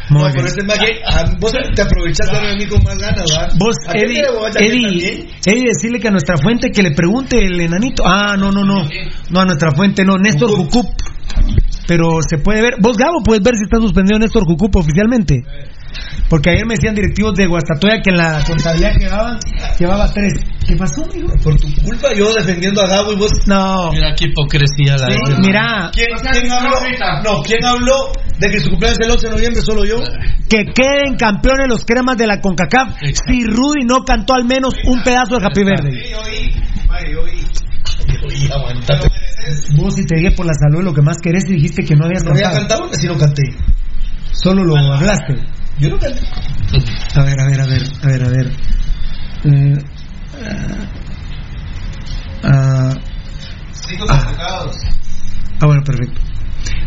Muy 0.10 0.20
No, 0.24 0.26
bien. 0.26 0.34
pero 0.36 0.48
este 0.48 0.62
es 0.62 0.68
más 0.68 0.80
que 0.80 1.00
ah, 1.06 1.24
vos 1.40 1.52
te 1.76 1.82
aprovechás 1.82 2.28
de 2.32 2.38
a 2.38 2.56
mí 2.56 2.66
con 2.66 2.84
más 2.84 2.98
ganas, 2.98 3.24
¿verdad? 3.30 3.54
Vos, 3.58 3.76
¿A 3.88 3.94
qué 3.94 4.00
Eddie, 4.00 4.22
Eddie? 4.60 5.28
Eddie, 5.46 5.68
decirle 5.68 6.00
que 6.00 6.08
a 6.08 6.12
nuestra 6.12 6.36
fuente 6.38 6.70
que 6.72 6.82
le 6.84 6.92
pregunte 6.92 7.38
el 7.38 7.62
enanito. 7.62 8.04
Ah, 8.06 8.36
no, 8.38 8.52
no, 8.52 8.64
no. 8.66 8.90
No, 9.30 9.40
a 9.42 9.46
nuestra 9.46 9.72
fuente 9.72 10.04
no. 10.04 10.18
Néstor 10.18 10.50
Jucup. 10.52 10.88
Pero 11.88 12.20
se 12.28 12.38
puede 12.40 12.62
ver. 12.62 12.74
Vos, 12.82 12.98
Gabo, 12.98 13.22
puedes 13.24 13.44
ver 13.44 13.56
si 13.56 13.64
está 13.64 13.78
suspendido 13.78 14.20
Néstor 14.20 14.44
Jucup 14.46 14.76
oficialmente. 14.76 15.44
Porque 16.30 16.50
ayer 16.50 16.66
me 16.66 16.74
decían 16.76 16.94
directivos 16.96 17.34
de 17.36 17.48
Guastatoya 17.48 18.02
que 18.04 18.10
en 18.12 18.18
la 18.18 18.44
contabilidad 18.46 18.94
que 18.94 19.06
llevaban, 19.06 19.40
llevaba 19.80 20.12
tres. 20.12 20.34
¿Qué 20.68 20.76
pasó, 20.76 21.04
amigo? 21.06 21.30
Por 21.42 21.58
tu 21.58 21.68
culpa, 21.82 22.14
yo 22.14 22.34
defendiendo 22.34 22.82
a 22.82 22.88
Gabo 22.88 23.14
y 23.14 23.16
vos. 23.16 23.32
No. 23.46 23.92
Mira 23.92 24.14
qué 24.18 24.26
hipocresía 24.26 24.98
la 24.98 25.08
Sí, 25.08 25.34
mira, 25.40 25.92
¿Quién, 25.94 26.08
quién 26.32 26.52
habló? 26.52 26.76
No, 27.24 27.42
¿quién 27.44 27.64
habló 27.66 28.12
de 28.38 28.50
que 28.50 28.60
su 28.60 28.70
cumpleaños 28.72 29.00
es 29.00 29.06
el 29.06 29.12
11 29.12 29.28
de 29.28 29.34
noviembre? 29.34 29.62
Solo 29.62 29.86
yo. 29.86 29.96
que 30.50 30.66
queden 30.74 31.16
campeones 31.18 31.68
los 31.70 31.86
cremas 31.86 32.18
de 32.18 32.28
la 32.28 32.42
CONCACAF 32.42 33.02
Exacto. 33.02 33.32
si 33.34 33.46
Rudy 33.46 33.86
no 33.86 34.04
cantó 34.04 34.34
al 34.34 34.44
menos 34.46 34.74
un 34.86 35.02
pedazo 35.04 35.38
de 35.40 35.46
Happy 35.46 35.64
Verde. 35.64 36.14
Oye, 38.26 38.50
aguantate. 38.54 39.08
Vos 39.78 39.96
si 39.96 40.06
te 40.06 40.16
dije 40.16 40.32
por 40.32 40.46
la 40.46 40.54
salud 40.54 40.84
lo 40.84 40.94
que 40.94 41.02
más 41.02 41.18
querés 41.22 41.46
y 41.48 41.54
dijiste 41.54 41.84
que 41.84 41.96
no 41.96 42.06
habías 42.06 42.24
No 42.24 42.32
había 42.32 42.52
cantado. 42.52 42.82
cantado, 42.82 42.90
así 42.94 43.08
no 43.08 43.18
canté. 43.18 43.44
Solo 44.34 44.64
lo 44.66 44.76
hablaste. 44.78 45.36
Yo 45.80 45.90
no 45.90 46.00
canté. 46.00 46.22
A 47.16 47.24
ver, 47.24 47.40
a 47.40 47.46
ver, 47.48 47.62
a 47.62 47.66
ver, 47.68 47.84
a 48.04 48.08
ver, 48.08 48.24
a 48.24 48.30
ver. 48.30 48.52
Mm, 49.44 49.74
ah, 52.44 52.94
ah, 54.10 54.66
ah, 55.62 55.66
bueno, 55.66 55.84
perfecto. 55.84 56.22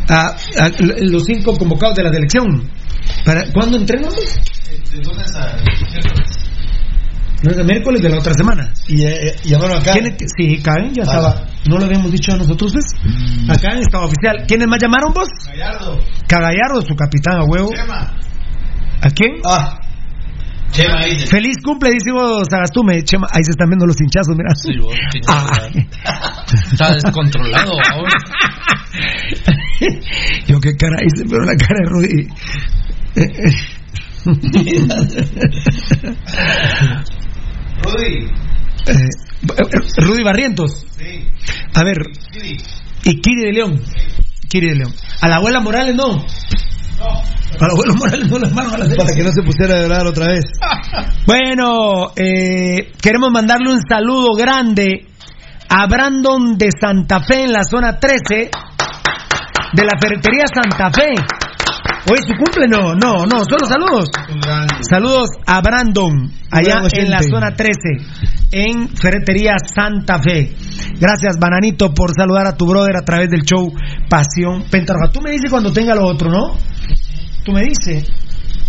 Ah, 0.09 0.35
ah, 0.61 0.71
los 1.03 1.25
cinco 1.25 1.57
convocados 1.57 1.97
de 1.97 2.03
la 2.03 2.11
selección. 2.11 2.69
¿Para 3.25 3.45
cuándo 3.53 3.79
entrenamos? 3.79 4.17
No 7.43 7.51
es 7.53 7.57
el 7.59 7.65
miércoles 7.65 8.03
de 8.03 8.09
la 8.11 8.19
otra 8.19 8.35
semana. 8.35 8.73
Y 8.87 9.03
eh, 9.05 9.35
llamaron 9.45 9.79
acá. 9.81 9.93
¿Quién 9.93 10.07
es 10.07 10.15
que- 10.17 10.27
Sí, 10.29 10.61
Karen 10.63 10.93
ya 10.93 11.03
estaba. 11.05 11.47
No 11.69 11.79
lo 11.79 11.85
habíamos 11.87 12.11
dicho 12.13 12.33
a 12.33 12.37
nosotros, 12.37 12.73
¿ves? 12.75 12.85
Acá 13.49 13.79
estaba 13.79 14.05
oficial. 14.05 14.45
¿Quiénes 14.47 14.69
más 14.69 14.79
llamaron 14.83 15.13
vos? 15.15 15.29
Gallardo. 15.47 16.01
Cagallardo, 16.27 16.83
su 16.83 16.95
capitán 16.95 17.41
a 17.41 17.45
huevo. 17.45 17.71
Chema. 17.75 18.15
¿A 19.03 19.11
quién? 19.11 19.41
Ah, 19.45 19.79
Chema 20.71 21.05
dice. 21.05 21.27
Feliz 21.27 21.57
cumple, 21.65 21.91
dice 21.91 22.13
vos, 22.13 22.43
Sagastume. 22.49 23.03
Chema, 23.03 23.27
ahí 23.33 23.43
se 23.43 23.51
están 23.51 23.69
viendo 23.69 23.87
los 23.87 23.97
hinchazos, 24.01 24.37
mira. 24.37 24.55
Sí, 24.55 24.77
vos, 24.79 24.95
Ah. 25.29 25.69
Está 26.73 26.95
descontrolado 26.95 27.73
ahora. 27.91 28.17
Yo 30.47 30.61
qué 30.61 30.77
cara 30.77 30.97
hice, 31.05 31.25
pero 31.29 31.45
la 31.45 31.57
cara 31.57 31.81
de 31.83 31.89
Rudy. 31.89 32.29
Rudy. 37.83 38.27
Eh, 38.87 39.09
Rudy 39.99 40.23
Barrientos. 40.23 40.87
Sí. 40.99 41.27
A 41.75 41.85
ver, 41.85 41.97
y 43.05 43.21
Kiri 43.21 43.45
de 43.47 43.53
León. 43.53 43.81
Kiri 44.49 44.69
de 44.69 44.75
León. 44.77 44.93
A 45.21 45.29
la 45.29 45.37
abuela 45.37 45.61
Morales 45.61 45.95
no. 45.95 46.25
A 47.01 47.67
la 47.67 47.73
abuela 47.73 47.95
Morales 47.97 48.31
no 48.31 48.39
la 48.39 48.49
mano 48.51 48.71
a 48.75 48.77
para 48.77 49.15
que 49.15 49.25
no 49.25 49.33
se 49.33 49.43
pusiera 49.43 49.79
a 49.79 49.83
llorar 49.83 50.07
otra 50.07 50.27
vez. 50.27 50.45
Bueno, 51.27 52.11
eh, 52.17 52.93
queremos 53.01 53.31
mandarle 53.31 53.73
un 53.73 53.81
saludo 53.89 54.35
grande 54.37 55.07
a 55.69 55.87
Brandon 55.87 56.59
de 56.59 56.71
Santa 56.73 57.21
Fe 57.21 57.45
en 57.45 57.53
la 57.53 57.63
zona 57.63 57.99
13 57.99 58.51
de 59.73 59.85
la 59.85 59.99
ferretería 60.01 60.45
Santa 60.53 60.91
Fe. 60.91 61.15
Hoy 62.07 62.17
es 62.19 62.27
su 62.27 62.35
cumple, 62.35 62.67
no, 62.67 62.95
no, 62.95 63.27
no, 63.27 63.45
solo 63.45 63.67
saludos. 63.67 64.09
Saludos 64.89 65.29
a 65.47 65.61
Brandon, 65.61 66.33
allá 66.51 66.83
en 66.93 67.11
la 67.11 67.23
zona 67.23 67.55
13, 67.55 67.73
en 68.53 68.89
Ferretería 68.89 69.57
Santa 69.59 70.19
Fe. 70.21 70.55
Gracias, 70.99 71.37
Bananito, 71.39 71.93
por 71.93 72.13
saludar 72.17 72.47
a 72.47 72.57
tu 72.57 72.67
brother 72.67 72.97
a 72.97 73.05
través 73.05 73.29
del 73.29 73.43
show 73.43 73.71
Pasión 74.09 74.65
Pentarroja. 74.71 75.13
Tú 75.13 75.21
me 75.21 75.31
dices 75.31 75.51
cuando 75.51 75.73
tenga 75.73 75.95
lo 75.95 76.07
otro, 76.07 76.31
¿no? 76.31 76.57
Tú 77.45 77.53
me 77.53 77.63
dices. 77.63 78.09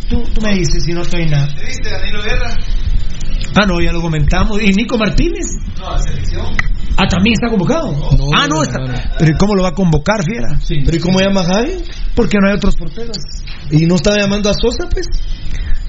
Tú, 0.10 0.24
tú 0.24 0.42
me 0.42 0.54
dices 0.54 0.84
si 0.84 0.92
no 0.92 1.02
estoy 1.02 1.26
nada. 1.26 1.48
¿Te 1.56 1.66
viste, 1.66 1.90
Danilo 1.90 2.22
Guerra? 2.22 2.54
Ah, 3.56 3.66
no, 3.66 3.82
ya 3.82 3.92
lo 3.92 4.02
comentamos. 4.02 4.62
¿Y 4.62 4.72
Nico 4.74 4.98
Martínez? 4.98 5.46
No, 5.80 5.92
la 5.92 6.00
selección. 6.00 6.48
Ah, 7.02 7.08
también 7.08 7.34
está 7.34 7.50
convocado. 7.50 7.92
ah, 8.36 8.48
no, 8.48 8.62
está. 8.62 8.78
Pero 9.18 9.32
¿y 9.32 9.38
cómo 9.38 9.56
lo 9.56 9.64
va 9.64 9.70
a 9.70 9.74
convocar, 9.74 10.24
fiera? 10.24 10.60
¿Pero 10.68 10.98
y 10.98 11.00
cómo 11.00 11.20
llama 11.20 11.44
Javi? 11.44 11.84
Porque 12.16 12.38
no 12.40 12.48
hay 12.48 12.56
otros 12.56 12.76
porteros. 12.76 13.18
¿Y 13.72 13.86
no 13.88 13.96
estaba 13.96 14.18
llamando 14.18 14.50
a 14.50 14.54
Sosa, 14.54 14.88
pues? 14.90 15.08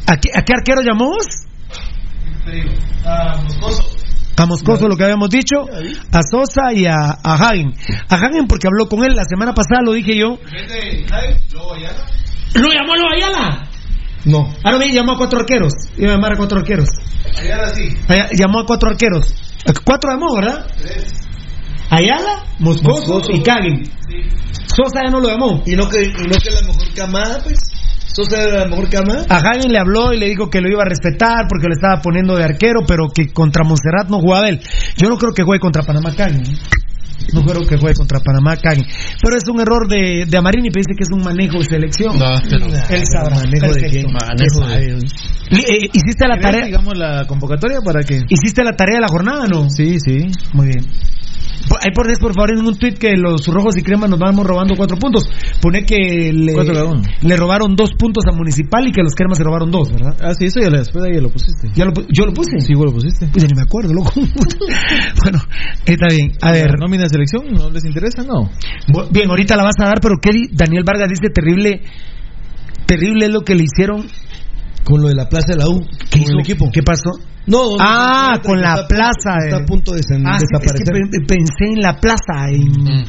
¿A 0.06 0.16
qué, 0.16 0.30
a 0.34 0.42
qué 0.42 0.52
arquero 0.54 0.80
llamó 0.80 1.10
vos? 1.10 1.26
A 3.04 3.42
Moscoso. 3.42 3.96
A 4.36 4.46
Moscoso, 4.46 4.88
lo 4.88 4.96
que 4.96 5.04
habíamos 5.04 5.28
dicho, 5.28 5.66
a 6.12 6.20
Sosa 6.22 6.72
y 6.72 6.86
a, 6.86 6.96
a 7.22 7.34
Hagen. 7.34 7.74
A 8.08 8.14
Hagen 8.14 8.46
porque 8.46 8.66
habló 8.66 8.88
con 8.88 9.04
él 9.04 9.14
la 9.14 9.24
semana 9.24 9.52
pasada, 9.52 9.82
lo 9.84 9.92
dije 9.92 10.16
yo. 10.16 10.38
En 10.46 10.50
vez 10.50 10.68
de 10.68 11.06
Javi, 11.08 11.34
luego 11.52 11.74
Ayala. 13.14 13.68
¿No 14.24 14.38
llamó 14.38 14.48
a 14.48 14.48
Lo 14.48 14.48
Ayala? 14.48 14.54
No. 14.54 14.54
Ahora 14.64 14.78
bien, 14.78 14.94
llamó 14.94 15.12
a 15.12 15.16
cuatro 15.16 15.40
arqueros. 15.40 15.72
Iba 15.96 16.10
a 16.12 16.14
llamar 16.14 16.32
a 16.32 16.36
cuatro 16.36 16.58
arqueros. 16.60 16.88
Ayala 17.38 17.68
sí. 17.74 17.88
Allá- 18.08 18.28
Llamó 18.32 18.60
a 18.60 18.66
cuatro 18.66 18.90
arqueros. 18.90 19.34
Cuatro 19.84 20.10
llamó, 20.10 20.34
¿verdad? 20.34 20.66
Ayala, 21.90 22.44
Moscoso, 22.58 23.14
Moscoso. 23.14 23.32
y 23.32 23.42
Kagen. 23.42 23.82
Sosa 24.66 25.00
ya 25.04 25.10
no 25.10 25.20
lo 25.20 25.28
llamó. 25.28 25.62
¿Y 25.66 25.76
no 25.76 25.88
que, 25.88 26.02
y 26.04 26.08
no 26.26 26.36
que 26.42 26.50
la 26.50 26.62
mejor 26.62 26.94
camada, 26.94 27.40
pues? 27.44 27.58
¿Sosa 28.14 28.42
era 28.42 28.60
la 28.60 28.66
mejor 28.66 28.88
camada? 28.90 29.26
A 29.28 29.36
Hagen 29.38 29.70
le 29.72 29.78
habló 29.78 30.12
y 30.12 30.18
le 30.18 30.26
dijo 30.28 30.48
que 30.50 30.60
lo 30.60 30.68
iba 30.70 30.82
a 30.82 30.86
respetar 30.88 31.46
porque 31.48 31.66
lo 31.68 31.74
estaba 31.74 32.00
poniendo 32.02 32.36
de 32.36 32.44
arquero, 32.44 32.80
pero 32.86 33.08
que 33.08 33.32
contra 33.32 33.64
Montserrat 33.64 34.08
no 34.08 34.20
jugaba 34.20 34.48
él. 34.48 34.60
Yo 34.96 35.08
no 35.08 35.16
creo 35.18 35.32
que 35.32 35.42
juegue 35.42 35.60
contra 35.60 35.82
Panamá 35.82 36.14
Kagen. 36.14 36.42
¿eh? 36.42 36.58
No 37.32 37.44
creo 37.44 37.66
que 37.66 37.76
juegue 37.76 37.94
contra 37.96 38.20
Panamá 38.20 38.56
Kagen. 38.56 38.84
Pero 39.22 39.36
es 39.36 39.44
un 39.48 39.60
error 39.60 39.88
de, 39.88 40.26
de 40.26 40.36
Amarini, 40.38 40.70
pero 40.70 40.82
dice 40.86 40.96
que 40.96 41.04
es 41.04 41.10
un 41.12 41.22
manejo 41.24 41.58
de 41.58 41.64
selección. 41.64 42.18
No, 42.18 42.26
pero- 42.48 42.66
Él 42.66 43.02
sabrá. 43.06 43.36
¿Manejo 43.36 43.72
de 43.74 43.80
quién? 43.90 44.06
Manejo 44.12 44.66
de- 44.66 45.08
Li- 45.50 45.64
eh, 45.68 45.90
¿Hiciste 45.92 46.26
la 46.26 46.38
tarea? 46.38 46.64
digamos 46.66 46.96
la 46.96 47.26
convocatoria 47.26 47.78
para 47.84 48.02
que 48.02 48.20
¿Hiciste 48.28 48.64
la 48.64 48.72
tarea 48.72 48.96
de 48.96 49.00
la 49.02 49.08
jornada 49.08 49.46
no? 49.46 49.68
Sí, 49.68 49.98
sí. 50.00 50.30
Muy 50.54 50.68
bien. 50.68 50.86
Ahí 51.80 51.92
por 51.94 52.06
por 52.18 52.34
favor 52.34 52.50
en 52.50 52.64
un 52.64 52.76
tweet 52.76 52.94
que 52.94 53.16
los 53.16 53.46
rojos 53.46 53.76
y 53.76 53.82
cremas 53.82 54.10
nos 54.10 54.18
vamos 54.18 54.46
robando 54.46 54.74
cuatro 54.76 54.96
puntos. 54.96 55.24
Pone 55.60 55.84
que 55.84 56.32
le, 56.32 56.52
le 57.22 57.36
robaron 57.36 57.74
dos 57.76 57.90
puntos 57.98 58.24
a 58.26 58.32
Municipal 58.32 58.86
y 58.86 58.92
que 58.92 59.02
los 59.02 59.14
cremas 59.14 59.38
se 59.38 59.44
robaron 59.44 59.70
dos, 59.70 59.92
¿verdad? 59.92 60.16
Ah, 60.20 60.34
sí, 60.34 60.46
eso 60.46 60.60
ya 60.60 60.68
después 60.70 61.04
de 61.04 61.10
ahí 61.10 61.20
lo 61.20 61.30
pusiste. 61.30 61.68
¿Ya 61.74 61.84
lo 61.84 61.92
¿Yo 62.08 62.26
lo 62.26 62.32
puse? 62.32 62.60
Sí, 62.60 62.74
vos 62.74 62.86
lo 62.86 62.92
pusiste. 62.92 63.28
Pues 63.32 63.42
ya 63.44 63.48
ni 63.48 63.54
me 63.54 63.62
acuerdo, 63.62 63.92
loco. 63.92 64.12
bueno, 65.22 65.38
está 65.84 66.06
bien. 66.08 66.32
A 66.40 66.52
ver. 66.52 66.70
¿La 66.70 66.76
nómina 66.78 67.04
de 67.04 67.10
selección 67.10 67.44
no 67.52 67.70
les 67.70 67.84
interesa? 67.84 68.22
No. 68.22 68.50
Bien, 69.10 69.28
ahorita 69.28 69.56
la 69.56 69.64
vas 69.64 69.76
a 69.80 69.86
dar, 69.86 70.00
pero 70.00 70.16
¿qué 70.20 70.30
Daniel 70.52 70.84
Vargas 70.84 71.08
dice 71.08 71.30
terrible, 71.32 71.82
terrible 72.86 73.26
es 73.26 73.30
lo 73.30 73.42
que 73.42 73.54
le 73.54 73.64
hicieron. 73.64 74.06
Con 74.84 75.00
lo 75.00 75.08
de 75.08 75.14
la 75.14 75.28
plaza 75.28 75.52
de 75.52 75.58
la 75.58 75.68
U. 75.68 75.80
¿Qué 76.10 76.18
con 76.18 76.22
hizo? 76.22 76.32
el 76.32 76.40
equipo. 76.40 76.70
¿Qué 76.72 76.82
pasó? 76.82 77.12
No, 77.46 77.76
Ah, 77.80 78.38
con 78.42 78.58
está 78.58 78.76
la 78.76 78.86
plaza. 78.86 79.38
Está 79.44 79.56
a 79.56 79.64
punto 79.66 79.92
de 79.92 80.00
Ah, 80.00 80.02
sí, 80.38 80.44
es 80.44 80.60
que 80.60 80.68
desaparecer. 80.84 80.94
pe- 81.10 81.26
pensé 81.26 81.64
en 81.74 81.80
la 81.82 81.96
plaza, 82.00 82.48
en 82.50 83.04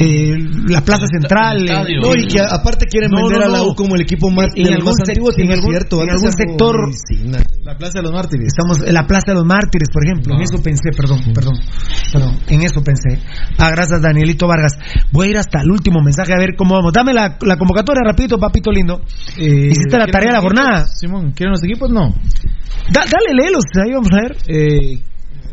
eh, 0.00 0.36
la 0.68 0.80
plaza 0.80 1.06
central. 1.06 1.58
eh, 1.62 1.64
estadio. 1.64 2.00
No, 2.00 2.14
y 2.14 2.26
que 2.26 2.40
a- 2.40 2.54
aparte 2.54 2.86
quieren 2.86 3.10
No, 3.10 3.22
vender 3.22 3.38
no, 3.40 3.44
a 3.46 3.48
la. 3.58 3.62
U 3.62 3.74
como 3.74 3.94
el 3.96 4.02
equipo 4.02 4.30
más, 4.30 4.46
En 4.54 4.64
y 4.64 4.68
en 4.68 4.74
algún- 4.74 4.94
cierto. 4.94 6.02
en 6.02 6.10
algún 6.10 6.32
sector- 6.32 6.86
medicina. 6.86 7.38
La 7.64 7.76
Plaza 7.76 7.98
de 7.98 8.02
los 8.02 8.12
Mártires. 8.12 8.46
Estamos 8.48 8.78
en 8.86 8.94
la 8.94 9.06
Plaza 9.06 9.24
de 9.28 9.34
los 9.34 9.44
Mártires, 9.44 9.88
por 9.92 10.04
ejemplo. 10.04 10.34
En 10.36 10.42
eso 10.42 10.62
pensé, 10.62 10.90
perdón, 10.96 11.20
perdón, 11.34 11.54
perdón. 12.12 12.38
En 12.48 12.62
eso 12.62 12.82
pensé. 12.82 13.18
Ah, 13.58 13.70
gracias, 13.70 14.00
Danielito 14.00 14.46
Vargas. 14.46 14.72
Voy 15.12 15.28
a 15.28 15.30
ir 15.30 15.36
hasta 15.38 15.60
el 15.62 15.70
último 15.70 16.00
mensaje 16.02 16.32
a 16.32 16.38
ver 16.38 16.54
cómo 16.56 16.74
vamos. 16.76 16.92
Dame 16.92 17.12
la, 17.12 17.36
la 17.42 17.56
convocatoria 17.56 18.02
rapidito, 18.04 18.38
papito 18.38 18.70
lindo. 18.70 19.02
Eh, 19.36 19.68
¿Hiciste 19.70 19.98
la 19.98 20.04
¿quieren 20.06 20.12
tarea 20.12 20.28
de 20.30 20.36
la 20.36 20.40
jornada? 20.40 20.86
Simón, 20.86 21.32
¿quieren 21.32 21.52
los 21.52 21.62
equipos? 21.64 21.90
No. 21.90 22.14
Da- 22.92 23.04
dale, 23.04 23.34
léelos, 23.40 23.64
ahí 23.84 23.92
vamos 23.92 24.08
a 24.12 24.22
ver. 24.22 24.36
Eh, 24.48 25.00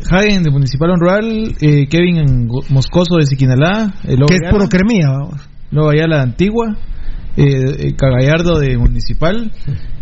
Hagen 0.09 0.43
de 0.43 0.51
Municipal 0.51 0.91
Rural, 0.99 1.55
eh, 1.61 1.87
Kevin 1.87 2.47
Moscoso 2.69 3.15
de 3.17 3.25
Siquinalá, 3.25 3.93
eh, 4.03 4.15
Que 4.27 4.35
es 4.35 4.41
puro 4.51 4.67
cremía. 4.67 5.07
Lobo 5.71 5.89
Ayala 5.89 6.17
de 6.17 6.21
Antigua, 6.23 6.75
eh, 7.37 7.43
eh, 7.79 7.95
Cagallardo 7.95 8.59
de 8.59 8.77
Municipal, 8.77 9.51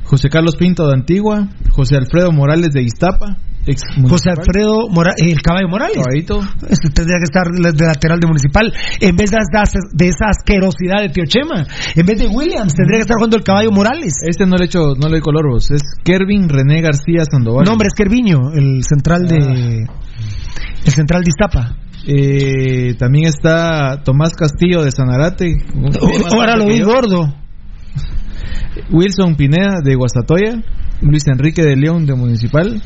José 0.03 0.29
Carlos 0.29 0.55
Pinto 0.57 0.87
de 0.87 0.93
Antigua, 0.93 1.47
José 1.71 1.95
Alfredo 1.95 2.31
Morales 2.31 2.71
de 2.73 2.83
Iztapa, 2.83 3.37
ex 3.65 3.81
José 4.09 4.29
Alfredo 4.31 4.87
Mora- 4.89 5.13
el 5.17 5.41
caballo 5.41 5.67
Morales. 5.69 5.97
Caballito, 5.97 6.39
Este 6.69 6.89
tendría 6.89 7.17
que 7.19 7.23
estar 7.23 7.47
de 7.49 7.85
lateral 7.85 8.19
de 8.19 8.27
municipal. 8.27 8.73
En 8.99 9.15
vez 9.15 9.31
de 9.31 9.37
de 9.93 10.07
esa 10.07 10.25
asquerosidad 10.29 11.01
de 11.01 11.09
Tío 11.09 11.23
Chema. 11.25 11.65
En 11.95 12.05
vez 12.05 12.19
de 12.19 12.27
Williams, 12.27 12.73
tendría 12.73 12.97
que 12.99 13.01
estar 13.03 13.15
jugando 13.17 13.37
el 13.37 13.43
caballo 13.43 13.71
Morales. 13.71 14.13
Este 14.27 14.45
no 14.45 14.55
le 14.57 14.63
he 14.63 14.67
hecho, 14.67 14.79
no 14.97 15.07
le 15.07 15.11
doy 15.11 15.21
color, 15.21 15.49
vos. 15.51 15.71
es 15.71 15.81
Kervin 16.03 16.49
René 16.49 16.81
García 16.81 17.23
Sandoval. 17.29 17.65
No, 17.65 17.71
hombre, 17.73 17.87
es 17.87 17.93
Kerviño, 17.93 18.51
el 18.53 18.83
central 18.83 19.27
de. 19.27 19.85
El 20.85 20.91
central 20.91 21.23
de 21.23 21.29
Iztapa. 21.29 21.77
Eh, 22.05 22.95
también 22.99 23.27
está 23.27 24.01
Tomás 24.03 24.33
Castillo 24.35 24.83
de 24.83 24.91
Sanarate. 24.91 25.55
Ahora 26.31 26.57
lo 26.57 26.65
vi 26.67 26.81
gordo. 26.81 27.33
Wilson 28.91 29.35
Pineda 29.35 29.79
de 29.83 29.95
Guastatoya. 29.95 30.61
Luis 31.01 31.23
Enrique 31.27 31.63
de 31.63 31.75
León 31.75 32.05
de 32.05 32.15
Municipal. 32.15 32.81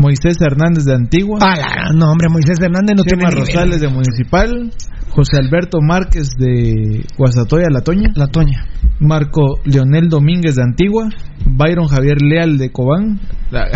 Moisés 0.00 0.36
Hernández 0.40 0.84
de 0.84 0.94
Antigua. 0.94 1.38
Ah, 1.42 1.90
no, 1.94 2.10
hombre, 2.10 2.28
Moisés 2.30 2.58
Hernández 2.60 2.96
no 2.96 3.02
Chema 3.04 3.28
tiene 3.28 3.34
nivel. 3.34 3.46
Rosales 3.46 3.80
de 3.80 3.88
Municipal. 3.88 4.72
José 5.10 5.38
Alberto 5.38 5.78
Márquez 5.82 6.28
de 6.38 7.04
Guastatoya, 7.18 7.66
La 7.70 7.80
Toña. 7.82 8.10
La 8.14 8.28
Toña. 8.28 8.64
Marco 9.00 9.60
Leonel 9.64 10.08
Domínguez 10.08 10.54
de 10.56 10.62
Antigua. 10.62 11.08
Byron 11.44 11.86
Javier 11.88 12.22
Leal 12.22 12.58
de 12.58 12.70
Cobán. 12.70 13.20
La- 13.50 13.66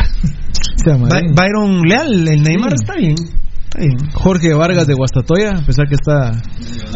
Se 0.76 0.90
llama 0.90 1.08
By- 1.08 1.22
bien. 1.22 1.34
Byron 1.34 1.80
Leal, 1.82 2.28
el 2.28 2.42
Neymar 2.42 2.70
Sí. 2.70 2.76
está 2.82 2.94
bien. 2.96 3.14
Jorge 4.12 4.54
Vargas 4.54 4.86
de 4.86 4.94
Guastatoya, 4.94 5.50
a 5.60 5.66
pesar 5.66 5.88
que 5.88 5.94
está. 5.96 6.30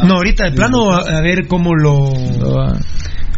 No, 0.07 0.15
ahorita 0.15 0.45
de 0.45 0.53
plano, 0.53 0.93
a, 0.93 1.01
a 1.01 1.21
ver 1.21 1.49
cómo 1.49 1.75
lo. 1.75 2.13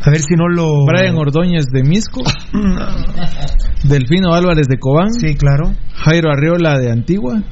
A 0.03 0.11
ver 0.11 0.21
si 0.21 0.35
no 0.35 0.49
lo. 0.49 0.85
Brian 0.87 1.17
Ordóñez 1.17 1.67
de 1.67 1.83
Misco. 1.83 2.23
Delfino 3.85 4.35
Álvarez 4.35 4.67
de 4.67 4.79
Cobán. 4.79 5.13
Sí, 5.13 5.35
claro. 5.35 5.73
Jairo 5.95 6.31
Arriola 6.31 6.79
de 6.79 6.91
Antigua. 6.91 7.43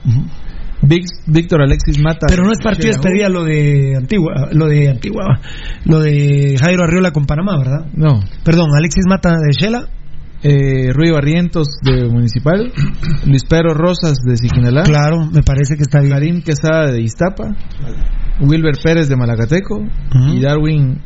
Víctor 0.81 1.63
Alexis 1.63 2.01
Mata. 2.01 2.27
Pero 2.29 2.45
no 2.45 2.53
es 2.53 2.59
partido 2.63 2.91
de 2.91 2.97
despedida 2.97 3.29
lo 3.29 3.45
de 3.45 3.95
Antigua, 3.97 4.49
lo 4.53 4.67
de 4.67 4.89
Antigua, 4.89 5.41
lo 5.85 6.01
de 6.01 6.57
Jairo 6.59 6.85
Arriola 6.85 7.11
con 7.11 7.27
Panamá, 7.27 7.59
¿verdad? 7.59 7.87
No. 7.95 8.21
Perdón, 8.45 8.71
Alexis 8.77 9.05
Mata 9.09 9.31
de 9.31 9.53
Shela. 9.53 9.89
Eh, 10.41 10.93
Rui 10.93 11.11
Barrientos 11.11 11.67
de 11.83 12.09
Municipal. 12.09 12.73
Luis 13.27 13.45
Pedro 13.45 13.75
Rosas 13.75 14.19
de 14.25 14.37
Siquinalá. 14.37 14.85
Claro, 14.85 15.27
me 15.33 15.43
parece 15.43 15.75
que 15.75 15.83
está 15.83 16.01
bien. 16.01 16.13
Karim 16.13 16.43
Quesada 16.43 16.93
de 16.93 17.03
Iztapa. 17.03 17.57
Wilber 18.41 18.75
Pérez 18.83 19.09
de 19.09 19.17
Malacateco. 19.17 19.81
Y 20.33 20.41
Darwin 20.41 21.01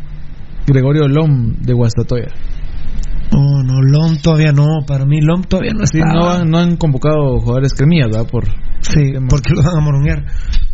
Gregorio 0.67 1.09
Lom 1.09 1.55
de 1.61 1.73
Guastatoya. 1.73 2.29
Oh, 3.35 3.63
no, 3.63 3.81
Lom 3.83 4.17
todavía 4.23 4.53
no, 4.53 4.67
para 4.87 5.05
mí 5.07 5.21
Lom 5.21 5.43
todavía 5.45 5.73
no 5.73 5.87
Sí, 5.87 5.99
está. 5.99 6.13
no, 6.13 6.29
han- 6.31 6.51
no 6.51 6.59
han 6.59 6.77
convocado 6.77 7.39
jugadores 7.41 7.73
cremillas, 7.75 8.09
¿verdad? 8.11 8.27
Por, 8.31 8.45
Sí, 8.81 9.13
porque 9.29 9.55
lo 9.55 9.63
van 9.63 9.77
a 9.79 9.81
moronguear. 9.81 10.25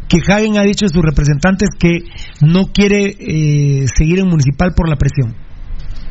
Que 0.07 0.19
Hagen 0.25 0.57
ha 0.57 0.64
dicho 0.64 0.85
a 0.85 0.89
sus 0.89 1.03
representantes 1.03 1.69
que 1.77 1.99
no 2.41 2.72
quiere 2.72 3.15
eh, 3.19 3.85
seguir 3.93 4.19
en 4.19 4.27
municipal 4.27 4.73
por 4.73 4.89
la 4.89 4.95
presión. 4.95 5.35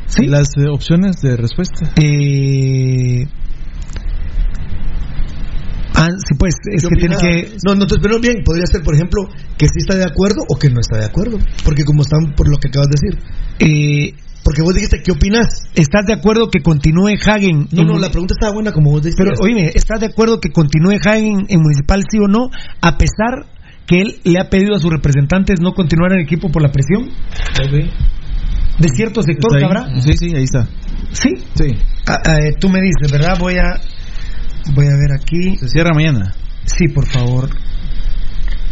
¿Sí? 0.05 0.27
Las 0.27 0.49
opciones 0.69 1.17
de 1.21 1.35
respuesta. 1.35 1.91
Eh, 1.97 3.27
ah, 5.97 6.07
sí, 6.25 6.35
pues, 6.37 6.55
es 6.71 6.83
¿Qué 6.83 6.89
que 6.89 6.95
tiene 6.95 7.15
que. 7.17 7.57
No, 7.65 7.75
no 7.75 7.85
te 7.87 7.95
espero 7.95 8.19
bien. 8.19 8.43
Podría 8.43 8.65
ser, 8.65 8.83
por 8.83 8.95
ejemplo, 8.95 9.27
que 9.57 9.67
sí 9.67 9.79
está 9.79 9.95
de 9.95 10.05
acuerdo 10.05 10.43
o 10.47 10.57
que 10.57 10.69
no 10.69 10.79
está 10.79 10.97
de 10.97 11.05
acuerdo. 11.05 11.37
Porque 11.65 11.83
como 11.83 12.03
están 12.03 12.33
por 12.35 12.49
lo 12.49 12.57
que 12.57 12.69
acabas 12.69 12.87
de 12.87 12.95
decir. 12.95 13.19
Eh, 13.59 14.13
Porque 14.43 14.61
vos 14.61 14.73
dijiste, 14.73 15.01
¿qué 15.03 15.11
opinas? 15.11 15.67
¿Estás 15.75 16.05
de 16.05 16.13
acuerdo 16.13 16.49
que 16.49 16.61
continúe 16.61 17.17
Hagen? 17.25 17.67
No, 17.71 17.81
en 17.81 17.87
no, 17.87 17.99
la 17.99 18.09
pregunta 18.09 18.33
estaba 18.33 18.53
buena 18.53 18.71
como 18.71 18.91
vos 18.91 19.03
dijiste. 19.03 19.23
Pero, 19.23 19.35
oíme, 19.41 19.71
¿estás 19.75 19.99
de 19.99 20.05
acuerdo 20.05 20.39
que 20.39 20.51
continúe 20.51 20.97
Hagen 21.03 21.47
en 21.49 21.61
municipal, 21.61 22.03
sí 22.09 22.17
o 22.19 22.27
no? 22.27 22.49
A 22.81 22.97
pesar 22.97 23.45
que 23.87 24.01
él 24.01 24.19
le 24.23 24.39
ha 24.39 24.49
pedido 24.49 24.75
a 24.75 24.79
sus 24.79 24.91
representantes 24.91 25.59
no 25.61 25.73
continuar 25.73 26.11
en 26.13 26.19
el 26.19 26.25
equipo 26.25 26.49
por 26.49 26.61
la 26.61 26.71
presión. 26.71 27.09
De 28.79 28.89
cierto 28.89 29.23
sector, 29.23 29.59
cabrá. 29.59 29.89
Sí, 30.01 30.11
sí, 30.13 30.35
ahí 30.35 30.43
está. 30.43 30.67
¿Sí? 31.11 31.29
Sí. 31.55 31.75
Ah, 32.05 32.19
eh, 32.25 32.53
tú 32.59 32.69
me 32.69 32.79
dices, 32.81 33.11
¿verdad? 33.11 33.37
Voy 33.39 33.55
a 33.55 33.79
voy 34.73 34.87
a 34.87 34.95
ver 34.95 35.11
aquí. 35.13 35.57
Se 35.57 35.67
cierra 35.67 35.93
mañana. 35.93 36.33
Sí, 36.65 36.87
por 36.87 37.05
favor. 37.07 37.49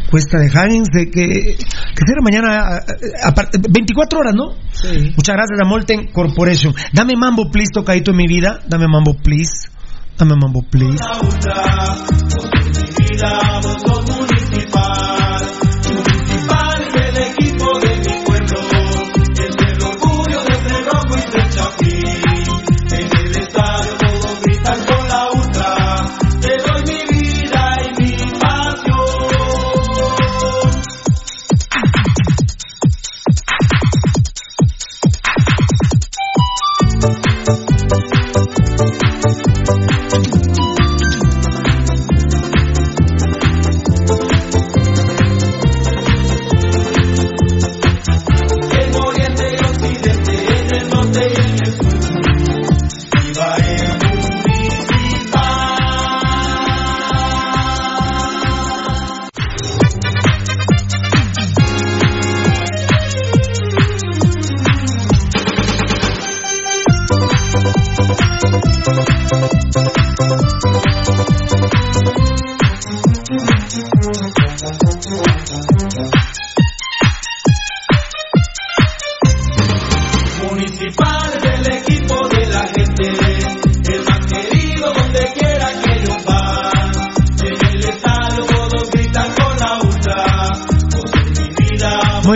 Cuesta 0.09 0.37
de 0.37 0.47
Hagen, 0.47 0.83
de 0.83 1.09
que, 1.09 1.27
que 1.57 2.03
será 2.05 2.21
mañana, 2.21 2.79
aparte- 3.23 3.57
24 3.69 4.19
horas, 4.19 4.33
¿no? 4.35 4.51
Sí. 4.71 5.13
Muchas 5.15 5.35
gracias 5.35 5.59
a 5.61 5.65
Molten 5.67 6.11
Corporation. 6.11 6.73
Dame 6.93 7.13
mambo, 7.17 7.49
please, 7.51 7.71
tocadito 7.73 8.11
en 8.11 8.17
mi 8.17 8.27
vida. 8.27 8.59
Dame 8.67 8.87
mambo, 8.87 9.15
please. 9.15 9.69
Dame 10.17 10.35
mambo, 10.39 10.61
please. 10.69 11.03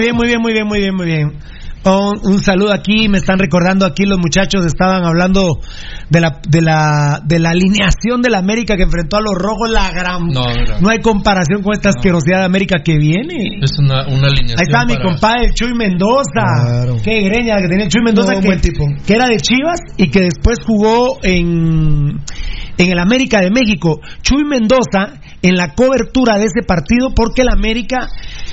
Bien, 0.10 0.16
muy 0.16 0.28
bien, 0.28 0.42
muy 0.42 0.54
bien, 0.54 0.68
muy 0.68 0.80
bien, 0.80 0.96
muy 0.96 1.06
bien. 1.06 1.32
Un, 1.86 2.20
un 2.34 2.40
saludo 2.44 2.74
aquí, 2.74 3.08
me 3.08 3.20
están 3.20 3.40
recordando 3.40 3.86
aquí 3.86 4.04
los 4.06 4.20
muchachos 4.20 4.66
estaban 4.66 5.06
hablando 5.06 5.62
de 6.10 6.20
la 6.20 6.42
de 6.46 6.62
la 6.62 7.22
de 7.26 7.40
la 7.40 7.52
alineación 7.52 8.22
de 8.22 8.30
la 8.30 8.40
América 8.40 8.76
que 8.76 8.84
enfrentó 8.84 9.16
a 9.16 9.22
los 9.22 9.34
rojos 9.34 9.70
la 9.72 9.90
gran 9.92 10.28
No, 10.28 10.44
no 10.82 10.90
hay 10.90 11.00
comparación 11.00 11.64
con 11.64 11.74
esta 11.74 11.90
asquerosidad 11.90 12.40
de 12.40 12.46
América 12.46 12.80
que 12.84 12.98
viene. 12.98 13.60
Es 13.62 13.72
una, 13.80 14.06
una 14.08 14.28
alineación. 14.28 14.60
Ahí 14.60 14.66
está 14.68 14.86
mi 14.86 14.98
compadre 14.98 15.46
el 15.46 15.54
Chuy 15.54 15.74
Mendoza. 15.74 16.44
Claro. 16.62 16.98
Qué 17.02 17.22
greña 17.22 17.56
que 17.56 17.70
tenía 17.70 17.86
el 17.86 17.92
Chuy 17.92 18.04
Mendoza 18.04 18.34
No, 18.34 18.42
que, 18.42 18.48
buen 18.48 18.62
tipo. 18.62 18.86
que 19.08 19.14
era 19.14 19.28
de 19.28 19.38
Chivas 19.38 19.80
y 19.96 20.10
que 20.10 20.20
después 20.20 20.58
jugó 20.66 21.20
en 21.24 22.20
en 22.78 22.92
el 22.92 23.00
América 23.00 23.40
de 23.42 23.52
México. 23.52 24.02
Chuy 24.22 24.44
Mendoza 24.44 25.20
en 25.42 25.56
la 25.56 25.74
cobertura 25.74 26.38
de 26.38 26.46
ese 26.46 26.64
partido 26.66 27.14
porque 27.16 27.42
el 27.42 27.50
América 27.50 28.10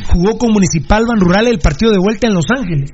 jugó 0.08 0.38
con 0.38 0.52
Municipal 0.52 1.04
Ban 1.06 1.20
Rural 1.20 1.48
el 1.48 1.58
partido 1.58 1.92
de 1.92 1.98
vuelta 1.98 2.26
en 2.26 2.34
Los 2.34 2.46
Ángeles. 2.56 2.90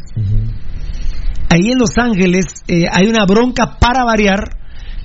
Ahí 1.50 1.70
en 1.70 1.78
Los 1.78 1.98
Ángeles 1.98 2.46
eh, 2.68 2.84
hay 2.90 3.06
una 3.08 3.24
bronca 3.26 3.76
para 3.78 4.04
variar. 4.04 4.56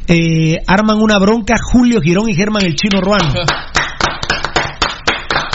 eh, 0.07 0.56
arman 0.66 1.01
una 1.01 1.19
bronca 1.19 1.56
Julio 1.74 1.99
Girón 1.99 2.30
y 2.30 2.33
Germán 2.33 2.64
el 2.64 2.75
Chino 2.75 3.01
Ruano. 3.01 3.33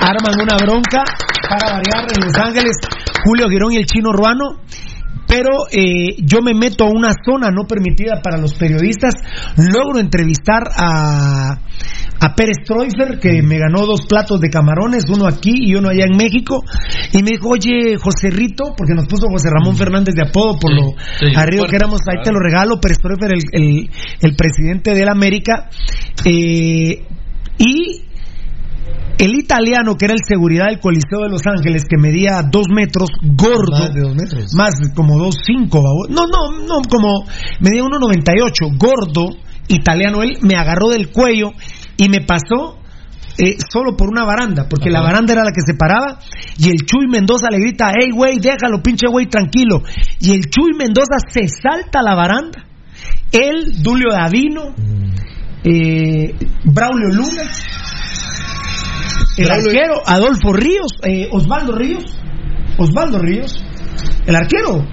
arman 0.02 0.34
una 0.40 0.56
bronca 0.56 1.02
para 1.48 1.72
variar 1.76 2.04
en 2.12 2.24
Los 2.24 2.34
Ángeles 2.34 2.76
Julio 3.24 3.48
Girón 3.48 3.72
y 3.72 3.76
el 3.76 3.86
Chino 3.86 4.12
Ruano. 4.12 4.60
Pero 5.32 5.64
eh, 5.70 6.16
yo 6.18 6.42
me 6.42 6.52
meto 6.52 6.84
a 6.84 6.90
una 6.90 7.12
zona 7.24 7.50
no 7.50 7.66
permitida 7.66 8.20
para 8.22 8.36
los 8.36 8.52
periodistas. 8.52 9.14
Logro 9.56 9.98
entrevistar 9.98 10.64
a, 10.76 11.58
a 12.20 12.34
Pérez 12.34 12.58
Troifer, 12.66 13.18
que 13.18 13.40
me 13.40 13.56
ganó 13.56 13.86
dos 13.86 14.02
platos 14.06 14.40
de 14.42 14.50
camarones, 14.50 15.08
uno 15.08 15.26
aquí 15.26 15.54
y 15.54 15.74
uno 15.74 15.88
allá 15.88 16.04
en 16.04 16.18
México. 16.18 16.62
Y 17.14 17.22
me 17.22 17.30
dijo, 17.30 17.48
oye, 17.48 17.96
José 17.96 18.28
Rito, 18.28 18.74
porque 18.76 18.92
nos 18.92 19.06
puso 19.06 19.26
José 19.30 19.48
Ramón 19.48 19.74
Fernández 19.76 20.14
de 20.14 20.28
apodo 20.28 20.58
por 20.58 20.70
lo 20.70 20.90
sí, 21.18 21.32
arriba 21.34 21.64
que 21.66 21.76
éramos, 21.76 22.00
ahí 22.10 22.22
te 22.22 22.30
lo 22.30 22.38
regalo. 22.38 22.78
Pérez 22.78 22.98
Troifer, 22.98 23.32
el, 23.32 23.42
el, 23.52 23.90
el 24.20 24.36
presidente 24.36 24.94
de 24.94 25.04
la 25.06 25.12
América. 25.12 25.70
Eh, 26.26 27.06
y 27.56 28.02
el 29.22 29.36
italiano, 29.36 29.96
que 29.96 30.06
era 30.06 30.14
el 30.14 30.20
seguridad 30.26 30.66
del 30.66 30.80
Coliseo 30.80 31.20
de 31.22 31.28
Los 31.28 31.46
Ángeles, 31.46 31.84
que 31.88 31.96
medía 31.96 32.42
dos 32.42 32.66
metros, 32.68 33.08
gordo. 33.22 33.78
Más 33.78 33.94
de 33.94 34.00
dos 34.00 34.16
metros. 34.16 34.54
Más 34.54 34.74
como 34.96 35.16
dos 35.16 35.36
cinco, 35.46 35.80
no, 36.08 36.26
no, 36.26 36.66
no, 36.66 36.82
como 36.90 37.24
medía 37.60 37.82
1.98, 37.82 38.76
gordo, 38.76 39.36
italiano. 39.68 40.24
Él 40.24 40.38
me 40.42 40.56
agarró 40.56 40.88
del 40.88 41.10
cuello 41.10 41.52
y 41.96 42.08
me 42.08 42.22
pasó 42.22 42.78
eh, 43.38 43.58
solo 43.72 43.96
por 43.96 44.08
una 44.08 44.24
baranda, 44.24 44.66
porque 44.68 44.90
la 44.90 45.00
baranda 45.00 45.34
era 45.34 45.44
la 45.44 45.52
que 45.52 45.62
se 45.64 45.74
paraba. 45.74 46.18
Y 46.58 46.70
el 46.70 46.84
Chuy 46.84 47.06
Mendoza 47.08 47.46
le 47.48 47.60
grita: 47.60 47.92
Hey, 47.96 48.10
güey, 48.12 48.40
déjalo, 48.40 48.82
pinche 48.82 49.06
güey, 49.06 49.26
tranquilo. 49.26 49.82
Y 50.18 50.32
el 50.32 50.50
Chuy 50.50 50.72
Mendoza 50.76 51.18
se 51.28 51.46
salta 51.46 52.00
a 52.00 52.02
la 52.02 52.16
baranda. 52.16 52.66
Él, 53.30 53.82
Dulio 53.84 54.10
Davino, 54.10 54.74
eh, 55.62 56.34
Braulio 56.64 57.08
Luna, 57.14 57.44
el 59.36 59.50
arquero 59.50 59.94
Adolfo 60.06 60.52
Ríos, 60.52 60.92
eh, 61.04 61.28
Osvaldo 61.32 61.72
Ríos, 61.72 62.04
Osvaldo 62.78 63.18
Ríos, 63.18 63.62
el 64.26 64.34
arquero. 64.34 64.84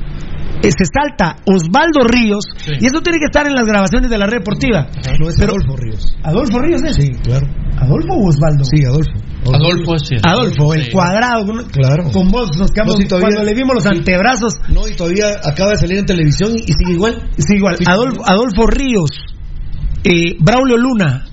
eh, 0.62 0.72
se 0.72 0.84
salta 0.86 1.38
Osvaldo 1.46 2.02
Ríos 2.06 2.44
y 2.80 2.86
eso 2.86 3.00
tiene 3.02 3.18
que 3.20 3.26
estar 3.26 3.48
en 3.48 3.54
las 3.56 3.66
grabaciones 3.66 4.10
de 4.10 4.18
la 4.18 4.26
red 4.26 4.40
deportiva. 4.40 4.88
No 5.20 5.30
es 5.30 5.36
Pero- 5.40 5.54
Adolfo 5.54 5.78
Ríos. 5.78 6.18
Adolfo 6.24 6.60
Ríos 6.60 6.82
es. 6.84 6.96
Sí, 6.96 7.12
claro. 7.24 7.48
¿Adolfo 7.78 8.14
o 8.14 8.28
Osvaldo? 8.28 8.66
Sí, 8.66 8.84
Adolfo. 8.84 9.12
Adolfo 9.54 9.96
es 9.96 10.02
cierto. 10.06 10.28
Adolfo, 10.30 10.74
el 10.74 10.84
Sí. 10.84 10.92
cuadrado. 10.92 11.46
con- 11.46 11.64
Claro. 11.70 12.12
Con 12.12 12.28
vos 12.30 12.50
nos 12.58 12.72
quedamos 12.72 12.96
No, 12.96 13.02
si 13.02 13.08
todavía- 13.08 13.30
cuando 13.36 13.44
le 13.50 13.54
vimos 13.56 13.74
los 13.76 13.86
antebrazos. 13.86 14.54
No, 14.68 14.86
y 14.86 14.96
todavía 14.98 15.28
acaba 15.46 15.72
de 15.72 15.78
salir 15.78 15.98
en 16.00 16.06
televisión 16.06 16.52
y, 16.54 16.60
sigue 16.74 16.92
igual. 16.94 17.30
Sí, 17.38 17.56
igual. 17.56 17.78
Adolfo, 17.88 18.22
Adolfo 18.28 18.68
Ríos, 18.68 19.12
eh, 20.04 20.36
Braulio 20.40 20.76
Luna 20.78 21.26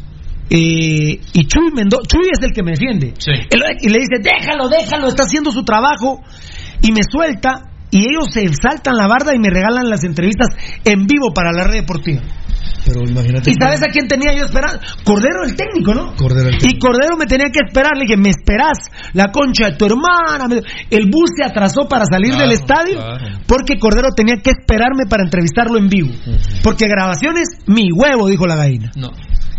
eh, 0.51 1.21
y 1.33 1.47
Chuy 1.47 1.71
Mendoza. 1.75 2.03
Chuy 2.09 2.29
es 2.33 2.43
el 2.45 2.53
que 2.53 2.63
me 2.63 2.73
defiende. 2.73 3.15
Sí. 3.19 3.33
Él- 3.51 3.63
y 3.81 3.89
le 3.89 3.99
dice, 3.99 4.19
déjalo, 4.23 4.69
déjalo, 4.69 5.09
está 5.09 5.25
haciendo 5.25 5.51
su 5.51 5.65
trabajo. 5.65 6.21
Y 6.83 6.93
me 6.93 7.01
suelta. 7.11 7.71
Y 7.91 8.01
ellos 8.01 8.27
se 8.33 8.43
saltan 8.61 8.95
la 8.97 9.07
barda 9.07 9.35
y 9.35 9.39
me 9.39 9.49
regalan 9.49 9.89
las 9.89 10.03
entrevistas 10.05 10.49
en 10.85 11.07
vivo 11.07 11.33
para 11.33 11.53
la 11.53 11.65
red 11.65 11.75
deportiva. 11.81 12.21
Pero 12.85 13.01
imagínate. 13.09 13.51
¿Y 13.51 13.55
sabes 13.61 13.83
a 13.83 13.87
quién 13.87 14.07
tenía 14.07 14.33
yo 14.37 14.45
esperando? 14.45 14.79
Cordero 15.05 15.45
el 15.45 15.57
técnico, 15.57 15.95
¿no? 15.95 16.15
Cordero 16.17 16.49
el 16.51 16.57
Y 16.63 16.79
Cordero 16.79 17.17
me 17.17 17.27
tenía 17.27 17.47
que 17.47 17.61
esperar. 17.67 17.93
Le 17.97 18.03
dije, 18.03 18.17
¿me 18.17 18.31
esperás? 18.31 18.79
La 19.13 19.27
concha 19.33 19.71
de 19.71 19.77
tu 19.77 19.87
hermana. 19.87 20.47
El 20.91 21.07
bus 21.11 21.31
se 21.37 21.45
atrasó 21.45 21.89
para 21.89 22.05
salir 22.05 22.31
Claro, 22.33 22.45
del 22.49 22.53
estadio 22.53 22.95
claro. 22.97 23.39
porque 23.47 23.79
Cordero 23.79 24.09
tenía 24.17 24.37
que 24.43 24.51
esperarme 24.51 25.07
para 25.09 25.25
entrevistarlo 25.25 25.79
en 25.79 25.89
vivo. 25.89 26.11
Porque 26.63 26.87
grabaciones, 26.89 27.49
mi 27.67 27.89
huevo, 27.93 28.29
dijo 28.29 28.47
la 28.47 28.57
gallina. 28.57 28.91
No. 28.97 29.11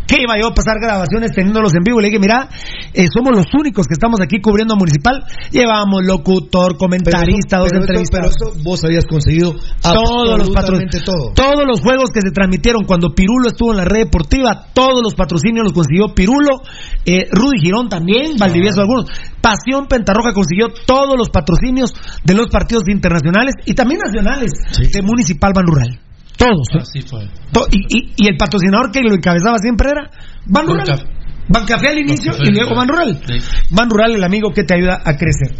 ¿Qué 0.07 0.23
iba 0.23 0.39
yo 0.39 0.47
a 0.47 0.53
pasar 0.53 0.79
grabaciones 0.79 1.31
teniéndolos 1.33 1.73
en 1.75 1.83
vivo? 1.83 1.99
Le 1.99 2.07
dije, 2.07 2.19
mira, 2.19 2.47
eh, 2.93 3.05
somos 3.13 3.35
los 3.35 3.45
únicos 3.53 3.85
que 3.87 3.93
estamos 3.93 4.21
aquí 4.21 4.39
cubriendo 4.41 4.73
a 4.73 4.77
Municipal. 4.77 5.23
Llevamos 5.51 6.01
locutor, 6.05 6.77
comentarista, 6.77 7.57
dos 7.59 7.67
pero 7.69 7.81
esto- 7.81 7.91
entrevistas. 7.93 8.19
pero 8.19 8.29
esto 8.29 8.63
vos 8.63 8.83
habías 8.85 9.05
conseguido 9.05 9.53
todos 9.83 10.39
los 10.39 10.49
patrocinios. 10.51 11.03
todo. 11.03 11.33
Todos 11.35 11.65
los 11.67 11.81
juegos 11.81 12.09
que 12.11 12.21
se 12.21 12.31
transmitieron 12.31 12.85
cuando 12.85 13.13
Pirulo 13.13 13.49
estuvo 13.49 13.71
en 13.71 13.77
la 13.77 13.85
red 13.85 14.05
deportiva, 14.05 14.67
todos 14.73 15.01
los 15.03 15.13
patrocinios 15.13 15.65
los 15.65 15.73
consiguió 15.73 16.15
Pirulo, 16.15 16.61
eh, 17.05 17.27
Rudy 17.31 17.59
Girón 17.61 17.89
también, 17.89 18.37
Valdivieso 18.37 18.79
algunos. 18.81 19.05
Pasión 19.41 19.87
Pentarroja 19.87 20.33
consiguió 20.33 20.67
todos 20.85 21.15
los 21.17 21.29
patrocinios 21.29 21.93
de 22.23 22.33
los 22.33 22.47
partidos 22.47 22.83
internacionales 22.89 23.55
y 23.65 23.73
también 23.73 23.99
nacionales 24.05 24.51
de 24.91 25.01
Municipal 25.01 25.51
Ban 25.53 25.65
Rural. 25.67 25.99
Todos. 26.37 26.67
¿eh? 26.73 26.79
Así 26.81 27.01
fue. 27.01 27.27
To- 27.51 27.67
y, 27.71 27.79
y- 27.97 28.13
y 28.17 28.27
el 28.27 28.37
patrocinador 28.37 28.91
que 28.91 29.01
lo 29.01 29.13
encabezaba 29.13 29.57
siempre 29.59 29.89
era 29.89 30.09
Ban 30.45 30.67
Rural. 30.67 30.87
Bancaf- 30.87 31.07
Bancafé 31.49 31.87
al 31.89 31.97
inicio 31.99 32.31
Bancafé, 32.31 32.49
y 32.49 32.53
luego 32.53 32.75
Ban 32.75 32.87
Rural. 32.87 33.19
Sí. 33.25 33.39
Ban 33.71 33.89
Rural, 33.89 34.15
el 34.15 34.23
amigo 34.23 34.51
que 34.53 34.63
te 34.63 34.75
ayuda 34.75 35.01
a 35.03 35.15
crecer. 35.17 35.55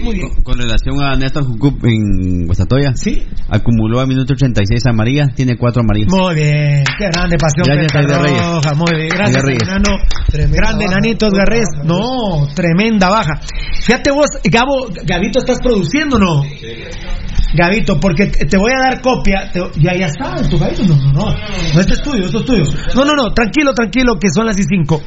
Muy 0.00 0.14
bien. 0.16 0.28
Con 0.42 0.58
relación 0.58 1.00
a 1.02 1.14
Néstor 1.16 1.44
Jucup 1.44 1.84
en 1.84 2.46
Guastatoya, 2.46 2.92
Sí. 2.94 3.26
acumuló 3.48 4.00
a 4.00 4.06
minuto 4.06 4.32
86 4.34 4.86
a 4.86 4.92
María, 4.92 5.28
tiene 5.34 5.56
cuatro 5.56 5.82
amarillas. 5.82 6.08
Muy 6.12 6.34
bien, 6.34 6.84
qué 6.98 7.08
grande 7.12 7.36
pasión 7.38 7.66
Gracias, 7.66 8.22
Reyes. 8.22 8.46
Roja, 8.46 8.74
muy 8.74 8.94
bien, 8.96 9.08
gracias 9.08 9.42
enano, 9.44 9.96
Tremenda 10.30 10.56
grande 10.56 10.86
Reyes. 10.86 11.66
baja, 11.76 11.84
No, 11.84 12.46
tremenda 12.54 13.08
baja. 13.08 13.32
Fíjate 13.84 14.10
vos, 14.10 14.28
Gabo, 14.44 14.88
Gabito, 15.04 15.38
¿estás 15.40 15.58
produciendo 15.60 16.16
o 16.16 16.18
no? 16.20 16.42
Gabito, 17.54 18.00
porque 18.00 18.26
te 18.28 18.46
te 18.46 18.56
voy 18.56 18.70
a 18.74 18.80
dar 18.90 19.02
copia, 19.02 19.50
te- 19.52 19.60
ya, 19.80 19.94
ya 19.94 20.06
está, 20.06 20.36
en 20.38 20.48
tu 20.48 20.58
Gabito, 20.58 20.84
no, 20.84 20.96
no, 20.96 21.12
no, 21.12 21.30
no, 21.74 21.80
este 21.80 21.92
es 21.94 22.02
tuyo, 22.02 22.24
esto 22.24 22.38
es 22.38 22.44
tuyo. 22.46 22.62
No, 22.94 23.04
no, 23.04 23.14
no, 23.14 23.30
tranquilo, 23.34 23.74
tranquilo, 23.74 24.14
que 24.18 24.28
son 24.34 24.46
las 24.46 24.58
y 24.58 24.62
cinco. 24.62 25.02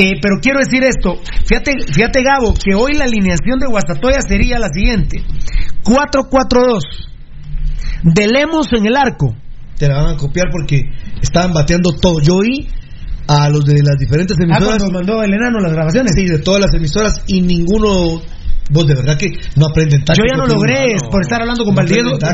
Eh, 0.00 0.14
pero 0.22 0.36
quiero 0.40 0.60
decir 0.60 0.80
esto, 0.84 1.20
fíjate, 1.44 1.72
fíjate 1.92 2.22
Gabo, 2.22 2.54
que 2.54 2.72
hoy 2.74 2.92
la 2.94 3.04
alineación 3.04 3.58
de 3.58 3.66
Guastatoya 3.66 4.20
sería 4.20 4.58
la 4.60 4.68
siguiente, 4.72 5.24
4-4-2, 5.82 6.82
de 8.04 8.26
Lemos 8.28 8.68
en 8.72 8.86
el 8.86 8.96
arco, 8.96 9.34
Te 9.76 9.88
la 9.88 10.02
van 10.02 10.14
a 10.14 10.16
copiar 10.16 10.46
porque 10.52 10.82
estaban 11.20 11.52
bateando 11.52 11.90
todo. 12.00 12.20
Yo 12.20 12.36
oí 12.36 12.68
a 13.28 13.48
los 13.48 13.64
de 13.64 13.80
las 13.82 13.96
diferentes 13.98 14.36
Ah, 14.40 14.44
emisoras. 14.44 14.78
cuando 14.78 14.98
mandó 14.98 15.22
el 15.22 15.32
enano 15.34 15.58
las 15.60 15.72
grabaciones. 15.72 16.12
Sí, 16.16 16.26
de 16.26 16.38
todas 16.38 16.60
las 16.62 16.74
emisoras 16.74 17.22
y 17.26 17.40
ninguno. 17.42 18.20
Vos 18.70 18.86
de 18.86 18.94
verdad 18.94 19.16
que 19.16 19.28
no 19.56 19.66
aprenden 19.66 20.00
Yo 20.00 20.04
táctico. 20.04 20.26
ya 20.30 20.36
no 20.36 20.46
logré 20.46 20.94
No, 21.02 21.10
por 21.10 21.22
estar 21.22 21.40
hablando 21.40 21.64
con 21.64 21.74
no. 21.74 21.82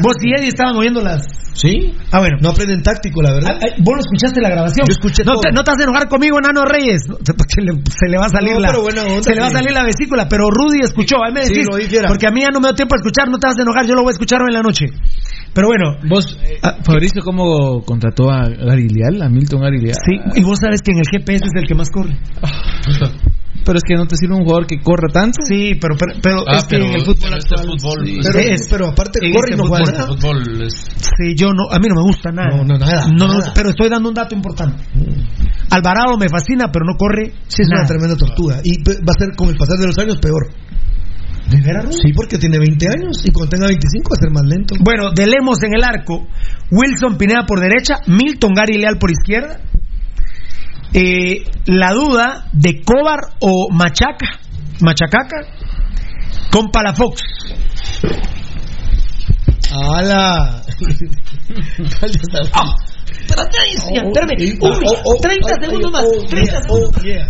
Vos 0.03 0.17
y 0.23 0.31
Eddie 0.35 0.49
estaban 0.49 0.77
oyendo 0.77 1.01
las. 1.01 1.25
Sí. 1.55 1.95
Ah, 2.11 2.19
bueno. 2.19 2.39
No 2.43 2.51
aprenden 2.51 2.83
táctico, 2.83 3.23
la 3.23 3.33
verdad. 3.33 3.53
Ah, 3.55 3.59
ah, 3.63 3.75
Vos 3.79 3.95
no 3.95 4.01
escuchaste 4.01 4.41
la 4.41 4.51
grabación. 4.51 4.87
Yo 4.89 4.93
escuché 4.93 5.23
no, 5.23 5.33
todo. 5.35 5.43
te, 5.43 5.53
no 5.53 5.63
te 5.63 5.71
vas 5.71 5.79
a 5.81 5.83
enojar 5.85 6.09
conmigo, 6.09 6.39
Enano 6.39 6.65
Reyes. 6.65 7.03
Porque 7.07 7.63
le- 7.63 7.79
se 7.87 8.09
le 8.11 8.19
va 8.19 8.27
a 8.27 8.29
salir 8.29 8.55
No, 8.55 8.61
la. 8.61 8.73
se 9.23 9.35
le 9.35 9.41
va 9.41 9.47
a 9.47 9.51
sí. 9.51 9.55
salir 9.55 9.73
la 9.73 9.85
vesícula. 9.85 10.29
Pero 10.29 10.51
Rudy 10.51 10.81
escuchó. 10.83 11.17
Ahí 11.25 11.33
me 11.33 11.45
Sí, 11.45 11.55
decís. 11.55 11.89
fiera. 11.89 12.09
porque 12.09 12.27
a 12.27 12.31
mí 12.31 12.41
ya 12.43 12.51
no 12.51 12.59
me 12.61 12.69
da 12.69 12.75
tiempo 12.75 12.97
a 12.97 12.99
escuchar. 12.99 13.29
No 13.31 13.39
te 13.39 13.47
vas 13.47 13.57
a 13.59 13.63
enojar. 13.63 13.87
Yo 13.87 13.95
lo 13.95 14.03
voy 14.03 14.11
a 14.11 14.19
escuchar 14.19 14.43
hoy 14.43 14.49
en 14.51 14.55
la 14.55 14.63
noche. 14.63 14.87
Pero 15.55 15.69
bueno. 15.69 15.97
¿Vos, 16.09 16.37
Ah, 16.63 16.79
Fabricio, 16.83 17.23
cómo 17.23 17.83
contrató 17.85 18.31
a 18.31 18.49
Gary 18.49 18.89
Leal, 18.89 19.23
a 19.23 19.29
Milton 19.29 19.61
Gary 19.61 19.81
Leal? 19.81 19.95
Sí, 20.05 20.19
y 20.41 20.43
vos 20.43 20.59
sabes 20.59 20.81
que 20.83 20.91
en 20.91 20.99
el 20.99 21.05
GPS 21.07 21.45
es 21.47 21.53
el 21.55 21.69
que 21.69 21.75
más 21.77 21.91
corre. 21.91 22.17
Pero 23.65 23.79
es 23.79 23.83
que 23.87 23.95
no 23.97 24.07
te 24.07 24.17
sirve 24.17 24.35
un 24.37 24.45
jugador 24.45 24.67
que 24.67 24.79
corra 24.81 25.09
tanto. 25.13 25.39
Sí, 25.47 25.75
pero, 25.81 25.97
pero, 25.97 26.13
pero 26.23 26.45
Ah, 26.47 26.59
es 26.59 26.65
que 26.65 26.77
en 26.77 26.83
el 26.85 27.01
fútbol 27.05 27.17
pero 27.23 27.37
este 27.39 27.55
actual- 27.55 27.79
fútbol. 27.81 28.07
Sí. 28.07 28.19
Pero, 28.23 28.39
Es- 28.39 28.69
pero 28.71 28.87
aparte 28.89 29.19
corre 29.21 29.29
y 29.29 29.53
este 29.53 29.57
no 29.57 29.65
juega 29.69 29.85
fútbol, 29.85 29.99
nada. 29.99 30.07
fútbol 30.09 30.63
es- 30.63 30.87
Sí, 31.17 31.35
yo 31.37 31.49
no, 31.53 31.65
a 31.71 31.79
mí 31.79 31.87
no 31.89 31.95
me 31.97 32.03
gusta 32.03 32.31
nada. 32.31 32.57
No, 32.57 32.65
no, 32.65 32.79
nada, 32.79 33.07
No 33.17 33.29
nada. 33.29 33.53
pero 33.55 33.71
estoy 33.71 33.89
dando 33.89 34.09
un 34.11 34.15
dato 34.15 34.35
importante. 34.35 34.85
Alvarado 35.71 36.17
me 36.19 36.29
fascina, 36.29 36.71
pero 36.71 36.85
no 36.85 36.97
corre. 36.97 37.33
Sí, 37.49 37.63
es 37.63 37.69
nada. 37.69 37.83
una 37.83 37.89
tremenda 37.89 38.17
tortuga. 38.17 38.61
Y 38.63 38.83
va 38.85 39.13
a 39.17 39.19
ser 39.19 39.35
con 39.37 39.49
el 39.49 39.57
pasar 39.57 39.79
de 39.79 39.87
los 39.87 39.99
años 39.99 40.19
peor. 40.21 40.51
¿De 41.51 41.61
veras? 41.61 41.95
Sí, 41.95 42.13
porque 42.15 42.39
tiene 42.39 42.59
20 42.59 42.87
años 42.89 43.21
y 43.25 43.31
cuando 43.31 43.51
tenga 43.51 43.67
25 43.67 44.11
va 44.11 44.17
a 44.17 44.21
ser 44.23 44.31
más 44.33 44.45
lento. 44.47 44.75
Bueno, 44.81 45.11
de 45.15 45.27
Lemos 45.27 45.63
en 45.63 45.75
el 45.75 45.85
arco, 45.85 46.27
Wilson 46.71 47.19
Pineda 47.19 47.45
por 47.47 47.61
derecha, 47.61 47.97
Milton 48.07 48.53
Gary 48.55 48.79
Leal 48.79 48.97
por 48.99 49.11
izquierda. 49.11 49.61
Eh, 50.95 51.45
la 51.67 51.93
duda 51.93 52.47
de 52.53 52.81
Cobar 52.83 53.19
o 53.41 53.69
Machaca, 53.73 54.39
Machacaca, 54.81 55.37
con 56.53 56.71
Palafox. 56.71 57.21
¡Hala! 59.73 60.63
Ah, 63.37 63.47
sí, 63.51 63.95
espérame, 63.95 64.59
uno, 64.61 64.77
30 65.23 65.55
segundos 65.63 65.91
más, 65.93 66.05
30 66.29 66.59
Oh, 66.69 66.77
segundos. 66.93 67.03
yeah. 67.03 67.27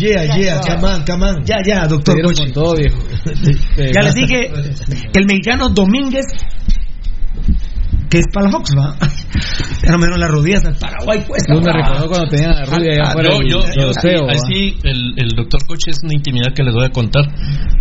Yeah, 0.00 0.36
yeah, 0.36 0.60
come 0.60 0.84
on, 0.88 1.04
come 1.04 1.24
on. 1.24 1.44
Ya, 1.44 1.56
ya, 1.64 1.86
doctor. 1.86 2.16
todo, 2.52 2.74
viejo. 2.74 2.98
Ya 3.76 4.02
les 4.02 4.14
dije, 4.16 4.50
el 5.14 5.26
mexicano 5.26 5.68
Domínguez, 5.68 6.24
que 8.10 8.18
es 8.18 8.26
Palafox, 8.32 8.74
¿va? 8.76 8.96
Ya 9.82 9.92
no 9.92 9.98
me 9.98 10.06
dieron 10.06 10.20
las 10.20 10.30
rodillas 10.30 10.64
al 10.66 10.74
Paraguay, 10.76 11.24
pues. 11.26 11.42
Yo 11.48 11.60
me 11.60 11.72
recordó 11.72 12.08
cuando 12.08 12.28
tenían 12.28 12.52
a 12.52 12.64
Rudy 12.66 12.88
allá 12.90 13.02
Ah, 13.06 13.10
afuera. 13.10 13.30
yo, 13.32 13.38
del- 13.38 13.48
yo, 13.48 13.60
yo, 13.80 13.88
Oseo, 13.90 14.28
ahí 14.28 14.36
¿va? 14.36 14.46
sí, 14.46 14.76
el, 14.82 15.14
el 15.16 15.28
doctor 15.30 15.64
Coche 15.66 15.90
es 15.92 15.98
una 16.02 16.12
intimidad 16.14 16.48
que 16.54 16.62
les 16.62 16.74
voy 16.74 16.84
a 16.84 16.90
contar. 16.90 17.24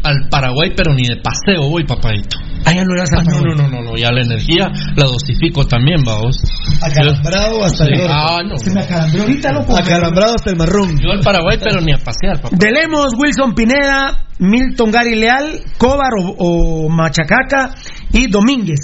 Al 0.04 0.30
Paraguay, 0.30 0.72
pero 0.78 0.94
ni 0.94 1.04
de 1.08 1.18
paseo 1.18 1.68
voy, 1.70 1.84
papadito. 1.84 2.38
Ah, 2.66 2.72
ya 2.72 2.84
no 2.86 2.94
a 2.94 3.04
Ah, 3.20 3.24
no, 3.24 3.42
no, 3.42 3.56
no, 3.56 3.68
no, 3.68 3.82
no, 3.82 3.98
ya 3.98 4.12
la 4.12 4.22
energía 4.22 4.70
la 4.96 5.08
dosifico 5.12 5.66
también, 5.66 6.02
vamos. 6.06 6.38
Acalambrado 6.82 7.64
hasta 7.66 7.86
el 7.86 7.96
Sí, 7.96 8.02
orto. 8.02 8.14
Ah, 8.14 8.40
no. 8.48 8.58
Se 8.58 8.72
me 8.74 8.82
acalambró 8.82 9.22
ahorita, 9.24 9.52
loco. 9.54 9.78
Acalambrado 9.78 10.36
hasta 10.36 10.50
el 10.52 10.56
marrón. 10.58 10.98
Yo 11.04 11.12
al 11.12 11.20
Paraguay, 11.20 11.58
pero 11.62 11.82
ni 11.82 11.92
a 11.92 11.98
pasear, 11.98 12.42
papá. 12.42 12.56
De 12.56 12.72
Lemos, 12.72 13.14
Wilson 13.18 13.54
Pineda, 13.56 14.26
Milton 14.40 14.92
Gary 14.92 15.16
Leal, 15.16 15.62
Cobar 15.78 16.12
o, 16.22 16.36
o 16.38 16.90
Machacaca 16.90 17.76
y 18.14 18.30
Domínguez. 18.30 18.80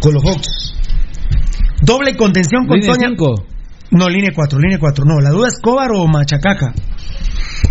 Con 0.00 0.14
los 0.14 0.22
Hawks. 0.24 0.74
Doble 1.82 2.16
contención 2.16 2.66
con 2.66 2.78
Línea 2.78 2.94
Toña. 2.94 3.08
cinco. 3.08 3.34
No, 3.92 4.08
línea 4.08 4.30
4, 4.34 4.58
línea 4.60 4.78
4. 4.78 5.04
No, 5.04 5.18
la 5.18 5.30
duda 5.30 5.48
es 5.48 5.58
Cobar 5.60 5.90
o 5.92 6.06
Machacaca. 6.06 6.72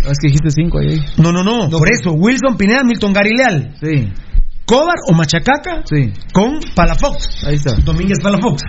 Es 0.06 0.18
que 0.20 0.28
dijiste 0.28 0.50
5 0.50 0.78
ahí. 0.78 1.00
No, 1.16 1.32
no, 1.32 1.42
no, 1.42 1.70
por 1.70 1.88
eso. 1.90 2.12
Wilson 2.12 2.56
Pineda, 2.58 2.82
Milton 2.84 3.12
Gary 3.12 3.34
Leal. 3.34 3.74
Sí, 3.80 4.12
Cobar 4.66 4.96
o 5.10 5.14
Machacaca 5.14 5.82
sí. 5.84 6.12
con 6.32 6.60
Palafox. 6.74 7.44
Ahí 7.46 7.54
está. 7.56 7.72
Domínguez 7.76 8.18
Palafox. 8.22 8.62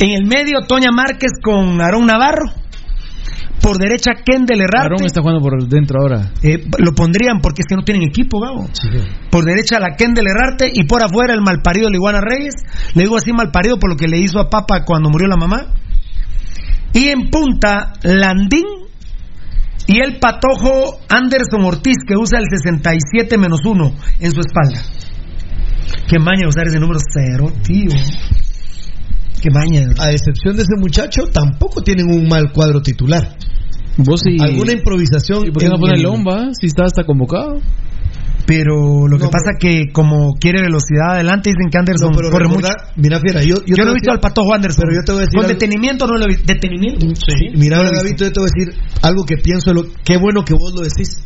En 0.00 0.10
el 0.10 0.26
medio, 0.26 0.60
Toña 0.68 0.90
Márquez 0.92 1.32
con 1.42 1.80
Aarón 1.80 2.06
Navarro. 2.06 2.52
Por 3.60 3.76
derecha, 3.78 4.12
Kendall 4.24 4.60
Herrarte. 4.60 4.94
Aarón 4.94 5.04
está 5.04 5.20
jugando 5.20 5.40
por 5.40 5.68
dentro 5.68 6.00
ahora. 6.00 6.32
Eh, 6.42 6.64
lo 6.78 6.94
pondrían 6.94 7.40
porque 7.40 7.62
es 7.62 7.66
que 7.68 7.76
no 7.76 7.82
tienen 7.82 8.08
equipo, 8.08 8.40
Gabo. 8.40 8.68
Por 9.30 9.44
derecha 9.44 9.80
la 9.80 9.96
Kendall 9.96 10.26
Herrarte 10.28 10.70
y 10.72 10.84
por 10.84 11.02
afuera 11.02 11.34
el 11.34 11.40
malparido 11.40 11.90
Liguana 11.90 12.20
Reyes. 12.20 12.54
Le 12.94 13.02
digo 13.02 13.16
así 13.16 13.32
malparido 13.32 13.78
por 13.78 13.90
lo 13.90 13.96
que 13.96 14.08
le 14.08 14.18
hizo 14.18 14.38
a 14.38 14.48
Papa 14.48 14.84
cuando 14.84 15.10
murió 15.10 15.28
la 15.28 15.36
mamá. 15.36 15.74
Y 16.92 17.08
en 17.08 17.30
punta, 17.30 17.92
Landín 18.02 18.64
y 19.86 20.00
el 20.00 20.18
patojo 20.18 21.00
Anderson 21.08 21.64
Ortiz 21.64 21.96
que 22.06 22.14
usa 22.16 22.38
el 22.38 22.44
67 22.50 23.38
menos 23.38 23.60
1 23.64 23.92
en 24.20 24.32
su 24.32 24.40
espalda. 24.40 24.82
Qué 26.06 26.18
maña 26.18 26.48
usar 26.48 26.66
ese 26.66 26.78
número 26.78 27.00
cero, 27.00 27.52
tío. 27.62 27.90
Qué 29.40 29.50
maña. 29.50 29.82
A 29.98 30.10
excepción 30.12 30.56
de 30.56 30.62
ese 30.62 30.74
muchacho, 30.78 31.22
tampoco 31.32 31.82
tienen 31.82 32.10
un 32.10 32.28
mal 32.28 32.52
cuadro 32.52 32.80
titular. 32.82 33.36
Vos 33.98 34.20
sí. 34.24 34.36
Alguna 34.40 34.72
improvisación. 34.72 35.46
¿Y 35.46 35.50
por 35.50 35.62
qué 35.62 35.68
no 35.68 35.76
pone 35.78 35.94
el- 35.94 36.02
Lomba? 36.02 36.50
Si 36.58 36.66
está 36.66 36.84
hasta 36.84 37.04
convocado. 37.04 37.60
Pero 38.46 39.06
lo 39.06 39.18
que 39.18 39.26
pasa 39.28 39.58
que 39.60 39.92
como 39.92 40.32
quiere 40.40 40.62
velocidad 40.62 41.10
adelante, 41.12 41.50
dicen 41.50 41.68
que 41.70 41.76
Anderson 41.78 42.12
pero 42.16 42.30
corre 42.30 42.48
mucho. 42.48 42.68
Mira, 42.96 43.20
Fiera, 43.20 43.42
yo, 43.42 43.56
Yo, 43.66 43.76
yo 43.76 43.84
no 43.84 43.90
he 43.90 43.94
visto 43.94 44.10
al 44.10 44.20
Patojo 44.20 44.54
Anderson. 44.54 44.84
Pero 44.88 44.96
yo 45.00 45.04
te 45.04 45.12
voy 45.12 45.18
a 45.20 45.24
decir 45.24 45.36
Con 45.36 45.44
algo- 45.44 45.52
detenimiento 45.54 46.06
no 46.06 46.16
lo 46.16 46.24
he 46.24 46.28
visto. 46.28 46.44
¿Detenimiento? 46.46 47.06
Mira, 47.54 47.76
No 47.76 47.82
lo 47.82 47.88
he 47.90 47.94
Gabito, 47.94 48.24
yo 48.24 48.32
te 48.32 48.40
voy 48.40 48.48
a 48.48 48.52
decir 48.56 48.82
algo 49.02 49.24
que 49.24 49.36
pienso, 49.36 49.74
lo, 49.74 49.84
qué 50.02 50.16
bueno 50.16 50.44
que 50.46 50.54
vos 50.54 50.72
lo 50.74 50.80
decís. 50.80 51.20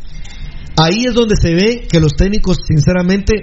Ahí 0.77 1.03
es 1.07 1.13
donde 1.13 1.35
se 1.35 1.53
ve 1.53 1.87
que 1.91 1.99
los 1.99 2.13
técnicos, 2.15 2.57
sinceramente, 2.67 3.33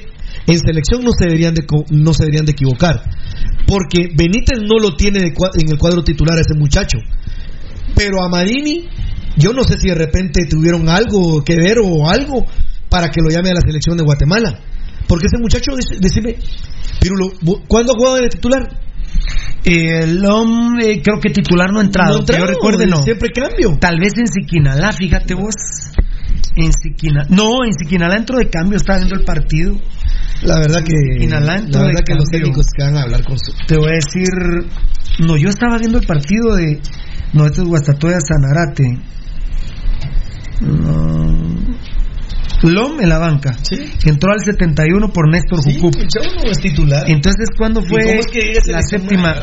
en 0.46 0.58
selección 0.58 1.04
no 1.04 1.12
se 1.16 1.26
deberían 1.26 1.54
de, 1.54 1.64
no 1.90 2.12
se 2.12 2.24
deberían 2.24 2.44
de 2.46 2.52
equivocar. 2.52 3.02
Porque 3.66 4.08
Benítez 4.16 4.60
no 4.62 4.78
lo 4.80 4.96
tiene 4.96 5.20
en 5.20 5.68
el 5.70 5.78
cuadro 5.78 6.02
titular 6.02 6.36
a 6.38 6.40
ese 6.40 6.54
muchacho. 6.58 6.98
Pero 7.94 8.24
a 8.24 8.28
Marini, 8.28 8.88
yo 9.36 9.52
no 9.52 9.62
sé 9.64 9.78
si 9.78 9.88
de 9.88 9.94
repente 9.94 10.42
tuvieron 10.48 10.88
algo 10.88 11.42
que 11.44 11.56
ver 11.56 11.78
o 11.82 12.08
algo 12.08 12.44
para 12.88 13.10
que 13.10 13.20
lo 13.20 13.30
llame 13.30 13.50
a 13.50 13.54
la 13.54 13.60
selección 13.60 13.96
de 13.96 14.04
Guatemala. 14.04 14.58
Porque 15.06 15.26
ese 15.26 15.40
muchacho, 15.40 15.72
dec- 15.72 15.98
decime, 16.00 16.36
Pirulo, 17.00 17.26
¿vo- 17.42 17.62
¿cuándo 17.68 17.92
ha 17.92 17.96
jugado 17.96 18.16
de 18.16 18.28
titular? 18.28 18.68
El 19.64 20.24
hombre, 20.24 21.00
creo 21.02 21.20
que 21.20 21.30
titular 21.30 21.70
no 21.72 21.80
ha 21.80 21.84
entrado. 21.84 22.18
No 22.18 22.24
que 22.24 22.32
yo 22.32 22.46
recuerde, 22.46 22.86
no. 22.86 23.02
Siempre 23.02 23.30
cambio. 23.30 23.76
Tal 23.80 23.98
vez 24.00 24.12
en 24.16 24.26
Siquinalá, 24.26 24.92
fíjate 24.92 25.34
vos. 25.34 25.54
En 26.56 26.72
Siquinalá. 26.72 27.26
No, 27.30 27.64
en 27.64 27.72
Siquinalá 27.74 28.16
entró 28.16 28.38
de 28.38 28.48
cambio, 28.48 28.76
estaba 28.76 28.98
viendo 28.98 29.16
el 29.16 29.24
partido. 29.24 29.76
La 30.42 30.58
verdad 30.58 30.82
que, 30.82 30.94
Siquinalá 31.14 31.58
la 31.58 31.82
verdad 31.82 31.98
de 31.98 32.04
que 32.04 32.14
los 32.14 32.28
técnicos 32.28 32.66
que 32.76 32.84
van 32.84 32.96
a 32.96 33.02
hablar 33.02 33.24
con 33.24 33.38
su... 33.38 33.52
Te 33.66 33.76
voy 33.76 33.90
a 33.90 33.94
decir. 33.94 34.28
No, 35.20 35.36
yo 35.36 35.48
estaba 35.48 35.78
viendo 35.78 35.98
el 35.98 36.06
partido 36.06 36.56
de. 36.56 36.80
No, 37.32 37.46
este 37.46 37.60
es 37.60 37.68
Guastatoya 37.68 38.18
Sanarate. 38.20 38.98
No. 40.60 41.30
Lom 42.62 43.00
en 43.00 43.08
la 43.08 43.18
banca. 43.18 43.56
Entró 44.04 44.32
al 44.32 44.40
71 44.40 45.08
por 45.12 45.30
Néstor 45.30 45.60
Jucup. 45.62 45.94
no 45.96 46.50
es 46.50 46.58
titular. 46.60 47.04
Entonces, 47.08 47.48
¿cuándo 47.56 47.80
¿Y 47.80 47.86
fue 47.86 48.02
cómo 48.02 48.20
es 48.20 48.26
que 48.26 48.52
la 48.70 48.82
séptima, 48.82 49.34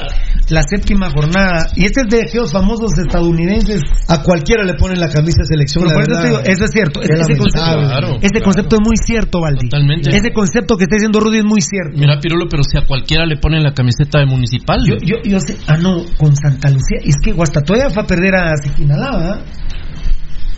la 0.49 0.61
séptima 0.61 1.09
jornada? 1.09 1.67
Y 1.75 1.85
este 1.85 2.01
es 2.01 2.07
de 2.09 2.21
aquellos 2.27 2.51
famosos 2.51 2.91
estadounidenses. 2.97 3.81
A 4.07 4.21
cualquiera 4.21 4.63
le 4.63 4.75
ponen 4.75 4.99
la 4.99 5.09
camisa 5.09 5.41
de 5.41 5.47
selección. 5.47 5.85
Pero 5.85 5.99
la 5.99 6.05
por 6.05 6.11
eso 6.11 6.21
te 6.21 6.27
verdad. 6.27 6.41
digo, 6.43 6.53
eso 6.53 6.65
es 6.65 6.71
cierto. 6.71 7.01
Es 7.01 7.09
Ese, 7.09 7.37
concepto. 7.37 7.51
Claro, 7.51 8.07
ese 8.21 8.29
claro. 8.31 8.43
concepto 8.45 8.75
es 8.75 8.81
muy 8.85 8.97
cierto, 8.97 9.41
Valdi. 9.41 9.69
Totalmente. 9.69 10.15
Ese 10.15 10.31
concepto 10.31 10.77
que 10.77 10.83
está 10.83 10.95
diciendo 10.95 11.19
Rudy 11.19 11.39
es 11.39 11.45
muy 11.45 11.61
cierto. 11.61 11.97
Mira, 11.97 12.19
Pirulo, 12.19 12.47
pero 12.49 12.63
si 12.63 12.77
a 12.77 12.85
cualquiera 12.85 13.25
le 13.25 13.37
ponen 13.37 13.63
la 13.63 13.73
camiseta 13.73 14.19
de 14.19 14.25
municipal. 14.25 14.79
Yo, 14.87 14.95
yo, 15.01 15.17
yo 15.23 15.39
sé, 15.39 15.57
ah, 15.67 15.77
no, 15.77 16.03
con 16.17 16.35
Santa 16.35 16.69
Lucía. 16.69 16.99
Es 17.03 17.15
que 17.23 17.31
Guastatoya 17.31 17.89
fue 17.89 18.03
a 18.03 18.07
perder 18.07 18.35
a 18.35 18.55
Siquinalá, 18.57 19.17
¿verdad? 19.17 19.45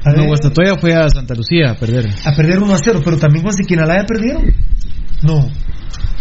A 0.05 0.11
No, 0.11 0.25
Guastatoya 0.27 0.75
fue 0.79 0.93
a 0.93 1.09
Santa 1.09 1.35
Lucía 1.35 1.71
a 1.71 1.75
perder. 1.75 2.07
a 2.25 2.31
perder 2.35 2.59
1 2.59 2.73
a 2.73 2.77
0, 2.77 3.01
pero 3.03 3.17
también 3.17 3.43
con 3.43 3.53
Siquinalá 3.53 4.01
ya 4.01 4.05
perdieron. 4.05 4.43
No. 5.23 5.47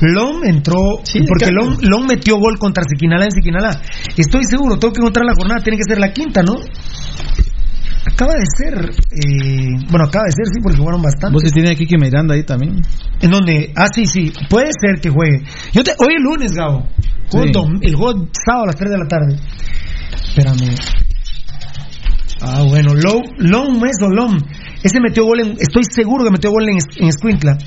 Lom 0.00 0.44
entró, 0.44 0.76
Sí, 1.04 1.20
porque. 1.26 1.50
Lom, 1.52 1.76
Lom 1.82 2.06
metió 2.06 2.36
gol 2.38 2.58
contra 2.58 2.82
Siquinalá 2.88 3.24
en 3.24 3.32
Siquinalá. 3.32 3.80
Estoy 4.16 4.44
seguro, 4.44 4.78
tengo 4.78 4.92
que 4.92 5.00
encontrar 5.00 5.26
la 5.26 5.34
jornada, 5.34 5.60
tiene 5.62 5.76
que 5.76 5.84
ser 5.88 5.98
la 5.98 6.12
quinta, 6.12 6.42
¿no? 6.42 6.54
Acaba 8.06 8.32
de 8.34 8.44
ser, 8.56 8.90
eh, 9.10 9.84
bueno, 9.90 10.06
acaba 10.06 10.24
de 10.26 10.32
ser, 10.32 10.46
sí, 10.46 10.60
porque 10.62 10.78
jugaron 10.78 11.02
bastante. 11.02 11.34
Vos 11.34 11.42
sí 11.44 11.50
tiene 11.50 11.70
aquí 11.70 11.86
que 11.86 11.98
Miranda 11.98 12.34
ahí 12.34 12.42
también. 12.44 12.80
En 13.20 13.30
donde, 13.30 13.72
ah, 13.76 13.86
sí, 13.94 14.06
sí, 14.06 14.32
puede 14.48 14.70
ser 14.80 15.00
que 15.00 15.10
juegue. 15.10 15.42
Yo 15.72 15.82
te, 15.84 15.92
hoy 15.98 16.14
es 16.16 16.22
lunes, 16.22 16.52
Gabo. 16.52 16.88
Juego 17.30 17.46
Sí. 17.46 17.52
dom- 17.52 17.78
el 17.82 17.94
juego 17.96 18.28
sábado 18.46 18.64
a 18.64 18.66
las 18.66 18.76
3 18.76 18.90
de 18.90 18.98
la 18.98 19.06
tarde. 19.08 19.36
Espérame. 20.28 20.74
Ah, 22.40 22.62
bueno, 22.68 22.94
Lom, 22.94 23.22
Lom 23.38 23.84
es 23.86 23.96
Lom. 24.00 24.36
Ese 24.82 25.00
metió 25.00 25.24
gol 25.24 25.40
en, 25.40 25.52
estoy 25.58 25.82
seguro 25.90 26.24
que 26.24 26.30
metió 26.30 26.50
gol 26.50 26.64
en, 26.68 26.78
en 27.02 27.08
Escuintla. 27.08 27.58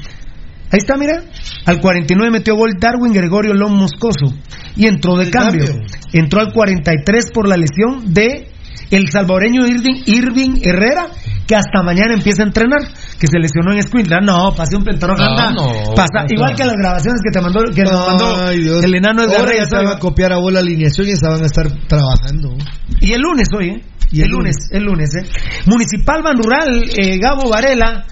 Ahí 0.72 0.78
está, 0.80 0.96
mira. 0.96 1.24
Al 1.66 1.82
49 1.82 2.32
metió 2.32 2.56
gol 2.56 2.72
Darwin 2.80 3.12
Gregorio 3.12 3.54
Lom 3.54 3.74
Moscoso. 3.78 4.34
Y 4.78 4.88
entró 4.88 5.18
de 5.18 5.30
cambio. 5.30 5.66
cambio. 5.66 5.86
Entró 6.14 6.40
al 6.40 6.54
43 6.54 7.32
por 7.34 7.48
la 7.50 7.58
lesión 7.58 8.14
de 8.14 8.48
el 8.90 9.10
salvadoreño 9.10 9.66
Irving, 9.68 10.04
Irving 10.06 10.60
Herrera, 10.64 11.08
que 11.48 11.56
hasta 11.56 11.82
mañana 11.84 12.14
empieza 12.14 12.44
a 12.44 12.46
entrenar, 12.46 12.82
que 13.20 13.28
se 13.28 13.40
lesionó 13.40 13.72
en 13.74 13.80
Escuintla. 13.80 14.20
No, 14.22 14.54
pasé 14.56 14.76
un 14.78 14.84
pentarón 14.84 15.18
No, 15.18 15.24
anda. 15.26 15.52
no, 15.52 15.94
Pasa, 15.96 16.24
no. 16.24 16.34
igual 16.34 16.56
que 16.56 16.66
las 16.66 16.76
grabaciones 16.76 17.22
que 17.24 17.32
te 17.32 17.42
mandó, 17.42 17.62
que 17.74 17.84
nos 17.84 18.08
mandó 18.08 18.50
el 18.50 18.96
enano 18.96 19.26
de 19.28 19.36
Ahora 19.36 19.52
ya 19.56 19.66
se 19.66 19.76
van 19.76 19.88
a 19.88 20.00
copiar 20.00 20.34
a 20.34 20.38
vos 20.40 20.52
la 20.54 20.60
alineación 20.60 21.08
y 21.08 21.16
se 21.16 21.28
van 21.28 21.42
a 21.42 21.46
estar 21.46 21.68
trabajando. 21.88 22.56
Y 23.02 23.12
el 23.14 23.22
lunes 23.22 23.48
hoy, 23.58 23.70
¿eh? 23.70 23.82
Y 24.12 24.20
el, 24.20 24.26
el 24.26 24.32
lunes, 24.32 24.56
el 24.72 24.84
lunes, 24.84 25.16
¿eh? 25.16 25.24
Municipal 25.68 26.22
Ban 26.24 26.38
Rural, 26.38 26.84
eh, 26.98 27.18
Gabo 27.18 27.50
Varela, 27.50 28.06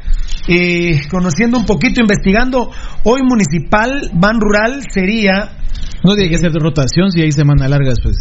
eh, 0.48 1.02
conociendo 1.12 1.58
un 1.58 1.66
poquito, 1.66 2.00
investigando, 2.02 2.72
hoy 3.04 3.22
Municipal 3.24 4.10
Ban 4.14 4.40
Rural 4.40 4.84
sería... 4.94 5.58
No 6.04 6.16
tiene 6.16 6.30
que 6.30 6.36
hacer 6.38 6.52
rotación 6.54 7.12
si 7.12 7.22
hay 7.22 7.32
semana 7.32 7.68
larga 7.68 7.90
después. 7.90 8.16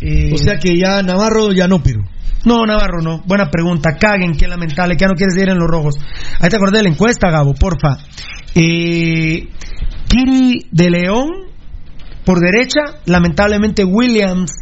eh, 0.00 0.30
O 0.32 0.38
sea 0.38 0.58
que 0.58 0.78
ya 0.78 1.02
Navarro 1.02 1.52
ya 1.52 1.68
no, 1.68 1.82
Piro. 1.82 2.00
No, 2.44 2.64
Navarro, 2.64 3.02
no. 3.02 3.20
Buena 3.26 3.50
pregunta. 3.50 3.96
Caguen, 4.00 4.32
qué 4.32 4.48
lamentable, 4.48 4.96
que 4.96 5.02
ya 5.02 5.08
no 5.08 5.14
quieres 5.14 5.36
ir 5.36 5.50
en 5.50 5.58
los 5.58 5.68
rojos. 5.68 5.96
Ahí 6.40 6.48
te 6.48 6.56
acordé 6.56 6.78
de 6.78 6.84
la 6.84 6.88
encuesta, 6.90 7.30
Gabo, 7.30 7.52
porfa. 7.52 7.98
Eh, 8.54 9.48
Kiri 10.08 10.66
de 10.70 10.90
León, 10.90 11.28
por 12.24 12.38
derecha. 12.40 13.00
Lamentablemente 13.06 13.84
Williams 13.84 14.52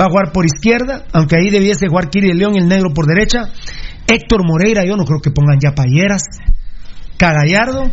va 0.00 0.06
a 0.06 0.08
jugar 0.08 0.32
por 0.32 0.44
izquierda, 0.44 1.04
aunque 1.12 1.36
ahí 1.36 1.50
debiese 1.50 1.88
jugar 1.88 2.10
Kiri 2.10 2.28
de 2.28 2.34
León, 2.34 2.56
el 2.56 2.66
negro 2.68 2.90
por 2.94 3.06
derecha. 3.06 3.50
Héctor 4.06 4.42
Moreira, 4.46 4.84
yo 4.84 4.96
no 4.96 5.04
creo 5.04 5.20
que 5.20 5.30
pongan 5.30 5.58
ya 5.60 5.72
payeras. 5.74 6.22
Cagallardo, 7.16 7.90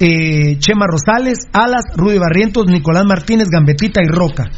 eh, 0.00 0.56
Chema 0.58 0.86
Rosales, 0.86 1.38
Alas, 1.52 1.84
Rudy 1.96 2.18
Barrientos, 2.18 2.66
Nicolás 2.66 3.04
Martínez, 3.06 3.48
Gambetita 3.50 4.00
y 4.02 4.08
Roca. 4.08 4.50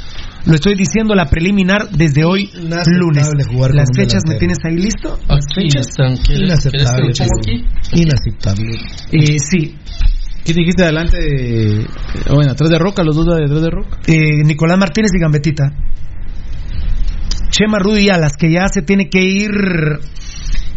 Lo 0.47 0.55
estoy 0.55 0.77
diciendo 0.77 1.15
la 1.17 1.27
preliminar 1.27 1.89
desde 1.91 2.25
hoy, 2.25 2.49
Inaceptable 2.55 2.87
lunes. 2.99 3.29
Las 3.75 3.89
fechas, 3.97 4.23
¿me 4.29 4.37
tienes 4.37 4.59
ahí 4.65 4.77
listo? 4.77 5.19
Las 5.29 5.45
Aquí 5.45 5.63
fechas. 5.69 5.89
están. 5.89 6.17
¿Quieres, 6.19 6.61
¿quieres 6.71 6.91
que 6.93 7.03
Inaceptable. 7.03 7.65
Inaceptable. 7.93 8.71
Eh, 9.13 9.39
sí, 9.41 9.77
¿Qué 10.45 10.53
dijiste 10.53 10.85
adelante? 10.85 11.17
de- 11.19 11.87
Bueno, 12.33 12.53
atrás 12.53 12.71
de 12.71 12.79
Roca, 12.79 13.03
los 13.03 13.17
dos 13.17 13.27
de 13.27 13.45
atrás 13.45 13.61
de 13.63 13.71
Roca. 13.71 13.99
eh, 14.07 14.45
Nicolás 14.45 14.79
Martínez 14.79 15.11
y 15.13 15.21
Gambetita. 15.21 15.65
Chema 17.57 17.79
Rudy 17.79 18.07
y 18.07 18.09
Alas, 18.11 18.33
que 18.39 18.51
ya 18.53 18.69
se 18.69 18.83
tiene 18.83 19.09
que 19.09 19.23
ir 19.23 19.51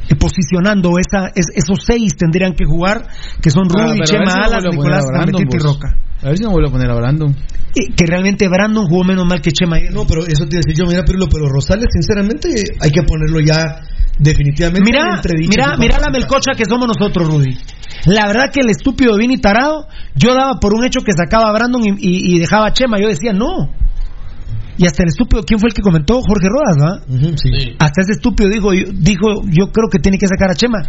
eh, 0.10 0.16
posicionando. 0.16 0.92
Esa, 1.00 1.28
es- 1.36 1.52
esos 1.54 1.80
seis 1.86 2.16
tendrían 2.18 2.54
que 2.54 2.66
jugar, 2.66 3.08
que 3.42 3.50
son 3.52 3.68
Ah, 3.76 3.88
Rudy, 3.88 4.02
a 4.02 4.04
Chema, 4.06 4.32
si 4.32 4.38
Alas, 4.40 4.66
a 4.66 4.70
Nicolás, 4.70 5.04
a 5.06 5.12
Brandon, 5.12 5.32
Gambetita 5.34 5.58
y 5.58 5.60
vos. 5.60 5.74
Roca. 5.76 5.96
A 6.22 6.28
ver 6.30 6.38
si 6.38 6.44
no 6.44 6.52
vuelve 6.52 6.70
a 6.70 6.72
poner 6.72 6.90
a 6.92 6.96
Brandon. 6.96 7.36
Y 7.76 7.94
que 7.94 8.06
realmente 8.06 8.48
Brandon 8.50 8.86
jugó 8.88 9.04
menos 9.04 9.26
mal 9.26 9.42
que 9.42 9.52
Chema. 9.52 9.78
No, 9.92 10.06
pero 10.06 10.22
eso 10.26 10.46
te 10.46 10.56
iba 10.56 10.60
a 10.60 10.66
decir 10.66 10.76
yo, 10.76 10.86
mira, 10.86 11.04
Pirulo, 11.06 11.28
pero 11.32 11.48
Rosales, 11.48 11.88
sinceramente, 11.94 12.50
hay 12.82 12.92
que 12.92 13.04
ponerlo 13.04 13.40
ya 13.40 13.82
definitivamente 14.18 14.84
Mira, 14.92 15.22
mira, 15.48 15.78
mira 15.78 16.00
la 16.00 16.10
melcocha 16.10 16.52
que 16.58 16.66
somos 16.66 16.88
nosotros, 16.88 17.26
Rudy. 17.28 17.58
La 18.06 18.28
verdad 18.28 18.52
que 18.52 18.60
el 18.62 18.70
estúpido 18.70 19.16
Vini 19.18 19.38
Tarado, 19.38 19.88
yo 20.16 20.34
daba 20.36 20.60
por 20.60 20.74
un 20.74 20.84
hecho 20.84 21.02
que 21.02 21.14
sacaba 21.14 21.50
a 21.50 21.54
Brandon 21.54 21.82
y, 21.86 21.90
y- 22.00 22.36
y 22.36 22.40
dejaba 22.40 22.68
a 22.68 22.74
Chema. 22.74 23.00
Yo 23.00 23.08
decía, 23.08 23.32
no. 23.32 23.72
Y 24.80 24.86
hasta 24.88 25.04
el 25.04 25.10
estúpido, 25.10 25.44
¿quién 25.44 25.60
fue 25.60 25.68
el 25.70 25.74
que 25.76 25.82
comentó? 25.82 26.22
Jorge 26.22 26.48
Rodas. 26.50 27.04
Ujú, 27.08 27.36
sí. 27.38 27.50
Sí. 27.60 27.76
Hasta 27.80 28.02
ese 28.02 28.14
estúpido 28.14 28.50
dijo, 28.50 28.74
yo, 28.74 28.86
dijo, 28.94 29.44
yo 29.46 29.72
creo 29.74 29.90
que 29.92 30.00
tiene 30.00 30.18
que 30.18 30.26
sacar 30.28 30.50
a 30.50 30.56
Chema. 30.56 30.80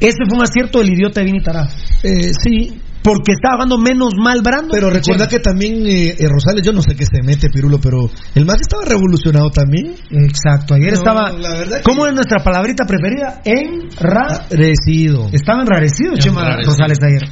Ese 0.00 0.18
fue 0.28 0.36
un 0.38 0.42
acierto 0.44 0.80
del 0.80 0.92
idiota 0.92 1.20
de 1.20 1.26
Vini 1.26 1.40
Tarado. 1.40 1.68
Eh, 2.02 2.32
sí, 2.42 2.80
Porque 3.02 3.32
estaba 3.32 3.54
jugando 3.56 3.78
menos 3.78 4.14
mal 4.18 4.40
Brandon. 4.42 4.70
pero 4.72 4.90
recuerda 4.90 5.28
que 5.28 5.38
también 5.38 5.86
eh, 5.86 6.16
eh, 6.18 6.26
Rosales, 6.28 6.62
yo 6.64 6.72
no 6.72 6.82
sé 6.82 6.94
qué 6.96 7.04
se 7.04 7.22
mete, 7.24 7.48
Pirulo, 7.50 7.78
pero 7.80 8.10
el 8.34 8.44
más 8.44 8.60
estaba 8.60 8.84
revolucionado 8.84 9.48
también. 9.50 9.94
Exacto, 10.10 10.74
ayer 10.74 10.88
No, 10.92 10.98
estaba... 10.98 11.30
la 11.32 11.50
verdad 11.50 11.76
que- 11.78 11.82
¿Cómo 11.84 12.06
es 12.06 12.12
nuestra 12.14 12.42
palabrita 12.42 12.84
preferida? 12.84 13.40
Enra... 13.44 14.46
Recido. 14.50 15.28
Estaba 15.32 15.62
enrarecido 15.62 16.14
Chema 16.18 16.40
Enrarecido. 16.42 16.72
Rosales 16.72 16.98
ayer. 17.02 17.28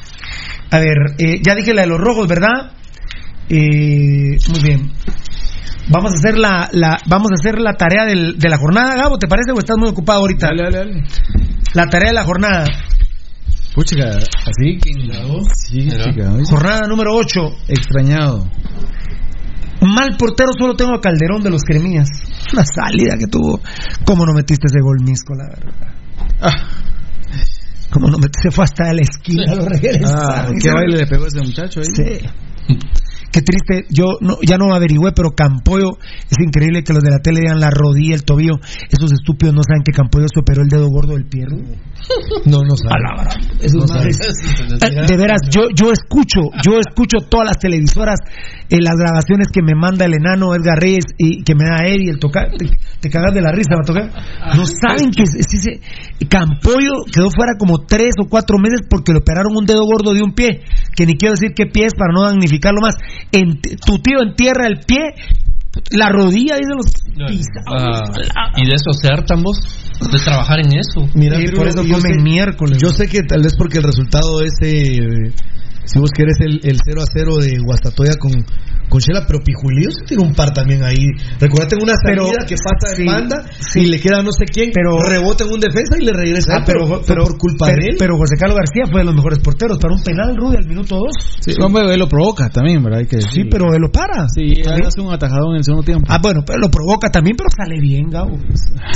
A 0.71 0.79
ver, 0.79 0.97
eh, 1.19 1.41
ya 1.45 1.55
dije 1.55 1.75
la 1.75 1.83
de 1.83 1.89
los 1.89 1.99
rojos, 2.01 2.29
¿verdad? 2.29 2.73
Eh, 3.49 4.37
muy 4.51 4.61
bien. 4.63 4.91
Vamos 5.91 6.13
a 6.13 6.15
hacer 6.17 6.39
la, 6.39 6.69
la- 6.73 6.99
vamos 7.07 7.29
a 7.33 7.35
hacer 7.41 7.61
la 7.61 7.73
tarea 7.75 8.05
del- 8.05 8.39
de 8.39 8.49
la 8.49 8.59
jornada, 8.59 8.95
Gabo, 8.97 9.19
¿te 9.19 9.27
parece 9.27 9.53
o 9.53 9.59
estás 9.59 9.77
muy 9.79 9.89
ocupado 9.89 10.21
ahorita? 10.21 10.49
Dale, 10.49 10.63
dale, 10.65 10.77
dale. 10.79 11.05
La 11.75 11.87
tarea 11.87 12.09
de 12.09 12.15
la 12.15 12.25
jornada. 12.25 12.67
Puchica, 13.75 14.09
así 14.09 14.79
que. 14.83 14.91
Sí, 15.55 15.89
chica. 15.89 16.33
Jornada 16.49 16.87
número 16.89 17.15
8. 17.15 17.41
Extrañado. 17.69 18.49
Mal 19.81 20.17
portero 20.19 20.51
solo 20.59 20.75
tengo 20.75 20.95
a 20.95 21.01
Calderón 21.01 21.43
de 21.43 21.51
los 21.51 21.63
Cremías. 21.63 22.09
Una 22.53 22.65
salida 22.65 23.15
que 23.19 23.27
tuvo. 23.29 23.61
¿Cómo 24.05 24.27
no 24.27 24.33
metiste 24.35 24.67
ese 24.67 24.81
gol, 24.83 24.99
Misco, 25.05 25.35
la 25.35 25.49
verdad? 25.49 25.95
Ah, 26.41 26.69
¿Cómo 27.91 28.09
no 28.09 28.19
metiste? 28.19 28.49
Se 28.49 28.51
fue 28.51 28.65
hasta 28.65 28.93
la 28.93 29.03
esquina, 29.03 29.55
lo 29.55 29.65
regresaron. 29.67 30.19
ah, 30.21 30.49
qué 30.61 30.71
baile 30.73 30.97
le 30.99 31.07
pegó 31.07 31.25
a 31.25 31.29
ese 31.29 31.41
muchacho 31.41 31.81
ahí. 31.81 31.87
Sí. 31.95 32.77
Qué 33.31 33.43
triste, 33.43 33.87
yo 33.91 34.17
no, 34.21 34.39
ya 34.43 34.57
no 34.57 34.75
averigüé, 34.75 35.13
pero 35.13 35.31
Campoyo, 35.33 35.99
es 36.31 36.39
increíble 36.45 36.83
que 36.83 36.93
los 36.93 37.03
de 37.03 37.11
la 37.11 37.19
tele 37.19 37.41
digan 37.41 37.61
la 37.61 37.71
rodilla, 37.71 38.15
el 38.15 38.25
tobillo. 38.25 38.55
Esos 38.91 39.13
estúpidos 39.13 39.55
no 39.55 39.63
saben 39.63 39.83
que 39.85 39.93
Campoyo 39.93 40.27
se 40.33 40.41
operó 40.41 40.63
el 40.63 40.69
dedo 40.69 40.89
gordo 40.89 41.13
del 41.13 41.27
pie. 41.27 41.45
No, 42.47 42.63
no 42.65 42.75
saben. 42.77 43.29
Esos 43.61 43.83
No 43.83 43.87
saben. 43.87 45.07
De 45.07 45.17
veras, 45.17 45.41
yo, 45.51 45.69
yo 45.75 45.93
escucho, 45.93 46.49
yo 46.65 46.79
escucho 46.79 47.29
todas 47.29 47.49
las 47.49 47.59
televisoras, 47.59 48.19
eh, 48.71 48.79
las 48.81 48.97
grabaciones 48.97 49.49
que 49.53 49.63
me 49.63 49.75
manda 49.75 50.07
el 50.07 50.15
enano 50.15 50.55
Edgar 50.55 50.79
Reyes 50.81 51.05
y 51.19 51.43
que 51.43 51.55
me 51.55 51.65
da 51.69 51.87
Eri, 51.87 52.09
el 52.09 52.19
tocar, 52.19 52.49
te, 52.57 52.71
te 53.01 53.11
cagas 53.11 53.35
de 53.35 53.43
la 53.43 53.53
risa, 53.53 53.77
va 53.77 53.83
a 53.83 53.87
tocar. 53.87 54.57
No 54.57 54.65
saben 54.65 55.11
que 55.11 55.27
si 55.27 55.59
se, 55.59 55.81
Campollo 56.29 57.05
quedó 57.13 57.31
fuera 57.31 57.53
como 57.59 57.85
tres 57.87 58.15
o 58.21 58.29
cuatro 58.29 58.59
meses 58.59 58.81
porque 58.89 59.13
le 59.13 59.19
operaron 59.19 59.53
un 59.57 59.67
dedo 59.67 59.85
gordo 59.85 60.15
de 60.15 60.23
un 60.23 60.33
pie, 60.33 60.63
que 60.97 61.07
ni 61.07 61.17
quiero 61.17 61.35
decir 61.35 61.53
qué 61.55 61.67
pie 61.67 61.87
es 61.87 61.95
para 61.95 62.13
no 62.13 62.23
damnificarlo 62.23 62.81
más. 62.81 62.97
En- 63.33 63.61
tu 63.61 63.99
tío 63.99 64.23
entierra 64.23 64.67
el 64.67 64.81
pie, 64.81 65.15
la 65.93 66.09
rodilla 66.11 66.57
dice 66.57 66.75
los 66.77 66.87
Ah, 68.37 68.53
y 68.57 68.65
de 68.67 68.75
eso 68.75 68.93
se 68.93 69.09
hartan 69.09 69.43
vos, 69.43 69.59
de 70.01 70.19
trabajar 70.19 70.61
en 70.61 70.77
eso. 70.77 71.09
Mira, 71.15 71.37
Sí, 71.39 71.47
por 71.55 71.67
eso 71.69 71.83
yo 71.83 71.95
comen 71.95 72.15
sé- 72.19 72.23
miércoles. 72.23 72.79
Yo 72.81 72.91
sé 72.91 73.07
que 73.09 73.23
tal 73.23 73.43
vez 73.43 73.55
porque 73.57 73.79
el 73.79 73.85
resultado 73.85 74.41
es, 74.43 74.53
eh, 74.63 75.33
si 75.89 75.99
vos 75.99 76.11
querés, 76.15 76.37
el, 76.41 76.61
el 76.63 76.77
0 76.85 77.01
a 77.01 77.07
0 77.11 77.37
de 77.41 77.59
Guastatoya 77.65 78.13
con, 78.21 78.33
con 78.89 79.01
Shela, 79.01 79.25
pero 79.27 79.41
Pijulío 79.41 79.91
se 79.91 80.05
tiró 80.05 80.23
un 80.23 80.35
par 80.35 80.53
también 80.53 80.85
ahí. 80.85 81.09
Recuérdate 81.41 81.77
en 81.77 81.83
una 81.83 81.95
Pero- 82.05 82.27
salida 82.29 82.45
que 82.47 82.57
pasa 82.61 82.95
sí, 82.95 83.03
en 83.03 83.07
banda 83.09 83.37
sí. 83.59 83.81
y 83.81 83.87
le 83.87 83.99
queda 84.01 84.21
no 84.23 84.33
sé 84.33 84.45
quién, 84.45 84.71
Pero- 84.75 85.01
rebota 85.03 85.45
en 85.45 85.53
un 85.53 85.61
defensa 85.61 85.97
y 85.99 86.05
le 86.05 86.13
regresa. 86.13 86.61
Ah, 86.61 86.63
pero, 86.67 87.01
pero, 87.07 87.25
por 87.25 87.39
culpa 87.39 87.67
pero, 87.67 87.81
de 87.81 87.89
él. 87.93 87.97
pero 87.99 88.17
José 88.17 88.37
Carlos 88.39 88.59
García 88.59 88.85
fue 88.91 89.01
de 89.01 89.07
los 89.07 89.15
mejores 89.15 89.39
porteros 89.41 89.79
para 89.79 89.95
un 89.95 90.03
penal, 90.03 90.37
Rudy, 90.37 90.57
al 90.57 90.67
minuto 90.69 90.97
dos. 90.97 91.13
Sí, 91.41 91.53
hombre, 91.63 91.89
él 91.93 91.99
lo 91.99 92.09
provoca 92.09 92.49
también, 92.51 92.83
¿verdad? 92.85 93.01
Hay 93.01 93.07
que 93.07 93.21
Sí, 93.23 93.45
pero 93.51 93.73
él 93.73 93.81
lo 93.81 93.91
para. 93.91 94.29
Sí, 94.29 94.61
él 94.61 94.83
hace 94.87 95.01
un 95.01 95.13
atajadón 95.13 95.53
en 95.53 95.59
el 95.59 95.65
segundo 95.65 95.85
tiempo. 95.85 96.05
Ah, 96.09 96.19
bueno, 96.23 96.43
pero 96.47 96.59
lo 96.59 96.71
provoca 96.71 97.09
también, 97.11 97.37
pero 97.37 97.49
sale 97.57 97.81
bien, 97.81 98.11
Gabo. 98.11 98.37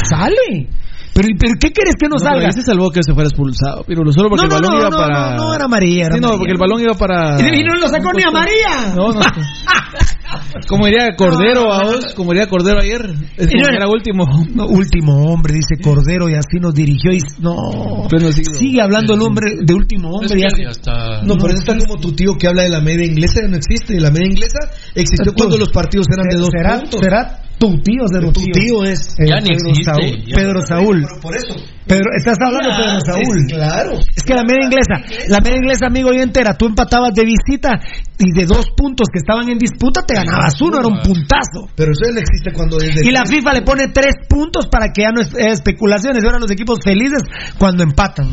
Sale. 0.09 0.69
Pero, 1.15 1.29
pero 1.39 1.53
¿qué 1.61 1.71
quieres 1.73 1.95
que 2.01 2.09
no, 2.09 2.17
No, 2.17 2.25
pero 2.25 2.31
salga? 2.41 2.47
ahí 2.47 2.53
se 2.53 2.63
salvó 2.63 2.91
que 2.91 3.03
se 3.03 3.13
fuera 3.13 3.29
expulsado, 3.29 3.85
pero 3.87 4.01
solo 4.13 4.31
porque 4.31 4.49
No, 4.49 4.57
el 4.57 4.63
no, 4.63 4.69
balón 4.69 4.73
no, 4.73 4.81
iba 4.81 4.89
no, 4.89 4.97
para. 4.97 5.37
no, 5.37 5.45
no, 5.45 5.55
era 5.55 5.65
amarilla, 5.67 6.07
era 6.07 6.15
Sí, 6.17 6.21
no, 6.23 6.29
amarilla. 6.29 6.39
porque 6.41 6.53
el 6.53 6.59
balón 6.59 6.81
iba 6.83 6.95
para. 6.95 7.39
Y 7.41 7.63
no 7.65 7.75
lo 7.75 7.89
sacó 7.89 8.13
ni 8.15 8.23
a 8.23 8.31
María. 8.31 8.95
No, 8.95 9.13
no. 9.13 9.21
Como 10.67 10.87
diría 10.87 11.15
Cordero 11.17 11.73
a 11.73 11.83
vos, 11.85 12.15
como 12.15 12.33
diría 12.33 12.47
Cordero 12.49 12.81
ayer, 12.81 13.03
es 13.37 13.47
no 13.47 13.53
como 13.53 13.77
era- 13.77 13.89
último. 13.89 14.25
No, 14.55 14.67
último 14.67 15.25
hombre, 15.33 15.55
dice 15.55 15.83
Cordero, 15.83 16.29
y 16.31 16.35
así 16.35 16.59
nos 16.61 16.75
dirigió. 16.75 17.13
Y, 17.13 17.19
no, 17.41 18.09
siglo. 18.09 18.55
sigue 18.55 18.81
hablando 18.81 19.15
el 19.15 19.21
hombre 19.23 19.51
de 19.61 19.75
último 19.75 20.23
Es 20.23 20.31
hombre. 20.33 20.49
que 20.57 20.67
hasta- 20.67 21.23
No, 21.23 21.37
pero 21.37 21.55
está 21.55 21.77
como 21.77 21.99
tu 22.01 22.13
tío 22.13 22.35
que 22.39 22.49
habla 22.49 22.63
de 22.63 22.71
la 22.71 22.81
media 22.81 23.05
inglesa, 23.05 23.41
no 23.49 23.57
existe. 23.57 24.01
La 24.01 24.11
media 24.11 24.27
inglesa 24.29 24.59
existió 24.95 25.35
cuando 25.35 25.59
los 25.59 25.69
partidos 25.71 26.07
eran 26.13 26.27
de 26.29 26.37
dos 26.39 26.49
¿Será, 26.57 26.79
puntos. 26.81 27.01
será 27.01 27.39
tu 27.63 27.79
tío, 27.83 28.03
será 28.11 28.33
Tu 28.33 28.43
tío 28.51 28.83
es. 28.85 29.15
Eh, 29.21 29.27
Ya 29.29 29.37
ni 29.39 29.55
Pedro 29.55 29.71
existe, 29.71 29.85
Saúl. 29.93 30.25
ya. 30.27 30.35
Pedro 30.35 30.61
Saúl. 30.67 31.07
Por 31.23 31.37
eso. 31.37 31.55
Pedro, 31.87 32.05
estás 32.17 32.37
hablando 32.45 32.69
de 32.69 32.75
Pedro 32.83 33.01
Saúl. 33.07 33.37
Es- 33.39 33.53
claro. 33.55 33.93
Es 34.17 34.23
que 34.25 34.35
la 34.35 34.43
media 34.45 34.65
inglesa, 34.67 34.95
la 35.29 35.39
media 35.41 35.57
inglesa, 35.59 35.87
amigo 35.87 36.11
y 36.13 36.19
entera, 36.21 36.57
tú 36.59 36.67
empatabas 36.67 37.13
de 37.15 37.25
visita 37.25 37.79
y 38.19 38.33
de 38.39 38.47
dos 38.47 38.67
puntos 38.77 39.07
que 39.13 39.19
estaban 39.19 39.49
en 39.49 39.59
disputa 39.59 40.03
te 40.03 40.15
ganabas 40.15 40.61
uno, 40.61 40.79
era 40.79 40.89
un 40.89 40.99
puntazo. 41.03 41.69
Pero 41.77 41.93
eso 41.93 42.11
no 42.13 42.19
existe 42.21 42.53
cuando 42.53 42.79
es 42.79 42.95
de 42.97 43.07
Y 43.07 43.11
la 43.13 43.25
FIFA 43.27 43.53
le 43.55 43.63
pone 43.63 43.89
tres 43.89 44.15
puntos 44.29 44.67
para 44.69 44.89
que 44.93 45.03
ya 45.03 45.11
no 45.13 45.21
es 45.21 45.33
eh, 45.35 45.53
especulaciones, 45.53 46.25
ahora 46.25 46.39
los 46.41 46.51
equipos 46.51 46.79
felices 46.85 47.23
cuando 47.59 47.83
empatan. 47.85 48.29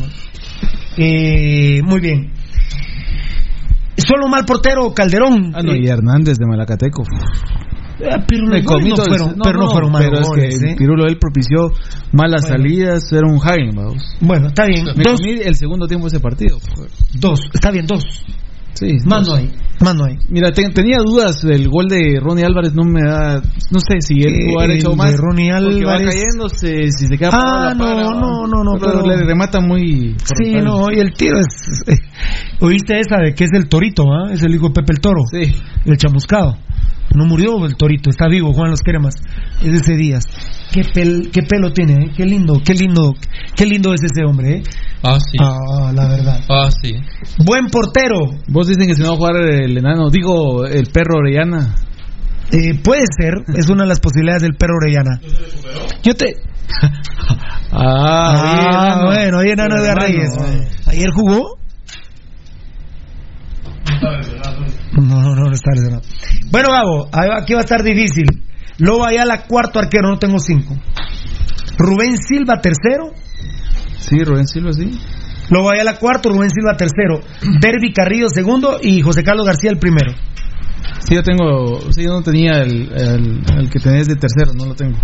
Eh, 0.98 1.82
muy 1.84 2.00
bien. 2.02 2.32
Solo 3.98 4.28
mal 4.28 4.46
portero 4.46 4.94
Calderón. 4.94 5.52
Ah, 5.54 5.62
no, 5.62 5.74
Eh, 5.74 5.80
y 5.84 5.88
Hernández 5.88 6.38
de 6.38 6.46
Malacateco. 6.46 7.04
Eh, 8.00 8.24
pero 8.28 8.46
los 8.48 8.64
goles 8.64 8.88
no 8.88 8.96
fueron, 8.96 9.36
pero 9.44 9.60
no, 9.60 9.70
fueron 9.72 9.92
malos 9.92 10.10
Pero 10.10 10.22
es 10.22 10.28
goles, 10.28 10.60
que 10.60 10.72
¿eh? 10.72 10.76
Pirulo 10.78 11.06
él 11.08 11.18
propició 11.20 11.72
malas 12.14 12.48
salidas, 12.48 13.12
era 13.12 13.28
un 13.28 13.40
vamos. 13.76 14.16
Bueno, 14.22 14.48
está 14.48 14.66
bien. 14.66 14.86
Me 14.96 15.04
Dos, 15.04 15.20
comí 15.20 15.40
el 15.44 15.56
segundo 15.56 15.88
tiempo 15.88 16.06
de 16.06 16.16
ese 16.16 16.20
partido. 16.20 16.58
dos, 17.14 17.40
está 17.54 17.72
bien, 17.72 17.86
dos. 17.88 18.04
Sí, 18.74 18.96
Más 19.04 19.28
no 19.28 19.34
hay, 19.36 19.52
más 19.84 19.94
no 19.96 20.06
hay. 20.06 20.16
Mira, 20.30 20.52
te- 20.52 20.70
tenía 20.70 21.00
dudas 21.04 21.42
del 21.42 21.68
gol 21.68 21.88
de 21.90 22.18
Ronnie 22.22 22.46
Álvarez, 22.46 22.74
no 22.74 22.84
me 22.86 23.02
da, 23.02 23.42
no 23.72 23.80
sé 23.82 24.00
si 24.00 24.14
él 24.22 24.34
Eh, 24.36 24.46
pudo 24.54 24.60
haber 24.64 24.78
hecho 24.78 24.96
más. 24.96 25.12
de 25.12 25.18
Ronnie 25.18 25.50
porque 25.52 25.84
va 25.86 25.94
Álvarez. 25.96 26.16
cayéndose, 26.16 26.92
si 26.92 27.08
se 27.08 27.18
queda 27.18 27.30
Ah, 27.34 27.74
no, 27.76 27.84
para, 27.84 28.04
no, 28.04 28.48
no, 28.48 28.64
no, 28.64 28.72
pero, 28.80 29.02
pero- 29.04 29.08
le 29.08 29.26
remata 29.26 29.60
muy 29.60 30.16
Sí, 30.24 30.54
no, 30.64 30.90
y 30.94 31.00
el 31.00 31.12
tiro 31.14 31.40
es. 31.40 31.84
eh, 31.88 31.96
¿Oíste 32.62 33.00
esa 33.02 33.18
de 33.18 33.34
que 33.34 33.44
es 33.46 33.50
el 33.54 33.68
torito, 33.68 34.04
ah? 34.14 34.32
Es 34.32 34.44
el 34.44 34.54
hijo 34.56 34.68
de 34.68 34.74
Pepe 34.76 34.94
el 34.94 35.00
Toro. 35.02 35.22
Sí. 35.30 35.54
El 35.86 35.98
chamuscado. 35.98 36.56
No 37.16 37.26
murió 37.26 37.66
el 37.66 37.76
torito, 37.76 38.10
está 38.10 38.28
vivo, 38.28 38.54
Juan 38.54 38.70
Los 38.72 38.82
Cremas. 38.82 39.16
Es 39.62 39.72
de 39.72 39.78
ese 39.78 39.96
días. 39.96 40.24
Qué, 40.72 40.82
pel- 40.82 41.32
qué 41.32 41.42
pelo 41.44 41.72
tiene, 41.74 42.06
¿eh? 42.06 42.12
Qué 42.16 42.24
lindo, 42.26 42.62
qué 42.64 42.74
lindo, 42.74 43.16
qué 43.56 43.66
lindo 43.66 43.94
es 43.94 44.02
ese 44.04 44.24
hombre, 44.26 44.58
¿eh? 44.58 44.64
Ah, 45.02 45.18
sí. 45.20 45.38
Ah, 45.42 45.92
la 45.94 46.08
verdad. 46.08 46.40
Ah, 46.50 46.70
sí. 46.70 46.94
Buen 47.44 47.68
portero. 47.68 48.20
Vos 48.48 48.68
dicen 48.68 48.88
que 48.88 48.96
si 48.96 49.02
no 49.02 49.10
va 49.10 49.14
a 49.14 49.18
jugar 49.18 49.36
el 49.38 49.78
enano, 49.78 50.10
digo, 50.10 50.66
el 50.66 50.88
perro 50.88 51.18
Orellana. 51.18 51.76
Eh, 52.52 52.76
puede 52.84 53.04
ser, 53.20 53.34
es 53.56 53.70
una 53.70 53.84
de 53.84 53.90
las 53.90 54.00
posibilidades 54.00 54.42
del 54.44 54.56
perro 54.56 54.76
Orellana. 54.82 55.20
Yo 56.04 56.14
te. 56.16 56.36
Ah, 57.72 58.34
Ah, 59.02 59.06
bueno, 59.06 59.38
ahí 59.40 59.50
enano 59.52 59.80
de. 59.82 59.94
Reyes. 59.94 60.32
¿Ayer 60.88 61.10
jugó? 61.12 61.59
No, 64.94 65.22
no, 65.22 65.36
no 65.36 65.52
está 65.52 65.72
lesionado. 65.72 66.02
Bueno, 66.52 66.70
Gabo, 66.72 67.10
aquí 67.12 67.54
va 67.54 67.60
a 67.60 67.64
estar 67.64 67.84
difícil. 67.84 68.26
Lobo 68.78 69.06
Ayala, 69.06 69.44
cuarto 69.46 69.80
arquero, 69.80 70.10
no 70.10 70.18
tengo 70.18 70.40
cinco. 70.40 70.76
Rubén 71.78 72.18
Silva, 72.18 72.62
tercero. 72.62 73.14
Sí, 73.98 74.24
Rubén 74.24 74.48
Silva, 74.48 74.74
sí. 74.74 74.92
Lobo 75.50 75.72
Ayala, 75.72 75.98
cuarto. 75.98 76.30
Rubén 76.30 76.50
Silva, 76.50 76.76
tercero. 76.78 77.22
Derby 77.60 77.94
Carrillo, 77.94 78.28
segundo. 78.30 78.80
Y 78.82 79.02
José 79.02 79.24
Carlos 79.24 79.46
García, 79.46 79.72
el 79.72 79.80
primero. 79.80 80.14
Sí, 81.00 81.16
yo 81.16 81.24
tengo, 81.24 81.80
sí, 81.92 82.04
yo 82.04 82.12
no 82.12 82.22
tenía 82.22 82.62
el, 82.62 82.92
el, 82.94 83.42
el 83.58 83.70
que 83.70 83.80
tenés 83.80 84.08
de 84.08 84.16
tercero, 84.16 84.54
no 84.54 84.66
lo 84.66 84.76
tengo. 84.76 84.98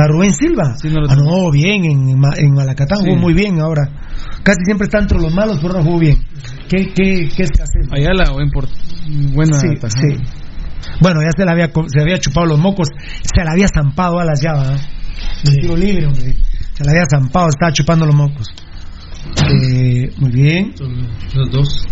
A 0.00 0.06
Rubén 0.06 0.32
Silva. 0.32 0.76
Sí, 0.80 0.88
no 0.90 1.00
lo 1.00 1.10
ah, 1.10 1.16
no, 1.16 1.50
bien, 1.50 1.84
en, 1.84 2.18
Ma- 2.18 2.34
en 2.36 2.52
Malacatán 2.54 2.98
Sí. 2.98 3.04
jugó 3.06 3.16
muy 3.16 3.34
bien 3.34 3.60
ahora. 3.60 3.82
Casi 4.44 4.64
siempre 4.64 4.84
está 4.86 4.98
entre 5.00 5.18
los 5.18 5.34
malos, 5.34 5.58
pero 5.60 5.74
no 5.74 5.82
jugó 5.84 5.98
bien. 5.98 6.18
¿Qué, 6.68 6.92
qué, 6.94 7.28
qué 7.36 7.42
escasez? 7.42 7.86
Ayala, 7.90 8.30
buen 8.32 8.50
por, 8.50 8.68
buena 9.34 9.58
Sí, 9.58 9.68
sí. 9.88 10.16
Bueno, 11.00 11.20
ya 11.22 11.30
se 11.36 11.44
le 11.44 11.50
había, 11.50 11.70
se 11.88 12.00
había 12.00 12.18
chupado 12.18 12.46
los 12.46 12.58
mocos, 12.60 12.88
se 13.22 13.42
le 13.44 13.50
había 13.50 13.66
zampado 13.68 14.20
a 14.20 14.24
las 14.24 14.40
llaves. 14.40 14.80
El 15.44 15.54
tiro 15.60 15.76
libre, 15.76 16.06
hombre. 16.06 16.34
Se 16.74 16.84
le 16.84 16.90
había 16.90 17.04
zampado, 17.10 17.48
estaba 17.48 17.72
chupando 17.72 18.06
los 18.06 18.14
mocos. 18.14 18.46
Eh, 19.44 20.12
muy 20.18 20.30
bien. 20.30 20.74
Los 21.34 21.50
dos. 21.50 21.84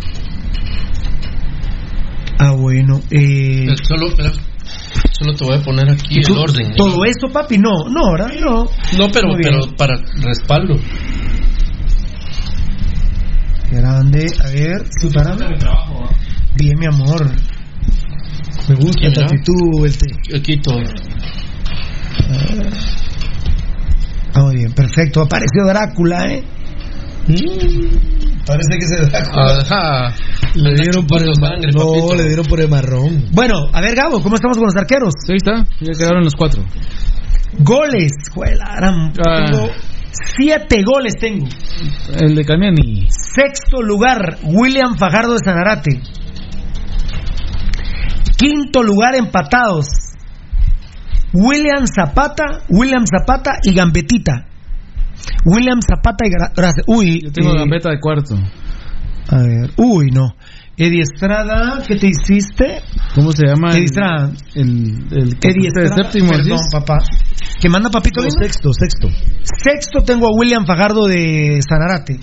Ah, 2.39 2.52
bueno. 2.52 3.01
Eh, 3.10 3.67
Eh, 3.70 3.75
Solo, 3.83 4.09
espera. 4.09 4.31
Solo 5.18 5.34
te 5.34 5.44
voy 5.44 5.57
a 5.58 5.60
poner 5.62 5.91
aquí 5.91 6.18
el 6.18 6.25
¿tú- 6.25 6.39
orden. 6.39 6.73
¿eh? 6.73 6.75
Todo 6.76 6.97
eso, 7.05 7.33
papi, 7.33 7.58
no, 7.58 7.70
no, 7.91 8.12
¿verdad? 8.12 8.33
No. 8.41 8.65
No, 8.99 9.08
pero, 9.12 9.28
pero 9.42 9.76
para 9.76 9.94
respaldo. 10.23 10.75
Grande, 13.70 14.26
a 14.44 14.49
ver, 14.50 14.84
¿sí 15.00 15.08
para? 15.12 15.34
Bien, 16.55 16.78
mi 16.78 16.86
amor. 16.86 17.31
Me 18.68 18.75
gusta 18.76 18.99
¿Quién 19.00 19.12
tu 19.12 19.20
actitud, 19.20 19.86
el 19.86 19.97
te- 19.99 20.36
Aquí 20.39 20.57
todo. 20.60 20.81
Ah, 24.34 24.41
muy 24.42 24.57
bien, 24.57 24.73
perfecto. 24.73 25.23
Apareció 25.23 25.65
Drácula, 25.66 26.26
¿eh? 26.26 26.44
Parece 27.27 28.79
que 28.79 28.87
se 28.87 29.11
da. 29.11 29.19
Ajá. 29.19 30.15
Le 30.55 30.75
dieron 30.75 31.07
por 31.07 31.21
el 31.21 31.35
sangre, 31.35 31.71
No, 31.75 32.15
le 32.15 32.25
dieron 32.29 32.47
por 32.47 32.61
el 32.61 32.69
marrón. 32.69 33.25
Bueno, 33.33 33.55
a 33.73 33.81
ver, 33.81 33.95
Gabo, 33.97 34.23
¿cómo 34.23 34.37
estamos 34.37 34.57
con 34.57 34.67
los 34.67 34.77
arqueros? 34.77 35.13
Sí, 35.27 35.33
ahí 35.33 35.37
está, 35.39 35.65
ya 35.81 35.93
quedaron 35.99 36.23
los 36.25 36.35
cuatro. 36.35 36.63
Goles, 37.59 38.13
Ah. 39.27 39.45
tengo 39.47 39.71
siete 40.37 40.83
goles 40.85 41.15
tengo. 41.19 41.47
El 42.21 42.35
de 42.35 42.45
Camiani. 42.45 43.09
Sexto 43.11 43.83
lugar, 43.83 44.39
William 44.45 44.97
Fajardo 44.97 45.33
de 45.33 45.39
Sanarate. 45.45 46.01
Quinto 48.37 48.83
lugar, 48.83 49.15
empatados. 49.17 49.87
William 51.33 51.87
Zapata, 51.87 52.63
William 52.69 53.05
Zapata 53.07 53.59
y 53.63 53.75
Gambetita. 53.75 54.47
William 55.45 55.78
Zapata 55.81 56.27
y 56.27 56.31
Gra- 56.31 56.53
Gracias. 56.55 56.85
Uy, 56.86 57.20
Yo 57.23 57.33
tengo 57.33 57.51
eh, 57.55 57.59
gambeta 57.59 57.91
de 57.91 58.01
cuarto. 58.01 58.35
A 59.28 59.39
ver, 59.43 59.70
uy, 59.77 60.11
no. 60.12 60.35
Eddie 60.78 61.03
Estrada, 61.03 61.83
¿qué 61.89 61.97
te 61.97 62.09
hiciste? 62.09 62.83
¿Cómo 63.15 63.33
se 63.33 63.47
llama? 63.47 63.70
Eddie 63.70 63.78
el- 63.78 63.85
Estrada. 63.86 64.33
El, 64.55 65.07
el 65.11 65.39
que 65.39 65.49
Eddie 65.49 65.69
Estrada. 65.69 65.97
séptimo, 66.05 66.28
Perdón, 66.31 66.59
¿sí? 66.59 66.65
papá. 66.70 66.99
¿Qué 67.61 67.69
manda 67.70 67.89
papito? 67.91 68.20
No, 68.20 68.28
sexto, 68.31 68.70
sexto. 68.73 69.09
Sexto 69.43 70.03
tengo 70.05 70.27
a 70.27 70.31
William 70.39 70.67
Fajardo 70.67 71.07
de 71.07 71.61
Sanarate. 71.67 72.19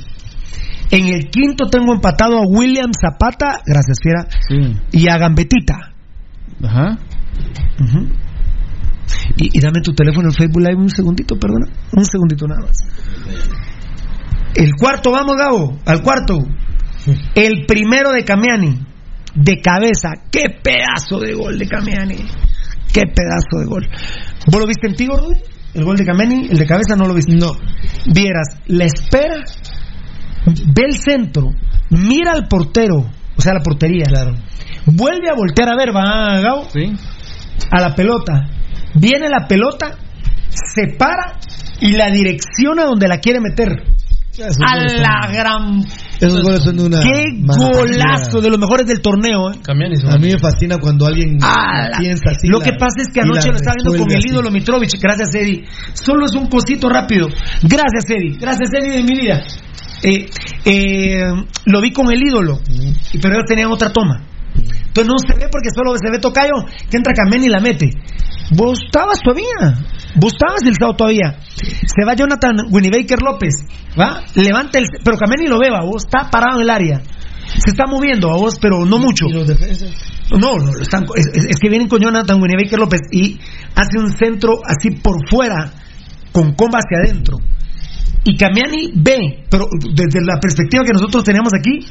En 0.92 1.06
el 1.08 1.30
quinto 1.32 1.66
tengo 1.72 1.94
empatado 1.94 2.38
a 2.38 2.46
William 2.48 2.92
Zapata, 2.94 3.62
gracias 3.66 3.98
fiera, 4.04 4.28
Sí. 4.48 4.78
y 4.92 5.10
a 5.10 5.18
Gambetita. 5.18 5.94
Ajá. 6.64 7.00
Ujú. 7.82 8.08
Y, 9.38 9.58
y 9.58 9.62
dame 9.62 9.82
tu 9.82 9.94
teléfono 9.94 10.30
en 10.30 10.34
Facebook 10.34 10.62
Live 10.62 10.76
un 10.76 10.90
segundito, 10.90 11.36
perdona. 11.38 11.68
Un 11.92 12.06
segundito 12.06 12.48
nada 12.48 12.62
más. 12.62 12.78
El 14.56 14.72
cuarto, 14.80 15.12
vamos, 15.12 15.36
Gabo, 15.38 15.80
al 15.86 16.02
cuarto. 16.02 16.38
El 17.36 17.66
primero 17.66 18.12
de 18.12 18.24
Camiani, 18.24 18.80
de 19.36 19.62
cabeza. 19.62 20.12
¡Qué 20.32 20.46
pedazo 20.64 21.20
de 21.20 21.34
gol 21.34 21.58
de 21.58 21.68
Camiani! 21.68 22.18
¡Qué 22.94 23.02
pedazo 23.08 23.60
de 23.60 23.66
gol! 23.66 23.90
¿Vos 24.48 24.62
lo 24.62 24.68
viste 24.68 24.88
en 24.88 24.96
ti, 24.96 25.08
Gordo? 25.08 25.32
El 25.74 25.84
gol 25.84 25.98
de 25.98 26.06
Camiani, 26.06 26.48
el 26.50 26.58
de 26.58 26.66
cabeza 26.66 26.96
no 26.96 27.08
lo 27.08 27.16
viste. 27.16 27.36
No. 27.36 27.52
Vieras, 28.14 28.60
la 28.68 28.86
espera, 28.86 29.44
ve 30.46 30.84
el 30.86 30.98
centro, 30.98 31.50
mira 31.90 32.34
al 32.34 32.48
portero, 32.48 33.10
o 33.36 33.42
sea, 33.42 33.54
la 33.54 33.62
portería. 33.62 34.06
Claro. 34.06 34.36
Vuelve 34.86 35.30
a 35.32 35.36
voltear 35.36 35.70
a 35.70 35.76
ver, 35.76 35.90
va, 35.96 36.40
Gabo. 36.40 36.70
Sí. 36.70 36.94
A 37.72 37.82
la 37.82 37.96
pelota. 37.96 38.50
Viene 38.96 39.30
la 39.30 39.48
pelota, 39.48 39.98
se 40.50 40.96
para 40.98 41.40
y 41.80 41.92
la 41.94 42.10
direcciona 42.12 42.86
donde 42.86 43.08
la 43.08 43.18
quiere 43.20 43.40
meter. 43.40 43.70
A 44.66 44.76
la 45.00 45.32
gran. 45.32 45.84
Esos 46.20 46.42
goles 46.42 46.64
son 46.64 46.76
de 46.78 46.84
una. 46.86 47.00
¡Qué 47.02 47.26
golazo! 47.46 48.42
De 48.42 48.50
los 48.50 48.58
mejores 48.58 48.88
del 48.88 49.00
torneo, 49.00 49.52
¿eh? 49.52 49.60
A 50.10 50.18
mí 50.18 50.30
me 50.32 50.40
fascina 50.40 50.80
cuando 50.80 51.06
alguien 51.06 51.38
la- 51.92 51.98
piensa 52.00 52.32
así. 52.32 52.48
Lo 52.48 52.58
la- 52.58 52.66
que 52.66 52.72
pasa 52.74 52.96
es 53.02 53.10
que 53.14 53.22
anoche 53.22 53.50
lo 53.50 53.56
estaba 53.58 53.76
viendo 53.76 53.92
con 54.04 54.12
el 54.12 54.18
así. 54.18 54.28
ídolo 54.30 54.50
Mitrovic. 54.50 55.00
Gracias, 55.00 55.36
Eddie. 55.36 55.66
Solo 55.94 56.26
es 56.26 56.34
un 56.34 56.48
cosito 56.48 56.90
rápido. 56.90 57.28
Gracias, 57.62 58.06
Eddie. 58.10 58.38
Gracias, 58.40 58.70
Eddie, 58.74 58.98
de 58.98 59.04
mi 59.04 59.20
vida. 59.20 59.44
Eh, 60.02 60.26
eh, 60.66 61.22
lo 61.66 61.82
vi 61.82 61.92
con 61.92 62.12
el 62.12 62.20
ídolo, 62.22 62.60
y- 63.14 63.20
pero 63.20 63.36
ellos 63.36 63.46
tenían 63.48 63.72
otra 63.72 63.92
toma. 63.94 64.24
Entonces 64.56 65.08
no 65.08 65.18
se 65.18 65.34
ve 65.34 65.50
porque 65.52 65.70
solo 65.76 65.96
se 65.98 66.12
ve 66.12 66.20
Tocayo 66.20 66.66
que 66.90 66.98
entra 66.98 67.14
Camén 67.14 67.44
y 67.44 67.50
la 67.50 67.60
mete. 67.60 67.90
Vos 68.52 68.80
estabas 68.86 69.20
todavía. 69.20 69.82
Vos 70.16 70.34
estabas 70.34 70.62
el 70.66 70.76
sábado 70.76 70.98
todavía. 70.98 71.40
Se 71.56 72.06
va 72.06 72.14
Jonathan 72.14 72.54
Winnebaker 72.70 73.22
López. 73.22 73.54
¿Va? 74.00 74.22
Levanta 74.36 74.80
el. 74.80 74.86
Pero 75.04 75.18
Camén 75.18 75.44
y 75.44 75.48
lo 75.48 75.60
ve, 75.60 75.70
va. 75.72 75.86
Vos 75.86 76.06
está 76.06 76.30
parado 76.30 76.58
en 76.58 76.64
el 76.64 76.70
área. 76.70 77.02
Se 77.48 77.72
está 77.72 77.86
moviendo 77.86 78.32
a 78.32 78.38
vos, 78.38 78.58
pero 78.60 78.86
no 78.86 78.98
mucho. 79.00 79.26
¿Y 79.28 79.34
los 79.34 79.48
defensas? 79.48 79.92
No, 80.32 80.58
no, 80.58 80.72
están, 80.80 81.06
es, 81.16 81.60
que 81.60 81.70
vienen 81.70 81.88
con 81.88 82.00
Jonathan 82.02 82.42
Winnebaker 82.42 82.80
López 82.80 83.02
y 83.12 83.40
hace 83.76 84.00
un 84.00 84.12
centro 84.12 84.62
así 84.66 84.92
por 84.92 85.18
fuera, 85.30 85.72
con 86.32 86.56
comba 86.56 86.80
hacia 86.80 87.04
adentro. 87.04 87.38
Y 88.24 88.38
Camiani 88.38 88.94
ve, 88.96 89.46
pero 89.50 89.68
desde 89.94 90.22
la 90.26 90.40
perspectiva 90.40 90.84
que 90.86 90.94
nosotros 90.94 91.24
teníamos 91.24 91.54
aquí, 91.54 91.86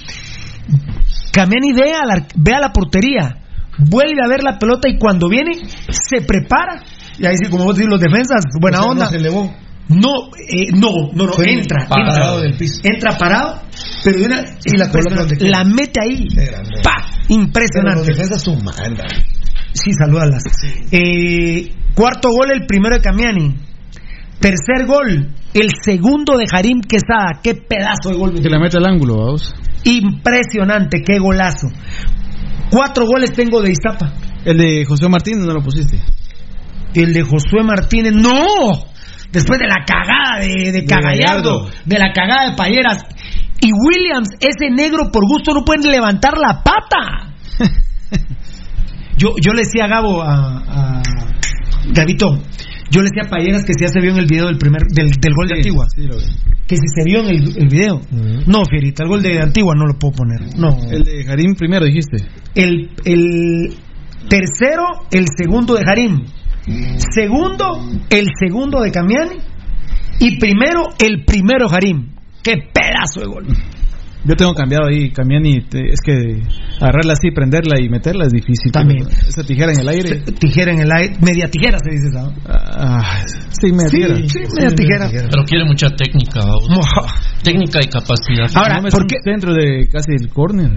Camiani 1.33 1.73
ve 1.73 1.93
a 1.93 2.05
la, 2.07 2.27
ve 2.37 2.53
a 2.55 2.61
la 2.61 2.73
portería, 2.73 3.37
vuelve 3.79 4.23
a 4.25 4.29
ver 4.29 4.43
la 4.43 4.59
pelota 4.59 4.89
y 4.89 4.99
cuando 4.99 5.29
viene, 5.29 5.53
se 5.89 6.21
prepara. 6.23 6.83
Y 7.19 7.27
ahí 7.27 7.37
sí, 7.43 7.51
como 7.51 7.65
vos 7.65 7.77
decís, 7.77 7.91
los 7.91 8.01
defensas, 8.01 8.45
buena 8.61 8.79
O 8.79 8.83
sea, 8.83 8.87
no 8.87 8.93
onda. 8.93 9.07
se 9.11 9.17
elevó. 9.17 9.55
No, 9.89 10.09
eh, 10.39 10.71
no, 10.73 10.89
no, 11.13 11.27
no, 11.27 11.33
Fue 11.33 11.53
entra, 11.53 11.87
parado 11.89 12.37
entra, 12.37 12.41
del 12.41 12.57
piso. 12.57 12.81
entra 12.85 13.19
parado, 13.19 13.61
pero 14.05 14.19
de 14.21 14.25
una, 14.27 14.41
Y 14.65 14.77
la 14.79 14.91
quiere. 14.91 15.51
la 15.51 15.65
mete 15.65 16.01
ahí, 16.03 16.29
pa, 16.83 16.95
Pero 17.29 17.41
impresionante. 17.41 17.99
los 17.99 18.07
defensas 18.07 18.43
son 18.43 18.59
mandan. 18.65 19.07
Sí, 19.73 19.91
salúdalas. 19.99 20.45
Eh, 20.93 21.73
cuarto 21.95 22.29
gol, 22.31 22.53
el 22.53 22.67
primero 22.67 22.97
de 22.97 23.03
Camiani. 23.03 23.55
Tercer 24.41 24.87
gol, 24.87 25.35
el 25.55 25.71
segundo 25.85 26.37
de 26.37 26.45
Harim 26.51 26.81
Quesada. 26.81 27.41
Qué 27.43 27.55
pedazo 27.55 28.11
de 28.11 28.17
gol. 28.17 28.41
Que 28.41 28.49
la 28.49 28.59
mete 28.59 28.79
al 28.79 28.87
ángulo, 28.87 29.19
vamos. 29.19 29.55
Impresionante, 29.85 31.03
qué 31.05 31.19
golazo. 31.19 31.69
Cuatro 32.71 33.07
goles 33.07 33.33
tengo 33.33 33.61
de 33.61 33.73
Iztapa. 33.73 34.13
El 34.45 34.57
de 34.57 34.85
José 34.87 35.09
Martínez 35.09 35.45
no 35.45 35.53
lo 35.53 35.63
pusiste. 35.63 35.99
El 36.95 37.13
de 37.13 37.23
Josué 37.23 37.63
Martínez, 37.63 38.13
no. 38.13 38.45
Después 39.31 39.59
de 39.59 39.67
la 39.67 39.85
cagada 39.87 40.41
de, 40.41 40.73
de 40.73 40.85
Cagallardo, 40.85 41.65
Gallardo. 41.65 41.71
de 41.87 41.99
la 41.99 42.13
cagada 42.13 42.51
de 42.51 42.57
Payeras. 42.57 42.99
Y 43.61 43.71
Williams, 43.73 44.29
ese 44.41 44.71
negro 44.71 45.11
por 45.11 45.27
gusto 45.27 45.55
no 45.55 45.65
puede 45.65 45.91
levantar 45.91 46.35
la 46.37 46.63
pata. 46.63 47.33
yo, 49.17 49.35
yo 49.41 49.53
le 49.53 49.63
decía 49.63 49.85
a 49.85 49.89
Gabo, 49.89 50.23
a, 50.23 50.59
a 50.59 51.03
Gabito, 51.93 52.43
yo 52.93 53.01
le 53.01 53.09
decía 53.09 53.27
a 53.27 53.31
Payeras 53.31 53.65
que 53.65 53.73
si 53.73 53.85
ya 53.85 53.89
se 53.89 54.01
vio 54.01 54.13
en 54.13 54.19
el 54.19 54.27
video 54.27 54.47
del 54.47 54.59
primer 54.59 54.83
del, 54.83 55.11
del 55.11 55.33
gol 55.35 55.49
de 55.49 55.55
Antigua. 55.57 55.87
Sí, 55.89 56.03
lo 56.03 56.17
vi. 56.17 56.25
Que 56.69 56.77
si 56.77 56.87
se 56.95 57.05
vio 57.05 57.21
en 57.21 57.31
el, 57.31 57.57
el 57.57 57.69
video. 57.69 58.01
No, 58.47 58.65
Fierita, 58.69 59.05
el 59.05 59.09
gol 59.09 59.23
de 59.23 59.41
Antigua 59.41 59.75
no 59.75 59.87
lo 59.87 59.99
puedo 59.99 60.13
poner. 60.13 60.41
No. 60.59 60.77
El 60.91 61.03
de 61.03 61.25
Jarín 61.25 61.55
primero 61.55 61.87
dijiste. 61.87 62.19
El, 62.55 62.91
el 63.05 63.75
tercero, 64.29 64.85
el 65.11 65.25
segundo 65.37 65.75
de 65.75 65.83
Harim. 65.87 66.21
Segundo, 67.15 67.81
el 68.11 68.27
segundo 68.39 68.83
de 68.83 68.93
Camiani. 68.93 69.39
Y 70.21 70.39
primero, 70.39 70.85
el 70.99 71.25
primero 71.25 71.69
Harim. 71.71 72.13
¡Qué 72.43 72.57
pedazo 72.73 73.21
de 73.21 73.27
gol! 73.27 73.47
Yo 74.25 74.37
tengo 74.37 74.55
cambiado 74.55 74.87
ahí, 74.89 75.11
Camiani, 75.11 75.63
te- 75.63 75.89
es 75.91 76.01
que 76.05 76.41
agarrarla 76.81 77.15
así, 77.15 77.31
prenderla 77.33 77.81
y 77.81 77.89
meterla 77.89 78.27
es 78.27 78.33
difícil. 78.33 78.71
También. 78.71 79.03
Esa 79.09 79.43
tijera 79.43 79.73
en 79.73 79.81
el 79.81 79.89
aire. 79.89 80.21
Tijera 80.39 80.73
en 80.73 80.81
el 80.81 80.93
aire. 80.93 81.17
Media 81.21 81.49
tijera 81.51 81.79
se 81.83 81.91
dice, 81.91 82.11
¿sabes? 82.13 82.39
Ah, 82.47 83.25
sí, 83.61 83.73
media 83.73 83.89
Sí, 83.89 83.97
tijera. 83.97 84.17
sí, 84.29 84.39
media 84.55 84.71
tijera. 84.71 85.11
Pero 85.31 85.45
quiere 85.45 85.65
mucha 85.65 85.89
técnica, 85.91 86.41
técnica 87.43 87.81
y 87.83 87.89
capacidad. 87.89 88.49
Ahora, 88.55 88.77
No 88.77 88.83
me 88.83 88.91
¿por 88.91 89.07
qué? 89.07 89.17
Dentro 89.25 89.53
de 89.55 89.89
casi 89.91 90.13
el 90.13 90.29
córner. 90.29 90.71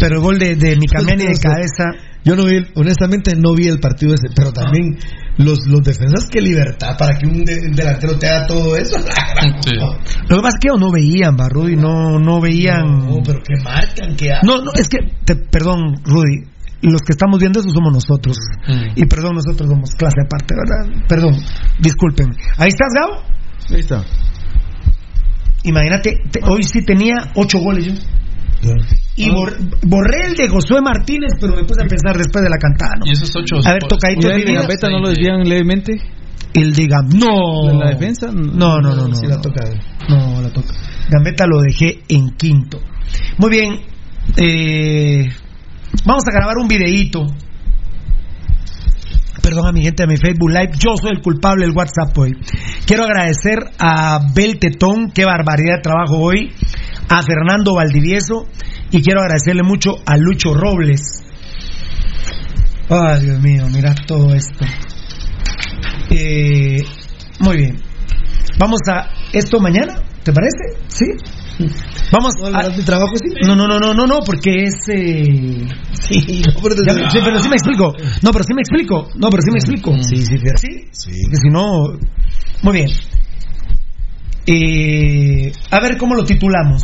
Pero 0.00 0.16
el 0.16 0.22
gol 0.22 0.38
de, 0.38 0.54
de 0.56 0.76
mi 0.76 0.86
Camiani 0.86 1.24
de 1.26 1.38
cabeza. 1.40 1.84
Yo 2.28 2.36
no 2.36 2.44
vi, 2.44 2.56
el- 2.56 2.70
honestamente 2.74 3.34
no 3.36 3.54
vi 3.54 3.68
el 3.68 3.80
partido 3.80 4.12
ese, 4.14 4.28
pero 4.36 4.52
también 4.52 4.98
los, 5.38 5.58
los 5.66 5.80
defensas, 5.82 6.28
qué 6.30 6.40
libertad 6.40 6.96
para 6.98 7.16
que 7.16 7.26
un, 7.26 7.44
de- 7.44 7.60
un 7.68 7.72
delantero 7.74 8.18
te 8.18 8.28
haga 8.28 8.46
todo 8.46 8.76
eso. 8.76 8.96
Lo 10.28 10.36
que 10.36 10.42
pasa 10.42 10.58
es 10.60 10.60
que 10.60 10.78
no 10.78 10.90
veían, 10.92 11.36
va, 11.38 11.48
Rudy. 11.48 11.76
No, 11.76 12.18
no 12.18 12.40
veían. 12.40 12.84
No, 13.08 13.18
pero 13.24 13.40
que 13.42 13.54
marcan, 13.62 14.14
que 14.16 14.32
hacen. 14.32 14.46
No, 14.46 14.62
no, 14.62 14.72
es 14.74 14.88
que, 14.88 14.98
te- 15.24 15.36
perdón, 15.36 15.94
Rudy, 16.04 16.44
los 16.82 17.00
que 17.02 17.12
estamos 17.12 17.40
viendo 17.40 17.60
eso 17.60 17.70
somos 17.70 17.92
nosotros. 17.92 18.36
Y 18.94 19.06
perdón, 19.06 19.36
nosotros 19.36 19.68
somos 19.68 19.90
clase 19.96 20.20
aparte, 20.24 20.54
¿verdad? 20.54 21.02
Perdón, 21.08 21.34
disculpen. 21.80 22.28
Ahí 22.56 22.68
estás, 22.68 22.88
Gabo. 22.94 23.22
Ahí 23.70 23.80
está. 23.80 24.04
Imagínate, 25.64 26.14
te- 26.30 26.40
hoy 26.44 26.62
sí 26.62 26.82
tenía 26.84 27.14
ocho 27.34 27.58
goles 27.58 27.86
yo. 27.86 27.92
Y 29.20 29.30
bor- 29.30 29.56
borré 29.82 30.26
el 30.26 30.34
de 30.36 30.48
Josué 30.48 30.80
Martínez, 30.80 31.32
pero 31.40 31.54
me 31.56 31.64
puse 31.64 31.82
a 31.82 31.86
pensar 31.86 32.16
después 32.16 32.42
de 32.42 32.50
la 32.50 32.56
cantada. 32.58 32.92
¿no? 33.00 33.06
Y 33.06 33.12
esos 33.12 33.34
ocho. 33.34 33.56
A 33.64 33.72
ver, 33.72 33.82
tocadito 33.88 34.28
¿Y 34.28 34.30
el 34.32 34.44
de. 34.44 34.54
Gambetta 34.54 34.88
no 34.90 35.00
lo 35.00 35.08
desvían 35.08 35.48
levemente? 35.48 36.00
El 36.54 36.72
de 36.74 36.86
Gam. 36.86 37.08
No. 37.10 37.70
¿En 37.70 37.78
la 37.78 37.90
defensa? 37.90 38.28
No, 38.32 38.80
no, 38.80 38.94
no, 38.94 39.08
no. 39.08 39.14
Sí 39.14 39.26
la 39.26 39.40
toca. 39.40 39.64
No, 40.08 40.40
la 40.40 40.50
toca. 40.50 40.72
Gambetta 41.10 41.46
lo 41.46 41.60
dejé 41.60 42.00
en 42.08 42.30
quinto. 42.36 42.80
Muy 43.38 43.50
bien. 43.50 43.80
eh, 44.36 45.28
vamos 46.04 46.22
a 46.26 46.32
grabar 46.32 46.56
un 46.58 46.68
videíto. 46.68 47.26
Perdón 49.42 49.66
a 49.68 49.72
mi 49.72 49.82
gente 49.82 50.02
de 50.02 50.08
mi 50.08 50.16
Facebook 50.16 50.50
Live. 50.50 50.72
Yo 50.78 50.96
soy 51.00 51.10
el 51.12 51.22
culpable 51.22 51.64
del 51.64 51.74
WhatsApp 51.74 52.16
hoy. 52.18 52.36
Quiero 52.86 53.04
agradecer 53.04 53.58
a 53.78 54.20
Bel 54.34 54.58
Tetón. 54.58 55.10
Qué 55.12 55.24
barbaridad 55.24 55.76
de 55.76 55.82
trabajo 55.82 56.18
hoy. 56.18 56.52
A 57.08 57.22
Fernando 57.22 57.74
Valdivieso. 57.74 58.46
Y 58.90 59.02
quiero 59.02 59.20
agradecerle 59.20 59.62
mucho 59.62 59.90
a 60.06 60.16
Lucho 60.16 60.54
Robles. 60.54 61.00
Ay, 62.88 63.20
Dios 63.24 63.40
mío, 63.40 63.66
mira 63.72 63.94
todo 64.06 64.34
esto. 64.34 64.64
Eh, 66.10 66.78
muy 67.40 67.56
bien. 67.56 67.80
Vamos 68.58 68.80
a 68.90 69.08
esto 69.32 69.60
mañana, 69.60 70.02
¿te 70.24 70.32
parece? 70.32 70.80
¿Sí? 70.88 71.04
Vamos 72.12 72.32
a 72.42 72.68
mi 72.70 72.82
trabajo 72.84 73.12
sí. 73.16 73.28
No, 73.46 73.54
no, 73.56 73.66
no, 73.66 73.78
no, 73.78 73.92
no, 73.92 74.06
no, 74.06 74.20
porque 74.24 74.64
es 74.66 74.74
eh, 74.88 75.66
Sí, 75.92 76.42
no, 76.46 76.62
pero 76.62 76.74
ya- 76.86 77.10
sí, 77.10 77.18
pero 77.22 77.40
sí 77.40 77.48
me 77.48 77.56
explico. 77.56 77.92
No, 78.22 78.30
pero 78.30 78.44
sí 78.44 78.54
me 78.54 78.62
explico. 78.62 79.08
No, 79.16 79.28
pero 79.28 79.42
sí 79.42 79.50
me 79.50 79.58
explico. 79.58 79.92
Sí, 80.02 80.16
sí, 80.24 80.38
fíjate. 80.38 80.88
¿Sí? 80.92 81.22
Porque 81.24 81.36
si 81.36 81.48
no 81.50 81.98
Muy 82.62 82.72
bien. 82.72 82.88
Eh, 84.46 85.52
a 85.70 85.80
ver 85.80 85.98
cómo 85.98 86.14
lo 86.14 86.24
titulamos. 86.24 86.82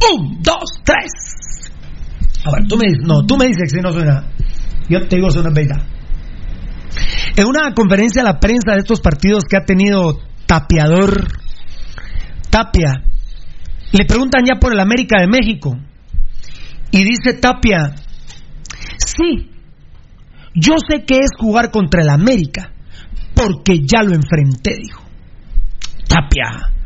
Un, 0.00 0.42
dos, 0.42 0.80
tres. 0.84 1.72
A 2.44 2.50
ver, 2.52 2.66
tú 2.68 2.76
me 2.76 2.86
dices, 2.86 3.04
no, 3.06 3.26
tú 3.26 3.36
me 3.36 3.46
dices 3.46 3.64
que 3.64 3.78
si 3.78 3.80
no 3.80 3.92
suena. 3.92 4.26
Yo 4.88 5.06
te 5.06 5.16
digo, 5.16 5.30
suena 5.30 5.50
verdad. 5.50 5.86
En 7.36 7.46
una 7.46 7.72
conferencia 7.74 8.22
a 8.22 8.24
la 8.24 8.40
prensa 8.40 8.72
de 8.72 8.78
estos 8.78 9.00
partidos 9.00 9.44
que 9.44 9.56
ha 9.56 9.64
tenido 9.64 10.18
Tapiador, 10.46 11.28
Tapia, 12.48 13.04
le 13.92 14.04
preguntan 14.04 14.44
ya 14.44 14.58
por 14.58 14.72
el 14.72 14.80
América 14.80 15.20
de 15.20 15.28
México. 15.28 15.76
Y 16.90 17.04
dice 17.04 17.34
Tapia, 17.40 17.94
sí, 18.98 19.50
yo 20.54 20.74
sé 20.88 21.04
que 21.04 21.18
es 21.18 21.30
jugar 21.38 21.70
contra 21.70 22.02
el 22.02 22.08
América, 22.08 22.72
porque 23.34 23.80
ya 23.86 24.02
lo 24.02 24.14
enfrenté, 24.14 24.76
dijo. 24.82 25.02
Tapia 26.08 26.79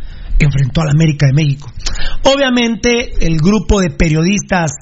enfrentó 0.46 0.82
al 0.82 0.90
América 0.90 1.26
de 1.26 1.32
México. 1.32 1.70
Obviamente 2.24 3.26
el 3.26 3.38
grupo 3.38 3.80
de 3.80 3.90
periodistas 3.90 4.72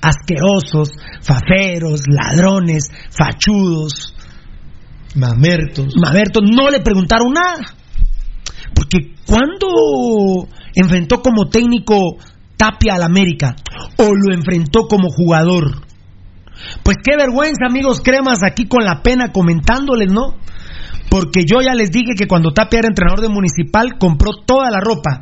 asquerosos, 0.00 0.90
faferos, 1.22 2.02
ladrones, 2.06 2.90
fachudos, 3.10 4.14
mamertos. 5.14 5.94
Mamertos, 5.96 6.42
no 6.44 6.70
le 6.70 6.80
preguntaron 6.80 7.32
nada. 7.32 7.74
Porque 8.74 9.14
cuando 9.26 10.48
enfrentó 10.74 11.22
como 11.22 11.48
técnico 11.48 12.18
Tapia 12.56 12.94
al 12.94 13.02
América 13.02 13.56
o 13.98 14.04
lo 14.14 14.34
enfrentó 14.34 14.86
como 14.88 15.08
jugador. 15.10 15.82
Pues 16.82 16.96
qué 17.04 17.16
vergüenza, 17.16 17.66
amigos 17.68 18.00
cremas, 18.02 18.42
aquí 18.42 18.66
con 18.66 18.84
la 18.84 19.02
pena 19.02 19.30
comentándoles, 19.30 20.10
¿no? 20.10 20.36
Porque 21.10 21.44
yo 21.46 21.60
ya 21.60 21.74
les 21.74 21.90
dije 21.90 22.14
que 22.16 22.26
cuando 22.26 22.52
Tapia 22.52 22.80
era 22.80 22.88
entrenador 22.88 23.20
de 23.20 23.28
Municipal 23.28 23.98
compró 23.98 24.32
toda 24.44 24.70
la 24.70 24.80
ropa 24.80 25.20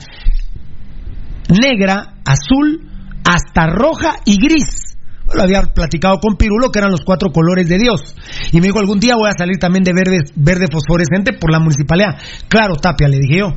negra, 1.49 2.15
azul, 2.25 2.91
hasta 3.25 3.67
roja 3.67 4.17
y 4.25 4.39
gris. 4.39 4.97
Lo 5.33 5.43
había 5.43 5.63
platicado 5.63 6.19
con 6.21 6.37
Pirulo, 6.37 6.71
que 6.71 6.79
eran 6.79 6.91
los 6.91 7.01
cuatro 7.01 7.31
colores 7.33 7.69
de 7.69 7.79
Dios. 7.79 8.15
Y 8.53 8.61
me 8.61 8.67
dijo, 8.67 8.79
algún 8.79 9.01
día 9.01 9.17
voy 9.17 9.29
a 9.29 9.39
salir 9.39 9.59
también 9.59 9.83
de 9.83 9.93
verde, 9.95 10.19
verde 10.37 10.67
fosforescente 10.71 11.33
por 11.33 11.51
la 11.51 11.59
municipalidad. 11.59 12.19
Claro, 12.49 12.77
Tapia, 12.77 13.09
le 13.09 13.19
dije 13.19 13.39
yo. 13.39 13.57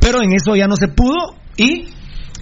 Pero 0.00 0.22
en 0.22 0.32
eso 0.34 0.56
ya 0.56 0.66
no 0.66 0.74
se 0.76 0.88
pudo 0.88 1.36
y 1.56 1.86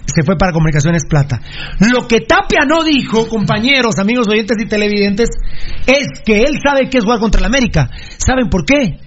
se 0.05 0.23
fue 0.23 0.37
para 0.37 0.51
Comunicaciones 0.51 1.03
Plata. 1.07 1.39
Lo 1.79 2.07
que 2.07 2.21
Tapia 2.21 2.65
no 2.67 2.83
dijo, 2.83 3.27
compañeros, 3.27 3.99
amigos 3.99 4.27
oyentes 4.27 4.57
y 4.59 4.65
televidentes, 4.65 5.29
es 5.85 6.21
que 6.25 6.41
él 6.41 6.57
sabe 6.63 6.89
que 6.89 6.97
es 6.97 7.03
jugar 7.03 7.19
contra 7.19 7.39
el 7.39 7.45
América. 7.45 7.89
¿Saben 8.17 8.49
por 8.49 8.65
qué? 8.65 8.97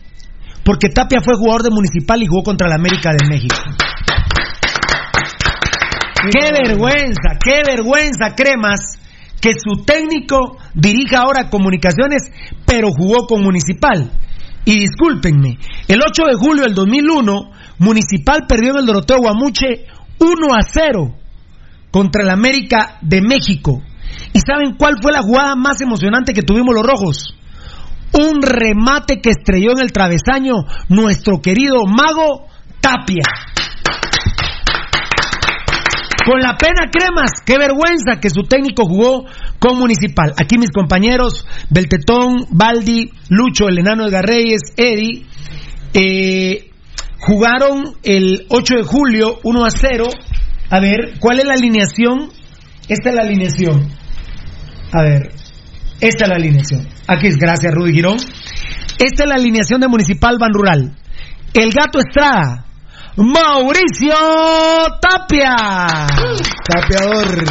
Porque 0.66 0.88
Tapia 0.88 1.20
fue 1.24 1.36
jugador 1.36 1.62
de 1.62 1.70
Municipal 1.70 2.20
y 2.20 2.26
jugó 2.26 2.42
contra 2.42 2.66
el 2.66 2.72
América 2.72 3.12
de 3.12 3.28
México. 3.28 3.54
Qué 6.32 6.50
vergüenza, 6.50 7.38
qué 7.40 7.62
vergüenza, 7.64 8.34
cremas, 8.34 8.98
que 9.40 9.52
su 9.52 9.84
técnico 9.84 10.58
dirija 10.74 11.20
ahora 11.20 11.50
comunicaciones, 11.50 12.24
pero 12.66 12.88
jugó 12.90 13.28
con 13.28 13.44
Municipal. 13.44 14.10
Y 14.64 14.80
discúlpenme, 14.80 15.56
el 15.86 16.00
8 16.02 16.24
de 16.24 16.34
julio 16.34 16.64
del 16.64 16.74
2001, 16.74 17.50
Municipal 17.78 18.46
perdió 18.48 18.72
en 18.72 18.78
el 18.78 18.86
Doroteo 18.86 19.18
Guamuche 19.18 19.86
1 20.18 20.52
a 20.52 20.62
0 20.62 21.14
contra 21.92 22.24
el 22.24 22.30
América 22.30 22.98
de 23.02 23.22
México. 23.22 23.84
¿Y 24.32 24.40
saben 24.40 24.74
cuál 24.76 24.96
fue 25.00 25.12
la 25.12 25.22
jugada 25.22 25.54
más 25.54 25.80
emocionante 25.80 26.32
que 26.32 26.42
tuvimos 26.42 26.74
los 26.74 26.84
rojos? 26.84 27.36
Un 28.18 28.40
remate 28.42 29.20
que 29.20 29.30
estrelló 29.30 29.72
en 29.72 29.80
el 29.80 29.92
travesaño 29.92 30.54
nuestro 30.88 31.40
querido 31.40 31.84
mago 31.84 32.46
Tapia. 32.80 33.22
Con 36.26 36.40
la 36.40 36.56
pena 36.56 36.90
cremas, 36.90 37.30
qué 37.44 37.56
vergüenza 37.56 38.20
que 38.20 38.30
su 38.30 38.42
técnico 38.42 38.84
jugó 38.84 39.26
con 39.60 39.78
Municipal. 39.78 40.34
Aquí 40.36 40.58
mis 40.58 40.70
compañeros, 40.70 41.46
Beltetón, 41.70 42.46
Baldi, 42.50 43.12
Lucho, 43.28 43.68
el 43.68 43.78
enano 43.78 44.06
de 44.06 44.10
Garreyes, 44.10 44.60
Eddie, 44.76 45.24
eh, 45.94 46.70
jugaron 47.20 47.94
el 48.02 48.46
8 48.48 48.74
de 48.74 48.82
julio 48.82 49.38
1 49.44 49.64
a 49.64 49.70
0. 49.70 50.08
A 50.70 50.80
ver, 50.80 51.14
¿cuál 51.20 51.38
es 51.38 51.46
la 51.46 51.54
alineación? 51.54 52.30
Esta 52.88 53.10
es 53.10 53.14
la 53.14 53.22
alineación. 53.22 53.88
A 54.92 55.02
ver, 55.02 55.32
esta 56.00 56.24
es 56.24 56.28
la 56.28 56.36
alineación. 56.36 56.86
Aquí 57.06 57.28
es, 57.28 57.36
gracias 57.36 57.72
Rudy 57.74 57.94
Girón. 57.94 58.16
Esta 58.98 59.24
es 59.24 59.28
la 59.28 59.34
alineación 59.34 59.80
de 59.80 59.88
Municipal 59.88 60.36
Ban 60.38 60.52
Rural. 60.52 60.96
El 61.52 61.70
Gato 61.72 61.98
Estrada, 61.98 62.66
Mauricio 63.16 64.14
Tapia. 65.00 65.56
Tapiador. 66.68 67.44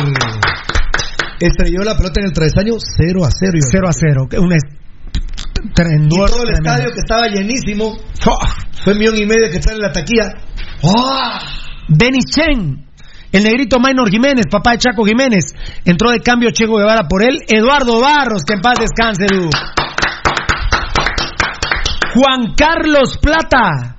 Estrelló 1.39 1.83
la 1.83 1.97
pelota 1.97 2.21
en 2.21 2.27
el 2.27 2.33
travesaño 2.33 2.73
0 2.77 3.25
a 3.25 3.29
0. 3.31 3.57
0 3.71 3.87
a 3.87 3.93
0. 3.93 4.27
Un 4.39 4.53
y 4.53 6.07
todo 6.07 6.43
el 6.43 6.53
estadio 6.53 6.89
que 6.91 6.99
estaba 6.99 7.27
llenísimo. 7.27 7.97
Fue 8.83 8.93
un 8.93 8.99
millón 8.99 9.17
y 9.17 9.25
medio 9.25 9.49
que 9.49 9.57
está 9.57 9.73
en 9.73 9.79
la 9.79 9.91
taquilla. 9.91 10.33
Denis 11.89 12.25
Chen. 12.25 12.84
El 13.35 13.43
negrito 13.43 13.81
Maynor 13.81 14.09
Jiménez, 14.09 14.45
papá 14.49 14.71
de 14.71 14.77
Chaco 14.77 15.03
Jiménez. 15.03 15.53
Entró 15.83 16.09
de 16.09 16.21
cambio 16.21 16.51
Checo 16.51 16.77
Guevara 16.77 17.05
por 17.09 17.21
él. 17.21 17.39
Eduardo 17.49 17.99
Barros, 17.99 18.43
que 18.47 18.53
en 18.53 18.61
paz 18.61 18.79
descanse. 18.79 19.27
Juan 22.13 22.53
Carlos 22.55 23.17
Plata. 23.17 23.97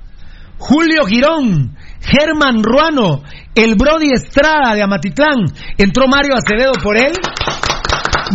Julio 0.57 1.05
Girón, 1.05 1.77
Germán 2.01 2.63
Ruano, 2.63 3.25
el 3.55 3.75
Brody 3.75 4.11
Estrada 4.11 4.75
de 4.75 4.83
Amatitlán, 4.83 5.45
entró 5.77 6.09
Mario 6.09 6.35
Acevedo 6.35 6.73
por 6.83 6.97
él, 6.97 7.13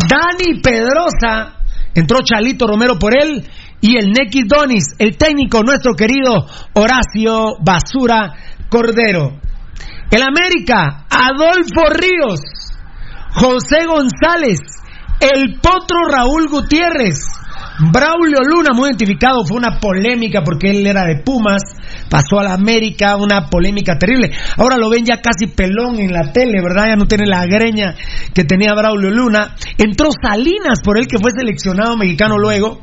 Dani 0.07 0.61
Pedrosa, 0.61 1.63
entró 1.95 2.19
Chalito 2.23 2.67
Romero 2.67 2.99
por 2.99 3.19
él, 3.19 3.43
y 3.81 3.97
el 3.97 4.11
Neki 4.11 4.43
Donis, 4.43 4.93
el 4.99 5.17
técnico 5.17 5.63
nuestro 5.63 5.95
querido 5.95 6.45
Horacio 6.75 7.55
Basura 7.59 8.35
Cordero. 8.69 9.41
El 10.11 10.23
América, 10.23 11.05
Adolfo 11.09 11.89
Ríos, 11.89 12.41
José 13.33 13.85
González, 13.85 14.59
el 15.21 15.59
Potro 15.61 16.03
Raúl 16.11 16.49
Gutiérrez, 16.49 17.29
Braulio 17.89 18.41
Luna, 18.43 18.69
muy 18.75 18.89
identificado, 18.89 19.43
fue 19.43 19.57
una 19.57 19.79
polémica 19.79 20.43
porque 20.43 20.69
él 20.69 20.85
era 20.85 21.03
de 21.03 21.23
Pumas, 21.23 21.63
pasó 22.09 22.39
a 22.39 22.43
la 22.43 22.53
América, 22.53 23.15
una 23.15 23.47
polémica 23.49 23.97
terrible. 23.97 24.29
Ahora 24.57 24.77
lo 24.77 24.87
ven 24.89 25.03
ya 25.03 25.19
casi 25.19 25.47
pelón 25.47 25.97
en 25.97 26.11
la 26.11 26.31
tele, 26.31 26.61
¿verdad? 26.61 26.89
Ya 26.89 26.95
no 26.95 27.07
tiene 27.07 27.25
la 27.25 27.43
greña 27.47 27.95
que 28.35 28.43
tenía 28.43 28.75
Braulio 28.75 29.09
Luna. 29.09 29.55
Entró 29.79 30.09
Salinas, 30.21 30.81
por 30.83 30.99
él 30.99 31.07
que 31.07 31.17
fue 31.19 31.31
seleccionado 31.31 31.97
mexicano 31.97 32.37
luego. 32.37 32.81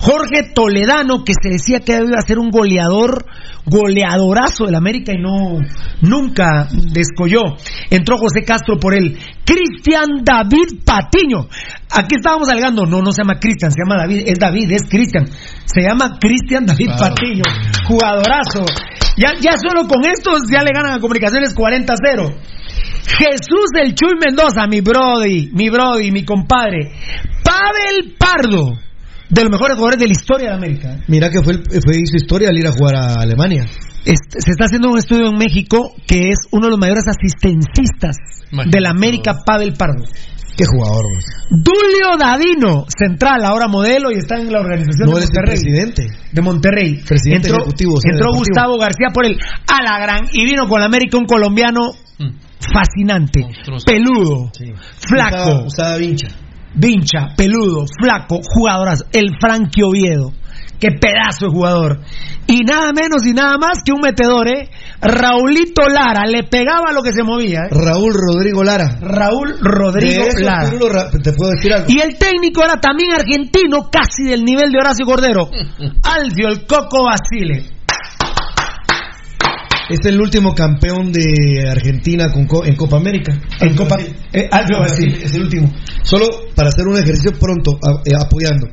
Jorge 0.00 0.50
Toledano, 0.52 1.22
que 1.22 1.34
se 1.40 1.48
decía 1.48 1.80
que 1.80 1.92
iba 1.92 2.18
a 2.18 2.26
ser 2.26 2.40
un 2.40 2.50
goleador, 2.50 3.24
goleadorazo 3.64 4.66
del 4.66 4.74
América 4.74 5.12
y 5.12 5.22
no, 5.22 5.60
nunca 6.00 6.68
descolló. 6.72 7.42
Entró 7.90 8.18
José 8.18 8.42
Castro 8.44 8.78
por 8.78 8.94
él. 8.94 9.16
Cristian 9.44 10.24
David 10.24 10.82
Patiño. 10.84 11.46
Aquí 11.94 12.16
estábamos 12.16 12.48
alegando, 12.48 12.86
no, 12.86 13.02
no 13.02 13.12
se 13.12 13.22
llama 13.22 13.38
Cristian, 13.38 13.70
se 13.70 13.82
llama 13.84 14.00
David, 14.00 14.22
es 14.32 14.38
David, 14.38 14.70
es 14.72 14.82
Cristian. 14.88 15.26
Se 15.64 15.82
llama 15.82 16.18
Cristian 16.20 16.66
David 16.66 16.86
Claro. 16.96 17.14
Patiño, 17.14 17.42
jugadorazo. 17.86 18.64
Ya, 19.16 19.32
ya 19.40 19.52
solo 19.56 19.86
con 19.86 20.04
estos 20.04 20.48
ya 20.50 20.62
le 20.62 20.70
ganan 20.74 20.94
a 20.94 21.00
comunicaciones 21.00 21.54
40-0. 21.54 22.34
Jesús 23.04 23.66
del 23.74 23.94
Chuy 23.94 24.14
Mendoza, 24.18 24.66
mi 24.66 24.80
brody, 24.80 25.50
mi 25.52 25.68
brody, 25.68 26.10
mi 26.10 26.24
compadre. 26.24 26.92
Pavel 27.44 28.14
Pardo, 28.18 28.78
de 29.28 29.42
los 29.42 29.50
mejores 29.50 29.76
jugadores 29.76 30.00
de 30.00 30.06
la 30.06 30.12
historia 30.12 30.50
de 30.50 30.54
América. 30.54 30.98
Mira 31.08 31.30
que 31.30 31.42
fue, 31.42 31.54
fue 31.54 31.94
hizo 31.96 32.16
historia 32.16 32.48
al 32.48 32.58
ir 32.58 32.66
a 32.66 32.72
jugar 32.72 32.96
a 32.96 33.14
Alemania. 33.20 33.66
Este, 34.04 34.40
se 34.40 34.50
está 34.50 34.64
haciendo 34.64 34.90
un 34.90 34.98
estudio 34.98 35.28
en 35.28 35.38
México 35.38 35.94
que 36.06 36.30
es 36.30 36.38
uno 36.50 36.66
de 36.66 36.70
los 36.70 36.78
mayores 36.78 37.04
asistencistas 37.06 38.16
de 38.50 38.80
la 38.80 38.90
América, 38.90 39.42
Pavel 39.46 39.74
Pardo. 39.74 40.04
Qué 40.56 40.64
jugador, 40.66 41.04
güey. 41.04 41.24
Dulio 41.50 42.16
Dadino, 42.18 42.84
central, 42.88 43.44
ahora 43.44 43.68
modelo 43.68 44.10
y 44.10 44.18
está 44.18 44.36
en 44.38 44.52
la 44.52 44.60
organización 44.60 45.08
No, 45.10 45.16
de 45.16 45.22
Monterrey. 45.22 45.44
presidente. 45.62 46.06
De 46.30 46.42
Monterrey. 46.42 47.00
Presidente 47.06 47.48
entró 47.48 47.62
ejecutivo, 47.62 47.92
entró 48.04 48.26
deportivo. 48.32 48.38
Gustavo 48.38 48.78
García 48.78 49.08
por 49.14 49.24
el 49.26 49.38
a 49.38 49.82
la 49.82 49.98
gran 49.98 50.26
y 50.32 50.44
vino 50.44 50.68
con 50.68 50.80
la 50.80 50.86
América 50.86 51.16
un 51.18 51.24
colombiano 51.26 51.92
fascinante, 52.72 53.44
peludo, 53.84 54.50
flaco, 55.08 55.36
Usaba, 55.36 55.66
usaba 55.66 55.96
vincha. 55.96 56.28
vincha, 56.74 57.28
peludo, 57.36 57.84
flaco, 58.00 58.40
jugadorazo, 58.42 59.04
el 59.12 59.30
Frankie 59.40 59.82
Oviedo. 59.82 60.32
Qué 60.82 60.88
pedazo 61.00 61.46
de 61.46 61.52
jugador. 61.52 62.00
Y 62.48 62.62
nada 62.64 62.90
menos 62.92 63.24
y 63.24 63.32
nada 63.32 63.56
más 63.56 63.84
que 63.86 63.92
un 63.92 64.00
metedor, 64.00 64.48
¿eh? 64.48 64.68
Raulito 65.00 65.82
Lara, 65.88 66.26
le 66.26 66.42
pegaba 66.42 66.90
lo 66.92 67.02
que 67.04 67.12
se 67.12 67.22
movía. 67.22 67.60
¿eh? 67.60 67.68
Raúl 67.70 68.12
Rodrigo 68.12 68.64
Lara. 68.64 68.98
Raúl 69.00 69.54
Rodrigo 69.60 70.24
eso, 70.24 70.40
Lara. 70.44 70.68
Ra- 70.90 71.10
te 71.22 71.32
puedo 71.34 71.52
decir 71.52 71.72
algo. 71.72 71.86
Y 71.88 72.00
el 72.00 72.18
técnico 72.18 72.64
era 72.64 72.80
también 72.80 73.12
argentino, 73.12 73.88
casi 73.92 74.24
del 74.24 74.42
nivel 74.42 74.72
de 74.72 74.78
Horacio 74.80 75.06
Cordero. 75.06 75.48
Alfio 76.02 76.48
el 76.48 76.66
Coco 76.66 77.04
Basile. 77.04 77.70
Es 79.88 80.00
el 80.06 80.20
último 80.20 80.54
campeón 80.54 81.12
de 81.12 81.68
Argentina 81.70 82.26
con 82.32 82.46
co- 82.46 82.64
en 82.64 82.74
Copa 82.74 82.96
América. 82.96 83.32
En 83.60 83.76
Copa 83.76 83.98
eh, 84.32 84.48
Alfio 84.50 84.78
Basile, 84.80 85.18
es 85.24 85.32
el 85.34 85.42
último. 85.42 85.70
Solo 86.02 86.26
para 86.56 86.70
hacer 86.70 86.86
un 86.88 86.96
ejercicio 86.98 87.32
pronto, 87.38 87.72
a- 87.84 88.00
eh, 88.04 88.14
apoyando. 88.18 88.66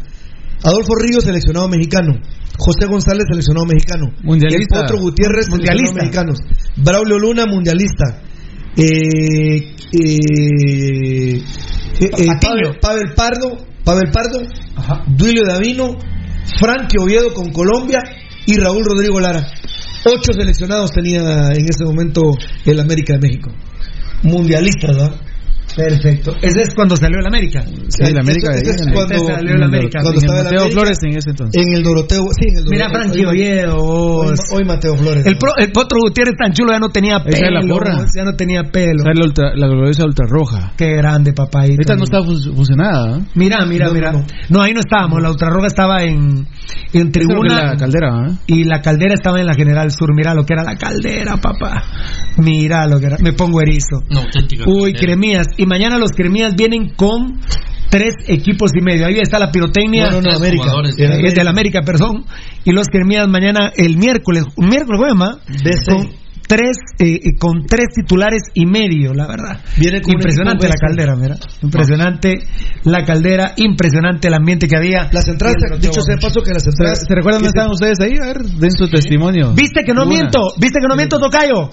Adolfo 0.64 0.94
Ríos, 0.96 1.24
seleccionado 1.24 1.68
mexicano. 1.70 2.14
José 2.58 2.88
González, 2.90 3.26
seleccionado 3.30 3.66
mexicano. 3.66 4.08
Mundialista. 4.24 4.80
El 4.80 4.82
Potro 4.82 5.00
Gutiérrez, 5.00 5.50
Mundialista. 5.50 5.94
mexicanos. 5.94 6.40
Braulio 6.76 7.18
Luna, 7.18 7.46
mundialista. 7.46 8.22
Eh, 8.76 9.74
eh, 9.92 11.42
eh, 12.00 12.28
Pavel, 12.42 12.78
Pavel 12.80 13.14
Pardo, 13.16 13.58
Pavel 13.84 14.12
Pardo, 14.12 14.42
Duilio 15.08 15.46
Davino, 15.46 15.98
Frankie 16.60 16.98
Oviedo 17.02 17.34
con 17.34 17.52
Colombia 17.52 18.00
y 18.46 18.58
Raúl 18.58 18.84
Rodrigo 18.86 19.20
Lara. 19.20 19.48
Ocho 20.06 20.34
seleccionados 20.34 20.92
tenía 20.92 21.50
en 21.54 21.66
ese 21.66 21.84
momento 21.84 22.22
el 22.66 22.80
América 22.80 23.14
de 23.14 23.20
México. 23.20 23.52
Mundialistas, 24.24 24.96
¿verdad? 24.96 25.16
Perfecto. 25.76 26.36
Ese 26.42 26.62
es 26.62 26.74
cuando 26.76 26.96
salió 26.96 27.20
el 27.20 27.28
América. 27.28 27.64
Sí, 27.64 28.04
el 28.04 28.18
América. 28.20 28.52
Ese 28.54 28.72
es 28.72 28.88
cuando, 28.94 29.20
salió 29.20 29.56
el 29.56 29.64
América. 29.64 30.00
cuando 30.02 30.20
estaba 30.20 30.40
el 30.40 30.44
Mateo 30.46 30.60
América, 30.62 30.80
Flores 30.82 30.98
en 31.04 31.18
ese 31.18 31.30
entonces. 31.30 31.66
En 31.66 31.74
el 31.74 31.84
Doroteo, 31.84 32.24
sí, 32.40 32.48
en 32.48 32.58
el 32.58 32.64
Doroteo. 32.66 32.72
Mira, 32.72 32.90
Frankie 32.90 33.26
Hoy- 33.26 33.40
Oviedo. 33.40 33.78
Hoy, 34.52 34.66
Mateo 34.66 34.96
Flores. 34.98 35.26
El, 35.26 35.38
pro- 35.38 35.54
el 35.58 35.72
Potro 35.72 36.00
Gutiérrez 36.02 36.36
tan 36.38 36.52
chulo 36.54 36.72
ya 36.74 36.80
no 36.80 36.90
tenía 36.90 37.18
Esa 37.18 37.30
es 37.30 37.40
pelo. 37.42 37.60
la 37.62 37.68
porra. 37.74 38.06
Ya 38.16 38.24
no 38.24 38.34
tenía 38.36 38.64
pelo. 38.64 39.00
Está 39.04 39.12
la, 39.14 39.26
ultra, 39.26 39.52
la 39.56 39.68
gloriosa 39.68 40.04
ultrarroja. 40.06 40.74
Qué 40.78 40.94
grande, 40.96 41.34
papá. 41.34 41.62
Ahorita 41.62 41.96
no 41.96 42.04
está 42.04 42.24
funcionada. 42.24 43.18
¿eh? 43.18 43.22
Mira, 43.36 43.66
mira, 43.66 43.88
No, 43.88 43.94
mira. 43.94 44.12
no, 44.12 44.20
No, 44.20 44.26
no. 44.50 44.62
ahí 44.62 44.74
no 44.74 44.80
estábamos. 44.80 45.22
La 45.22 45.30
ultrarroja 45.32 45.68
estaba 45.68 46.04
en, 46.04 46.12
en 46.14 46.46
Esa 46.94 47.00
es 47.06 47.12
tribuna. 47.12 47.64
la 47.72 47.78
caldera. 47.78 48.28
¿eh? 48.28 48.34
Y 48.48 48.64
la 48.64 48.82
caldera 48.82 49.14
estaba 49.14 49.40
en 49.40 49.46
la 49.46 49.54
General 49.54 49.90
Sur. 49.92 50.14
Mira 50.16 50.34
lo 50.34 50.46
que 50.46 50.54
era 50.54 50.64
la 50.64 50.76
caldera, 50.76 51.38
papá. 51.38 51.84
Mira 52.38 52.88
lo 52.88 53.00
que 53.00 53.06
era. 53.08 53.18
Me 53.20 53.34
pongo 53.34 53.62
erizo. 53.62 54.02
Una 54.10 54.22
auténtica 54.22 54.64
Uy, 54.68 54.94
cremías. 54.94 55.48
Y 55.60 55.66
mañana 55.66 55.98
los 55.98 56.12
cremías 56.12 56.56
vienen 56.56 56.94
con 56.96 57.42
tres 57.90 58.16
equipos 58.28 58.72
y 58.74 58.82
medio. 58.82 59.06
Ahí 59.06 59.18
está 59.22 59.40
la 59.40 59.52
pirotecnia. 59.52 60.10
No, 60.10 60.22
no, 60.22 60.32
América. 60.32 60.72
Era 60.98 61.16
Es 61.18 61.36
de 61.36 61.44
la 61.44 61.50
América, 61.50 61.82
perdón. 61.82 62.24
Y 62.64 62.72
los 62.72 62.88
cremías 62.88 63.28
mañana, 63.28 63.74
el 63.76 63.98
miércoles, 63.98 64.46
un 64.56 64.70
miércoles, 64.70 65.02
jueves. 65.02 65.86
Con 65.86 66.10
tres, 66.48 66.78
eh, 66.98 67.14
eh, 67.14 67.36
con 67.38 67.66
tres 67.66 67.88
titulares 67.94 68.42
y 68.54 68.66
medio, 68.66 69.14
la 69.14 69.28
verdad. 69.28 69.60
Viene 69.76 69.98
impresionante 69.98 70.70
la 70.70 70.76
caldera, 70.76 71.18
mira. 71.18 71.36
Impresionante 71.62 72.40
la 72.86 73.04
caldera, 73.04 73.54
impresionante 73.58 74.30
el 74.30 74.36
ambiente 74.36 74.70
que 74.70 74.78
había. 74.78 75.10
La 75.12 75.22
central, 75.22 75.56
Y 75.60 75.74
el 75.74 75.82
dicho 75.82 76.02
sea 76.02 76.16
paso 76.16 76.42
que 76.42 76.54
la 76.54 76.62
central. 76.62 76.96
¿Se, 76.96 77.14
recuerdan 77.14 77.42
dónde 77.42 77.50
estaban 77.50 77.72
ustedes 77.72 78.00
ahí? 78.00 78.14
A 78.18 78.28
ver, 78.28 78.44
den 78.44 78.72
su 78.72 78.88
testimonio. 78.90 79.54
¿Viste 79.56 79.84
que 79.84 79.94
no 79.94 80.04
Una. 80.04 80.10
miento? 80.10 80.40
¿Viste 80.58 80.80
que 80.80 80.88
no 80.88 80.96
miento, 80.96 81.20
Tocayo? 81.20 81.70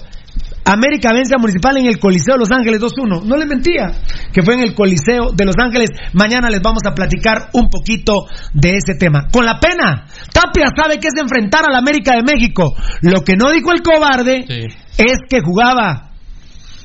América 0.67 1.13
vence 1.13 1.35
a 1.35 1.39
Municipal 1.39 1.77
en 1.79 1.87
el 1.87 1.99
Coliseo 1.99 2.35
de 2.35 2.41
Los 2.41 2.51
Ángeles 2.51 2.81
2-1. 2.81 3.23
No 3.23 3.37
les 3.37 3.47
mentía, 3.47 3.93
que 4.33 4.43
fue 4.43 4.55
en 4.55 4.63
el 4.63 4.75
Coliseo 4.75 5.31
de 5.33 5.45
Los 5.45 5.55
Ángeles. 5.59 5.91
Mañana 6.13 6.51
les 6.51 6.61
vamos 6.61 6.83
a 6.85 6.93
platicar 6.93 7.51
un 7.53 7.69
poquito 7.71 8.27
de 8.53 8.77
ese 8.77 8.99
tema. 8.99 9.29
Con 9.33 9.45
la 9.47 9.61
pena, 9.61 10.07
Tapia 10.33 10.67
sabe 10.77 10.99
que 10.99 11.07
es 11.09 11.15
enfrentar 11.21 11.63
al 11.69 11.77
América 11.77 12.17
de 12.17 12.23
México. 12.23 12.75
Lo 13.03 13.23
que 13.23 13.37
no 13.37 13.53
dijo 13.53 13.71
el 13.73 13.83
cobarde 13.83 14.45
Sí. 14.49 14.67
es 14.99 15.19
que 15.29 15.41
jugaba 15.41 16.11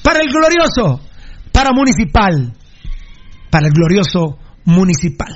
para 0.03 0.19
el 0.19 0.29
glorioso, 0.31 1.01
para 1.51 1.71
Municipal, 1.73 2.53
para 3.49 3.65
el 3.65 3.73
glorioso 3.73 4.37
Municipal. 4.65 5.33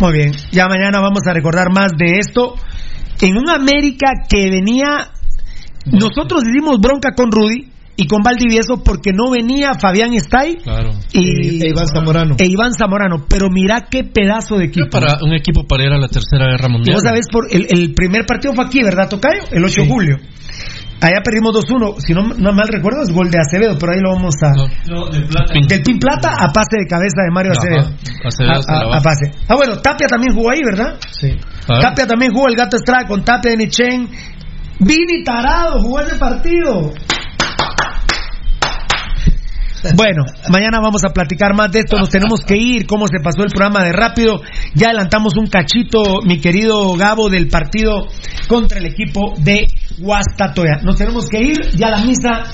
Muy 0.00 0.12
bien, 0.14 0.32
ya 0.50 0.66
mañana 0.66 0.98
vamos 1.00 1.20
a 1.26 1.34
recordar 1.34 1.66
más 1.74 1.92
de 1.98 2.18
esto. 2.18 2.54
En 3.22 3.36
un 3.36 3.50
América 3.50 4.08
que 4.28 4.50
venía, 4.50 5.10
nosotros 5.86 6.42
hicimos 6.48 6.78
bronca 6.80 7.10
con 7.14 7.30
Rudy 7.30 7.68
y 7.96 8.06
con 8.06 8.22
Valdivieso 8.22 8.82
porque 8.82 9.12
no 9.12 9.30
venía 9.30 9.74
Fabián 9.74 10.14
Stay 10.14 10.56
Claro. 10.56 10.90
y 11.12 11.62
E 11.62 11.68
Iván 11.68 11.86
Zamorano. 11.86 12.36
e 12.38 12.46
Iván 12.46 12.72
Zamorano. 12.72 13.26
Pero 13.28 13.48
mira 13.50 13.88
qué 13.90 14.04
pedazo 14.04 14.56
de 14.56 14.66
equipo. 14.66 14.88
Para 14.90 15.18
un 15.22 15.34
equipo 15.34 15.66
para 15.66 15.84
ir 15.84 15.90
a 15.92 15.98
la 15.98 16.08
tercera 16.08 16.46
guerra 16.50 16.68
Y 16.68 16.72
mundial. 16.72 16.94
vos 16.94 17.02
sabés, 17.02 17.26
por 17.30 17.46
el, 17.50 17.66
el 17.68 17.92
primer 17.92 18.24
partido 18.26 18.54
fue 18.54 18.64
aquí, 18.64 18.82
¿verdad, 18.82 19.08
Tocayo? 19.08 19.42
El 19.50 19.64
8 19.64 19.82
de 19.82 19.88
julio. 19.88 20.16
Allá 21.00 21.20
perdimos 21.24 21.52
2-1. 21.54 21.96
Si 21.98 22.12
no, 22.12 22.22
no 22.36 22.52
mal 22.52 22.68
recuerdo, 22.68 23.02
es 23.02 23.10
gol 23.12 23.30
de 23.30 23.38
Acevedo, 23.38 23.76
pero 23.78 23.92
ahí 23.92 24.00
lo 24.00 24.12
vamos 24.14 24.34
a. 24.42 24.50
No, 24.90 25.08
de 25.08 25.20
plata. 25.22 25.54
Del 25.66 25.82
Pin 25.82 25.98
Plata 25.98 26.28
a 26.38 26.52
pase 26.52 26.76
de 26.78 26.86
cabeza 26.86 27.22
de 27.24 27.30
Mario 27.32 27.52
Ajá, 27.52 27.60
Acevedo. 27.60 27.96
Acevedo 28.24 28.94
A- 28.94 29.00
pase. 29.00 29.32
Ah, 29.48 29.56
bueno, 29.56 29.78
Tapia 29.78 30.06
también 30.08 30.34
jugó 30.34 30.50
ahí, 30.50 30.60
¿verdad? 30.64 30.96
Sí. 31.10 31.36
Tapia 31.66 32.06
también 32.06 32.32
jugó 32.32 32.48
el 32.48 32.54
Gato 32.56 32.76
Estrada 32.76 33.06
con 33.06 33.24
Tapia 33.24 33.52
de 33.52 33.56
Nichen. 33.56 34.08
Vini 34.80 35.24
Tarado 35.24 35.80
jugó 35.80 36.00
ese 36.00 36.16
partido. 36.16 36.92
Bueno, 39.94 40.24
mañana 40.50 40.78
vamos 40.80 41.02
a 41.04 41.12
platicar 41.12 41.54
más 41.54 41.72
de 41.72 41.80
esto. 41.80 41.96
Nos 41.98 42.10
tenemos 42.10 42.40
que 42.44 42.56
ir. 42.56 42.86
¿Cómo 42.86 43.06
se 43.06 43.22
pasó 43.22 43.42
el 43.42 43.50
programa 43.50 43.84
de 43.84 43.92
rápido? 43.92 44.40
Ya 44.74 44.88
adelantamos 44.88 45.36
un 45.36 45.46
cachito, 45.46 46.20
mi 46.24 46.40
querido 46.40 46.94
Gabo, 46.96 47.30
del 47.30 47.48
partido 47.48 48.06
contra 48.48 48.78
el 48.78 48.86
equipo 48.86 49.34
de 49.38 49.66
Guastatoya. 49.98 50.80
Nos 50.82 50.96
tenemos 50.96 51.28
que 51.28 51.40
ir. 51.40 51.56
Ya 51.76 51.88
la 51.88 52.04
misa 52.04 52.44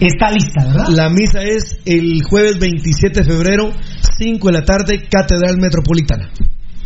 está 0.00 0.30
lista, 0.30 0.64
¿verdad? 0.66 0.88
La 0.88 1.08
misa 1.08 1.42
es 1.42 1.78
el 1.86 2.22
jueves 2.22 2.58
27 2.58 3.20
de 3.20 3.24
febrero, 3.24 3.72
5 4.18 4.46
de 4.48 4.52
la 4.52 4.64
tarde, 4.64 5.08
Catedral 5.08 5.56
Metropolitana. 5.58 6.30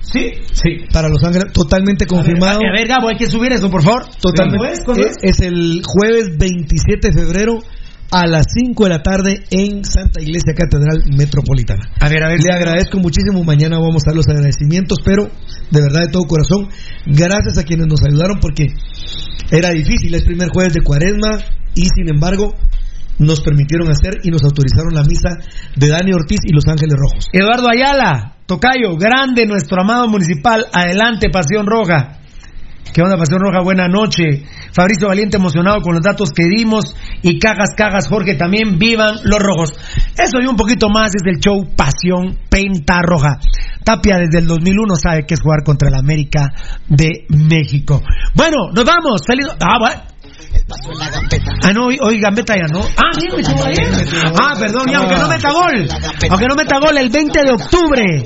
¿Sí? 0.01 0.33
Sí. 0.53 0.85
Para 0.93 1.09
Los 1.09 1.23
Ángeles, 1.23 1.53
totalmente 1.53 2.07
confirmado. 2.07 2.61
A 2.61 2.73
ver, 2.73 2.89
Gabo, 2.89 3.09
hay 3.09 3.17
que 3.17 3.27
subir 3.27 3.53
eso, 3.53 3.69
por 3.69 3.83
favor. 3.83 4.07
Totalmente. 4.21 4.59
¿Cuándo 4.59 4.73
es? 4.73 4.85
¿Cuándo 4.85 5.07
es, 5.07 5.17
es 5.23 5.41
el 5.41 5.83
jueves 5.85 6.39
27 6.39 7.09
de 7.09 7.13
febrero 7.13 7.59
a 8.11 8.27
las 8.27 8.47
5 8.55 8.85
de 8.85 8.91
la 8.91 9.03
tarde 9.03 9.45
en 9.51 9.85
Santa 9.85 10.21
Iglesia 10.21 10.55
Catedral 10.55 11.05
Metropolitana. 11.17 11.91
A 12.01 12.09
ver, 12.09 12.25
a 12.25 12.29
ver. 12.29 12.41
Le 12.43 12.53
agradezco 12.53 12.99
muchísimo. 12.99 13.45
Mañana 13.45 13.79
vamos 13.79 14.03
a 14.07 14.11
dar 14.11 14.17
los 14.17 14.29
agradecimientos, 14.29 14.99
pero 15.05 15.25
de 15.71 15.81
verdad 15.81 16.01
de 16.07 16.09
todo 16.09 16.25
corazón, 16.25 16.69
gracias 17.07 17.59
a 17.59 17.65
quienes 17.65 17.87
nos 17.87 18.03
ayudaron 18.03 18.39
porque 18.41 18.67
era 19.51 19.71
difícil. 19.71 20.15
Es 20.15 20.25
primer 20.25 20.49
jueves 20.49 20.73
de 20.73 20.83
cuaresma 20.83 21.39
y 21.75 21.83
sin 21.95 22.09
embargo 22.09 22.55
nos 23.19 23.41
permitieron 23.41 23.91
hacer 23.91 24.21
y 24.23 24.31
nos 24.31 24.45
autorizaron 24.45 24.95
la 24.95 25.03
misa 25.03 25.39
de 25.77 25.89
Dani 25.89 26.13
Ortiz 26.13 26.41
y 26.45 26.53
Los 26.53 26.67
Ángeles 26.69 26.97
Rojos. 26.97 27.27
Eduardo 27.33 27.69
Ayala, 27.69 28.37
Tocayo, 28.47 28.97
grande 28.97 29.45
nuestro 29.47 29.81
amado 29.83 30.09
municipal. 30.09 30.67
Adelante, 30.73 31.29
Pasión 31.31 31.67
Roja. 31.67 32.18
¿Qué 32.93 33.03
onda, 33.03 33.17
Pasión 33.17 33.41
Roja? 33.41 33.61
Buena 33.63 33.87
noche. 33.87 34.45
Fabricio 34.73 35.09
Valiente 35.09 35.37
emocionado 35.37 35.81
con 35.83 35.95
los 35.95 36.03
datos 36.03 36.31
que 36.31 36.45
dimos. 36.49 36.97
Y 37.23 37.39
cagas, 37.39 37.71
cagas, 37.77 38.09
Jorge 38.09 38.35
también. 38.35 38.79
Vivan 38.79 39.17
los 39.25 39.39
rojos. 39.39 39.73
Eso 40.17 40.41
y 40.41 40.47
un 40.47 40.57
poquito 40.57 40.89
más 40.89 41.11
es 41.15 41.23
el 41.27 41.41
show 41.41 41.69
Pasión 41.77 42.39
Penta 42.49 43.01
Roja. 43.03 43.39
Tapia 43.85 44.19
desde 44.19 44.39
el 44.39 44.47
2001 44.47 44.97
sabe 44.97 45.27
que 45.27 45.35
es 45.35 45.41
jugar 45.41 45.63
contra 45.65 45.89
el 45.89 45.95
América 45.95 46.51
de 46.89 47.27
México. 47.29 48.03
Bueno, 48.35 48.71
nos 48.75 48.85
vamos. 48.85 49.21
Feliz. 49.27 49.47
Ah, 49.61 49.79
bueno. 49.79 50.03
Ah, 51.63 51.73
no, 51.73 51.87
hoy, 51.87 51.99
hoy 52.01 52.21
Gambetta 52.21 52.55
ya 52.57 52.67
no. 52.71 52.81
Ah, 52.81 53.11
bien, 53.19 53.33
me 53.35 53.43
ayer. 53.43 54.33
Ah, 54.41 54.55
perdón, 54.59 54.95
aunque 54.95 55.17
no 55.17 55.29
meta 55.29 55.51
gol, 55.51 55.89
aunque 56.31 56.47
no 56.47 56.55
meta 56.55 56.79
gol, 56.79 56.97
el 56.99 57.09
20 57.09 57.43
de 57.43 57.53
octubre 57.53 58.25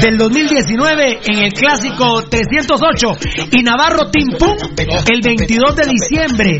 del 0.00 0.16
2019 0.16 1.20
en 1.26 1.38
el 1.40 1.52
clásico 1.52 2.22
308 2.28 3.08
y 3.52 3.62
Navarro 3.62 4.10
Timpum 4.10 4.56
el 5.12 5.20
22 5.22 5.76
de 5.76 5.86
diciembre 5.86 6.58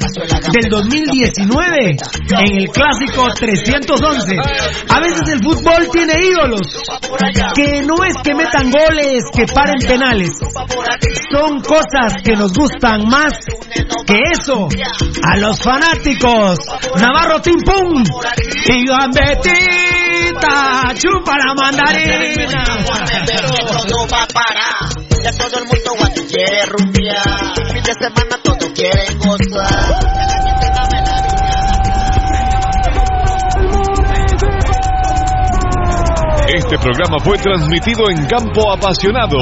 del 0.53 0.71
2019 0.71 1.97
en 2.45 2.59
el 2.59 2.69
clásico 2.69 3.29
311. 3.35 4.37
A 4.89 5.01
veces 5.01 5.23
el 5.33 5.43
fútbol 5.43 5.89
tiene 5.91 6.15
ídolos 6.27 6.61
que 7.55 7.83
no 7.83 8.05
es 8.05 8.17
que 8.23 8.35
metan 8.35 8.71
goles, 8.71 9.25
que 9.35 9.47
paren 9.47 9.79
penales. 9.87 10.33
Son 11.33 11.61
cosas 11.63 12.15
que 12.23 12.37
nos 12.37 12.53
gustan 12.53 13.09
más 13.09 13.33
que 14.07 14.19
eso 14.33 14.69
a 15.23 15.37
los 15.37 15.63
fanáticos. 15.63 16.59
Navarro 17.01 17.41
Timpum 17.41 18.05
y 18.67 18.87
Gambetita 18.87 20.41
chupa 20.95 21.37
la 21.39 21.55
mandarina. 21.55 22.75
Ya 25.23 25.31
todo 25.33 25.59
el 25.59 25.67
mundo 25.67 25.95
guacho 25.99 26.23
quiere 26.27 26.65
rumbear. 26.67 27.55
Fin 27.73 27.83
de 27.83 27.95
semana 27.95 28.39
todos 28.43 28.71
quieren 28.75 29.19
gozar. 29.19 30.31
Este 36.53 36.79
programa 36.79 37.19
fue 37.23 37.39
transmitido 37.39 38.11
en 38.11 38.27
Campo 38.27 38.73
Apasionado. 38.73 39.39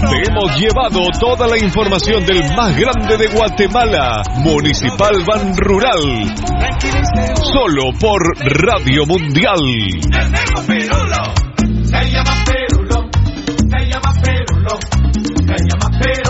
Te 0.00 0.30
hemos 0.30 0.58
llevado 0.58 1.02
toda 1.20 1.46
la 1.46 1.58
información 1.58 2.24
del 2.24 2.42
más 2.56 2.74
grande 2.74 3.18
de 3.18 3.28
Guatemala, 3.28 4.22
Municipal 4.38 5.12
Ban 5.26 5.54
Rural. 5.56 6.24
Solo 7.42 7.92
por 8.00 8.20
Radio 8.62 9.04
Mundial. 9.04 9.58
Se 11.84 12.10
llama 12.10 12.44
Perulo, 12.46 13.10
se 13.68 13.86
llama 13.86 14.12
Perulo, 14.22 14.78
se 15.46 15.56
llama 15.68 15.90
Perulo. 16.00 16.29